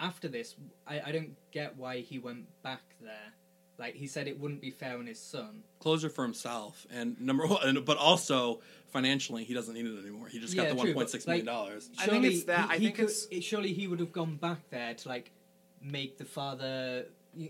after 0.00 0.28
this, 0.28 0.54
I, 0.86 1.00
I 1.06 1.12
don't 1.12 1.36
get 1.50 1.76
why 1.76 2.00
he 2.00 2.18
went 2.18 2.46
back 2.62 2.82
there. 3.00 3.32
Like 3.78 3.94
he 3.94 4.06
said, 4.06 4.28
it 4.28 4.38
wouldn't 4.38 4.60
be 4.60 4.70
fair 4.70 4.96
on 4.98 5.06
his 5.06 5.18
son. 5.18 5.62
Closure 5.80 6.08
for 6.10 6.22
himself, 6.22 6.86
and 6.90 7.20
number 7.20 7.46
one, 7.46 7.66
and- 7.66 7.84
but 7.84 7.96
also 7.98 8.60
financially, 8.92 9.42
he 9.44 9.54
doesn't 9.54 9.74
need 9.74 9.86
it 9.86 9.98
anymore. 9.98 10.28
He 10.28 10.38
just 10.38 10.54
got 10.54 10.68
the 10.68 10.74
one 10.74 10.92
point 10.92 11.10
six 11.10 11.26
million 11.26 11.46
but, 11.46 11.52
dollars. 11.52 11.90
I 11.98 12.06
think 12.06 12.24
it's 12.26 12.44
that- 12.44 12.66
He, 12.68 12.74
I 12.74 12.78
he 12.78 12.84
think 12.86 12.96
could, 12.96 13.04
it's- 13.06 13.26
it- 13.30 13.42
surely 13.42 13.72
he 13.72 13.88
would 13.88 13.98
have 14.00 14.12
gone 14.12 14.36
back 14.36 14.68
there 14.70 14.94
to 14.94 15.08
like 15.08 15.32
make 15.80 16.18
the 16.18 16.24
father 16.24 17.06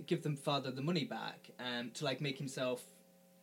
give 0.07 0.23
them 0.23 0.36
father 0.36 0.70
the 0.70 0.81
money 0.81 1.05
back 1.05 1.51
and 1.59 1.93
to 1.94 2.05
like 2.05 2.20
make 2.20 2.39
himself 2.39 2.82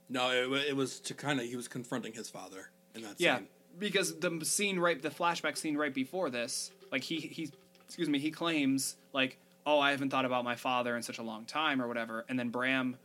No, 0.10 0.32
it, 0.32 0.70
it 0.70 0.76
was 0.76 1.00
to 1.02 1.14
kind 1.14 1.40
of 1.40 1.46
he 1.46 1.56
was 1.56 1.68
confronting 1.68 2.14
his 2.14 2.30
father 2.30 2.70
in 2.96 3.02
that 3.04 3.16
Yeah, 3.20 3.38
scene. 3.38 3.48
because 3.78 4.20
the 4.20 4.44
scene 4.44 4.80
right, 4.80 5.02
the 5.02 5.10
flashback 5.10 5.58
scene 5.58 5.78
right 5.78 5.94
before 5.94 6.30
this, 6.30 6.72
like 6.92 7.04
he 7.04 7.20
he, 7.20 7.52
excuse 7.86 8.10
me, 8.10 8.20
he 8.20 8.32
claims 8.32 8.96
like, 9.14 9.38
oh, 9.66 9.80
I 9.80 9.92
haven't 9.92 10.10
thought 10.10 10.26
about 10.26 10.44
my 10.44 10.56
father 10.56 10.96
in 10.96 11.04
such 11.04 11.20
a 11.20 11.24
long 11.24 11.46
time 11.46 11.82
or 11.82 11.88
whatever, 11.88 12.26
and 12.28 12.40
then 12.40 12.50
Bram 12.50 12.98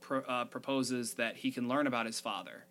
pro, 0.00 0.20
uh, 0.20 0.44
proposes 0.44 1.14
that 1.14 1.36
he 1.36 1.50
can 1.50 1.66
learn 1.68 1.86
about 1.86 2.04
his 2.06 2.20
father, 2.20 2.64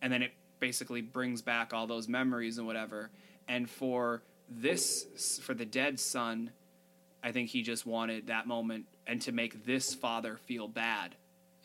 and 0.00 0.12
then 0.12 0.22
it 0.22 0.32
basically 0.58 1.02
brings 1.02 1.42
back 1.42 1.74
all 1.74 1.86
those 1.86 2.08
memories 2.08 2.56
and 2.58 2.66
whatever, 2.66 3.10
and 3.48 3.68
for 3.68 4.22
this 4.48 5.38
for 5.42 5.52
the 5.52 5.66
dead 5.66 6.00
son, 6.00 6.50
I 7.22 7.32
think 7.32 7.50
he 7.50 7.62
just 7.62 7.84
wanted 7.84 8.28
that 8.28 8.46
moment 8.46 8.86
and 9.06 9.20
to 9.22 9.32
make 9.32 9.66
this 9.66 9.94
father 9.94 10.36
feel 10.46 10.68
bad 10.68 11.16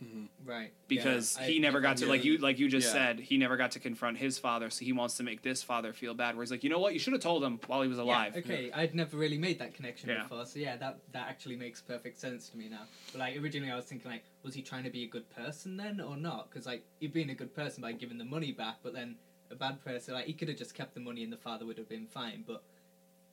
Mm-hmm. 0.04 0.50
Right. 0.50 0.72
because 0.88 1.38
Yeah, 1.40 1.46
he 1.48 1.56
I- 1.58 1.60
never 1.60 1.80
got 1.80 1.98
to 1.98 2.06
yeah. 2.06 2.12
like 2.12 2.24
you 2.26 2.38
like 2.40 2.58
you 2.58 2.68
just 2.70 2.88
Yeah. 2.88 2.94
said 2.94 3.20
he 3.20 3.38
never 3.38 3.56
got 3.56 3.72
to 3.72 3.80
confront 3.80 4.18
his 4.18 4.40
father 4.40 4.72
so 4.72 4.84
he 4.84 4.94
wants 4.94 5.16
to 5.18 5.24
make 5.24 5.44
this 5.44 5.62
father 5.62 5.94
feel 5.94 6.16
bad 6.16 6.36
where 6.36 6.44
he's 6.44 6.50
like 6.50 6.64
you 6.64 6.72
know 6.72 6.80
what 6.80 6.94
you 6.94 7.00
should 7.00 7.14
have 7.14 7.22
told 7.22 7.44
him 7.44 7.60
while 7.68 7.84
he 7.84 7.88
was 7.88 8.00
alive 8.00 8.34
Yeah, 8.34 8.40
okay, 8.42 8.72
I'd 8.74 8.96
never 8.96 9.16
really 9.16 9.38
made 9.38 9.60
that 9.60 9.76
connection 9.76 10.10
Yeah. 10.10 10.24
before, 10.24 10.46
so 10.48 10.58
yeah, 10.58 10.76
that 10.78 10.98
that 11.12 11.28
actually 11.30 11.56
makes 11.56 11.82
perfect 11.82 12.18
sense 12.20 12.50
to 12.50 12.58
me 12.58 12.68
now. 12.68 12.88
But 13.12 13.20
like 13.20 13.38
originally, 13.38 13.72
I 13.72 13.76
was 13.76 13.86
thinking 13.86 14.10
like, 14.10 14.24
was 14.42 14.56
he 14.56 14.64
trying 14.64 14.86
to 14.86 14.90
be 14.90 15.04
a 15.04 15.08
good 15.08 15.30
person 15.30 15.78
then, 15.78 16.02
or 16.02 16.18
not? 16.18 16.50
Because 16.50 16.66
like 16.66 16.84
he'd 17.00 17.14
been 17.14 17.30
a 17.30 17.36
good 17.36 17.54
person 17.56 17.82
by 17.84 17.92
giving 17.92 18.18
the 18.18 18.26
money 18.26 18.52
back, 18.52 18.78
but 18.82 18.94
then 18.94 19.18
a 19.52 19.56
bad 19.56 19.84
person, 19.86 20.16
like 20.16 20.26
he 20.26 20.34
could 20.34 20.48
have 20.48 20.58
just 20.58 20.74
kept 20.74 20.96
the 20.96 21.00
money 21.00 21.24
and 21.24 21.32
the 21.32 21.38
father 21.38 21.66
would 21.68 21.78
have 21.78 21.90
been 21.90 22.08
fine. 22.08 22.44
But 22.48 22.64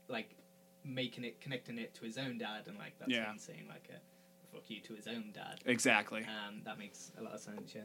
like 0.08 0.28
making 0.84 1.24
it, 1.24 1.40
connecting 1.40 1.78
it 1.78 1.94
to 1.94 2.04
his 2.04 2.18
own 2.18 2.36
dad, 2.38 2.64
and 2.66 2.76
like 2.76 2.98
that's 2.98 3.10
Yeah. 3.10 3.30
him 3.30 3.38
saying 3.38 3.64
like 3.68 3.88
a 3.90 3.98
fuck 4.52 4.62
you 4.68 4.80
to 4.80 4.94
his 4.94 5.06
own 5.06 5.30
dad. 5.32 5.60
exactly 5.66 6.20
Um, 6.22 6.62
that 6.64 6.78
makes 6.78 7.12
a 7.18 7.22
lot 7.22 7.34
of 7.34 7.40
sense. 7.40 7.72
Yeah. 7.74 7.82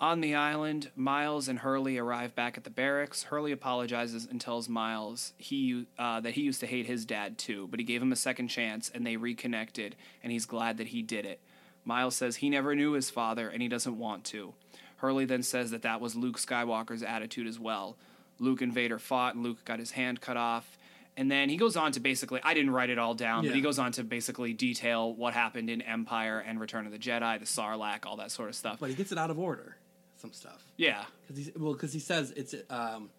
On 0.00 0.20
the 0.20 0.36
island, 0.36 0.92
Miles 0.94 1.48
and 1.48 1.58
Hurley 1.58 1.98
arrive 1.98 2.36
back 2.36 2.56
at 2.56 2.62
the 2.62 2.70
barracks. 2.70 3.24
Hurley 3.24 3.50
apologizes 3.50 4.28
and 4.30 4.40
tells 4.40 4.68
Miles 4.68 5.32
he 5.38 5.86
uh, 5.98 6.20
that 6.20 6.34
he 6.34 6.42
used 6.42 6.60
to 6.60 6.66
hate 6.66 6.86
his 6.86 7.04
dad 7.04 7.36
too, 7.36 7.66
but 7.68 7.80
he 7.80 7.84
gave 7.84 8.00
him 8.00 8.12
a 8.12 8.16
second 8.16 8.46
chance 8.46 8.88
and 8.94 9.04
they 9.04 9.16
reconnected, 9.16 9.96
and 10.22 10.30
he's 10.30 10.46
glad 10.46 10.76
that 10.76 10.88
he 10.88 11.02
did 11.02 11.26
it. 11.26 11.40
Miles 11.84 12.14
says 12.14 12.36
he 12.36 12.48
never 12.48 12.76
knew 12.76 12.92
his 12.92 13.10
father 13.10 13.48
and 13.48 13.60
he 13.60 13.66
doesn't 13.66 13.98
want 13.98 14.22
to. 14.26 14.54
Hurley 14.98 15.24
then 15.24 15.42
says 15.42 15.72
that 15.72 15.82
that 15.82 16.00
was 16.00 16.14
Luke 16.14 16.38
Skywalker's 16.38 17.02
attitude 17.02 17.48
as 17.48 17.58
well. 17.58 17.96
Luke 18.38 18.62
and 18.62 18.72
Vader 18.72 19.00
fought, 19.00 19.34
and 19.34 19.42
Luke 19.42 19.64
got 19.64 19.80
his 19.80 19.92
hand 19.92 20.20
cut 20.20 20.36
off. 20.36 20.77
And 21.18 21.28
then 21.28 21.48
he 21.48 21.56
goes 21.56 21.76
on 21.76 21.90
to 21.92 22.00
basically, 22.00 22.40
I 22.44 22.54
didn't 22.54 22.70
write 22.70 22.90
it 22.90 22.98
all 22.98 23.12
down, 23.12 23.44
but 23.44 23.52
he 23.52 23.60
goes 23.60 23.80
on 23.80 23.90
to 23.92 24.04
basically 24.04 24.52
detail 24.52 25.12
what 25.12 25.34
happened 25.34 25.68
in 25.68 25.82
Empire 25.82 26.38
and 26.38 26.60
Return 26.60 26.86
of 26.86 26.92
the 26.92 26.98
Jedi, 26.98 27.40
the 27.40 27.44
Sarlacc, 27.44 28.06
all 28.06 28.18
that 28.18 28.30
sort 28.30 28.48
of 28.48 28.54
stuff. 28.54 28.78
But 28.78 28.90
he 28.90 28.94
gets 28.94 29.10
it 29.10 29.18
out 29.18 29.28
of 29.28 29.36
order. 29.36 29.76
Some 30.18 30.32
stuff. 30.32 30.62
Yeah. 30.76 31.04
Because 31.26 31.44
he 31.44 31.52
well, 31.58 31.72
because 31.72 31.92
he 31.92 31.98
says 31.98 32.32
it's 32.36 32.54
um. 32.70 33.10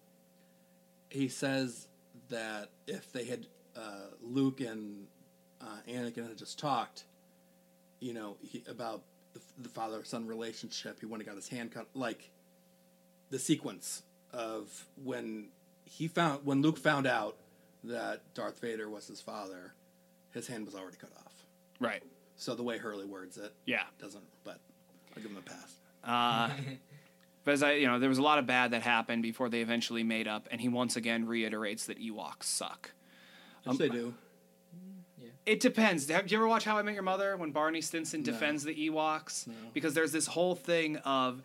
He 1.10 1.28
says 1.28 1.88
that 2.30 2.70
if 2.86 3.12
they 3.12 3.24
had 3.24 3.46
uh, 3.76 4.06
Luke 4.22 4.60
and 4.60 5.06
uh, 5.60 5.66
Anakin 5.86 6.26
had 6.26 6.38
just 6.38 6.58
talked, 6.58 7.04
you 7.98 8.14
know, 8.14 8.36
he, 8.40 8.62
about 8.66 9.02
the, 9.34 9.40
the 9.58 9.68
father 9.68 10.04
son 10.04 10.26
relationship, 10.26 11.00
he 11.00 11.06
wouldn't 11.06 11.28
have 11.28 11.34
got 11.34 11.42
his 11.42 11.48
hand 11.50 11.72
cut. 11.72 11.86
Like 11.94 12.30
the 13.28 13.38
sequence 13.38 14.04
of 14.32 14.86
when 15.04 15.48
he 15.84 16.08
found 16.08 16.46
when 16.46 16.62
Luke 16.62 16.78
found 16.78 17.06
out 17.06 17.36
that 17.84 18.22
Darth 18.34 18.60
Vader 18.60 18.88
was 18.90 19.06
his 19.06 19.20
father, 19.20 19.74
his 20.32 20.46
hand 20.46 20.66
was 20.66 20.74
already 20.74 20.96
cut 20.96 21.10
off. 21.24 21.32
Right. 21.80 22.02
So 22.36 22.54
the 22.54 22.62
way 22.62 22.78
Hurley 22.78 23.04
words 23.06 23.36
it 23.38 23.52
Yeah. 23.66 23.84
doesn't. 24.00 24.24
But 24.44 24.58
I'll 25.16 25.22
give 25.22 25.30
him 25.30 25.38
a 25.38 25.42
pass. 25.42 25.76
Uh, 26.04 26.50
but 27.44 27.52
as 27.54 27.62
I, 27.62 27.72
you 27.72 27.86
know, 27.86 27.98
there 27.98 28.08
was 28.08 28.18
a 28.18 28.22
lot 28.22 28.38
of 28.38 28.46
bad 28.46 28.70
that 28.72 28.82
happened 28.82 29.22
before 29.22 29.48
they 29.48 29.60
eventually 29.60 30.02
made 30.02 30.28
up, 30.28 30.48
and 30.50 30.60
he 30.60 30.68
once 30.68 30.96
again 30.96 31.26
reiterates 31.26 31.86
that 31.86 31.98
Ewoks 32.00 32.44
suck. 32.44 32.92
Which 33.64 33.78
they 33.78 33.88
do. 33.88 34.14
It 35.46 35.60
depends. 35.60 36.08
Have 36.08 36.30
you 36.30 36.36
ever 36.38 36.46
watched 36.46 36.66
How 36.66 36.78
I 36.78 36.82
Met 36.82 36.94
Your 36.94 37.02
Mother 37.02 37.36
when 37.36 37.50
Barney 37.50 37.80
Stinson 37.80 38.22
defends 38.22 38.62
the 38.62 38.74
Ewoks? 38.88 39.48
Because 39.72 39.94
there's 39.94 40.12
this 40.12 40.26
whole 40.26 40.54
thing 40.54 40.96
of 40.98 41.42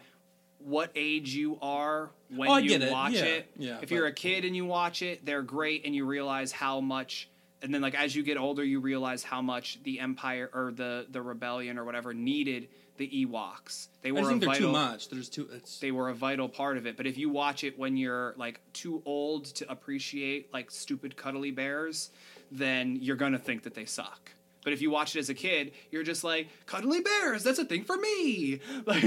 what 0.65 0.91
age 0.95 1.33
you 1.35 1.57
are 1.61 2.09
when 2.29 2.49
Oh, 2.49 2.57
you 2.57 2.75
it. 2.75 2.91
watch 2.91 3.13
Yeah. 3.13 3.23
it. 3.25 3.51
Yeah, 3.57 3.79
if 3.81 3.91
you're 3.91 4.07
a 4.07 4.11
kid 4.13 4.45
and 4.45 4.55
you 4.55 4.65
watch 4.65 5.01
it, 5.01 5.25
they're 5.25 5.43
great, 5.43 5.85
and 5.85 5.93
you 5.95 6.05
realize 6.05 6.51
how 6.51 6.81
much. 6.81 7.29
And 7.61 7.73
then, 7.73 7.81
like 7.81 7.95
as 7.95 8.15
you 8.15 8.23
get 8.23 8.37
older, 8.37 8.63
you 8.63 8.79
realize 8.79 9.23
how 9.23 9.41
much 9.41 9.81
the 9.83 9.99
Empire 9.99 10.49
or 10.53 10.71
the 10.71 11.05
the 11.09 11.21
rebellion 11.21 11.77
or 11.77 11.85
whatever 11.85 12.13
needed 12.13 12.67
the 12.97 13.07
Ewoks. 13.25 13.87
They 14.01 14.11
were 14.11 14.19
just 14.19 14.29
think 14.29 14.41
they're 14.41 14.49
vital, 14.49 14.67
too 14.67 14.71
much. 14.71 15.09
There's 15.09 15.29
too. 15.29 15.49
It's 15.51 15.79
they 15.79 15.91
were 15.91 16.09
a 16.09 16.13
vital 16.13 16.47
part 16.49 16.77
of 16.77 16.85
it. 16.87 16.95
But 16.97 17.07
if 17.07 17.17
you 17.17 17.29
watch 17.29 17.63
it 17.63 17.77
when 17.77 17.97
you're 17.97 18.33
like 18.37 18.59
too 18.73 19.01
old 19.05 19.45
to 19.55 19.69
appreciate 19.71 20.53
like 20.53 20.71
stupid 20.71 21.15
cuddly 21.17 21.51
bears, 21.51 22.09
then 22.51 22.97
you're 23.01 23.15
gonna 23.17 23.39
think 23.39 23.63
that 23.63 23.73
they 23.73 23.85
suck. 23.85 24.31
But 24.65 24.73
if 24.73 24.81
you 24.81 24.89
watch 24.91 25.15
it 25.15 25.19
as 25.19 25.29
a 25.29 25.33
kid, 25.33 25.71
you're 25.91 26.03
just 26.03 26.25
like 26.25 26.49
cuddly 26.65 26.99
bears. 26.99 27.43
That's 27.43 27.59
a 27.59 27.63
thing 27.65 27.85
for 27.85 27.95
me. 27.95 28.59
Like, 28.85 29.03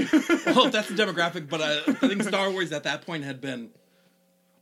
well, 0.47 0.69
that's 0.71 0.87
the 0.89 0.95
demographic, 1.03 1.47
but 1.47 1.61
I, 1.61 1.77
I 1.87 1.93
think 2.07 2.23
Star 2.23 2.49
Wars 2.49 2.71
at 2.71 2.83
that 2.83 3.05
point 3.05 3.23
had 3.23 3.39
been. 3.39 3.69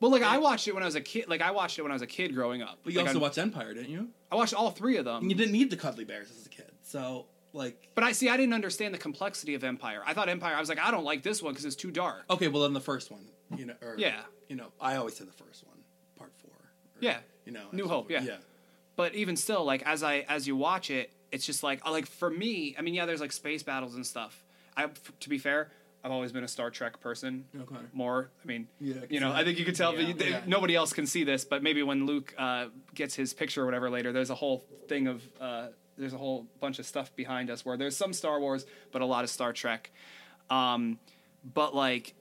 well, 0.01 0.11
like 0.11 0.23
I 0.23 0.37
watched 0.39 0.67
it 0.67 0.73
when 0.73 0.83
I 0.83 0.85
was 0.87 0.95
a 0.95 1.01
kid. 1.01 1.29
Like 1.29 1.41
I 1.41 1.51
watched 1.51 1.79
it 1.79 1.83
when 1.83 1.91
I 1.91 1.95
was 1.95 2.01
a 2.01 2.07
kid 2.07 2.35
growing 2.35 2.61
up. 2.61 2.79
But 2.83 2.91
you 2.93 2.99
Like, 2.99 3.07
also 3.07 3.19
I, 3.19 3.21
watched 3.21 3.37
Empire, 3.37 3.73
didn't 3.73 3.89
you? 3.91 4.09
I 4.31 4.35
watched 4.35 4.53
all 4.53 4.71
three 4.71 4.97
of 4.97 5.05
them. 5.05 5.21
And 5.21 5.31
you 5.31 5.37
didn't 5.37 5.53
need 5.53 5.69
the 5.69 5.77
cuddly 5.77 6.03
bears 6.03 6.29
as 6.31 6.45
a 6.45 6.49
kid, 6.49 6.71
so 6.83 7.27
like. 7.53 7.89
But 7.95 8.03
I 8.03 8.11
see. 8.11 8.27
I 8.29 8.35
didn't 8.37 8.53
understand 8.53 8.93
the 8.93 8.97
complexity 8.99 9.53
of 9.53 9.63
Empire. 9.63 10.01
I 10.05 10.13
thought 10.13 10.29
Empire. 10.29 10.55
I 10.55 10.59
was 10.59 10.69
like, 10.69 10.79
I 10.79 10.91
don't 10.91 11.05
like 11.05 11.23
this 11.23 11.41
one 11.41 11.53
because 11.53 11.65
it's 11.65 11.75
too 11.75 11.91
dark. 11.91 12.23
Okay, 12.29 12.47
well 12.47 12.63
then 12.63 12.73
the 12.73 12.81
first 12.81 13.11
one, 13.11 13.25
you 13.55 13.65
know, 13.65 13.75
or 13.81 13.95
Yeah. 13.97 14.21
you 14.49 14.55
know, 14.55 14.67
I 14.81 14.95
always 14.97 15.15
said 15.15 15.27
the 15.27 15.43
first 15.43 15.63
one, 15.65 15.77
part 16.17 16.31
four. 16.41 16.51
or, 16.51 16.65
Yeah. 16.99 17.19
you 17.45 17.51
know, 17.51 17.65
New 17.71 17.87
Hope, 17.87 18.09
yeah. 18.11 18.21
yeah. 18.23 18.37
But 18.97 19.15
even 19.15 19.37
still 19.37 19.63
like 19.63 19.81
as 19.85 20.03
i 20.03 20.25
as 20.27 20.45
you 20.47 20.55
watch 20.57 20.89
it 20.89 21.09
it's 21.31 21.45
just 21.45 21.63
like 21.63 21.79
uh, 21.85 21.91
like 21.91 22.05
for 22.05 22.29
me 22.29 22.75
i 22.77 22.81
mean 22.81 22.93
yeah 22.93 23.05
there's 23.05 23.21
like 23.21 23.31
space 23.31 23.63
battles 23.63 23.95
and 23.95 24.05
stuff 24.05 24.43
i 24.75 24.83
f- 24.83 25.11
to 25.21 25.29
be 25.29 25.37
fair 25.37 25.71
i've 26.03 26.11
always 26.11 26.31
been 26.33 26.43
a 26.43 26.47
star 26.47 26.69
trek 26.69 26.99
person 26.99 27.45
Okay. 27.55 27.75
more 27.93 28.29
i 28.43 28.45
mean 28.47 28.67
Yeah, 28.81 28.95
you 29.09 29.19
know 29.21 29.31
i 29.31 29.43
think 29.45 29.57
you 29.59 29.63
could 29.65 29.75
tell 29.75 29.95
Yeah. 29.97 30.13
Yeah. 30.19 30.41
nobody 30.45 30.75
else 30.75 30.91
can 30.91 31.05
see 31.07 31.23
this 31.23 31.45
but 31.45 31.63
maybe 31.63 31.81
when 31.83 32.05
luke 32.05 32.33
uh, 32.37 32.65
gets 32.93 33.15
his 33.15 33.33
picture 33.33 33.61
or 33.63 33.65
whatever 33.65 33.89
later 33.89 34.11
there's 34.11 34.29
a 34.29 34.35
whole 34.35 34.65
thing 34.89 35.07
of 35.07 35.23
uh, 35.39 35.67
there's 35.97 36.13
a 36.13 36.17
whole 36.17 36.45
bunch 36.59 36.77
of 36.79 36.85
stuff 36.85 37.15
behind 37.15 37.49
us 37.49 37.63
where 37.65 37.77
there's 37.77 37.95
some 37.97 38.13
star 38.13 38.39
wars 38.39 38.65
but 38.91 39.01
a 39.01 39.05
lot 39.05 39.23
of 39.23 39.29
star 39.29 39.53
trek 39.53 39.91
um, 40.49 40.99
but 41.43 41.75
like 41.75 42.13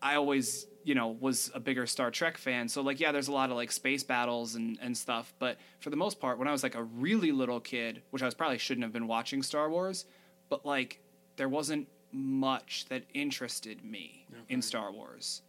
I 0.00 0.14
always, 0.14 0.64
you 0.88 0.94
know, 0.94 1.08
was 1.20 1.50
a 1.54 1.60
bigger 1.60 1.86
Star 1.86 2.10
Trek 2.10 2.38
fan. 2.38 2.66
So 2.66 2.80
like, 2.80 2.98
yeah, 2.98 3.12
there's 3.12 3.28
a 3.28 3.32
lot 3.40 3.50
of 3.50 3.56
like 3.56 3.70
space 3.70 4.02
battles 4.02 4.54
and, 4.54 4.78
and 4.80 4.96
stuff. 4.96 5.34
But 5.38 5.58
for 5.80 5.90
the 5.90 5.96
most 5.96 6.18
part, 6.18 6.38
when 6.38 6.48
I 6.48 6.52
was 6.52 6.62
like 6.62 6.74
a 6.76 6.82
really 6.82 7.30
little 7.30 7.60
kid, 7.60 8.00
which 8.10 8.22
I 8.22 8.24
was 8.24 8.32
probably 8.34 8.56
shouldn't 8.56 8.84
have 8.84 8.92
been 8.92 9.06
watching 9.06 9.42
Star 9.42 9.68
Wars, 9.68 10.06
but 10.48 10.64
like 10.64 11.00
there 11.36 11.48
wasn't 11.48 11.88
much 12.10 12.86
that 12.88 13.02
interested 13.12 13.84
me 13.84 14.24
in 14.48 14.62
Star 14.62 14.90
Wars. 14.90 15.42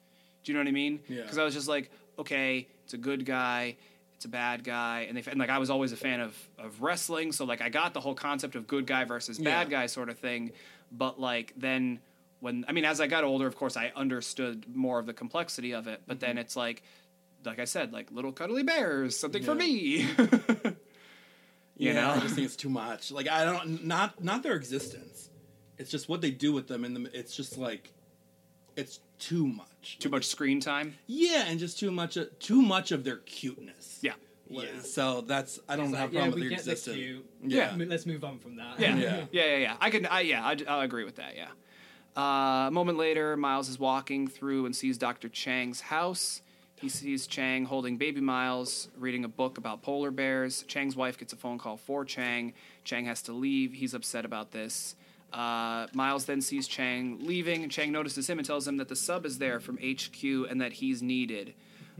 Do 0.43 0.51
you 0.51 0.57
know 0.57 0.61
what 0.61 0.67
I 0.67 0.71
mean? 0.73 0.99
Yeah. 1.07 1.21
Because 1.21 1.37
I 1.37 1.45
was 1.45 1.53
just 1.53 1.69
like, 1.69 1.89
okay, 2.17 2.67
it's 2.83 2.93
a 2.93 2.97
good 2.97 3.25
guy, 3.25 3.77
it's 4.15 4.25
a 4.25 4.29
bad 4.29 4.65
guy, 4.65 5.05
and 5.07 5.15
they 5.17 5.23
and 5.31 5.39
like 5.39 5.49
I 5.49 5.57
was 5.57 5.69
always 5.69 5.93
a 5.93 5.97
fan 5.97 6.19
of 6.19 6.35
of 6.57 6.81
wrestling, 6.81 7.31
so 7.31 7.45
like 7.45 7.61
I 7.61 7.69
got 7.69 7.93
the 7.93 8.01
whole 8.01 8.13
concept 8.15 8.55
of 8.55 8.67
good 8.67 8.85
guy 8.85 9.05
versus 9.05 9.39
bad 9.39 9.71
Yeah. 9.71 9.79
guy 9.79 9.85
sort 9.85 10.09
of 10.09 10.19
thing. 10.19 10.51
But 10.91 11.17
like 11.17 11.53
then 11.55 11.99
when 12.39 12.65
I 12.67 12.71
mean, 12.71 12.85
as 12.85 12.99
I 13.01 13.07
got 13.07 13.23
older, 13.23 13.47
of 13.47 13.55
course, 13.55 13.75
I 13.77 13.91
understood 13.95 14.65
more 14.75 14.99
of 14.99 15.05
the 15.05 15.13
complexity 15.13 15.71
of 15.73 15.87
it. 15.87 16.01
But 16.07 16.19
then 16.19 16.31
Mm-hmm. 16.31 16.37
it's 16.39 16.55
like, 16.55 16.83
like 17.45 17.59
I 17.59 17.65
said, 17.65 17.91
like 17.93 18.11
little 18.11 18.31
cuddly 18.31 18.63
bears, 18.63 19.17
something 19.17 19.43
for 19.43 19.55
me. 19.55 20.07
You 21.77 21.91
yeah, 21.93 22.01
know? 22.01 22.09
I 22.11 22.19
just 22.19 22.35
think 22.35 22.43
it's 22.45 22.57
too 22.57 22.69
much. 22.69 23.09
Like 23.09 23.29
I 23.29 23.45
don't 23.45 23.85
not 23.85 24.21
not 24.21 24.43
their 24.43 24.55
existence. 24.55 25.29
It's 25.77 25.89
just 25.89 26.09
what 26.09 26.19
they 26.19 26.29
do 26.29 26.51
with 26.51 26.67
them, 26.67 26.83
and 26.83 26.93
the, 26.93 27.17
it's 27.17 27.33
just 27.33 27.57
like 27.57 27.93
it's 28.75 28.99
too 29.17 29.47
much. 29.47 29.97
Too 29.99 30.09
much 30.09 30.25
screen 30.25 30.59
time. 30.59 30.95
Yeah, 31.07 31.45
and 31.47 31.57
just 31.57 31.79
too 31.79 31.89
much 31.89 32.17
of, 32.17 32.37
too 32.39 32.61
much 32.61 32.91
of 32.91 33.05
their 33.05 33.17
cuteness. 33.17 33.99
Yeah. 34.01 34.11
Like, 34.49 34.67
Yeah. 34.73 34.81
So 34.81 35.21
that's 35.21 35.57
I 35.69 35.77
don't 35.77 35.89
It's 35.91 35.97
have 35.97 36.09
a 36.09 36.13
problem 36.17 36.33
we 36.35 36.41
with 36.41 36.49
their 36.49 36.73
existence. 36.73 36.97
cute. 36.97 37.25
Yeah. 37.45 37.73
Let's 37.77 38.05
move 38.05 38.25
on 38.25 38.39
from 38.39 38.57
that. 38.57 38.77
Yeah, 38.77 38.97
Yeah. 38.97 39.25
yeah, 39.31 39.45
yeah, 39.45 39.55
yeah. 39.57 39.77
I 39.79 39.89
can, 39.89 40.05
I 40.05 40.19
yeah, 40.21 40.43
I, 40.45 40.57
I'll 40.67 40.81
agree 40.81 41.05
with 41.05 41.15
that. 41.15 41.37
Yeah. 41.37 41.47
Uh, 42.19 42.67
a 42.67 42.71
moment 42.71 42.97
later, 42.97 43.37
Miles 43.37 43.69
is 43.69 43.79
walking 43.79 44.27
through 44.27 44.65
and 44.65 44.75
sees 44.75 44.97
Dr. 44.97 45.29
Chang's 45.29 45.79
house. 45.79 46.41
He 46.75 46.89
sees 46.89 47.27
Chang 47.27 47.63
holding 47.63 47.95
baby 47.95 48.19
Miles, 48.19 48.89
reading 48.97 49.23
a 49.23 49.29
book 49.29 49.57
about 49.57 49.83
polar 49.83 50.11
bears. 50.11 50.63
Chang's 50.63 50.97
wife 50.97 51.17
gets 51.17 51.31
a 51.31 51.37
phone 51.37 51.57
call 51.57 51.77
for 51.77 52.03
Chang. 52.03 52.53
Chang 52.83 53.05
has 53.05 53.21
to 53.21 53.31
leave. 53.31 53.71
He's 53.71 53.93
upset 53.93 54.25
about 54.25 54.51
this. 54.51 54.97
Uh, 55.31 55.87
Miles 55.93 56.25
then 56.25 56.41
sees 56.41 56.67
Chang 56.67 57.19
leaving, 57.21 57.63
and 57.63 57.71
Chang 57.71 57.93
notices 57.93 58.29
him 58.29 58.37
and 58.37 58.45
tells 58.45 58.67
him 58.67 58.75
that 58.77 58.89
the 58.89 58.97
sub 58.97 59.25
is 59.25 59.37
there 59.37 59.61
from 59.61 59.77
HQ 59.77 60.21
and 60.21 60.59
that 60.59 60.73
he's 60.73 61.01
needed. 61.01 61.53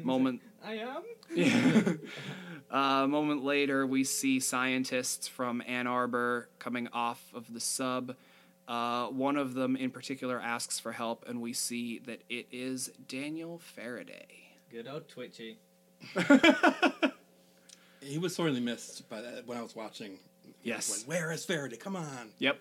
Moment 0.03 0.41
I 0.65 0.79
am. 0.79 1.99
a 2.69 3.07
moment 3.07 3.45
later, 3.45 3.87
we 3.87 4.03
see 4.03 4.41
scientists 4.41 5.29
from 5.29 5.63
Ann 5.65 5.87
Arbor 5.87 6.49
coming 6.59 6.89
off 6.91 7.23
of 7.33 7.53
the 7.53 7.61
sub. 7.61 8.15
Uh, 8.69 9.07
one 9.07 9.35
of 9.35 9.55
them, 9.55 9.75
in 9.75 9.89
particular, 9.89 10.39
asks 10.39 10.79
for 10.79 10.93
help, 10.93 11.25
and 11.27 11.41
we 11.41 11.51
see 11.51 11.99
that 12.05 12.21
it 12.29 12.47
is 12.51 12.91
Daniel 13.07 13.57
Faraday. 13.57 14.27
Good 14.71 14.87
old 14.87 15.09
Twitchy. 15.09 15.57
He 18.01 18.17
was 18.17 18.35
sorely 18.35 18.59
missed 18.59 19.07
by 19.09 19.21
that 19.21 19.45
when 19.45 19.57
I 19.57 19.61
was 19.61 19.75
watching. 19.75 20.17
Yes. 20.63 20.99
like, 20.99 21.07
Where 21.07 21.31
is 21.31 21.45
Faraday? 21.45 21.77
Come 21.77 21.95
on. 21.95 22.29
Yep. 22.39 22.59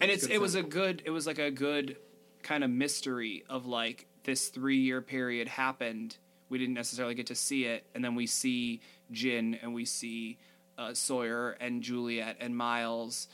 And 0.00 0.10
it's 0.10 0.26
it 0.26 0.40
was 0.40 0.54
a 0.54 0.62
good 0.62 1.02
it 1.04 1.10
was 1.10 1.26
like 1.26 1.38
a 1.38 1.50
good 1.50 1.96
kind 2.42 2.62
of 2.62 2.70
mystery 2.70 3.44
of 3.48 3.66
like 3.66 4.06
this 4.24 4.48
three 4.48 4.78
year 4.78 5.00
period 5.00 5.48
happened. 5.48 6.16
We 6.48 6.58
didn't 6.58 6.74
necessarily 6.74 7.14
get 7.14 7.26
to 7.26 7.34
see 7.34 7.64
it, 7.64 7.84
and 7.94 8.04
then 8.04 8.14
we 8.14 8.26
see 8.26 8.80
Jin 9.10 9.58
and 9.60 9.74
we 9.74 9.84
see 9.84 10.38
uh, 10.78 10.94
Sawyer 10.94 11.56
and 11.60 11.82
Juliet 11.82 12.36
and 12.40 12.56
Miles 12.56 13.28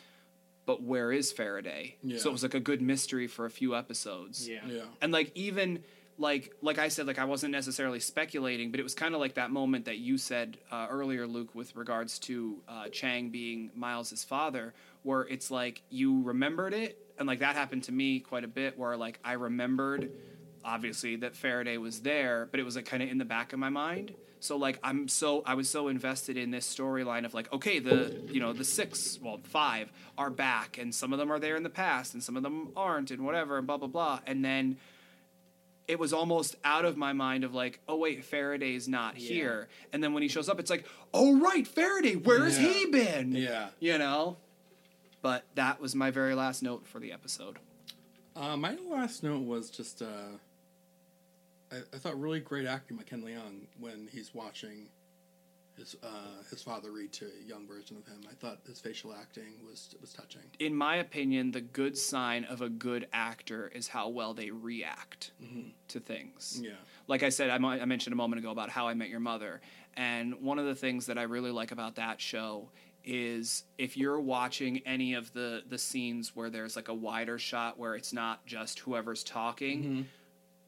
but 0.67 0.83
where 0.83 1.13
is 1.13 1.33
Faraday? 1.33 1.97
Yeah. 2.03 2.19
So 2.19 2.31
it 2.31 2.33
was 2.33 2.43
like 2.43 2.55
a 2.55 2.61
good 2.61 2.83
mystery 2.83 3.27
for 3.27 3.47
a 3.47 3.51
few 3.51 3.75
episodes. 3.75 4.49
Yeah. 4.49 4.61
Yeah. 4.67 4.83
And 5.01 5.13
like 5.13 5.31
even 5.35 5.83
like 6.19 6.53
like 6.63 6.79
I 6.79 6.89
said, 6.89 7.07
like 7.07 7.19
I 7.19 7.25
wasn't 7.25 7.53
necessarily 7.53 8.01
speculating, 8.01 8.71
but 8.71 8.81
it 8.81 8.83
was 8.83 8.95
kind 8.95 9.15
of 9.15 9.21
like 9.21 9.35
that 9.35 9.51
moment 9.51 9.87
that 9.87 9.99
you 9.99 10.19
said 10.19 10.59
uh, 10.71 10.87
earlier, 10.91 11.27
Luke, 11.27 11.55
with 11.55 11.75
regards 11.77 12.19
to 12.21 12.63
uh, 12.69 12.89
Chang 12.89 13.31
being 13.31 13.71
Miles's 13.75 14.25
father, 14.25 14.75
where 15.03 15.23
it's 15.23 15.51
like 15.51 15.83
you 15.91 16.23
remembered 16.23 16.73
it, 16.73 16.99
and 17.19 17.27
like 17.27 17.41
that 17.41 17.57
happened 17.57 17.85
to 17.85 17.93
me 17.93 18.21
quite 18.21 18.45
a 18.45 18.49
bit, 18.49 18.79
where 18.79 18.97
like 18.97 19.19
I 19.25 19.33
remembered 19.33 20.11
obviously 20.65 21.17
that 21.17 21.37
Faraday 21.37 21.77
was 21.77 22.01
there, 22.01 22.49
but 22.51 22.59
it 22.59 22.63
was 22.63 22.77
like 22.77 22.87
kind 22.87 23.03
of 23.03 23.11
in 23.11 23.19
the 23.19 23.25
back 23.25 23.53
of 23.53 23.59
my 23.59 23.69
mind. 23.69 24.15
So 24.45 24.59
like 24.59 24.79
I'm 24.83 25.09
so 25.09 25.43
I 25.47 25.55
was 25.55 25.71
so 25.71 25.89
invested 25.89 26.37
in 26.37 26.51
this 26.51 26.67
storyline 26.67 27.25
of 27.25 27.33
like 27.33 27.51
okay 27.51 27.79
the 27.79 28.15
you 28.31 28.41
know 28.41 28.53
the 28.53 28.63
six 28.65 29.19
well 29.23 29.41
five 29.45 29.91
are 30.19 30.29
back 30.29 30.77
and 30.77 30.95
some 30.95 31.15
of 31.15 31.19
them 31.19 31.33
are 31.33 31.39
there 31.39 31.57
in 31.57 31.63
the 31.63 31.71
past 31.71 32.13
and 32.13 32.23
some 32.23 32.37
of 32.37 32.43
them 32.43 32.69
aren't 32.77 33.11
and 33.11 33.25
whatever 33.25 33.57
and 33.57 33.67
blah 33.67 33.79
blah 33.79 33.89
blah 33.89 34.21
and 34.27 34.45
then 34.45 34.77
it 35.89 35.99
was 35.99 36.13
almost 36.13 36.57
out 36.63 36.85
of 36.85 36.99
my 36.99 37.15
mind 37.15 37.43
of 37.43 37.55
like 37.55 37.81
oh 37.89 37.97
wait 37.97 38.23
Faraday's 38.23 38.87
not 38.87 39.19
Yeah. 39.19 39.29
here 39.33 39.69
and 39.95 40.05
then 40.05 40.13
when 40.13 40.23
he 40.23 40.29
shows 40.29 40.51
up 40.51 40.61
it's 40.61 40.71
like 40.71 40.85
oh 41.15 41.39
right 41.39 41.67
Faraday 41.67 42.15
where's 42.17 42.59
Yeah. 42.61 42.69
he 42.69 42.87
been 42.87 43.33
Yeah. 43.33 43.69
you 43.81 43.97
know 43.97 44.37
but 45.23 45.45
that 45.55 45.81
was 45.81 45.95
my 45.95 46.11
very 46.11 46.35
last 46.35 46.63
note 46.63 46.87
for 46.87 46.99
the 47.01 47.13
episode 47.13 47.59
Uh, 48.37 48.59
my 48.59 48.77
last 48.91 49.23
note 49.23 49.45
was 49.45 49.71
just 49.71 50.03
uh, 50.03 50.37
I, 51.73 51.77
I 51.93 51.99
thought 51.99 52.21
really 52.21 52.41
great 52.41 52.67
acting 52.67 52.97
by 52.97 53.03
Ken 53.05 53.23
Leung 53.23 53.67
when 53.79 54.09
he's 54.13 54.35
watching 54.35 54.89
his 55.77 55.97
uh, 56.03 56.43
his 56.51 56.63
father 56.63 56.93
read 56.93 57.13
to 57.15 57.27
a 57.27 57.49
young 57.49 57.67
version 57.67 57.97
of 57.97 58.07
him. 58.07 58.21
I 58.31 58.35
thought 58.35 58.59
his 58.67 58.79
facial 58.81 59.13
acting 59.13 59.55
was 59.67 59.95
was 60.01 60.13
touching. 60.13 60.43
in 60.61 60.75
my 60.75 60.97
opinion, 60.97 61.51
the 61.51 61.61
good 61.61 61.99
sign 61.99 62.45
of 62.45 62.63
a 62.63 62.69
good 62.69 63.09
actor 63.13 63.71
is 63.75 63.89
how 63.89 64.09
well 64.09 64.35
they 64.35 64.51
react 64.51 65.33
to 65.89 66.01
things. 66.01 66.61
Yeah. 66.63 66.73
Like 67.09 67.23
I 67.23 67.29
said, 67.29 67.51
I, 67.51 67.57
I 67.57 67.85
mentioned 67.87 68.13
a 68.13 68.17
moment 68.17 68.39
ago 68.39 68.51
about 68.51 68.71
How 68.71 68.87
I 68.89 68.95
Met 68.95 69.09
Your 69.09 69.21
Mother. 69.21 69.61
And 69.97 70.41
one 70.41 70.59
of 70.59 70.67
the 70.67 70.75
things 70.75 71.07
that 71.07 71.19
I 71.19 71.23
really 71.23 71.51
like 71.51 71.73
about 71.73 71.97
that 71.97 72.21
show 72.21 72.71
is 73.05 73.65
if 73.79 73.97
you're 73.97 74.21
watching 74.21 74.81
any 74.87 75.15
of 75.15 75.33
the, 75.35 75.63
the 75.69 75.79
scenes 75.79 76.35
where 76.35 76.51
there's 76.51 76.75
like 76.77 76.89
a 76.89 76.95
wider 76.95 77.39
shot 77.39 77.79
where 77.79 77.95
it's 77.95 78.13
not 78.13 78.45
just 78.47 78.79
whoever's 78.81 79.23
talking, 79.23 80.09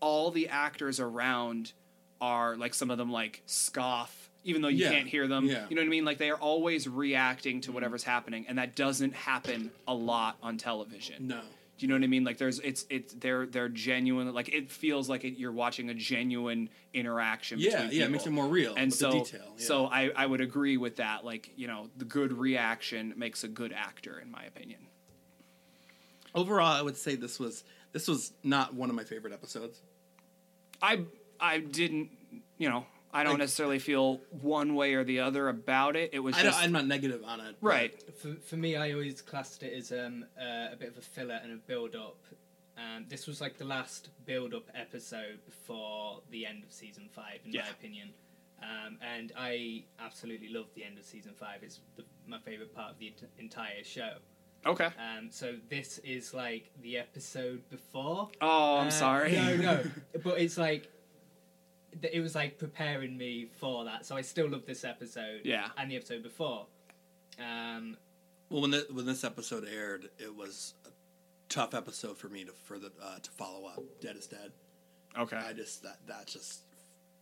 all 0.00 0.30
the 0.30 0.48
actors 0.48 1.00
around 1.00 1.72
are 2.20 2.56
like 2.56 2.74
some 2.74 2.90
of 2.90 2.98
them 2.98 3.10
like 3.12 3.42
scoff 3.46 4.30
even 4.44 4.62
though 4.62 4.68
you 4.68 4.84
Yeah. 4.84 4.90
can't 4.92 5.08
hear 5.08 5.26
them 5.26 5.44
Yeah. 5.46 5.66
you 5.68 5.76
know 5.76 5.82
what 5.82 5.86
i 5.86 5.90
mean 5.90 6.04
like 6.04 6.18
they 6.18 6.30
are 6.30 6.38
always 6.38 6.88
reacting 6.88 7.60
to 7.62 7.72
whatever's 7.72 8.04
happening 8.04 8.46
and 8.48 8.58
that 8.58 8.74
doesn't 8.76 9.14
happen 9.14 9.70
a 9.86 9.94
lot 9.94 10.36
on 10.42 10.56
television 10.56 11.26
No. 11.28 11.40
do 11.40 11.84
you 11.84 11.88
know 11.88 11.94
what 11.94 12.04
I 12.04 12.06
mean? 12.06 12.24
Like 12.24 12.38
there's 12.38 12.58
it's 12.60 12.86
it's 12.88 13.12
they're 13.14 13.44
they're 13.44 13.68
genuine. 13.68 14.32
Like 14.32 14.48
it 14.48 14.70
feels 14.70 15.10
like 15.10 15.24
it, 15.24 15.36
you're 15.38 15.52
watching 15.52 15.90
a 15.90 15.94
genuine 15.94 16.70
interaction. 16.94 17.58
Yeah, 17.58 17.82
between 17.82 17.98
yeah, 18.00 18.06
it 18.06 18.10
makes 18.12 18.24
people. 18.24 18.38
it 18.38 18.42
more 18.42 18.50
real 18.50 18.74
And 18.76 18.86
with 18.86 18.94
so 18.98 19.10
the 19.10 19.18
detail. 19.18 19.52
Yeah. 19.58 19.64
so 19.66 19.86
I 19.86 20.10
I 20.16 20.24
would 20.24 20.40
agree 20.40 20.78
with 20.78 20.96
that. 20.96 21.22
Like 21.26 21.50
you 21.54 21.66
know 21.66 21.90
the 21.98 22.06
good 22.06 22.32
reaction 22.32 23.12
makes 23.18 23.44
a 23.44 23.48
good 23.48 23.74
actor 23.74 24.18
in 24.18 24.30
my 24.30 24.42
opinion. 24.44 24.86
overall, 26.34 26.72
I 26.72 26.82
would 26.82 26.96
say 26.96 27.14
this 27.14 27.38
was 27.38 27.62
this 27.92 28.08
was 28.08 28.32
not 28.42 28.74
one 28.74 28.90
of 28.90 28.96
my 28.96 29.04
favorite 29.04 29.32
episodes. 29.32 29.80
I 30.82 31.04
I 31.40 31.58
didn't 31.58 32.10
you 32.58 32.68
know 32.68 32.86
I 33.12 33.22
don't 33.22 33.34
Like- 33.34 33.38
necessarily 33.40 33.78
feel 33.78 34.20
one 34.42 34.74
way 34.74 34.94
or 34.94 35.04
the 35.04 35.20
other 35.20 35.48
about 35.48 35.96
it. 35.96 36.10
It 36.12 36.18
was 36.20 36.36
I 36.36 36.42
just, 36.42 36.58
I'm 36.60 36.72
not 36.72 36.86
negative 36.86 37.22
on 37.24 37.40
it. 37.40 37.56
right. 37.62 37.94
For, 38.18 38.34
for 38.34 38.56
me, 38.56 38.76
I 38.76 38.92
always 38.92 39.22
classed 39.22 39.62
it 39.62 39.72
as 39.72 39.90
um, 39.90 40.26
uh, 40.38 40.72
a 40.72 40.76
bit 40.78 40.88
of 40.90 40.98
a 40.98 41.00
filler 41.00 41.40
and 41.42 41.52
a 41.52 41.56
build 41.56 41.94
up. 41.96 42.18
Um, 42.76 43.06
this 43.08 43.26
was 43.26 43.40
like 43.40 43.56
the 43.56 43.64
last 43.64 44.10
build 44.26 44.52
up 44.52 44.64
episode 44.74 45.38
before 45.46 46.20
the 46.30 46.44
end 46.44 46.62
of 46.62 46.70
season 46.72 47.08
five, 47.10 47.38
in 47.46 47.52
Yeah. 47.52 47.62
my 47.62 47.68
opinion. 47.70 48.10
Um, 48.62 48.98
and 49.00 49.32
I 49.34 49.84
absolutely 49.98 50.48
love 50.48 50.66
the 50.74 50.84
end 50.84 50.98
of 50.98 51.04
season 51.06 51.32
five. 51.38 51.62
It's 51.62 51.80
the, 51.96 52.04
my 52.26 52.38
favorite 52.40 52.74
part 52.74 52.90
of 52.92 52.98
the 52.98 53.06
ent- 53.06 53.30
entire 53.38 53.82
show. 53.82 54.16
Okay. 54.66 54.86
Um, 54.86 55.28
so 55.30 55.54
this 55.70 55.98
is 55.98 56.34
like 56.34 56.70
the 56.82 56.98
episode 56.98 57.62
before. 57.70 58.28
Oh, 58.40 58.76
I'm 58.78 58.88
Uh, 58.88 58.90
sorry. 58.90 59.32
No, 59.32 59.56
no, 59.56 59.84
but 60.24 60.40
it's 60.40 60.58
like 60.58 60.90
it 62.02 62.20
was 62.20 62.34
like 62.34 62.58
preparing 62.58 63.16
me 63.16 63.48
for 63.58 63.84
that. 63.84 64.04
So 64.04 64.16
I 64.16 64.20
still 64.22 64.48
love 64.50 64.66
this 64.66 64.84
episode. 64.84 65.40
Yeah. 65.44 65.68
And 65.78 65.90
the 65.90 65.96
episode 65.96 66.22
before. 66.22 66.66
Um, 67.38 67.96
Well, 68.50 68.62
when 68.62 68.70
the, 68.72 68.86
when 68.90 69.06
this 69.06 69.24
episode 69.24 69.66
aired, 69.72 70.08
it 70.18 70.34
was 70.34 70.74
a 70.84 70.90
tough 71.48 71.74
episode 71.74 72.18
for 72.18 72.28
me 72.28 72.44
to 72.44 72.52
for 72.64 72.78
the 72.78 72.90
uh, 73.02 73.18
to 73.20 73.30
follow 73.30 73.66
up. 73.66 73.82
Dead 74.00 74.16
is 74.16 74.26
dead. 74.26 74.52
Okay. 75.18 75.36
I 75.36 75.52
just 75.52 75.82
that 75.84 75.98
that 76.08 76.26
just 76.26 76.60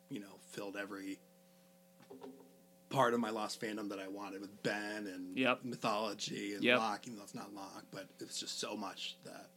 you 0.08 0.20
know 0.20 0.38
filled 0.50 0.76
every 0.76 1.18
part 2.94 3.12
of 3.12 3.20
my 3.20 3.30
lost 3.30 3.60
fandom 3.60 3.88
that 3.88 3.98
I 3.98 4.08
wanted 4.08 4.40
with 4.40 4.62
Ben 4.62 5.06
and 5.06 5.36
Yep. 5.36 5.64
mythology 5.64 6.54
and 6.54 6.62
Yep. 6.62 6.78
Locke, 6.78 7.06
even 7.06 7.18
though 7.18 7.24
it's 7.24 7.34
not 7.34 7.52
Locke, 7.52 7.84
but 7.90 8.06
it's 8.20 8.38
just 8.38 8.58
so 8.60 8.76
much 8.76 9.16
that 9.24 9.50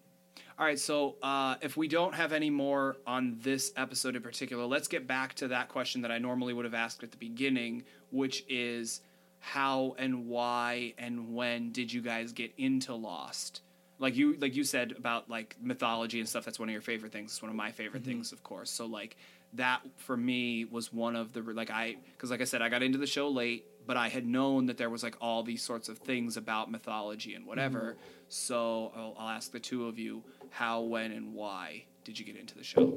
All 0.60 0.66
right, 0.66 0.80
so 0.80 1.18
uh, 1.22 1.56
if 1.62 1.78
we 1.78 1.88
don't 1.88 2.16
have 2.16 2.34
any 2.34 2.50
more 2.50 2.98
on 3.06 3.38
this 3.42 3.72
episode 3.76 4.16
in 4.16 4.24
particular, 4.24 4.66
let's 4.66 4.88
get 4.88 5.06
back 5.06 5.36
to 5.36 5.50
that 5.50 5.70
question 5.70 6.02
that 6.02 6.12
I 6.12 6.18
normally 6.18 6.52
would 6.54 6.66
have 6.66 6.74
asked 6.74 7.04
at 7.04 7.12
the 7.12 7.18
beginning, 7.18 7.84
which 8.12 8.44
is 8.50 9.02
how 9.40 9.96
and 10.00 10.26
why 10.28 10.96
and 10.98 11.36
when 11.36 11.72
did 11.72 11.94
you 11.94 12.02
guys 12.02 12.32
get 12.32 12.52
into 12.58 12.96
Lost? 12.96 13.62
Like 14.00 14.16
you, 14.16 14.36
like 14.38 14.56
you 14.56 14.64
said 14.64 14.94
about 14.98 15.30
like 15.30 15.56
mythology 15.62 16.20
and 16.20 16.28
stuff. 16.28 16.44
That's 16.46 16.58
one 16.60 16.70
of 16.70 16.74
your 16.74 16.82
favorite 16.82 17.12
things. 17.12 17.34
It's 17.34 17.42
one 17.42 17.50
of 17.50 17.56
my 17.56 17.72
favorite 17.72 18.04
things, 18.04 18.32
of 18.32 18.42
course. 18.44 18.72
So 18.72 18.88
like 18.88 19.16
that 19.53 19.82
for 19.95 20.18
me 20.18 20.65
was 20.65 20.91
one 20.94 21.15
of 21.15 21.34
the 21.34 21.41
like 21.41 21.69
I 21.72 21.95
because 22.14 22.30
like 22.32 22.41
I 22.41 22.45
said, 22.45 22.61
I 22.61 22.69
got 22.69 22.84
into 22.84 22.98
the 22.98 23.07
show 23.07 23.30
late, 23.30 23.65
but 23.86 23.95
I 23.98 24.10
had 24.10 24.26
known 24.26 24.65
that 24.68 24.78
there 24.78 24.90
was 24.90 25.03
like 25.03 25.15
all 25.22 25.44
these 25.44 25.61
sorts 25.64 25.90
of 25.90 25.98
things 25.99 26.38
about 26.38 26.69
mythology 26.69 27.34
and 27.36 27.45
whatever. 27.45 27.95
So 28.30 28.91
I'll, 28.95 29.15
I'll 29.18 29.30
ask 29.30 29.52
the 29.52 29.60
two 29.60 29.88
of 29.88 29.98
you 29.98 30.24
how, 30.49 30.82
when, 30.82 31.11
and 31.11 31.34
why 31.34 31.86
did 32.03 32.19
you 32.19 32.26
get 32.26 32.36
into 32.36 32.56
the 32.56 32.64
show? 32.64 32.94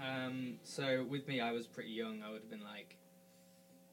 um, 0.00 0.54
so 0.64 1.04
with 1.08 1.28
me, 1.28 1.40
I 1.40 1.52
was 1.52 1.66
pretty 1.66 1.90
young. 1.90 2.22
I 2.26 2.30
would 2.30 2.40
have 2.42 2.50
been 2.50 2.62
like 2.64 2.96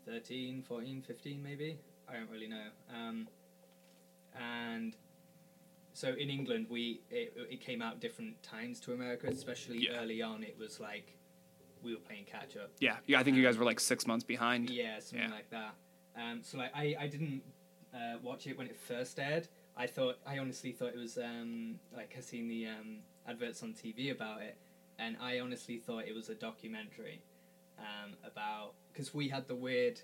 13, 0.05 0.63
14, 0.63 1.01
15 1.01 1.43
maybe. 1.43 1.77
I 2.09 2.13
don't 2.13 2.29
really 2.31 2.47
know. 2.47 2.67
Um, 2.93 3.27
and 4.39 4.95
so 5.93 6.09
in 6.09 6.29
England, 6.29 6.67
we 6.69 7.01
it, 7.11 7.33
it 7.49 7.61
came 7.61 7.81
out 7.81 7.99
different 7.99 8.41
times 8.41 8.79
to 8.81 8.93
America, 8.93 9.27
especially 9.27 9.79
Yeah. 9.89 9.99
early 9.99 10.21
on. 10.21 10.43
It 10.43 10.57
was 10.57 10.79
like 10.79 11.16
we 11.83 11.93
were 11.93 11.99
playing 12.01 12.25
catch 12.25 12.55
up. 12.57 12.71
Yeah, 12.79 12.97
yeah. 13.05 13.19
I 13.19 13.23
think 13.23 13.37
you 13.37 13.43
guys 13.43 13.57
were 13.57 13.65
like 13.65 13.79
six 13.79 14.05
months 14.07 14.23
behind. 14.23 14.69
Yeah, 14.69 14.99
something 14.99 15.27
Yeah. 15.29 15.33
like 15.35 15.49
that. 15.51 15.73
Um, 16.15 16.39
so 16.43 16.57
like 16.57 16.71
I, 16.75 16.95
I 16.99 17.07
didn't 17.07 17.41
uh, 17.93 18.17
watch 18.23 18.47
it 18.47 18.57
when 18.57 18.67
it 18.67 18.75
first 18.77 19.19
aired. 19.19 19.47
I 19.75 19.85
thought 19.87 20.17
I 20.25 20.39
honestly 20.39 20.71
thought 20.71 20.89
it 20.89 20.97
was 20.97 21.17
um, 21.17 21.75
like 21.95 22.15
I 22.17 22.21
seen 22.21 22.47
the 22.47 22.67
um, 22.67 22.97
adverts 23.27 23.61
on 23.63 23.73
TV 23.73 24.11
about 24.11 24.41
it, 24.41 24.57
and 24.97 25.15
I 25.21 25.39
honestly 25.39 25.77
thought 25.77 26.05
it 26.07 26.15
was 26.15 26.29
a 26.29 26.35
documentary 26.35 27.21
um, 27.77 28.13
about 28.25 28.73
because 28.91 29.13
we 29.13 29.29
had 29.29 29.47
the 29.47 29.55
weird 29.55 30.01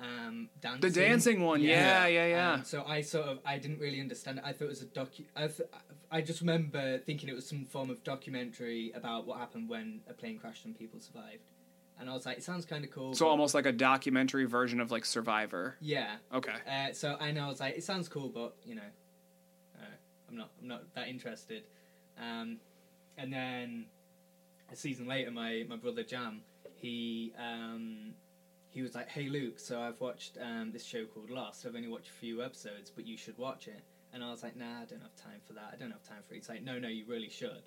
um, 0.00 0.48
dancing. 0.60 0.80
The 0.80 0.90
dancing 0.90 1.42
one, 1.44 1.60
yeah, 1.60 2.06
yeah, 2.06 2.26
yeah. 2.26 2.52
Um, 2.54 2.64
so 2.64 2.84
I 2.86 3.02
sort 3.02 3.26
of 3.26 3.38
I 3.44 3.58
didn't 3.58 3.78
really 3.80 4.00
understand 4.00 4.38
it. 4.38 4.44
I 4.46 4.52
thought 4.52 4.64
it 4.66 4.68
was 4.68 4.82
a 4.82 4.86
docu. 4.86 5.24
I, 5.36 5.46
th- 5.48 5.68
I 6.10 6.20
just 6.22 6.40
remember 6.40 6.98
thinking 6.98 7.28
it 7.28 7.34
was 7.34 7.46
some 7.46 7.64
form 7.66 7.90
of 7.90 8.02
documentary 8.02 8.92
about 8.94 9.26
what 9.26 9.38
happened 9.38 9.68
when 9.68 10.00
a 10.08 10.12
plane 10.14 10.38
crashed 10.38 10.64
and 10.64 10.76
people 10.78 11.00
survived. 11.00 11.42
And 11.98 12.08
I 12.08 12.14
was 12.14 12.24
like, 12.24 12.38
it 12.38 12.42
sounds 12.42 12.64
kind 12.64 12.82
of 12.82 12.90
cool. 12.90 13.12
So 13.14 13.26
but- 13.26 13.30
almost 13.30 13.54
like 13.54 13.66
a 13.66 13.72
documentary 13.72 14.46
version 14.46 14.80
of 14.80 14.90
like 14.90 15.04
Survivor. 15.04 15.76
yeah. 15.80 16.16
Okay. 16.32 16.54
Uh, 16.66 16.92
so 16.94 17.16
I 17.20 17.30
know 17.30 17.44
I 17.44 17.48
was 17.48 17.60
like, 17.60 17.76
it 17.76 17.84
sounds 17.84 18.08
cool, 18.08 18.30
but 18.30 18.54
you 18.64 18.74
know, 18.76 18.90
uh, 19.78 19.84
I'm 20.30 20.36
not 20.36 20.50
I'm 20.62 20.68
not 20.68 20.94
that 20.94 21.08
interested. 21.08 21.64
Um, 22.18 22.56
and 23.18 23.30
then 23.32 23.84
a 24.72 24.76
season 24.76 25.06
later, 25.06 25.30
my 25.30 25.64
my 25.68 25.76
brother 25.76 26.02
Jam, 26.02 26.40
he 26.76 27.34
um, 27.38 28.14
he 28.70 28.82
was 28.82 28.94
like, 28.94 29.08
hey 29.08 29.28
Luke, 29.28 29.58
so 29.58 29.80
I've 29.80 30.00
watched 30.00 30.38
um, 30.40 30.70
this 30.72 30.84
show 30.84 31.04
called 31.04 31.30
Lost. 31.30 31.66
I've 31.66 31.74
only 31.74 31.88
watched 31.88 32.08
a 32.08 32.12
few 32.12 32.42
episodes, 32.42 32.90
but 32.94 33.06
you 33.06 33.16
should 33.16 33.36
watch 33.36 33.66
it. 33.66 33.82
And 34.12 34.24
I 34.24 34.30
was 34.30 34.42
like, 34.42 34.56
nah, 34.56 34.80
I 34.82 34.84
don't 34.84 35.02
have 35.02 35.14
time 35.16 35.40
for 35.46 35.52
that. 35.54 35.70
I 35.72 35.76
don't 35.76 35.90
have 35.90 36.02
time 36.02 36.18
for 36.26 36.34
it. 36.34 36.38
He's 36.38 36.48
like, 36.48 36.62
no, 36.62 36.78
no, 36.78 36.88
you 36.88 37.04
really 37.06 37.28
should. 37.28 37.62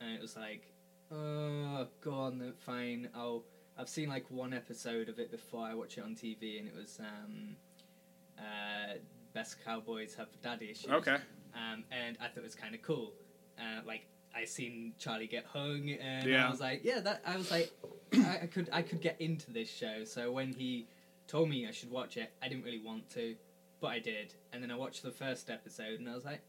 And 0.00 0.14
it 0.14 0.20
was 0.20 0.36
like, 0.36 0.62
oh, 1.12 1.86
go 2.02 2.12
on, 2.12 2.38
then, 2.38 2.52
fine. 2.58 3.08
I'll. 3.14 3.44
I've 3.78 3.90
seen 3.90 4.08
like 4.08 4.24
one 4.30 4.54
episode 4.54 5.10
of 5.10 5.18
it 5.18 5.30
before 5.30 5.66
I 5.66 5.74
watch 5.74 5.98
it 5.98 6.04
on 6.04 6.14
TV, 6.14 6.58
and 6.58 6.66
it 6.66 6.74
was 6.74 6.98
um, 6.98 7.56
uh, 8.38 8.94
best 9.34 9.62
cowboys 9.62 10.14
have 10.14 10.28
daddy 10.42 10.70
issues. 10.70 10.90
Okay. 10.90 11.16
Um, 11.54 11.84
and 11.90 12.16
I 12.18 12.28
thought 12.28 12.38
it 12.38 12.42
was 12.42 12.54
kind 12.54 12.74
of 12.74 12.80
cool. 12.80 13.12
Uh, 13.58 13.82
like 13.86 14.06
I 14.36 14.44
seen 14.44 14.92
Charlie 14.98 15.26
get 15.26 15.44
hung, 15.46 15.90
and 15.90 16.28
Yeah. 16.28 16.46
I 16.46 16.50
was 16.50 16.60
like, 16.60 16.82
yeah, 16.84 17.00
that. 17.00 17.22
I 17.26 17.36
was 17.36 17.50
like, 17.50 17.72
I, 18.14 18.40
I 18.42 18.46
could 18.46 18.68
I 18.72 18.82
could 18.82 19.00
get 19.00 19.20
into 19.20 19.50
this 19.52 19.70
show. 19.70 20.04
So 20.04 20.30
when 20.30 20.52
he 20.52 20.86
told 21.26 21.48
me 21.48 21.66
I 21.66 21.70
should 21.70 21.90
watch 21.90 22.16
it, 22.16 22.30
I 22.42 22.48
didn't 22.48 22.64
really 22.64 22.82
want 22.84 23.08
to. 23.10 23.34
but 23.80 23.88
I 23.88 23.98
did. 23.98 24.34
And 24.52 24.62
then 24.62 24.70
I 24.70 24.76
watched 24.76 25.02
the 25.02 25.10
first 25.10 25.50
episode, 25.50 25.98
and 26.00 26.08
I 26.08 26.14
was 26.14 26.24
like, 26.24 26.40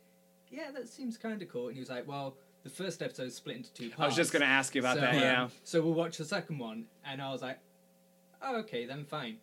"Yeah, 0.49 0.71
that 0.71 0.87
seems 0.89 1.17
kind 1.17 1.41
of 1.41 1.49
cool." 1.49 1.67
And 1.67 1.73
he 1.75 1.79
was 1.79 1.89
like, 1.89 2.07
"Well, 2.07 2.35
the 2.63 2.69
first 2.69 3.01
episode 3.01 3.27
is 3.27 3.35
split 3.35 3.57
into 3.57 3.71
two 3.73 3.89
parts." 3.89 4.01
I 4.01 4.05
was 4.07 4.15
just 4.15 4.31
gonna 4.33 4.45
ask 4.45 4.75
you 4.75 4.81
about 4.81 4.95
So, 4.95 5.01
that. 5.01 5.13
um, 5.15 5.19
Yeah. 5.21 5.47
So 5.63 5.81
we'll 5.81 5.93
watch 5.93 6.17
the 6.17 6.25
second 6.25 6.57
one, 6.59 6.85
and 7.05 7.21
I 7.21 7.31
was 7.31 7.41
like, 7.41 7.59
"Oh, 8.41 8.57
okay, 8.57 8.85
then 8.85 9.05
fine." 9.05 9.37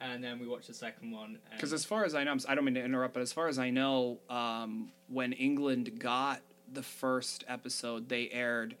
And 0.00 0.22
then 0.22 0.38
we 0.38 0.46
watched 0.46 0.68
the 0.68 0.74
second 0.74 1.10
one. 1.10 1.38
Because 1.50 1.72
as 1.72 1.84
far 1.84 2.04
as 2.04 2.14
I 2.14 2.22
know, 2.22 2.36
I 2.48 2.54
don't 2.54 2.64
mean 2.64 2.74
to 2.74 2.84
interrupt, 2.84 3.14
but 3.14 3.20
as 3.22 3.32
far 3.32 3.48
as 3.48 3.58
I 3.58 3.70
know, 3.70 4.20
um, 4.30 4.92
when 5.08 5.32
England 5.32 5.98
got 5.98 6.40
the 6.72 6.82
first 6.82 7.44
episode, 7.48 8.08
they 8.08 8.28
aired 8.30 8.76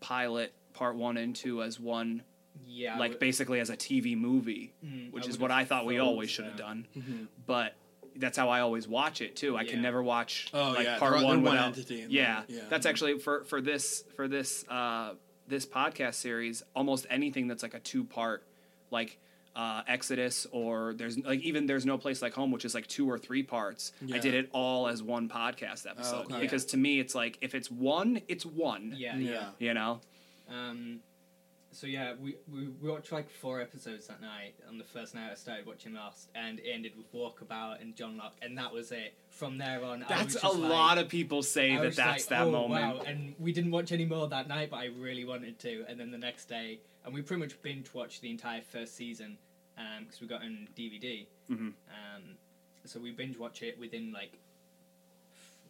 pilot 0.00 0.52
part 0.74 0.96
one 0.96 1.16
and 1.16 1.34
two 1.34 1.62
as 1.62 1.78
one, 1.80 2.22
yeah, 2.66 2.98
like 2.98 3.12
would- 3.12 3.18
basically 3.20 3.60
as 3.60 3.70
a 3.70 3.76
TV 3.76 4.16
movie, 4.16 4.72
Mm, 4.84 5.12
which 5.12 5.26
I 5.26 5.28
is 5.28 5.38
what 5.38 5.50
I 5.50 5.64
thought 5.64 5.86
we 5.86 5.98
always 5.98 6.30
should 6.30 6.44
have 6.46 6.56
done. 6.56 6.86
Mm-hmm. 6.96 7.24
But 7.46 7.74
that's 8.16 8.36
how 8.36 8.48
I 8.48 8.60
always 8.60 8.86
watch 8.88 9.20
it 9.20 9.36
too. 9.36 9.56
I 9.56 9.64
can 9.64 9.80
never 9.82 10.02
watch 10.02 10.48
Oh, 10.52 10.70
like 10.72 10.84
yeah, 10.84 10.98
part 10.98 11.14
they're- 11.14 11.24
one 11.24 11.42
they're 11.42 11.44
one 11.44 11.52
without. 11.54 11.66
entity 11.68 12.06
yeah, 12.08 12.42
then- 12.48 12.56
yeah. 12.58 12.62
that's 12.68 12.86
actually 12.86 13.18
for 13.18 13.44
for 13.44 13.60
this 13.60 14.04
for 14.16 14.26
this 14.28 14.64
uh, 14.68 15.14
this 15.48 15.66
podcast 15.66 16.14
series. 16.14 16.62
Almost 16.74 17.06
anything 17.10 17.46
that's 17.48 17.62
like 17.62 17.74
a 17.74 17.80
two 17.80 18.04
part, 18.04 18.44
like 18.90 19.18
uh, 19.56 19.82
Exodus 19.86 20.46
or 20.52 20.94
there's 20.94 21.18
like 21.18 21.40
even 21.40 21.66
there's 21.66 21.86
no 21.86 21.98
place 21.98 22.22
like 22.22 22.34
home, 22.34 22.50
which 22.50 22.64
is 22.64 22.74
like 22.74 22.86
two 22.86 23.10
or 23.10 23.18
three 23.18 23.42
parts. 23.42 23.92
I 24.12 24.18
did 24.18 24.34
it 24.34 24.48
all 24.52 24.88
as 24.88 25.02
one 25.02 25.28
podcast 25.28 25.88
episode 25.88 26.26
okay. 26.26 26.40
because 26.40 26.66
to 26.66 26.76
me 26.76 27.00
it's 27.00 27.14
like 27.14 27.38
if 27.40 27.54
it's 27.54 27.70
one, 27.70 28.20
it's 28.28 28.46
one. 28.46 28.94
Yeah, 28.96 29.16
yeah. 29.16 29.30
Yeah. 29.30 29.48
You 29.58 29.74
know. 29.74 30.00
Um, 30.48 31.00
so 31.72 31.86
yeah, 31.86 32.14
we, 32.20 32.36
we 32.52 32.68
we 32.80 32.90
watched 32.90 33.12
like 33.12 33.30
four 33.30 33.60
episodes 33.60 34.06
that 34.08 34.20
night. 34.20 34.54
On 34.68 34.76
the 34.78 34.84
first 34.84 35.14
night, 35.14 35.30
I 35.30 35.34
started 35.34 35.66
watching 35.66 35.94
Lost, 35.94 36.28
and 36.34 36.58
it 36.58 36.70
ended 36.72 36.92
with 36.96 37.12
Walkabout 37.12 37.80
and 37.80 37.94
John 37.94 38.16
Locke, 38.16 38.34
and 38.42 38.58
that 38.58 38.72
was 38.72 38.90
it. 38.90 39.14
From 39.28 39.58
there 39.58 39.84
on, 39.84 40.02
I 40.02 40.08
That's 40.08 40.42
a 40.42 40.48
like- 40.48 40.70
lot 40.70 40.98
of 40.98 41.08
people 41.08 41.42
say 41.42 41.76
that 41.76 41.94
that's 41.94 42.30
like, 42.30 42.38
that 42.38 42.42
oh, 42.48 42.50
moment. 42.50 42.98
Wow. 42.98 43.02
And 43.06 43.34
we 43.38 43.52
didn't 43.52 43.70
watch 43.70 43.92
any 43.92 44.04
more 44.04 44.28
that 44.28 44.48
night, 44.48 44.70
but 44.70 44.78
I 44.78 44.86
really 44.86 45.24
wanted 45.24 45.58
to. 45.60 45.84
And 45.88 45.98
then 45.98 46.10
the 46.10 46.18
next 46.18 46.46
day, 46.48 46.80
and 47.04 47.14
we 47.14 47.22
pretty 47.22 47.40
much 47.40 47.60
binge 47.62 47.94
watched 47.94 48.20
the 48.20 48.30
entire 48.30 48.60
first 48.60 48.96
season 48.96 49.38
because 50.00 50.20
we 50.20 50.26
got 50.26 50.42
on 50.42 50.68
DVD. 50.76 51.26
Mhm. 51.50 51.58
Um, 51.58 52.36
so 52.84 52.98
we 53.00 53.12
binge 53.12 53.38
watch 53.38 53.62
it 53.62 53.78
within 53.78 54.12
like 54.12 54.32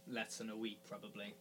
less 0.08 0.38
than 0.38 0.50
a 0.50 0.56
week, 0.56 0.80
probably. 0.88 1.34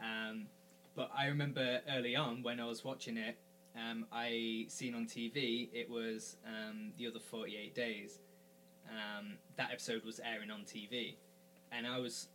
Um, 0.00 0.46
but 0.94 1.10
I 1.16 1.26
remember 1.26 1.80
early 1.90 2.16
on 2.16 2.42
when 2.42 2.60
I 2.60 2.64
was 2.64 2.84
watching 2.84 3.16
it, 3.16 3.36
um, 3.76 4.06
I 4.12 4.66
seen 4.68 4.94
on 4.94 5.06
TV 5.06 5.68
it 5.72 5.90
was 5.90 6.36
um, 6.46 6.92
the 6.98 7.06
other 7.06 7.18
forty 7.20 7.56
eight 7.56 7.74
days. 7.74 8.18
Um, 8.88 9.38
that 9.56 9.70
episode 9.72 10.04
was 10.04 10.20
airing 10.20 10.50
on 10.50 10.60
TV, 10.60 11.14
and 11.72 11.86
I 11.86 11.98
was 11.98 12.28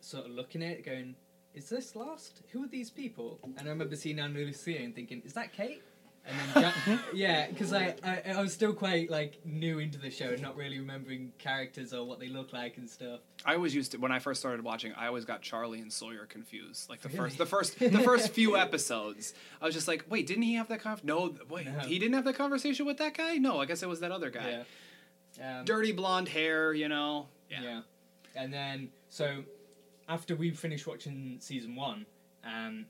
sort 0.00 0.26
of 0.26 0.30
looking 0.32 0.62
at 0.62 0.70
it, 0.70 0.84
going, 0.84 1.16
"Is 1.54 1.68
this 1.68 1.94
Lost? 1.96 2.42
Who 2.52 2.64
are 2.64 2.68
these 2.68 2.90
people?" 2.90 3.38
And 3.42 3.66
I 3.66 3.70
remember 3.70 3.96
seeing 3.96 4.18
Ana 4.18 4.38
Lucia 4.38 4.78
and 4.78 4.94
thinking, 4.94 5.22
"Is 5.24 5.32
that 5.34 5.52
Kate?" 5.52 5.82
And 6.54 6.64
then, 6.64 7.00
yeah, 7.12 7.48
because 7.48 7.72
I, 7.72 7.94
I 8.04 8.22
I 8.36 8.40
was 8.40 8.52
still 8.52 8.72
quite 8.72 9.10
like 9.10 9.40
new 9.44 9.78
into 9.78 9.98
the 9.98 10.10
show, 10.10 10.26
and 10.30 10.40
not 10.40 10.56
really 10.56 10.78
remembering 10.78 11.32
characters 11.38 11.92
or 11.92 12.04
what 12.04 12.20
they 12.20 12.28
look 12.28 12.52
like 12.52 12.76
and 12.76 12.88
stuff. 12.88 13.20
I 13.44 13.54
always 13.54 13.74
used 13.74 13.92
to 13.92 13.98
when 13.98 14.12
I 14.12 14.18
first 14.18 14.40
started 14.40 14.62
watching. 14.64 14.92
I 14.94 15.06
always 15.06 15.24
got 15.24 15.42
Charlie 15.42 15.80
and 15.80 15.92
Sawyer 15.92 16.26
confused. 16.26 16.88
Like 16.88 17.00
the 17.00 17.08
Really? 17.08 17.18
first, 17.18 17.38
the 17.38 17.46
first, 17.46 17.78
the 17.78 17.98
first 18.00 18.30
few 18.32 18.56
episodes, 18.56 19.34
I 19.60 19.64
was 19.66 19.74
just 19.74 19.88
like, 19.88 20.04
"Wait, 20.08 20.26
didn't 20.26 20.42
he 20.44 20.54
have 20.54 20.68
that 20.68 20.80
conf? 20.82 21.02
No, 21.04 21.34
wait, 21.48 21.66
No. 21.66 21.72
he 21.80 21.98
didn't 21.98 22.14
have 22.14 22.24
that 22.24 22.36
conversation 22.36 22.86
with 22.86 22.98
that 22.98 23.14
guy. 23.16 23.34
No, 23.38 23.60
I 23.60 23.66
guess 23.66 23.82
it 23.82 23.88
was 23.88 24.00
that 24.00 24.12
other 24.12 24.30
guy. 24.30 24.64
Yeah. 25.38 25.58
Um, 25.60 25.64
Dirty 25.64 25.92
blonde 25.92 26.28
hair, 26.28 26.72
you 26.72 26.88
know. 26.88 27.28
Yeah. 27.48 27.80
And 28.36 28.52
then 28.52 28.90
so 29.08 29.42
after 30.08 30.36
we 30.36 30.50
finished 30.50 30.86
watching 30.86 31.38
season 31.40 31.74
one, 31.76 32.06
um, 32.44 32.86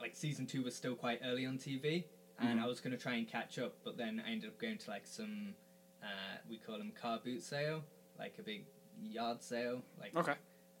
like 0.00 0.16
season 0.16 0.46
two 0.46 0.62
was 0.62 0.74
still 0.74 0.94
quite 0.94 1.20
early 1.24 1.46
on 1.46 1.58
TV, 1.58 2.04
and 2.40 2.58
Mhm. 2.58 2.62
I 2.64 2.66
was 2.66 2.80
gonna 2.80 2.96
try 2.96 3.14
and 3.14 3.28
catch 3.28 3.58
up, 3.58 3.74
but 3.84 3.96
then 3.96 4.22
I 4.26 4.30
ended 4.32 4.50
up 4.50 4.58
going 4.58 4.78
to 4.78 4.90
like 4.90 5.06
some 5.06 5.54
uh, 6.02 6.38
we 6.48 6.56
call 6.56 6.78
them 6.78 6.92
car 6.92 7.20
boot 7.22 7.42
sale, 7.42 7.84
like 8.18 8.34
a 8.38 8.42
big 8.42 8.64
yard 9.02 9.42
sale, 9.42 9.82
like 10.00 10.16
Okay. 10.16 10.34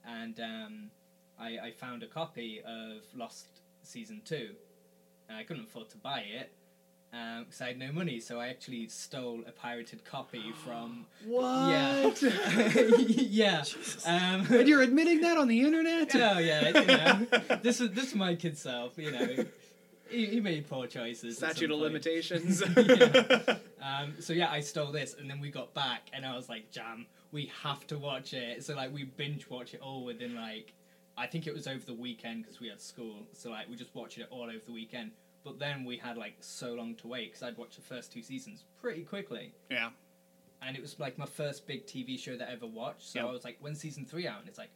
and 0.04 0.40
um, 0.40 0.90
I, 1.38 1.58
I 1.58 1.70
found 1.72 2.02
a 2.02 2.06
copy 2.06 2.62
of 2.62 3.02
Lost 3.14 3.46
season 3.82 4.22
two, 4.24 4.54
and 5.28 5.36
I 5.38 5.42
couldn't 5.44 5.64
afford 5.64 5.90
to 5.90 5.98
buy 5.98 6.20
it 6.20 6.50
because 7.44 7.60
I 7.60 7.66
had 7.68 7.78
no 7.78 7.90
money, 7.92 8.20
so 8.20 8.38
I 8.40 8.48
actually 8.48 8.86
stole 8.88 9.42
a 9.46 9.50
pirated 9.52 10.04
copy 10.04 10.52
from 10.64 11.06
What? 11.26 12.22
yeah. 12.22 12.84
yeah. 12.98 13.64
Um, 14.06 14.46
and 14.50 14.68
you're 14.68 14.82
admitting 14.82 15.20
that 15.22 15.36
on 15.36 15.48
the 15.48 15.60
internet? 15.60 16.14
oh 16.14 16.38
yeah, 16.38 16.68
you 16.68 16.86
know, 16.86 17.56
this 17.62 17.80
is 17.80 17.90
this 17.90 18.06
is 18.08 18.14
my 18.14 18.34
kid 18.36 18.56
self. 18.56 18.96
You 18.96 19.10
know, 19.12 19.44
he, 20.10 20.26
he 20.26 20.40
made 20.40 20.68
poor 20.68 20.86
choices. 20.86 21.36
Statute 21.38 21.70
of 21.70 21.78
point. 21.78 21.82
limitations. 21.82 22.62
Yeah. 22.76 23.56
Um, 23.82 24.14
so 24.20 24.34
yeah, 24.34 24.50
I 24.50 24.60
stole 24.60 24.92
this, 24.92 25.16
and 25.18 25.28
then 25.28 25.40
we 25.40 25.50
got 25.50 25.72
back, 25.72 26.10
and 26.12 26.24
I 26.26 26.36
was 26.36 26.50
like, 26.50 26.70
"Jam, 26.70 27.06
we 27.32 27.50
have 27.62 27.86
to 27.86 27.96
watch 27.98 28.34
it." 28.34 28.62
So 28.62 28.74
like, 28.74 28.92
we 28.92 29.04
binge 29.04 29.48
watch 29.48 29.72
it 29.72 29.80
all 29.80 30.04
within 30.04 30.34
like, 30.36 30.74
I 31.16 31.26
think 31.26 31.46
it 31.46 31.54
was 31.54 31.66
over 31.66 31.84
the 31.84 31.94
weekend 31.94 32.42
because 32.42 32.60
we 32.60 32.68
had 32.68 32.80
school. 32.80 33.26
So 33.32 33.48
like, 33.50 33.70
we 33.70 33.76
just 33.76 33.94
watched 33.94 34.18
it 34.18 34.26
all 34.30 34.42
over 34.44 34.60
the 34.66 34.72
weekend. 34.72 35.12
But 35.44 35.58
then 35.58 35.84
we 35.86 35.96
had 35.96 36.18
like 36.18 36.34
so 36.40 36.74
long 36.74 36.94
to 36.96 37.08
wait 37.08 37.32
because 37.32 37.42
I'd 37.42 37.56
watched 37.56 37.76
the 37.76 37.82
first 37.82 38.12
two 38.12 38.22
seasons 38.22 38.64
pretty 38.80 39.02
quickly, 39.02 39.54
yeah. 39.70 39.88
and 40.60 40.76
it 40.76 40.82
was 40.82 41.00
like 41.00 41.16
my 41.16 41.24
first 41.26 41.66
big 41.66 41.86
TV 41.86 42.18
show 42.18 42.36
that 42.36 42.50
I 42.50 42.52
ever 42.52 42.66
watched. 42.66 43.08
So 43.08 43.20
Yep. 43.20 43.28
I 43.28 43.32
was 43.32 43.44
like, 43.44 43.56
"When 43.60 43.74
season 43.74 44.04
three 44.04 44.26
out?" 44.28 44.40
And 44.40 44.48
it's 44.48 44.58
like, 44.58 44.70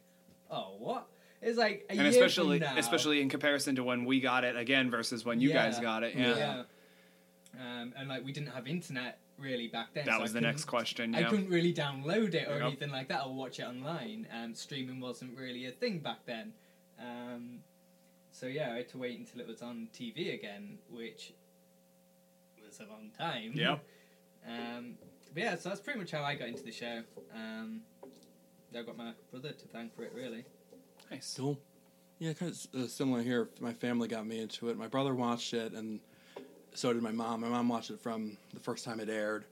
"Oh, 0.49 0.75
what?" 0.79 1.07
It's 1.47 1.57
like 1.57 1.85
a 1.89 1.91
And 1.91 1.99
year 2.01 2.09
especially, 2.09 2.59
from 2.59 2.73
now. 2.73 2.79
especially 2.79 3.21
in 3.21 3.29
comparison 3.29 3.75
to 3.75 3.83
when 3.83 4.03
we 4.05 4.19
got 4.19 4.43
it 4.43 4.57
again 4.57 4.89
versus 4.89 5.23
when 5.23 5.39
you 5.39 5.53
guys 5.53 5.79
got 5.79 6.03
it. 6.03 6.15
yeah. 6.15 6.35
Yeah. 6.37 6.63
Um, 7.57 7.93
and 7.97 8.09
like 8.09 8.25
we 8.25 8.31
didn't 8.33 8.49
have 8.49 8.67
internet 8.67 9.19
really 9.37 9.67
back 9.67 9.93
then. 9.93 10.05
That 10.05 10.15
so 10.17 10.21
was 10.23 10.31
I 10.31 10.33
the 10.33 10.41
next 10.41 10.63
couldn't- 10.65 10.69
question. 10.69 11.15
I 11.15 11.23
couldn't 11.23 11.49
really 11.49 11.73
download 11.73 12.33
it 12.33 12.47
or 12.49 12.55
Yep. 12.57 12.61
anything 12.67 12.89
like 12.89 13.07
that 13.09 13.25
or 13.25 13.33
watch 13.33 13.59
it 13.59 13.63
online. 13.63 14.27
Um, 14.33 14.55
streaming 14.55 14.99
wasn't 14.99 15.37
really 15.37 15.65
a 15.67 15.71
thing 15.71 15.99
back 15.99 16.25
then. 16.25 16.53
Um, 16.99 17.59
so 18.31 18.47
yeah, 18.47 18.73
I 18.73 18.77
had 18.77 18.89
to 18.89 18.97
wait 18.97 19.19
until 19.19 19.39
it 19.41 19.47
was 19.47 19.61
on 19.61 19.87
TV 19.93 20.33
again, 20.33 20.79
which 20.89 21.31
was 22.65 22.79
a 22.79 22.85
long 22.91 23.11
time. 23.17 23.51
Yeah. 23.53 23.77
Um, 24.47 24.95
but 25.33 25.41
yeah, 25.41 25.55
so 25.55 25.69
that's 25.69 25.81
pretty 25.81 25.97
much 25.97 26.11
how 26.11 26.21
I 26.21 26.35
got 26.35 26.47
into 26.49 26.61
the 26.61 26.71
show. 26.71 27.01
Um, 27.33 27.81
I've 28.77 28.85
got 28.85 28.95
my 28.95 29.13
brother 29.31 29.53
to 29.53 29.67
thank 29.69 29.95
for 29.95 30.03
it, 30.03 30.11
really. 30.13 30.45
Nice. 31.11 31.35
Cool. 31.37 31.59
Yeah, 32.19 32.33
kind 32.33 32.51
of 32.51 32.81
uh, 32.81 32.87
similar 32.87 33.21
here. 33.21 33.49
My 33.59 33.73
family 33.73 34.07
got 34.07 34.25
me 34.25 34.39
into 34.39 34.69
it. 34.69 34.77
My 34.77 34.87
brother 34.87 35.13
watched 35.13 35.53
it, 35.53 35.73
and 35.73 35.99
so 36.73 36.93
did 36.93 37.01
my 37.01 37.11
mom. 37.11 37.41
My 37.41 37.49
mom 37.49 37.67
watched 37.67 37.89
it 37.89 37.99
from 37.99 38.37
the 38.53 38.59
first 38.59 38.85
time 38.85 38.99
it 38.99 39.09
aired, 39.09 39.45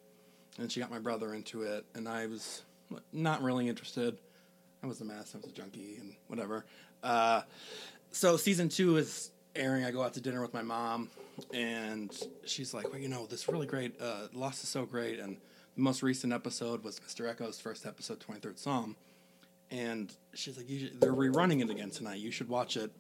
and 0.57 0.72
she 0.72 0.80
got 0.80 0.90
my 0.90 0.99
brother 0.99 1.33
into 1.33 1.64
it, 1.64 1.85
and 1.93 2.07
I 2.07 2.27
was 2.27 2.64
not 3.11 3.41
really 3.41 3.67
interested. 3.67 4.17
I 4.82 4.88
was 4.88 5.01
a 5.01 5.06
mess. 5.06 5.33
I 5.35 5.40
was 5.40 5.48
a 5.48 5.51
junkie 5.51 5.98
and 5.99 6.15
whatever. 6.27 6.65
Uh, 7.01 7.41
so 8.11 8.38
season 8.38 8.69
two 8.69 8.98
is 8.98 9.32
airing. 9.56 9.83
I 9.83 9.91
go 9.91 10.01
out 10.01 10.14
to 10.14 10.22
dinner 10.22 10.41
with 10.41 10.53
my 10.53 10.61
mom, 10.61 11.09
and 11.53 12.11
she's 12.45 12.73
like, 12.73 12.91
"Well, 12.91 12.99
you 12.99 13.09
know, 13.09 13.25
this 13.25 13.48
really 13.49 13.67
great. 13.67 13.99
Uh, 14.01 14.27
Lost 14.33 14.64
is 14.64 14.69
so 14.69 14.85
great." 14.85 15.19
And 15.19 15.38
the 15.75 15.82
most 15.82 16.01
recent 16.01 16.32
episode 16.32 16.83
was 16.83 16.99
Mr. 16.99 17.30
Eko's 17.30 17.59
first 17.59 17.85
episode, 17.85 18.22
Twenty 18.22 18.40
Third 18.40 18.57
Psalm 18.57 18.95
and 19.73 20.15
she's 20.35 20.55
like, 20.55 20.69
you 20.69 20.79
should, 20.79 21.01
"They're 21.01 21.13
rerunning 21.13 21.61
it 21.61 21.69
again 21.69 21.89
tonight. 21.89 22.19
You 22.19 22.31
should 22.31 22.47
watch 22.47 22.77
it. 22.77 22.91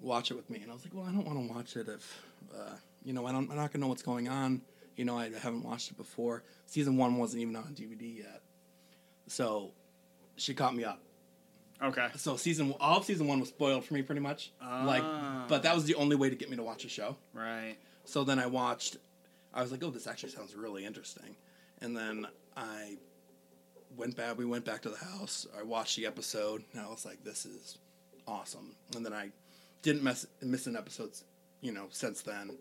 Watch 0.00 0.30
it 0.30 0.34
with 0.34 0.50
me." 0.50 0.60
And 0.60 0.70
I 0.70 0.74
was 0.74 0.84
like, 0.84 0.94
"Well, 0.94 1.06
I 1.06 1.12
don't 1.12 1.24
want 1.24 1.48
to 1.48 1.54
watch 1.54 1.76
it 1.76 1.88
if, 1.88 2.22
uh, 2.54 2.74
you 3.02 3.14
know, 3.14 3.26
I 3.26 3.32
don't. 3.32 3.50
I'm 3.50 3.56
not 3.56 3.72
gonna 3.72 3.84
know 3.84 3.88
what's 3.88 4.02
going 4.02 4.28
on. 4.28 4.60
You 4.96 5.06
know, 5.06 5.18
I 5.18 5.30
haven't 5.30 5.64
watched 5.64 5.90
it 5.90 5.96
before. 5.96 6.44
Season 6.66 6.98
one 6.98 7.16
wasn't 7.16 7.40
even 7.42 7.56
on 7.56 7.74
DVD 7.74 8.18
yet, 8.18 8.42
so 9.26 9.72
she 10.36 10.52
caught 10.52 10.74
me 10.76 10.84
up. 10.84 11.00
Okay. 11.82 12.08
So 12.16 12.36
season 12.36 12.74
all 12.80 12.98
of 12.98 13.04
season 13.04 13.26
one 13.26 13.40
was 13.40 13.48
spoiled 13.48 13.84
for 13.84 13.94
me 13.94 14.02
pretty 14.02 14.20
much. 14.20 14.52
Ah. 14.60 14.84
Like, 14.84 15.48
but 15.48 15.62
that 15.62 15.74
was 15.74 15.84
the 15.84 15.94
only 15.94 16.16
way 16.16 16.28
to 16.28 16.36
get 16.36 16.50
me 16.50 16.56
to 16.56 16.62
watch 16.62 16.84
a 16.84 16.88
show. 16.88 17.16
Right. 17.32 17.76
So 18.04 18.24
then 18.24 18.38
I 18.38 18.46
watched. 18.46 18.98
I 19.54 19.62
was 19.62 19.72
like, 19.72 19.82
"Oh, 19.82 19.90
this 19.90 20.06
actually 20.06 20.30
sounds 20.32 20.54
really 20.54 20.84
interesting," 20.84 21.36
and 21.80 21.96
then 21.96 22.26
I 22.56 22.98
went 23.96 24.16
back. 24.16 24.38
We 24.38 24.44
went 24.44 24.64
back 24.64 24.82
to 24.82 24.90
the 24.90 24.96
house. 24.96 25.46
I 25.58 25.62
watched 25.62 25.96
the 25.96 26.06
episode, 26.06 26.64
and 26.72 26.80
I 26.80 26.88
was 26.88 27.04
like, 27.04 27.22
"This 27.24 27.46
is 27.46 27.78
awesome." 28.26 28.76
And 28.94 29.04
then 29.04 29.12
I 29.12 29.30
didn't 29.82 30.02
miss 30.02 30.26
miss 30.40 30.66
an 30.66 30.76
episode, 30.76 31.10
you 31.60 31.72
know, 31.72 31.86
since 31.90 32.22
then. 32.22 32.56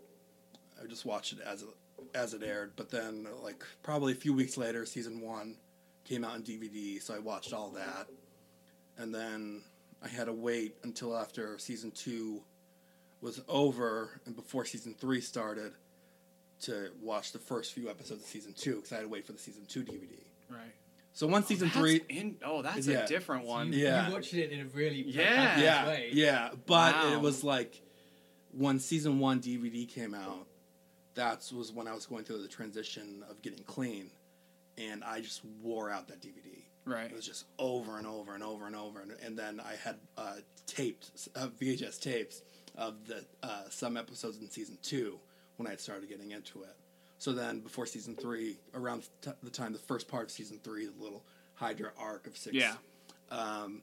I 0.82 0.88
just 0.88 1.06
watched 1.06 1.34
it 1.34 1.40
as 1.45 1.62
it, 1.62 1.70
as 2.14 2.34
it 2.34 2.44
aired. 2.44 2.74
But 2.76 2.90
then, 2.90 3.28
like 3.42 3.64
probably 3.84 4.12
a 4.14 4.16
few 4.16 4.34
weeks 4.34 4.58
later, 4.58 4.86
season 4.86 5.22
one 5.22 5.56
came 6.06 6.24
out 6.24 6.32
on 6.32 6.44
DVD, 6.44 7.02
so 7.02 7.14
I 7.14 7.20
watched 7.20 7.53
all 7.53 7.70
that, 7.70 8.08
and 8.98 9.14
then 9.14 9.62
I 10.03 10.08
had 10.10 10.26
to 10.26 10.34
wait 10.34 10.76
until 10.84 11.16
after 11.16 11.58
season 11.58 11.92
two 11.92 12.42
was 13.22 13.42
over 13.48 14.20
and 14.26 14.36
before 14.36 14.66
season 14.66 14.94
three 15.00 15.22
started 15.22 15.72
to 16.60 16.90
watch 17.02 17.32
the 17.32 17.40
first 17.40 17.74
few 17.74 17.90
episodes 17.90 18.22
of 18.22 18.28
season 18.28 18.53
two 18.53 18.76
because 18.76 18.92
I 18.92 18.95
had 18.95 19.02
to 19.03 19.08
wait 19.08 19.26
for 19.26 19.32
the 19.32 19.40
season 19.40 19.64
two 19.66 19.82
DVD. 19.82 20.20
Right. 20.50 20.74
So 21.16 21.27
one 21.27 21.43
season 21.43 21.67
That's 21.67 21.80
three, 21.80 22.01
in, 22.09 22.38
oh, 22.43 22.64
that's 22.64 22.88
Yeah. 22.88 23.03
a 23.03 23.08
different 23.08 23.45
one. 23.45 23.72
You, 23.72 23.80
Yeah. 23.83 24.08
you 24.08 24.14
watched 24.14 24.33
it 24.33 24.51
in 24.51 24.61
a 24.61 24.66
really 24.66 25.03
Yeah. 25.03 25.59
yeah, 25.59 25.88
way. 25.88 26.09
yeah. 26.11 26.51
But 26.66 26.95
Wow. 26.95 27.14
it 27.14 27.22
was 27.22 27.43
like 27.43 27.82
when 28.51 28.80
season 28.80 29.19
one 29.19 29.40
DVD 29.40 29.85
came 29.88 30.14
out. 30.16 30.48
That 31.16 31.48
was 31.56 31.72
when 31.72 31.88
I 31.88 31.93
was 31.93 32.08
going 32.08 32.24
through 32.25 32.42
the 32.42 32.48
transition 32.48 33.24
of 33.30 33.42
getting 33.43 33.64
clean, 33.64 34.09
and 34.80 35.03
I 35.03 35.22
just 35.22 35.45
wore 35.45 35.92
out 35.92 36.08
that 36.08 36.19
DVD. 36.22 36.66
Right. 36.85 37.06
It 37.11 37.16
was 37.16 37.25
just 37.27 37.45
over 37.59 38.00
and 38.00 38.08
over 38.08 38.33
and 38.33 38.43
over 38.43 38.66
and 38.66 38.75
over, 38.75 39.00
and, 39.00 39.11
and 39.11 39.38
then 39.38 39.59
I 39.59 39.75
had 39.75 40.00
uh, 40.17 40.38
taped 40.66 41.11
uh, 41.35 41.50
VHS 41.50 42.00
tapes 42.00 42.42
of 42.75 43.06
the 43.06 43.24
uh, 43.43 43.69
some 43.69 43.95
episodes 43.98 44.40
in 44.40 44.50
season 44.50 44.80
two 44.82 45.19
when 45.58 45.67
I 45.67 45.69
had 45.69 45.80
started 45.80 46.09
getting 46.09 46.32
into 46.32 46.64
it. 46.64 46.75
So 47.24 47.32
then, 47.32 47.61
before 47.61 47.85
season 47.85 48.18
three, 48.18 48.58
around 48.74 49.08
t- 49.22 49.32
the 49.43 49.50
time 49.50 49.72
the 49.72 49.80
first 49.80 50.10
part 50.10 50.26
of 50.26 50.32
season 50.32 50.60
three, 50.61 50.88
the 50.88 51.02
little 51.02 51.24
Hydra 51.53 51.92
arc 51.98 52.27
of 52.27 52.35
six, 52.35 52.53
Yeah. 52.53 52.76
um, 53.32 53.82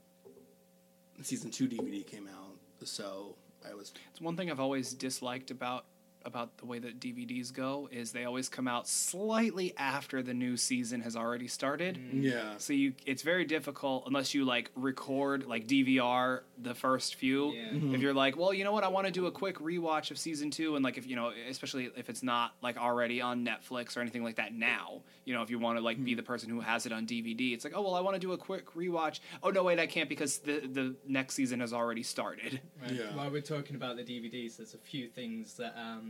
season 1.23 1.51
two 1.51 1.67
DVD 1.67 2.05
came 2.07 2.29
out. 2.29 2.59
So 2.87 3.37
I 3.67 3.73
was 3.73 3.95
It's 4.11 4.21
one 4.21 4.37
thing 4.37 4.51
I've 4.51 4.61
always 4.61 4.93
disliked 4.93 5.51
about 5.51 5.87
about 6.25 6.59
the 6.59 6.67
way 6.67 6.79
that 6.79 7.01
DVDs 7.01 7.53
go 7.53 7.89
is 7.91 8.13
they 8.13 8.25
always 8.25 8.49
come 8.49 8.69
out 8.69 8.87
slightly 8.87 9.75
after 9.77 10.23
the 10.23 10.35
new 10.35 10.57
season 10.57 11.01
has 11.01 11.17
already 11.17 11.49
started. 11.49 11.99
yeah. 12.13 12.55
So 12.59 12.73
you 12.73 12.93
it's 13.07 13.23
very 13.23 13.45
difficult 13.45 14.05
unless 14.07 14.35
you 14.35 14.45
like 14.45 14.71
record 14.75 15.47
like 15.47 15.67
DVR 15.67 16.41
the 16.59 16.75
first 16.75 17.15
few. 17.15 17.53
Yeah. 17.53 17.69
Mm-hmm. 17.71 17.95
If 17.95 18.01
you're 18.01 18.15
like, 18.15 18.37
well, 18.37 18.53
you 18.53 18.65
know 18.65 18.73
what, 18.73 18.85
I 18.85 18.89
want 18.89 19.07
to 19.07 19.13
do 19.13 19.27
a 19.27 19.31
quick 19.33 19.59
rewatch 19.59 20.11
of 20.11 20.19
season 20.19 20.51
2 20.51 20.77
and 20.77 20.85
like 20.85 20.99
if 20.99 21.07
you 21.07 21.17
know, 21.17 21.33
especially 21.49 21.91
if 21.97 22.09
it's 22.11 22.23
not 22.23 22.55
like 22.63 22.77
already 22.77 23.21
on 23.21 23.45
Netflix 23.47 23.97
or 23.97 24.01
anything 24.01 24.23
like 24.25 24.37
that 24.37 24.55
now, 24.55 25.03
you 25.25 25.35
know, 25.35 25.43
if 25.43 25.51
you 25.51 25.59
want 25.59 25.79
to 25.79 25.83
like 25.85 25.97
Mm-hmm. 25.97 26.05
be 26.05 26.15
the 26.15 26.23
person 26.23 26.49
who 26.49 26.61
has 26.61 26.87
it 26.87 26.93
on 26.93 27.05
DVD, 27.07 27.53
it's 27.53 27.65
like, 27.65 27.73
"Oh, 27.77 27.83
well, 27.83 27.95
I 27.95 28.01
want 28.01 28.15
to 28.15 28.21
do 28.21 28.33
a 28.33 28.39
quick 28.39 28.73
rewatch." 28.75 29.21
Oh, 29.43 29.51
no, 29.51 29.65
wait, 29.65 29.79
I 29.81 29.87
can't 29.87 30.09
because 30.09 30.39
the 30.39 30.61
the 30.61 30.95
next 31.07 31.35
season 31.35 31.61
has 31.61 31.73
already 31.73 32.03
started. 32.05 32.61
Right. 32.81 32.93
Yeah. 32.93 33.15
While 33.17 33.31
we're 33.31 33.41
talking 33.43 33.77
about 33.77 33.97
the 33.97 34.03
DVDs, 34.05 34.57
there's 34.57 34.73
a 34.75 34.79
few 34.79 35.09
things 35.09 35.55
that 35.55 35.75
um, 35.77 36.10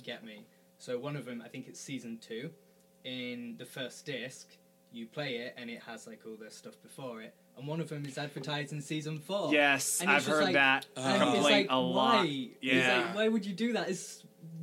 get 0.00 0.24
me. 0.24 0.46
So 0.78 0.98
one 0.98 1.16
of 1.16 1.24
them, 1.26 1.42
I 1.44 1.48
think 1.48 1.68
it's 1.68 1.80
season 1.80 2.18
two. 2.20 2.50
In 3.04 3.56
the 3.58 3.64
first 3.64 4.04
disc, 4.06 4.48
you 4.92 5.06
play 5.06 5.36
it 5.36 5.54
and 5.56 5.70
it 5.70 5.80
has 5.86 6.06
like 6.06 6.20
all 6.26 6.36
the 6.36 6.50
stuff 6.50 6.74
before 6.82 7.22
it, 7.22 7.34
and 7.56 7.66
one 7.66 7.80
of 7.80 7.88
them 7.88 8.04
is 8.04 8.18
advertised 8.18 8.72
in 8.72 8.80
season 8.82 9.18
four. 9.18 9.52
Yes, 9.52 10.00
And 10.00 10.10
I've 10.10 10.26
heard 10.26 10.44
like- 10.44 10.54
that 10.54 10.86
complaint 10.94 11.42
like, 11.42 11.66
a 11.70 11.76
lot. 11.76 12.24
why? 12.24 12.26
It's 12.26 12.56
Yeah. 12.62 13.04
like, 13.06 13.14
why 13.14 13.28
would 13.28 13.46
you 13.46 13.52
do 13.54 13.72
that? 13.74 13.88
It's 13.88 14.22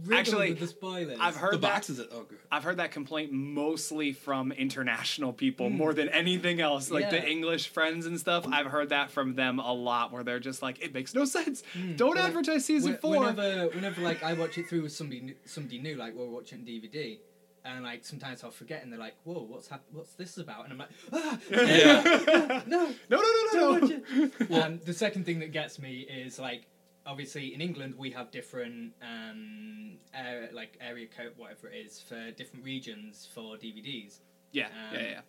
Actually, 0.09 0.51
with 0.51 0.59
the 0.61 0.67
spoilers. 0.67 1.17
I've 1.19 1.35
heard 1.35 1.53
the 1.56 1.57
that 1.57 1.73
boxes. 1.73 1.99
Oh, 1.99 2.23
good. 2.23 2.38
I've 2.49 2.64
heard 2.64 2.77
that 2.77 2.91
complaint 2.91 3.33
mostly 3.33 4.14
from 4.14 4.53
international 4.53 5.33
people 5.33 5.69
more 5.69 5.93
than 5.93 6.07
anything 6.09 6.61
else. 6.61 6.89
Like 6.89 7.09
the 7.09 7.19
Hmm. 7.19 7.27
English 7.27 7.67
friends 7.69 8.06
and 8.06 8.17
stuff. 8.17 8.47
I've 8.49 8.67
heard 8.67 8.89
that 8.89 9.11
from 9.11 9.35
them 9.35 9.59
a 9.59 9.73
lot 9.73 10.14
where 10.14 10.23
they're 10.23 10.39
just 10.39 10.61
like, 10.61 10.81
it 10.81 10.93
makes 10.93 11.14
no 11.14 11.25
sense. 11.25 11.61
Don't 11.97 12.11
But, 12.15 12.19
like, 12.22 12.30
advertise 12.30 12.64
season 12.64 12.91
When- 12.93 12.99
four. 13.01 13.19
Whenever, 13.19 13.67
whenever 13.75 14.01
like 14.01 14.23
I 14.23 14.31
watch 14.33 14.57
it 14.57 14.69
through 14.69 14.83
with 14.83 14.93
somebody, 14.93 15.19
new- 15.22 15.35
somebody 15.43 15.80
new, 15.80 15.95
like 15.95 16.14
we're 16.15 16.30
watching 16.30 16.59
DVD, 16.59 17.19
and 17.65 17.83
like 17.83 18.06
sometimes 18.06 18.45
I'll 18.45 18.51
forget, 18.51 18.83
and 18.83 18.91
they're 18.93 18.99
like, 18.99 19.15
"Whoa, 19.25 19.41
what's 19.43 19.67
hap- 19.67 19.83
What's 19.91 20.14
this 20.14 20.38
about?" 20.38 20.64
And 20.64 20.72
I'm 20.73 20.80
like, 20.80 20.89
ah, 21.11 21.38
Yeah. 21.51 22.61
"No, 22.65 22.77
No, 23.09 23.17
no, 23.17 23.17
no, 23.17 23.49
don't 23.51 23.53
no, 23.53 23.72
watch 23.72 23.89
no. 23.91 24.56
it." 24.57 24.64
um, 24.64 24.80
the 24.85 24.93
second 24.93 25.25
thing 25.25 25.39
that 25.39 25.51
gets 25.51 25.80
me 25.80 25.99
is 26.01 26.39
like, 26.39 26.61
obviously 27.07 27.53
in 27.55 27.61
England 27.61 27.95
we 27.97 28.11
have 28.11 28.29
different 28.29 28.93
um, 29.01 29.93
area, 30.13 30.49
like 30.53 30.77
area 30.81 31.07
code, 31.07 31.31
whatever 31.37 31.67
it 31.69 31.77
is, 31.85 31.99
for 31.99 32.29
different 32.31 32.63
regions 32.65 33.27
for 33.33 33.55
DVDs. 33.55 34.19
Yeah, 34.51 34.67
Um, 34.67 34.95
yeah, 34.95 35.01
yeah. 35.01 35.21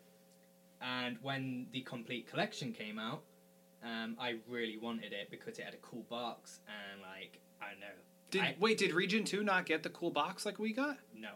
And 0.81 1.16
when 1.23 1.66
the 1.73 1.81
complete 1.81 2.28
collection 2.31 2.73
came 2.73 2.98
out, 2.98 3.23
um, 3.82 4.16
I 4.20 4.36
really 4.48 4.76
wanted 4.76 5.12
it 5.12 5.31
because 5.31 5.58
it 5.58 5.65
had 5.65 5.74
a 5.74 5.78
cool 5.78 6.05
box 6.10 6.60
and 6.66 7.00
like 7.00 7.39
I 7.62 7.70
don't 7.70 7.81
know. 7.81 7.86
Did, 8.31 8.42
I- 8.42 8.57
wait, 8.60 8.76
did 8.78 8.92
Region 8.92 9.24
2 9.24 9.42
not 9.42 9.65
get 9.66 9.82
the 9.82 9.89
cool 9.89 10.10
box 10.10 10.44
like 10.44 10.58
we 10.58 10.73
got? 10.73 10.98
No. 11.16 11.31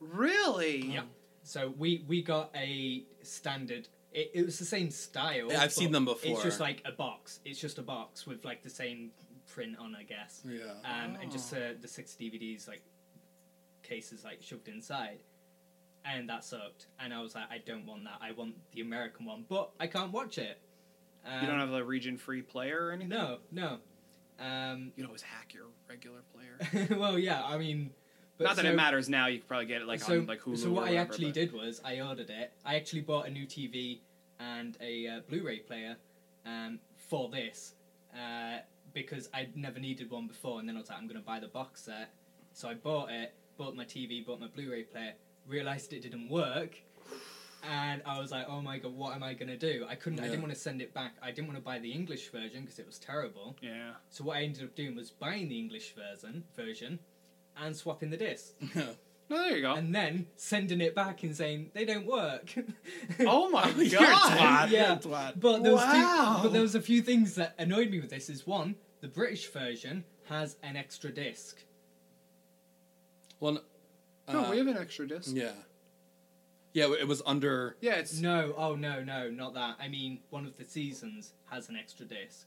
Really? 0.00 0.86
Yeah. 0.86 1.02
So 1.42 1.72
we 1.78 2.04
we 2.08 2.22
got 2.22 2.50
a 2.56 3.04
standard. 3.22 3.88
It, 4.12 4.30
it 4.34 4.44
was 4.46 4.58
the 4.58 4.64
same 4.64 4.90
style. 4.90 5.50
Yeah, 5.50 5.62
I've 5.62 5.72
seen 5.72 5.92
them 5.92 6.04
before. 6.04 6.32
It's 6.32 6.42
just 6.42 6.60
like 6.60 6.82
a 6.84 6.92
box. 6.92 7.40
It's 7.44 7.60
just 7.60 7.78
a 7.78 7.82
box 7.82 8.26
with 8.26 8.44
like 8.44 8.62
the 8.62 8.70
same 8.70 9.10
print 9.54 9.76
on, 9.78 9.94
I 9.94 10.02
guess. 10.02 10.42
Yeah. 10.44 10.72
Um, 10.84 11.16
and 11.22 11.30
just 11.30 11.54
Oh. 11.54 11.58
uh, 11.58 11.74
the 11.80 11.86
six 11.88 12.16
DVDs 12.20 12.66
like 12.66 12.82
cases 13.82 14.24
like 14.24 14.42
shoved 14.42 14.68
inside, 14.68 15.20
and 16.04 16.28
that 16.28 16.44
sucked. 16.44 16.86
And 16.98 17.14
I 17.14 17.20
was 17.22 17.34
like, 17.34 17.50
I 17.50 17.58
don't 17.58 17.86
want 17.86 18.04
that. 18.04 18.18
I 18.20 18.32
want 18.32 18.54
the 18.72 18.80
American 18.80 19.26
one, 19.26 19.44
but 19.48 19.70
I 19.78 19.86
can't 19.86 20.12
watch 20.12 20.38
it. 20.38 20.58
Um, 21.24 21.40
You 21.40 21.46
don't 21.46 21.60
have 21.60 21.72
a 21.72 21.84
region 21.84 22.16
free 22.18 22.42
player 22.42 22.86
or 22.86 22.92
anything? 22.92 23.08
no, 23.10 23.38
no. 23.52 23.78
Um, 24.40 24.86
You 24.96 25.02
can 25.02 25.06
always 25.06 25.22
hack 25.22 25.54
your 25.54 25.66
regular 25.88 26.20
player. 26.32 26.88
well, 26.98 27.18
yeah. 27.18 27.44
I 27.44 27.56
mean, 27.56 27.90
but 28.36 28.44
not 28.44 28.56
that 28.56 28.64
so- 28.64 28.70
it 28.72 28.76
matters 28.76 29.08
now. 29.08 29.26
You 29.28 29.38
can 29.38 29.46
probably 29.46 29.66
get 29.66 29.80
it 29.82 29.86
like 29.86 30.00
so, 30.00 30.18
on 30.18 30.26
like 30.26 30.40
Hulu. 30.40 30.58
so 30.58 30.68
or 30.68 30.72
what 30.72 30.88
I 30.88 30.96
actually 30.96 31.26
but- 31.26 31.34
did 31.34 31.52
was 31.52 31.80
I 31.84 32.00
ordered 32.00 32.30
it. 32.30 32.52
I 32.64 32.74
actually 32.76 33.02
bought 33.02 33.26
a 33.28 33.30
new 33.30 33.46
TV 33.46 34.00
and 34.40 34.76
a 34.80 35.06
uh, 35.06 35.20
Blu-ray 35.28 35.60
player 35.60 35.96
um, 36.44 36.80
for 36.96 37.28
this 37.30 37.74
uh, 38.12 38.58
because 38.94 39.28
I'd 39.34 39.56
never 39.56 39.78
needed 39.78 40.10
one 40.10 40.26
before, 40.26 40.60
and 40.60 40.68
then 40.68 40.76
I 40.76 40.80
was 40.80 40.88
like, 40.88 40.98
I'm 40.98 41.06
going 41.06 41.20
to 41.20 41.26
buy 41.26 41.40
the 41.40 41.48
box 41.48 41.82
set. 41.82 42.14
So 42.52 42.68
I 42.68 42.74
bought 42.74 43.10
it, 43.10 43.34
bought 43.58 43.76
my 43.76 43.84
TV, 43.84 44.24
bought 44.24 44.40
my 44.40 44.46
Blu-ray 44.46 44.84
player, 44.84 45.14
realized 45.46 45.92
it 45.92 46.02
didn't 46.02 46.30
work. 46.30 46.76
And 47.68 48.02
I 48.04 48.20
was 48.20 48.30
like, 48.30 48.44
"Oh 48.46 48.60
my 48.60 48.76
god, 48.76 48.94
what 48.94 49.14
am 49.14 49.22
I 49.22 49.32
gonna 49.32 49.56
do?" 49.56 49.86
I 49.88 49.94
couldn't. 49.94 50.20
I 50.20 50.24
didn't 50.24 50.42
want 50.42 50.52
to 50.52 50.60
send 50.60 50.82
it 50.82 50.92
back. 50.92 51.14
I 51.22 51.30
didn't 51.30 51.46
want 51.46 51.58
to 51.58 51.64
buy 51.64 51.78
the 51.78 51.90
English 51.90 52.30
version 52.30 52.60
because 52.60 52.78
it 52.78 52.84
was 52.86 52.98
terrible. 52.98 53.56
Yeah. 53.62 53.92
So 54.10 54.22
what 54.22 54.36
I 54.36 54.42
ended 54.42 54.64
up 54.64 54.76
doing 54.76 54.94
was 54.94 55.10
buying 55.10 55.48
the 55.48 55.58
English 55.58 55.94
version, 55.94 56.44
version, 56.54 56.98
and 57.56 57.74
swapping 57.74 58.10
the 58.10 58.18
disc 58.18 58.52
No, 59.30 59.38
there 59.38 59.56
you 59.56 59.62
go. 59.62 59.72
and 59.74 59.94
then 59.94 60.26
sending 60.36 60.80
it 60.82 60.94
back 60.94 61.22
and 61.22 61.34
saying 61.34 61.70
they 61.72 61.84
don't 61.84 62.06
work. 62.06 62.52
oh 63.20 63.48
my 63.50 63.62
god. 63.70 63.76
You're 63.78 64.02
a 64.02 64.06
twat. 64.06 64.70
Yeah. 64.70 64.86
You're 64.88 64.92
a 64.92 64.96
twat. 64.98 65.40
but 65.40 65.62
there 65.62 65.72
was 65.72 65.80
Wow. 65.82 66.36
two, 66.36 66.42
but 66.44 66.52
there 66.52 66.62
was 66.62 66.74
a 66.74 66.80
few 66.80 67.00
things 67.02 67.34
that 67.36 67.54
annoyed 67.58 67.90
me 67.90 68.00
with 68.00 68.10
this. 68.10 68.28
Is 68.28 68.46
one, 68.46 68.74
the 69.00 69.08
British 69.08 69.50
version 69.50 70.04
has 70.28 70.56
an 70.62 70.76
extra 70.76 71.10
disc. 71.10 71.58
Well, 73.40 73.60
No, 74.28 74.44
uh, 74.46 74.50
we 74.50 74.58
have 74.58 74.66
an 74.66 74.78
extra 74.78 75.06
disc. 75.06 75.30
Yeah. 75.34 75.52
Yeah, 76.72 76.92
it 76.98 77.06
was 77.06 77.22
under. 77.24 77.76
Yeah, 77.80 77.94
it's 77.94 78.18
No, 78.20 78.52
oh 78.56 78.74
no, 78.74 79.02
no, 79.04 79.30
not 79.30 79.54
that. 79.54 79.76
I 79.80 79.88
mean, 79.88 80.20
one 80.30 80.44
of 80.44 80.56
the 80.56 80.64
seasons 80.64 81.32
has 81.50 81.68
an 81.68 81.76
extra 81.76 82.04
disc. 82.06 82.46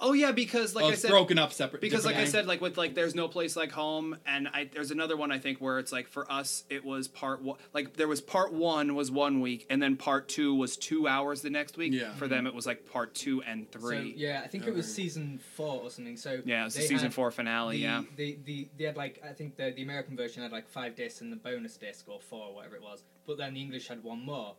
Oh 0.00 0.12
yeah, 0.12 0.32
because 0.32 0.74
like 0.74 0.84
oh, 0.84 0.88
I 0.88 0.94
said, 0.94 1.10
broken 1.10 1.38
up 1.38 1.52
separate. 1.52 1.80
because 1.80 2.04
like 2.04 2.16
I 2.16 2.24
said, 2.24 2.46
like 2.46 2.60
with 2.60 2.76
like 2.76 2.94
there's 2.94 3.14
no 3.14 3.28
place 3.28 3.56
like 3.56 3.72
home, 3.72 4.16
and 4.26 4.48
I 4.48 4.68
there's 4.72 4.90
another 4.90 5.16
one 5.16 5.32
I 5.32 5.38
think 5.38 5.58
where 5.58 5.78
it's 5.78 5.92
like 5.92 6.08
for 6.08 6.30
us 6.30 6.64
it 6.68 6.84
was 6.84 7.08
part 7.08 7.42
one, 7.42 7.58
like 7.72 7.96
there 7.96 8.08
was 8.08 8.20
part 8.20 8.52
one 8.52 8.94
was 8.94 9.10
one 9.10 9.40
week, 9.40 9.66
and 9.70 9.82
then 9.82 9.96
part 9.96 10.28
two 10.28 10.54
was 10.54 10.76
two 10.76 11.08
hours 11.08 11.42
the 11.42 11.50
next 11.50 11.76
week. 11.76 11.92
Yeah. 11.92 12.12
For 12.14 12.28
them 12.28 12.46
it 12.46 12.54
was 12.54 12.66
like 12.66 12.90
part 12.90 13.14
two 13.14 13.42
and 13.42 13.70
three. 13.70 14.12
So 14.12 14.18
yeah, 14.18 14.42
I 14.44 14.48
think 14.48 14.66
it 14.66 14.74
was 14.74 14.92
season 14.92 15.40
four 15.54 15.82
or 15.82 15.90
something. 15.90 16.16
So 16.16 16.40
yeah, 16.44 16.62
it 16.62 16.64
was 16.64 16.74
the 16.74 16.82
season 16.82 17.10
four 17.10 17.30
finale. 17.30 17.76
the, 17.76 17.82
yeah. 17.82 18.02
the, 18.16 18.38
the 18.44 18.68
they 18.76 18.84
had 18.84 18.96
like 18.96 19.22
I 19.24 19.32
think 19.32 19.56
the 19.56 19.72
the 19.74 19.82
American 19.82 20.16
version 20.16 20.42
had 20.42 20.52
like 20.52 20.68
five 20.68 20.94
discs 20.96 21.20
and 21.20 21.32
the 21.32 21.36
bonus 21.36 21.76
disc 21.76 22.08
or 22.08 22.20
four 22.20 22.48
or 22.48 22.54
whatever 22.54 22.76
it 22.76 22.82
was. 22.82 23.02
But 23.26 23.38
then 23.38 23.54
the 23.54 23.60
English 23.60 23.88
had 23.88 24.02
one 24.02 24.24
more, 24.24 24.54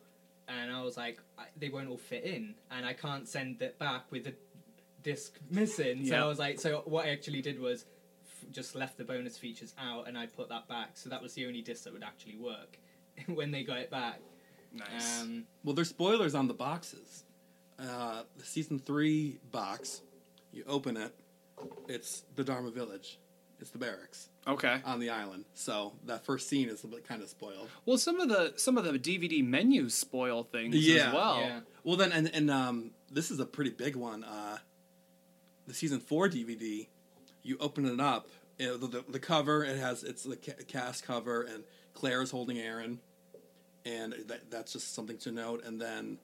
and 0.48 0.72
I 0.72 0.82
was 0.84 0.98
like, 0.98 1.20
I, 1.38 1.46
they 1.58 1.70
won't 1.70 1.90
all 1.90 1.98
fit 1.98 2.24
in, 2.24 2.56
and 2.72 2.86
I 2.86 2.94
can't 2.94 3.28
send 3.28 3.62
it 3.62 3.80
back 3.80 4.12
with 4.12 4.26
the 4.26 4.34
disc 5.04 5.38
missing. 5.50 6.06
So 6.06 6.14
Yeah. 6.16 6.24
I 6.24 6.28
was 6.28 6.40
like, 6.40 6.60
so 6.60 6.84
what 6.86 7.06
I 7.06 7.10
actually 7.10 7.42
did 7.42 7.60
was 7.60 7.86
f- 8.26 8.52
just 8.52 8.76
left 8.76 8.98
the 8.98 9.04
bonus 9.04 9.38
features 9.38 9.74
out, 9.80 10.08
and 10.08 10.18
I 10.18 10.26
put 10.28 10.50
that 10.50 10.68
back. 10.68 10.92
So 10.98 11.10
that 11.10 11.22
was 11.22 11.34
the 11.34 11.46
only 11.48 11.62
disc 11.62 11.84
that 11.86 11.94
would 11.94 12.04
actually 12.04 12.38
work 12.38 12.78
when 13.28 13.52
they 13.52 13.64
got 13.64 13.78
it 13.78 13.90
back. 13.92 14.20
Nice. 14.74 15.22
Um, 15.22 15.46
Well, 15.64 15.74
there's 15.76 15.90
spoilers 15.90 16.36
on 16.36 16.48
the 16.48 16.54
boxes. 16.54 17.24
Uh, 17.80 18.24
the 18.38 18.44
season 18.46 18.78
three 18.80 19.40
box, 19.52 20.02
you 20.52 20.64
open 20.68 20.98
it, 20.98 21.14
it's 21.88 22.24
the 22.36 22.44
Dharma 22.44 22.72
Village. 22.72 23.20
It's 23.62 23.72
the 23.72 23.78
barracks 23.78 24.30
okay. 24.48 24.80
on 24.86 25.02
the 25.02 25.10
island. 25.10 25.44
So 25.54 25.92
that 26.06 26.24
first 26.26 26.48
scene 26.48 26.70
is 26.70 26.84
a 26.86 26.88
bit 26.88 27.06
kind 27.06 27.22
of 27.22 27.28
spoiled. 27.28 27.68
Well, 27.86 27.98
some 27.98 28.22
of 28.22 28.30
the 28.30 28.54
some 28.56 28.78
of 28.78 28.86
the 28.86 28.94
DVD 28.98 29.46
menus 29.46 29.94
spoil 29.96 30.44
things 30.44 30.76
Yeah. 30.78 31.08
as 31.10 31.14
well. 31.14 31.40
yeah. 31.42 31.60
Well, 31.84 31.98
then, 31.98 32.14
and, 32.14 32.34
and 32.34 32.50
um, 32.50 32.92
this 33.12 33.32
is 33.32 33.42
a 33.42 33.46
pretty 33.46 33.72
big 33.72 33.98
one. 33.98 34.24
Uh, 34.24 34.60
the 35.70 35.76
season 35.76 36.00
four 36.00 36.28
DVD, 36.28 36.88
you 37.44 37.58
open 37.60 37.86
it 37.86 38.00
up, 38.02 38.28
it, 38.58 38.82
the, 38.82 38.88
the, 38.88 39.04
the 39.08 39.20
cover, 39.20 39.64
it 39.64 39.78
has 39.78 40.04
it's 40.04 40.24
the 40.24 40.36
ca- 40.36 40.64
cast 40.68 41.06
cover, 41.06 41.44
and 41.44 41.64
Claire 41.94 42.22
is 42.22 42.32
holding 42.32 42.58
Aaron, 42.58 43.00
and 43.86 44.14
that, 44.28 44.50
that's 44.52 44.74
just 44.74 44.94
something 44.94 45.18
to 45.20 45.32
note. 45.32 45.64
And 45.64 45.80
then 45.80 46.18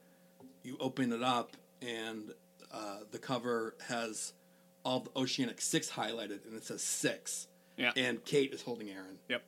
you 0.64 0.78
open 0.80 1.14
it 1.14 1.24
up, 1.24 1.56
and 1.82 2.34
uh, 2.74 2.98
the 3.12 3.20
cover 3.20 3.76
has 3.88 4.34
all 4.84 5.02
the 5.02 5.12
Oceanic 5.16 5.62
Six 5.62 5.90
highlighted, 5.92 6.46
and 6.46 6.56
it 6.56 6.66
says 6.66 6.82
six. 6.82 7.48
Yeah. 7.78 7.92
And 7.96 8.24
Kate 8.26 8.52
is 8.54 8.62
holding 8.64 8.90
Aaron. 8.90 9.20
Yep. 9.30 9.44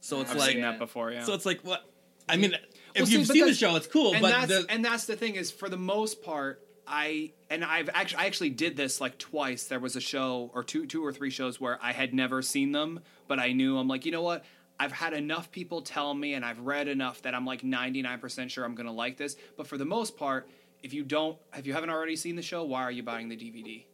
So 0.00 0.20
it's 0.22 0.30
I've 0.30 0.36
like 0.38 0.52
seen 0.52 0.62
that 0.62 0.78
before. 0.78 1.12
Yeah. 1.12 1.24
so 1.24 1.34
it's 1.34 1.46
like 1.46 1.60
what? 1.60 1.84
I 2.28 2.36
mean, 2.36 2.54
if 2.94 3.02
Well, 3.02 3.08
you've 3.10 3.28
but 3.28 3.34
seen 3.34 3.46
the 3.46 3.54
show, 3.54 3.76
it's 3.76 3.86
cool. 3.86 4.14
and 4.14 4.22
but 4.22 4.30
that's 4.30 4.48
the, 4.48 4.66
and 4.70 4.84
that's 4.84 5.04
the 5.06 5.16
thing 5.16 5.34
is 5.34 5.50
for 5.50 5.68
the 5.68 5.76
most 5.76 6.22
part 6.22 6.64
i 6.92 7.32
and 7.50 7.64
i've 7.64 7.88
actually 7.94 8.22
i 8.22 8.26
actually 8.26 8.50
did 8.50 8.76
this 8.76 9.00
like 9.00 9.18
twice 9.18 9.64
there 9.64 9.80
was 9.80 9.96
a 9.96 10.00
show 10.00 10.50
or 10.54 10.62
two 10.62 10.86
two 10.86 11.04
or 11.04 11.12
three 11.12 11.30
shows 11.30 11.60
where 11.60 11.78
i 11.82 11.90
had 11.92 12.12
never 12.14 12.42
seen 12.42 12.70
them 12.72 13.00
but 13.26 13.38
i 13.40 13.50
knew 13.52 13.78
i'm 13.78 13.88
like 13.88 14.04
you 14.06 14.12
know 14.12 14.22
what 14.22 14.44
i've 14.78 14.92
had 14.92 15.12
enough 15.14 15.50
people 15.50 15.80
tell 15.82 16.12
me 16.14 16.34
and 16.34 16.44
i've 16.44 16.60
read 16.60 16.86
enough 16.88 17.22
that 17.22 17.34
i'm 17.34 17.46
like 17.46 17.62
99% 17.62 18.50
sure 18.50 18.64
i'm 18.64 18.74
gonna 18.74 18.92
like 18.92 19.16
this 19.16 19.36
but 19.56 19.66
for 19.66 19.78
the 19.78 19.84
most 19.84 20.16
part 20.16 20.48
if 20.82 20.92
you 20.92 21.02
don't 21.02 21.36
if 21.56 21.66
you 21.66 21.72
haven't 21.72 21.90
already 21.90 22.14
seen 22.14 22.36
the 22.36 22.42
show 22.42 22.62
why 22.64 22.82
are 22.82 22.92
you 22.92 23.02
buying 23.02 23.28
the 23.28 23.36
dvd 23.36 23.86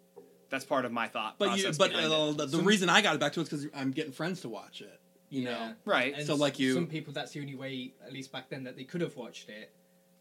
that's 0.50 0.64
part 0.64 0.84
of 0.84 0.92
my 0.92 1.06
thought 1.08 1.36
but 1.38 1.58
you, 1.58 1.70
but 1.78 1.94
uh, 1.94 1.98
it. 2.30 2.36
the, 2.38 2.46
the 2.46 2.62
reason 2.62 2.88
I 2.88 3.02
got 3.02 3.14
it 3.14 3.20
back 3.20 3.34
to 3.34 3.40
it 3.40 3.42
is 3.44 3.48
because 3.50 3.66
I'm 3.74 3.90
getting 3.90 4.12
friends 4.12 4.40
to 4.40 4.48
watch 4.48 4.80
it. 4.80 4.98
You 5.28 5.42
Yeah. 5.42 5.50
know, 5.50 5.72
right 5.84 6.14
And 6.16 6.26
So, 6.26 6.36
like, 6.36 6.58
you- 6.58 6.72
some 6.72 6.86
people, 6.86 7.12
that's 7.12 7.32
the 7.32 7.40
only 7.40 7.54
way, 7.54 7.92
at 8.02 8.14
least 8.14 8.32
back 8.32 8.48
then, 8.48 8.64
that 8.64 8.74
they 8.74 8.84
could 8.84 9.02
have 9.02 9.14
watched 9.14 9.50
it. 9.50 9.70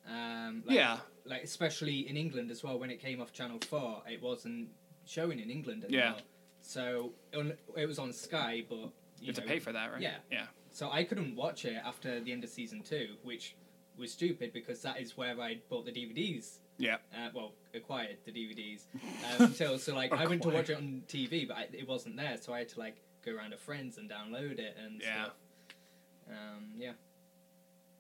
Um, 0.08 0.64
like, 0.66 0.76
Yeah. 0.76 0.98
Like 1.26 1.44
especially 1.44 2.08
in 2.10 2.16
England 2.16 2.52
as 2.52 2.64
well, 2.64 2.80
when 2.80 2.90
it 2.90 3.02
came 3.02 3.22
off 3.22 3.34
Channel 3.34 3.60
Four, 3.70 4.02
it 4.10 4.22
wasn't 4.22 4.70
showing 5.06 5.40
in 5.40 5.50
England 5.50 5.84
anymore. 5.84 6.16
Yeah. 6.16 6.22
So 6.62 7.12
it 7.76 7.86
was 7.86 8.00
on 8.00 8.14
Sky, 8.14 8.64
but 8.70 8.76
you, 8.78 8.92
you 9.22 9.28
have 9.28 9.36
to 9.36 9.42
pay 9.42 9.60
for 9.60 9.72
that 9.74 9.92
right 9.92 10.02
Yeah. 10.02 10.16
yeah 10.32 10.46
So 10.72 10.90
I 10.92 11.04
couldn't 11.04 11.36
watch 11.36 11.66
it 11.66 11.82
after 11.86 12.20
the 12.22 12.32
end 12.32 12.44
of 12.44 12.50
season 12.50 12.82
two, 12.82 13.10
which 13.24 13.56
was 13.98 14.12
stupid 14.12 14.54
because 14.54 14.82
that 14.84 15.00
is 15.00 15.18
where 15.18 15.40
I 15.40 15.60
bought 15.70 15.86
the 15.86 15.92
DVDs. 15.92 16.60
yeah 16.78 16.98
Uh, 17.14 17.30
well, 17.34 17.52
acquired 17.74 18.18
the 18.26 18.32
DVDs 18.32 18.84
um, 18.94 19.46
until 19.48 19.78
so 19.80 19.94
like 19.96 20.14
I 20.14 20.26
went 20.28 20.42
to 20.44 20.50
watch 20.50 20.70
it 20.70 20.78
on 20.78 21.04
TV, 21.08 21.48
but 21.48 21.58
I, 21.58 21.68
it 21.74 21.88
wasn't 21.88 22.16
there, 22.16 22.38
so 22.40 22.54
I 22.54 22.60
had 22.60 22.70
to 22.70 22.80
like 22.80 22.96
go 23.26 23.36
around 23.36 23.52
to 23.52 23.58
friends 23.58 23.98
and 23.98 24.10
download 24.10 24.60
it 24.60 24.78
and 24.84 25.02
Yeah. 25.02 25.24
stuff. 25.24 25.34
Um, 26.30 26.64
yeah. 26.78 26.92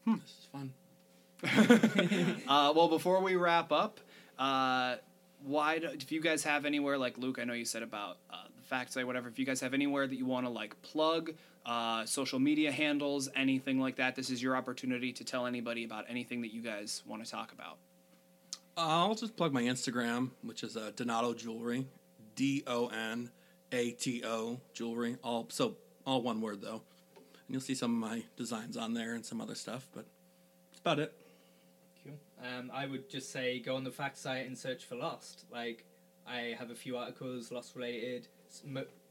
this 0.05 0.15
is 0.23 0.47
fun. 0.51 0.73
Uh, 2.47 2.71
well, 2.75 2.87
before 2.87 3.21
we 3.21 3.35
wrap 3.35 3.71
up, 3.71 3.99
uh, 4.39 4.95
why 5.43 5.79
do, 5.79 5.87
if 5.87 6.11
you 6.11 6.21
guys 6.21 6.43
have 6.43 6.65
anywhere 6.65 6.97
like 6.97 7.17
Luke, 7.17 7.39
I 7.39 7.43
know 7.43 7.53
you 7.53 7.65
said 7.65 7.83
about 7.83 8.17
uh, 8.29 8.37
the 8.55 8.63
fact 8.63 8.93
site, 8.93 9.05
whatever. 9.05 9.27
If 9.27 9.37
you 9.37 9.45
guys 9.45 9.59
have 9.61 9.73
anywhere 9.73 10.07
that 10.07 10.15
you 10.15 10.25
want 10.25 10.45
to 10.45 10.49
like 10.49 10.81
plug, 10.81 11.33
uh, 11.65 12.05
social 12.05 12.39
media 12.39 12.71
handles, 12.71 13.29
anything 13.35 13.79
like 13.79 13.97
that, 13.97 14.15
this 14.15 14.29
is 14.29 14.41
your 14.41 14.55
opportunity 14.55 15.11
to 15.13 15.23
tell 15.23 15.45
anybody 15.45 15.83
about 15.83 16.05
anything 16.07 16.41
that 16.41 16.53
you 16.53 16.61
guys 16.61 17.03
want 17.05 17.23
to 17.23 17.29
talk 17.29 17.51
about. 17.51 17.77
I'll 18.77 19.15
just 19.15 19.35
plug 19.35 19.51
my 19.51 19.63
Instagram, 19.63 20.31
which 20.43 20.63
is 20.63 20.77
uh, 20.77 20.91
Donato 20.95 21.33
Jewelry, 21.33 21.85
D 22.35 22.63
O 22.67 22.87
N 22.87 23.29
A 23.71 23.91
T 23.91 24.23
O 24.23 24.61
Jewelry. 24.73 25.17
All 25.23 25.47
so 25.49 25.75
all 26.05 26.21
one 26.21 26.41
word 26.41 26.61
though, 26.61 26.81
and 27.15 27.49
you'll 27.49 27.61
see 27.61 27.75
some 27.75 27.91
of 28.01 28.09
my 28.09 28.23
designs 28.37 28.77
on 28.77 28.93
there 28.93 29.13
and 29.15 29.25
some 29.25 29.41
other 29.41 29.55
stuff. 29.55 29.87
But 29.93 30.05
that's 30.71 30.79
about 30.79 30.99
it. 30.99 31.13
Cool. 32.39 32.59
Um, 32.59 32.71
I 32.73 32.85
would 32.85 33.09
just 33.09 33.31
say 33.31 33.59
go 33.59 33.75
on 33.75 33.83
the 33.83 33.91
fact 33.91 34.17
site 34.17 34.45
and 34.45 34.57
search 34.57 34.85
for 34.85 34.95
Lost. 34.95 35.45
Like, 35.51 35.85
I 36.27 36.55
have 36.57 36.71
a 36.71 36.75
few 36.75 36.97
articles 36.97 37.51
Lost 37.51 37.75
related. 37.75 38.27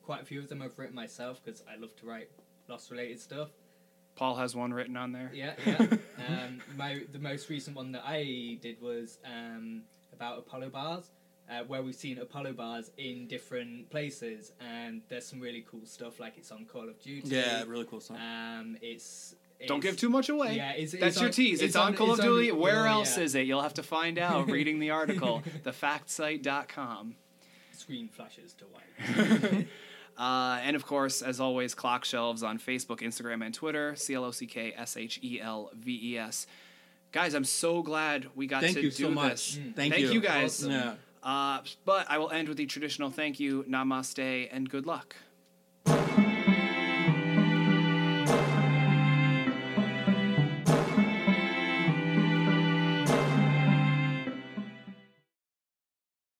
Quite 0.03 0.23
a 0.23 0.25
few 0.25 0.39
of 0.39 0.49
them 0.49 0.63
I've 0.63 0.79
written 0.79 0.95
myself 0.95 1.41
because 1.45 1.63
I 1.71 1.77
love 1.77 1.97
to 1.97 2.07
write 2.07 2.31
Lost 2.69 2.91
related 2.91 3.21
stuff. 3.21 3.49
Paul 4.17 4.35
has 4.37 4.57
one 4.57 4.73
written 4.73 4.97
on 4.97 5.13
there. 5.13 5.31
Yeah, 5.33 5.53
yeah. 5.65 5.79
um, 6.29 6.61
my 6.77 7.03
the 7.13 7.19
most 7.19 7.51
recent 7.51 7.77
one 7.77 7.93
that 7.93 8.03
I 8.05 8.59
did 8.63 8.81
was 8.81 9.19
um, 9.25 9.83
about 10.13 10.39
Apollo 10.39 10.71
bars, 10.71 11.11
uh, 11.51 11.65
where 11.67 11.83
we've 11.83 11.95
seen 11.95 12.19
Apollo 12.19 12.55
bars 12.55 12.91
in 12.97 13.29
different 13.29 13.91
places, 13.91 14.53
and 14.59 15.03
there's 15.09 15.27
some 15.27 15.39
really 15.39 15.65
cool 15.71 15.85
stuff. 15.85 16.19
Like 16.19 16.39
it's 16.39 16.51
on 16.51 16.65
Call 16.65 16.89
of 16.89 17.01
Duty. 17.01 17.29
Yeah, 17.29 17.65
really 17.67 17.85
cool 17.85 18.01
stuff. 18.01 18.17
Um, 18.17 18.79
it's, 18.81 19.35
Don't 19.67 19.81
give 19.81 19.97
too 19.97 20.09
much 20.11 20.29
away. 20.29 20.57
Yeah, 20.57 20.73
it's, 20.73 20.93
That's 20.93 21.05
it's 21.05 21.17
your 21.17 21.27
on- 21.29 21.33
tease. 21.33 21.63
It's, 21.63 21.77
on, 21.77 21.95
Call 21.95 22.13
of 22.13 22.19
it's 22.19 22.27
on- 22.27 22.35
Duty. 22.35 22.53
Where 22.53 22.87
else 22.87 23.17
yeah. 23.17 23.25
is 23.25 23.35
it? 23.35 23.47
You'll 23.47 23.63
have 23.63 23.75
to 23.75 23.83
find 23.83 24.19
out 24.19 24.47
reading 24.51 24.79
the 24.79 24.91
article. 24.91 25.43
thefactsite.com. 25.65 27.17
Screen 27.73 28.09
flashes 28.09 28.55
to 28.55 28.65
white. 28.67 29.67
Uh, 30.19 30.59
and 30.63 30.77
of 30.77 30.87
course, 30.87 31.21
as 31.21 31.41
always, 31.41 31.75
Clock 31.75 32.05
Shelves 32.07 32.43
on 32.43 32.59
Facebook, 32.59 33.01
Instagram, 33.01 33.45
and 33.45 33.53
Twitter. 33.53 33.95
C 33.97 34.15
L 34.15 34.25
O 34.25 34.31
C 34.31 34.47
K 34.47 34.73
S 34.75 34.97
H 34.97 35.21
E 35.23 35.41
L 35.43 35.71
V 35.75 36.13
E 36.13 36.17
S. 36.19 36.47
Guys, 37.13 37.35
I'm 37.35 37.45
so 37.45 37.83
glad 37.83 38.27
we 38.35 38.47
got 38.47 38.63
Thank 38.63 38.77
to 38.77 38.81
do 38.81 38.91
so 38.91 39.11
much. 39.11 39.57
this. 39.57 39.61
Thank, 39.75 39.93
Thank 39.93 39.99
you. 39.99 40.13
you 40.13 40.21
guys. 40.23 40.67
Yeah. 40.67 40.95
Uh, 41.23 41.61
but 41.85 42.07
I 42.09 42.17
will 42.17 42.31
end 42.31 42.49
with 42.49 42.57
the 42.57 42.65
traditional 42.65 43.11
thank 43.11 43.39
you, 43.41 43.65
namaste, 43.69 44.49
and 44.51 44.71
good 44.71 44.87
luck. 44.87 45.17